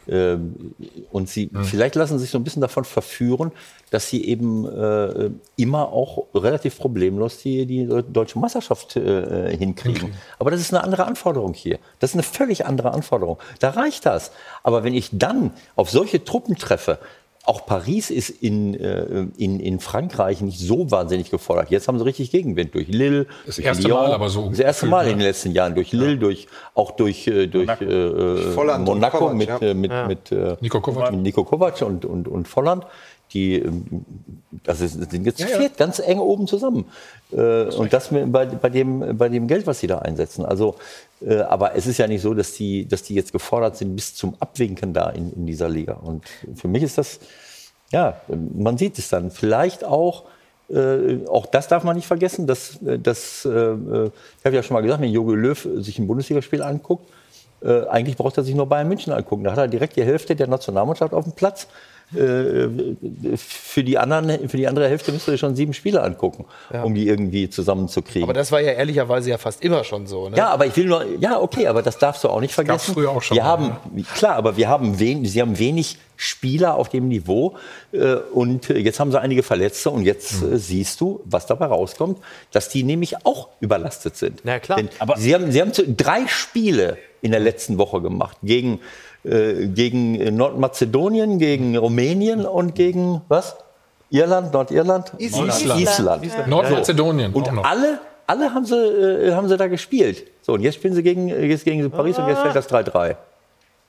Ähm, 0.07 0.73
und 1.11 1.30
sie 1.30 1.49
vielleicht 1.64 1.95
lassen 1.95 2.19
sich 2.19 2.30
so 2.30 2.38
ein 2.38 2.43
bisschen 2.43 2.61
davon 2.61 2.84
verführen, 2.84 3.51
dass 3.91 4.10
sie 4.10 4.26
eben 4.26 4.65
äh, 4.65 5.30
immer 5.55 5.89
auch 5.89 6.26
relativ 6.34 6.77
problemlos 6.77 7.38
die, 7.38 7.65
die 7.65 7.88
deutsche 7.88 8.39
Meisterschaft 8.39 8.95
äh, 8.95 9.55
hinkriegen. 9.55 10.14
Aber 10.39 10.51
das 10.51 10.60
ist 10.60 10.73
eine 10.73 10.84
andere 10.84 11.05
Anforderung 11.05 11.53
hier. 11.53 11.80
Das 11.99 12.11
ist 12.11 12.15
eine 12.15 12.23
völlig 12.23 12.65
andere 12.65 12.91
Anforderung. 12.91 13.38
Da 13.60 13.72
reicht 13.72 14.05
das. 14.05 14.31
Aber 14.64 14.84
wenn 14.84 14.93
ich 14.93 15.10
dann 15.14 15.51
auf 15.76 15.89
solche 15.89 16.23
Truppen 16.23 16.55
treffe, 16.55 16.99
auch 17.45 17.65
Paris 17.65 18.10
ist 18.10 18.30
in, 18.30 18.74
äh, 18.74 19.26
in, 19.38 19.60
in 19.60 19.80
Frankreich 19.80 20.40
nicht 20.41 20.60
so 20.60 20.90
wahnsinnig 20.91 21.30
gefordert. 21.30 21.72
Jetzt 21.72 21.88
haben 21.90 21.99
sie 21.99 22.06
richtig 22.06 22.32
Gegenwind 22.32 22.74
durch 22.74 22.88
Lille. 22.88 23.28
Das 23.45 23.56
durch 23.56 23.65
erste 23.68 23.88
Lyon. 23.88 23.98
Mal 24.03 24.14
aber 24.14 24.30
so 24.30 24.49
Das 24.49 24.60
erste 24.60 24.86
Mal 24.86 24.99
gefühlt, 24.99 25.11
in 25.14 25.18
den 25.20 25.24
ne? 25.24 25.30
letzten 25.30 25.52
Jahren. 25.52 25.76
Durch 25.76 25.91
Lille, 25.91 26.18
durch, 26.18 26.48
auch 26.74 26.91
durch, 26.91 27.28
äh, 27.28 27.48
durch 27.48 27.68
Monaco. 27.68 27.84
äh, 27.86 28.76
und 28.76 28.84
Monaco 28.86 29.18
Kovac, 29.18 29.36
mit, 29.36 29.49
ja. 29.49 29.57
äh, 29.60 29.74
mit, 29.74 29.91
Ja. 29.91 30.07
mit 30.07 30.32
äh, 30.32 30.56
Nico 30.61 30.80
Kovac. 30.80 31.11
mit 31.11 31.22
Nico 31.22 31.44
Kovac 31.44 31.82
und, 31.82 32.06
und, 32.06 32.28
und 32.30 32.48
Volland. 32.48 32.86
Die 33.34 33.55
ähm, 33.55 34.05
das 34.64 34.80
das 34.80 34.91
sind 34.91 35.26
jetzt 35.26 35.39
Ja, 35.39 35.47
ja. 35.47 35.57
viert 35.57 35.77
ganz 35.77 35.99
eng 35.99 36.19
oben 36.19 36.47
zusammen. 36.47 36.85
Äh, 37.31 37.65
und 37.65 37.91
das 37.91 38.10
bei, 38.10 38.45
bei, 38.45 38.69
dem, 38.69 39.18
bei 39.18 39.30
dem 39.30 39.47
Geld, 39.47 39.68
was 39.68 39.80
sie 39.80 39.88
da 39.88 39.99
einsetzen. 39.99 40.45
Also, 40.45 40.76
äh, 41.22 41.39
aber 41.39 41.76
es 41.76 41.88
ist 41.88 41.97
ja 41.97 42.07
nicht 42.07 42.22
so, 42.22 42.34
dass 42.34 42.53
die, 42.53 42.88
dass 42.88 43.03
die 43.03 43.15
jetzt 43.15 43.31
gefordert 43.31 43.77
sind 43.77 43.95
bis 43.95 44.15
zum 44.15 44.35
Abwinken 44.39 44.93
da 44.93 45.10
in, 45.10 45.34
in 45.34 45.45
dieser 45.45 45.69
Liga. 45.69 45.93
Und 45.93 46.26
für 46.55 46.68
mich 46.68 46.84
ist 46.84 46.97
das, 46.97 47.19
ja, 47.91 48.22
man 48.27 48.77
sieht 48.77 48.97
es 48.99 49.10
dann. 49.10 49.31
Vielleicht 49.31 49.84
auch, 49.84 50.23
äh, 50.69 51.26
auch 51.27 51.45
das 51.45 51.68
darf 51.68 51.84
man 51.84 51.95
nicht 51.95 52.07
vergessen, 52.07 52.47
dass, 52.47 52.80
dass 52.81 53.45
äh, 53.45 53.49
ich 53.49 54.45
habe 54.45 54.55
ja 54.55 54.64
schon 54.64 54.76
mal 54.76 54.81
gesagt, 54.81 55.01
wenn 55.01 55.11
Jogi 55.11 55.34
Löw 55.34 55.68
sich 55.77 55.99
ein 55.99 56.07
Bundesligaspiel 56.07 56.61
anguckt, 56.61 57.10
äh, 57.64 57.88
eigentlich 57.88 58.18
braucht 58.18 58.38
er 58.38 58.43
sich 58.43 58.55
nur 58.55 58.68
Bayern 58.68 58.88
München 58.88 59.14
angucken. 59.14 59.43
Da 59.43 59.51
hat 59.51 59.57
er 59.57 59.68
direkt 59.68 59.95
die 59.95 60.03
Hälfte 60.03 60.35
der 60.35 60.47
Nationalmannschaft 60.47 61.14
auf 61.14 61.23
dem 61.23 61.34
Platz. 61.34 61.68
Äh, 62.15 63.38
für, 63.38 63.84
die 63.84 63.98
anderen, 63.98 64.49
für 64.49 64.57
die 64.57 64.68
andere 64.68 64.88
Hälfte 64.88 65.11
müsst 65.11 65.27
ihr 65.27 65.38
schon 65.38 65.56
sieben 65.56 65.73
Spiele 65.73 66.02
angucken, 66.02 66.45
um 66.84 66.94
die 66.94 67.07
irgendwie 67.07 67.49
zusammenzukriegen. 67.49 68.23
Aber 68.23 68.34
das 68.34 68.52
war 68.52 68.61
ja 68.61 68.72
ehrlicherweise 68.73 69.30
ja 69.30 69.38
fast 69.38 69.64
immer 69.64 69.84
schon 69.84 70.07
so. 70.07 70.30
Ne? 70.30 70.38
Ja, 70.38 70.49
aber 70.49 70.65
ich 70.65 70.76
will 70.76 70.85
nur, 70.85 71.06
ja, 71.19 71.40
okay, 71.40 71.68
aber 71.68 71.81
das 71.81 71.98
darfst 71.98 72.23
du 72.23 72.30
auch 72.30 72.40
nicht 72.41 72.53
vergessen. 72.53 72.94
früher 72.94 73.10
auch 73.10 73.22
schon 73.22 73.35
Wir 73.35 73.44
mal, 73.44 73.49
haben, 73.49 73.77
klar, 74.15 74.35
aber 74.35 74.57
wir 74.57 74.68
haben 74.69 74.99
wen, 74.99 75.26
sie 75.26 75.41
haben 75.41 75.57
wenig 75.60 75.98
Spieler 76.15 76.76
auf 76.76 76.90
dem 76.90 77.07
Niveau 77.07 77.56
äh, 77.91 78.15
und 78.15 78.69
jetzt 78.69 78.99
haben 78.99 79.11
sie 79.11 79.19
einige 79.19 79.44
Verletzte 79.44 79.90
und 79.90 80.03
jetzt 80.03 80.41
Hm. 80.41 80.53
äh, 80.53 80.57
siehst 80.57 81.02
du, 81.02 81.22
was 81.26 81.45
dabei 81.48 81.65
rauskommt, 81.65 82.19
dass 82.52 82.69
die 82.69 82.84
nämlich 82.84 83.26
auch 83.26 83.49
überlastet 83.60 84.15
sind. 84.15 84.41
Na 84.44 84.60
klar. 84.60 84.77
Denn 84.77 84.90
sie 85.18 85.34
haben, 85.34 85.52
sie 85.52 85.61
haben 85.61 85.72
drei 85.98 86.27
Spiele 86.27 86.98
in 87.22 87.31
der 87.31 87.40
letzten 87.40 87.77
Woche 87.77 88.02
gemacht 88.02 88.38
gegen 88.44 88.80
äh, 89.23 89.67
gegen 89.67 90.15
äh, 90.15 90.31
Nordmazedonien, 90.31 91.39
gegen 91.39 91.77
Rumänien 91.77 92.45
und 92.45 92.75
gegen 92.75 93.21
was? 93.27 93.55
Irland, 94.09 94.53
Nordirland, 94.53 95.13
Island. 95.17 95.49
Island. 95.61 96.25
Island. 96.25 96.47
Nordmazedonien 96.47 97.33
Und 97.33 97.47
auch 97.47 97.51
noch. 97.53 97.63
alle, 97.63 97.99
alle 98.27 98.53
haben 98.53 98.65
sie, 98.65 98.75
äh, 98.75 99.33
haben 99.33 99.47
sie 99.49 99.57
da 99.57 99.67
gespielt. 99.67 100.25
So, 100.41 100.53
und 100.53 100.61
jetzt 100.61 100.75
spielen 100.75 100.93
sie 100.93 101.01
gegen, 101.03 101.29
äh, 101.29 101.45
jetzt 101.45 101.65
gegen 101.65 101.89
Paris 101.89 102.17
und 102.19 102.27
jetzt 102.27 102.41
fällt 102.41 102.55
das 102.55 102.69
3-3. 102.69 103.15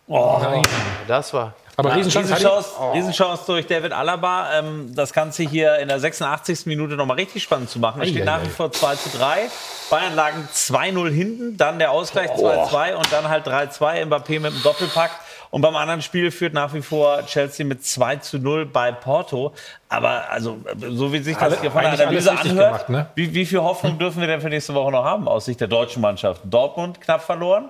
Nein. 0.06 0.62
Das 1.08 1.32
war. 1.34 1.54
Aber 1.76 1.90
Ja, 1.90 1.94
Riesenchance. 1.96 2.32
Riesenchance, 2.34 2.68
Riesenchance 2.92 3.42
durch 3.46 3.66
David 3.66 3.92
Alaba. 3.92 4.58
Ähm, 4.58 4.94
das 4.94 5.12
Ganze 5.12 5.42
hier 5.42 5.78
in 5.78 5.88
der 5.88 5.98
86. 5.98 6.66
Minute 6.66 6.94
nochmal 6.94 7.16
richtig 7.16 7.42
spannend 7.42 7.70
zu 7.70 7.78
machen. 7.78 8.00
Es 8.02 8.10
steht 8.10 8.24
nach 8.24 8.42
wie 8.42 8.48
vor 8.48 8.70
2 8.70 8.94
zu 8.96 9.16
3. 9.16 9.48
Bayern 9.90 10.14
lagen 10.14 10.48
2-0 10.52 11.10
hinten, 11.10 11.56
dann 11.56 11.78
der 11.78 11.90
Ausgleich 11.90 12.30
2-2 12.30 12.94
und 12.94 13.12
dann 13.12 13.28
halt 13.28 13.46
3-2. 13.46 14.04
Mbappé 14.06 14.40
mit 14.40 14.52
dem 14.52 14.62
Doppelpack. 14.62 15.10
Und 15.50 15.60
beim 15.60 15.76
anderen 15.76 16.02
Spiel 16.02 16.32
führt 16.32 16.52
nach 16.52 16.74
wie 16.74 16.82
vor 16.82 17.24
Chelsea 17.26 17.64
mit 17.64 17.84
2 17.86 18.16
zu 18.16 18.38
0 18.40 18.66
bei 18.66 18.90
Porto. 18.90 19.52
Aber 19.88 20.28
also, 20.28 20.58
so 20.90 21.12
wie 21.12 21.20
sich 21.20 21.34
das 21.36 21.44
Alle- 21.44 21.60
hier 21.60 21.70
von 21.70 21.82
der 21.82 21.92
Analyse 21.92 22.32
anhört, 22.32 22.86
gemacht, 22.86 22.88
ne? 22.88 23.06
wie, 23.14 23.32
wie 23.34 23.46
viel 23.46 23.60
Hoffnung 23.60 23.96
dürfen 23.98 24.20
wir 24.20 24.26
denn 24.26 24.40
für 24.40 24.48
nächste 24.48 24.74
Woche 24.74 24.90
noch 24.90 25.04
haben 25.04 25.28
aus 25.28 25.44
Sicht 25.44 25.60
der 25.60 25.68
deutschen 25.68 26.02
Mannschaft? 26.02 26.40
Dortmund 26.44 27.00
knapp 27.00 27.22
verloren, 27.22 27.68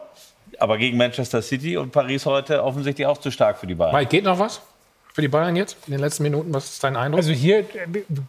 aber 0.60 0.78
gegen 0.78 0.97
Manchester 0.97 1.43
City 1.43 1.76
und 1.76 1.93
Paris 1.93 2.26
heute 2.26 2.62
offensichtlich 2.62 3.06
auch 3.06 3.18
zu 3.18 3.31
stark 3.31 3.59
für 3.59 3.66
die 3.66 3.74
Bayern. 3.74 3.94
Mike, 3.94 4.10
geht 4.10 4.24
noch 4.24 4.39
was 4.39 4.60
für 5.14 5.22
die 5.22 5.28
Bayern 5.28 5.55
jetzt 5.55 5.76
in 5.86 5.93
den 5.93 6.01
letzten 6.01 6.24
Minuten? 6.24 6.52
Was 6.52 6.64
ist 6.64 6.82
dein 6.82 6.97
Eindruck? 6.97 7.18
Also 7.18 7.31
hier 7.31 7.64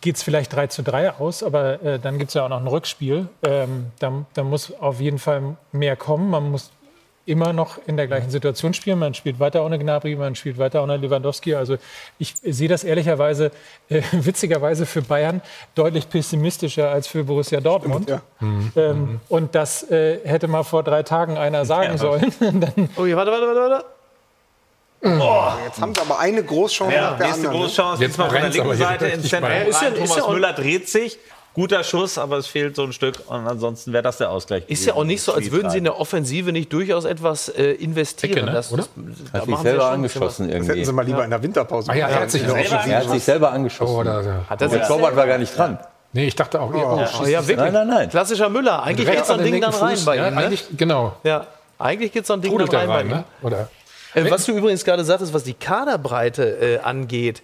geht 0.01 0.17
es 0.17 0.21
vielleicht 0.21 0.53
3 0.53 0.67
zu 0.67 0.83
3 0.83 1.13
aus, 1.13 1.41
aber 1.41 1.81
äh, 1.81 1.99
dann 1.99 2.19
gibt 2.19 2.29
es 2.29 2.35
ja 2.35 2.45
auch 2.45 2.49
noch 2.49 2.61
ein 2.61 2.67
Rückspiel. 2.67 3.27
Ähm, 3.41 3.87
da, 3.97 4.23
da 4.35 4.43
muss 4.43 4.71
auf 4.71 5.01
jeden 5.01 5.17
Fall 5.17 5.57
mehr 5.71 5.95
kommen. 5.95 6.29
Man 6.29 6.51
muss 6.51 6.69
immer 7.27 7.53
noch 7.53 7.79
in 7.87 7.97
der 7.97 8.05
gleichen 8.07 8.29
Situation 8.29 8.73
spielen. 8.73 8.99
Man 8.99 9.13
spielt 9.15 9.39
weiter 9.39 9.65
ohne 9.65 9.79
Gnabry, 9.79 10.15
man 10.15 10.35
spielt 10.35 10.57
weiter 10.57 10.83
ohne 10.83 10.97
Lewandowski. 10.97 11.55
Also 11.55 11.77
ich 12.19 12.35
sehe 12.43 12.67
das 12.67 12.83
ehrlicherweise, 12.83 13.51
äh, 13.89 14.01
witzigerweise 14.11 14.85
für 14.85 15.01
Bayern 15.01 15.41
deutlich 15.73 16.07
pessimistischer 16.09 16.89
als 16.91 17.07
für 17.07 17.23
Borussia 17.23 17.59
Dortmund. 17.61 18.09
Ja. 18.09 18.21
Ähm, 18.75 19.19
und 19.29 19.55
das 19.55 19.89
äh, 19.89 20.19
hätte 20.23 20.47
mal 20.47 20.63
vor 20.63 20.83
drei 20.83 21.01
Tagen 21.03 21.37
einer 21.37 21.65
sagen 21.65 21.93
Ja. 21.93 21.97
sollen. 21.97 22.31
Dann, 22.39 22.89
Oh, 22.95 23.01
warte, 23.03 23.31
warte, 23.31 23.47
warte, 23.47 23.59
warte. 23.71 23.85
Jetzt 25.65 25.79
haben 25.81 25.93
sie 25.93 26.01
aber 26.01 26.17
eine 26.19 26.43
Großchance 26.43 26.95
Ja, 26.95 27.11
nach 27.11 27.17
der 27.17 27.27
nächste 27.27 27.47
anderen. 27.47 27.57
ne? 27.59 27.65
Großchance, 27.67 28.01
Jetzt 28.03 28.11
diesmal 28.13 28.29
von 28.29 28.41
der 28.41 28.49
linken 28.49 28.75
Seite 28.75 29.05
ins 29.07 29.29
Zentrum. 29.29 29.51
Ist 29.69 29.81
ja- 29.81 29.91
Thomas 29.91 30.27
Müller 30.29 30.53
dreht 30.53 30.89
sich. 30.89 31.19
Guter 31.55 31.83
Schuss, 31.85 32.17
aber 32.17 32.37
es 32.37 32.47
fehlt 32.47 32.75
so 32.75 32.83
ein 32.83 32.91
Stück. 32.93 33.15
Und 33.27 33.47
ansonsten 33.47 33.93
wäre 33.93 34.03
das 34.03 34.17
der 34.17 34.29
Ausgleich. 34.29 34.63
Ist 34.63 34.67
gewesen. 34.67 34.87
ja 34.89 34.93
auch 34.95 35.03
nicht 35.05 35.21
so, 35.21 35.33
als 35.33 35.49
würden 35.51 35.69
sie 35.71 35.77
in 35.77 35.85
der 35.85 35.97
Offensive 35.99 36.51
nicht 36.51 36.71
durchaus 36.71 37.05
etwas 37.05 37.49
äh, 37.49 37.71
investieren. 37.71 38.33
Ecke, 38.37 38.45
ne? 38.45 38.51
Das, 38.51 38.71
Oder? 38.73 38.83
das, 38.83 38.89
da 39.31 39.39
Hat 39.39 39.45
sich 39.45 39.57
selber 39.57 39.85
angeschossen 39.89 40.47
Das 40.47 40.55
hätten 40.57 40.67
irgendwie. 40.67 40.85
sie 40.85 40.91
mal 40.91 41.05
lieber 41.05 41.23
in 41.23 41.29
der 41.29 41.41
Winterpause 41.41 41.89
Ah 41.91 41.95
ja, 41.95 42.07
er 42.09 42.19
hat 42.21 42.31
sich 42.31 42.41
Selber 42.41 42.59
Er 42.59 42.99
hat 42.99 43.09
sich 43.09 43.23
selber 43.23 43.51
angeschossen. 43.51 43.95
Oh, 43.95 44.03
da, 44.03 44.21
da. 44.21 44.45
Hat 44.49 44.61
er 44.61 44.67
Der 44.67 44.85
Torwart 44.87 45.15
war 45.15 45.25
gar 45.27 45.37
nicht 45.37 45.57
dran. 45.57 45.79
Nee, 46.11 46.27
ich 46.27 46.35
dachte 46.35 46.59
auch. 46.61 46.73
Oh, 46.73 47.05
Oh, 47.21 47.25
ja, 47.25 47.39
wirklich. 47.45 47.57
Nein, 47.57 47.73
nein, 47.73 47.87
nein. 47.87 48.09
Klassischer 48.09 48.49
Müller. 48.49 48.83
Eigentlich 48.83 49.09
geht 49.09 49.25
so 49.25 49.33
an 49.33 49.39
ein 49.39 49.45
den 49.45 49.53
Ding 49.53 49.61
dann 49.61 49.73
rein 49.73 49.95
Fuß. 49.95 50.05
bei 50.05 50.15
ja, 50.17 50.27
ihm. 50.27 50.35
Ne? 50.35 50.41
Eigentlich, 50.43 50.65
genau. 50.77 51.15
Ja, 51.23 51.47
eigentlich 51.79 52.11
geht 52.13 52.25
so 52.25 52.33
ein 52.33 52.41
Ding 52.41 52.57
dann 52.57 52.67
da 52.67 52.77
rein, 52.79 52.89
rein, 52.89 53.07
bei 53.09 53.15
ihm. 53.15 53.19
ne? 53.19 53.23
Oder? 53.41 53.69
Äh, 54.13 54.31
was 54.31 54.45
du 54.45 54.53
übrigens 54.53 54.85
gerade 54.85 55.03
sagtest, 55.03 55.33
was 55.33 55.43
die 55.43 55.53
Kaderbreite 55.55 56.43
äh, 56.43 56.79
angeht, 56.79 57.41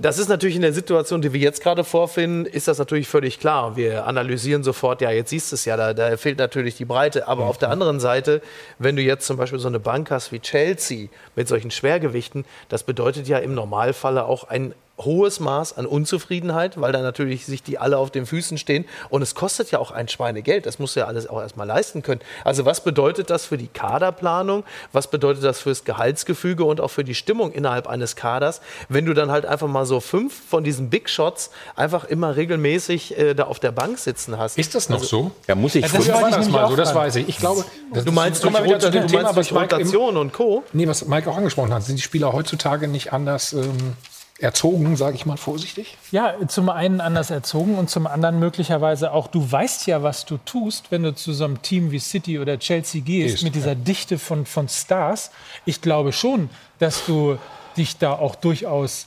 das 0.00 0.18
ist 0.18 0.28
natürlich 0.28 0.56
in 0.56 0.62
der 0.62 0.72
Situation, 0.72 1.20
die 1.20 1.32
wir 1.32 1.40
jetzt 1.40 1.62
gerade 1.62 1.84
vorfinden, 1.84 2.46
ist 2.46 2.68
das 2.68 2.78
natürlich 2.78 3.06
völlig 3.06 3.38
klar. 3.38 3.76
Wir 3.76 4.06
analysieren 4.06 4.62
sofort, 4.62 5.00
ja, 5.00 5.10
jetzt 5.10 5.30
siehst 5.30 5.52
du 5.52 5.56
es 5.56 5.64
ja, 5.64 5.76
da, 5.76 5.92
da 5.92 6.16
fehlt 6.16 6.38
natürlich 6.38 6.76
die 6.76 6.86
Breite. 6.86 7.28
Aber 7.28 7.44
auf 7.44 7.58
der 7.58 7.70
anderen 7.70 8.00
Seite, 8.00 8.40
wenn 8.78 8.96
du 8.96 9.02
jetzt 9.02 9.26
zum 9.26 9.36
Beispiel 9.36 9.58
so 9.58 9.68
eine 9.68 9.80
Bank 9.80 10.10
hast 10.10 10.32
wie 10.32 10.40
Chelsea 10.40 11.08
mit 11.36 11.48
solchen 11.48 11.70
Schwergewichten, 11.70 12.44
das 12.68 12.82
bedeutet 12.82 13.28
ja 13.28 13.38
im 13.38 13.54
Normalfalle 13.54 14.24
auch 14.24 14.44
ein 14.44 14.74
hohes 15.04 15.40
Maß 15.40 15.76
an 15.76 15.86
Unzufriedenheit, 15.86 16.80
weil 16.80 16.92
da 16.92 17.00
natürlich 17.00 17.46
sich 17.46 17.62
die 17.62 17.78
alle 17.78 17.98
auf 17.98 18.10
den 18.10 18.26
Füßen 18.26 18.58
stehen. 18.58 18.84
Und 19.08 19.22
es 19.22 19.34
kostet 19.34 19.70
ja 19.70 19.78
auch 19.78 19.90
ein 19.90 20.08
Schweinegeld. 20.08 20.66
Das 20.66 20.78
muss 20.78 20.94
ja 20.94 21.06
alles 21.06 21.28
auch 21.28 21.40
erstmal 21.40 21.66
leisten 21.66 22.02
können. 22.02 22.20
Also 22.44 22.64
was 22.64 22.82
bedeutet 22.82 23.30
das 23.30 23.46
für 23.46 23.58
die 23.58 23.68
Kaderplanung? 23.68 24.64
Was 24.92 25.08
bedeutet 25.08 25.44
das 25.44 25.60
fürs 25.60 25.84
Gehaltsgefüge 25.84 26.64
und 26.64 26.80
auch 26.80 26.90
für 26.90 27.04
die 27.04 27.14
Stimmung 27.14 27.52
innerhalb 27.52 27.86
eines 27.86 28.16
Kaders, 28.16 28.60
wenn 28.88 29.06
du 29.06 29.14
dann 29.14 29.30
halt 29.30 29.46
einfach 29.46 29.68
mal 29.68 29.86
so 29.86 30.00
fünf 30.00 30.34
von 30.48 30.64
diesen 30.64 30.90
Big 30.90 31.08
Shots 31.08 31.50
einfach 31.76 32.04
immer 32.04 32.36
regelmäßig 32.36 33.18
äh, 33.18 33.34
da 33.34 33.44
auf 33.44 33.60
der 33.60 33.72
Bank 33.72 33.98
sitzen 33.98 34.38
hast? 34.38 34.58
Ist 34.58 34.74
das 34.74 34.88
noch 34.88 35.02
so? 35.02 35.30
Ja, 35.46 35.54
muss 35.54 35.74
ich 35.74 35.82
das 35.82 35.92
Früher 35.92 36.14
wollte 36.14 36.22
war 36.22 36.28
ich 36.30 36.36
das 36.36 36.48
mal 36.48 36.68
so, 36.68 36.76
das 36.76 36.94
weiß 36.94 37.16
ich. 37.16 37.28
Ich 37.28 37.38
glaube, 37.38 37.64
das 37.92 38.04
Du 38.04 38.12
meinst 38.12 38.44
durch, 38.44 38.78
zu 38.78 38.90
dem 38.90 39.02
du 39.02 39.08
Thema, 39.08 39.22
meinst 39.22 39.36
was 39.36 39.48
durch 39.48 39.62
Rotation 39.62 40.16
und 40.16 40.32
Co. 40.32 40.62
nee, 40.72 40.86
was 40.86 41.06
Mike 41.06 41.30
auch 41.30 41.36
angesprochen 41.36 41.72
hat. 41.72 41.82
Sind 41.82 41.96
die 41.96 42.02
Spieler 42.02 42.32
heutzutage 42.32 42.88
nicht 42.88 43.12
anders 43.12 43.52
ähm, 43.52 43.96
erzogen, 44.40 44.96
sage 44.96 45.16
ich 45.16 45.26
mal 45.26 45.36
vorsichtig? 45.36 45.96
Ja, 46.10 46.34
zum 46.48 46.68
einen 46.70 47.00
anders 47.00 47.30
erzogen 47.30 47.76
und 47.76 47.90
zum 47.90 48.06
anderen 48.06 48.38
möglicherweise 48.38 49.12
auch, 49.12 49.26
du 49.26 49.50
weißt 49.50 49.86
ja, 49.86 50.02
was 50.02 50.24
du 50.24 50.38
tust, 50.38 50.90
wenn 50.90 51.02
du 51.02 51.14
zu 51.14 51.32
so 51.32 51.44
einem 51.44 51.60
Team 51.62 51.90
wie 51.90 51.98
City 51.98 52.38
oder 52.38 52.58
Chelsea 52.58 53.02
gehst, 53.02 53.34
Gehst, 53.34 53.44
mit 53.44 53.54
dieser 53.54 53.74
Dichte 53.74 54.18
von, 54.18 54.46
von 54.46 54.68
Stars. 54.68 55.30
Ich 55.66 55.80
glaube 55.82 56.12
schon, 56.12 56.48
dass 56.78 57.04
du 57.06 57.38
dich 57.76 57.98
da 57.98 58.12
auch 58.12 58.34
durchaus, 58.34 59.06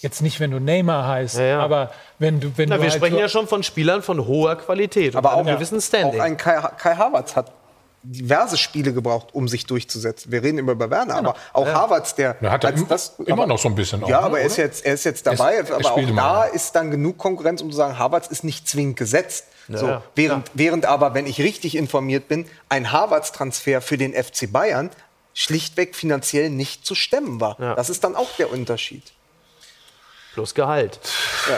jetzt 0.00 0.20
nicht, 0.20 0.40
wenn 0.40 0.50
du 0.50 0.58
Neymar 0.58 1.06
heißt, 1.06 1.38
Ja, 1.38 1.44
ja. 1.44 1.60
aber 1.60 1.92
wenn 2.18 2.40
du, 2.40 2.50
wenn 2.56 2.68
Na, 2.68 2.76
du 2.76 2.82
wir 2.82 2.90
halt 2.90 2.98
sprechen 2.98 3.14
so- 3.14 3.20
ja 3.20 3.28
schon 3.28 3.46
von 3.46 3.62
Spielern 3.62 4.02
von 4.02 4.26
hoher 4.26 4.56
Qualität 4.56 5.14
Aber 5.16 5.30
und 5.30 5.34
auch, 5.36 5.46
einem 5.46 5.56
gewissen 5.56 5.78
auch 5.78 5.82
Standing. 5.82 6.20
ein 6.20 6.36
Kai, 6.36 6.60
Kai 6.78 6.96
Havertz 6.96 7.36
hat 7.36 7.52
diverse 8.02 8.56
Spiele 8.56 8.92
gebraucht, 8.92 9.28
um 9.32 9.48
sich 9.48 9.66
durchzusetzen. 9.66 10.32
Wir 10.32 10.42
reden 10.42 10.58
immer 10.58 10.72
über 10.72 10.90
Werner, 10.90 11.14
aber 11.14 11.34
auch 11.52 11.66
Havertz, 11.66 12.14
der 12.14 12.36
Er 12.40 12.50
hat 12.50 12.64
er 12.64 12.70
als 12.70 12.80
im, 12.80 12.88
das- 12.88 13.14
immer 13.26 13.46
noch 13.46 13.58
so 13.58 13.68
ein 13.68 13.74
bisschen. 13.74 14.02
Auch, 14.04 14.08
Ja, 14.08 14.20
ne, 14.20 14.26
aber 14.26 14.40
er 14.40 14.46
ist 14.46 14.56
jetzt, 14.56 14.84
er 14.84 14.94
ist 14.94 15.04
jetzt 15.04 15.26
dabei. 15.26 15.54
er 15.56 15.74
aber 15.74 15.92
auch 15.92 15.96
da 16.16 16.46
ja. 16.46 16.52
ist 16.52 16.72
dann 16.72 16.90
genug 16.90 17.18
Konkurrenz, 17.18 17.62
um 17.62 17.70
zu 17.70 17.76
sagen, 17.76 17.98
Havertz 17.98 18.26
ist 18.28 18.44
nicht 18.44 18.68
zwingend 18.68 18.96
gesetzt. 18.96 19.46
so, 19.68 19.86
ja, 19.86 20.02
während, 20.14 20.50
während 20.54 20.86
aber, 20.86 21.14
wenn 21.14 21.26
ich 21.26 21.38
richtig 21.40 21.76
informiert 21.76 22.26
bin, 22.28 22.46
ein 22.68 22.90
Havertz-Transfer 22.92 23.80
für 23.80 23.96
den 23.98 24.12
FC 24.14 24.50
Bayern 24.52 24.90
schlichtweg 25.34 25.94
finanziell 25.96 26.50
nicht 26.50 26.84
zu 26.84 26.94
stemmen 26.94 27.40
war. 27.40 27.56
Ja. 27.60 27.74
Das 27.74 27.88
ist 27.88 28.04
dann 28.04 28.16
auch 28.16 28.28
der 28.38 28.52
Unterschied. 28.52 29.02
Plus 30.34 30.54
Gehalt. 30.54 30.98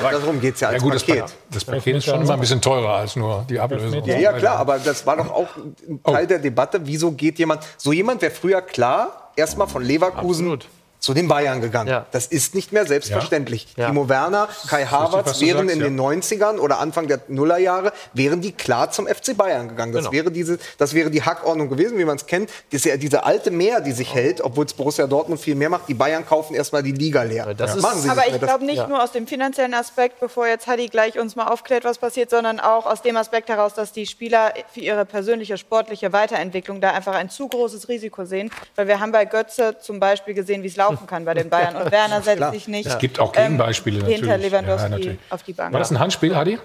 Ja, 0.03 0.11
darum 0.11 0.41
geht 0.41 0.55
es 0.55 0.61
ja 0.61 0.69
als 0.69 0.77
Ja 0.79 0.83
gut, 0.83 0.95
das, 0.95 1.05
Paket. 1.05 1.25
Pa- 1.27 1.31
das 1.51 1.65
Paket 1.65 1.97
ist 1.97 2.05
schon 2.07 2.21
immer 2.23 2.35
ein 2.35 2.41
bisschen 2.41 2.61
teurer 2.61 2.95
als 2.95 3.15
nur 3.15 3.45
die 3.49 3.61
Ablösung. 3.61 4.05
Ja, 4.05 4.17
ja, 4.19 4.33
klar, 4.33 4.57
aber 4.59 4.79
das 4.79 5.07
war 5.07 5.17
doch 5.17 5.31
auch 5.31 5.49
ein 5.89 6.03
Teil 6.03 6.27
der 6.27 6.41
Debatte. 6.41 6.81
Wieso 6.85 7.13
geht 7.13 7.39
jemand, 7.39 7.63
so 7.77 7.93
jemand 7.93 8.21
wäre 8.23 8.33
früher 8.33 8.61
klar, 8.63 9.31
erstmal 9.37 9.69
von 9.69 9.83
Leverkusen 9.85 10.59
zu 11.05 11.13
den 11.13 11.29
Bayern 11.29 11.61
gegangen. 11.61 12.03
Das 12.13 12.27
ist 12.27 12.55
nicht 12.55 12.73
mehr 12.73 12.87
selbstverständlich. 12.87 13.67
Ja. 13.77 13.89
Timo 13.89 14.09
Werner, 14.09 14.49
Kai 14.69 14.87
Havertz 14.87 15.39
wären 15.43 15.69
sagst, 15.69 15.75
in 15.75 15.81
ja. 15.81 15.87
den 15.89 16.01
90ern 16.01 16.57
oder 16.59 16.79
Anfang 16.79 17.09
der 17.09 17.21
Nullerjahre, 17.29 17.93
wären 18.15 18.41
die 18.41 18.53
klar 18.53 18.91
zum 18.91 19.07
FC 19.07 19.37
Bayern 19.37 19.69
gegangen. 19.69 19.93
Das, 19.93 20.05
Genau. 20.05 20.13
wäre, 20.13 20.31
diese, 20.31 20.59
das 20.79 20.95
wäre 20.95 21.11
die 21.11 21.23
Hackordnung 21.23 21.69
gewesen, 21.69 21.99
wie 21.99 22.07
man 22.07 22.17
es 22.17 22.25
kennt. 22.25 22.49
Das 22.73 22.85
ja 22.85 22.97
diese 22.97 23.25
alte 23.25 23.51
Mehr, 23.51 23.83
die 23.83 23.93
sich 23.93 24.15
hält, 24.15 24.41
obwohl 24.41 24.65
es 24.65 24.73
Borussia 24.73 25.07
Dortmund 25.07 25.41
viel 25.41 25.55
mehr 25.55 25.69
macht. 25.69 25.89
Die 25.89 25.95
Bayern 25.95 26.25
kaufen 26.27 26.55
erstmal 26.55 26.83
die 26.83 26.93
Liga 26.93 27.23
leer. 27.23 27.53
das 27.55 27.77
ist- 27.77 27.83
Machen 27.83 28.01
sie 28.01 28.09
Aber 28.09 28.27
ich 28.27 28.41
glaube 28.41 28.65
nicht 28.65 28.89
nur 28.89 29.03
aus 29.03 29.13
dem 29.13 29.27
finanziellen 29.27 29.75
Aspekt, 29.75 30.21
bevor 30.21 30.47
jetzt 30.47 30.67
Hadi 30.67 30.89
gleich 30.89 31.19
uns 31.19 31.37
mal 31.37 31.49
aufklärt, 31.49 31.85
was 31.85 31.99
passiert, 31.99 32.31
sondern 32.31 32.61
auch 32.61 32.87
aus 32.87 33.03
dem 33.03 33.19
Aspekt 33.19 33.51
heraus, 33.51 33.75
dass 33.75 33.93
die 33.93 34.07
Spieler 34.07 34.55
für 34.73 34.81
ihre 34.81 35.05
persönliche 35.05 35.59
sportliche 35.59 36.15
Weiterentwicklung 36.15 36.81
da 36.81 36.93
einfach 36.93 37.15
ein 37.15 37.29
zu 37.29 37.47
großes 37.49 37.89
Risiko 37.91 38.25
sehen. 38.25 38.51
Weil 38.77 38.89
wir 38.89 39.01
haben 39.01 39.13
bei 39.13 39.27
Götze 39.27 39.77
zum 39.81 40.01
Beispiel 40.01 40.33
gesehen, 40.33 40.63
wie 40.63 40.69
es 40.69 40.77
laufen 40.77 40.94
kann 41.07 41.25
bei 41.25 41.35
den 41.35 41.51
Bayern. 41.51 41.77
Und 41.77 41.91
Werner 41.91 42.23
setzt 42.23 42.53
sich 42.53 42.69
nicht 42.69 42.87
Es 42.87 42.99
gibt 42.99 43.21
auch 43.21 43.33
ähm, 43.37 43.43
Gegenbeispiele 43.43 44.05
hinter 44.05 44.27
natürlich. 44.27 44.53
Ja, 44.53 44.59
Lewandowski 44.59 44.91
natürlich. 44.91 45.19
auf 45.31 45.43
die 45.43 45.53
Bank. 45.53 45.73
War 45.73 45.79
das 45.79 45.91
ein 45.91 45.99
Handspiel, 45.99 46.35
Hadi? 46.35 46.59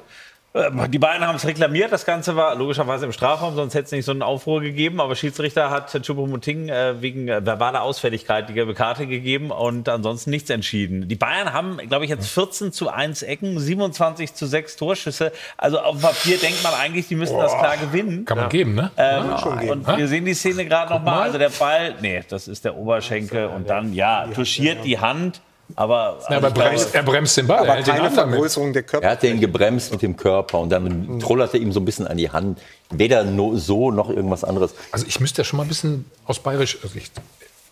Äh, 0.54 0.90
Die 0.90 1.00
beiden 1.00 1.26
haben 1.28 1.36
es 1.36 1.46
reklamiert. 1.46 1.92
Das 1.92 2.06
Ganze 2.06 2.36
war 2.36 2.56
logischerweise 2.56 3.06
im 3.06 3.12
Strafraum, 3.12 3.56
sonst 3.56 3.74
hätte 3.76 3.86
es 3.86 3.92
nicht 3.92 4.06
so 4.06 4.12
einen 4.12 4.24
Aufruhr 4.24 4.62
gegeben. 4.62 5.00
Aber 5.00 5.16
Schiedsrichter 5.16 5.70
hat 5.70 5.92
Choupo-Moting 5.92 6.70
äh, 6.70 7.02
wegen 7.02 7.28
äh, 7.28 7.46
verbaler 7.46 7.82
Ausfälligkeit 7.84 8.50
die 8.50 8.54
gelbe 8.54 8.74
Karte 8.74 9.06
gegeben 9.08 9.52
und 9.52 9.88
ansonsten 9.90 10.32
nichts 10.32 10.50
entschieden. 10.50 11.08
Die 11.08 11.16
Bayern 11.16 11.54
haben, 11.54 11.78
glaube 11.88 12.06
ich, 12.06 12.10
jetzt 12.10 12.30
14 12.30 12.72
zu 12.72 12.90
1 12.90 13.22
Ecken, 13.24 13.60
27 13.60 14.34
zu 14.34 14.46
6 14.48 14.76
Torschüsse. 14.76 15.32
Also 15.58 15.80
auf 15.80 15.98
dem 15.98 16.02
Papier 16.02 16.38
denkt 16.38 16.64
man 16.64 16.74
eigentlich, 16.74 17.08
die 17.08 17.16
müssten 17.16 17.38
das 17.38 17.56
klar 17.58 17.78
gewinnen. 17.78 18.26
Kann 18.26 18.38
man 18.38 18.50
geben, 18.50 18.76
ne? 18.76 18.92
Ähm, 18.98 19.70
und 19.70 19.88
wir 19.98 20.08
sehen 20.08 20.26
die 20.26 20.34
Szene 20.34 20.66
gerade 20.66 20.94
noch 20.94 21.04
mal. 21.04 21.22
Also 21.24 21.38
der 21.38 21.50
Ball, 21.50 21.96
nee, 22.02 22.24
das 22.28 22.48
ist 22.48 22.66
der 22.66 22.76
Oberschenkel 22.76 23.48
und 23.48 23.70
dann 23.70 23.94
ja 23.94 24.26
touchiert 24.34 24.84
die 24.84 25.00
Hand, 25.00 25.42
aber 25.76 26.20
Ja, 26.30 26.38
aber 26.38 26.48
also 26.48 26.48
ich 26.48 26.54
glaube, 26.54 26.70
bremst, 26.70 26.96
er 26.96 27.04
bremst 27.04 27.38
den 27.38 27.48
Ball, 27.48 27.66
er 27.66 27.74
aber 27.74 27.82
den 27.82 27.96
keine. 27.96 28.12
Vergrößerung 28.12 28.74
der 28.74 28.84
Körper. 28.84 29.06
Er 29.06 29.12
hat 29.12 29.24
den 29.24 29.40
gebremst 29.40 29.92
mit 29.92 30.02
dem 30.02 30.16
Körper 30.18 30.60
und 30.60 30.70
dann 30.70 31.20
trullerte 31.20 31.58
ihm 31.58 31.72
so 31.72 31.80
ein 31.80 31.86
bisschen 31.86 32.08
an 32.08 32.18
die 32.18 32.30
Hand. 32.30 32.60
Weder 32.92 33.24
no, 33.24 33.56
so 33.56 33.92
noch 33.92 34.10
irgendwas 34.10 34.44
anderes. 34.44 34.74
Also 34.92 35.06
ich 35.08 35.20
müsste 35.20 35.42
ja 35.42 35.46
schon 35.46 35.58
mal 35.58 35.64
ein 35.64 35.70
bisschen 35.70 36.06
aus 36.26 36.40
bayerischer 36.40 36.88
Sicht. 36.88 37.14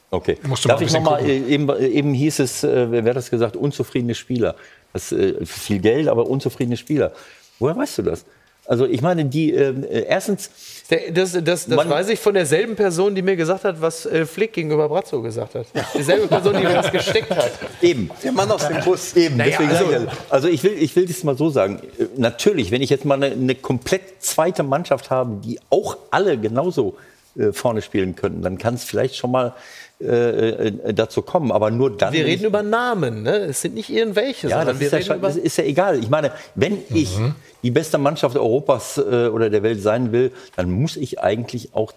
Okay. 0.10 0.38
Musst 0.44 0.64
du 0.64 0.70
mal 0.70 0.74
Darf 0.74 0.82
ein 0.82 0.88
ich 0.88 0.94
bisschen 0.94 1.04
noch 1.04 1.12
mal, 1.12 1.18
gucken. 1.20 1.50
äh, 1.50 1.54
eben, 1.54 1.70
äh, 1.70 1.88
eben 1.88 2.14
hieß 2.14 2.40
es, 2.40 2.64
äh, 2.64 2.92
wer 2.92 3.04
hat 3.04 3.18
das 3.18 3.30
gesagt, 3.30 3.58
unzufriedene 3.58 4.16
Spieler. 4.16 4.56
Das, 4.94 5.12
äh, 5.12 5.46
viel 5.46 5.80
Geld, 5.80 6.08
aber 6.08 6.28
unzufriedene 6.28 6.78
Spieler. 6.78 7.12
Woher 7.60 7.76
weißt 7.76 7.98
du 7.98 8.02
das? 8.04 8.24
Also 8.66 8.86
ich 8.86 9.02
meine, 9.02 9.26
die 9.26 9.54
äh, 9.54 9.70
äh, 9.70 10.06
erstens, 10.08 10.50
Das 10.90 11.34
das, 11.34 11.44
das 11.44 11.68
Man- 11.68 11.90
weiß 11.90 12.08
ich 12.10 12.20
von 12.20 12.34
derselben 12.34 12.76
Person, 12.78 13.14
die 13.14 13.22
mir 13.22 13.36
gesagt 13.36 13.66
hat, 13.66 13.82
was 13.82 14.06
äh, 14.06 14.26
Flick 14.26 14.54
gegenüber 14.54 14.88
Brazzo 14.88 15.22
gesagt 15.22 15.56
hat. 15.56 15.66
Dieselbe 15.98 16.28
Person, 16.28 16.54
die 16.56 16.64
mir 16.64 16.74
das 16.76 16.92
gesteckt 16.92 17.30
hat. 17.32 17.52
eben. 17.82 18.10
Der 18.24 18.32
Mann 18.32 18.50
aus 18.50 18.68
dem 18.68 18.80
Bus. 18.86 19.14
Eben, 19.16 19.36
Naja, 19.38 19.58
deswegen 19.60 19.72
also- 19.96 20.08
also 20.30 20.48
ich 20.48 20.64
will, 20.64 20.74
ich 20.80 20.96
will 20.96 21.06
das 21.06 21.24
mal 21.26 21.36
so 21.38 21.50
sagen. 21.50 21.82
Äh, 22.00 22.06
Natürlich, 22.16 22.72
wenn 22.72 22.82
ich 22.82 22.90
jetzt 22.90 23.04
mal 23.04 23.16
eine, 23.16 23.28
eine 23.36 23.56
komplett 23.56 24.24
zweite 24.24 24.64
Mannschaft 24.64 25.10
habe, 25.10 25.42
die 25.44 25.60
auch 25.70 25.98
alle 26.10 26.38
genauso 26.38 26.96
äh, 27.38 27.52
vorne 27.52 27.82
spielen 27.82 28.16
könnten, 28.16 28.42
dann 28.42 28.58
kann 28.58 28.76
es 28.76 28.84
vielleicht 28.86 29.16
schon 29.18 29.32
mal 29.32 29.54
äh, 30.00 30.68
äh, 30.68 30.94
dazu 30.94 31.22
kommen. 31.22 31.52
Aber 31.52 31.72
nur 31.72 31.98
dann. 31.98 32.14
Wir 32.14 32.26
reden 32.26 32.46
über 32.46 32.62
Namen, 32.62 33.24
ne? 33.24 33.38
Es 33.38 33.62
sind 33.62 33.74
nicht 33.74 33.90
irgendwelche, 33.90 34.48
ja, 34.48 34.58
sondern 34.58 34.80
das 34.80 34.94
ist 34.94 35.08
ja, 35.08 35.18
das 35.18 35.36
ist 35.38 35.58
ja 35.58 35.64
egal. 35.64 36.00
Ich 36.00 36.10
meine, 36.10 36.32
wenn 36.54 36.80
ich 36.90 37.18
die 37.64 37.72
beste 37.72 37.98
Mannschaft 37.98 38.36
Europas 38.36 38.98
äh, 38.98 39.28
oder 39.28 39.50
der 39.50 39.64
Welt 39.64 39.82
sein 39.82 40.12
will, 40.12 40.32
dann 40.56 40.70
muss 40.70 40.98
ich 40.98 41.20
eigentlich 41.20 41.74
auch 41.74 41.94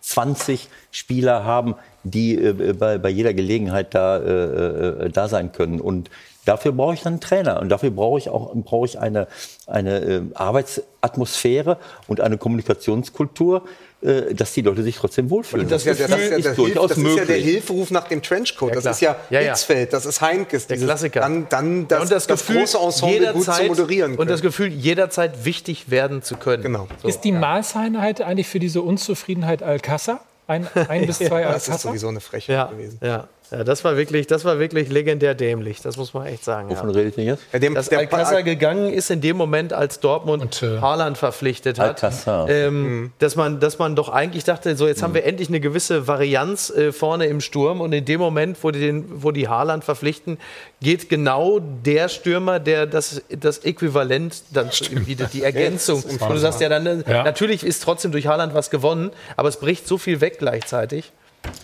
20 0.00 0.68
Spieler 0.90 1.44
haben, 1.44 1.74
die 2.04 2.36
äh, 2.36 2.72
bei, 2.72 2.98
bei 2.98 3.08
jeder 3.08 3.34
Gelegenheit 3.34 3.94
da, 3.94 4.18
äh, 4.18 5.06
äh, 5.06 5.10
da 5.10 5.28
sein 5.28 5.52
können. 5.52 5.80
Und 5.80 6.10
dafür 6.48 6.72
brauche 6.72 6.94
ich 6.94 7.02
dann 7.02 7.14
einen 7.14 7.20
Trainer. 7.20 7.60
Und 7.60 7.68
dafür 7.68 7.90
brauche 7.90 8.18
ich 8.18 8.28
auch 8.30 8.52
brauche 8.54 8.86
ich 8.86 8.98
eine, 8.98 9.28
eine 9.66 9.98
äh, 10.00 10.22
Arbeitsatmosphäre 10.34 11.76
und 12.06 12.20
eine 12.20 12.38
Kommunikationskultur, 12.38 13.62
äh, 14.00 14.34
dass 14.34 14.52
die 14.54 14.62
Leute 14.62 14.82
sich 14.82 14.96
trotzdem 14.96 15.28
wohlfühlen. 15.30 15.68
Das 15.68 15.84
ist 15.84 15.98
ja, 15.98 16.06
der, 16.06 16.08
das 16.08 16.18
ist 16.18 16.30
ja, 16.30 16.36
der, 16.38 16.42
Hilf, 16.44 16.56
durchaus 16.56 16.88
das 16.90 16.98
ist 16.98 17.16
ja 17.16 17.24
der. 17.24 17.36
Hilferuf 17.36 17.90
nach 17.90 18.08
dem 18.08 18.22
Trenchcoat. 18.22 18.74
Ja, 18.74 18.80
das 18.80 18.96
ist 18.96 19.00
ja, 19.02 19.16
Ja, 19.30 19.40
ja. 19.40 19.48
Hitzfeld, 19.50 19.92
das 19.92 20.06
ist 20.06 20.20
Heinkes. 20.20 20.66
Der 20.66 20.78
Klassiker. 20.78 21.20
Dann, 21.20 21.46
dann 21.48 21.86
das, 21.88 21.98
Ja, 21.98 22.02
und 22.02 22.10
das, 22.12 22.26
Gefühl, 22.28 22.58
große 22.60 22.78
Ensemble 22.78 23.32
gut 23.32 23.44
zu 23.44 23.50
jederzeit- 23.50 23.68
moderieren 23.68 24.16
Und 24.16 24.30
das 24.30 24.40
können. 24.40 24.48
Gefühl, 24.50 24.68
jederzeit 24.68 25.44
wichtig 25.44 25.90
werden 25.90 26.22
zu 26.22 26.36
können. 26.36 26.62
Genau. 26.62 26.88
So. 27.02 27.08
Ist 27.08 27.20
die 27.20 27.32
Maßeinheit 27.32 28.20
eigentlich 28.22 28.48
für 28.48 28.58
diese 28.60 28.82
Unzufriedenheit 28.82 29.62
Alcázar? 29.62 30.20
Ein, 30.46 30.66
ein 30.88 31.06
bis 31.06 31.18
zwei 31.18 31.42
Das 31.42 31.68
ist 31.68 31.82
sowieso 31.82 32.08
eine 32.08 32.20
Frechheit 32.20 32.54
Ja, 32.56 32.64
gewesen. 32.66 32.98
ja, 33.02 33.28
ja, 33.50 33.64
das 33.64 33.84
war 33.84 33.96
wirklich, 33.96 34.26
das 34.26 34.44
war 34.44 34.58
wirklich 34.58 34.88
legendär 34.90 35.34
dämlich. 35.34 35.80
Das 35.82 35.96
muss 35.96 36.14
man 36.14 36.26
echt 36.26 36.44
sagen. 36.44 36.70
Wovon 36.70 36.90
Ja. 36.90 36.96
redet 36.96 37.16
ihr 37.18 37.24
jetzt? 37.24 37.42
Ja, 37.52 37.58
dem, 37.58 37.74
Dass 37.74 37.88
der, 37.88 37.98
Alcázar 38.00 38.42
gegangen 38.42 38.92
ist 38.92 39.10
in 39.10 39.20
dem 39.20 39.36
Moment, 39.36 39.72
als 39.72 40.00
Dortmund 40.00 40.42
Und, 40.42 40.62
äh, 40.62 40.80
Haaland 40.80 41.16
verpflichtet 41.18 41.78
hat, 41.78 42.02
Alcázar. 42.02 42.48
ähm, 42.48 43.12
dass, 43.18 43.36
man, 43.36 43.60
dass 43.60 43.78
man 43.78 43.96
doch 43.96 44.08
eigentlich 44.08 44.44
dachte, 44.44 44.76
so 44.76 44.86
jetzt 44.86 45.02
haben 45.02 45.14
wir 45.14 45.24
endlich 45.24 45.48
eine 45.48 45.60
gewisse 45.60 46.06
Varianz 46.06 46.70
äh, 46.70 46.92
vorne 46.92 47.26
im 47.26 47.40
Sturm 47.40 47.80
und 47.80 47.92
in 47.92 48.04
dem 48.04 48.20
Moment, 48.20 48.58
wo 48.62 48.70
die, 48.70 48.80
den, 48.80 49.22
wo 49.22 49.30
die 49.30 49.48
Haaland 49.48 49.84
verpflichten, 49.84 50.38
geht 50.80 51.08
genau 51.08 51.58
der 51.60 52.08
Stürmer, 52.08 52.60
der 52.60 52.86
das, 52.86 53.22
das 53.30 53.58
Äquivalent 53.64 54.42
dann 54.52 54.70
bietet, 55.06 55.32
die 55.32 55.42
Ergänzung. 55.42 55.98
ist 55.98 56.20
und 56.22 56.30
du 56.30 56.36
sagst 56.38 56.60
ja 56.60 56.68
dann, 56.68 56.86
äh, 56.86 57.02
Ja. 57.06 57.22
natürlich 57.24 57.64
ist 57.64 57.82
trotzdem 57.82 58.12
durch 58.12 58.26
Haaland 58.26 58.54
was 58.54 58.70
gewonnen, 58.70 59.10
aber 59.36 59.48
es 59.48 59.56
bricht 59.58 59.86
so 59.88 59.98
viel 59.98 60.20
weg 60.20 60.38
gleichzeitig. 60.38 61.12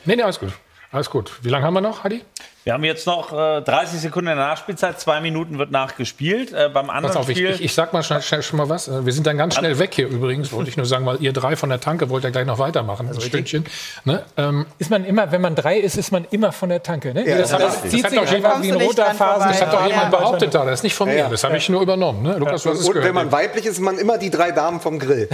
Nee, 0.05 0.17
nee, 0.17 0.23
alles 0.23 0.39
gut. 0.41 0.51
Alles 0.95 1.11
gut. 1.11 1.33
Wie 1.43 1.49
lange 1.49 1.67
haben 1.67 1.75
wir 1.75 1.81
noch, 1.81 2.05
Hadi? 2.05 2.23
Wir 2.65 2.73
haben 2.73 2.85
jetzt 2.85 3.07
noch 3.07 3.31
äh, 3.31 3.61
30 3.61 4.01
Sekunden 4.01 4.31
in 4.31 4.37
der 4.39 4.47
Nachspielzeit, 4.47 4.99
zwei 4.99 5.21
Minuten 5.21 5.59
wird 5.59 5.71
nachgespielt. 5.71 6.51
Äh, 6.55 6.71
beim 6.73 6.89
anderen 6.89 7.09
Pass 7.15 7.17
auf, 7.19 7.29
ich, 7.29 7.37
Spiel. 7.37 7.51
ich, 7.51 7.61
ich 7.63 7.75
sag 7.75 7.93
mal 7.93 8.03
schnell, 8.03 8.23
schnell 8.23 8.43
schon 8.43 8.57
mal 8.57 8.71
was. 8.71 8.89
Äh, 8.89 9.05
Wir 9.05 9.13
sind 9.13 9.27
dann 9.27 9.37
ganz 9.37 9.55
schnell 9.57 9.79
weg 9.79 9.93
hier 9.95 10.09
übrigens, 10.09 10.51
wollte 10.51 10.71
ich 10.71 10.79
nur 10.79 10.87
sagen, 10.87 11.05
weil 11.05 11.21
ihr 11.21 11.35
drei 11.35 11.57
von 11.57 11.69
der 11.69 11.79
Tanke 11.81 12.09
wollt 12.09 12.25
ja 12.25 12.31
gleich 12.31 12.47
noch 12.47 12.59
weitermachen, 12.59 13.11
ein 13.11 13.21
Stündchen. 13.21 13.67
Ne? 14.05 14.23
Ähm, 14.39 14.65
Ist 14.79 14.91
man 14.91 15.05
immer, 15.05 15.31
wenn 15.31 15.43
man 15.43 15.55
drei 15.55 15.77
ist, 15.77 15.99
ist 15.99 16.11
man 16.11 16.25
immer 16.31 16.53
von 16.53 16.71
der 16.71 16.83
Tanke. 16.83 17.13
Ne? 17.13 17.29
Ja, 17.29 17.37
das, 17.37 17.51
das 17.51 17.61
das, 17.61 17.91
zieht 17.91 18.03
das 18.03 18.11
sich 18.13 18.21
hat 18.21 18.29
doch 18.29 18.33
einfach 18.33 18.35
jemand- 18.35 18.63
wie 18.65 18.73
ein 18.73 18.79
du 18.79 18.85
roter 18.87 19.15
vorbei. 19.15 19.47
das 19.49 19.61
hat 19.61 19.73
doch 19.75 19.87
jemand 19.87 20.13
ja. 20.13 20.19
behauptet 20.19 20.55
da, 20.55 20.65
das 20.65 20.75
ist 20.81 20.83
nicht 20.85 20.95
von 20.95 21.09
mir, 21.09 21.17
Ja, 21.19 21.29
das 21.29 21.45
habe 21.45 21.59
ich 21.59 21.69
nur 21.69 21.83
übernommen. 21.83 22.23
Ne? 22.23 22.39
Lukas, 22.39 22.63
du 22.63 22.71
hast 22.71 22.79
es 22.81 22.87
und 22.87 22.95
gehört. 22.95 23.07
wenn 23.09 23.15
man 23.15 23.31
weiblich 23.31 23.67
ist, 23.67 23.73
ist 23.73 23.81
man 23.81 23.99
immer 23.99 24.17
die 24.17 24.31
drei 24.31 24.53
Damen 24.53 24.81
vom 24.81 24.99
Grill. 24.99 25.29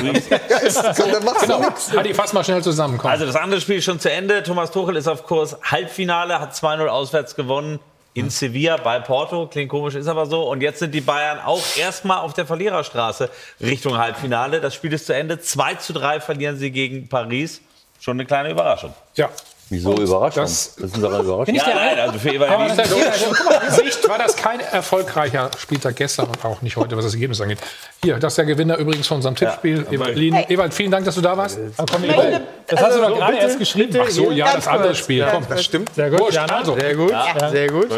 ja, 0.50 0.56
ist, 0.58 0.82
dann 0.82 1.24
machst 1.24 1.42
du 1.42 1.46
genau. 1.46 1.60
nichts. 1.60 1.92
Hadi, 1.96 2.12
fass 2.12 2.32
mal 2.32 2.42
schnell 2.42 2.62
zusammen. 2.64 2.98
Komm. 2.98 3.08
Also 3.08 3.24
das 3.24 3.36
andere 3.36 3.60
Spiel 3.60 3.76
ist 3.76 3.84
schon 3.84 4.00
zu 4.00 4.10
Ende. 4.10 4.42
Thomas 4.42 4.72
Tuchel 4.72 4.96
ist 4.96 5.06
auf 5.06 5.24
Kurs 5.26 5.56
Halbfinale, 5.62 6.40
hat 6.40 6.54
2-0 6.54 6.86
auswärts 6.88 7.19
gewonnen. 7.36 7.78
In 8.12 8.28
Sevilla 8.28 8.76
bei 8.76 8.98
Porto, 8.98 9.46
klingt 9.46 9.70
komisch, 9.70 9.94
ist 9.94 10.08
aber 10.08 10.26
so. 10.26 10.42
Und 10.50 10.62
jetzt 10.62 10.80
sind 10.80 10.92
die 10.92 11.00
Bayern 11.00 11.38
auch 11.38 11.62
erstmal 11.76 12.18
auf 12.18 12.32
der 12.32 12.44
Verliererstraße 12.44 13.30
Richtung 13.60 13.98
Halbfinale. 13.98 14.60
Das 14.60 14.74
Spiel 14.74 14.92
ist 14.92 15.06
zu 15.06 15.14
Ende. 15.14 15.40
2 15.40 15.74
zu 15.76 15.92
3 15.92 16.20
verlieren 16.20 16.56
sie 16.56 16.72
gegen 16.72 17.08
Paris. 17.08 17.60
Schon 18.00 18.16
eine 18.16 18.26
kleine 18.26 18.50
Überraschung. 18.50 18.94
ja. 19.14 19.28
Wieso 19.70 19.94
Überraschung? 19.94 20.42
das- 20.42 20.74
Das, 20.76 20.90
ist 20.92 21.02
doch 21.02 21.12
eine 21.12 21.22
Überraschung. 21.22 21.54
Ja, 21.54 21.62
nein, 21.74 21.98
also 22.00 22.18
für 22.18 22.30
Ewald 22.34 22.50
Aber 22.50 22.68
das 22.68 22.90
ist 22.90 22.96
ja, 22.96 23.70
Sicht 23.70 24.08
war 24.08 24.18
das 24.18 24.36
kein 24.36 24.58
erfolgreicher 24.60 25.50
Spieltag 25.58 25.96
gestern 25.96 26.26
und 26.26 26.44
auch 26.44 26.60
nicht 26.60 26.76
heute, 26.76 26.96
was 26.96 27.04
das 27.04 27.14
Ergebnis 27.14 27.40
angeht. 27.40 27.58
Hier, 28.02 28.18
das 28.18 28.32
ist 28.32 28.36
der 28.38 28.46
Gewinner 28.46 28.76
übrigens 28.78 29.06
von 29.06 29.18
unserem 29.18 29.36
Tippspiel. 29.36 29.86
Ewald, 29.90 30.16
Lien. 30.16 30.34
Ewald, 30.48 30.74
vielen 30.74 30.90
Dank, 30.90 31.04
dass 31.04 31.14
du 31.14 31.20
da 31.20 31.36
warst. 31.36 31.58
Komm, 31.90 32.04
Ewald, 32.04 32.40
das 32.66 32.80
hast 32.82 32.96
du 32.96 33.00
doch 33.00 33.16
gerade 33.16 33.36
erst 33.36 33.58
geschrieben. 33.58 33.96
Ach 34.02 34.10
so, 34.10 34.30
ja, 34.32 34.54
das 34.54 34.66
andere 34.66 34.94
Spiel. 34.94 35.26
Komm, 35.30 35.44
Das 35.48 35.64
stimmt. 35.64 35.94
Sehr 35.94 36.10
gut, 36.10 36.32
Jana. 36.32 36.56
also. 36.58 36.74
Sehr 36.74 36.94
gut, 36.94 37.14
sehr 37.52 37.68
gut. 37.68 37.88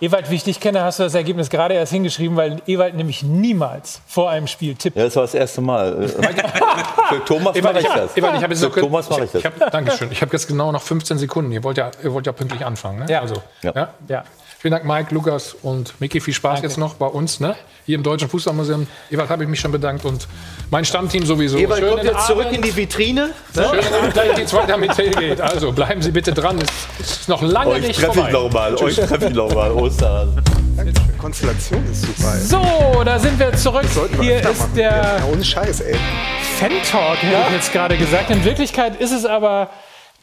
Ewald, 0.00 0.30
wie 0.30 0.34
ich 0.34 0.44
dich 0.44 0.60
kenne, 0.60 0.82
hast 0.82 0.98
du 0.98 1.04
das 1.04 1.14
Ergebnis 1.14 1.48
gerade 1.48 1.74
erst 1.74 1.92
hingeschrieben, 1.92 2.36
weil 2.36 2.60
Ewald 2.66 2.94
nämlich 2.94 3.22
niemals 3.22 4.00
vor 4.06 4.30
einem 4.30 4.46
Spiel 4.46 4.74
tippt. 4.74 4.96
Ja, 4.96 5.04
das 5.04 5.16
war 5.16 5.22
das 5.22 5.34
erste 5.34 5.60
Mal. 5.60 6.02
Äh, 6.04 6.08
Für 7.08 7.24
Thomas 7.24 7.60
mache 7.60 7.78
ich 7.78 7.84
ich 7.84 7.90
habe 7.90 8.00
das. 8.00 8.16
Ewald, 8.16 8.36
ich 8.36 8.42
hab 8.42 8.50
jetzt 8.50 8.74
Thomas 8.74 9.10
mache 9.10 9.24
ich 9.24 9.30
das. 9.30 9.44
Ich 9.44 9.70
Dankeschön. 9.70 10.10
Ich 10.12 10.20
habe 10.22 10.32
jetzt 10.32 10.48
genau 10.48 10.72
noch 10.72 10.82
15 10.82 11.13
Sekunden. 11.18 11.52
Ihr 11.52 11.62
wollt 11.64 11.76
ja, 11.78 11.90
ihr 12.02 12.12
wollt 12.12 12.26
ja 12.26 12.32
pünktlich 12.32 12.64
anfangen. 12.64 13.00
Ne? 13.00 13.06
Ja. 13.08 13.20
Also, 13.20 13.42
Ja. 13.62 13.72
ja. 13.74 13.88
Ja. 14.08 14.24
Vielen 14.58 14.72
Dank, 14.72 14.84
Mike, 14.86 15.12
Lukas 15.14 15.54
und 15.62 16.00
Miki. 16.00 16.20
Viel 16.22 16.32
Spaß 16.32 16.62
jetzt 16.62 16.78
noch 16.78 16.94
bei 16.94 17.04
uns, 17.06 17.38
ne? 17.38 17.54
hier 17.84 17.96
im 17.96 18.02
Deutschen 18.02 18.30
Fußballmuseum. 18.30 18.86
Ewald 19.10 19.28
habe 19.28 19.42
ich 19.42 19.48
mich 19.50 19.60
schon 19.60 19.70
bedankt 19.70 20.06
und 20.06 20.26
mein 20.70 20.86
Stammteam 20.86 21.26
sowieso. 21.26 21.58
Ewald 21.58 21.80
Schönen 21.80 21.96
kommt 21.96 22.04
jetzt 22.04 22.26
zurück 22.26 22.46
Abend. 22.46 22.56
in 22.56 22.62
die 22.62 22.74
Vitrine. 22.74 23.30
Schönen 23.54 23.66
Abend, 23.94 24.14
gleich 24.14 24.34
geht's 24.36 24.54
weiter 24.54 24.78
mit 24.78 24.90
Tailgate. 24.96 25.44
Also 25.44 25.70
bleiben 25.70 26.00
Sie 26.00 26.10
bitte 26.10 26.32
dran. 26.32 26.58
Es 26.98 27.10
ist 27.18 27.28
noch 27.28 27.42
lange 27.42 27.72
Euch 27.72 27.82
nicht 27.88 28.00
treffe 28.00 28.12
ich 28.12 28.16
vorbei. 28.30 28.32
nochmal. 28.32 28.74
Euch 28.76 28.96
treffe 28.96 29.26
ich 29.28 29.34
nochmal. 29.34 29.70
Osterhasen. 29.72 30.42
Konstellation 31.18 31.84
ist 31.90 32.02
super. 32.02 32.34
ey. 32.34 32.40
So, 32.40 33.02
da 33.04 33.18
sind 33.18 33.38
wir 33.38 33.52
zurück. 33.54 33.84
Wir 34.12 34.22
Hier 34.22 34.50
ist 34.50 34.60
machen. 34.60 34.70
der 34.76 34.90
Ja, 35.18 35.24
ohne 35.30 35.44
Scheiß, 35.44 35.80
ey. 35.82 35.96
Fan-Talk, 36.58 37.22
hätte 37.22 37.36
ich 37.48 37.54
jetzt 37.54 37.72
gerade 37.72 37.96
gesagt. 37.98 38.30
In 38.30 38.44
Wirklichkeit 38.44 39.00
ist 39.00 39.12
es 39.12 39.24
aber 39.26 39.68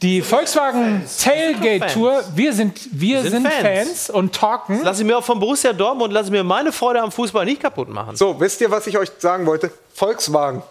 Die 0.02 0.24
Volkswagen 0.24 1.04
Tailgate 1.22 1.94
Tour, 1.94 2.24
wir 2.34 2.54
sind, 2.54 2.80
wir 2.92 3.22
sind, 3.22 3.48
Fans. 3.48 4.10
und 4.10 4.34
talken. 4.34 4.82
Lass 4.84 5.00
ich 5.00 5.06
mir 5.06 5.16
auch 5.16 5.24
von 5.24 5.40
Borussia 5.40 5.74
Dortmund, 5.74 6.12
lass 6.12 6.26
ich 6.26 6.32
mir 6.32 6.44
meine 6.44 6.72
Freude 6.72 7.02
am 7.02 7.12
Fußball 7.12 7.46
nicht 7.46 7.62
kaputt 7.62 7.88
machen. 7.88 8.16
So, 8.16 8.40
wisst 8.40 8.62
ihr, 8.62 8.72
was 8.72 8.88
ich 8.88 8.98
euch 8.98 9.12
sagen 9.20 9.46
wollte? 9.46 9.72
Volkswagen. 9.94 10.64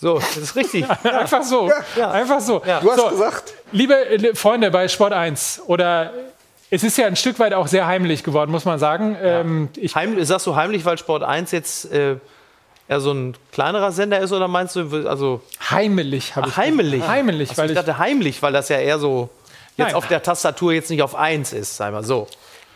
So, 0.00 0.14
das 0.18 0.36
ist 0.38 0.56
richtig. 0.56 0.88
Einfach 1.02 1.42
so. 1.42 1.70
Ja. 1.96 2.12
Einfach 2.12 2.40
so. 2.40 2.60
Du 2.60 2.90
hast 2.90 2.96
so, 2.98 3.08
gesagt. 3.08 3.52
Liebe 3.72 4.32
Freunde 4.34 4.70
bei 4.70 4.88
Sport 4.88 5.12
1 5.12 5.64
oder 5.66 6.12
es 6.70 6.82
ist 6.82 6.96
ja 6.96 7.06
ein 7.06 7.16
Stück 7.16 7.38
weit 7.38 7.52
auch 7.52 7.66
sehr 7.66 7.86
heimlich 7.86 8.24
geworden, 8.24 8.50
muss 8.50 8.64
man 8.64 8.78
sagen. 8.78 9.16
Ähm, 9.20 9.68
ich 9.76 9.94
Heimlich, 9.94 10.26
sagst 10.26 10.46
du 10.46 10.56
heimlich, 10.56 10.84
weil 10.86 10.96
Sport 10.96 11.24
1 11.24 11.50
jetzt 11.50 11.92
äh, 11.92 12.16
eher 12.88 13.00
so 13.00 13.12
ein 13.12 13.34
kleinerer 13.52 13.92
Sender 13.92 14.18
ist 14.18 14.32
oder 14.32 14.48
meinst 14.48 14.76
du, 14.76 15.08
also. 15.08 15.42
heimelig 15.70 16.34
habe 16.36 16.48
ich. 16.48 16.54
Ach, 16.54 16.58
heimlich? 16.58 17.06
Heimlich, 17.06 17.50
Also 17.50 17.62
weil 17.62 17.70
ich 17.70 17.76
dachte 17.76 17.98
heimlich, 17.98 18.42
weil 18.42 18.52
das 18.52 18.68
ja 18.68 18.78
eher 18.78 18.98
so 18.98 19.28
jetzt 19.76 19.88
Nein. 19.88 19.94
auf 19.94 20.08
der 20.08 20.22
Tastatur 20.22 20.72
jetzt 20.72 20.90
nicht 20.90 21.02
auf 21.02 21.14
1 21.14 21.52
ist, 21.52 21.76
sei 21.76 21.90
mal 21.90 22.04
so. 22.04 22.26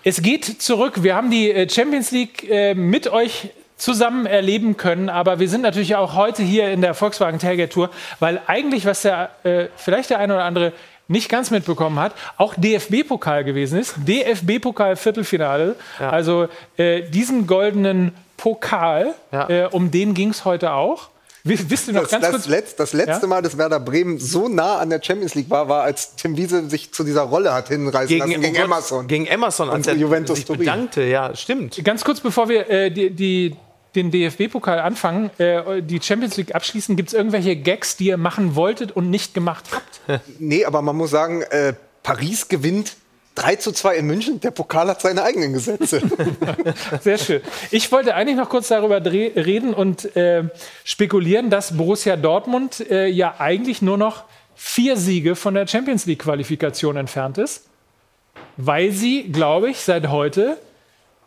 Es 0.04 0.22
geht 0.22 0.62
zurück. 0.62 1.02
Wir 1.02 1.14
haben 1.14 1.30
die 1.30 1.50
äh, 1.50 1.68
Champions 1.68 2.10
League 2.10 2.48
äh, 2.48 2.74
mit 2.74 3.08
euch 3.08 3.50
zusammen 3.76 4.26
erleben 4.26 4.76
können, 4.76 5.08
aber 5.08 5.40
wir 5.40 5.48
sind 5.48 5.62
natürlich 5.62 5.96
auch 5.96 6.14
heute 6.14 6.42
hier 6.42 6.70
in 6.70 6.82
der 6.82 6.94
Volkswagen 6.94 7.38
Tailgate 7.40 7.70
Tour, 7.72 7.90
weil 8.20 8.40
eigentlich, 8.46 8.86
was 8.86 9.02
der 9.02 9.30
äh, 9.42 9.66
vielleicht 9.76 10.10
der 10.10 10.18
eine 10.18 10.34
oder 10.34 10.44
andere 10.44 10.72
nicht 11.08 11.28
ganz 11.28 11.50
mitbekommen 11.50 11.98
hat, 11.98 12.14
auch 12.36 12.54
DFB-Pokal 12.56 13.44
gewesen 13.44 13.78
ist. 13.78 13.96
DFB-Pokal 14.06 14.96
Viertelfinale. 14.96 15.76
Also 15.98 16.48
äh, 16.76 17.02
diesen 17.02 17.46
goldenen 17.46 18.12
Pokal, 18.36 19.14
äh, 19.30 19.66
um 19.66 19.90
den 19.90 20.14
ging 20.14 20.30
es 20.30 20.44
heute 20.44 20.72
auch. 20.72 21.08
Wi- 21.44 21.58
Wisst 21.70 21.88
ihr 21.88 21.94
noch 21.94 22.02
Das, 22.02 22.10
ganz 22.12 22.22
das, 22.24 22.30
kurz? 22.32 22.46
letzt, 22.46 22.78
das 22.80 22.92
letzte 22.92 23.22
Ja? 23.22 23.26
Mal, 23.26 23.42
dass 23.42 23.58
Werder 23.58 23.80
Bremen 23.80 24.18
so 24.18 24.48
nah 24.48 24.78
an 24.78 24.90
der 24.90 25.02
Champions 25.02 25.34
League 25.34 25.50
war, 25.50 25.68
war, 25.68 25.82
als 25.82 26.14
Tim 26.14 26.36
Wiese 26.36 26.68
sich 26.70 26.92
zu 26.92 27.02
dieser 27.02 27.22
Rolle 27.22 27.52
hat 27.52 27.68
hinreißen 27.68 28.16
lassen 28.18 28.30
gegen 28.30 28.44
oh 28.44 28.50
Gott, 28.52 28.64
Emerson. 28.64 29.06
Gegen 29.08 29.26
Emerson, 29.26 29.68
als 29.68 29.86
Und 29.88 29.92
er 29.94 29.98
Juventus 30.00 30.36
sich 30.36 30.44
Turin. 30.46 30.60
bedankte, 30.60 31.02
ja, 31.02 31.34
stimmt. 31.34 31.84
Ganz 31.84 32.04
kurz, 32.04 32.20
bevor 32.20 32.48
wir 32.48 32.70
äh, 32.70 32.90
die, 32.92 33.10
die, 33.10 33.56
den 33.96 34.12
DFB-Pokal 34.12 34.78
anfangen, 34.78 35.30
äh, 35.38 35.82
die 35.82 36.00
Champions 36.00 36.36
League 36.36 36.54
abschließen, 36.54 36.94
gibt 36.94 37.08
es 37.08 37.14
irgendwelche 37.14 37.56
Gags, 37.56 37.96
die 37.96 38.06
ihr 38.06 38.18
machen 38.18 38.54
wolltet 38.54 38.92
und 38.92 39.10
nicht 39.10 39.34
gemacht 39.34 39.64
habt? 39.72 40.20
Nee, 40.38 40.64
aber 40.64 40.80
man 40.80 40.94
muss 40.96 41.10
sagen, 41.10 41.42
äh, 41.50 41.72
Paris 42.04 42.46
gewinnt 42.48 42.94
3 43.34 43.56
zu 43.56 43.72
2 43.72 43.96
in 43.96 44.06
München. 44.06 44.40
Der 44.40 44.50
Pokal 44.50 44.88
hat 44.88 45.00
seine 45.00 45.22
eigenen 45.22 45.52
Gesetze. 45.52 46.02
Sehr 47.00 47.18
schön. 47.18 47.40
Ich 47.70 47.90
wollte 47.90 48.14
eigentlich 48.14 48.36
noch 48.36 48.48
kurz 48.48 48.68
darüber 48.68 49.04
reden 49.04 49.74
und 49.74 50.14
äh, 50.16 50.44
spekulieren, 50.84 51.48
dass 51.50 51.76
Borussia 51.76 52.16
Dortmund 52.16 52.80
äh, 52.90 53.06
ja 53.06 53.36
eigentlich 53.38 53.80
nur 53.80 53.96
noch 53.96 54.24
vier 54.54 54.96
Siege 54.96 55.34
von 55.34 55.54
der 55.54 55.66
Champions 55.66 56.06
League-Qualifikation 56.06 56.96
entfernt 56.96 57.38
ist, 57.38 57.66
weil 58.56 58.92
sie, 58.92 59.24
glaube 59.24 59.70
ich, 59.70 59.80
seit 59.80 60.08
heute 60.08 60.58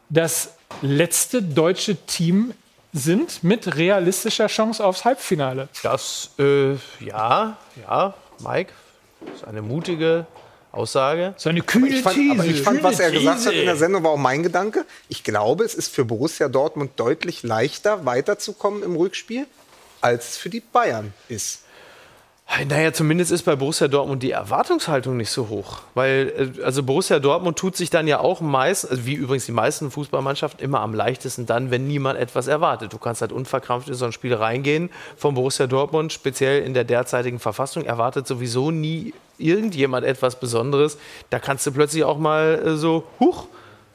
das 0.09 0.55
letzte 0.81 1.41
deutsche 1.41 1.95
Team 2.05 2.53
sind 2.93 3.43
mit 3.43 3.75
realistischer 3.75 4.47
Chance 4.47 4.83
aufs 4.83 5.03
Halbfinale. 5.05 5.67
Das, 5.83 6.31
äh, 6.39 6.73
ja, 7.03 7.57
ja, 7.81 8.13
Mike, 8.39 8.71
das 9.25 9.35
ist 9.41 9.43
eine 9.47 9.61
mutige 9.61 10.25
Aussage. 10.75 11.33
So 11.37 11.49
eine 11.49 11.61
Aber 11.61 11.87
ich 11.87 12.01
fand, 12.01 12.17
aber 12.31 12.45
ich 12.45 12.61
fand 12.61 12.83
was 12.83 12.99
er 12.99 13.11
gesagt 13.11 13.45
hat 13.45 13.53
in 13.53 13.65
der 13.65 13.75
Sendung, 13.75 14.03
war 14.03 14.11
auch 14.11 14.17
mein 14.17 14.43
Gedanke. 14.43 14.85
Ich 15.09 15.23
glaube, 15.23 15.63
es 15.63 15.75
ist 15.75 15.93
für 15.93 16.05
Borussia 16.05 16.47
Dortmund 16.49 16.91
deutlich 16.97 17.43
leichter, 17.43 18.05
weiterzukommen 18.05 18.83
im 18.83 18.95
Rückspiel, 18.95 19.47
als 20.01 20.31
es 20.31 20.37
für 20.37 20.49
die 20.49 20.59
Bayern 20.59 21.13
ist. 21.27 21.64
Naja, 22.69 22.93
zumindest 22.93 23.31
ist 23.31 23.43
bei 23.43 23.55
Borussia 23.55 23.87
Dortmund 23.87 24.23
die 24.23 24.31
Erwartungshaltung 24.31 25.17
nicht 25.17 25.31
so 25.31 25.49
hoch. 25.49 25.81
Weil, 25.93 26.53
äh, 26.57 26.63
also 26.63 26.83
Borussia 26.83 27.19
Dortmund 27.19 27.57
tut 27.57 27.75
sich 27.75 27.89
dann 27.89 28.07
ja 28.07 28.19
auch 28.19 28.39
meist, 28.39 28.89
also 28.89 29.05
wie 29.05 29.15
übrigens 29.15 29.45
die 29.45 29.51
meisten 29.51 29.91
Fußballmannschaften, 29.91 30.63
immer 30.63 30.79
am 30.79 30.93
leichtesten 30.93 31.45
dann, 31.45 31.69
wenn 31.69 31.87
niemand 31.87 32.17
etwas 32.17 32.47
erwartet. 32.47 32.93
Du 32.93 32.97
kannst 32.97 33.21
halt 33.21 33.31
unverkrampft 33.31 33.89
in 33.89 33.95
so 33.95 34.05
ein 34.05 34.11
Spiel 34.13 34.33
reingehen. 34.33 34.89
Von 35.17 35.35
Borussia 35.35 35.67
Dortmund, 35.67 36.13
speziell 36.13 36.63
in 36.63 36.73
der 36.73 36.85
derzeitigen 36.85 37.39
Verfassung, 37.39 37.83
erwartet 37.83 38.25
sowieso 38.25 38.71
nie 38.71 39.13
irgendjemand 39.37 40.05
etwas 40.05 40.39
Besonderes. 40.39 40.97
Da 41.31 41.39
kannst 41.39 41.65
du 41.65 41.71
plötzlich 41.71 42.03
auch 42.05 42.17
mal 42.17 42.61
äh, 42.63 42.75
so, 42.77 43.03
huch. 43.19 43.47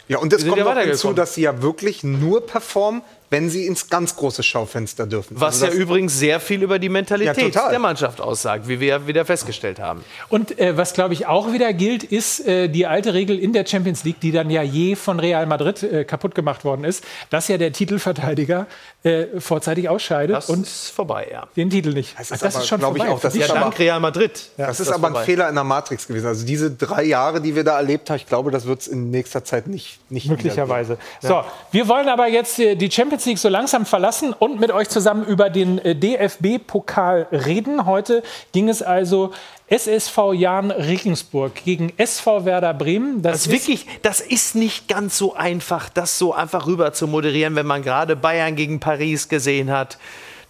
Ja, 0.09 0.19
und 0.19 0.33
es 0.33 0.45
kommt 0.45 0.59
ja 0.59 0.65
noch 0.65 0.81
hinzu, 0.83 1.13
dass 1.13 1.35
sie 1.35 1.43
ja 1.43 1.63
wirklich 1.63 2.03
nur 2.03 2.45
performen, 2.45 3.03
wenn 3.31 3.49
sie 3.49 3.67
ins 3.67 3.89
ganz 3.89 4.17
große 4.17 4.43
Schaufenster 4.43 5.07
dürfen. 5.07 5.41
Was 5.41 5.55
Also 5.55 5.67
ja 5.67 5.71
das- 5.71 5.79
übrigens 5.81 6.19
sehr 6.19 6.41
viel 6.41 6.63
über 6.65 6.79
die 6.81 6.89
Ja, 6.89 6.93
Mentalität 6.93 7.53
total. 7.55 7.71
der 7.71 7.79
Mannschaft 7.79 8.21
aussagt, 8.21 8.67
wie 8.69 8.81
wir 8.81 8.89
ja 8.89 9.07
wieder 9.07 9.25
festgestellt 9.25 9.79
haben. 9.79 10.05
Und 10.29 10.59
äh, 10.59 10.77
was, 10.77 10.95
glaube 10.95 11.15
ich, 11.15 11.27
auch 11.27 11.53
wieder 11.53 11.73
gilt, 11.73 12.03
ist 12.03 12.47
äh, 12.47 12.69
die 12.69 12.87
alte 12.87 13.15
Regel 13.15 13.39
in 13.39 13.53
der 13.53 13.65
Champions 13.67 14.03
League, 14.05 14.19
die 14.21 14.33
dann 14.33 14.51
ja 14.51 14.63
je 14.63 14.97
von 14.97 15.21
Real 15.21 15.47
Madrid 15.47 15.83
äh, 15.85 16.05
kaputt 16.05 16.35
gemacht 16.35 16.65
worden 16.65 16.83
ist, 16.85 17.05
dass 17.31 17.47
ja 17.49 17.57
der 17.57 17.73
Titelverteidiger 17.73 18.67
äh, 19.05 19.27
vorzeitig 19.39 19.89
ausscheidet 19.89 20.35
Das 20.37 20.51
und 20.51 20.67
ist 20.67 20.91
vorbei, 20.91 21.29
ja. 21.31 21.47
den 21.57 21.71
Titel 21.71 21.91
nicht. 21.95 22.17
Das 22.19 22.31
ist 22.33 22.43
aber, 22.73 22.79
glaub 22.79 22.97
ich, 22.97 23.03
auch, 23.05 23.21
das 23.21 23.33
die 23.33 23.39
ist 23.41 23.51
aber- 23.51 23.61
Stand- 23.61 23.79
Real 23.79 24.01
Madrid. 24.01 24.33
Das 24.57 24.81
ist 24.81 24.89
das 24.89 24.95
aber 24.95 25.07
ein 25.07 25.13
vorbei. 25.13 25.25
Fehler 25.25 25.49
in 25.49 25.55
der 25.55 25.65
Matrix 25.65 26.07
gewesen. 26.09 26.27
Also 26.27 26.45
diese 26.45 26.71
drei 26.71 27.05
Jahre, 27.05 27.41
die 27.41 27.55
wir 27.55 27.63
da 27.65 27.77
erlebt 27.77 28.11
haben, 28.11 28.17
ich 28.17 28.27
glaube, 28.27 28.51
das 28.51 28.67
wird 28.67 28.81
es 28.81 28.89
in 28.89 29.11
nächster 29.11 29.45
Zeit 29.45 29.69
nicht, 29.69 30.01
nicht 30.11 30.29
Möglicherweise. 30.29 30.99
So, 31.23 31.43
wir 31.71 31.87
wollen 31.89 32.09
aber 32.09 32.27
jetzt 32.29 32.59
äh, 32.59 32.75
die 32.75 32.91
Champions 32.91 33.20
League 33.27 33.39
so 33.39 33.49
langsam 33.49 33.87
verlassen 33.87 34.33
und 34.33 34.61
mit 34.61 34.71
euch 34.71 34.89
zusammen 34.89 35.25
über 35.25 35.51
den 35.51 35.79
äh, 35.79 35.95
DFB-Pokal 35.95 37.29
reden. 37.33 37.87
Heute 37.87 38.23
ging 38.53 38.69
es 38.69 38.83
also 38.83 39.33
SSV 39.69 40.33
Jahn 40.35 40.71
Regensburg 40.71 41.55
gegen 41.65 41.93
SV 41.97 42.45
Werder 42.45 42.75
Bremen. 42.75 43.23
Das 43.23 43.47
ist 43.47 43.53
wirklich, 43.53 43.87
das 44.03 44.21
ist 44.21 44.55
nicht 44.55 44.89
ganz 44.89 45.17
so 45.17 45.35
einfach, 45.35 45.89
das 45.89 46.19
so 46.19 46.35
einfach 46.35 46.67
rüber 46.67 46.93
zu 46.93 47.07
moderieren, 47.07 47.55
wenn 47.57 47.67
man 47.67 47.83
gerade 47.83 48.17
Bayern 48.17 48.57
gegen 48.57 48.81
Paris 48.81 49.29
gesehen 49.29 49.71
hat. 49.71 49.99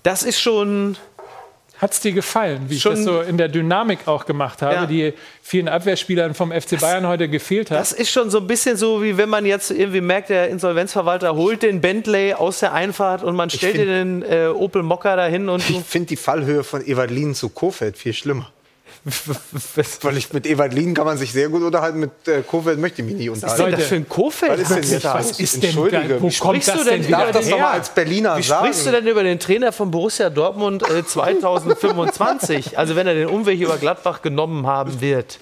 Das 0.03 0.23
ist 0.23 0.41
schon. 0.41 0.97
Hat 1.81 1.93
es 1.93 2.01
dir 2.01 2.13
gefallen, 2.13 2.67
wie 2.69 2.79
Schon- 2.79 2.93
ich 2.93 2.99
das 2.99 3.05
so 3.07 3.21
in 3.23 3.39
der 3.39 3.49
Dynamik 3.49 4.07
auch 4.07 4.27
gemacht 4.27 4.61
habe, 4.61 4.75
Ja. 4.75 4.87
die 4.87 5.15
vielen 5.43 5.69
Abwehrspielern 5.69 6.35
vom 6.35 6.53
FC 6.53 6.79
Bayern 6.79 7.07
heute 7.07 7.29
gefehlt 7.29 7.71
hat? 7.71 7.79
Das 7.81 7.93
ist 7.93 8.11
schon 8.11 8.29
so 8.31 8.39
ein 8.39 8.47
bisschen 8.47 8.77
so, 8.77 9.03
wie 9.03 9.17
wenn 9.17 9.29
man 9.31 9.47
jetzt 9.47 9.71
irgendwie 9.71 10.01
merkt, 10.03 10.29
der 10.29 10.49
Insolvenzverwalter 10.49 11.35
holt 11.35 11.63
den 11.63 11.81
Bentley 11.81 12.35
aus 12.35 12.61
der 12.61 12.73
Einfahrt 12.75 13.23
und 13.23 13.35
man 13.35 13.49
stellt 13.51 13.77
find- 13.77 13.89
den 13.89 14.23
äh, 14.23 14.49
Opel 14.49 14.83
Mokka 14.83 15.17
dahin 15.17 15.49
und 15.49 15.69
Ich 15.71 15.81
finde 15.85 16.09
die 16.09 16.17
Fallhöhe 16.17 16.65
von 16.65 16.87
Evalin 16.87 17.35
zu 17.35 17.49
Kofeld 17.49 17.97
viel 17.97 18.13
schlimmer. 18.13 18.51
Weil 20.03 20.17
ich 20.19 20.31
mit 20.33 20.47
Evalin 20.47 20.93
kann 20.95 21.07
man 21.07 21.17
sich 21.17 21.33
sehr 21.33 21.49
gut 21.49 21.63
unterhalten, 21.63 22.01
mit 22.01 22.29
äh, 22.29 22.43
Kofeld 22.43 22.79
möchte 22.79 23.01
ich 23.01 23.09
mich 23.09 23.17
nie 23.17 23.31
Was 23.31 23.39
ist 23.39 23.45
unterhalten. 23.45 23.71
denn 23.71 23.81
das 23.81 23.89
für 23.89 23.95
ein 23.97 24.09
Kofeld? 24.09 24.53
Was 24.53 24.61
ist 24.61 24.71
denn 24.71 24.83
jetzt 24.93 25.05
was 25.05 25.41
ist 25.41 25.55
denn 25.57 25.63
Entschuldige. 25.71 26.09
da- 26.17 26.23
wo 26.23 26.31
sprichst 26.31 26.69
das 26.69 26.79
du 26.79 26.85
denn 26.85 27.01
denn 27.01 27.09
wieder 27.09 27.19
darf 27.19 27.31
das 27.33 27.49
doch 27.49 27.57
her? 27.57 27.65
mal 27.65 27.71
als 27.73 27.89
Berliner 27.91 28.37
Wie 28.37 28.43
sagen. 28.43 28.67
sprichst 28.67 28.87
du 28.87 28.91
denn 28.91 29.07
über 29.07 29.23
den 29.23 29.39
Trainer 29.41 29.73
von 29.73 29.91
Borussia 29.91 30.29
Dortmund 30.29 30.83
äh, 30.91 31.05
2025? 31.05 32.77
also 32.79 32.95
wenn 32.97 33.07
er 33.07 33.15
den 33.15 33.29
Umweg 33.29 33.59
über 33.61 33.79
Gladbach 33.79 34.21
genommen 34.23 34.67
haben 34.67 35.01
wird. 35.01 35.39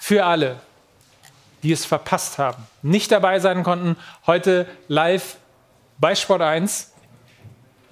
Für 0.00 0.24
alle, 0.24 0.56
die 1.62 1.72
es 1.72 1.84
verpasst 1.84 2.38
haben, 2.38 2.64
nicht 2.82 3.12
dabei 3.12 3.38
sein 3.40 3.62
konnten, 3.62 3.96
heute 4.26 4.66
live 4.88 5.36
bei 5.98 6.14
Sport 6.14 6.42
1. 6.42 6.92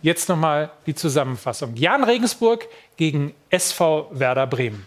Jetzt 0.02 0.28
nochmal 0.28 0.70
die 0.86 0.94
Zusammenfassung. 0.94 1.76
Jan 1.76 2.04
Regensburg 2.04 2.66
gegen 2.98 3.32
SV 3.48 4.10
Werder 4.12 4.46
Bremen. 4.46 4.86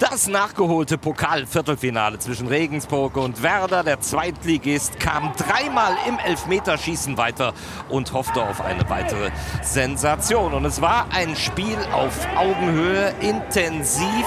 Das 0.00 0.26
nachgeholte 0.26 0.98
Pokalviertelfinale 0.98 2.18
zwischen 2.18 2.48
Regensburg 2.48 3.16
und 3.16 3.44
Werder, 3.44 3.84
der 3.84 4.00
Zweitligist, 4.00 4.98
kam 4.98 5.32
dreimal 5.36 5.94
im 6.08 6.18
Elfmeterschießen 6.18 7.16
weiter 7.16 7.54
und 7.88 8.12
hoffte 8.12 8.42
auf 8.42 8.60
eine 8.60 8.88
weitere 8.90 9.30
Sensation. 9.62 10.52
Und 10.52 10.64
es 10.64 10.80
war 10.80 11.06
ein 11.14 11.36
Spiel 11.36 11.78
auf 11.92 12.26
Augenhöhe, 12.36 13.14
intensiv. 13.20 14.26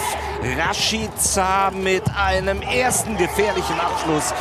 Rashica 0.57 1.71
mit 1.71 2.03
einem 2.15 2.61
ersten 2.61 3.17
gefährlichen 3.17 3.79
Abschluss 3.79 4.33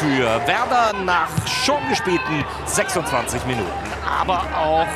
für 0.00 0.24
Werder 0.46 0.92
nach 1.04 1.30
schon 1.46 1.88
gespielten 1.88 2.44
26 2.66 3.46
Minuten. 3.46 3.70
Aber 4.20 4.42
auch 4.56 4.88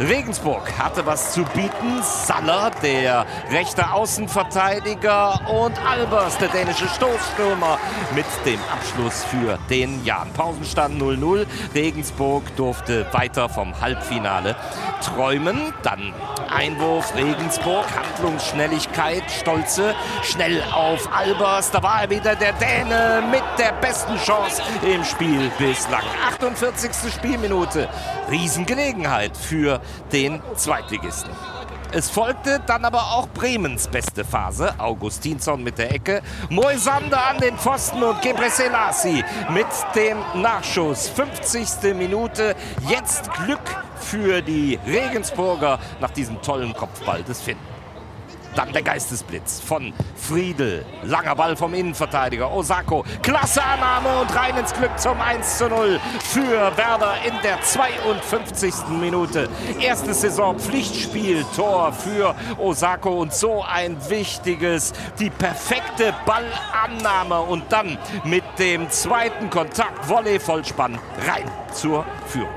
Regensburg 0.00 0.72
hatte 0.78 1.04
was 1.06 1.32
zu 1.32 1.44
bieten. 1.44 2.02
Saller, 2.02 2.70
der 2.82 3.26
rechte 3.50 3.92
Außenverteidiger 3.92 5.40
und 5.48 5.78
Albers, 5.86 6.38
der 6.38 6.48
dänische 6.48 6.88
Stoßstürmer, 6.88 7.78
mit 8.14 8.24
dem 8.46 8.60
Abschluss 8.72 9.24
für 9.24 9.58
den 9.68 10.04
Jan. 10.04 10.32
Pausenstand 10.32 11.00
0-0. 11.00 11.46
Regensburg 11.74 12.44
durfte 12.56 13.06
weiter 13.12 13.48
vom 13.48 13.78
Halbfinale 13.80 14.56
träumen. 15.02 15.74
Dann 15.82 16.14
Einwurf 16.48 17.14
Regensburg, 17.14 17.86
Handlungsschnelligkeit, 17.94 19.22
Stolze, 19.30 19.94
schnell 20.22 20.62
auf 20.72 21.12
Albers. 21.14 21.70
Da 21.70 21.82
war 21.82 22.02
er 22.02 22.10
wieder 22.10 22.34
der 22.34 22.52
Däne 22.54 23.22
mit 23.30 23.42
der 23.58 23.72
besten 23.80 24.16
Chance 24.16 24.62
im 24.82 25.04
Spiel 25.04 25.50
bislang. 25.58 26.02
48. 26.28 27.12
Spielminute. 27.12 27.88
Riesengelegenheit 28.30 29.36
für 29.36 29.81
den 30.12 30.40
Zweitligisten. 30.54 31.30
Es 31.94 32.08
folgte 32.08 32.58
dann 32.66 32.86
aber 32.86 33.12
auch 33.12 33.28
Bremens 33.28 33.86
beste 33.86 34.24
Phase. 34.24 34.74
Augustinsson 34.78 35.62
mit 35.62 35.76
der 35.76 35.94
Ecke, 35.94 36.22
Moisander 36.48 37.26
an 37.26 37.36
den 37.36 37.58
Pfosten 37.58 38.02
und 38.02 38.22
Gebre 38.22 38.48
mit 39.50 39.66
dem 39.94 40.18
Nachschuss. 40.40 41.08
50. 41.08 41.94
Minute. 41.94 42.56
Jetzt 42.88 43.30
Glück 43.44 43.60
für 43.96 44.40
die 44.40 44.78
Regensburger 44.86 45.78
nach 46.00 46.10
diesem 46.10 46.40
tollen 46.40 46.72
Kopfball 46.72 47.22
des 47.24 47.42
Finn. 47.42 47.71
Dann 48.54 48.72
der 48.72 48.82
Geistesblitz 48.82 49.60
von 49.60 49.92
Friedel. 50.14 50.84
Langer 51.04 51.34
Ball 51.34 51.56
vom 51.56 51.72
Innenverteidiger 51.72 52.52
Osako. 52.52 53.04
Klasse 53.22 53.62
Annahme 53.64 54.20
und 54.20 54.34
rein 54.36 54.56
ins 54.58 54.74
Glück 54.74 54.98
zum 54.98 55.20
1 55.20 55.58
zu 55.58 55.68
0 55.68 55.98
für 56.20 56.76
Werder 56.76 57.14
in 57.26 57.34
der 57.42 57.60
52. 57.62 58.88
Minute. 59.00 59.48
Erstes 59.80 60.20
Saison 60.20 60.58
Pflichtspiel 60.58 61.44
Tor 61.56 61.92
für 61.92 62.34
Osako 62.58 63.22
und 63.22 63.32
so 63.32 63.62
ein 63.62 63.96
wichtiges, 64.10 64.92
die 65.18 65.30
perfekte 65.30 66.14
Ballannahme 66.26 67.40
und 67.40 67.64
dann 67.72 67.98
mit 68.24 68.44
dem 68.58 68.90
zweiten 68.90 69.48
Kontakt 69.48 70.08
Volley 70.08 70.38
Vollspann 70.38 70.98
rein 71.26 71.50
zur 71.72 72.04
Führung. 72.26 72.52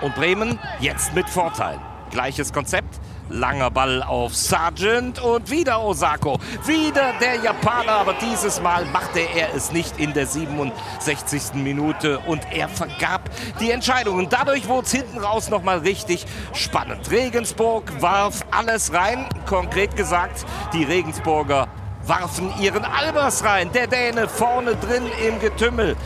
Und 0.00 0.14
Bremen 0.14 0.58
jetzt 0.80 1.14
mit 1.14 1.28
Vorteil. 1.28 1.78
Gleiches 2.10 2.52
Konzept. 2.52 3.00
Langer 3.28 3.70
Ball 3.70 4.02
auf 4.02 4.34
Sargent 4.34 5.18
und 5.18 5.50
wieder 5.50 5.82
Osako. 5.82 6.38
Wieder 6.66 7.14
der 7.20 7.36
Japaner, 7.36 7.92
aber 7.92 8.14
dieses 8.14 8.60
Mal 8.60 8.84
machte 8.86 9.20
er 9.20 9.54
es 9.54 9.72
nicht 9.72 9.98
in 9.98 10.12
der 10.12 10.26
67. 10.26 11.54
Minute 11.54 12.18
und 12.20 12.40
er 12.52 12.68
vergab 12.68 13.30
die 13.60 13.70
Entscheidung. 13.70 14.18
Und 14.18 14.32
dadurch 14.32 14.68
wurde 14.68 14.86
es 14.86 14.92
hinten 14.92 15.18
raus 15.18 15.48
nochmal 15.48 15.78
richtig 15.78 16.26
spannend. 16.52 17.10
Regensburg 17.10 18.00
warf 18.00 18.44
alles 18.50 18.92
rein. 18.92 19.26
Konkret 19.46 19.96
gesagt, 19.96 20.44
die 20.72 20.84
Regensburger 20.84 21.68
warfen 22.06 22.52
ihren 22.60 22.84
Albers 22.84 23.44
rein. 23.44 23.70
Der 23.72 23.86
Däne 23.86 24.28
vorne 24.28 24.76
drin 24.76 25.04
im 25.26 25.40
Getümmel. 25.40 25.96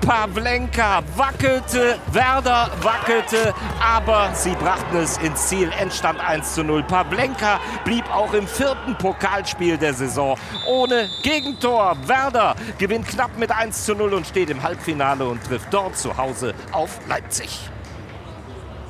Pavlenka 0.00 1.02
wackelte, 1.16 1.98
Werder 2.12 2.70
wackelte, 2.82 3.54
aber 3.82 4.30
sie 4.34 4.54
brachten 4.54 4.96
es 4.96 5.18
ins 5.18 5.48
Ziel. 5.48 5.70
Endstand 5.78 6.20
1 6.20 6.54
zu 6.54 6.64
0. 6.64 6.82
Pavlenka 6.84 7.60
blieb 7.84 8.04
auch 8.14 8.32
im 8.34 8.46
vierten 8.46 8.96
Pokalspiel 8.96 9.78
der 9.78 9.94
Saison 9.94 10.38
ohne 10.66 11.08
Gegentor. 11.22 11.96
Werder 12.06 12.54
gewinnt 12.78 13.08
knapp 13.08 13.36
mit 13.38 13.50
1 13.50 13.84
zu 13.84 13.94
0 13.94 14.14
und 14.14 14.26
steht 14.26 14.50
im 14.50 14.62
Halbfinale 14.62 15.26
und 15.26 15.44
trifft 15.44 15.72
dort 15.72 15.96
zu 15.96 16.16
Hause 16.16 16.54
auf 16.72 16.98
Leipzig. 17.08 17.70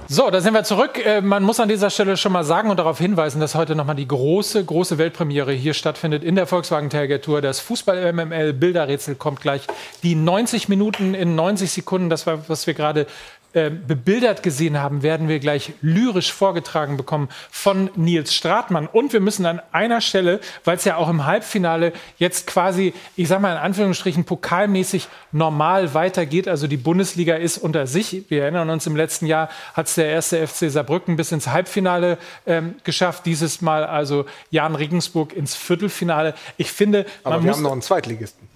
So, 0.07 0.29
da 0.29 0.43
sind 0.43 0.53
wir 0.53 0.65
zurück. 0.65 1.05
Äh, 1.05 1.23
man 1.23 1.43
muss 1.43 1.61
an 1.61 1.69
dieser 1.69 1.89
Stelle 1.89 2.19
schon 2.19 2.33
mal 2.33 2.45
sagen 2.45 2.71
und 2.71 2.77
darauf 2.77 2.99
hinweisen, 2.99 3.41
dass 3.41 3.55
heute 3.55 3.75
nochmal 3.75 3.97
die 3.97 4.07
große, 4.07 4.63
große 4.63 4.99
Weltpremiere 4.99 5.53
hier 5.53 5.73
stattfindet 5.73 6.23
in 6.23 6.35
der 6.35 6.47
Volkswagen 6.47 6.91
Tour. 7.23 7.41
Das 7.41 7.61
Fußball-MML 7.61 8.53
Bilderrätsel 8.53 9.15
kommt 9.15 9.41
gleich. 9.41 9.63
Die 10.03 10.15
90 10.15 10.69
Minuten 10.69 11.15
in 11.15 11.35
90 11.35 11.73
Sekunden, 11.73 12.11
das 12.11 12.27
war, 12.27 12.47
was 12.49 12.67
wir 12.67 12.75
gerade 12.75 13.07
äh, 13.55 13.71
bebildert 13.71 14.43
gesehen 14.43 14.81
haben, 14.81 15.03
werden 15.03 15.29
wir 15.29 15.39
gleich 15.39 15.73
lyrisch 15.81 16.33
vorgetragen 16.33 16.97
bekommen 16.97 17.29
von 17.51 17.89
Nils 17.95 18.35
Stratmann. 18.35 18.89
Und 18.89 19.13
wir 19.13 19.21
müssen 19.21 19.47
an 19.47 19.63
einer 19.71 20.01
Stelle, 20.01 20.41
weil 20.65 20.77
es 20.77 20.85
ja 20.85 20.97
auch 20.97 21.09
im 21.09 21.25
Halbfinale 21.25 21.93
jetzt 22.19 22.49
quasi, 22.49 22.95
ich 23.15 23.29
sag 23.29 23.41
mal 23.41 23.53
in 23.53 23.59
Anführungsstrichen, 23.59 24.25
pokalmäßig 24.25 25.07
normal 25.31 25.95
weitergeht. 25.95 26.49
Also 26.49 26.67
die 26.67 26.77
Bundesliga 26.77 27.37
ist 27.37 27.59
unter 27.59 27.87
sich. 27.87 28.25
Wir 28.29 28.43
erinnern 28.43 28.71
uns, 28.71 28.87
im 28.87 28.97
letzten 28.97 29.27
Jahr 29.27 29.49
hat 29.75 29.87
es 29.87 29.95
der 29.95 30.07
erste 30.07 30.47
FC 30.47 30.71
Saarbrücken 30.71 31.17
bis 31.17 31.31
ins 31.31 31.47
Halbfinale 31.47 32.19
ähm, 32.47 32.75
geschafft. 32.83 33.25
Dieses 33.25 33.61
Mal 33.61 33.85
also 33.85 34.27
Jan 34.51 34.75
Regensburg 34.75 35.33
ins 35.33 35.55
Viertelfinale. 35.55 36.35
Ich 36.57 36.73
finde, 36.73 37.07
Aber 37.23 37.43
wir 37.43 37.53
haben 37.53 37.63
noch 37.63 37.73
einen 37.73 37.83
Zweitligisten. 37.83 38.49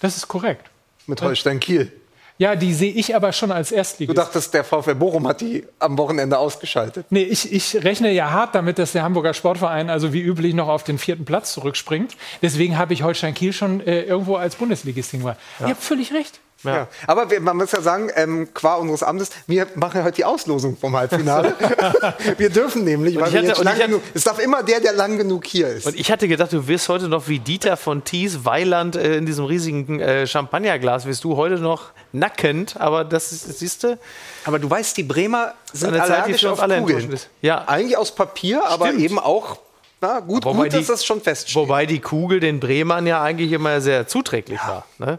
Das 0.00 0.16
ist 0.16 0.28
korrekt. 0.28 0.70
Mit 1.06 1.22
Holstein 1.22 1.58
Kiel. 1.58 1.92
Ja, 2.40 2.56
die 2.56 2.72
sehe 2.72 2.90
ich 2.90 3.14
aber 3.14 3.34
schon 3.34 3.52
als 3.52 3.70
Erstligist. 3.70 4.16
Du 4.16 4.22
dachtest, 4.22 4.54
der 4.54 4.64
VfL 4.64 4.94
Bochum 4.94 5.28
hat 5.28 5.42
die 5.42 5.62
am 5.78 5.98
Wochenende 5.98 6.38
ausgeschaltet. 6.38 7.04
Nee, 7.10 7.24
ich, 7.24 7.52
ich 7.52 7.84
rechne 7.84 8.10
ja 8.12 8.30
hart 8.30 8.54
damit, 8.54 8.78
dass 8.78 8.92
der 8.92 9.02
Hamburger 9.02 9.34
Sportverein 9.34 9.90
also 9.90 10.14
wie 10.14 10.22
üblich 10.22 10.54
noch 10.54 10.68
auf 10.68 10.82
den 10.82 10.96
vierten 10.96 11.26
Platz 11.26 11.52
zurückspringt. 11.52 12.16
Deswegen 12.40 12.78
habe 12.78 12.94
ich 12.94 13.02
Holstein 13.02 13.34
Kiel 13.34 13.52
schon 13.52 13.86
äh, 13.86 14.04
irgendwo 14.04 14.36
als 14.36 14.56
Bundesligist 14.56 15.10
hingebracht. 15.10 15.36
Ja. 15.58 15.66
Ihr 15.66 15.72
habt 15.72 15.82
völlig 15.82 16.14
recht. 16.14 16.40
Ja. 16.62 16.74
ja. 16.74 16.88
Aber 17.06 17.30
wir, 17.30 17.40
man 17.40 17.56
muss 17.56 17.72
ja 17.72 17.80
sagen, 17.80 18.10
ähm, 18.14 18.48
qua 18.52 18.74
unseres 18.74 19.02
Amtes, 19.02 19.30
wir 19.46 19.66
machen 19.74 20.02
heute 20.02 20.16
die 20.16 20.24
Auslosung 20.24 20.76
vom 20.76 20.96
Halbfinale. 20.96 21.54
wir 22.38 22.50
dürfen 22.50 22.84
nämlich, 22.84 23.18
weil 23.18 23.32
wir 23.32 23.42
jetzt 23.42 23.62
lang 23.62 23.78
genug, 23.78 24.02
es 24.14 24.24
darf 24.24 24.38
immer 24.38 24.62
der, 24.62 24.80
der 24.80 24.92
lang 24.92 25.16
genug 25.16 25.46
hier 25.46 25.68
ist. 25.68 25.86
Und 25.86 25.98
ich 25.98 26.10
hatte 26.10 26.28
gedacht, 26.28 26.52
du 26.52 26.66
wirst 26.66 26.88
heute 26.88 27.08
noch 27.08 27.28
wie 27.28 27.38
Dieter 27.38 27.76
von 27.76 28.04
Thies 28.04 28.44
Weiland 28.44 28.96
äh, 28.96 29.16
in 29.16 29.26
diesem 29.26 29.44
riesigen 29.44 30.00
äh, 30.00 30.26
Champagnerglas, 30.26 31.06
wirst 31.06 31.24
du 31.24 31.36
heute 31.36 31.56
noch 31.56 31.90
nackend, 32.12 32.76
aber 32.78 33.04
das 33.04 33.30
siehst 33.30 33.84
du. 33.84 33.98
Aber 34.44 34.58
du 34.58 34.68
weißt, 34.68 34.96
die 34.96 35.02
Bremer 35.02 35.54
sind 35.72 35.98
allergisch 35.98 36.42
Zeit, 36.42 36.50
auf 36.50 36.60
alle 36.60 36.78
Kugeln. 36.78 37.18
Ja. 37.40 37.66
Eigentlich 37.66 37.96
aus 37.96 38.14
Papier, 38.14 38.64
aber 38.66 38.88
Stimmt. 38.88 39.02
eben 39.02 39.18
auch 39.18 39.58
na, 40.02 40.20
gut, 40.20 40.44
wobei 40.46 40.64
gut, 40.64 40.72
die, 40.72 40.76
dass 40.78 40.86
das 40.86 41.04
schon 41.04 41.20
feststeht. 41.20 41.54
Wobei 41.56 41.84
die 41.84 42.00
Kugel 42.00 42.40
den 42.40 42.58
Bremern 42.58 43.06
ja 43.06 43.22
eigentlich 43.22 43.52
immer 43.52 43.82
sehr 43.82 44.08
zuträglich 44.08 44.58
ja. 44.58 44.68
war. 44.68 44.86
Ne? 44.98 45.18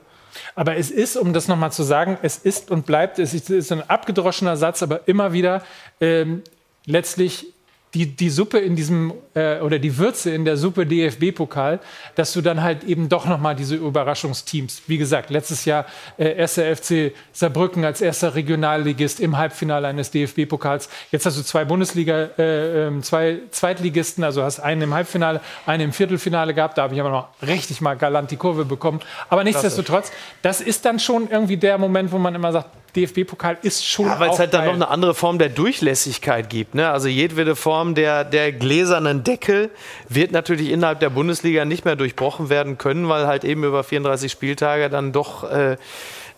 Aber 0.55 0.77
es 0.77 0.91
ist, 0.91 1.17
um 1.17 1.33
das 1.33 1.47
nochmal 1.47 1.71
zu 1.71 1.83
sagen, 1.83 2.17
es 2.21 2.37
ist 2.37 2.71
und 2.71 2.85
bleibt, 2.85 3.19
es 3.19 3.33
ist 3.33 3.71
ein 3.71 3.89
abgedroschener 3.89 4.57
Satz, 4.57 4.83
aber 4.83 5.07
immer 5.07 5.33
wieder 5.33 5.63
ähm, 5.99 6.43
letztlich 6.85 7.50
die, 7.93 8.15
die 8.15 8.30
Suppe 8.30 8.59
in 8.59 8.76
diesem 8.76 9.13
äh, 9.34 9.59
oder 9.59 9.77
die 9.77 9.97
Würze 9.97 10.31
in 10.31 10.45
der 10.45 10.55
Suppe 10.55 10.85
DFB-Pokal, 10.85 11.80
dass 12.15 12.31
du 12.31 12.41
dann 12.41 12.61
halt 12.61 12.84
eben 12.85 13.09
doch 13.09 13.26
nochmal 13.26 13.55
diese 13.55 13.76
Überraschungsteams, 13.76 14.84
wie 14.88 14.97
gesagt, 14.97 15.30
letztes 15.30 15.65
Jahr 15.65 15.85
äh, 16.18 16.35
erster 16.35 16.76
FC 16.76 17.13
Saarbrücken 17.34 17.84
als 17.84 18.01
erster 18.01 18.35
Regionalligist 18.35 19.19
im 19.19 19.38
Halbfinale 19.38 19.88
eines 19.88 20.11
DFB-Pokals. 20.11 20.89
Jetzt 21.11 21.26
hast 21.26 21.38
du 21.38 21.43
zwei 21.43 21.65
Bundesliga, 21.65 22.30
äh, 22.38 22.88
ähm, 22.88 23.03
zwei 23.03 23.39
Zweitligisten, 23.51 24.23
also 24.23 24.43
hast 24.43 24.61
einen 24.61 24.84
im 24.84 24.93
Halbfinale, 24.93 25.41
einen 25.65 25.85
im 25.85 25.93
Viertelfinale 25.93 26.53
gehabt. 26.53 26.77
Da 26.77 26.84
habe 26.84 26.93
ich 26.93 26.99
aber 27.01 27.09
noch 27.09 27.27
richtig 27.45 27.81
mal 27.81 27.95
galant 27.95 28.31
die 28.31 28.38
Kurve 28.38 28.63
bekommen. 28.63 29.01
Aber 29.27 29.43
nichtsdestotrotz, 29.43 30.11
das 30.41 30.61
ist 30.61 30.85
dann 30.85 30.99
schon 30.99 31.30
irgendwie 31.30 31.57
der 31.57 31.77
Moment, 31.77 32.11
wo 32.11 32.18
man 32.18 32.35
immer 32.35 32.53
sagt, 32.53 32.69
DFB-Pokal 32.95 33.57
ist 33.61 33.85
schon. 33.85 34.05
Ja, 34.05 34.19
weil 34.19 34.31
es 34.31 34.39
halt 34.39 34.53
dann 34.53 34.65
noch 34.65 34.73
eine 34.73 34.89
andere 34.89 35.13
Form 35.13 35.38
der 35.39 35.49
Durchlässigkeit 35.49 36.49
gibt. 36.49 36.76
Ne? 36.76 36.89
Also 36.89 37.07
jedwede 37.07 37.55
Form 37.55 37.95
der, 37.95 38.23
der 38.23 38.51
gläsernen 38.51 39.23
Deckel 39.23 39.69
wird 40.09 40.31
natürlich 40.31 40.69
innerhalb 40.69 40.99
der 40.99 41.09
Bundesliga 41.09 41.65
nicht 41.65 41.85
mehr 41.85 41.95
durchbrochen 41.95 42.49
werden 42.49 42.77
können, 42.77 43.07
weil 43.09 43.27
halt 43.27 43.43
eben 43.43 43.63
über 43.63 43.84
34 43.84 44.31
Spieltage 44.31 44.89
dann 44.89 45.11
doch 45.11 45.49
äh, 45.49 45.77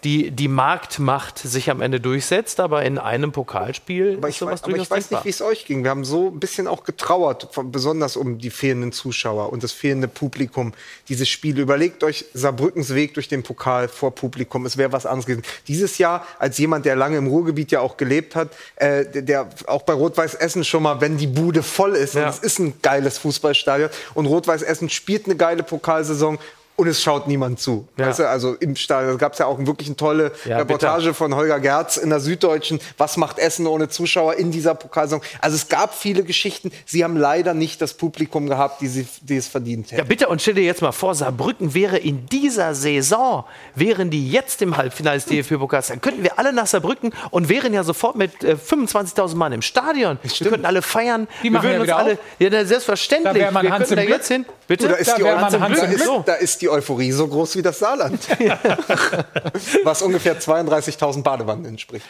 die, 0.04 0.32
die 0.32 0.48
Marktmacht 0.48 1.38
sich 1.40 1.70
am 1.70 1.82
Ende 1.82 2.00
durchsetzt, 2.00 2.60
aber 2.60 2.84
in 2.84 2.98
einem 2.98 3.32
Pokalspiel 3.32 4.18
aber 4.18 4.30
ich, 4.30 4.38
sowas 4.38 4.62
weiß, 4.62 4.64
aber 4.64 4.78
ich 4.78 4.90
weiß 4.90 5.12
nicht, 5.12 5.26
wie 5.26 5.30
es 5.30 5.42
euch 5.42 5.66
ging. 5.66 5.84
Wir 5.84 5.92
haben 5.92 6.04
so 6.04 6.28
ein 6.28 6.40
bisschen 6.40 6.68
auch 6.68 6.84
getrauert, 6.84 7.50
besonders 7.66 8.18
um 8.18 8.38
die 8.38 8.50
fehlenden 8.50 8.92
Zuschauer 8.92 9.52
und 9.52 9.64
das 9.64 9.72
fehlende 9.72 10.08
Publikum. 10.08 10.74
Dieses 11.10 11.30
Spiel. 11.30 11.58
Überlegt 11.58 12.04
euch 12.04 12.26
Saarbrückens 12.34 12.94
Weg 12.94 13.14
durch 13.14 13.28
den 13.28 13.44
Pokal 13.44 13.88
vor 13.88 14.14
Publikum. 14.14 14.66
Es 14.66 14.78
wäre 14.78 14.92
was 14.92 15.06
anderes 15.06 15.26
gewesen. 15.26 15.44
Dieses 15.68 15.98
Jahr, 15.98 16.26
als 16.40 16.58
jemand, 16.58 16.86
der 16.86 16.96
lange 16.96 17.18
im 17.18 17.28
Ruhrgebiet 17.28 17.72
ja 17.72 17.80
auch 17.80 17.98
gelebt 17.98 18.36
hat, 18.36 18.50
äh, 18.76 19.06
der 19.22 19.50
auch 19.68 19.84
bei 19.84 19.94
Rot-Weiß 19.94 20.36
Essen 20.36 20.64
schon 20.64 20.84
mal, 20.84 21.00
wenn 21.02 21.18
die 21.18 21.28
Bude 21.28 21.64
voll 21.64 21.96
ist, 21.96 22.16
ja. 22.16 22.24
und 22.24 22.30
es 22.30 22.40
ist 22.40 22.60
ein 22.60 22.74
geiles 22.82 23.18
Fußballstadion 23.20 23.90
und 24.14 24.26
Rot-Weiß 24.26 24.64
Essen 24.64 24.90
spielt 24.90 25.26
eine 25.26 25.36
geile 25.36 25.64
Pokalsaison 25.64 26.40
und 26.84 26.90
es 26.90 27.02
schaut 27.02 27.28
niemand 27.28 27.60
zu. 27.60 27.88
Ja. 27.98 28.08
Weißt 28.08 28.20
du, 28.20 28.30
also 28.30 28.56
im 28.56 28.76
Stadion 28.76 29.18
gab 29.18 29.34
es 29.34 29.40
ja 29.40 29.46
auch 29.46 29.58
wirklich 29.60 29.88
eine 29.88 29.96
tolle 29.96 30.34
ja, 30.44 30.58
Reportage 30.58 31.04
bitte. 31.04 31.14
von 31.14 31.34
Holger 31.34 31.62
Gerz 31.62 31.96
in 31.96 32.10
der 32.10 32.20
Süddeutschen. 32.20 32.80
Was 32.98 33.16
macht 33.16 33.40
Essen 33.40 33.68
ohne 33.68 33.88
Zuschauer 33.88 34.36
in 34.36 34.52
dieser 34.52 34.76
Pokalsaison? 34.76 35.22
Also 35.40 35.56
es 35.56 35.70
gab 35.70 35.96
viele 35.96 36.24
Geschichten. 36.24 36.72
Sie 36.86 37.04
haben 37.04 37.16
leider 37.16 37.54
nicht 37.54 37.82
das 37.82 37.94
Publikum 37.94 38.48
gehabt, 38.48 38.82
die, 38.82 38.88
sie, 38.88 39.08
die 39.22 39.38
es 39.38 39.48
verdient 39.48 39.88
hätten. 39.92 40.00
Ja, 40.00 40.04
bitte 40.04 40.28
und 40.28 40.42
stell 40.42 40.56
dir 40.56 40.64
jetzt 40.64 40.82
mal 40.82 40.92
vor, 40.92 41.16
Saarbrücken 41.16 41.74
wäre 41.74 41.98
in 41.98 42.26
dieser 42.26 42.76
Saison, 42.76 43.46
wären 43.76 44.10
die 44.10 44.30
jetzt 44.30 44.62
im 44.62 44.76
Halbfinale 44.76 45.20
des 45.20 45.26
DFB-Pokals, 45.28 45.88
dann 45.88 46.02
könnten 46.02 46.24
wir 46.24 46.38
alle 46.38 46.52
nach 46.52 46.68
Saarbrücken 46.68 47.14
und 47.32 47.48
wären 47.48 47.74
ja 47.74 47.84
sofort 47.84 48.18
mit 48.18 48.44
äh, 48.44 48.56
25.000 48.56 49.36
Mann 49.36 49.54
im 49.54 49.62
Stadion. 49.62 50.20
Wir 50.22 50.50
könnten 50.50 50.66
alle 50.66 50.82
feiern. 50.82 51.28
Die 51.44 51.50
wir 51.50 51.64
würden 51.64 51.76
ja 51.76 51.82
uns 51.82 51.92
alle, 51.92 52.18
ja, 52.40 52.66
selbstverständlich. 52.66 53.44
Da 53.44 53.62
wir 53.62 53.70
könnten 53.70 53.96
da 53.96 54.02
jetzt 54.02 54.28
hin. 54.28 54.46
Bitte? 54.74 54.88
Da 54.88 54.96
ist, 54.96 55.08
da 55.08 55.18
die, 55.18 55.96
Glück, 55.96 56.26
da 56.26 56.34
ist 56.34 56.60
die 56.64 56.68
Euphorie 56.68 57.12
so 57.12 57.28
groß 57.28 57.58
wie 57.58 57.62
das 57.62 57.78
Saarland. 57.78 58.20
Was 59.84 60.02
ungefähr 60.02 60.40
32.000 60.40 61.22
Badewannen 61.22 61.66
entspricht. 61.66 62.04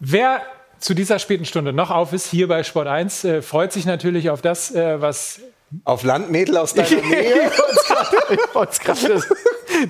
Wer 0.00 0.40
zu 0.78 0.94
dieser 0.94 1.18
späten 1.18 1.44
Stunde 1.44 1.74
noch 1.74 1.90
auf 1.90 2.14
ist, 2.14 2.30
hier 2.30 2.48
bei 2.48 2.62
Sport 2.62 2.86
1, 2.86 3.24
äh, 3.24 3.42
freut 3.42 3.74
sich 3.74 3.84
natürlich 3.84 4.30
auf 4.30 4.40
das, 4.40 4.74
äh, 4.74 5.02
was. 5.02 5.40
Auf 5.84 6.02
Landmädel 6.02 6.56
aus 6.56 6.72
deiner 6.72 6.88
Nähe. 7.02 7.50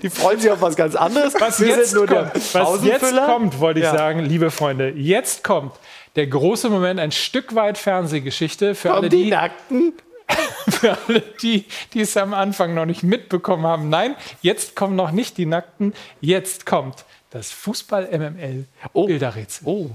die 0.02 0.10
freuen 0.10 0.40
sich 0.40 0.50
auf 0.50 0.60
was 0.60 0.74
ganz 0.74 0.96
anderes. 0.96 1.34
Was, 1.38 1.60
jetzt 1.60 1.94
kommt, 1.94 2.10
was 2.10 2.84
jetzt 2.84 3.14
kommt, 3.14 3.60
wollte 3.60 3.78
ich 3.78 3.86
ja. 3.86 3.96
sagen, 3.96 4.24
liebe 4.24 4.50
Freunde, 4.50 4.88
jetzt 4.88 5.44
kommt 5.44 5.70
der 6.16 6.26
große 6.26 6.68
Moment, 6.68 6.98
ein 6.98 7.12
Stück 7.12 7.54
weit 7.54 7.78
Fernsehgeschichte 7.78 8.74
für 8.74 8.88
Kommen 8.88 9.02
alle, 9.02 9.08
die 9.08 9.22
die, 9.22 9.30
Nackten? 9.30 9.92
für 10.68 10.96
alle 11.06 11.20
die, 11.42 11.64
die 11.92 12.00
es 12.00 12.16
am 12.16 12.34
Anfang 12.34 12.74
noch 12.74 12.86
nicht 12.86 13.02
mitbekommen 13.02 13.66
haben. 13.66 13.88
Nein, 13.88 14.16
jetzt 14.42 14.76
kommen 14.76 14.96
noch 14.96 15.10
nicht 15.10 15.38
die 15.38 15.46
Nackten, 15.46 15.94
jetzt 16.20 16.66
kommt 16.66 17.04
das 17.30 17.50
Fußball-MML 17.50 18.64
Bilderrätsel. 18.94 19.66
Oh. 19.66 19.90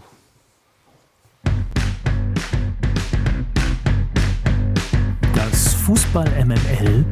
Das 5.35 5.73
Fußball-MML 5.75 7.05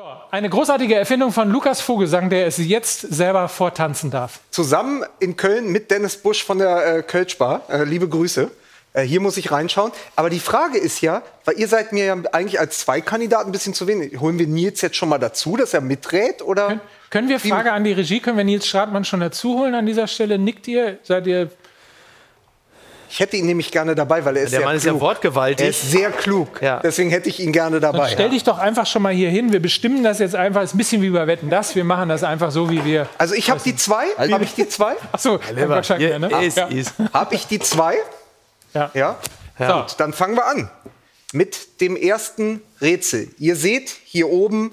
So, 0.00 0.06
eine 0.30 0.48
großartige 0.48 0.94
Erfindung 0.94 1.30
von 1.30 1.50
Lukas 1.50 1.82
Vogelsang, 1.82 2.30
der 2.30 2.46
es 2.46 2.56
jetzt 2.56 3.00
selber 3.00 3.48
vortanzen 3.48 4.10
darf. 4.10 4.40
Zusammen 4.50 5.04
in 5.18 5.36
Köln 5.36 5.70
mit 5.70 5.90
Dennis 5.90 6.16
Busch 6.16 6.42
von 6.42 6.56
der 6.56 6.86
äh, 6.86 7.02
Kölschbar. 7.02 7.64
Äh, 7.68 7.84
liebe 7.84 8.08
Grüße. 8.08 8.50
Äh, 8.94 9.02
hier 9.02 9.20
muss 9.20 9.36
ich 9.36 9.52
reinschauen. 9.52 9.92
Aber 10.16 10.30
die 10.30 10.40
Frage 10.40 10.78
ist 10.78 11.02
ja, 11.02 11.20
weil 11.44 11.58
ihr 11.58 11.68
seid 11.68 11.92
mir 11.92 12.04
ja 12.06 12.16
eigentlich 12.32 12.58
als 12.58 12.78
zwei 12.78 13.02
Kandidaten 13.02 13.50
ein 13.50 13.52
bisschen 13.52 13.74
zu 13.74 13.86
wenig. 13.86 14.18
Holen 14.18 14.38
wir 14.38 14.46
Nils 14.46 14.80
jetzt 14.80 14.96
schon 14.96 15.10
mal 15.10 15.18
dazu, 15.18 15.58
dass 15.58 15.74
er 15.74 15.82
miträt? 15.82 16.40
Oder? 16.42 16.68
Können, 16.68 16.80
können 17.10 17.28
wir, 17.28 17.38
Frage 17.38 17.70
an 17.72 17.84
die 17.84 17.92
Regie, 17.92 18.20
können 18.20 18.38
wir 18.38 18.44
Nils 18.44 18.66
Stratmann 18.66 19.04
schon 19.04 19.20
dazu 19.20 19.58
holen 19.58 19.74
an 19.74 19.84
dieser 19.84 20.06
Stelle? 20.06 20.38
Nickt 20.38 20.66
ihr? 20.66 20.98
Seid 21.02 21.26
ihr 21.26 21.50
Ich 23.10 23.18
hätte 23.18 23.36
ihn 23.36 23.46
nämlich 23.46 23.72
gerne 23.72 23.94
dabei, 23.96 24.24
weil 24.24 24.36
er 24.36 24.44
ist 24.44 24.52
Der 24.52 24.60
sehr 24.60 24.66
Mann 24.66 24.76
ist 24.76 24.84
ja 24.84 24.92
klug. 24.92 25.00
wortgewaltig. 25.02 25.64
Er 25.64 25.70
ist 25.70 25.90
sehr 25.90 26.10
klug. 26.12 26.62
Ja. 26.62 26.78
Deswegen 26.80 27.10
hätte 27.10 27.28
ich 27.28 27.40
ihn 27.40 27.52
gerne 27.52 27.80
dabei. 27.80 27.98
Dann 27.98 28.08
stell 28.10 28.30
dich 28.30 28.44
doch 28.44 28.58
einfach 28.58 28.86
schon 28.86 29.02
mal 29.02 29.12
hier 29.12 29.30
hin. 29.30 29.52
Wir 29.52 29.60
bestimmen 29.60 30.04
das 30.04 30.20
jetzt 30.20 30.36
einfach. 30.36 30.62
Ist 30.62 30.74
ein 30.74 30.78
bisschen 30.78 31.02
wie 31.02 31.10
bei 31.10 31.26
Wetten 31.26 31.50
das. 31.50 31.74
Wir 31.74 31.82
machen 31.84 32.08
das 32.08 32.22
einfach 32.22 32.52
so, 32.52 32.70
wie 32.70 32.84
wir. 32.84 33.08
Also 33.18 33.34
ich 33.34 33.50
habe 33.50 33.60
die 33.64 33.74
zwei. 33.74 34.04
Habe 34.16 34.44
ich 34.44 34.54
die 34.54 34.68
zwei? 34.68 34.94
Achso, 35.12 35.40
mir, 35.54 36.18
ne? 36.20 36.44
Ist, 36.46 36.56
Ja. 36.56 36.66
ist. 36.66 36.94
Habe 37.12 37.34
ich 37.34 37.46
die 37.48 37.58
zwei? 37.58 37.96
Ja. 38.74 38.90
Ja. 38.94 39.16
So. 39.58 39.64
Gut, 39.66 39.94
dann 39.98 40.12
fangen 40.12 40.36
wir 40.36 40.46
an 40.46 40.70
mit 41.32 41.80
dem 41.80 41.96
ersten 41.96 42.62
Rätsel. 42.80 43.28
Ihr 43.38 43.56
seht 43.56 43.90
hier 44.04 44.28
oben 44.30 44.70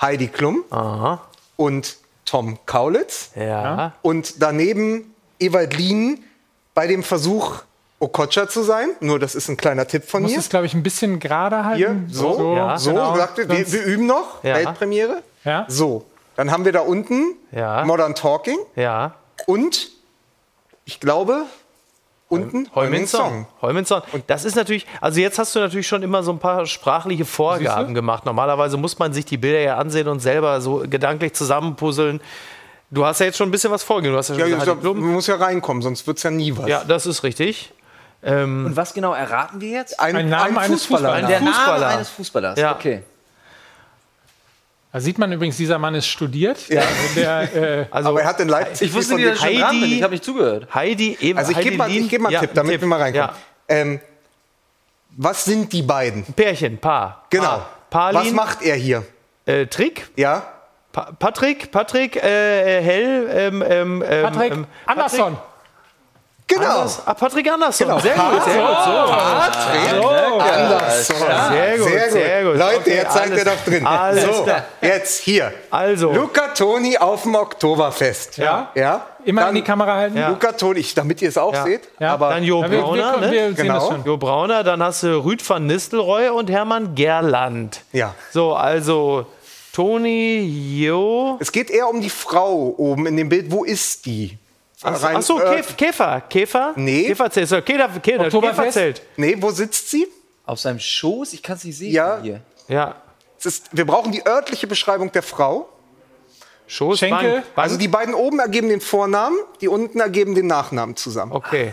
Heidi 0.00 0.28
Klum 0.28 0.64
Aha. 0.70 1.20
und 1.56 1.96
Tom 2.26 2.58
Kaulitz 2.66 3.30
Ja. 3.34 3.94
und 4.02 4.34
daneben 4.42 5.14
Ewald 5.40 5.74
Lien 5.76 6.22
bei 6.74 6.86
dem 6.86 7.02
Versuch 7.02 7.62
Okocha 8.00 8.48
zu 8.48 8.62
sein. 8.62 8.88
Nur 9.00 9.18
das 9.18 9.34
ist 9.34 9.48
ein 9.48 9.56
kleiner 9.56 9.86
Tipp 9.86 10.04
von 10.08 10.22
Muss 10.22 10.32
mir. 10.32 10.38
es, 10.38 10.48
glaube 10.48 10.66
ich, 10.66 10.74
ein 10.74 10.82
bisschen 10.82 11.20
gerade 11.20 11.64
halten. 11.64 11.76
Hier, 12.08 12.14
so, 12.16 12.34
so, 12.34 12.56
ja, 12.56 12.76
genau. 12.76 13.14
sagt 13.16 13.38
ihr. 13.38 13.48
Wir, 13.48 13.70
wir 13.72 13.84
üben 13.84 14.06
noch. 14.06 14.42
Ja. 14.42 14.54
Weltpremiere. 14.56 15.22
Ja. 15.44 15.66
So, 15.68 16.04
dann 16.36 16.50
haben 16.50 16.64
wir 16.64 16.72
da 16.72 16.80
unten 16.80 17.34
Ja. 17.52 17.84
Modern 17.84 18.14
Talking 18.14 18.58
Ja. 18.74 19.14
und 19.46 19.90
ich 20.86 20.98
glaube 21.00 21.44
unten 22.28 22.68
Heumin 22.74 23.06
Song. 23.06 23.46
Heumin 23.60 23.84
Song. 23.84 24.02
Und 24.12 24.24
das 24.28 24.44
ist 24.44 24.54
natürlich, 24.54 24.86
also 25.00 25.20
jetzt 25.20 25.38
hast 25.38 25.54
du 25.54 25.58
natürlich 25.60 25.86
schon 25.88 26.02
immer 26.02 26.22
so 26.22 26.30
ein 26.32 26.38
paar 26.38 26.64
sprachliche 26.66 27.24
Vorgaben 27.24 27.92
gemacht. 27.94 28.24
Normalerweise 28.24 28.76
muss 28.76 28.98
man 28.98 29.12
sich 29.12 29.24
die 29.24 29.36
Bilder 29.36 29.60
ja 29.60 29.76
ansehen 29.76 30.08
und 30.08 30.20
selber 30.20 30.60
so 30.60 30.84
gedanklich 30.88 31.32
zusammenpuzzeln. 31.34 32.20
Du 32.92 33.04
hast 33.04 33.20
ja 33.20 33.26
jetzt 33.26 33.36
schon 33.38 33.48
ein 33.48 33.52
bisschen 33.52 33.70
was 33.70 33.82
vorgegeben. 33.82 34.14
Du 34.14 34.18
hast 34.18 34.28
ja 34.30 34.36
schon 34.38 34.48
Ja, 34.48 34.58
gesagt, 34.58 34.80
Klum. 34.80 35.00
man 35.00 35.12
muss 35.12 35.26
ja 35.26 35.36
reinkommen, 35.36 35.82
sonst 35.82 36.06
wird 36.06 36.16
es 36.18 36.22
ja 36.22 36.30
nie 36.30 36.56
was. 36.56 36.66
ja, 36.68 36.82
das 36.84 37.06
ist 37.06 37.22
richtig. 37.24 37.72
Ähm, 38.22 38.66
Und 38.66 38.76
was 38.76 38.92
genau 38.92 39.14
erraten 39.14 39.60
wir 39.60 39.70
jetzt? 39.70 39.98
Ein, 39.98 40.16
Ein 40.16 40.28
Name 40.28 40.50
ein 40.50 40.58
eines 40.58 40.84
Fußballer. 40.84 41.14
Fußballers. 41.20 41.28
Der 41.28 41.38
Fußballer. 41.40 41.80
Name 41.80 41.94
eines 41.94 42.08
Fußballers. 42.10 42.58
Ja. 42.58 42.74
Okay. 42.74 43.02
Da 44.92 45.00
sieht 45.00 45.18
man 45.18 45.30
übrigens, 45.32 45.56
dieser 45.56 45.78
Mann 45.78 45.94
ist 45.94 46.06
studiert. 46.08 46.68
Ja. 46.68 46.82
Der, 47.14 47.54
äh, 47.54 47.86
also 47.90 48.08
Aber 48.10 48.22
er 48.22 48.28
hat 48.28 48.40
in 48.40 48.48
Leipzig 48.48 48.88
Ich 48.88 48.94
wusste 48.94 49.14
nicht, 49.14 49.24
von 49.24 49.34
dass 49.36 49.48
ich 49.50 49.60
dran 49.60 49.80
bin. 49.80 49.92
Ich 49.92 50.02
habe 50.02 50.12
nicht 50.12 50.24
zugehört. 50.24 50.74
Heidi, 50.74 51.16
eben, 51.20 51.38
Also 51.38 51.52
ich 51.52 51.60
gebe 51.60 51.76
mal, 51.76 51.90
ich 51.90 52.08
geb 52.08 52.20
mal 52.20 52.32
Ja, 52.32 52.40
einen 52.40 52.48
Tipp, 52.48 52.54
damit 52.56 52.80
wir 52.80 52.88
mal 52.88 53.00
reinkommen. 53.00 53.28
Ja. 53.28 53.34
Ähm, 53.68 54.00
was 55.10 55.44
sind 55.44 55.72
die 55.72 55.82
beiden? 55.82 56.24
Pärchen, 56.24 56.78
Paar. 56.78 57.24
Genau. 57.30 57.64
Paar, 57.88 58.14
was 58.14 58.30
macht 58.32 58.62
er 58.62 58.74
hier? 58.76 59.04
äh, 59.46 59.66
Trick. 59.66 60.08
Ja? 60.16 60.42
Pa 60.92 61.12
Patrick, 61.18 61.70
Patrick, 61.70 62.16
äh, 62.16 62.82
Hell, 62.82 63.28
ähm, 63.32 63.64
ähm, 63.66 64.04
ähm, 64.06 64.22
Patrick 64.24 64.52
ähm, 64.52 64.66
Andersson. 64.86 65.36
Genau. 66.50 66.64
Anders, 66.80 67.02
ah, 67.06 67.14
Patrick 67.14 67.50
Andersson. 67.50 67.86
Genau. 67.86 68.00
Sehr 68.00 68.14
gut, 68.14 68.44
sehr 68.44 68.60
gut. 68.60 68.76
So. 68.84 68.90
Andersson. 70.40 71.16
Sehr 71.50 71.78
gut, 71.78 71.88
Sehr 71.88 72.02
gut. 72.04 72.12
sehr 72.12 72.44
gut. 72.44 72.56
Leute, 72.56 72.76
Okay, 72.80 72.94
jetzt 72.96 73.12
seid 73.12 73.30
ihr 73.36 73.44
doch 73.44 73.64
drin. 73.64 73.86
alles 73.86 74.24
so, 74.36 74.42
klar. 74.42 74.64
jetzt 74.80 75.20
hier. 75.22 75.52
Also. 75.70 76.12
Luca 76.12 76.48
Toni 76.48 76.98
auf 76.98 77.22
dem 77.22 77.34
Oktoberfest. 77.34 78.38
Ja. 78.38 78.70
Ja. 78.74 79.06
Immer 79.24 79.42
Dann 79.42 79.50
in 79.50 79.54
die 79.56 79.62
Kamera 79.62 79.94
halten. 79.96 80.16
Ja. 80.16 80.28
Luca 80.30 80.52
Toni, 80.52 80.80
ich, 80.80 80.94
damit 80.94 81.20
ihr 81.22 81.28
es 81.28 81.36
auch 81.38 81.52
Ja. 81.54 81.64
seht. 81.64 81.82
Ja. 81.98 82.14
Aber 82.14 82.30
Dann 82.30 82.42
Jo 82.42 82.62
wir, 82.62 82.70
wir, 82.70 82.80
Brauner, 82.80 83.20
wir, 83.20 83.30
wir 83.30 83.42
ne? 83.42 83.54
sehen 83.54 83.66
Genau. 83.66 83.94
Jo 84.04 84.16
Brauner, 84.16 84.64
dann 84.64 84.82
hast 84.82 85.02
du 85.02 85.22
Rüd 85.24 85.46
van 85.48 85.66
Nistelrooy 85.66 86.28
und 86.30 86.50
Hermann 86.50 86.94
Gerland. 86.94 87.82
ja. 87.92 88.14
So, 88.32 88.54
also 88.54 89.26
Toni, 89.72 90.78
Jo. 90.80 91.36
Es 91.40 91.52
geht 91.52 91.70
eher 91.70 91.88
um 91.88 92.00
die 92.00 92.10
Frau 92.10 92.74
oben 92.76 93.06
in 93.06 93.16
dem 93.16 93.28
Bild. 93.28 93.50
Wo 93.52 93.64
ist 93.64 94.04
die? 94.06 94.36
Rein- 94.82 95.16
Achso, 95.16 95.38
äh, 95.40 95.56
Käf 95.56 95.76
Käfer. 95.76 96.20
Käfer? 96.22 96.72
Nee. 96.76 97.04
Käferzelt. 97.08 97.48
So, 97.48 97.60
Käfer, 97.62 98.00
Käfer? 98.00 98.30
Käferzelt. 98.40 99.02
Nee, 99.16 99.36
wo 99.38 99.50
sitzt 99.50 99.90
sie? 99.90 100.06
Auf 100.46 100.58
seinem 100.60 100.78
Schoß? 100.80 101.32
Ich 101.34 101.42
kann 101.42 101.56
es 101.56 101.64
nicht 101.64 101.76
sehen 101.78 101.92
Ja. 101.92 102.18
hier. 102.22 102.40
Ja. 102.68 102.94
Es 103.38 103.46
ist, 103.46 103.68
wir 103.72 103.84
brauchen 103.86 104.12
die 104.12 104.24
örtliche 104.26 104.66
Beschreibung 104.66 105.12
der 105.12 105.22
Frau. 105.22 105.68
Schoß, 106.66 106.98
Schenkel. 107.00 107.32
Bank, 107.32 107.54
Bank. 107.54 107.64
Also 107.64 107.76
die 107.78 107.88
beiden 107.88 108.14
oben 108.14 108.38
ergeben 108.38 108.68
den 108.68 108.80
Vornamen, 108.80 109.36
die 109.60 109.68
unten 109.68 109.98
ergeben 110.00 110.34
den 110.34 110.46
Nachnamen 110.46 110.94
zusammen. 110.96 111.32
Okay. 111.32 111.72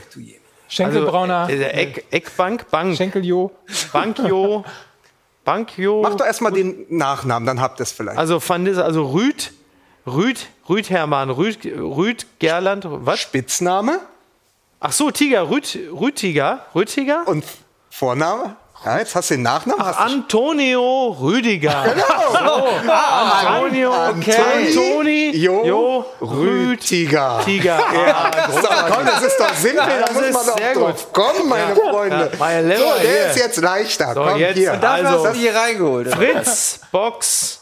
Schenkelbrauner. 0.67 1.45
Also, 1.47 1.53
äh, 1.53 1.67
Eck, 1.69 2.05
Eckbank, 2.11 2.69
Bank, 2.71 2.97
Schenkeljo. 2.97 3.51
Bankjo, 3.93 4.65
Bankjo. 5.45 6.01
Macht 6.01 6.19
doch 6.19 6.25
erstmal 6.25 6.51
den 6.51 6.85
Nachnamen, 6.89 7.45
dann 7.45 7.61
habt 7.61 7.79
ihr 7.79 7.83
es 7.83 7.91
vielleicht. 7.91 8.17
Also 8.17 8.41
Van 8.45 8.63
Nis, 8.63 8.77
also 8.77 9.03
Rüd, 9.11 9.53
Rüd, 10.07 10.39
Rüd 10.69 10.89
Hermann, 10.89 11.29
Rüd, 11.29 11.59
Rüd 11.65 12.25
Gerland, 12.39 12.85
was? 12.87 13.19
Spitzname 13.19 13.99
Ach 14.79 14.91
so, 14.91 15.09
Tiger, 15.11 15.49
Rüd, 15.49 15.77
Rüdtiger, 15.99 16.59
Rüdtiger? 16.75 17.23
und 17.27 17.43
Vorname? 17.89 18.55
Ja, 18.85 18.99
jetzt 18.99 19.15
hast 19.15 19.31
du 19.31 19.33
den 19.33 19.41
Nachnamen. 19.41 19.81
Ach, 19.83 19.87
hast 19.97 19.99
du 20.11 20.13
Antonio 20.17 21.17
Rüdiger. 21.19 21.83
Genau. 21.95 22.67
Antonio, 22.91 23.91
Antoni, 23.91 24.35
Antoni, 24.35 25.35
Jo, 25.35 25.65
Jo, 25.65 26.05
Rüd, 26.21 26.69
Rütiger. 26.79 27.41
Tiger. 27.43 27.79
Ja, 27.79 28.31
Ah, 28.37 28.51
so, 28.51 28.67
komm, 28.93 29.05
das 29.07 29.23
ist 29.23 29.37
doch 29.39 29.53
simpel, 29.55 29.77
Ja, 29.79 30.05
da 30.05 30.13
muss 30.13 30.31
man 30.31 30.45
doch 30.45 30.73
drauf 30.81 31.11
kommen, 31.13 31.49
meine 31.49 31.69
Ja. 31.75 31.89
Freunde. 31.91 32.31
Ja, 32.39 32.77
so, 32.77 33.01
der 33.01 33.11
hier. 33.11 33.25
ist 33.31 33.37
jetzt 33.37 33.57
leichter. 33.57 34.13
So, 34.13 34.23
komm, 34.23 34.37
jetzt- 34.37 34.57
hier. 34.57 34.73
Und 34.73 34.83
dafür 34.83 35.09
hast 35.09 35.23
du 35.35 35.39
hier 35.39 35.55
reingeholt. 35.55 36.13
Fritz, 36.13 36.79
Box, 36.91 37.61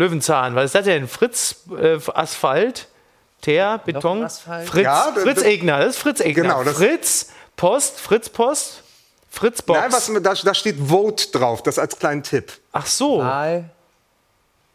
Löwenzahn. 0.00 0.54
Was 0.54 0.66
ist 0.66 0.74
das 0.74 0.84
denn? 0.84 1.06
Fritz, 1.08 1.56
äh, 1.80 1.98
Asphalt, 2.14 2.88
Teer, 3.42 3.80
Beton. 3.84 4.24
Asphalt? 4.24 4.68
Fritz, 4.68 4.84
Ja, 4.84 5.10
das- 5.14 5.22
Fritz 5.22 5.42
Egner, 5.42 5.78
das 5.80 5.88
ist 5.96 5.98
Fritz 6.02 6.20
Egner. 6.20 6.42
Genau, 6.42 6.64
das- 6.64 6.76
Fritz, 6.76 7.28
Post, 7.56 8.00
Fritz 8.00 8.28
Post, 8.28 8.82
Fritz 9.30 9.62
Box. 9.62 9.78
Nein, 9.80 9.92
was, 9.92 10.10
da, 10.22 10.34
da 10.34 10.54
steht 10.54 10.76
Vote 10.88 11.28
drauf, 11.30 11.62
das 11.62 11.78
als 11.78 11.98
kleinen 11.98 12.22
Tipp. 12.22 12.52
Ach 12.72 12.86
so, 12.86 13.20
Drei. 13.20 13.64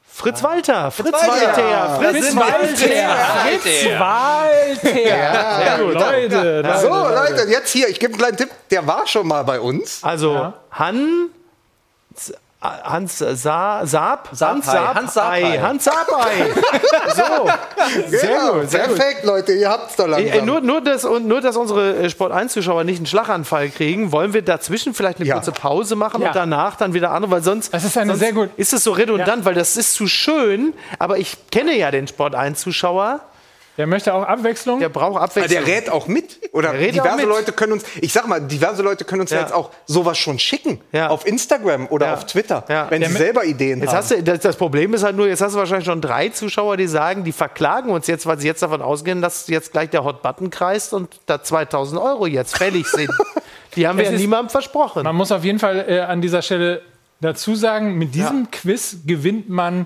Fritz 0.08 0.42
Walter, 0.44 0.92
Fritz 0.92 1.12
Walter. 1.12 1.28
Walter, 1.28 2.00
Fritz 2.00 2.26
Fritz 2.26 2.36
Walter. 2.38 3.60
Fritz 3.60 4.00
Walter. 4.00 4.94
Sehr 4.94 5.78
gut. 5.80 5.94
Leute, 5.94 6.62
Leute, 6.62 6.80
So, 6.82 6.88
Leute. 6.88 7.16
Leute, 7.36 7.52
jetzt 7.52 7.72
hier, 7.72 7.90
ich 7.90 8.00
gebe 8.00 8.14
einen 8.14 8.20
kleinen 8.22 8.38
Tipp, 8.38 8.50
der 8.72 8.88
war 8.88 9.06
schon 9.08 9.28
mal 9.28 9.44
bei 9.44 9.60
uns. 9.60 10.02
Also 10.06 10.54
Han, 10.72 11.30
Hans 12.84 13.18
Sa 13.20 13.86
Saab, 13.86 14.30
Hans 14.40 14.66
Sapai, 14.66 14.94
Hans 14.94 15.14
Sapai. 15.14 15.60
Hans 15.60 15.84
Sapai. 15.84 16.54
so, 17.16 17.50
sehr 18.08 18.20
Genau, 18.30 18.54
gut, 18.60 18.70
sehr 18.72 18.88
gut. 18.88 18.96
perfekt, 18.98 19.24
Leute, 19.26 19.54
ihr 19.54 19.70
habt's 19.70 19.96
doch 19.96 20.08
langsam. 20.08 20.40
Äh, 20.40 20.42
nur, 20.42 20.62
nur, 20.62 20.82
dass, 20.82 21.06
und 21.06 21.28
nur, 21.28 21.42
dass 21.42 21.56
unsere 21.58 21.96
äh, 21.98 22.10
Sport 22.10 22.32
1-Zuschauer 22.34 22.84
nicht 22.84 22.98
einen 22.98 23.06
Schlaganfall 23.06 23.70
kriegen, 23.70 24.12
wollen 24.12 24.34
wir 24.34 24.42
dazwischen 24.42 24.94
vielleicht 24.94 25.20
eine 25.20 25.28
Ja. 25.28 25.36
kurze 25.36 25.52
Pause 25.52 25.96
machen 25.96 26.22
Ja. 26.22 26.28
und 26.30 26.36
danach 26.36 26.76
dann 26.76 26.94
wieder 26.94 27.12
andere, 27.12 27.32
weil 27.32 27.44
sonst, 27.44 27.74
Das 27.74 27.84
ist 27.84 27.98
eine 27.98 28.12
sonst 28.12 28.20
sehr 28.20 28.34
gut- 28.34 28.50
ist 28.58 28.74
es 28.74 28.84
so 28.84 28.92
redundant, 28.92 29.46
weil 29.46 29.54
das 29.54 29.78
ist 29.78 29.94
zu 29.94 30.08
schön, 30.08 30.74
aber 31.00 31.18
ich 31.18 31.38
kenne 31.52 31.78
ja 31.78 31.92
den 31.92 32.08
Sport 32.08 32.36
1-Zuschauer, 32.36 33.20
Der 33.78 33.88
möchte 33.88 34.14
auch 34.14 34.24
Abwechslung. 34.24 34.80
der 34.80 34.90
braucht 34.90 35.20
Ah, 35.20 35.26
Abwechslung. 35.26 35.66
Der 35.66 35.68
rät 35.76 35.90
auch 35.90 36.08
mit. 36.08 36.40
Oder 36.54 36.72
Der 36.72 36.80
rät 36.80 36.90
auch 37.00 37.04
diverse 37.04 37.18
mit. 37.18 37.26
Leute 37.26 37.52
können 37.52 37.74
uns, 37.74 37.84
ich 38.02 38.14
sag 38.14 38.28
mal, 38.28 38.40
diverse 38.42 38.82
Leute 38.82 39.04
können 39.06 39.22
uns 39.22 39.32
ja. 39.32 39.42
Jetzt 39.42 39.54
auch 39.54 39.70
sowas 39.86 40.18
schon 40.18 40.40
schicken. 40.40 40.80
Ja. 40.92 41.10
Auf 41.10 41.26
Instagram 41.28 41.88
oder 41.88 42.08
Ja. 42.08 42.14
auf 42.14 42.26
Twitter, 42.26 42.64
Ja. 42.70 42.88
wenn 42.90 43.02
Der 43.02 43.10
sie 43.10 43.18
selber 43.18 43.44
Ideen 43.44 43.80
Jetzt 43.82 43.90
haben. 43.90 43.98
hast 43.98 44.12
du, 44.12 44.24
das, 44.24 44.40
das 44.40 44.56
Problem 44.56 44.94
ist 44.94 45.04
halt 45.04 45.16
nur, 45.18 45.28
jetzt 45.28 45.42
hast 45.42 45.54
du 45.56 45.60
wahrscheinlich 45.60 45.86
schon 45.86 46.00
drei 46.02 46.30
Zuschauer, 46.30 46.78
die 46.78 46.88
sagen, 46.88 47.24
die 47.26 47.32
verklagen 47.34 47.90
uns 47.90 48.08
jetzt, 48.08 48.26
weil 48.26 48.40
sie 48.40 48.48
jetzt 48.48 48.62
davon 48.62 48.82
ausgehen, 48.82 49.22
dass 49.22 49.48
jetzt 49.48 49.72
gleich 49.74 49.90
der 49.90 50.04
Hot 50.04 50.22
Button 50.22 50.50
kreist 50.50 50.94
und 50.94 51.10
da 51.26 51.44
2000 51.44 52.00
Euro 52.02 52.28
jetzt 52.28 52.58
fällig 52.58 52.88
sind. 52.88 53.10
Die 53.76 53.86
haben 53.90 53.98
wir 53.98 54.06
Es 54.06 54.12
ja 54.12 54.18
niemandem 54.18 54.50
versprochen. 54.52 55.04
Man 55.04 55.16
muss 55.18 55.34
auf 55.34 55.44
jeden 55.44 55.60
Fall 55.60 55.84
äh, 55.90 56.00
an 56.00 56.22
dieser 56.22 56.42
Stelle 56.42 56.82
dazu 57.20 57.56
sagen, 57.56 57.98
mit 57.98 58.16
diesem 58.16 58.50
Quiz 58.50 59.00
gewinnt 59.06 59.50
man 59.50 59.86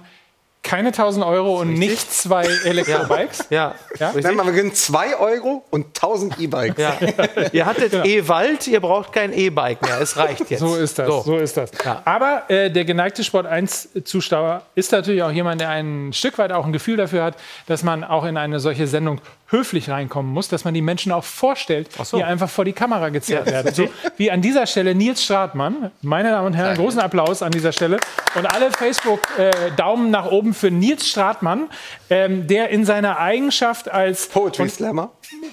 keine 0.62 0.90
1000 0.90 1.26
Euro 1.26 1.60
und 1.60 1.74
nicht 1.74 2.12
zwei 2.14 2.44
Elektrobikes. 2.64 3.46
Ja. 3.50 3.76
Ja? 3.98 4.14
Nein, 4.22 4.36
wir 4.36 4.44
gewinnen 4.44 4.74
2 4.74 5.18
Euro 5.18 5.64
und 5.70 5.88
1000 5.88 6.40
E-Bikes. 6.40 6.78
Ja. 6.78 6.98
ihr 7.52 7.66
hattet 7.66 7.94
E-Wald, 8.06 8.68
ihr 8.68 8.80
braucht 8.80 9.14
kein 9.14 9.34
E-Bike 9.34 9.82
mehr. 9.82 10.00
Es 10.02 10.18
reicht 10.18 10.50
jetzt. 10.50 10.60
So 10.60 10.76
ist 10.76 11.00
das. 11.00 11.26
So, 11.26 11.38
ist 11.38 11.58
das. 11.58 11.72
Aber 12.06 12.44
äh, 12.50 12.70
der 12.70 12.86
geneigte 12.86 13.24
Sport 13.24 13.48
1-Zuschauer 13.48 14.64
ist 14.76 14.92
natürlich 14.92 15.24
auch 15.24 15.32
jemand, 15.32 15.62
der 15.62 15.70
ein 15.70 16.12
Stück 16.14 16.38
weit 16.38 16.52
auch 16.52 16.66
ein 16.66 16.74
Gefühl 16.74 16.98
dafür 16.98 17.24
hat, 17.24 17.36
dass 17.68 17.84
man 17.84 18.04
auch 18.04 18.26
in 18.26 18.38
eine 18.38 18.60
solche 18.60 18.86
Sendung 18.88 19.22
höflich 19.52 19.90
reinkommen 19.90 20.32
muss, 20.32 20.48
dass 20.48 20.64
man 20.64 20.74
die 20.76 20.82
Menschen 20.82 21.12
auch 21.12 21.24
vorstellt, 21.24 21.90
so. 22.04 22.18
die 22.18 22.24
einfach 22.24 22.50
vor 22.50 22.66
die 22.66 22.74
Kamera 22.74 23.10
gezerrt 23.10 23.48
Ja. 23.48 23.54
werden. 23.54 23.74
So 23.74 23.90
wie 24.18 24.30
an 24.30 24.42
dieser 24.42 24.68
Stelle 24.68 24.94
Nils 24.94 25.24
Stratmann. 25.24 25.92
Meine 26.02 26.30
Damen 26.30 26.48
und 26.48 26.54
Herren, 26.54 26.76
großen 26.78 27.00
Applaus 27.00 27.42
an 27.42 27.52
dieser 27.52 27.72
Stelle. 27.72 27.98
Und 28.36 28.46
alle 28.46 28.72
Facebook-Daumen 28.72 30.12
nach 30.12 30.28
oben 30.32 30.54
für 30.54 30.70
Nils 30.72 31.08
Stratmann, 31.10 31.70
ähm, 32.10 32.48
der 32.48 32.70
in 32.70 32.86
seiner 32.86 33.18
Eigenschaft 33.20 33.90
als 33.90 34.28
Poetry 34.28 34.70
Slammer. 34.70 35.12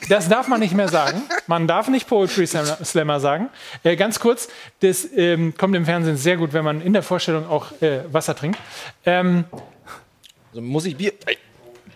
Das 0.08 0.28
darf 0.28 0.48
man 0.48 0.60
nicht 0.60 0.74
mehr 0.74 0.88
sagen. 0.88 1.22
Man 1.46 1.66
darf 1.66 1.88
nicht 1.88 2.06
Poetry 2.08 2.46
Slammer- 2.46 3.20
sagen. 3.20 3.48
Äh, 3.82 3.96
ganz 3.96 4.20
kurz, 4.20 4.48
das 4.80 5.08
ähm, 5.16 5.54
kommt 5.56 5.74
im 5.74 5.84
Fernsehen 5.86 6.16
sehr 6.16 6.36
gut, 6.36 6.52
wenn 6.52 6.64
man 6.64 6.80
in 6.82 6.92
der 6.92 7.02
Vorstellung 7.02 7.48
auch 7.48 7.72
äh, 7.80 8.00
Wasser 8.12 8.34
trinkt. 8.36 8.58
Ähm, 9.06 9.44
Also 10.50 10.60
muss 10.60 10.84
ich 10.86 10.96
Bier, 10.96 11.12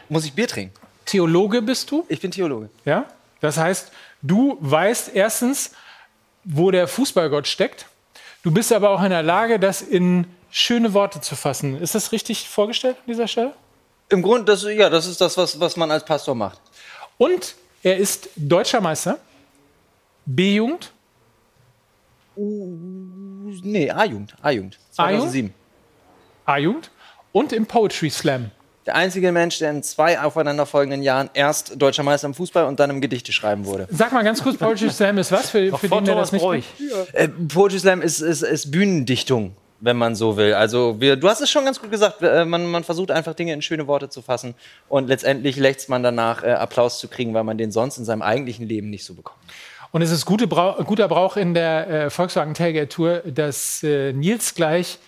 muss 0.09 0.25
ich 0.25 0.33
Bier 0.33 0.49
trinken? 0.49 0.75
Theologe 1.11 1.61
bist 1.63 1.91
du? 1.91 2.05
Ich 2.09 2.21
bin 2.21 2.31
Theologe. 2.31 2.71
Ja? 2.85 3.07
Das 3.41 3.57
heißt, 3.57 3.91
du 4.23 4.59
weißt 4.61 5.11
erstens, 5.15 5.73
wo 6.45 6.71
der 6.71 6.87
Fußballgott 6.87 7.49
steckt. 7.49 7.87
Du 8.43 8.51
bist 8.53 8.73
aber 8.73 8.91
auch 8.91 9.03
in 9.03 9.11
der 9.11 9.23
Lage, 9.23 9.59
das 9.59 9.83
in 9.83 10.27
schöne 10.51 10.95
Worte 10.95 11.21
zu 11.21 11.35
fassen. 11.37 11.81
Ist 11.81 11.95
das 11.95 12.13
richtig 12.13 12.49
vorgestellt 12.49 12.97
an 12.99 13.05
dieser 13.09 13.27
Stelle? 13.29 13.55
Im 14.09 14.23
Grunde, 14.23 14.45
das, 14.45 14.63
ja, 14.65 14.89
das 14.89 15.07
ist 15.07 15.21
das, 15.21 15.37
was, 15.37 15.59
was 15.59 15.77
man 15.77 15.91
als 15.91 16.05
Pastor 16.05 16.35
macht. 16.35 16.61
Und 17.19 17.55
er 17.83 17.97
ist 17.97 18.29
deutscher 18.37 18.81
Meister, 18.81 19.19
B-Jugend, 20.27 20.93
Nee, 22.37 23.91
A-Jugend. 23.91 24.35
A-Jugend. 24.41 24.79
2007. 24.93 25.53
A-Jugend 26.47 26.91
und 27.33 27.53
im 27.53 27.67
Poetry 27.67 28.09
Slam. 28.09 28.51
Der 28.91 28.97
einzige 28.97 29.31
Mensch, 29.31 29.61
der 29.61 29.71
in 29.71 29.85
zwei 29.85 30.21
aufeinanderfolgenden 30.21 31.05
Jahren 31.05 31.31
erst 31.33 31.81
deutscher 31.81 32.03
Meister 32.03 32.27
im 32.27 32.35
Fußball 32.35 32.65
und 32.65 32.81
dann 32.81 32.91
im 32.91 33.01
Gedichte 33.01 33.31
schreiben 33.31 33.65
wurde. 33.65 33.87
Sag 33.89 34.11
mal 34.11 34.25
ganz 34.25 34.43
kurz, 34.43 34.57
Poetry 34.57 34.91
Slam 34.91 35.17
ist 35.19 35.31
was 35.31 35.49
für, 35.49 35.79
für 35.79 35.89
den, 35.89 36.07
der 36.07 36.17
das 36.17 36.33
nicht? 36.33 36.45
Äh, 37.13 37.29
Poetry 37.29 37.79
Slam 37.79 38.03
ist, 38.03 38.19
ist, 38.19 38.43
ist 38.43 38.73
Bühnendichtung, 38.73 39.55
wenn 39.79 39.97
man 39.97 40.17
so 40.17 40.37
will. 40.37 40.55
Also 40.55 41.01
wir, 41.01 41.15
du 41.15 41.29
hast 41.29 41.41
es 41.41 41.53
schon 41.53 41.65
ganz 41.65 41.81
gut 41.81 41.93
gesagt, 41.93 42.21
äh, 42.23 42.45
man, 42.45 42.67
man 42.67 42.83
versucht 42.83 43.13
einfach 43.13 43.35
Dinge 43.35 43.53
in 43.53 43.63
schöne 43.63 43.87
Worte 43.87 44.09
zu 44.09 44.23
fassen 44.23 44.57
und 44.89 45.07
letztendlich 45.07 45.55
lächzt 45.55 45.89
man 45.89 46.03
danach, 46.03 46.43
äh, 46.43 46.51
Applaus 46.51 46.99
zu 46.99 47.07
kriegen, 47.07 47.33
weil 47.33 47.45
man 47.45 47.59
den 47.59 47.71
sonst 47.71 47.97
in 47.97 48.05
seinem 48.05 48.23
eigentlichen 48.23 48.67
Leben 48.67 48.91
nicht 48.91 49.05
so 49.05 49.15
bekommt. 49.15 49.39
Und 49.93 50.03
es 50.03 50.11
ist 50.11 50.27
gute 50.27 50.49
Brau 50.49 50.83
guter 50.83 51.07
Brauch 51.07 51.37
in 51.37 51.55
der 51.55 51.89
äh, 51.89 52.11
Volkswagen 52.11 52.55
Tailgate 52.55 52.89
Tour, 52.89 53.23
dass 53.25 53.85
äh, 53.85 54.13
Nils 54.13 54.57
gleich 54.57 54.99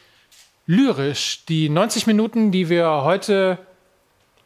lyrisch 0.66 1.44
die 1.48 1.68
90 1.68 2.06
Minuten, 2.06 2.52
die 2.52 2.68
wir 2.68 3.02
heute 3.02 3.58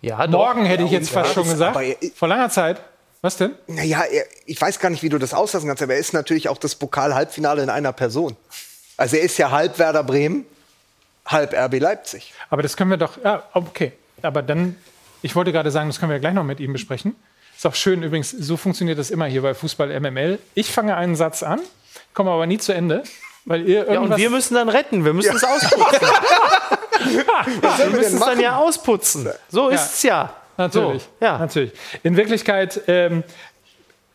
ja, 0.02 0.26
morgen 0.26 0.62
doch. 0.62 0.68
hätte 0.68 0.82
ich 0.84 0.90
Ja, 0.90 0.98
jetzt 0.98 1.12
ja, 1.12 1.22
fast 1.22 1.34
schon 1.34 1.44
gesagt, 1.44 1.76
aber 1.76 1.84
er- 1.84 1.96
vor 2.14 2.28
langer 2.28 2.50
Zeit. 2.50 2.80
Was 3.22 3.36
denn? 3.36 3.52
Naja, 3.66 4.02
er, 4.02 4.24
ich 4.44 4.60
weiß 4.60 4.78
gar 4.78 4.90
nicht, 4.90 5.02
wie 5.02 5.08
du 5.08 5.18
das 5.18 5.34
auslassen 5.34 5.66
kannst, 5.68 5.82
aber 5.82 5.94
er 5.94 5.98
ist 6.00 6.12
natürlich 6.12 6.48
auch 6.48 6.58
das 6.58 6.74
Pokal-Halbfinale 6.76 7.62
in 7.62 7.70
einer 7.70 7.92
Person. 7.92 8.36
Also 8.96 9.16
er 9.16 9.22
ist 9.22 9.36
ja 9.38 9.50
halb 9.50 9.78
Werder 9.78 10.04
Bremen, 10.04 10.44
halb 11.26 11.52
RB 11.54 11.80
Leipzig. 11.80 12.34
Aber 12.50 12.62
das 12.62 12.76
können 12.76 12.90
wir 12.90 12.98
doch. 12.98 13.18
Ja, 13.24 13.42
okay. 13.54 13.92
Aber 14.22 14.42
dann, 14.42 14.76
ich 15.22 15.34
wollte 15.34 15.50
gerade 15.52 15.70
sagen, 15.70 15.88
das 15.88 15.98
können 15.98 16.12
wir 16.12 16.18
gleich 16.20 16.34
noch 16.34 16.44
mit 16.44 16.60
ihm 16.60 16.72
besprechen. 16.72 17.16
Ist 17.56 17.66
auch 17.66 17.74
schön 17.74 18.02
übrigens, 18.02 18.30
so 18.30 18.56
funktioniert 18.56 18.98
das 18.98 19.10
immer 19.10 19.24
hier 19.26 19.42
bei 19.42 19.54
Fußball 19.54 19.98
MML. 20.00 20.38
Ich 20.54 20.70
fange 20.70 20.94
einen 20.96 21.16
Satz 21.16 21.42
an, 21.42 21.60
komme 22.14 22.30
aber 22.30 22.46
nie 22.46 22.58
zu 22.58 22.72
Ende, 22.72 23.02
weil 23.46 23.66
ihr 23.66 23.78
Ja, 23.80 23.84
und 23.86 23.92
irgendwas. 23.94 24.18
wir 24.18 24.30
müssen 24.30 24.54
dann 24.54 24.68
retten. 24.68 25.04
Wir 25.06 25.14
müssen 25.14 25.34
es 25.34 25.42
ausputzen. 27.40 27.78
wir 27.78 27.90
müssen 27.90 28.14
es 28.16 28.20
dann 28.20 28.40
ja 28.40 28.56
ausputzen. 28.56 29.28
So 29.48 29.68
ist 29.68 29.94
es 29.94 30.02
ja. 30.02 30.34
Natürlich. 30.56 31.02
So, 31.02 31.08
ja. 31.24 31.38
natürlich. 31.38 31.72
In 32.02 32.16
Wirklichkeit 32.16 32.80
ähm, 32.86 33.22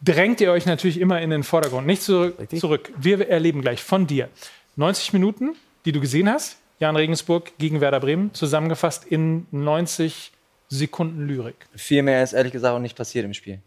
drängt 0.01 0.41
ihr 0.41 0.51
euch 0.51 0.65
natürlich 0.65 0.99
immer 0.99 1.21
in 1.21 1.29
den 1.29 1.43
Vordergrund, 1.43 1.85
nicht 1.85 2.01
zurück. 2.01 2.35
zurück. 2.57 2.91
Wir 2.97 3.29
erleben 3.29 3.61
gleich 3.61 3.83
von 3.83 4.07
dir 4.07 4.29
90 4.75 5.13
Minuten, 5.13 5.55
die 5.85 5.91
du 5.91 5.99
gesehen 5.99 6.29
hast, 6.29 6.57
Jan 6.79 6.95
Regensburg 6.95 7.57
gegen 7.59 7.79
Werder 7.81 7.99
Bremen, 7.99 8.33
zusammengefasst 8.33 9.05
in 9.05 9.45
90 9.51 10.31
Sekunden 10.69 11.27
Lyrik. 11.27 11.67
Viel 11.75 12.01
mehr 12.01 12.23
ist 12.23 12.33
ehrlich 12.33 12.53
gesagt 12.53 12.73
auch 12.73 12.79
nicht 12.79 12.97
passiert 12.97 13.25
im 13.25 13.33
Spiel. 13.33 13.59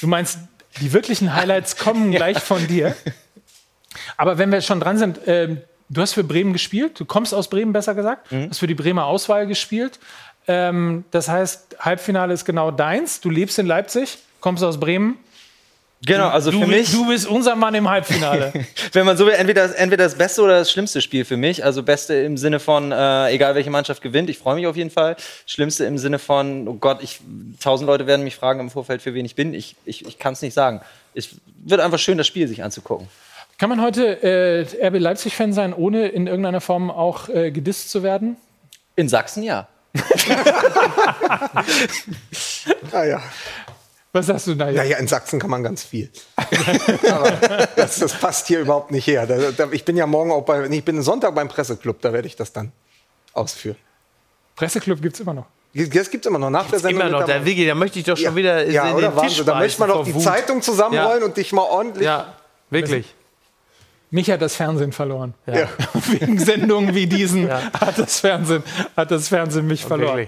Du 0.00 0.06
meinst, 0.06 0.38
die 0.80 0.92
wirklichen 0.92 1.34
Highlights 1.34 1.76
kommen 1.76 2.10
gleich 2.12 2.38
von 2.38 2.66
dir. 2.66 2.96
Aber 4.16 4.38
wenn 4.38 4.50
wir 4.50 4.62
schon 4.62 4.80
dran 4.80 4.96
sind, 4.96 5.20
ähm, 5.26 5.60
du 5.92 6.00
hast 6.00 6.12
für 6.14 6.24
Bremen 6.24 6.52
gespielt, 6.52 6.98
du 7.00 7.04
kommst 7.04 7.34
aus 7.34 7.48
Bremen, 7.48 7.72
besser 7.72 7.94
gesagt, 7.94 8.30
Mhm. 8.32 8.48
hast 8.50 8.58
für 8.58 8.66
die 8.66 8.74
Bremer 8.74 9.06
Auswahl 9.06 9.46
gespielt. 9.46 9.98
Ähm, 10.48 11.04
das 11.12 11.28
heißt, 11.28 11.76
Halbfinale 11.78 12.34
ist 12.34 12.44
genau 12.44 12.70
deins. 12.70 13.20
Du 13.20 13.30
lebst 13.30 13.58
in 13.58 13.66
Leipzig, 13.66 14.18
kommst 14.40 14.64
aus 14.64 14.78
Bremen. 14.80 15.18
Genau, 16.04 16.26
also 16.30 16.50
du, 16.50 16.58
für 16.62 16.66
mich- 16.66 16.90
Du 16.90 17.06
bist 17.06 17.28
unser 17.28 17.54
Mann 17.54 17.76
im 17.76 17.88
Halbfinale. 17.88 18.52
Wenn 18.92 19.06
man 19.06 19.16
so 19.16 19.24
will, 19.24 19.34
entweder, 19.34 19.68
das- 19.68 19.76
entweder 19.76 20.02
das 20.02 20.16
beste 20.16 20.42
oder 20.42 20.58
das 20.58 20.72
schlimmste 20.72 21.00
Spiel 21.00 21.24
für 21.24 21.36
mich. 21.36 21.64
Also 21.64 21.84
beste 21.84 22.14
im 22.14 22.36
Sinne 22.36 22.58
von, 22.58 22.90
äh, 22.90 23.30
egal 23.30 23.54
welche 23.54 23.70
Mannschaft 23.70 24.02
gewinnt, 24.02 24.28
ich 24.28 24.36
freue 24.38 24.56
mich 24.56 24.66
auf 24.66 24.74
jeden 24.74 24.90
Fall. 24.90 25.14
Schlimmste 25.46 25.84
im 25.84 25.98
Sinne 25.98 26.18
von, 26.18 26.66
oh 26.66 26.74
Gott, 26.74 27.04
ich, 27.04 27.20
tausend 27.60 27.86
Leute 27.86 28.08
werden 28.08 28.24
mich 28.24 28.34
fragen 28.34 28.58
im 28.58 28.70
Vorfeld, 28.70 29.00
für 29.00 29.14
wen 29.14 29.24
ich 29.24 29.36
bin. 29.36 29.54
Ich, 29.54 29.76
ich, 29.84 30.04
ich 30.04 30.18
kann 30.18 30.32
es 30.32 30.42
nicht 30.42 30.54
sagen. 30.54 30.80
Es 31.14 31.28
wird 31.64 31.80
einfach 31.80 32.00
schön, 32.00 32.18
das 32.18 32.26
Spiel 32.26 32.48
sich 32.48 32.64
anzugucken. 32.64 33.06
Kann 33.62 33.70
man 33.70 33.80
heute 33.80 34.20
äh, 34.24 34.88
RB 34.88 34.98
Leipzig-Fan 34.98 35.52
sein, 35.52 35.72
ohne 35.72 36.08
in 36.08 36.26
irgendeiner 36.26 36.60
Form 36.60 36.90
auch 36.90 37.28
äh, 37.28 37.52
gedisst 37.52 37.92
zu 37.92 38.02
werden? 38.02 38.36
In 38.96 39.08
Sachsen 39.08 39.44
ja. 39.44 39.68
Ah, 42.90 43.04
ja. 43.04 43.22
Was 44.12 44.26
sagst 44.26 44.48
du 44.48 44.56
da 44.56 44.66
jetzt? 44.66 44.78
Naja, 44.78 44.96
in 44.98 45.06
Sachsen 45.06 45.38
kann 45.38 45.48
man 45.48 45.62
ganz 45.62 45.84
viel. 45.84 46.10
Aber 47.08 47.30
das, 47.76 48.00
das 48.00 48.14
passt 48.14 48.48
hier 48.48 48.58
überhaupt 48.58 48.90
nicht 48.90 49.06
her. 49.06 49.28
Da, 49.28 49.52
da, 49.52 49.68
ich 49.70 49.84
bin 49.84 49.96
ja 49.96 50.08
morgen 50.08 50.32
auch 50.32 50.42
bei, 50.42 50.66
ich 50.66 50.84
bin 50.84 51.00
Sonntag 51.00 51.32
beim 51.32 51.46
Presseclub, 51.46 52.00
da 52.00 52.12
werde 52.12 52.26
ich 52.26 52.34
das 52.34 52.52
dann 52.52 52.72
ausführen. 53.32 53.76
Presseclub 54.56 55.00
gibt 55.00 55.14
es 55.14 55.20
immer 55.20 55.34
noch. 55.34 55.46
Das 55.72 56.10
gibt 56.10 56.26
es 56.26 56.28
immer 56.28 56.40
noch 56.40 56.50
nach 56.50 56.68
der 56.68 56.80
Sendung. 56.80 57.00
Immer 57.02 57.20
noch, 57.20 57.26
der 57.26 57.44
Wiggy, 57.44 57.64
da 57.64 57.76
möchte 57.76 58.00
ich 58.00 58.06
doch 58.06 58.16
schon 58.16 58.24
Ja. 58.24 58.34
wieder 58.34 58.68
Ja, 58.68 58.88
in 58.90 58.96
oder 58.96 59.10
den. 59.10 59.28
Tisch 59.28 59.44
Da 59.44 59.54
möchte 59.56 59.78
man 59.78 59.88
doch 59.90 60.04
die. 60.04 60.18
Zeitung 60.18 60.62
zusammenrollen 60.62 61.22
und 61.22 61.36
dich 61.36 61.52
mal 61.52 61.62
ordentlich. 61.62 62.06
Ja, 62.06 62.34
wirklich. 62.68 63.14
Mich 64.12 64.30
hat 64.30 64.42
das 64.42 64.56
Fernsehen 64.56 64.92
verloren. 64.92 65.32
Ja. 65.46 65.68
Wegen 66.10 66.38
Sendungen 66.38 66.94
wie 66.94 67.06
diesen 67.06 67.50
hat, 67.50 67.98
das 67.98 68.20
Fernsehen, 68.20 68.62
hat 68.94 69.10
das 69.10 69.28
Fernsehen 69.28 69.66
mich 69.66 69.86
verloren. 69.86 70.26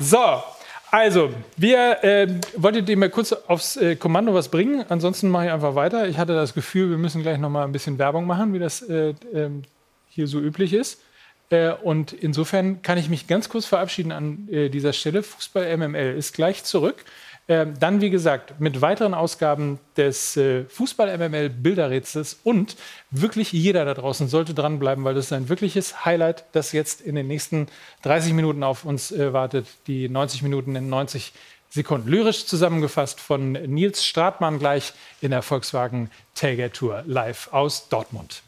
So, 0.00 0.42
also, 0.90 1.30
wir 1.58 1.98
ähm, 2.02 2.40
wolltet 2.56 2.88
ihr 2.88 2.96
mal 2.96 3.10
kurz 3.10 3.32
aufs 3.32 3.76
äh, 3.76 3.96
Kommando 3.96 4.32
was 4.32 4.48
bringen. 4.48 4.82
Ansonsten 4.88 5.28
mache 5.28 5.44
ich 5.44 5.52
einfach 5.52 5.74
weiter. 5.74 6.08
Ich 6.08 6.16
hatte 6.16 6.32
das 6.32 6.54
Gefühl, 6.54 6.88
wir 6.88 6.96
müssen 6.96 7.20
gleich 7.20 7.36
noch 7.38 7.50
mal 7.50 7.64
ein 7.64 7.72
bisschen 7.72 7.98
Werbung 7.98 8.26
machen, 8.26 8.54
wie 8.54 8.58
das 8.58 8.80
äh, 8.80 9.12
ähm, 9.34 9.62
hier 10.08 10.26
so 10.26 10.40
üblich 10.40 10.72
ist. 10.72 11.02
Äh, 11.50 11.72
und 11.72 12.14
insofern 12.14 12.80
kann 12.80 12.96
ich 12.96 13.10
mich 13.10 13.26
ganz 13.26 13.50
kurz 13.50 13.66
verabschieden 13.66 14.10
an 14.10 14.48
äh, 14.50 14.70
dieser 14.70 14.94
Stelle. 14.94 15.22
Fußball 15.22 15.76
MML 15.76 16.16
ist 16.16 16.32
gleich 16.32 16.64
zurück. 16.64 17.04
Ähm, 17.50 17.72
dann, 17.80 18.02
wie 18.02 18.10
gesagt, 18.10 18.60
mit 18.60 18.82
weiteren 18.82 19.14
Ausgaben 19.14 19.78
des 19.96 20.36
äh, 20.36 20.64
Fußball 20.64 21.16
MML 21.16 21.48
Bilderrätsels 21.48 22.38
und 22.44 22.76
wirklich 23.10 23.52
jeder 23.52 23.86
da 23.86 23.94
draußen 23.94 24.28
sollte 24.28 24.52
dranbleiben, 24.52 25.02
weil 25.04 25.14
das 25.14 25.26
ist 25.26 25.32
ein 25.32 25.48
wirkliches 25.48 26.04
Highlight, 26.04 26.44
das 26.52 26.72
jetzt 26.72 27.00
in 27.00 27.14
den 27.14 27.26
nächsten 27.26 27.68
30 28.02 28.34
Minuten 28.34 28.62
auf 28.62 28.84
uns 28.84 29.10
äh, 29.12 29.32
wartet. 29.32 29.66
Die 29.86 30.10
90 30.10 30.42
Minuten 30.42 30.76
in 30.76 30.90
90 30.90 31.32
Sekunden. 31.70 32.08
Lyrisch 32.08 32.44
zusammengefasst 32.44 33.18
von 33.18 33.52
Nils 33.52 34.04
Stratmann 34.04 34.58
gleich 34.58 34.92
in 35.22 35.30
der 35.30 35.42
Volkswagen 35.42 36.10
Tailgate 36.34 36.72
Tour 36.72 37.02
live 37.06 37.48
aus 37.52 37.88
Dortmund. 37.88 38.42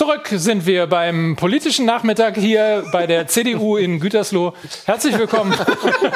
Zurück 0.00 0.28
sind 0.32 0.64
wir 0.64 0.86
beim 0.86 1.36
politischen 1.36 1.84
Nachmittag 1.84 2.38
hier 2.38 2.86
bei 2.90 3.06
der 3.06 3.26
CDU 3.26 3.76
in 3.76 4.00
Gütersloh. 4.00 4.54
Herzlich 4.86 5.18
willkommen. 5.18 5.54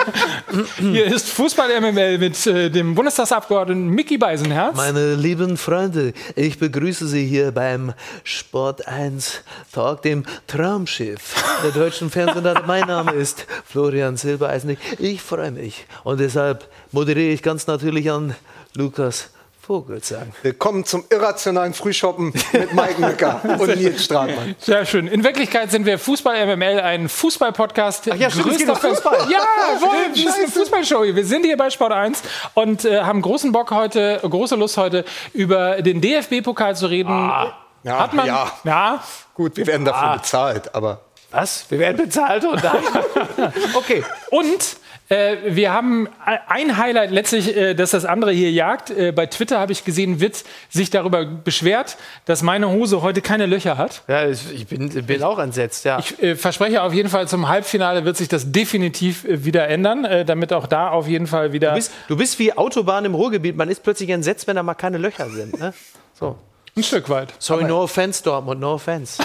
hier 0.79 1.05
ist 1.05 1.29
Fußball 1.29 1.69
MML 1.83 2.17
mit 2.17 2.47
äh, 2.47 2.71
dem 2.71 2.95
Bundestagsabgeordneten 2.95 3.91
Mickey 3.91 4.17
Beisenherz. 4.17 4.75
Meine 4.75 5.17
lieben 5.17 5.59
Freunde, 5.59 6.15
ich 6.35 6.59
begrüße 6.59 7.07
Sie 7.07 7.27
hier 7.27 7.53
beim 7.53 7.93
Sport 8.23 8.89
1 8.89 9.43
Talk, 9.71 10.01
dem 10.01 10.25
Traumschiff 10.47 11.35
der 11.63 11.73
deutschen 11.73 12.09
Fernsehsender. 12.09 12.63
Mein 12.67 12.87
Name 12.87 13.13
ist 13.13 13.47
Florian 13.67 14.17
Silbereisen. 14.17 14.79
Ich 14.99 15.21
freue 15.21 15.51
mich 15.51 15.85
und 16.05 16.21
deshalb 16.21 16.71
moderiere 16.91 17.35
ich 17.35 17.43
ganz 17.43 17.67
natürlich 17.67 18.11
an 18.11 18.35
Lukas 18.73 19.34
Vogelsang. 19.67 20.33
Willkommen 20.43 20.85
zum 20.85 21.05
irrationalen 21.09 21.73
Frühshoppen 21.73 22.35
mit 22.53 22.75
Mike 22.75 23.01
Nöcker 23.01 23.41
und 23.59 23.75
Nils 23.77 24.05
Stratmann. 24.05 24.55
Sehr 24.59 24.85
schön. 24.85 25.07
In 25.07 25.25
Wirklichkeit 25.25 25.71
sind 25.71 25.87
wir 25.87 25.99
Fußball 25.99 26.45
MML, 26.55 26.81
ein 26.81 27.09
Fußball-Podcast. 27.09 28.11
Ach 28.13 28.17
ja, 28.17 28.29
stimmt, 28.31 28.49
es 28.53 28.59
geht 28.59 28.69
um 28.69 28.77
Fußball. 28.77 29.27
Ja, 29.31 29.39
wohl, 29.81 29.97
das 30.11 30.19
ist 30.19 30.39
eine 30.39 30.49
Fußballshow. 30.49 31.03
Wir 31.15 31.25
sind 31.25 31.47
hier 31.47 31.57
bei 31.57 31.71
Sport 31.71 31.93
1 31.93 32.23
und 32.53 32.85
äh, 32.85 33.01
haben 33.01 33.23
großen 33.23 33.53
Bock 33.53 33.71
heute, 33.71 34.21
große 34.23 34.55
Lust 34.57 34.77
heute 34.77 35.07
über 35.33 35.81
den 35.81 36.03
DFB-Pokal 36.03 36.77
zu 36.77 36.87
reden. 36.87 37.11
Ah, 37.11 37.55
Ja, 37.85 38.01
Hat 38.01 38.13
man? 38.13 38.27
ja. 38.27 38.53
ja. 38.65 39.03
Gut, 39.33 39.57
wir 39.57 39.67
werden 39.67 39.87
dafür 39.87 40.09
Ah. 40.11 40.17
bezahlt, 40.17 40.75
aber. 40.75 41.01
Was? 41.31 41.65
Wir 41.71 41.79
werden 41.79 41.97
bezahlt 42.05 42.45
und 42.45 42.63
dann. 42.63 42.77
Okay. 43.75 44.05
Und 44.31 44.77
äh, 45.09 45.37
wir 45.49 45.73
haben 45.73 46.09
ein 46.25 46.79
Highlight 46.79 47.11
letztlich, 47.11 47.55
äh, 47.55 47.75
dass 47.75 47.91
das 47.91 48.05
andere 48.07 48.33
hier 48.33 48.51
jagt. 48.51 48.91
Äh, 48.91 49.13
bei 49.13 49.27
Twitter 49.27 49.59
habe 49.59 49.73
ich 49.73 49.85
gesehen, 49.85 50.21
Witt 50.21 50.45
sich 50.71 50.91
darüber 50.91 51.25
beschwert, 51.27 51.99
dass 52.25 52.43
meine 52.43 52.71
Hose 52.71 53.03
heute 53.03 53.21
keine 53.21 53.47
Löcher 53.47 53.77
hat. 53.77 54.03
Ja, 54.09 54.27
ich 54.29 54.67
bin, 54.67 54.89
bin 54.89 55.23
auch 55.23 55.39
entsetzt, 55.39 55.85
ja. 55.85 55.99
Ich 55.99 56.23
äh, 56.23 56.37
verspreche 56.37 56.83
auf 56.83 56.95
jeden 56.95 57.11
Fall, 57.11 57.29
zum 57.29 57.49
Halbfinale 57.49 58.05
wird 58.05 58.17
sich 58.17 58.29
das 58.29 58.51
definitiv 58.51 59.25
äh, 59.25 59.45
wieder 59.45 59.69
ändern, 59.69 60.25
damit 60.27 60.53
auch 60.53 60.67
da 60.67 60.89
auf 60.89 61.07
jeden 61.07 61.27
Fall 61.27 61.53
wieder. 61.53 61.71
Du 61.71 61.75
bist, 61.77 61.93
du 62.09 62.17
bist 62.17 62.39
wie 62.39 62.53
Autobahn 62.57 63.05
im 63.05 63.15
Ruhrgebiet. 63.15 63.57
Man 63.57 63.69
ist 63.69 63.83
plötzlich 63.83 64.09
entsetzt, 64.11 64.47
wenn 64.47 64.57
da 64.57 64.63
mal 64.63 64.75
keine 64.75 64.99
Löcher 64.99 65.29
sind. 65.29 65.59
Ne? 65.59 65.75
So. 66.19 66.37
Ein 66.77 66.83
Stück 66.83 67.09
weit. 67.09 67.33
Sorry, 67.39 67.65
no 67.65 67.83
offense, 67.83 68.23
Dortmund, 68.23 68.61
no 68.61 68.75
offense. 68.75 69.23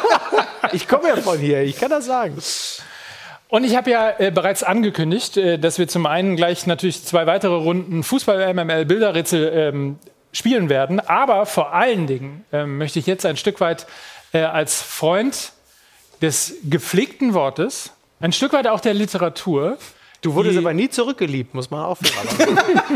ich 0.72 0.86
komme 0.86 1.08
ja 1.08 1.16
von 1.16 1.38
hier, 1.38 1.62
ich 1.62 1.76
kann 1.76 1.90
das 1.90 2.06
sagen. 2.06 2.36
Und 3.48 3.64
ich 3.64 3.76
habe 3.76 3.90
ja 3.90 4.14
äh, 4.18 4.30
bereits 4.30 4.62
angekündigt, 4.62 5.36
äh, 5.36 5.58
dass 5.58 5.78
wir 5.78 5.88
zum 5.88 6.06
einen 6.06 6.36
gleich 6.36 6.66
natürlich 6.66 7.04
zwei 7.04 7.26
weitere 7.26 7.54
Runden 7.54 8.02
Fußball-MML-Bilderrätsel 8.02 9.52
ähm, 9.54 9.98
spielen 10.32 10.68
werden. 10.68 11.00
Aber 11.00 11.46
vor 11.46 11.72
allen 11.72 12.06
Dingen 12.06 12.44
ähm, 12.52 12.78
möchte 12.78 12.98
ich 12.98 13.06
jetzt 13.06 13.24
ein 13.24 13.36
Stück 13.36 13.60
weit 13.60 13.86
äh, 14.32 14.40
als 14.40 14.82
Freund 14.82 15.52
des 16.20 16.56
gepflegten 16.64 17.32
Wortes, 17.32 17.92
ein 18.20 18.32
Stück 18.32 18.52
weit 18.52 18.66
auch 18.66 18.80
der 18.80 18.94
Literatur. 18.94 19.78
Du 20.20 20.34
wurdest 20.34 20.58
aber 20.58 20.74
nie 20.74 20.88
zurückgeliebt, 20.88 21.54
muss 21.54 21.70
man 21.70 21.84
auch 21.84 21.96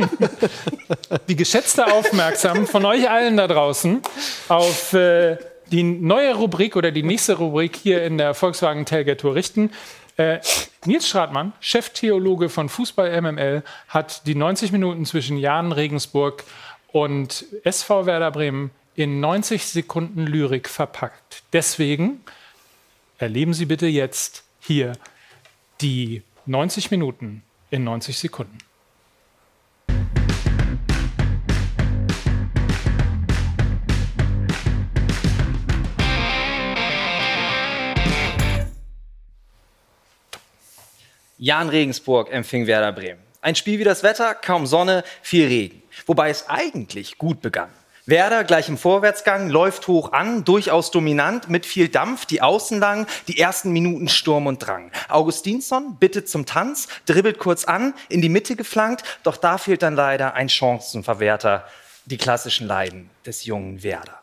die 1.28 1.36
geschätzte 1.36 1.86
Aufmerksam 1.86 2.66
von 2.66 2.84
euch 2.84 3.08
allen 3.08 3.36
da 3.36 3.46
draußen 3.46 4.02
auf 4.48 4.92
äh, 4.92 5.36
die 5.70 5.84
neue 5.84 6.34
Rubrik 6.34 6.74
oder 6.74 6.90
die 6.90 7.04
nächste 7.04 7.34
Rubrik 7.34 7.76
hier 7.76 8.02
in 8.04 8.18
der 8.18 8.34
Volkswagen 8.34 8.86
Tailgate 8.86 9.18
Tour 9.18 9.36
richten. 9.36 9.70
Äh, 10.16 10.40
Nils 10.84 11.08
Stratmann, 11.08 11.52
Cheftheologe 11.60 12.48
von 12.48 12.68
Fußball 12.68 13.20
MML, 13.20 13.62
hat 13.88 14.26
die 14.26 14.34
90 14.34 14.72
Minuten 14.72 15.06
zwischen 15.06 15.36
Jan 15.38 15.72
Regensburg 15.72 16.44
und 16.88 17.46
SV 17.64 18.06
Werder 18.06 18.30
Bremen 18.30 18.70
in 18.94 19.20
90 19.20 19.64
Sekunden 19.66 20.26
Lyrik 20.26 20.68
verpackt. 20.68 21.42
Deswegen 21.52 22.22
erleben 23.18 23.54
Sie 23.54 23.66
bitte 23.66 23.86
jetzt 23.86 24.44
hier 24.60 24.92
die 25.80 26.22
90 26.46 26.90
Minuten 26.90 27.42
in 27.70 27.84
90 27.84 28.18
Sekunden. 28.18 28.58
Jan 41.42 41.70
Regensburg 41.70 42.32
empfing 42.32 42.68
Werder 42.68 42.92
Bremen. 42.92 43.18
Ein 43.40 43.56
Spiel 43.56 43.80
wie 43.80 43.84
das 43.84 44.04
Wetter, 44.04 44.32
kaum 44.32 44.64
Sonne, 44.64 45.02
viel 45.22 45.48
Regen. 45.48 45.82
Wobei 46.06 46.30
es 46.30 46.48
eigentlich 46.48 47.18
gut 47.18 47.42
begann. 47.42 47.68
Werder 48.06 48.44
gleich 48.44 48.68
im 48.68 48.78
Vorwärtsgang, 48.78 49.50
läuft 49.50 49.88
hoch 49.88 50.12
an, 50.12 50.44
durchaus 50.44 50.92
dominant, 50.92 51.50
mit 51.50 51.66
viel 51.66 51.88
Dampf, 51.88 52.26
die 52.26 52.42
Außen 52.42 52.78
lang, 52.78 53.08
die 53.26 53.40
ersten 53.40 53.72
Minuten 53.72 54.08
Sturm 54.08 54.46
und 54.46 54.64
Drang. 54.64 54.92
Augustinsson 55.08 55.96
bittet 55.96 56.28
zum 56.28 56.46
Tanz, 56.46 56.86
dribbelt 57.06 57.40
kurz 57.40 57.64
an, 57.64 57.94
in 58.08 58.22
die 58.22 58.28
Mitte 58.28 58.54
geflankt, 58.54 59.02
doch 59.24 59.36
da 59.36 59.58
fehlt 59.58 59.82
dann 59.82 59.96
leider 59.96 60.34
ein 60.34 60.48
Chancenverwerter, 60.48 61.66
die 62.04 62.18
klassischen 62.18 62.68
Leiden 62.68 63.10
des 63.26 63.46
jungen 63.46 63.82
Werder. 63.82 64.22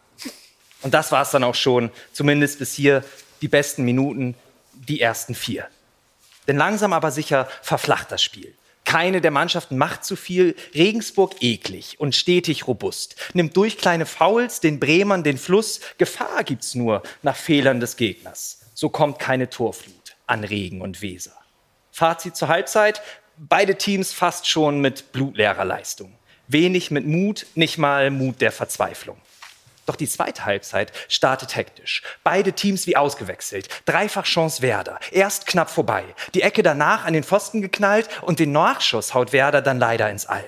Und 0.83 0.93
das 0.93 1.11
war 1.11 1.23
es 1.23 1.31
dann 1.31 1.43
auch 1.43 1.55
schon, 1.55 1.91
zumindest 2.13 2.59
bis 2.59 2.73
hier 2.75 3.03
die 3.41 3.49
besten 3.49 3.83
Minuten, 3.83 4.35
die 4.71 5.01
ersten 5.01 5.35
vier. 5.35 5.67
Denn 6.49 6.57
langsam 6.57 6.93
aber 6.93 7.11
sicher 7.11 7.47
verflacht 7.61 8.11
das 8.11 8.23
Spiel. 8.23 8.55
Keine 8.83 9.21
der 9.21 9.29
Mannschaften 9.29 9.77
macht 9.77 10.03
zu 10.03 10.15
viel. 10.15 10.55
Regensburg 10.73 11.43
eklig 11.43 11.99
und 11.99 12.15
stetig 12.15 12.65
robust. 12.65 13.15
Nimmt 13.35 13.55
durch 13.55 13.77
kleine 13.77 14.07
Fouls 14.07 14.59
den 14.59 14.79
Bremern 14.79 15.23
den 15.23 15.37
Fluss. 15.37 15.79
Gefahr 15.99 16.43
gibt's 16.43 16.73
nur 16.73 17.03
nach 17.21 17.35
Fehlern 17.35 17.79
des 17.79 17.97
Gegners. 17.97 18.61
So 18.73 18.89
kommt 18.89 19.19
keine 19.19 19.51
Torflut 19.51 20.15
an 20.25 20.43
Regen 20.43 20.81
und 20.81 21.03
Weser. 21.03 21.37
Fazit 21.91 22.35
zur 22.35 22.47
Halbzeit. 22.47 23.03
Beide 23.37 23.75
Teams 23.75 24.11
fast 24.11 24.47
schon 24.47 24.81
mit 24.81 25.11
blutleerer 25.11 25.65
Leistung. 25.65 26.15
Wenig 26.47 26.89
mit 26.89 27.05
Mut, 27.05 27.45
nicht 27.53 27.77
mal 27.77 28.09
Mut 28.09 28.41
der 28.41 28.51
Verzweiflung. 28.51 29.17
Doch 29.89 29.95
die 29.95 30.07
zweite 30.07 30.45
Halbzeit 30.45 30.93
startet 31.07 31.55
hektisch. 31.55 32.03
Beide 32.23 32.53
Teams 32.53 32.85
wie 32.85 32.95
ausgewechselt. 32.95 33.69
Dreifach 33.85 34.25
Chance 34.25 34.61
Werder. 34.61 34.99
Erst 35.09 35.47
knapp 35.47 35.71
vorbei. 35.71 36.03
Die 36.35 36.43
Ecke 36.43 36.61
danach 36.61 37.05
an 37.05 37.13
den 37.13 37.23
Pfosten 37.23 37.63
geknallt 37.63 38.07
und 38.21 38.37
den 38.37 38.51
Nachschuss 38.51 39.15
haut 39.15 39.33
Werder 39.33 39.63
dann 39.63 39.79
leider 39.79 40.07
ins 40.11 40.27
All. 40.27 40.45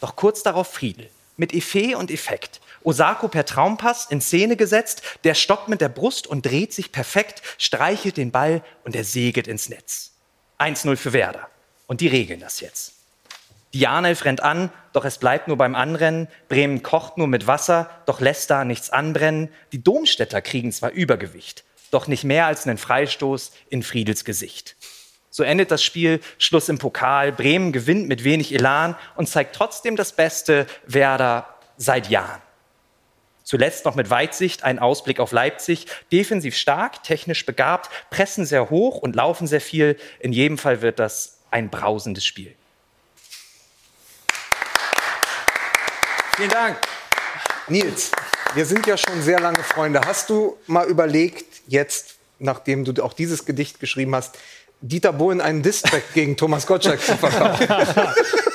Doch 0.00 0.16
kurz 0.16 0.42
darauf 0.42 0.72
Friedel. 0.72 1.10
Mit 1.36 1.52
Effet 1.52 1.96
und 1.96 2.10
Effekt. 2.10 2.62
Osako 2.82 3.28
per 3.28 3.44
Traumpass 3.44 4.06
in 4.06 4.22
Szene 4.22 4.56
gesetzt. 4.56 5.02
Der 5.24 5.34
stoppt 5.34 5.68
mit 5.68 5.82
der 5.82 5.90
Brust 5.90 6.26
und 6.26 6.46
dreht 6.46 6.72
sich 6.72 6.90
perfekt, 6.90 7.42
streichelt 7.58 8.16
den 8.16 8.30
Ball 8.30 8.62
und 8.84 8.96
er 8.96 9.04
segelt 9.04 9.48
ins 9.48 9.68
Netz. 9.68 10.12
1-0 10.58 10.96
für 10.96 11.12
Werder. 11.12 11.46
Und 11.88 12.00
die 12.00 12.08
regeln 12.08 12.40
das 12.40 12.60
jetzt. 12.60 12.94
Dianelf 13.74 14.24
rennt 14.24 14.42
an, 14.42 14.70
doch 14.92 15.04
es 15.04 15.18
bleibt 15.18 15.48
nur 15.48 15.58
beim 15.58 15.74
Anrennen. 15.74 16.28
Bremen 16.48 16.82
kocht 16.82 17.18
nur 17.18 17.26
mit 17.26 17.46
Wasser, 17.46 17.90
doch 18.06 18.20
lässt 18.20 18.50
da 18.50 18.64
nichts 18.64 18.90
anbrennen. 18.90 19.50
Die 19.72 19.82
Domstädter 19.82 20.40
kriegen 20.40 20.72
zwar 20.72 20.90
Übergewicht, 20.90 21.64
doch 21.90 22.06
nicht 22.06 22.24
mehr 22.24 22.46
als 22.46 22.66
einen 22.66 22.78
Freistoß 22.78 23.52
in 23.68 23.82
Friedels 23.82 24.24
Gesicht. 24.24 24.76
So 25.30 25.42
endet 25.42 25.70
das 25.70 25.84
Spiel, 25.84 26.20
Schluss 26.38 26.68
im 26.68 26.78
Pokal. 26.78 27.30
Bremen 27.30 27.72
gewinnt 27.72 28.08
mit 28.08 28.24
wenig 28.24 28.52
Elan 28.54 28.96
und 29.14 29.28
zeigt 29.28 29.54
trotzdem 29.54 29.94
das 29.94 30.12
Beste 30.12 30.66
Werder 30.86 31.46
seit 31.76 32.08
Jahren. 32.08 32.40
Zuletzt 33.44 33.84
noch 33.84 33.94
mit 33.94 34.10
Weitsicht 34.10 34.64
ein 34.64 34.78
Ausblick 34.78 35.20
auf 35.20 35.32
Leipzig. 35.32 35.86
Defensiv 36.12 36.56
stark, 36.56 37.02
technisch 37.02 37.46
begabt, 37.46 37.88
pressen 38.10 38.44
sehr 38.44 38.68
hoch 38.68 38.98
und 38.98 39.16
laufen 39.16 39.46
sehr 39.46 39.60
viel. 39.60 39.96
In 40.18 40.32
jedem 40.32 40.58
Fall 40.58 40.82
wird 40.82 40.98
das 40.98 41.38
ein 41.50 41.70
brausendes 41.70 42.26
Spiel. 42.26 42.54
Vielen 46.38 46.50
Dank. 46.50 46.76
Nils, 47.66 48.12
wir 48.54 48.64
sind 48.64 48.86
ja 48.86 48.96
schon 48.96 49.20
sehr 49.22 49.40
lange 49.40 49.58
Freunde. 49.64 50.00
Hast 50.06 50.30
du 50.30 50.56
mal 50.68 50.86
überlegt, 50.86 51.62
jetzt, 51.66 52.14
nachdem 52.38 52.84
du 52.84 53.02
auch 53.02 53.12
dieses 53.12 53.44
Gedicht 53.44 53.80
geschrieben 53.80 54.14
hast, 54.14 54.38
Dieter 54.80 55.12
Bohlen 55.12 55.40
einen 55.40 55.64
Distrack 55.64 56.14
gegen 56.14 56.36
Thomas 56.36 56.64
Gottschalk 56.64 57.02
zu 57.02 57.16
verkaufen? 57.16 57.66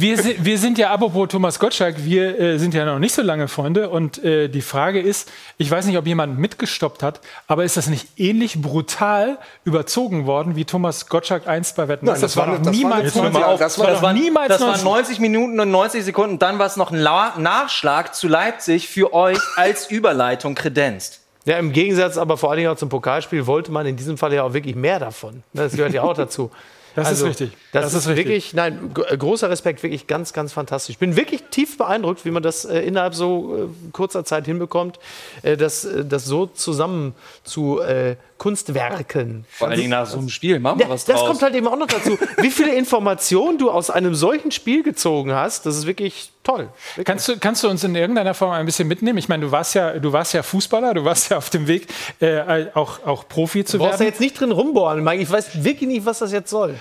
Wir, 0.00 0.16
si- 0.18 0.36
wir 0.38 0.58
sind 0.58 0.78
ja, 0.78 0.90
apropos 0.90 1.28
Thomas 1.28 1.58
Gottschalk, 1.58 1.96
wir 2.04 2.38
äh, 2.38 2.58
sind 2.58 2.74
ja 2.74 2.84
noch 2.84 2.98
nicht 2.98 3.14
so 3.14 3.22
lange 3.22 3.48
Freunde. 3.48 3.88
Und 3.90 4.22
äh, 4.22 4.48
die 4.48 4.60
Frage 4.62 5.00
ist, 5.00 5.30
ich 5.56 5.70
weiß 5.70 5.86
nicht, 5.86 5.96
ob 5.98 6.06
jemand 6.06 6.38
mitgestoppt 6.38 7.02
hat, 7.02 7.20
aber 7.46 7.64
ist 7.64 7.76
das 7.76 7.86
nicht 7.88 8.06
ähnlich 8.18 8.60
brutal 8.60 9.38
überzogen 9.64 10.26
worden, 10.26 10.56
wie 10.56 10.64
Thomas 10.64 11.08
Gottschalk 11.08 11.46
einst 11.48 11.76
bei 11.76 11.88
Wetten? 11.88 12.06
Nein, 12.06 12.20
das, 12.20 12.36
war 12.36 12.46
doch 12.58 12.70
niemals 12.70 13.04
Jetzt 13.04 13.14
hör 13.22 13.30
mal 13.30 13.42
auf. 13.44 13.58
das 13.58 13.76
Das, 13.76 13.84
war 13.84 14.02
waren, 14.02 14.16
doch 14.16 14.22
niemals 14.22 14.48
das 14.48 14.60
waren 14.60 14.68
90 14.84 14.84
90 14.84 15.20
Minuten 15.20 15.58
und 15.60 15.70
90 15.70 16.04
Sekunden. 16.04 16.38
Dann 16.38 16.58
war 16.58 16.66
es 16.66 16.76
noch 16.76 16.90
ein 16.90 16.98
La 16.98 17.34
Nachschlag 17.38 18.14
zu 18.14 18.28
Leipzig 18.28 18.88
für 18.88 19.12
euch 19.14 19.38
als 19.56 19.90
Überleitung 19.90 20.54
kredenzt. 20.54 21.20
Ja, 21.44 21.56
im 21.58 21.72
Gegensatz 21.72 22.18
aber 22.18 22.36
vor 22.36 22.50
allen 22.50 22.58
Dingen 22.58 22.70
auch 22.70 22.76
zum 22.76 22.88
Pokalspiel 22.90 23.46
wollte 23.46 23.72
man 23.72 23.86
in 23.86 23.96
diesem 23.96 24.18
Fall 24.18 24.34
ja 24.34 24.42
auch 24.42 24.52
wirklich 24.52 24.76
mehr 24.76 24.98
davon. 24.98 25.42
Das 25.54 25.72
gehört 25.72 25.94
ja 25.94 26.02
auch 26.02 26.14
dazu. 26.14 26.50
Das 26.94 27.12
ist 27.12 27.22
richtig. 27.24 27.52
Das, 27.82 27.92
Das 27.92 28.04
ist, 28.04 28.10
ist 28.10 28.16
wirklich, 28.16 28.54
nein, 28.54 28.92
g- 28.94 29.16
großer 29.16 29.48
Respekt, 29.50 29.82
wirklich 29.82 30.06
ganz, 30.06 30.32
ganz 30.32 30.52
fantastisch. 30.52 30.94
Ich 30.94 30.98
bin 30.98 31.16
wirklich 31.16 31.44
tief 31.50 31.76
beeindruckt, 31.78 32.24
wie 32.24 32.30
man 32.30 32.42
das 32.42 32.64
äh, 32.64 32.80
innerhalb 32.80 33.14
so 33.14 33.56
äh, 33.56 33.90
kurzer 33.92 34.24
Zeit 34.24 34.46
hinbekommt, 34.46 34.98
äh, 35.42 35.56
das, 35.56 35.84
äh, 35.84 36.04
das 36.04 36.24
so 36.24 36.46
zusammen 36.46 37.14
zu 37.44 37.80
äh, 37.80 38.16
Kunstwerken. 38.38 39.44
Vor 39.50 39.66
allen 39.68 39.76
Dingen 39.78 39.90
nach 39.90 40.06
so 40.06 40.18
einem 40.18 40.28
Spiel. 40.28 40.60
Machen 40.60 40.78
wir 40.78 40.86
Ja, 40.86 40.92
was 40.92 41.04
das 41.04 41.16
draus. 41.18 41.28
kommt 41.28 41.42
halt 41.42 41.54
eben 41.56 41.66
auch 41.66 41.76
noch 41.76 41.88
dazu. 41.88 42.16
Wie 42.38 42.50
viele 42.50 42.72
Informationen 42.74 43.58
du 43.58 43.70
aus 43.70 43.90
einem 43.90 44.14
solchen 44.14 44.52
Spiel 44.52 44.82
gezogen 44.84 45.32
hast, 45.32 45.66
das 45.66 45.76
ist 45.76 45.86
wirklich 45.86 46.30
toll. 46.44 46.68
Kannst 47.04 47.26
du, 47.28 47.36
kannst 47.38 47.64
du 47.64 47.68
uns 47.68 47.82
in 47.82 47.96
irgendeiner 47.96 48.34
Form 48.34 48.52
ein 48.52 48.64
bisschen 48.64 48.86
mitnehmen? 48.86 49.18
Ich 49.18 49.28
meine, 49.28 49.44
du 49.46 49.50
warst 49.50 49.74
ja, 49.74 49.98
du 49.98 50.12
warst 50.12 50.34
ja 50.34 50.42
Fußballer, 50.44 50.94
du 50.94 51.04
warst 51.04 51.30
ja 51.30 51.36
auf 51.36 51.50
dem 51.50 51.66
Weg, 51.66 51.88
äh, 52.20 52.66
auch, 52.74 53.04
auch 53.04 53.28
Profi 53.28 53.64
zu 53.64 53.76
Du 53.76 53.82
brauchst 53.84 53.98
werden. 53.98 54.08
jetzt 54.10 54.20
nicht 54.20 54.38
drin 54.38 54.52
rumbohren, 54.52 55.02
Mike. 55.02 55.20
Ich 55.20 55.30
weiß 55.30 55.64
wirklich 55.64 55.88
nicht, 55.88 56.06
was 56.06 56.20
das 56.20 56.30
jetzt 56.30 56.48
soll. 56.50 56.76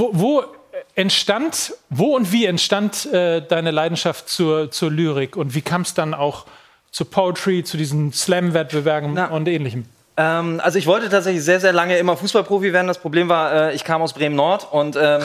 Wo, 0.00 0.10
wo 0.14 0.44
entstand, 0.94 1.74
wo 1.90 2.16
und 2.16 2.32
wie 2.32 2.46
entstand 2.46 3.06
äh, 3.12 3.42
deine 3.46 3.70
Leidenschaft 3.70 4.28
zur, 4.28 4.70
zur 4.70 4.90
Lyrik 4.90 5.36
und 5.36 5.54
wie 5.54 5.60
kam 5.62 5.82
es 5.82 5.94
dann 5.94 6.14
auch 6.14 6.46
zu 6.90 7.04
Poetry, 7.04 7.62
zu 7.62 7.76
diesen 7.76 8.12
Slam-Wettbewerben 8.12 9.16
und 9.16 9.46
ähnlichem? 9.46 9.84
Ähm, 10.16 10.60
also 10.62 10.78
ich 10.78 10.86
wollte 10.86 11.08
tatsächlich 11.08 11.44
sehr, 11.44 11.60
sehr 11.60 11.72
lange 11.72 11.98
immer 11.98 12.16
Fußballprofi 12.16 12.72
werden. 12.72 12.88
Das 12.88 12.98
Problem 12.98 13.28
war, 13.28 13.70
äh, 13.70 13.74
ich 13.74 13.84
kam 13.84 14.02
aus 14.02 14.14
Bremen-Nord 14.14 14.72
und 14.72 14.96
ähm, 14.96 15.22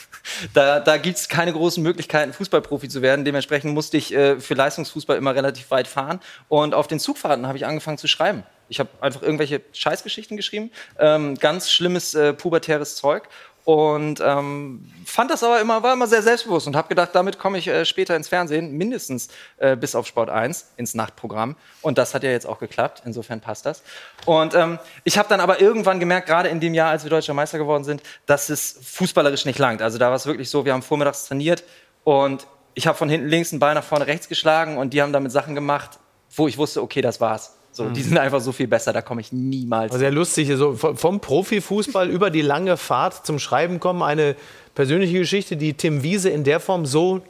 da, 0.54 0.80
da 0.80 0.96
gibt 0.96 1.18
es 1.18 1.28
keine 1.28 1.52
großen 1.52 1.82
Möglichkeiten, 1.82 2.32
Fußballprofi 2.32 2.88
zu 2.88 3.02
werden. 3.02 3.24
Dementsprechend 3.24 3.74
musste 3.74 3.96
ich 3.96 4.12
äh, 4.12 4.40
für 4.40 4.54
Leistungsfußball 4.54 5.16
immer 5.16 5.34
relativ 5.34 5.70
weit 5.70 5.86
fahren. 5.86 6.18
Und 6.48 6.74
auf 6.74 6.88
den 6.88 6.98
Zugfahrten 6.98 7.46
habe 7.46 7.58
ich 7.58 7.66
angefangen 7.66 7.98
zu 7.98 8.08
schreiben. 8.08 8.42
Ich 8.68 8.80
habe 8.80 8.88
einfach 9.00 9.22
irgendwelche 9.22 9.60
Scheißgeschichten 9.72 10.36
geschrieben, 10.36 10.70
ähm, 10.98 11.36
ganz 11.36 11.70
schlimmes 11.70 12.14
äh, 12.14 12.32
pubertäres 12.32 12.96
Zeug 12.96 13.28
und 13.64 14.20
ähm, 14.22 14.90
fand 15.06 15.30
das 15.30 15.42
aber 15.42 15.58
immer, 15.60 15.82
war 15.82 15.94
immer 15.94 16.06
sehr 16.06 16.20
selbstbewusst 16.20 16.66
und 16.66 16.76
habe 16.76 16.88
gedacht, 16.88 17.10
damit 17.14 17.38
komme 17.38 17.56
ich 17.56 17.66
äh, 17.66 17.86
später 17.86 18.14
ins 18.14 18.28
Fernsehen, 18.28 18.72
mindestens 18.72 19.28
äh, 19.56 19.74
bis 19.74 19.94
auf 19.94 20.06
Sport 20.06 20.28
1, 20.28 20.72
ins 20.76 20.94
Nachtprogramm. 20.94 21.56
Und 21.80 21.96
das 21.96 22.14
hat 22.14 22.22
ja 22.24 22.30
jetzt 22.30 22.46
auch 22.46 22.58
geklappt, 22.58 23.02
insofern 23.06 23.40
passt 23.40 23.64
das. 23.64 23.82
Und 24.26 24.54
ähm, 24.54 24.78
ich 25.04 25.16
habe 25.16 25.30
dann 25.30 25.40
aber 25.40 25.62
irgendwann 25.62 25.98
gemerkt, 25.98 26.28
gerade 26.28 26.50
in 26.50 26.60
dem 26.60 26.74
Jahr, 26.74 26.90
als 26.90 27.04
wir 27.04 27.10
Deutscher 27.10 27.32
Meister 27.32 27.56
geworden 27.56 27.84
sind, 27.84 28.02
dass 28.26 28.50
es 28.50 28.78
fußballerisch 28.82 29.46
nicht 29.46 29.58
langt. 29.58 29.80
Also 29.80 29.96
da 29.96 30.08
war 30.08 30.16
es 30.16 30.26
wirklich 30.26 30.50
so, 30.50 30.66
wir 30.66 30.74
haben 30.74 30.82
vormittags 30.82 31.26
trainiert 31.26 31.64
und 32.04 32.46
ich 32.74 32.86
habe 32.86 32.98
von 32.98 33.08
hinten 33.08 33.28
links 33.28 33.50
einen 33.52 33.60
Ball 33.60 33.74
nach 33.74 33.84
vorne 33.84 34.06
rechts 34.06 34.28
geschlagen 34.28 34.76
und 34.76 34.92
die 34.92 35.00
haben 35.00 35.12
damit 35.14 35.32
Sachen 35.32 35.54
gemacht, 35.54 35.98
wo 36.36 36.48
ich 36.48 36.58
wusste, 36.58 36.82
okay, 36.82 37.00
das 37.00 37.18
war's. 37.18 37.56
So, 37.76 37.88
die 37.88 38.02
sind 38.02 38.18
einfach 38.18 38.40
so 38.40 38.52
viel 38.52 38.68
besser, 38.68 38.92
da 38.92 39.02
komme 39.02 39.20
ich 39.20 39.32
niemals. 39.32 39.92
Sehr 39.92 40.12
lustig, 40.12 40.48
so 40.56 40.74
vom 40.74 41.20
Profifußball 41.20 42.08
über 42.10 42.30
die 42.30 42.40
lange 42.40 42.76
Fahrt 42.76 43.26
zum 43.26 43.40
Schreiben 43.40 43.80
kommen, 43.80 44.02
eine 44.02 44.36
persönliche 44.74 45.18
Geschichte, 45.18 45.56
die 45.56 45.74
Tim 45.74 46.02
Wiese 46.02 46.30
in 46.30 46.44
der 46.44 46.60
Form 46.60 46.86
so 46.86 47.20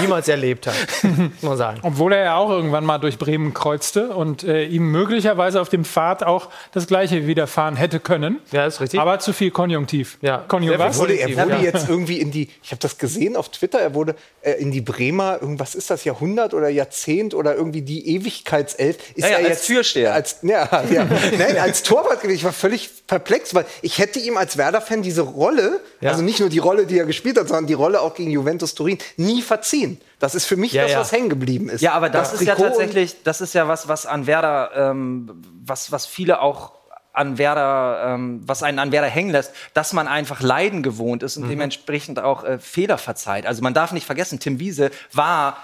niemals 0.00 0.28
erlebt 0.28 0.66
hat, 0.66 0.74
muss 1.02 1.42
man 1.42 1.56
sagen. 1.56 1.80
Obwohl 1.82 2.12
er 2.12 2.24
ja 2.24 2.36
auch 2.36 2.50
irgendwann 2.50 2.84
mal 2.84 2.98
durch 2.98 3.18
Bremen 3.18 3.54
kreuzte 3.54 4.10
und 4.10 4.44
äh, 4.44 4.64
ihm 4.64 4.90
möglicherweise 4.90 5.60
auf 5.60 5.68
dem 5.68 5.84
Pfad 5.84 6.22
auch 6.22 6.48
das 6.72 6.86
Gleiche 6.86 7.26
widerfahren 7.26 7.76
hätte 7.76 8.00
können. 8.00 8.38
Ja, 8.52 8.66
ist 8.66 8.80
richtig. 8.80 9.00
Aber 9.00 9.18
zu 9.18 9.32
viel 9.32 9.50
Konjunktiv. 9.50 10.18
Ja. 10.20 10.38
Konjunktiv. 10.46 10.80
Er 10.80 10.96
wurde, 10.96 11.14
er 11.14 11.36
wurde 11.36 11.56
jetzt 11.64 11.88
irgendwie 11.88 12.20
in 12.20 12.30
die, 12.30 12.48
ich 12.62 12.70
habe 12.70 12.80
das 12.80 12.98
gesehen 12.98 13.36
auf 13.36 13.48
Twitter, 13.48 13.78
er 13.80 13.94
wurde 13.94 14.14
äh, 14.42 14.52
in 14.52 14.70
die 14.70 14.80
Bremer, 14.80 15.38
irgendwas 15.40 15.74
ist 15.74 15.90
das, 15.90 16.04
Jahrhundert 16.04 16.54
oder 16.54 16.68
Jahrzehnt 16.68 17.34
oder 17.34 17.54
irgendwie 17.54 17.82
die 17.82 18.08
Ewigkeitself. 18.14 18.96
Ist 19.14 19.24
Ja, 19.24 19.28
ja, 19.28 19.32
er 19.32 19.38
als 19.38 19.48
jetzt 19.48 19.66
Türsteher. 19.66 20.14
Als, 20.14 20.36
ja, 20.42 20.68
ja. 20.90 21.04
Nein, 21.38 21.58
als 21.58 21.82
Torwart 21.82 22.20
gewesen. 22.20 22.36
Ich 22.36 22.44
war 22.44 22.52
völlig 22.52 22.90
perplex, 23.06 23.54
weil 23.54 23.64
ich 23.82 23.98
hätte 23.98 24.18
ihm 24.18 24.36
als 24.36 24.56
Werder-Fan 24.56 25.02
diese 25.02 25.22
Rolle, 25.22 25.80
Ja. 26.00 26.10
also 26.10 26.22
nicht 26.22 26.40
nur 26.40 26.48
die 26.48 26.58
Rolle, 26.58 26.86
die 26.90 26.98
er 26.98 27.06
gespielt 27.06 27.38
hat, 27.38 27.48
sondern 27.48 27.66
die 27.66 27.74
Rolle 27.74 28.00
auch 28.00 28.14
gegen 28.14 28.30
Juventus 28.30 28.74
Turin, 28.74 28.98
nie 29.16 29.40
verziehen. 29.42 30.00
Das 30.18 30.34
ist 30.34 30.44
für 30.44 30.56
mich 30.56 30.72
Ja, 30.72 30.82
das, 30.82 30.92
ja. 30.92 31.00
was 31.00 31.12
hängen 31.12 31.28
geblieben 31.30 31.68
ist. 31.70 31.80
Ja, 31.80 31.92
aber 31.92 32.10
das, 32.10 32.32
ist 32.34 32.42
ja 32.42 32.54
Trikot 32.54 32.64
und- 32.64 32.68
tatsächlich, 32.76 33.22
das 33.24 33.40
ist 33.40 33.54
ja 33.54 33.66
was, 33.68 33.88
was 33.88 34.04
an 34.06 34.26
Werder, 34.26 34.70
ähm, 34.74 35.42
was, 35.64 35.90
was 35.92 36.04
viele 36.06 36.40
auch 36.42 36.72
an 37.12 37.38
Werder, 37.38 38.14
ähm, 38.14 38.40
was 38.46 38.62
einen 38.62 38.78
an 38.78 38.92
Werder 38.92 39.08
hängen 39.08 39.30
lässt, 39.30 39.52
dass 39.74 39.92
man 39.92 40.06
einfach 40.06 40.40
Leiden 40.42 40.82
gewohnt 40.82 41.22
ist 41.24 41.36
und 41.36 41.44
Mhm. 41.44 41.48
dementsprechend 41.50 42.20
auch 42.20 42.44
äh, 42.44 42.58
Fehler 42.58 42.98
verzeiht. 42.98 43.46
Also 43.46 43.62
man 43.62 43.74
darf 43.74 43.92
nicht 43.92 44.06
vergessen, 44.06 44.38
Tim 44.38 44.60
Wiese 44.60 44.90
war 45.12 45.56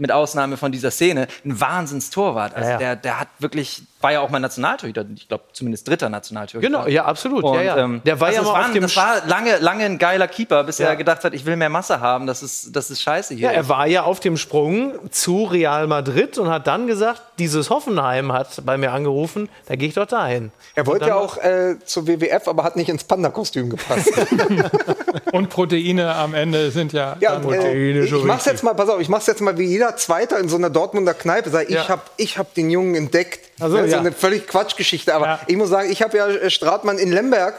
mit 0.00 0.12
Ausnahme 0.12 0.56
von 0.56 0.70
dieser 0.72 0.90
Szene 0.92 1.26
ein 1.44 1.60
Wahnsinnstorwart. 1.60 2.54
Also 2.54 2.66
Ja, 2.68 2.72
ja. 2.72 2.78
Der, 2.78 2.96
der 2.96 3.20
hat 3.20 3.28
wirklich, 3.38 3.82
war 4.00 4.12
ja 4.12 4.20
auch 4.20 4.30
mal 4.30 4.38
Nationaltorhüter, 4.38 5.04
ich 5.14 5.28
glaube 5.28 5.44
zumindest 5.52 5.88
dritter 5.88 6.08
Nationaltorhüter. 6.08 6.66
Genau, 6.66 6.86
ja, 6.86 7.04
absolut. 7.04 7.42
Und, 7.44 7.54
ja, 7.54 7.62
ja. 7.62 7.76
Ähm, 7.78 8.00
der 8.04 8.20
war 8.20 8.28
also 8.28 8.40
ja 8.40 8.46
mal 8.46 8.52
war, 8.54 8.66
auf 8.66 8.72
dem 8.72 8.82
das 8.82 8.96
war 8.96 9.26
lange, 9.26 9.58
lange 9.58 9.84
ein 9.84 9.98
geiler 9.98 10.28
Keeper, 10.28 10.62
bis 10.64 10.78
Ja. 10.78 10.88
er 10.88 10.96
gedacht 10.96 11.24
hat, 11.24 11.34
ich 11.34 11.44
will 11.46 11.56
mehr 11.56 11.68
Masse 11.68 12.00
haben, 12.00 12.26
das 12.26 12.42
ist, 12.42 12.74
das 12.76 12.90
ist 12.90 13.02
scheiße 13.02 13.34
hier. 13.34 13.46
Ja, 13.48 13.50
er 13.52 13.68
war 13.68 13.86
ja 13.86 14.02
auf 14.04 14.20
dem 14.20 14.36
Sprung 14.36 14.94
zu 15.10 15.44
Real 15.44 15.86
Madrid 15.88 16.38
und 16.38 16.48
hat 16.48 16.66
dann 16.66 16.86
gesagt, 16.86 17.20
dieses 17.38 17.70
Hoffenheim 17.70 18.32
hat 18.32 18.62
bei 18.64 18.76
mir 18.78 18.92
angerufen, 18.92 19.48
da 19.66 19.74
gehe 19.76 19.88
ich 19.88 19.94
doch 19.94 20.06
dahin. 20.06 20.52
Er 20.74 20.86
wollte 20.86 21.06
ja 21.08 21.16
auch 21.16 21.36
äh, 21.38 21.76
zur 21.84 22.06
WWF, 22.06 22.46
aber 22.48 22.64
hat 22.64 22.76
nicht 22.76 22.88
ins 22.88 23.04
Panda-Kostüm 23.04 23.70
gepasst. 23.70 24.10
Und 25.32 25.50
Proteine 25.50 26.14
am 26.14 26.34
Ende 26.34 26.70
sind 26.70 26.92
ja. 26.92 27.16
Ja, 27.20 27.32
dann- 27.34 27.44
und, 27.44 27.54
äh, 27.54 28.00
ich, 28.04 28.12
mach's 28.24 28.44
jetzt 28.46 28.62
mal, 28.62 28.74
pass 28.74 28.88
auf, 28.88 29.00
ich 29.00 29.08
mach's 29.08 29.26
jetzt 29.26 29.40
mal 29.40 29.58
wie 29.58 29.64
jeder 29.66 29.96
Zweiter 29.96 30.38
in 30.38 30.48
so 30.48 30.56
einer 30.56 30.70
Dortmunder 30.70 31.14
Kneipe. 31.14 31.50
Sag, 31.50 31.68
ich 31.68 31.74
Ja. 31.74 31.88
hab, 31.88 32.10
ich 32.16 32.38
hab 32.38 32.54
den 32.54 32.70
Jungen 32.70 32.94
entdeckt. 32.94 33.47
Ach 33.60 33.68
so, 33.68 33.76
das 33.76 33.86
ist 33.86 33.92
ja. 33.92 33.98
eine 33.98 34.12
völlig 34.12 34.46
Quatschgeschichte. 34.46 35.14
Aber 35.14 35.40
ich 35.46 35.56
muss 35.56 35.68
sagen, 35.68 35.90
ich 35.90 36.02
habe 36.02 36.16
ja 36.16 36.28
äh, 36.28 36.50
Stratmann 36.50 36.98
in 36.98 37.12
Lemberg 37.12 37.54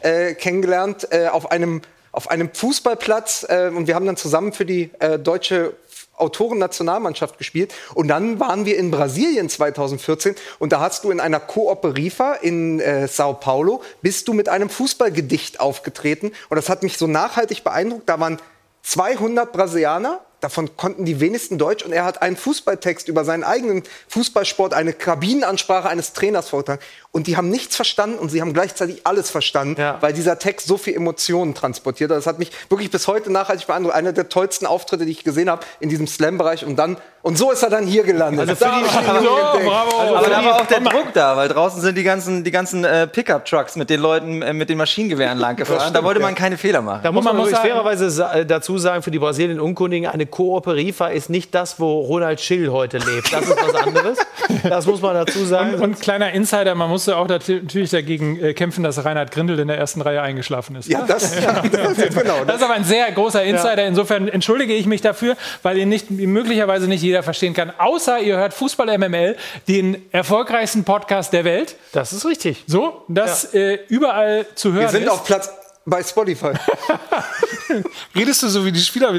äh, 0.00 0.34
kennengelernt 0.34 1.08
äh, 1.10 1.28
auf 1.28 1.50
einem 1.50 1.82
auf 2.12 2.30
einem 2.30 2.52
Fußballplatz 2.52 3.46
äh, 3.48 3.70
und 3.74 3.86
wir 3.86 3.94
haben 3.94 4.04
dann 4.04 4.18
zusammen 4.18 4.52
für 4.52 4.66
die 4.66 4.90
äh, 4.98 5.18
deutsche 5.18 5.72
Autoren-Nationalmannschaft 6.16 7.38
gespielt. 7.38 7.74
Und 7.94 8.08
dann 8.08 8.38
waren 8.38 8.66
wir 8.66 8.76
in 8.76 8.90
Brasilien 8.90 9.48
2014 9.48 10.36
und 10.58 10.72
da 10.72 10.80
hast 10.80 11.04
du 11.04 11.10
in 11.10 11.20
einer 11.20 11.40
Coop 11.40 11.84
Rifa 11.84 12.34
in 12.34 12.80
äh, 12.80 13.08
Sao 13.08 13.34
Paulo, 13.34 13.82
bist 14.02 14.28
du 14.28 14.34
mit 14.34 14.48
einem 14.48 14.68
Fußballgedicht 14.68 15.60
aufgetreten. 15.60 16.32
Und 16.48 16.56
das 16.56 16.68
hat 16.68 16.82
mich 16.82 16.98
so 16.98 17.06
nachhaltig 17.06 17.64
beeindruckt. 17.64 18.08
Da 18.08 18.20
waren 18.20 18.38
200 18.82 19.52
Brasilianer, 19.52 20.20
davon 20.42 20.76
konnten 20.76 21.04
die 21.04 21.20
wenigsten 21.20 21.56
Deutsch 21.56 21.84
und 21.84 21.92
er 21.92 22.04
hat 22.04 22.20
einen 22.20 22.36
Fußballtext 22.36 23.08
über 23.08 23.24
seinen 23.24 23.44
eigenen 23.44 23.82
Fußballsport, 24.08 24.74
eine 24.74 24.92
Kabinenansprache 24.92 25.88
eines 25.88 26.12
Trainers 26.12 26.48
vorgetragen. 26.48 26.82
Und 27.12 27.26
die 27.26 27.36
haben 27.36 27.48
nichts 27.48 27.76
verstanden 27.76 28.18
und 28.18 28.30
sie 28.30 28.40
haben 28.40 28.52
gleichzeitig 28.52 29.06
alles 29.06 29.30
verstanden, 29.30 29.76
weil 30.00 30.12
dieser 30.12 30.38
Text 30.38 30.66
so 30.66 30.76
viel 30.78 30.94
Emotionen 30.94 31.54
transportiert 31.54 32.10
hat. 32.10 32.16
Das 32.16 32.26
hat 32.26 32.38
mich 32.38 32.50
wirklich 32.70 32.90
bis 32.90 33.06
heute 33.06 33.30
nachhaltig 33.30 33.66
beeindruckt. 33.66 33.94
Einer 33.94 34.12
der 34.12 34.28
tollsten 34.28 34.66
Auftritte, 34.66 35.04
die 35.04 35.12
ich 35.12 35.22
gesehen 35.22 35.48
habe 35.48 35.64
in 35.78 35.88
diesem 35.88 36.06
Slam-Bereich. 36.06 36.64
Und 36.64 36.76
dann 36.76 36.96
und 37.22 37.38
so 37.38 37.52
ist 37.52 37.62
er 37.62 37.70
dann 37.70 37.86
hier 37.86 38.02
gelandet. 38.02 38.40
Also 38.48 38.56
für 38.56 38.64
Da 38.64 38.78
ihn 38.78 38.84
So. 39.22 39.30
Also 39.30 40.16
aber 40.16 40.24
für 40.24 40.30
da 40.30 40.44
war 40.44 40.60
auch 40.60 40.66
der 40.66 40.80
Druck 40.80 41.12
da, 41.14 41.36
weil 41.36 41.48
draußen 41.48 41.80
sind 41.80 41.96
die 41.96 42.02
ganzen, 42.02 42.42
die 42.42 42.50
ganzen 42.50 42.84
äh, 42.84 43.06
Pickup-Trucks 43.06 43.76
mit 43.76 43.90
den 43.90 44.00
Leuten 44.00 44.42
äh, 44.42 44.52
mit 44.52 44.68
den 44.68 44.78
Maschinengewehren 44.78 45.38
lang 45.38 45.54
gefahren. 45.54 45.92
Da 45.92 46.02
wollte 46.02 46.18
man 46.18 46.34
keine 46.34 46.58
Fehler 46.58 46.82
machen. 46.82 47.00
Da 47.04 47.12
muss 47.12 47.24
man, 47.24 47.36
übrigens 47.36 47.60
fairerweise 47.60 48.10
sa 48.10 48.32
äh, 48.32 48.46
dazu 48.46 48.76
sagen, 48.76 49.04
für 49.04 49.12
die 49.12 49.20
Brasilien-Unkundigen, 49.20 50.10
eine 50.10 50.26
Coop 50.32 50.66
Rifa 50.66 51.08
ist 51.08 51.30
nicht 51.30 51.54
das, 51.54 51.78
wo 51.78 52.00
Ronald 52.00 52.40
Schill 52.40 52.72
heute 52.72 52.98
lebt. 52.98 53.32
Das 53.32 53.42
ist 53.42 53.56
was 53.56 53.74
anderes. 53.74 54.18
Das 54.64 54.86
muss 54.86 55.00
man 55.00 55.14
dazu 55.14 55.44
sagen. 55.44 55.74
Und, 55.74 55.82
und 55.82 56.00
kleiner 56.00 56.32
Insider, 56.32 56.74
man 56.74 56.90
musste 56.90 57.16
auch 57.16 57.28
natürlich 57.28 57.90
dagegen 57.90 58.42
äh, 58.42 58.54
kämpfen, 58.54 58.82
dass 58.82 59.04
Reinhard 59.04 59.30
Grindel 59.30 59.58
in 59.60 59.68
der 59.68 59.78
ersten 59.78 60.00
Reihe 60.00 60.20
eingeschlafen 60.22 60.74
ist. 60.76 60.88
Ja, 60.88 61.02
das, 61.02 61.40
ja, 61.40 61.62
das 61.72 61.98
ist 61.98 62.18
genau. 62.18 62.44
Das 62.44 62.56
ist 62.56 62.62
aber 62.62 62.74
ein 62.74 62.84
sehr 62.84 63.12
großer 63.12 63.44
Insider. 63.44 63.86
Insofern 63.86 64.28
entschuldige 64.28 64.74
ich 64.74 64.86
mich 64.86 65.02
dafür, 65.02 65.36
weil 65.62 65.78
ihn 65.78 65.88
nicht, 65.88 66.10
möglicherweise 66.10 66.88
nicht 66.88 67.02
jeder 67.02 67.22
verstehen 67.22 67.54
kann. 67.54 67.72
Außer 67.78 68.18
ihr 68.20 68.38
hört 68.38 68.54
Fußball 68.54 68.98
MML, 68.98 69.36
den 69.68 70.02
erfolgreichsten 70.10 70.84
Podcast 70.84 71.32
der 71.32 71.44
Welt. 71.44 71.76
Das 71.92 72.12
ist 72.12 72.24
richtig. 72.24 72.64
So, 72.66 73.04
das 73.08 73.52
äh, 73.54 73.78
überall 73.88 74.46
zu 74.54 74.72
hören 74.72 74.82
Wir 74.82 74.88
sind 74.88 75.02
ist. 75.04 75.10
auf 75.10 75.24
Platz 75.24 75.50
bei 75.84 76.02
Spotify. 76.02 76.52
Redest 78.16 78.42
du 78.42 78.48
so 78.48 78.64
wie 78.64 78.72
die 78.72 78.80
Spieler? 78.80 79.12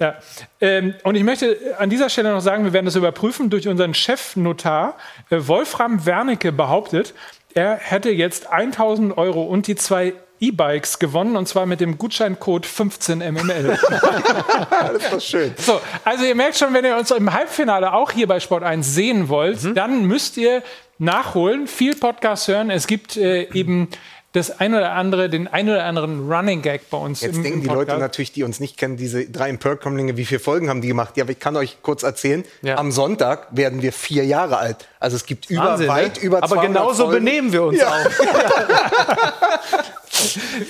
Ja. 0.00 0.14
Ähm, 0.60 0.94
und 1.04 1.14
ich 1.14 1.24
möchte 1.24 1.56
an 1.78 1.90
dieser 1.90 2.08
Stelle 2.08 2.30
noch 2.32 2.40
sagen, 2.40 2.64
wir 2.64 2.72
werden 2.72 2.86
das 2.86 2.96
überprüfen 2.96 3.50
durch 3.50 3.68
unseren 3.68 3.94
Chefnotar. 3.94 4.96
Äh, 5.30 5.38
Wolfram 5.40 6.06
Wernicke 6.06 6.52
behauptet, 6.52 7.14
er 7.54 7.76
hätte 7.76 8.10
jetzt 8.10 8.50
1000 8.50 9.16
Euro 9.18 9.42
und 9.42 9.66
die 9.66 9.74
zwei 9.76 10.14
E-Bikes 10.40 10.98
gewonnen 10.98 11.36
und 11.36 11.46
zwar 11.46 11.66
mit 11.66 11.80
dem 11.80 11.98
Gutscheincode 11.98 12.66
15mml. 12.66 13.78
das 14.92 15.02
doch 15.10 15.20
schön. 15.20 15.54
So, 15.58 15.80
also 16.04 16.24
ihr 16.24 16.34
merkt 16.34 16.56
schon, 16.58 16.74
wenn 16.74 16.84
ihr 16.84 16.96
uns 16.96 17.10
im 17.12 17.32
Halbfinale 17.32 17.92
auch 17.92 18.10
hier 18.10 18.26
bei 18.26 18.40
Sport 18.40 18.62
1 18.64 18.86
sehen 18.94 19.28
wollt, 19.28 19.62
Mhm. 19.62 19.74
dann 19.74 20.04
müsst 20.06 20.36
ihr 20.36 20.62
nachholen, 20.98 21.66
viel 21.68 21.94
Podcast 21.94 22.48
hören. 22.48 22.70
Es 22.70 22.86
gibt 22.86 23.16
äh, 23.16 23.48
eben 23.52 23.88
das 24.32 24.60
ein 24.60 24.74
oder 24.74 24.92
andere, 24.92 25.28
den 25.28 25.46
ein 25.46 25.68
oder 25.68 25.84
anderen 25.84 26.32
Running 26.32 26.62
Gag 26.62 26.88
bei 26.88 26.96
uns 26.96 27.20
Jetzt 27.20 27.36
im, 27.36 27.42
denken 27.42 27.58
im 27.58 27.64
die. 27.68 27.74
Leute 27.74 27.98
natürlich, 27.98 28.32
die 28.32 28.44
uns 28.44 28.60
nicht 28.60 28.78
kennen, 28.78 28.96
diese 28.96 29.26
drei 29.26 29.50
Imperkommlinge, 29.50 30.16
wie 30.16 30.24
viele 30.24 30.40
Folgen 30.40 30.70
haben 30.70 30.80
die 30.80 30.88
gemacht? 30.88 31.16
Ja, 31.18 31.24
aber 31.24 31.32
ich 31.32 31.38
kann 31.38 31.54
euch 31.56 31.76
kurz 31.82 32.02
erzählen, 32.02 32.44
am 32.74 32.92
Sonntag 32.92 33.48
werden 33.50 33.82
wir 33.82 33.92
vier 33.92 34.24
Jahre 34.24 34.56
alt. 34.56 34.88
Also 35.00 35.16
es 35.16 35.26
gibt 35.26 35.50
über, 35.50 35.64
Wahnsinn, 35.64 35.86
ne? 35.86 35.92
weit 35.92 36.16
über 36.22 36.38
Aber 36.38 36.46
200 36.56 36.66
genauso 36.66 37.04
Folgen. 37.04 37.24
benehmen 37.24 37.52
wir 37.52 37.62
uns 37.64 37.78
Ja. 37.78 37.88
auch. 37.90 38.06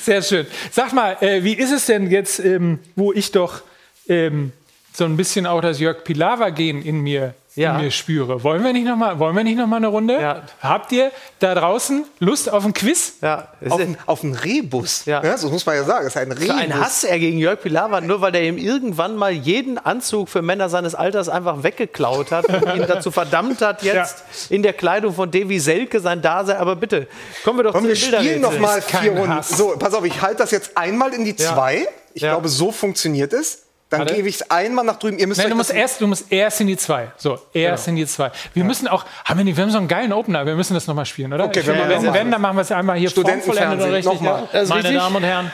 Sehr 0.02 0.22
schön. 0.22 0.46
Sag 0.70 0.92
mal, 0.92 1.16
äh, 1.20 1.42
wie 1.44 1.54
ist 1.54 1.72
es 1.72 1.86
denn 1.86 2.10
jetzt, 2.10 2.38
ähm, 2.40 2.78
wo 2.96 3.12
ich 3.12 3.32
doch 3.32 3.62
ähm, 4.08 4.52
so 4.92 5.04
ein 5.04 5.16
bisschen 5.16 5.46
auch 5.46 5.60
das 5.60 5.78
Jörg 5.80 6.04
Pilawa-Gen 6.04 6.82
in 6.82 7.00
mir, 7.00 7.34
Ja. 7.54 7.76
in 7.76 7.84
mir 7.84 7.90
spüre? 7.90 8.42
Wollen 8.44 8.64
wir 8.64 8.72
nicht 8.72 8.86
noch 8.86 8.96
mal, 8.96 9.18
wollen 9.18 9.36
wir 9.36 9.44
nicht 9.44 9.58
noch 9.58 9.66
mal 9.66 9.76
eine 9.76 9.88
Runde? 9.88 10.42
Habt 10.60 10.90
ihr 10.92 11.10
da 11.38 11.54
draußen 11.54 12.04
Lust 12.18 12.50
auf 12.50 12.64
ein 12.64 12.72
Quiz? 12.72 13.14
Ja. 13.20 13.48
Auf, 13.68 13.78
einen- 13.80 13.98
auf 14.06 14.24
einen 14.24 14.34
Rebus. 14.34 15.04
Ja. 15.04 15.22
Ja. 15.22 15.36
so 15.36 15.50
muss 15.50 15.66
man 15.66 15.74
ja 15.76 15.84
sagen. 15.84 16.04
Das 16.04 16.14
ist 16.14 16.16
ein 16.16 16.32
Rebus. 16.32 16.56
Einen 16.56 16.80
Hass 16.80 17.04
er 17.04 17.18
gegen 17.18 17.38
Jörg 17.38 17.60
Pilawa, 17.60 18.00
nur 18.00 18.20
weil 18.22 18.34
er 18.34 18.42
ihm 18.42 18.56
irgendwann 18.56 19.16
mal 19.16 19.32
jeden 19.32 19.76
Anzug 19.78 20.28
für 20.30 20.40
Männer 20.40 20.68
seines 20.70 20.94
Alters 20.94 21.28
einfach 21.28 21.62
weggeklaut 21.62 22.30
hat 22.32 22.46
und 22.48 22.74
ihn 22.74 22.86
dazu 22.88 23.10
verdammt 23.10 23.60
hat, 23.60 23.82
jetzt 23.82 24.24
in 24.50 24.62
der 24.62 24.72
Kleidung 24.72 25.12
von 25.12 25.30
Davy 25.30 25.58
Selke 25.60 26.00
sein 26.00 26.22
Dasein. 26.22 26.56
Aber 26.56 26.76
bitte, 26.76 27.06
kommen 27.44 27.58
wir 27.58 27.64
doch 27.64 27.72
Komm, 27.72 27.82
zu 27.84 27.88
wir 27.88 27.94
den 27.94 28.18
spielen 28.20 28.40
noch 28.40 28.58
mal 28.58 28.80
vier 28.80 29.12
Runden. 29.12 29.42
So, 29.42 29.74
pass 29.78 29.92
auf, 29.94 30.04
ich 30.04 30.22
halte 30.22 30.38
das 30.38 30.50
jetzt 30.52 30.76
einmal 30.78 31.12
in 31.12 31.24
die 31.24 31.34
Ja. 31.38 31.52
zwei. 31.54 31.86
Ich 32.14 32.22
glaube, 32.22 32.48
so 32.48 32.72
funktioniert 32.72 33.32
es. 33.32 33.64
Dann 33.98 34.06
gebe 34.06 34.28
ich 34.28 34.36
es 34.36 34.50
einmal 34.50 34.84
nach 34.84 34.98
drüben. 34.98 35.18
Ihr 35.18 35.26
müsst 35.26 35.40
Nein, 35.40 35.50
du 35.50 35.56
musst 35.56 35.72
erst, 35.72 36.00
du 36.00 36.06
musst 36.06 36.32
erst 36.32 36.60
in 36.60 36.66
die 36.66 36.76
zwei. 36.76 37.12
So, 37.16 37.38
erst 37.52 37.88
in 37.88 37.96
die 37.96 38.06
zwei. 38.06 38.30
Wir 38.54 38.64
müssen 38.64 38.88
auch, 38.88 39.04
haben 39.24 39.38
wir, 39.38 39.44
nicht, 39.44 39.56
wir 39.56 39.64
haben 39.64 39.70
so 39.70 39.78
einen 39.78 39.88
geilen 39.88 40.12
Opener, 40.12 40.46
wir 40.46 40.54
müssen 40.54 40.74
das 40.74 40.86
nochmal 40.86 41.06
spielen, 41.06 41.32
oder? 41.32 41.44
Okay, 41.44 41.60
ich 41.60 41.66
machen 41.66 41.80
wenn, 41.88 42.04
das. 42.04 42.14
wenn, 42.14 42.30
dann 42.30 42.40
machen 42.40 42.56
wir 42.56 42.62
es 42.62 42.72
einmal 42.72 42.96
hier 42.96 43.10
Studentenfernsehen, 43.10 43.92
richtig. 43.92 44.14
nochmal. 44.14 44.48
Ja. 44.52 44.64
Meine 44.64 44.84
richtig. 44.84 44.96
Damen 44.96 45.16
und 45.16 45.22
Herren, 45.24 45.50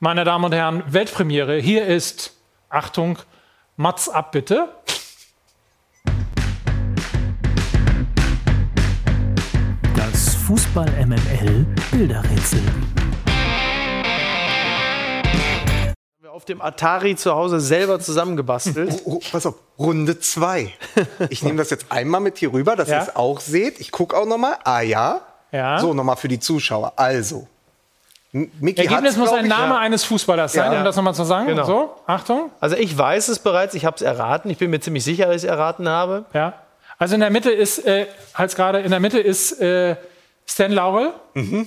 meine 0.00 0.24
Damen 0.24 0.44
und 0.44 0.54
Herren, 0.54 0.82
Weltpremiere. 0.86 1.58
Hier 1.58 1.86
ist, 1.86 2.32
Achtung, 2.70 3.18
Mats 3.76 4.08
ab 4.08 4.32
bitte. 4.32 4.68
Das 9.94 10.34
Fußball 10.34 10.88
MML 11.04 11.66
Bilderrätsel. 11.90 12.62
Auf 16.38 16.44
dem 16.44 16.62
Atari 16.62 17.16
zu 17.16 17.34
Hause 17.34 17.58
selber 17.58 17.98
zusammengebastelt. 17.98 19.02
Oh, 19.06 19.18
pass 19.32 19.44
auf, 19.44 19.56
Runde 19.76 20.20
2. 20.20 20.72
Ich 21.30 21.42
nehme 21.42 21.58
das 21.58 21.70
jetzt 21.70 21.86
einmal 21.90 22.20
mit 22.20 22.38
hier 22.38 22.52
rüber, 22.52 22.76
dass 22.76 22.88
Ja. 22.88 22.98
ihr 22.98 23.02
es 23.08 23.16
auch 23.16 23.40
seht. 23.40 23.80
Ich 23.80 23.90
gucke 23.90 24.16
auch 24.16 24.24
nochmal. 24.24 24.54
Ah 24.62 24.80
ja. 24.82 25.20
Ja. 25.50 25.80
So, 25.80 25.94
nochmal 25.94 26.14
für 26.14 26.28
die 26.28 26.38
Zuschauer. 26.38 26.92
Also. 26.94 27.48
M- 28.32 28.52
Micky 28.60 28.82
Ergebnis 28.82 29.16
muss 29.16 29.32
ein. 29.32 29.48
Name 29.48 29.74
Ja. 29.74 29.78
eines 29.80 30.04
Fußballers 30.04 30.52
sein, 30.52 30.70
Ja. 30.70 30.78
um 30.78 30.84
das 30.84 30.94
nochmal 30.94 31.12
zu 31.14 31.24
sagen. 31.24 31.48
Genau. 31.48 31.64
So, 31.64 31.94
Achtung. 32.06 32.52
Also 32.60 32.76
ich 32.76 32.96
weiß 32.96 33.26
es 33.26 33.40
bereits, 33.40 33.74
ich 33.74 33.84
habe 33.84 33.96
es 33.96 34.02
erraten. 34.02 34.48
Ich 34.48 34.58
bin 34.58 34.70
mir 34.70 34.78
ziemlich 34.78 35.02
sicher, 35.02 35.26
dass 35.26 35.34
ich 35.38 35.42
es 35.42 35.48
erraten 35.50 35.88
habe. 35.88 36.24
Ja. 36.34 36.52
Also 36.98 37.14
in 37.16 37.20
der 37.20 37.30
Mitte 37.30 37.50
ist, 37.50 37.84
äh, 37.84 38.06
als 38.32 38.54
gerade 38.54 38.78
in 38.82 38.92
der 38.92 39.00
Mitte 39.00 39.18
ist 39.18 39.60
äh, 39.60 39.96
Stan 40.46 40.70
Laurel. 40.70 41.10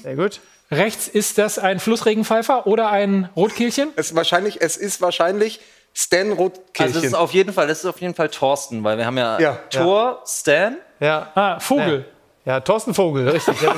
Sehr 0.01 0.15
gut. 0.15 0.39
Rechts 0.71 1.07
ist 1.07 1.37
das 1.37 1.59
ein 1.59 1.79
Flussregenpfeifer 1.79 2.65
oder 2.65 2.89
ein 2.89 3.29
Rotkehlchen? 3.35 3.89
Es, 3.97 4.15
wahrscheinlich, 4.15 4.61
es 4.61 4.77
ist 4.77 5.01
wahrscheinlich 5.01 5.59
Stan 5.93 6.31
Rotkirchen. 6.31 6.85
Also 6.85 6.99
das 6.99 7.03
ist 7.03 7.13
auf 7.15 7.33
jeden 7.33 7.51
Fall, 7.53 7.67
das 7.67 7.79
ist 7.79 7.85
auf 7.85 7.99
jeden 7.99 8.15
Fall 8.15 8.29
Thorsten, 8.29 8.83
weil 8.83 8.97
wir 8.97 9.05
haben 9.05 9.17
ja, 9.17 9.37
Ja. 9.39 9.57
Tor, 9.69 10.23
Stan. 10.25 10.77
Ja. 11.01 11.31
Ah, 11.35 11.59
Vogel. 11.59 12.05
Ja, 12.45 12.59
Thorsten 12.61 12.93
Vogel, 12.95 13.29
richtig. 13.29 13.61
Ja, 13.61 13.75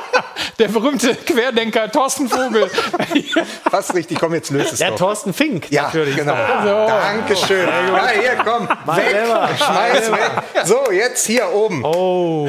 Der 0.58 0.68
berühmte 0.68 1.14
Querdenker 1.16 1.90
Thorsten 1.92 2.28
Vogel. 2.30 2.70
Fast 3.70 3.94
richtig, 3.94 4.18
komm, 4.18 4.32
jetzt 4.32 4.48
löst 4.50 4.72
es 4.72 4.78
ja 4.78 4.88
doch. 4.90 4.96
Thorsten 4.96 5.34
Fink, 5.34 5.70
Ja, 5.70 5.82
natürlich. 5.82 6.16
genau. 6.16 6.34
So. 6.62 6.86
Dankeschön. 6.86 7.68
Ja, 7.68 8.08
hier, 8.08 8.36
komm, 8.42 8.66
Mal 8.86 8.96
weg, 8.96 9.10
selber. 9.10 9.48
schmeiß 9.58 10.12
weg. 10.12 10.30
So, 10.64 10.92
jetzt 10.92 11.26
hier 11.26 11.48
oben. 11.52 11.84
Oh. 11.84 12.48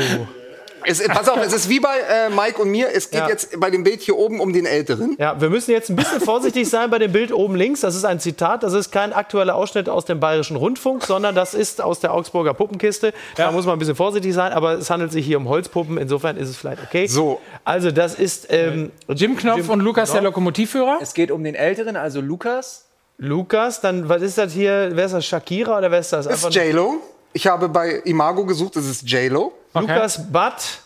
Es, 0.87 1.05
pass 1.05 1.27
auf, 1.27 1.37
es 1.45 1.51
ist 1.53 1.69
wie 1.69 1.79
bei 1.81 1.97
äh, 1.99 2.29
Mike 2.29 2.61
und 2.61 2.69
mir. 2.69 2.87
Es 2.93 3.09
geht 3.11 3.19
Ja. 3.19 3.27
jetzt 3.27 3.59
bei 3.59 3.69
dem 3.69 3.83
Bild 3.83 4.01
hier 4.01 4.15
oben 4.17 4.39
um 4.39 4.53
den 4.53 4.65
Älteren. 4.65 5.15
Ja, 5.19 5.39
wir 5.41 5.49
müssen 5.49 5.71
jetzt 5.71 5.89
ein 5.89 5.95
bisschen 5.97 6.21
vorsichtig 6.21 6.69
sein 6.69 6.89
bei 6.89 6.97
dem 6.97 7.11
Bild 7.11 7.33
oben 7.33 7.55
links. 7.55 7.81
Das 7.81 7.93
ist 7.95 8.05
ein 8.05 8.19
Zitat. 8.19 8.63
Das 8.63 8.73
ist 8.73 8.91
kein 8.91 9.11
aktueller 9.11 9.55
Ausschnitt 9.55 9.89
aus 9.89 10.05
dem 10.05 10.19
Bayerischen 10.19 10.55
Rundfunk, 10.55 11.03
sondern 11.03 11.35
das 11.35 11.53
ist 11.53 11.81
aus 11.81 11.99
der 11.99 12.13
Augsburger 12.13 12.53
Puppenkiste. 12.53 13.13
Da 13.35 13.51
muss 13.51 13.65
man 13.65 13.75
ein 13.75 13.79
bisschen 13.79 13.95
vorsichtig 13.95 14.33
sein, 14.33 14.53
aber 14.53 14.73
es 14.73 14.89
handelt 14.89 15.11
sich 15.11 15.25
hier 15.25 15.37
um 15.37 15.49
Holzpuppen. 15.49 15.97
Insofern 15.97 16.37
ist 16.37 16.49
es 16.49 16.55
vielleicht 16.57 16.81
okay. 16.83 17.07
So. 17.07 17.41
Also, 17.65 17.91
das 17.91 18.15
ist 18.15 18.47
ähm, 18.49 18.91
Jim 19.09 19.35
Knopf 19.35 19.67
und 19.69 19.81
Lukas, 19.81 20.11
der 20.13 20.21
Lokomotivführer. 20.21 20.99
Es 21.01 21.13
geht 21.13 21.31
um 21.31 21.43
den 21.43 21.55
Älteren, 21.55 21.97
also 21.97 22.21
Lukas. 22.21 22.85
Lukas. 23.17 23.81
Dann, 23.81 24.07
was 24.07 24.21
ist 24.21 24.37
das 24.37 24.53
hier? 24.53 24.91
Wer 24.93 25.05
ist 25.05 25.11
das? 25.13 25.25
Shakira 25.25 25.77
oder 25.79 25.91
wer 25.91 25.99
ist 25.99 26.13
das? 26.13 26.27
Das 26.27 26.43
ist 26.43 26.55
J-Lo. 26.55 27.01
Ich 27.33 27.45
habe 27.45 27.67
bei 27.69 28.01
Imago 28.05 28.45
gesucht, 28.45 28.75
das 28.77 28.85
ist 28.85 29.03
J-Lo. 29.09 29.51
Lukas 29.81 30.31
Butt. 30.31 30.79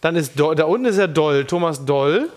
Dann 0.00 0.16
ist 0.16 0.38
Do 0.38 0.54
da 0.54 0.64
unten 0.64 0.84
ist 0.86 0.98
er 0.98 1.08
Doll, 1.08 1.44
Thomas 1.44 1.84
Doll. 1.84 2.28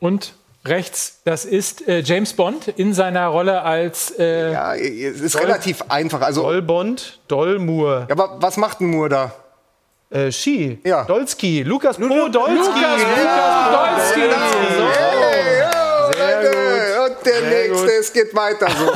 Und 0.00 0.32
rechts, 0.64 1.20
das 1.24 1.44
ist 1.44 1.86
äh, 1.88 2.00
James 2.00 2.32
Bond 2.32 2.68
in 2.68 2.94
seiner 2.94 3.26
Rolle 3.28 3.62
als. 3.62 4.10
Äh, 4.18 4.52
Ja, 4.52 4.74
es 4.74 5.20
ist 5.20 5.38
relativ 5.38 5.82
einfach. 5.88 6.20
Also, 6.22 6.42
Doll 6.42 6.62
Bond, 6.62 7.18
Doll 7.28 7.58
Moore. 7.58 8.06
ja, 8.08 8.14
aber 8.14 8.40
was 8.40 8.56
macht 8.56 8.80
ein 8.80 8.90
Moore 8.90 9.08
da? 9.08 9.32
Äh, 10.10 10.32
Ski. 10.32 10.78
Ja. 10.84 11.04
Dolski. 11.04 11.62
Lukas 11.64 11.96
Pro 11.98 12.28
Dolski. 12.28 12.54
Lukas 12.56 13.02
Podolski. 13.02 14.20
Hey, 14.20 15.07
es 17.98 18.12
geht 18.12 18.34
weiter 18.34 18.68
so. 18.70 18.92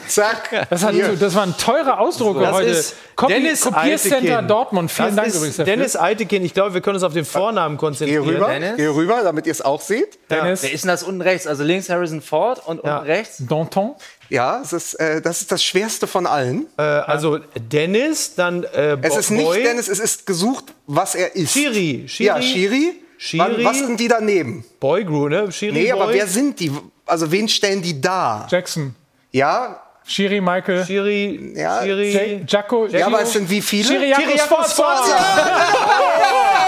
Zack. 0.08 0.66
Das, 0.70 0.84
hat, 0.84 0.94
das 1.20 1.34
waren 1.34 1.56
teure 1.56 1.98
Ausdrucke 1.98 2.40
Das 2.40 2.52
heute. 2.54 2.68
ist 2.70 2.94
Copy, 3.16 3.34
Dennis 3.34 3.60
Kopiercenter 3.62 4.16
Eitekin. 4.32 4.48
Dortmund. 4.48 4.90
Vielen 4.90 5.08
das 5.08 5.16
Dank 5.24 5.34
übrigens 5.36 5.56
dafür. 5.56 5.74
Dennis 5.76 5.96
Eitekin. 5.96 6.44
Ich 6.44 6.54
glaube, 6.54 6.74
wir 6.74 6.80
können 6.80 6.96
uns 6.96 7.04
auf 7.04 7.12
den 7.12 7.24
Vornamen 7.24 7.76
Geh 7.76 7.80
konzentrieren. 7.80 8.24
rüber, 8.24 8.48
Dennis? 8.48 8.76
geh 8.76 8.86
rüber, 8.86 9.20
damit 9.22 9.46
ihr 9.46 9.52
es 9.52 9.62
auch 9.62 9.80
seht. 9.80 10.18
Dennis 10.30 10.62
Wer 10.62 10.72
ist 10.72 10.84
denn 10.84 10.88
das 10.88 11.02
unten 11.02 11.20
rechts? 11.20 11.46
Also 11.46 11.62
links 11.62 11.88
Harrison 11.88 12.20
Ford 12.22 12.60
und 12.66 12.82
Ja. 12.84 12.98
unten 12.98 13.06
rechts? 13.10 13.36
Danton. 13.48 13.94
Ja, 14.28 14.60
es 14.62 14.72
ist, 14.72 14.94
äh, 14.94 15.20
das 15.20 15.40
ist 15.42 15.50
das 15.52 15.62
Schwerste 15.62 16.06
von 16.06 16.26
allen. 16.26 16.66
Äh, 16.78 16.82
also 16.82 17.38
Dennis, 17.56 18.34
dann 18.36 18.64
äh, 18.64 18.96
Es 19.02 19.12
Bo- 19.14 19.18
ist 19.18 19.30
nicht 19.30 19.44
Boy. 19.44 19.62
Dennis, 19.62 19.88
es 19.88 19.98
ist 19.98 20.26
gesucht, 20.26 20.66
was 20.86 21.14
er 21.14 21.34
ist. 21.36 21.52
Schiri. 21.52 22.04
Schiri. 22.08 22.26
Ja, 22.26 22.40
Schiri. 22.42 22.94
Schiri. 23.18 23.64
Was 23.64 23.78
sind 23.78 24.00
die 24.00 24.08
daneben? 24.08 24.64
Boy 24.78 25.04
Gru, 25.04 25.28
ne? 25.28 25.52
Schiri 25.52 25.72
Nee, 25.72 25.92
Boy. 25.92 26.00
aber 26.00 26.12
wer 26.14 26.26
sind 26.26 26.58
die? 26.58 26.72
Also 27.10 27.30
wen 27.30 27.48
stellen 27.48 27.82
die 27.82 28.00
da? 28.00 28.46
Jackson. 28.48 28.94
Ja, 29.32 29.80
Schiri 30.06 30.40
Michael. 30.40 30.84
Schiri. 30.84 31.52
Ja, 31.54 31.82
Schiri. 31.82 32.12
J- 32.12 32.50
Jacko. 32.50 32.86
ja, 32.86 33.06
aber 33.06 33.20
es 33.22 33.32
sind 33.32 33.48
wie 33.50 33.60
viele? 33.62 33.88
Schiriakos 33.88 34.42
Phosphor. 34.42 34.94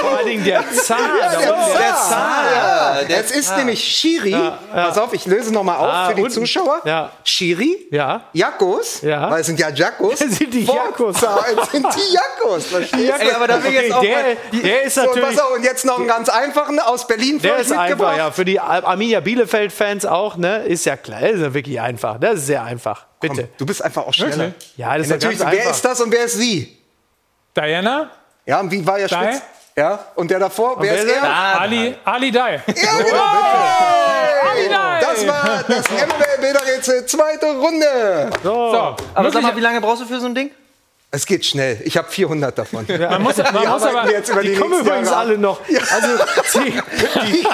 Vor 0.00 0.10
allen 0.18 0.26
Dingen 0.26 0.44
der 0.44 0.64
Zahn. 0.72 0.98
Ja, 1.20 1.30
der 1.40 1.54
unten 1.54 1.72
Zahn. 1.72 1.94
Zahn. 2.08 2.44
Ja, 2.54 3.02
Der 3.08 3.20
ist 3.24 3.44
Zahn. 3.46 3.58
nämlich 3.58 3.82
Schiri. 3.82 4.36
Pass 4.72 4.98
auf, 4.98 5.12
ich 5.12 5.26
löse 5.26 5.52
noch 5.52 5.62
mal 5.62 5.76
auf 5.76 5.88
Ah, 5.88 6.08
für 6.08 6.14
die 6.14 6.22
unten. 6.22 6.34
Zuschauer. 6.34 6.80
Ja. 6.84 7.10
Schiri, 7.24 7.86
Ja. 7.90 8.22
Jakos, 8.32 9.00
Ja. 9.02 9.30
weil 9.30 9.40
es 9.40 9.46
sind 9.46 9.58
ja 9.58 9.68
Jakos. 9.70 10.18
Das 10.18 10.30
sind 10.38 10.52
die 10.52 10.64
Jakos. 10.64 11.16
Es 11.62 11.70
sind 11.70 11.86
die 11.94 12.12
Jakos. 12.14 12.66
verstehst 12.66 12.94
du? 13.20 13.22
Ey, 13.24 13.32
aber 13.32 13.46
da 13.46 13.62
will 13.62 13.70
ich 13.74 13.80
jetzt 13.82 13.92
auch 13.92 14.00
der, 14.00 14.16
mal, 14.22 14.36
der 14.62 14.82
ist 14.82 14.94
So, 14.94 15.02
natürlich. 15.02 15.40
auf, 15.40 15.56
und 15.56 15.64
jetzt 15.64 15.84
noch 15.84 15.98
einen 15.98 16.08
ganz 16.08 16.28
einfachen 16.28 16.78
aus 16.80 17.06
Berlin 17.06 17.40
für 17.40 17.48
Der 17.48 17.54
euch 17.56 17.60
ist 17.62 17.72
einfach, 17.72 18.16
ja. 18.16 18.30
Für 18.30 18.44
die 18.44 18.58
Ar- 18.60 18.84
Arminia 18.84 19.20
Bielefeld-Fans 19.20 20.06
auch, 20.06 20.36
ne? 20.36 20.64
Ist 20.64 20.84
ja 20.86 20.96
klar. 20.96 21.20
Das 21.20 21.32
ist 21.32 21.40
ja 21.42 21.54
wirklich 21.54 21.80
einfach. 21.80 22.18
Das 22.18 22.34
ist 22.34 22.46
sehr 22.46 22.62
einfach. 22.62 23.06
Komm, 23.20 23.30
Bitte. 23.36 23.48
du 23.58 23.66
bist 23.66 23.82
einfach 23.84 24.06
auch 24.06 24.12
schneller. 24.14 24.36
Wirklich? 24.38 24.72
Ja, 24.76 24.96
das 24.96 25.06
ist 25.06 25.10
Ja, 25.10 25.16
ja 25.16 25.16
natürlich, 25.16 25.38
ganz 25.38 25.52
wer 25.52 25.60
einfach. 25.60 25.74
ist 25.74 25.84
das 25.84 26.00
und 26.00 26.12
wer 26.12 26.24
ist 26.24 26.34
sie? 26.34 26.76
Diana. 27.56 28.10
Ja, 28.44 28.60
und 28.60 28.70
wie 28.70 28.84
war 28.86 28.98
ja 28.98 29.06
Dai? 29.06 29.32
Spitz? 29.32 29.42
Ja, 29.76 29.98
und 30.16 30.30
der 30.30 30.38
davor, 30.38 30.76
wer 30.80 30.92
wer 30.94 31.04
ist 31.04 31.12
er? 31.12 31.60
Ali, 31.60 31.96
Ali 32.04 32.30
Dai. 32.30 32.56
Ja, 32.66 32.72
genau, 32.98 33.22
Ali 34.50 34.62
bitte. 34.62 34.74
Dai. 34.74 35.00
Das 35.00 35.26
war 35.26 35.64
das 35.66 35.88
MWL-Bilderrätsel, 35.90 37.06
zweite 37.06 37.46
Runde. 37.58 38.30
So, 38.42 38.96
aber 39.14 39.30
sag 39.30 39.42
mal, 39.42 39.56
wie 39.56 39.60
lange 39.60 39.80
brauchst 39.80 40.02
du 40.02 40.06
für 40.06 40.20
so 40.20 40.26
ein 40.26 40.34
Ding? 40.34 40.50
Es 41.14 41.26
geht 41.26 41.44
schnell. 41.44 41.78
Ich 41.84 41.98
habe 41.98 42.08
400 42.10 42.56
davon. 42.56 42.86
man 42.88 43.22
muss, 43.22 43.36
man 43.36 43.46
Die 43.52 43.66
muss 43.68 43.82
aber. 43.82 44.10
jetzt 44.10 44.30
über 44.30 44.40
die, 44.40 44.52
Die 44.52 44.54
kommen 44.56 44.80
übrigens 44.80 45.10
Jahre 45.10 45.20
alle 45.20 45.36
noch. 45.36 45.60
Also, 45.68 46.08
die, 46.64 46.70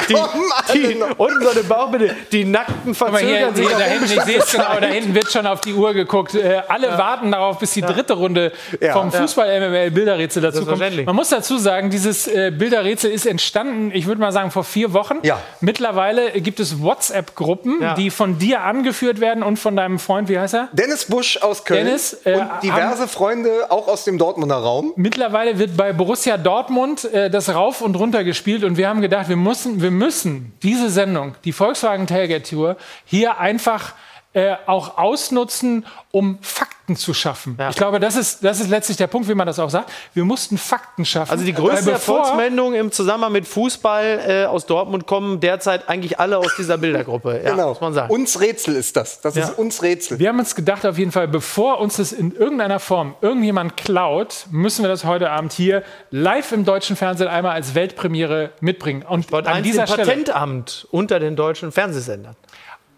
Die 0.09 0.15
kommen 0.15 0.53
alle 0.69 0.79
die, 0.89 0.95
noch. 0.95 1.19
unten 1.19 1.43
so 1.43 1.51
eine 1.51 1.63
Bauchbitte, 1.65 2.15
die 2.31 2.45
Nackten 2.45 2.95
verzögern 2.95 3.57
sich. 3.57 3.69
da 3.69 3.79
hinten, 3.79 4.05
ich 4.05 4.21
sehe 4.23 4.39
es 4.39 4.53
genau, 4.53 4.79
da 4.81 4.87
hinten 4.87 5.13
wird 5.13 5.33
schon 5.33 5.45
auf 5.49 5.61
die 5.61 5.75
Uhr 5.75 5.93
geguckt. 5.93 6.37
Äh, 6.37 6.63
alle 6.69 6.97
warten 6.99 7.33
darauf, 7.33 7.59
bis 7.59 7.73
die 7.73 7.81
dritte 7.83 8.13
Runde 8.13 8.53
Ja. 8.81 8.93
vom 8.93 9.11
Fußball-MML-Bilderrätsel 9.11 10.41
dazu 10.41 10.65
kommt. 10.65 10.79
Man 11.07 11.17
muss 11.17 11.31
dazu 11.31 11.59
sagen, 11.59 11.91
dieses 11.91 12.29
äh, 12.29 12.53
Bilderrätsel 12.57 13.11
ist 13.11 13.27
entstanden, 13.27 13.91
ich 13.93 14.07
würde 14.07 14.21
mal 14.21 14.31
sagen, 14.31 14.53
vor 14.53 14.63
vier 14.63 14.93
Wochen. 14.93 15.17
Ja. 15.25 15.41
Mittlerweile 15.61 16.31
gibt 16.41 16.61
es 16.61 16.81
WhatsApp-Gruppen, 16.81 17.83
Ja. 17.83 17.95
die 17.95 18.11
von 18.11 18.39
dir 18.39 18.61
angeführt 18.61 19.19
werden 19.21 19.43
und 19.43 19.59
von 19.59 19.75
deinem 19.75 19.99
Freund, 19.99 20.29
wie 20.29 20.39
heißt 20.39 20.55
er? 20.55 20.69
Dennis 20.75 21.07
Busch 21.07 21.39
aus 21.43 21.65
Köln 21.65 21.87
Dennis, 21.87 22.17
äh, 22.25 22.35
und 22.35 22.49
diverse 22.63 23.09
Freunde 23.09 23.48
auch 23.69 23.89
aus 23.89 24.05
dem 24.05 24.19
Dortmunder 24.19 24.57
Raum. 24.57 24.93
Mittlerweile 24.97 25.59
wird 25.59 25.77
bei 25.77 25.93
Borussia 25.93 26.37
Dortmund 26.37 27.05
äh, 27.13 27.31
das 27.31 27.55
rauf 27.55 27.81
und 27.81 27.95
runter 27.97 28.25
gespielt 28.25 28.65
und 28.65 28.77
wir 28.77 28.89
haben 28.89 29.01
gedacht, 29.01 29.29
wir 29.29 29.37
müssen, 29.37 29.83
wir 29.83 29.91
müssen 29.91 30.53
diese 30.63 30.91
Sendung, 30.91 31.35
die 31.45 31.53
Volkswagen 31.53 32.07
Tailgate 32.07 32.49
Tour, 32.49 32.77
hier 33.05 33.39
einfach 33.39 33.95
äh, 34.35 34.57
auch 34.67 34.99
ausnutzen, 34.99 35.87
um 36.11 36.39
Fakten 36.43 36.97
zu 36.97 37.13
schaffen. 37.15 37.59
Ich 37.71 37.77
glaube, 37.77 37.99
das 38.01 38.15
ist, 38.17 38.45
das 38.45 38.61
ist 38.61 38.69
letztlich 38.71 38.97
der 38.97 39.07
Punkt, 39.07 39.29
wie 39.29 39.35
man 39.35 39.47
das 39.47 39.59
auch 39.59 39.69
sagt. 39.71 39.91
Wir 40.15 40.25
mussten 40.25 40.57
Fakten 40.59 41.05
schaffen. 41.05 41.31
Also 41.31 41.45
die 41.45 41.55
Weil 41.57 41.63
größten 41.65 41.93
bevor- 41.93 42.19
Erfolgsmeldungen 42.21 42.79
im 42.79 42.93
Zusammenhang 42.93 43.33
mit 43.33 43.47
Fußball 43.49 44.21
äh, 44.27 44.45
aus 44.45 44.67
Dortmund 44.67 45.07
kommen 45.07 45.41
derzeit 45.41 45.89
eigentlich 45.89 46.19
alle 46.21 46.39
aus 46.39 46.55
dieser 46.57 46.79
Bildergruppe. 46.79 47.41
Ja, 47.45 47.51
genau. 47.53 47.71
muss 47.71 47.81
man 47.81 47.95
sagen. 47.95 48.13
Uns 48.13 48.41
Rätsel 48.41 48.75
ist 48.77 48.97
das. 48.97 49.21
Das 49.23 49.35
Ja. 49.35 49.45
ist 49.45 49.59
uns 49.59 49.83
Rätsel. 49.83 50.19
Wir 50.19 50.29
haben 50.29 50.39
uns 50.39 50.55
gedacht, 50.55 50.85
auf 50.87 50.99
jeden 50.99 51.13
Fall, 51.13 51.29
bevor 51.29 51.81
uns 51.81 51.97
das 51.97 52.13
in 52.13 52.33
irgendeiner 52.35 52.81
Form 52.81 53.17
irgendjemand 53.23 53.77
klaut, 53.77 54.47
müssen 54.51 54.83
wir 54.83 54.89
das 54.89 55.05
heute 55.05 55.31
Abend 55.31 55.53
hier 55.53 55.83
live 56.11 56.53
im 56.53 56.65
deutschen 56.65 56.97
Fernsehen 56.97 57.29
einmal 57.29 57.53
als 57.53 57.75
Weltpremiere 57.75 58.51
mitbringen. 58.61 59.05
Und 59.09 59.33
an 59.35 59.63
dieser 59.63 59.83
im 59.83 59.89
Stelle. 59.89 60.07
Patentamt 60.07 60.87
unter 60.91 61.19
den 61.21 61.35
deutschen 61.37 61.73
Fernsehsendern. 61.73 62.37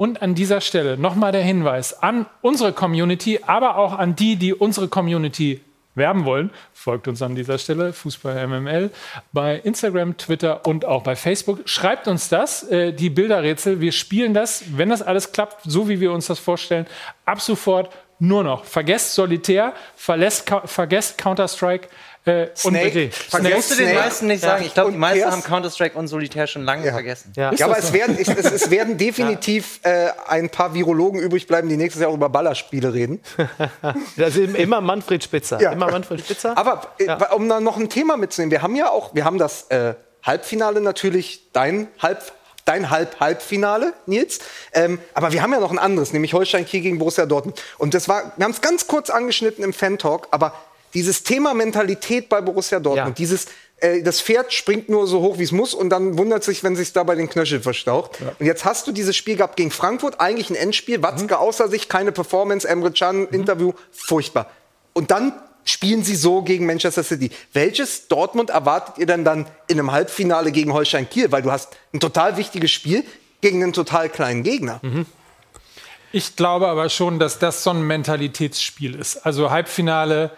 Und 0.00 0.22
an 0.22 0.34
dieser 0.34 0.62
Stelle 0.62 0.96
nochmal 0.96 1.30
der 1.30 1.42
Hinweis 1.42 2.02
an 2.02 2.24
unsere 2.40 2.72
Community, 2.72 3.40
aber 3.46 3.76
auch 3.76 3.98
an 3.98 4.16
die, 4.16 4.36
die 4.36 4.54
unsere 4.54 4.88
Community 4.88 5.60
werben 5.94 6.24
wollen, 6.24 6.48
folgt 6.72 7.06
uns 7.06 7.20
an 7.20 7.34
dieser 7.34 7.58
Stelle, 7.58 7.92
Fußball 7.92 8.46
MML, 8.46 8.92
bei 9.34 9.56
Instagram, 9.56 10.16
Twitter 10.16 10.64
und 10.64 10.86
auch 10.86 11.02
bei 11.02 11.16
Facebook. 11.16 11.68
Schreibt 11.68 12.08
uns 12.08 12.30
das, 12.30 12.62
äh, 12.70 12.94
die 12.94 13.10
Bilderrätsel. 13.10 13.82
Wir 13.82 13.92
spielen 13.92 14.32
das, 14.32 14.64
wenn 14.74 14.88
das 14.88 15.02
alles 15.02 15.32
klappt, 15.32 15.64
so 15.64 15.90
wie 15.90 16.00
wir 16.00 16.12
uns 16.12 16.28
das 16.28 16.38
vorstellen, 16.38 16.86
ab 17.26 17.42
sofort 17.42 17.90
nur 18.18 18.42
noch. 18.42 18.64
Vergesst 18.64 19.14
Solitär, 19.14 19.74
vergesst 19.96 21.18
Counter-Strike. 21.18 21.88
Äh, 22.26 22.48
Snake. 22.54 23.10
Snake. 23.12 23.54
musst 23.54 23.70
du 23.70 23.76
den 23.76 23.94
meisten 23.94 24.26
nicht 24.26 24.42
sagen. 24.42 24.62
Ja. 24.62 24.66
Ich 24.66 24.74
glaube, 24.74 24.92
die 24.92 24.98
meisten 24.98 25.30
haben 25.30 25.42
Counter-Strike 25.42 25.96
und 25.96 26.06
Solitär 26.06 26.46
schon 26.46 26.64
lange 26.64 26.90
vergessen. 26.90 27.32
Ja, 27.34 27.50
aber 27.62 27.78
es 27.78 27.94
werden, 27.94 28.18
es, 28.20 28.28
es, 28.28 28.52
es 28.52 28.70
werden 28.70 28.98
definitiv 28.98 29.80
äh, 29.84 30.08
ein 30.28 30.50
paar 30.50 30.74
Virologen 30.74 31.18
übrig 31.18 31.46
bleiben, 31.46 31.70
die 31.70 31.78
nächstes 31.78 32.02
Jahr 32.02 32.10
auch 32.10 32.14
über 32.14 32.28
Ballerspiele 32.28 32.92
reden. 32.92 33.20
Das 34.16 34.36
ist 34.36 34.54
immer 34.56 34.80
Manfred 34.80 35.24
Spitzer. 35.24 35.60
Ja. 35.60 35.72
Immer 35.72 35.90
Manfred 35.90 36.20
Spitzer. 36.20 36.56
Aber 36.56 36.94
äh, 36.98 37.08
um 37.34 37.48
dann 37.48 37.64
noch 37.64 37.78
ein 37.78 37.88
Thema 37.88 38.16
mitzunehmen, 38.16 38.50
wir 38.50 38.62
haben 38.62 38.76
ja 38.76 38.90
auch, 38.90 39.14
wir 39.14 39.24
haben 39.24 39.38
das 39.38 39.70
äh, 39.70 39.94
Halbfinale 40.22 40.80
natürlich, 40.80 41.50
dein 41.52 41.88
Halb 42.00 42.32
dein 42.66 42.90
Halb-Halbfinale, 42.90 43.94
Nils. 44.06 44.38
Ähm, 44.72 45.00
aber 45.14 45.32
wir 45.32 45.42
haben 45.42 45.52
ja 45.52 45.58
noch 45.58 45.72
ein 45.72 45.78
anderes, 45.78 46.12
nämlich 46.12 46.34
Holstein 46.34 46.66
Kiel 46.66 46.82
gegen 46.82 46.98
Borussia 46.98 47.26
Dortmund. 47.26 47.60
Und 47.78 47.94
das 47.94 48.06
war, 48.06 48.32
wir 48.36 48.44
haben 48.44 48.52
es 48.52 48.60
ganz 48.60 48.86
kurz 48.86 49.10
angeschnitten 49.10 49.64
im 49.64 49.72
Fan-Talk, 49.72 50.28
aber 50.30 50.54
dieses 50.94 51.22
Thema 51.22 51.54
Mentalität 51.54 52.28
bei 52.28 52.40
Borussia 52.40 52.80
Dortmund, 52.80 53.18
dieses 53.18 53.46
äh, 53.80 54.02
das 54.02 54.20
Pferd 54.20 54.52
springt 54.52 54.88
nur 54.88 55.06
so 55.06 55.20
hoch, 55.20 55.38
wie 55.38 55.44
es 55.44 55.52
muss 55.52 55.74
und 55.74 55.90
dann 55.90 56.18
wundert 56.18 56.44
sich, 56.44 56.62
wenn 56.62 56.76
sich 56.76 56.92
da 56.92 57.02
bei 57.02 57.14
den 57.14 57.28
Knöcheln 57.28 57.62
verstaucht. 57.62 58.18
Und 58.38 58.46
jetzt 58.46 58.64
hast 58.64 58.86
du 58.86 58.92
dieses 58.92 59.16
Spiel 59.16 59.36
gehabt 59.36 59.56
gegen 59.56 59.70
Frankfurt, 59.70 60.20
eigentlich 60.20 60.50
ein 60.50 60.56
Endspiel, 60.56 61.02
Watzke 61.02 61.38
außer 61.38 61.68
sich, 61.68 61.88
keine 61.88 62.12
Performance, 62.12 62.68
Emre 62.68 62.92
Can, 62.92 63.26
Interview, 63.28 63.72
furchtbar. 63.92 64.50
Und 64.92 65.10
dann 65.10 65.32
spielen 65.64 66.02
sie 66.02 66.16
so 66.16 66.42
gegen 66.42 66.66
Manchester 66.66 67.02
City. 67.02 67.30
Welches 67.52 68.08
Dortmund 68.08 68.50
erwartet 68.50 68.98
ihr 68.98 69.06
denn 69.06 69.24
dann 69.24 69.46
in 69.68 69.78
einem 69.78 69.92
Halbfinale 69.92 70.52
gegen 70.52 70.72
Holstein 70.72 71.08
Kiel? 71.08 71.30
Weil 71.32 71.42
du 71.42 71.50
hast 71.50 71.76
ein 71.92 72.00
total 72.00 72.36
wichtiges 72.36 72.70
Spiel 72.70 73.04
gegen 73.40 73.62
einen 73.62 73.72
total 73.72 74.08
kleinen 74.08 74.42
Gegner. 74.42 74.80
Ich 76.12 76.34
glaube 76.36 76.66
aber 76.68 76.88
schon, 76.88 77.18
dass 77.18 77.38
das 77.38 77.62
so 77.62 77.70
ein 77.70 77.82
Mentalitätsspiel 77.82 78.94
ist. 78.94 79.24
Also 79.24 79.50
Halbfinale, 79.50 80.32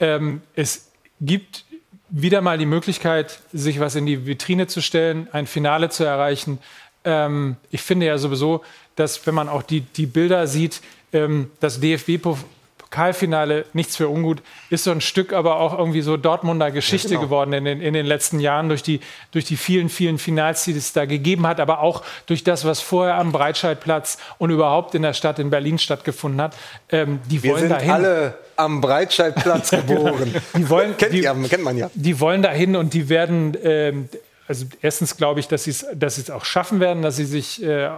ähm, 0.00 0.42
es 0.54 0.90
gibt 1.20 1.64
wieder 2.08 2.40
mal 2.40 2.58
die 2.58 2.66
Möglichkeit, 2.66 3.40
sich 3.52 3.80
was 3.80 3.94
in 3.94 4.06
die 4.06 4.26
Vitrine 4.26 4.66
zu 4.66 4.80
stellen, 4.80 5.28
ein 5.32 5.46
Finale 5.46 5.90
zu 5.90 6.04
erreichen. 6.04 6.58
Ähm, 7.04 7.56
ich 7.70 7.82
finde 7.82 8.06
ja 8.06 8.18
sowieso, 8.18 8.62
dass 8.94 9.26
wenn 9.26 9.34
man 9.34 9.48
auch 9.48 9.62
die, 9.62 9.80
die 9.80 10.06
Bilder 10.06 10.46
sieht, 10.46 10.80
ähm, 11.12 11.50
das 11.60 11.80
DFB-Pokalfinale, 11.80 13.66
nichts 13.72 13.96
für 13.96 14.08
ungut, 14.08 14.40
ist 14.70 14.84
so 14.84 14.92
ein 14.92 15.00
Stück 15.00 15.32
aber 15.32 15.58
auch 15.58 15.76
irgendwie 15.76 16.00
so 16.00 16.16
Dortmunder 16.16 16.70
Geschichte 16.70 17.10
genau. 17.10 17.22
geworden 17.22 17.52
in 17.52 17.64
den, 17.64 17.80
in 17.80 17.92
den 17.92 18.06
letzten 18.06 18.38
Jahren 18.38 18.68
durch 18.68 18.84
die, 18.84 19.00
durch 19.32 19.44
die 19.44 19.56
vielen, 19.56 19.88
vielen 19.88 20.18
Finals, 20.18 20.64
die 20.64 20.72
es 20.72 20.92
da 20.92 21.06
gegeben 21.06 21.46
hat, 21.46 21.58
aber 21.58 21.80
auch 21.80 22.02
durch 22.26 22.44
das, 22.44 22.64
was 22.64 22.80
vorher 22.80 23.16
am 23.16 23.32
Breitscheidplatz 23.32 24.18
und 24.38 24.50
überhaupt 24.50 24.94
in 24.94 25.02
der 25.02 25.12
Stadt 25.12 25.40
in 25.40 25.50
Berlin 25.50 25.78
stattgefunden 25.78 26.40
hat. 26.40 26.56
Ähm, 26.90 27.18
die 27.28 27.42
Wir 27.42 27.50
wollen 27.50 27.60
sind 27.62 27.72
dahin. 27.72 27.90
alle 27.90 28.38
am 28.56 28.80
Breitscheidplatz 28.80 29.70
geboren. 29.70 30.34
Die 30.56 30.68
wollen, 30.68 30.96
kennt, 30.96 31.12
die, 31.12 31.20
ja, 31.20 31.34
kennt 31.34 31.64
man 31.64 31.76
ja. 31.76 31.90
die 31.94 32.18
wollen 32.20 32.42
dahin 32.42 32.76
und 32.76 32.94
die 32.94 33.08
werden, 33.08 33.56
ähm, 33.62 34.08
also 34.48 34.66
erstens 34.82 35.16
glaube 35.16 35.40
ich, 35.40 35.48
dass 35.48 35.64
sie 35.64 35.70
es 35.70 35.86
dass 35.94 36.16
sie's 36.16 36.30
auch 36.30 36.44
schaffen 36.44 36.80
werden, 36.80 37.02
dass 37.02 37.16
sie 37.16 37.24
sich 37.24 37.62
äh, 37.62 37.84
äh, 37.84 37.92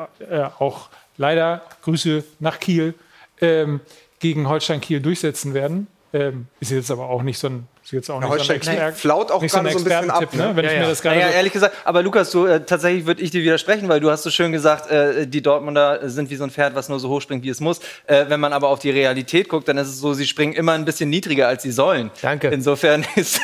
auch 0.59 0.89
leider, 1.17 1.63
Grüße 1.83 2.25
nach 2.41 2.59
Kiel, 2.61 2.95
ähm, 3.41 3.81
gegen 4.21 4.49
Holstein 4.49 4.81
Kiel 4.81 5.01
durchsetzen 5.01 5.55
werden. 5.55 5.87
Ähm, 6.13 6.47
ist 6.61 6.71
jetzt 6.71 6.91
aber 6.91 7.09
auch 7.09 7.23
nicht 7.23 7.39
so 7.39 7.49
ein, 7.49 7.69
ist 7.89 7.93
jetzt 7.93 8.11
auch 8.11 8.21
Ja, 8.21 8.29
nicht 8.29 8.45
so 8.47 8.53
ein 8.53 8.59
Holstein 8.59 8.61
Kiel 8.77 8.83
Exper- 8.85 8.93
flaut 8.93 9.31
auch 9.33 9.43
nicht 9.43 9.51
so 9.53 9.59
ein 9.59 9.65
so 9.71 9.79
ein 9.79 9.85
bisschen 9.85 10.11
ab, 10.11 10.23
Expertentipp, 10.23 10.39
ne? 10.39 10.57
Wenn 10.57 10.65
Ja, 10.65 10.71
ich 10.71 10.77
mir 10.77 10.83
ja. 10.85 10.89
das 10.89 11.03
gerade 11.03 11.21
so 11.23 11.27
ehrlich 11.29 11.53
gesagt, 11.53 11.77
aber 11.85 12.03
Lukas, 12.03 12.31
du, 12.31 12.47
äh, 12.47 12.61
tatsächlich 12.65 13.07
würde 13.07 13.23
ich 13.23 13.31
dir 13.31 13.43
widersprechen, 13.43 13.89
weil 13.89 14.01
du 14.01 14.11
hast 14.11 14.23
so 14.23 14.31
schön 14.31 14.53
gesagt, 14.53 14.91
äh, 14.91 15.27
die 15.27 15.43
Dortmunder 15.43 16.09
sind 16.09 16.31
wie 16.31 16.37
so 16.37 16.45
ein 16.45 16.51
Pferd, 16.51 16.75
was 16.75 16.89
nur 16.89 17.01
so 17.01 17.09
hoch 17.09 17.21
springt, 17.21 17.43
wie 17.45 17.49
es 17.49 17.61
muss. 17.61 17.81
Äh, 18.07 18.27
wenn 18.29 18.41
man 18.41 18.53
aber 18.53 18.69
auf 18.69 18.79
die 18.79 18.91
Realität 18.91 19.49
guckt, 19.49 19.69
dann 19.69 19.79
ist 19.79 19.89
es 19.89 19.99
so, 19.99 20.13
sie 20.15 20.27
springen 20.27 20.53
immer 20.53 20.73
ein 20.73 20.85
bisschen 20.85 21.09
niedriger, 21.11 21.49
als 21.49 21.63
sie 21.63 21.71
sollen. 21.73 22.11
Danke. 22.23 22.49
Insofern 22.49 23.05
ist, 23.17 23.41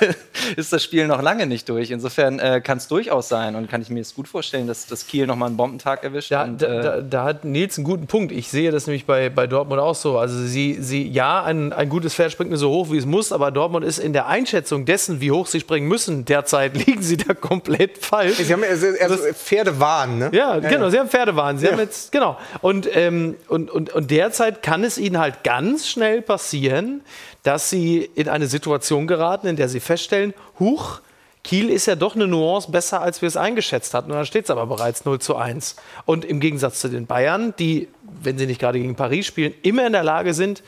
ist 0.56 0.72
das 0.72 0.82
Spiel 0.82 1.06
noch 1.06 1.22
lange 1.22 1.46
nicht 1.46 1.68
durch. 1.68 1.90
Insofern 1.90 2.38
äh, 2.38 2.60
kann 2.62 2.78
es 2.78 2.88
durchaus 2.88 3.28
sein 3.28 3.54
und 3.56 3.70
kann 3.70 3.80
ich 3.82 3.88
mir 3.90 4.00
es 4.00 4.14
gut 4.14 4.28
vorstellen, 4.28 4.66
dass 4.66 4.86
das 4.86 5.06
Kiel 5.06 5.26
noch 5.26 5.36
mal 5.36 5.46
einen 5.46 5.56
Bombentag 5.56 6.04
erwischt. 6.04 6.30
Da, 6.30 6.44
und, 6.44 6.60
da, 6.60 6.66
äh, 6.66 6.82
da, 6.82 7.00
da 7.00 7.24
hat 7.24 7.44
Nils 7.44 7.78
einen 7.78 7.84
guten 7.84 8.06
Punkt. 8.06 8.32
Ich 8.32 8.48
sehe 8.48 8.70
das 8.70 8.86
nämlich 8.86 9.06
bei, 9.06 9.30
bei 9.30 9.46
Dortmund 9.46 9.80
auch 9.80 9.94
so. 9.94 10.18
Also 10.18 10.38
sie, 10.44 10.78
sie 10.80 11.08
ja, 11.08 11.42
ein, 11.44 11.72
ein 11.72 11.88
gutes 11.88 12.14
Pferd 12.14 12.32
springt 12.32 12.50
nur 12.50 12.58
so 12.58 12.70
hoch, 12.70 12.90
wie 12.90 12.98
es 12.98 13.06
muss, 13.06 13.32
aber 13.32 13.50
Dortmund 13.50 13.84
ist 13.84 13.98
in 13.98 14.12
der 14.12 14.26
Einschätzung 14.34 14.84
dessen, 14.84 15.20
wie 15.20 15.30
hoch 15.30 15.46
sie 15.46 15.60
springen 15.60 15.86
müssen, 15.86 16.24
derzeit 16.24 16.76
liegen 16.86 17.02
sie 17.02 17.16
da 17.16 17.34
komplett 17.34 17.98
falsch. 17.98 18.36
Sie 18.38 18.52
haben 18.52 18.64
also, 18.68 18.86
also 19.00 19.16
Pferdewahn, 19.32 20.18
ne? 20.18 20.30
Ja, 20.32 20.58
genau, 20.58 20.84
ja. 20.86 20.90
sie 20.90 20.98
haben 20.98 21.08
Pferdewahn. 21.08 21.58
Sie 21.58 21.66
Ja. 21.66 21.72
haben 21.72 21.78
jetzt, 21.78 22.10
genau. 22.12 22.36
Und, 22.60 22.88
ähm, 22.96 23.36
und, 23.48 23.70
und, 23.70 23.92
und 23.92 24.10
derzeit 24.10 24.62
kann 24.62 24.82
es 24.82 24.98
ihnen 24.98 25.18
halt 25.18 25.44
ganz 25.44 25.88
schnell 25.88 26.20
passieren, 26.22 27.02
dass 27.44 27.70
sie 27.70 28.10
in 28.14 28.28
eine 28.28 28.46
Situation 28.46 29.06
geraten, 29.06 29.46
in 29.46 29.56
der 29.56 29.68
sie 29.68 29.80
feststellen, 29.80 30.34
huch, 30.58 31.00
Kiel 31.44 31.68
ist 31.68 31.84
ja 31.86 31.94
doch 31.94 32.14
eine 32.16 32.26
Nuance 32.26 32.70
besser, 32.70 33.02
als 33.02 33.20
wir 33.20 33.28
es 33.28 33.36
eingeschätzt 33.36 33.92
hatten. 33.92 34.10
Und 34.10 34.16
dann 34.16 34.24
steht 34.26 34.44
es 34.44 34.50
aber 34.50 34.66
bereits 34.66 35.04
0 35.04 35.18
zu 35.20 35.36
1. 35.36 35.76
Und 36.06 36.24
im 36.24 36.40
Gegensatz 36.40 36.80
zu 36.80 36.88
den 36.88 37.06
Bayern, 37.06 37.52
die, 37.58 37.88
wenn 38.22 38.38
sie 38.38 38.46
nicht 38.46 38.60
gerade 38.60 38.78
gegen 38.80 38.96
Paris 38.96 39.26
spielen, 39.26 39.52
immer 39.62 39.86
in 39.86 39.92
der 39.92 40.02
Lage 40.04 40.32
sind, 40.32 40.62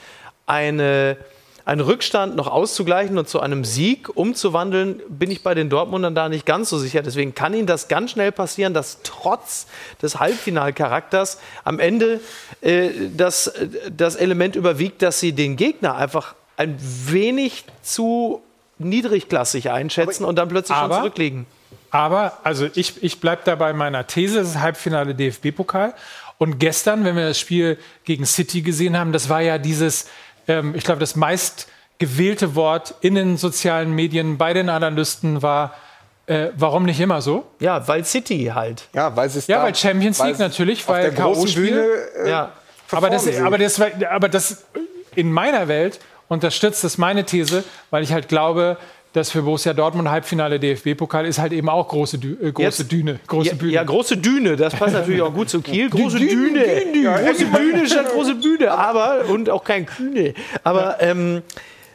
eine, 0.45 1.17
einen 1.67 1.81
Rückstand 1.81 2.37
noch 2.37 2.47
auszugleichen 2.47 3.19
und 3.19 3.29
zu 3.29 3.41
einem 3.41 3.65
Sieg 3.65 4.17
umzuwandeln, 4.17 5.03
bin 5.09 5.33
ich 5.33 5.43
bei 5.43 5.53
den 5.53 5.69
Dortmundern 5.69 6.15
da 6.15 6.29
nicht 6.29 6.47
ganz 6.47 6.71
so 6.71 6.79
sicher. 6.79 7.03
Deswegen 7.03 7.35
kann 7.35 7.53
ihnen 7.55 7.67
das 7.67 7.89
ganz 7.89 8.13
schnell 8.13 8.31
passieren, 8.31 8.73
dass 8.73 9.01
trotz 9.03 9.67
des 10.01 10.21
Halbfinalcharakters 10.21 11.41
am 11.65 11.81
Ende 11.81 12.21
äh, 12.61 12.91
das, 13.17 13.53
das 13.95 14.15
Element 14.15 14.55
überwiegt, 14.55 15.03
dass 15.03 15.19
sie 15.19 15.33
den 15.33 15.57
Gegner 15.57 15.97
einfach 15.97 16.37
ein 16.57 16.79
wenig 16.79 17.65
zu 17.83 18.43
niedrigklassig 18.79 19.71
einschätzen 19.71 20.25
und 20.25 20.37
dann 20.37 20.49
plötzlich 20.49 20.77
schon 20.79 20.85
aber- 20.85 20.99
zurückliegen. 20.99 21.47
Aber, 21.91 22.39
also 22.45 22.69
ich, 22.75 23.03
ich 23.03 23.21
bleibe 23.21 23.43
da 23.45 23.55
bei 23.55 23.73
meiner 23.73 24.07
These, 24.07 24.41
das 24.41 24.51
ist 24.51 24.61
Halbfinale 24.61 25.15
DFB-Pokal. 25.15 25.95
Und 26.39 26.59
gestern, 26.59 27.05
wenn 27.05 27.17
wir 27.17 27.29
das 27.29 27.41
Spiel 27.41 27.79
gegen 28.05 28.27
City 28.27 28.61
gesehen 28.61 28.99
haben, 28.99 29.13
das 29.13 29.29
war 29.31 29.41
ja 29.41 29.57
dieses, 29.57 30.07
ähm, 30.49 30.75
ich 30.75 30.85
glaube, 30.85 31.01
das 31.01 31.17
meist 31.17 31.69
gewählte 31.99 32.55
Wort 32.55 32.95
in 33.01 33.15
den 33.15 33.37
sozialen 33.37 33.93
Medien 33.95 34.37
bei 34.39 34.53
den 34.53 34.69
Analysten 34.69 35.43
war, 35.43 35.75
äh, 36.27 36.49
warum 36.57 36.85
nicht 36.85 37.01
immer 37.01 37.23
so? 37.23 37.47
Ja, 37.61 37.87
weil 37.89 38.05
City 38.05 38.51
halt. 38.55 38.89
Ja, 38.93 39.15
weil 39.17 39.29
es 39.29 39.47
Ja, 39.47 39.59
da- 39.59 39.65
weil 39.65 39.75
Champions 39.75 40.23
League 40.23 40.39
natürlich, 40.39 40.81
auf 40.83 40.89
weil 40.89 41.03
der 41.11 41.13
großen 41.13 41.45
K.O.-Spiel. 41.45 41.71
Bühne 41.71 41.87
äh, 42.25 42.31
Ja. 42.31 42.53
aber 42.91 43.11
das, 43.11 43.27
aber, 43.41 43.59
das, 43.59 43.79
war- 43.81 43.91
aber 44.11 44.29
das 44.29 44.65
in 45.15 45.33
meiner 45.33 45.69
Welt 45.69 46.01
unterstützt 46.29 46.83
das 46.85 46.99
meine 46.99 47.25
These, 47.25 47.63
weil 47.91 48.03
ich 48.03 48.13
halt 48.13 48.29
glaube, 48.29 48.77
dass 49.17 49.31
für 49.31 49.43
Borussia 49.43 49.73
Dortmund 49.73 50.09
Halbfinale 50.11 50.61
DFB-Pokal 50.61 51.25
ist 51.27 51.39
halt 51.39 51.53
eben 51.53 51.69
auch 51.71 51.89
große, 51.89 52.19
Dü 52.19 52.37
äh, 52.43 52.53
große 52.53 52.83
Jetzt- 52.83 52.93
Düne, 52.93 53.19
große 53.27 53.49
ja, 53.51 53.55
Bühne. 53.55 53.73
Ja, 53.73 53.83
große 53.85 54.17
Düne, 54.19 54.57
das 54.57 54.75
passt 54.75 54.93
natürlich 54.93 55.23
auch 55.23 55.33
gut 55.33 55.49
zu 55.49 55.63
Kiel. 55.63 55.89
Große 55.89 56.19
Dü- 56.19 56.29
Düne. 56.29 56.61
Dü- 56.61 56.93
Dü- 56.95 57.03
Ja, 57.03 57.19
große 57.21 57.47
Bühne 57.47 57.87
statt 57.87 58.09
große 58.13 58.35
Bühne, 58.35 58.73
aber 58.73 59.25
und 59.29 59.49
auch 59.49 59.65
kein 59.65 59.87
Kühne. 59.87 60.35
Aber 60.65 60.99
ähm, 61.01 61.43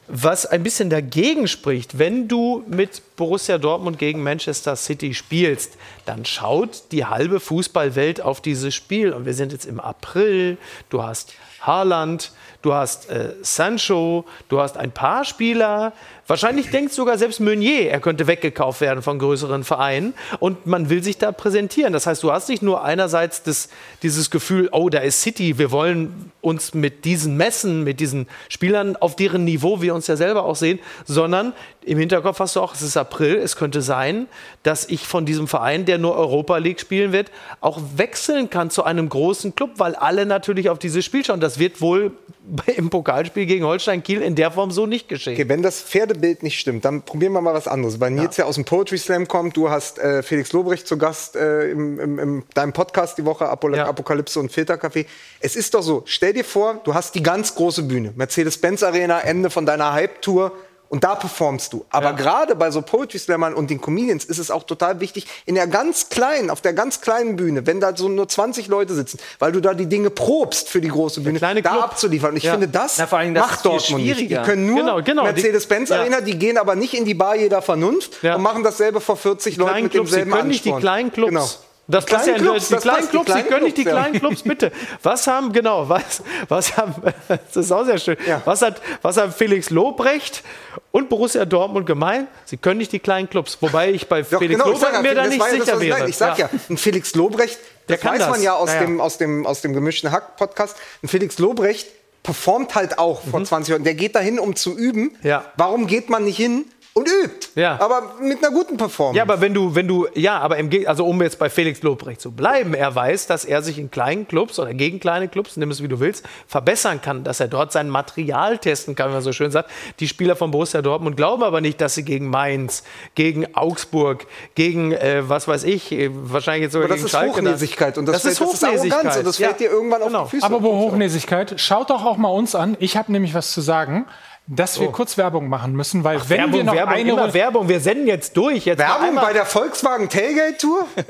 was 0.08 0.45
ein 0.45 0.64
bisschen 0.64 0.90
dagegen 0.90 1.48
spricht, 1.48 1.98
wenn 2.00 2.27
du 2.27 2.64
mit 2.67 3.01
Borussia 3.16 3.58
Dortmund 3.59 3.98
gegen 4.00 4.24
Manchester 4.24 4.75
City 4.75 5.14
spielst, 5.14 5.77
dann 6.06 6.25
schaut 6.25 6.83
die 6.91 7.06
halbe 7.06 7.40
Fußballwelt 7.40 8.19
auf 8.22 8.41
dieses 8.41 8.74
Spiel. 8.75 9.14
Und 9.14 9.25
wir 9.25 9.33
sind 9.35 9.51
jetzt 9.53 9.66
im 9.66 9.80
April, 9.80 10.58
du 10.90 11.03
hast 11.03 11.33
Haaland, 11.61 12.32
du 12.61 12.73
hast 12.73 13.09
äh, 13.09 13.33
Sancho, 13.41 14.25
du 14.49 14.59
hast 14.59 14.77
ein 14.77 14.91
paar 14.91 15.25
Spieler. 15.25 15.93
Wahrscheinlich 16.27 16.69
denkt 16.69 16.93
sogar 16.93 17.17
selbst 17.17 17.40
Meunier, 17.40 17.90
er 17.90 17.99
könnte 17.99 18.25
weggekauft 18.27 18.80
werden 18.80 19.01
von 19.01 19.19
größeren 19.19 19.64
Vereinen. 19.64 20.14
Und 20.40 20.65
man 20.65 20.90
will 20.90 21.03
sich 21.03 21.17
da 21.17 21.31
präsentieren. 21.31 21.91
Das 21.91 22.07
heißt, 22.07 22.23
du 22.23 22.31
hast 22.31 22.48
nicht 22.48 22.61
nur 22.61 22.83
einerseits 22.83 23.43
das, 23.43 23.69
dieses 24.03 24.30
Gefühl, 24.30 24.69
oh, 24.72 24.90
da 24.90 24.99
ist 24.99 25.22
City, 25.22 25.57
wir 25.57 25.72
wollen 25.72 26.31
uns 26.40 26.73
mit 26.73 27.06
diesen 27.06 27.35
messen, 27.38 27.83
mit 27.83 27.99
diesen 27.99 28.27
Spielern 28.49 28.95
auf 28.95 29.15
deren 29.15 29.43
Niveau 29.43 29.81
wir 29.81 29.93
uns 29.93 30.07
ja 30.07 30.15
selber 30.15 30.45
auch 30.45 30.56
sehen, 30.56 30.80
sondern 31.06 31.53
im 31.83 31.98
Hinterkopf 31.98 32.40
hast 32.40 32.56
du 32.56 32.61
auch, 32.61 32.75
es 32.75 32.81
ist 32.81 32.95
April, 32.95 33.38
es 33.38 33.56
könnte 33.56 33.81
sein, 33.81 34.27
dass 34.64 34.88
ich 34.88 35.07
von 35.07 35.25
diesem 35.25 35.48
Verein, 35.48 35.85
der 35.85 35.98
nur 35.98 36.15
Europa 36.15 36.57
League 36.57 36.80
spielen 36.80 37.11
wird, 37.11 37.31
auch 37.59 37.80
wechseln 37.95 38.49
kann 38.49 38.69
zu 38.69 38.83
einem 38.83 39.09
großen 39.09 39.56
Club, 39.56 39.72
weil 39.77 39.95
alle 39.95 40.25
natürlich 40.25 40.69
auf 40.69 40.80
dieses 40.80 41.03
Spiel 41.03 41.25
schauen. 41.25 41.40
Das 41.40 41.57
wird 41.57 41.81
wohl 41.81 42.11
im 42.76 42.90
Pokalspiel 42.90 43.46
gegen 43.46 43.66
Holstein 43.66 44.04
Kiel 44.04 44.22
in 44.22 44.36
der 44.36 44.52
Form 44.52 44.72
so 44.72 44.86
nicht 44.86 45.08
geschehen. 45.08 45.34
Okay, 45.34 45.48
wenn 45.48 45.62
das 45.62 45.82
Pferdebild 45.82 46.44
nicht 46.44 46.60
stimmt, 46.60 46.86
dann 46.86 47.04
probieren 47.04 47.34
wir 47.34 47.42
mal 47.42 47.54
was 47.54 47.68
anderes. 47.68 48.00
Weil 48.00 48.12
Nils 48.12 48.38
ja, 48.38 48.46
aus 48.46 48.56
dem 48.56 48.66
Poetry 48.66 48.98
Slam 48.98 49.28
kommt, 49.28 49.56
du 49.58 49.70
hast 49.70 50.00
äh, 50.00 50.24
Felix 50.24 50.52
Lobrecht 50.52 50.88
zu 50.88 50.98
Gast 50.98 51.36
äh, 51.36 51.70
im, 51.70 52.00
im, 52.00 52.20
im 52.20 52.44
deinem 52.54 52.74
Podcast 52.74 53.18
die 53.18 53.26
Woche, 53.26 53.48
Apol 53.48 53.78
Apokalypse 53.80 54.40
und 54.40 54.52
Filterkaffee. 54.52 55.06
Es 55.40 55.56
ist 55.56 55.74
doch 55.74 55.82
so, 55.82 56.04
stell 56.06 56.34
dir 56.34 56.46
vor, 56.46 56.82
du 56.84 56.94
hast 56.94 57.16
die 57.16 57.24
ganz 57.24 57.56
große 57.56 57.84
Bühne, 57.84 58.14
Mercedes-Benz 58.16 58.84
Arena, 58.84 59.20
Ende 59.22 59.50
von 59.50 59.66
deiner 59.66 59.94
Hype-Tour 59.94 60.52
Und 60.92 61.06
da 61.06 61.16
performst 61.16 61.72
du. 61.72 61.86
Aber 61.90 62.11
gerade 62.11 62.53
bei 62.53 62.70
so 62.70 62.82
Poetry 62.82 63.18
Slammern 63.18 63.53
und 63.53 63.70
den 63.70 63.80
Comedians 63.80 64.26
ist 64.26 64.40
es 64.40 64.52
auch 64.52 64.64
total 64.64 65.00
wichtig, 65.00 65.26
in 65.45 65.56
der 65.56 65.66
ganz 65.68 66.10
kleinen, 66.10 66.50
auf 66.50 66.60
der 66.60 66.74
ganz 66.74 67.00
kleinen 67.00 67.38
Bühne, 67.38 67.66
wenn 67.66 67.80
da 67.80 67.95
so 67.95 68.10
nur 68.10 68.28
20 68.28 68.68
Leute 68.68 68.94
sitzen, 68.94 69.18
weil 69.40 69.53
du 69.53 69.61
da 69.61 69.74
die 69.74 69.86
Dinge 69.86 70.10
probst 70.10 70.68
für 70.68 70.82
die 70.82 70.90
große 70.90 71.22
Bühne, 71.22 71.40
da 71.40 71.80
abzuliefern. 71.80 72.32
Und 72.32 72.38
ich 72.38 72.44
Ja. 72.44 72.52
finde, 72.52 72.68
das 72.68 72.98
Na, 72.98 73.06
allem, 73.06 73.34
das 73.34 73.48
macht 73.48 73.66
Dortmund 73.66 74.03
nicht. 74.03 74.20
Die 74.20 74.28
können 74.36 74.66
nur 74.68 74.80
Genau, 74.82 75.02
genau. 75.02 75.22
Die- 75.28 75.32
Mercedes-Benz 75.32 75.90
Ja. 75.92 76.00
Arena, 76.02 76.20
die 76.20 76.38
gehen 76.38 76.58
aber 76.58 76.76
nicht 76.76 76.94
in 76.94 77.06
die 77.06 77.14
Bar 77.14 77.38
jeder 77.38 77.61
Vernunft 77.61 78.22
und 78.22 78.42
machen 78.42 78.61
dasselbe 78.64 79.00
vor 79.00 79.16
40 79.16 79.56
Leuten 79.56 79.84
mit 79.84 79.92
Clubs, 79.94 80.10
sie 80.10 80.16
demselben 80.18 80.32
können 80.32 80.48
nicht 80.50 80.66
die 80.66 80.72
Ansporn. 80.74 80.82
kleinen 80.82 81.14
Clubs. 81.14 81.30
Genau. 81.30 81.48
Das 81.92 82.06
Die 82.06 82.11
ja 82.14 82.20
kleinen 82.20 82.36
in 82.38 82.42
Clubs, 82.44 82.68
die 82.68 82.74
das 82.74 82.84
kleinen 82.84 83.02
die 83.03 83.08
Clubs, 83.10 83.26
sie 83.26 83.32
kleinen 83.34 83.48
können 83.50 83.64
nicht 83.66 83.78
die 83.78 83.84
Clubs, 83.84 83.95
ja. 83.95 84.02
kleinen 84.03 84.20
Clubs, 84.20 84.42
bitte. 84.44 84.72
Was 85.03 85.28
haben, 85.28 85.52
genau, 85.53 85.88
was, 85.90 86.24
was 86.48 86.78
haben, 86.78 86.95
das 87.28 87.56
ist 87.56 87.72
auch 87.72 87.86
sehr 87.86 87.98
schön. 88.00 88.18
Was 88.45 88.61
hat, 88.61 88.82
was 89.02 89.18
haben 89.18 89.32
Felix 89.32 89.70
Lobrecht 89.70 90.44
und 90.92 91.10
Borussia 91.10 91.45
Dortmund 91.45 91.86
gemein? 91.86 92.28
Sie 92.45 92.58
können 92.58 92.78
nicht 92.80 92.92
die 92.92 93.00
kleinen 93.00 93.30
Clubs. 93.30 93.58
Wobei 93.61 93.92
ich 93.92 94.08
bei 94.08 94.22
Doch, 94.22 94.40
Felix 94.40 94.60
genau, 94.61 94.72
ich 94.74 94.80
sag 94.80 94.94
Lobrecht 94.94 94.95
ja, 94.95 95.02
mir 95.10 95.16
da 95.16 95.22
das 95.24 95.30
nicht 95.30 95.40
ja 95.40 95.45
das, 95.58 95.66
sicher 95.66 95.82
ich 95.82 95.90
wäre. 95.90 96.10
Ich 96.10 96.18
sag 96.18 96.38
ja, 96.38 96.50
ein 96.70 96.78
Felix 96.78 97.16
Lobrecht, 97.16 97.60
Der 97.90 97.98
das 97.98 98.03
kann 98.03 98.14
weiß 98.14 98.20
man 98.22 98.32
das. 98.34 98.44
ja 98.44 98.53
aus, 98.56 98.70
Ja, 98.70 98.76
ja. 98.76 98.82
Dem, 98.82 99.02
aus, 99.02 99.18
dem, 99.18 99.45
aus 99.45 99.61
dem 99.61 99.74
gemischten 99.74 100.11
Hack-Podcast. 100.11 100.78
Ein 101.03 101.08
Felix 101.08 101.38
Lobrecht 101.40 101.88
performt 102.24 102.76
halt 102.76 103.00
auch 103.00 103.26
Mhm. 103.26 103.32
vor 103.32 103.44
20 103.44 103.72
Jahren. 103.72 103.84
Der 103.84 103.95
geht 103.95 104.16
dahin, 104.16 104.40
um 104.40 104.56
zu 104.56 104.78
üben. 104.78 105.18
Warum 105.58 105.88
geht 105.88 106.10
man 106.10 106.24
nicht 106.26 106.38
hin 106.38 106.66
und 106.94 107.08
übt? 107.08 107.50
Ja. 107.56 107.80
Aber 107.80 108.14
mit 108.20 108.44
einer 108.44 108.53
guten 108.53 108.76
Performance. 108.78 109.18
Ja, 109.18 109.24
aber 109.24 109.40
wenn 109.42 109.53
du, 109.53 109.74
wenn 109.76 109.88
du, 109.88 110.08
ja, 110.14 110.40
aber 110.40 110.58
im 110.58 110.70
Geg- 110.70 110.88
also 110.88 111.06
um 111.06 111.22
jetzt 111.22 111.40
bei 111.40 111.50
Felix 111.50 111.82
Lobrecht 111.84 112.20
zu 112.20 112.32
bleiben, 112.32 112.74
er 112.74 112.94
weiß, 112.94 113.28
dass 113.28 113.45
er 113.45 113.61
sich 113.61 113.78
in 113.80 113.90
kleinen 113.92 114.28
Clubs 114.28 114.60
oder 114.60 114.74
gegen 114.74 115.00
kleine 115.00 115.28
Clubs, 115.30 115.56
nimm 115.58 115.72
es 115.72 115.82
wie 115.82 115.88
du 115.88 116.00
willst, 116.00 116.26
verbessern 116.48 117.02
kann, 117.02 117.24
dass 117.24 117.40
er 117.40 117.48
dort 117.48 117.72
sein 117.72 117.90
Material 117.90 118.58
testen 118.58 118.95
kann, 118.95 119.10
wie 119.10 119.14
man 119.14 119.22
so 119.22 119.32
schön 119.32 119.52
sagt. 119.52 119.70
Die 120.00 120.08
Spieler 120.08 120.36
von 120.36 120.52
Borussia 120.52 120.82
Dortmund 120.82 121.16
glauben 121.18 121.44
aber 121.44 121.61
nicht, 121.61 121.80
dass 121.80 121.95
sie 121.95 122.03
gegen 122.03 122.30
Mainz, 122.30 122.84
gegen 123.16 123.56
Augsburg, 123.56 124.28
gegen, 124.56 124.92
äh, 124.92 125.24
was 125.28 125.48
weiß 125.48 125.64
ich, 125.64 125.92
äh, 125.94 126.10
wahrscheinlich 126.11 126.64
jetzt 126.64 126.74
sogar 126.74 126.86
Aber 126.88 126.95
das 126.95 126.98
gegen 126.98 127.06
ist 127.06 127.11
Schalke. 127.11 127.36
Hochnäsigkeit 127.38 127.98
und 127.98 128.06
das 128.06 128.22
das 128.22 128.22
fällt- 128.24 128.34
ist 128.34 128.42
das 128.42 128.53
ist 128.53 128.64
Arroganz 128.64 128.82
Hochnäsigkeit. 128.84 129.18
und 129.20 129.28
das 129.28 129.38
fällt 129.38 129.60
dir 129.60 129.70
irgendwann 129.72 130.02
auf 130.02 130.08
die 130.08 130.14
genau. 130.14 130.26
Füße. 130.26 130.45
Aber 130.45 130.61
wo 130.64 130.72
Hochnäsigkeit, 130.80 131.53
schaut 131.60 131.90
doch 131.90 132.06
auch 132.06 132.18
mal 132.18 132.30
uns 132.30 132.53
an. 132.56 132.76
Ich 132.80 132.98
habe 132.98 133.11
nämlich 133.11 133.34
was 133.34 133.52
zu 133.52 133.61
sagen, 133.61 134.06
dass 134.48 134.80
wir 134.82 134.90
Oh. 134.90 134.92
kurz 134.92 135.18
Werbung 135.18 135.48
machen 135.48 135.74
müssen, 135.74 136.03
weil 136.03 136.20
wenn 136.28 136.38
Werbung, 136.40 136.53
wir 136.53 136.64
noch 136.66 136.74
Werbung, 136.76 136.94
eine 136.94 137.10
immer 137.11 137.22
Runde- 137.22 137.34
Werbung. 137.36 137.70
Wir 137.70 137.80
senden 137.80 138.08
jetzt 138.08 138.36
durch. 138.36 138.66
Jetzt 138.66 138.80
Werbung 138.80 139.16
bei 139.16 139.32
der 139.32 139.45
Volkswagen 139.45 140.10
Tailgate 140.10 140.58
Tour? 140.58 140.88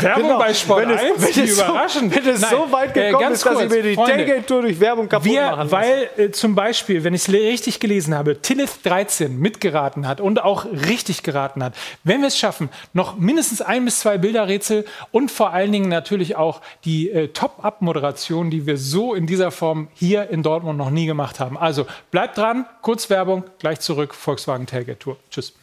Werbung 0.00 0.22
Genau. 0.24 0.38
bei 0.38 0.52
Sport 0.52 0.80
Wenn 0.82 0.90
es- 0.90 1.00
1, 1.00 1.36
wenn 1.36 1.44
es 1.44 1.56
so- 1.56 1.62
überraschend. 1.64 2.14
wenn 2.14 2.28
es 2.34 2.40
so 2.42 2.70
weit 2.70 2.94
äh, 2.96 3.06
gekommen 3.06 3.22
ganz 3.22 3.36
ist, 3.38 3.46
dass 3.46 3.52
kurz, 3.54 3.64
ich 3.64 3.70
mir 3.70 3.82
die 3.82 3.94
Freunde, 3.94 4.12
Tailgate-Tour 4.26 4.62
durch 4.62 4.80
Werbung 4.80 5.08
kaputt 5.08 5.24
wir, 5.30 5.42
machen 5.42 5.70
lasse. 5.70 5.72
Weil 5.72 6.10
äh, 6.18 6.30
zum 6.32 6.54
Beispiel, 6.54 7.02
wenn 7.04 7.14
ich 7.14 7.28
es 7.28 7.32
richtig 7.32 7.80
gelesen 7.80 8.14
habe, 8.14 8.42
Tillith 8.42 8.82
13 8.82 9.38
mitgeraten 9.38 10.06
hat 10.06 10.20
und 10.20 10.42
auch 10.42 10.66
richtig 10.66 11.22
geraten 11.22 11.64
hat, 11.64 11.74
wenn 12.04 12.20
wir 12.20 12.28
es 12.28 12.36
schaffen, 12.38 12.68
noch 12.92 13.16
mindestens 13.16 13.62
ein 13.62 13.84
bis 13.86 14.00
zwei 14.00 14.18
Bilderrätsel 14.18 14.84
und 15.12 15.30
vor 15.30 15.52
allen 15.54 15.72
Dingen 15.72 15.88
natürlich 15.88 16.36
auch 16.36 16.60
die 16.84 17.10
äh, 17.10 17.28
Top-Up-Moderation, 17.28 18.50
die 18.50 18.66
wir 18.66 18.76
so 18.76 19.14
in 19.14 19.26
dieser 19.26 19.50
Form 19.50 19.88
hier 19.94 20.28
in 20.30 20.42
Dortmund 20.42 20.76
noch 20.78 20.90
nie 20.90 21.06
gemacht 21.06 21.40
haben. 21.40 21.56
Also 21.56 21.86
bleibt 22.10 22.36
dran, 22.36 22.66
kurz 22.82 23.08
Werbung, 23.08 23.44
gleich 23.60 23.80
zurück, 23.80 24.14
Volkswagen 24.14 24.66
Tailgate 24.66 24.98
Tour. 24.98 25.16
Tschüss. 25.30 25.54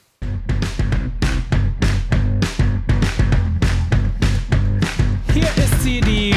Hier 5.33 5.43
ist 5.43 5.83
sie, 5.83 6.01
die. 6.01 6.33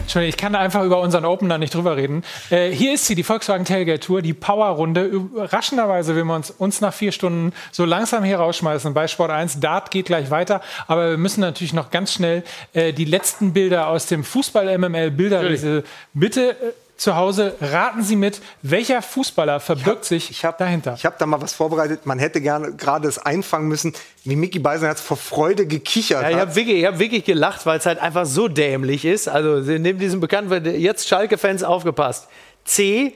Entschuldigung, 0.00 0.28
ich 0.28 0.36
kann 0.36 0.54
einfach 0.54 0.84
über 0.84 1.00
unseren 1.00 1.24
Opener 1.24 1.58
nicht 1.58 1.74
drüber 1.74 1.96
reden. 1.96 2.22
Äh, 2.48 2.70
hier 2.70 2.94
ist 2.94 3.06
sie, 3.06 3.14
die 3.14 3.24
Volkswagen 3.24 3.64
Tailgate 3.64 4.00
Tour, 4.00 4.22
die 4.22 4.32
Power-Runde. 4.32 5.04
Überraschenderweise 5.04 6.14
will 6.14 6.24
man 6.24 6.36
uns, 6.36 6.50
uns 6.50 6.80
nach 6.80 6.94
vier 6.94 7.10
Stunden 7.10 7.52
so 7.72 7.84
langsam 7.84 8.22
hier 8.22 8.38
rausschmeißen 8.38 8.94
bei 8.94 9.08
Sport 9.08 9.32
1. 9.32 9.60
Dart 9.60 9.90
geht 9.90 10.06
gleich 10.06 10.30
weiter, 10.30 10.60
aber 10.86 11.10
wir 11.10 11.18
müssen 11.18 11.40
natürlich 11.40 11.72
noch 11.72 11.90
ganz 11.90 12.12
schnell 12.12 12.44
äh, 12.74 12.92
die 12.92 13.06
letzten 13.06 13.52
Bilder 13.52 13.88
aus 13.88 14.06
dem 14.06 14.22
Fußball-MML-Bilderrätsel. 14.24 15.84
Bitte 16.12 16.50
äh, 16.50 16.72
zu 17.04 17.16
Hause 17.16 17.54
raten 17.60 18.02
Sie 18.02 18.16
mit, 18.16 18.40
welcher 18.62 19.02
Fußballer 19.02 19.60
verbirgt 19.60 20.06
sich 20.06 20.40
dahinter. 20.58 20.94
Ich 20.96 21.04
habe 21.04 21.16
da 21.18 21.26
mal 21.26 21.40
was 21.40 21.52
vorbereitet. 21.52 22.06
Man 22.06 22.18
hätte 22.18 22.40
gerne 22.40 22.72
gerade 22.72 23.06
es 23.06 23.18
einfangen 23.18 23.68
müssen, 23.68 23.92
wie 24.24 24.36
Mickey 24.36 24.58
Beisenherz 24.58 25.02
vor 25.02 25.18
Freude 25.18 25.66
gekichert 25.66 26.22
Ja, 26.22 26.30
ich 26.30 26.34
hat. 26.36 26.40
habe 26.40 26.56
wirklich, 26.56 26.78
ich 26.78 26.86
hab 26.86 26.98
wirklich 26.98 27.24
gelacht, 27.24 27.66
weil 27.66 27.78
es 27.78 27.84
halt 27.84 27.98
einfach 27.98 28.24
so 28.24 28.48
dämlich 28.48 29.04
ist. 29.04 29.28
Also 29.28 29.56
neben 29.56 29.98
diesem 29.98 30.20
bekannten, 30.20 30.64
jetzt 30.80 31.06
Schalke-Fans 31.06 31.62
aufgepasst. 31.62 32.26
C. 32.64 33.12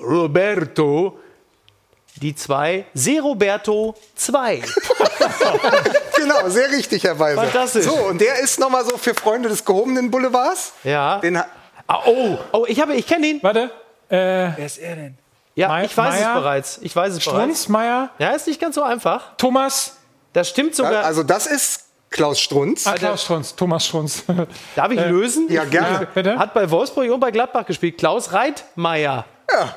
Roberto, 0.00 1.18
die 2.16 2.34
zwei. 2.34 2.86
Se 2.94 3.20
Roberto 3.20 3.94
2. 4.14 4.62
genau, 6.16 6.48
sehr 6.48 6.70
richtig, 6.70 7.04
Herr 7.04 7.18
Weiser. 7.18 7.42
Fantastisch. 7.42 7.84
So, 7.84 7.94
und 7.96 8.18
der 8.18 8.40
ist 8.40 8.58
noch 8.58 8.70
mal 8.70 8.84
so 8.84 8.96
für 8.96 9.12
Freunde 9.12 9.50
des 9.50 9.62
gehobenen 9.62 10.10
Boulevards. 10.10 10.72
Ja. 10.84 11.18
Den 11.18 11.38
oh, 11.88 12.38
oh, 12.52 12.64
ich, 12.68 12.80
habe, 12.80 12.94
ich 12.94 13.06
kenne 13.06 13.26
ihn. 13.26 13.42
Warte. 13.42 13.70
Äh, 14.08 14.16
Wer 14.56 14.58
ist 14.66 14.78
er 14.78 14.96
denn? 14.96 15.18
Ja, 15.54 15.68
Mei- 15.68 15.84
ich 15.86 15.96
weiß 15.96 16.14
Meier? 16.14 16.28
es 16.34 16.40
bereits. 16.40 16.78
Ich 16.82 16.94
weiß 16.94 17.14
es 17.14 17.22
Strunz, 17.22 17.36
bereits. 17.44 17.68
Meier, 17.68 18.10
Ja, 18.18 18.30
ist 18.30 18.46
nicht 18.46 18.60
ganz 18.60 18.74
so 18.74 18.82
einfach. 18.82 19.36
Thomas. 19.36 19.96
Das 20.32 20.48
stimmt 20.50 20.74
sogar. 20.74 21.04
Also 21.04 21.22
das 21.22 21.46
ist 21.46 21.84
Klaus 22.10 22.38
Strunz. 22.38 22.86
Ah, 22.86 22.94
Klaus 22.94 23.22
Strunz, 23.24 23.56
Thomas 23.56 23.86
Strunz. 23.86 24.24
Darf 24.76 24.90
ich 24.92 24.98
Äh, 24.98 25.08
lösen? 25.08 25.46
ja, 25.50 25.64
gerne. 25.64 26.06
Bitte? 26.12 26.38
Hat 26.38 26.52
bei 26.54 26.70
Wolfsburg 26.70 27.10
und 27.10 27.20
bei 27.20 27.30
Gladbach 27.30 27.64
gespielt. 27.66 27.96
Klaus 27.98 28.32
Reitmeier. 28.32 29.24
Genau. 29.46 29.68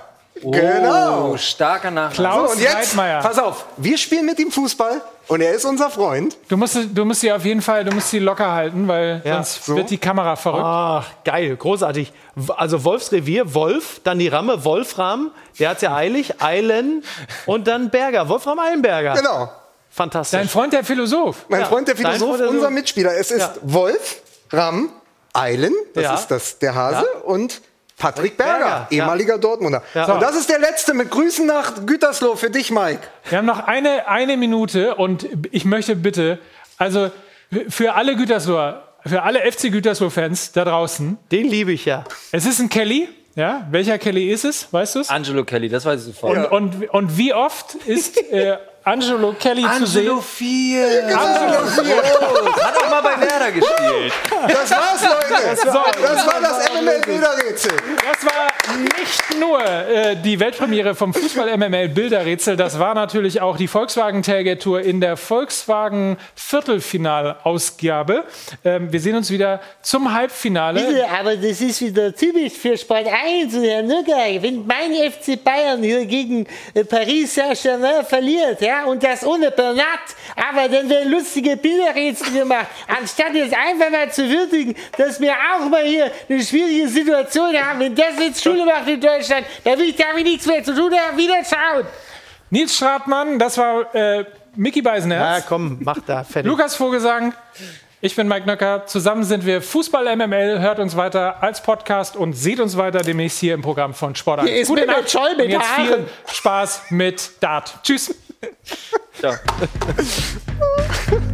Oh, 0.44 1.36
starker 1.38 1.92
Nachname. 1.92 2.14
Klaus 2.16 2.52
So, 2.52 2.56
und 2.58 2.62
jetzt, 2.62 2.76
Reitmeier. 2.76 3.22
pass 3.22 3.38
auf, 3.40 3.66
wir 3.78 3.98
spielen 3.98 4.26
mit 4.26 4.40
ihm 4.40 4.52
Fußball 4.52 5.02
und 5.28 5.42
er 5.42 5.54
ist 5.54 5.66
unser 5.66 5.90
Freund. 5.90 6.38
Du 6.48 6.58
musst, 6.58 6.78
du 6.94 7.06
musst 7.06 7.22
sie 7.22 7.32
auf 7.32 7.46
jeden 7.46 7.62
Fall, 7.62 7.84
du 7.86 7.92
musst 7.92 8.10
sie 8.10 8.20
locker 8.20 8.52
halten, 8.52 8.88
weil 8.88 9.22
Ja, 9.24 9.36
sonst 9.36 9.66
so. 9.66 9.76
wird 9.76 9.90
die 9.90 9.98
Kamera 9.98 10.36
verrückt. 10.36 10.64
Ach, 10.66 11.06
geil, 11.24 11.56
großartig. 11.56 12.12
Also 12.58 12.84
Wolfsrevier, 12.84 13.54
Wolf, 13.54 14.02
dann 14.04 14.20
die 14.20 14.28
Ramme, 14.28 14.64
Wolfram, 14.66 15.32
der 15.60 15.70
hat's 15.70 15.82
ja 15.82 15.96
eilig, 15.96 16.42
Eilen 16.42 17.04
und 17.46 17.68
dann 17.68 17.90
Berger, 17.90 18.30
Wolfram 18.30 18.60
Eilenberger. 18.60 19.14
Genau. 19.16 19.52
Fantastisch. 19.92 20.40
Dein 20.40 20.48
Freund 20.48 20.72
der 20.74 20.84
Philosoph. 20.84 21.46
Mein 21.50 21.62
Ja, 21.62 21.66
Freund 21.68 21.88
der 21.88 21.96
Philosoph, 21.96 22.20
Freund 22.30 22.40
der 22.42 22.50
unser. 22.50 22.70
Mitspieler. 22.70 23.18
Es 23.18 23.32
ist 23.32 23.40
Ja. 23.42 23.54
Wolf, 23.64 24.18
Ram, 24.52 24.92
Eilen, 25.34 25.74
das 25.96 26.04
Ja. 26.04 26.14
ist 26.16 26.28
das, 26.28 26.60
der 26.60 26.76
Hase, 26.76 27.06
und 27.26 27.62
Patrick 28.00 28.38
Berger, 28.38 28.54
Berger, 28.54 28.88
ja. 28.90 28.98
ehemaliger 28.98 29.38
Dortmunder. 29.38 29.84
Ja. 29.94 30.12
Und 30.12 30.22
das 30.22 30.36
ist 30.36 30.50
der 30.50 30.58
letzte 30.58 30.94
mit 30.94 31.12
Grüßen 31.12 31.46
nach 31.46 31.86
Gütersloh 31.86 32.36
für 32.36 32.50
dich, 32.50 32.72
Mike. 32.72 33.02
Wir 33.30 33.38
haben 33.38 33.46
noch 33.46 33.60
eine, 33.68 34.08
eine 34.08 34.38
Minute 34.38 34.96
und 34.96 35.28
ich 35.52 35.66
möchte 35.66 35.96
bitte, 35.96 36.40
also 36.78 37.12
für 37.68 37.94
alle 37.94 38.16
Gütersloher, 38.16 38.84
für 39.06 39.24
alle 39.24 39.40
FC 39.52 39.72
Gütersloh-Fans 39.72 40.54
da 40.54 40.66
draußen, 40.66 41.18
Den 41.32 41.48
liebe 41.48 41.72
ich 41.74 41.86
ja. 41.86 42.06
es 42.32 42.46
ist 42.46 42.60
ein 42.60 42.70
Kelly. 42.70 43.10
Ja, 43.36 43.68
welcher 43.70 43.98
Kelly 44.00 44.32
ist 44.32 44.44
es? 44.44 44.68
Weißt 44.74 44.96
du 44.96 45.00
es? 45.00 45.10
Angelo 45.10 45.46
Kelly, 45.46 45.70
das 45.70 45.86
weiß 45.86 46.02
ich 46.02 46.16
sofort. 46.16 46.52
Und, 46.52 46.82
und, 46.82 46.90
und 46.90 47.18
wie 47.18 47.34
oft 47.34 47.76
ist 47.76 48.18
äh, 48.32 48.58
Angelo 48.84 49.34
Kelly 49.34 49.64
zu 49.78 49.86
sehen? 49.86 50.10
Angelo 50.10 50.22
4. 50.22 51.18
Angelo 51.18 51.66
4. 51.66 51.98
Hat 52.64 52.78
auch 52.78 52.90
mal 52.90 53.02
bei 53.02 53.20
Werder 53.22 53.52
gespielt. 53.52 54.14
Das 54.48 54.72
war's, 54.72 55.04
Leute. 55.04 55.56
Das 55.56 55.74
war 55.74 55.92
das, 55.92 56.28
war 56.28 56.42
das 56.42 56.70
MML-Bilderrätsel. 56.70 57.72
Das 57.72 58.26
war 58.26 58.48
nicht 58.78 59.40
nur 59.40 59.64
äh, 59.64 60.16
die 60.16 60.40
Weltpremiere 60.40 60.96
vom 60.96 61.14
Fußball 61.14 61.58
MML 61.58 61.90
Bilderrätsel, 61.90 62.56
das 62.56 62.80
war 62.80 62.94
natürlich 62.94 63.42
auch 63.42 63.58
die 63.58 63.68
Volkswagen 63.68 64.24
Tailgate 64.24 64.80
in 64.82 65.02
der 65.02 65.18
Volkswagen 65.18 66.18
Viertelfinalausgabe. 66.36 68.26
Ähm, 68.64 68.92
wir 68.92 69.00
sehen 69.00 69.16
uns 69.16 69.32
wieder 69.32 69.62
zum 69.82 70.14
Halbfinale. 70.14 70.84
Bitte, 70.84 71.10
aber 71.10 71.36
das 71.36 71.62
ist 71.62 71.82
wieder 71.82 72.14
typisch 72.14 72.54
für 72.54 72.78
Sport 72.78 73.08
1 73.08 73.54
und 73.56 73.64
Herr 73.64 73.84
Nücker. 73.84 74.42
Wenn 74.42 74.66
mein 74.66 74.94
FC 75.12 75.44
Bayern 75.44 75.82
hier 75.82 76.06
gegen 76.06 76.46
äh, 76.74 76.84
Paris 76.84 77.36
Saint-Germain 77.36 78.06
verliert, 78.06 78.62
ja, 78.62 78.86
und 78.86 79.04
das 79.04 79.26
ohne 79.26 79.52
Bernat, 79.52 79.86
aber 80.36 80.68
dann 80.68 80.90
werden 80.90 81.12
lustige 81.12 81.58
Bilderrätsel 81.58 82.32
gemacht, 82.34 82.68
anstatt 82.88 83.34
jetzt 83.34 83.56
einfach 83.56 83.90
mal 83.90 84.12
zu 84.12 84.30
würdigen, 84.30 84.76
dass 84.98 85.20
wir 85.20 85.34
auch 85.34 85.70
mal 85.70 85.84
hier 85.84 86.12
eine 86.30 86.44
schwierige 86.44 86.88
Situation 86.88 87.56
haben. 87.56 87.80
Wenn 87.80 87.96
das 87.96 88.20
jetzt 88.20 88.44
Schule 88.60 88.72
macht 88.72 88.88
in 88.88 89.02
Deutschland, 89.02 89.46
dann 89.64 89.80
will 89.80 89.90
ich 89.90 89.96
damit 89.96 90.24
nichts 90.24 90.46
mehr 90.46 90.64
zu 90.64 90.76
tun 90.76 90.92
haben. 90.94 91.18
Wieder 91.18 91.44
schauen. 91.44 91.86
Nils 92.50 92.76
Stratmann, 92.76 93.38
das 93.40 93.58
war 93.58 93.94
äh, 93.94 94.26
Mickey 94.56 94.82
Beisenherz. 94.82 95.40
Ja, 95.40 95.46
komm, 95.48 95.78
mach 95.82 96.00
da, 96.06 96.24
fertig. 96.24 96.50
Lukas 96.50 96.76
Vogelsang, 96.76 97.34
ich 98.02 98.16
bin 98.16 98.28
Mike 98.28 98.48
Nöcker. 98.48 98.86
Zusammen 98.88 99.24
sind 99.24 99.46
wir 99.46 99.62
Fußball 99.62 100.16
MML. 100.16 100.60
Hört 100.60 100.80
uns 100.80 100.96
weiter 100.96 101.44
als 101.44 101.62
Podcast 101.62 102.16
und 102.16 102.34
seht 102.34 102.60
uns 102.60 102.76
weiter 102.76 103.00
demnächst 103.00 103.40
hier 103.40 103.54
im 103.54 103.62
Programm 103.62 103.94
von 103.94 104.16
Sport 104.16 104.40
1. 104.42 104.50
Hier 104.50 104.62
ist 104.62 104.68
Gute 104.68 104.86
Nacht 104.86 105.10
Scholl 105.12 105.36
mit 105.36 105.46
und 105.46 105.52
jetzt 105.52 105.78
Haaren. 105.78 105.88
viel 105.88 106.06
Spaß 106.34 106.82
mit 106.90 107.32
Dart. 107.40 107.80
Tschüss. 107.84 108.16
Ciao. 109.20 109.34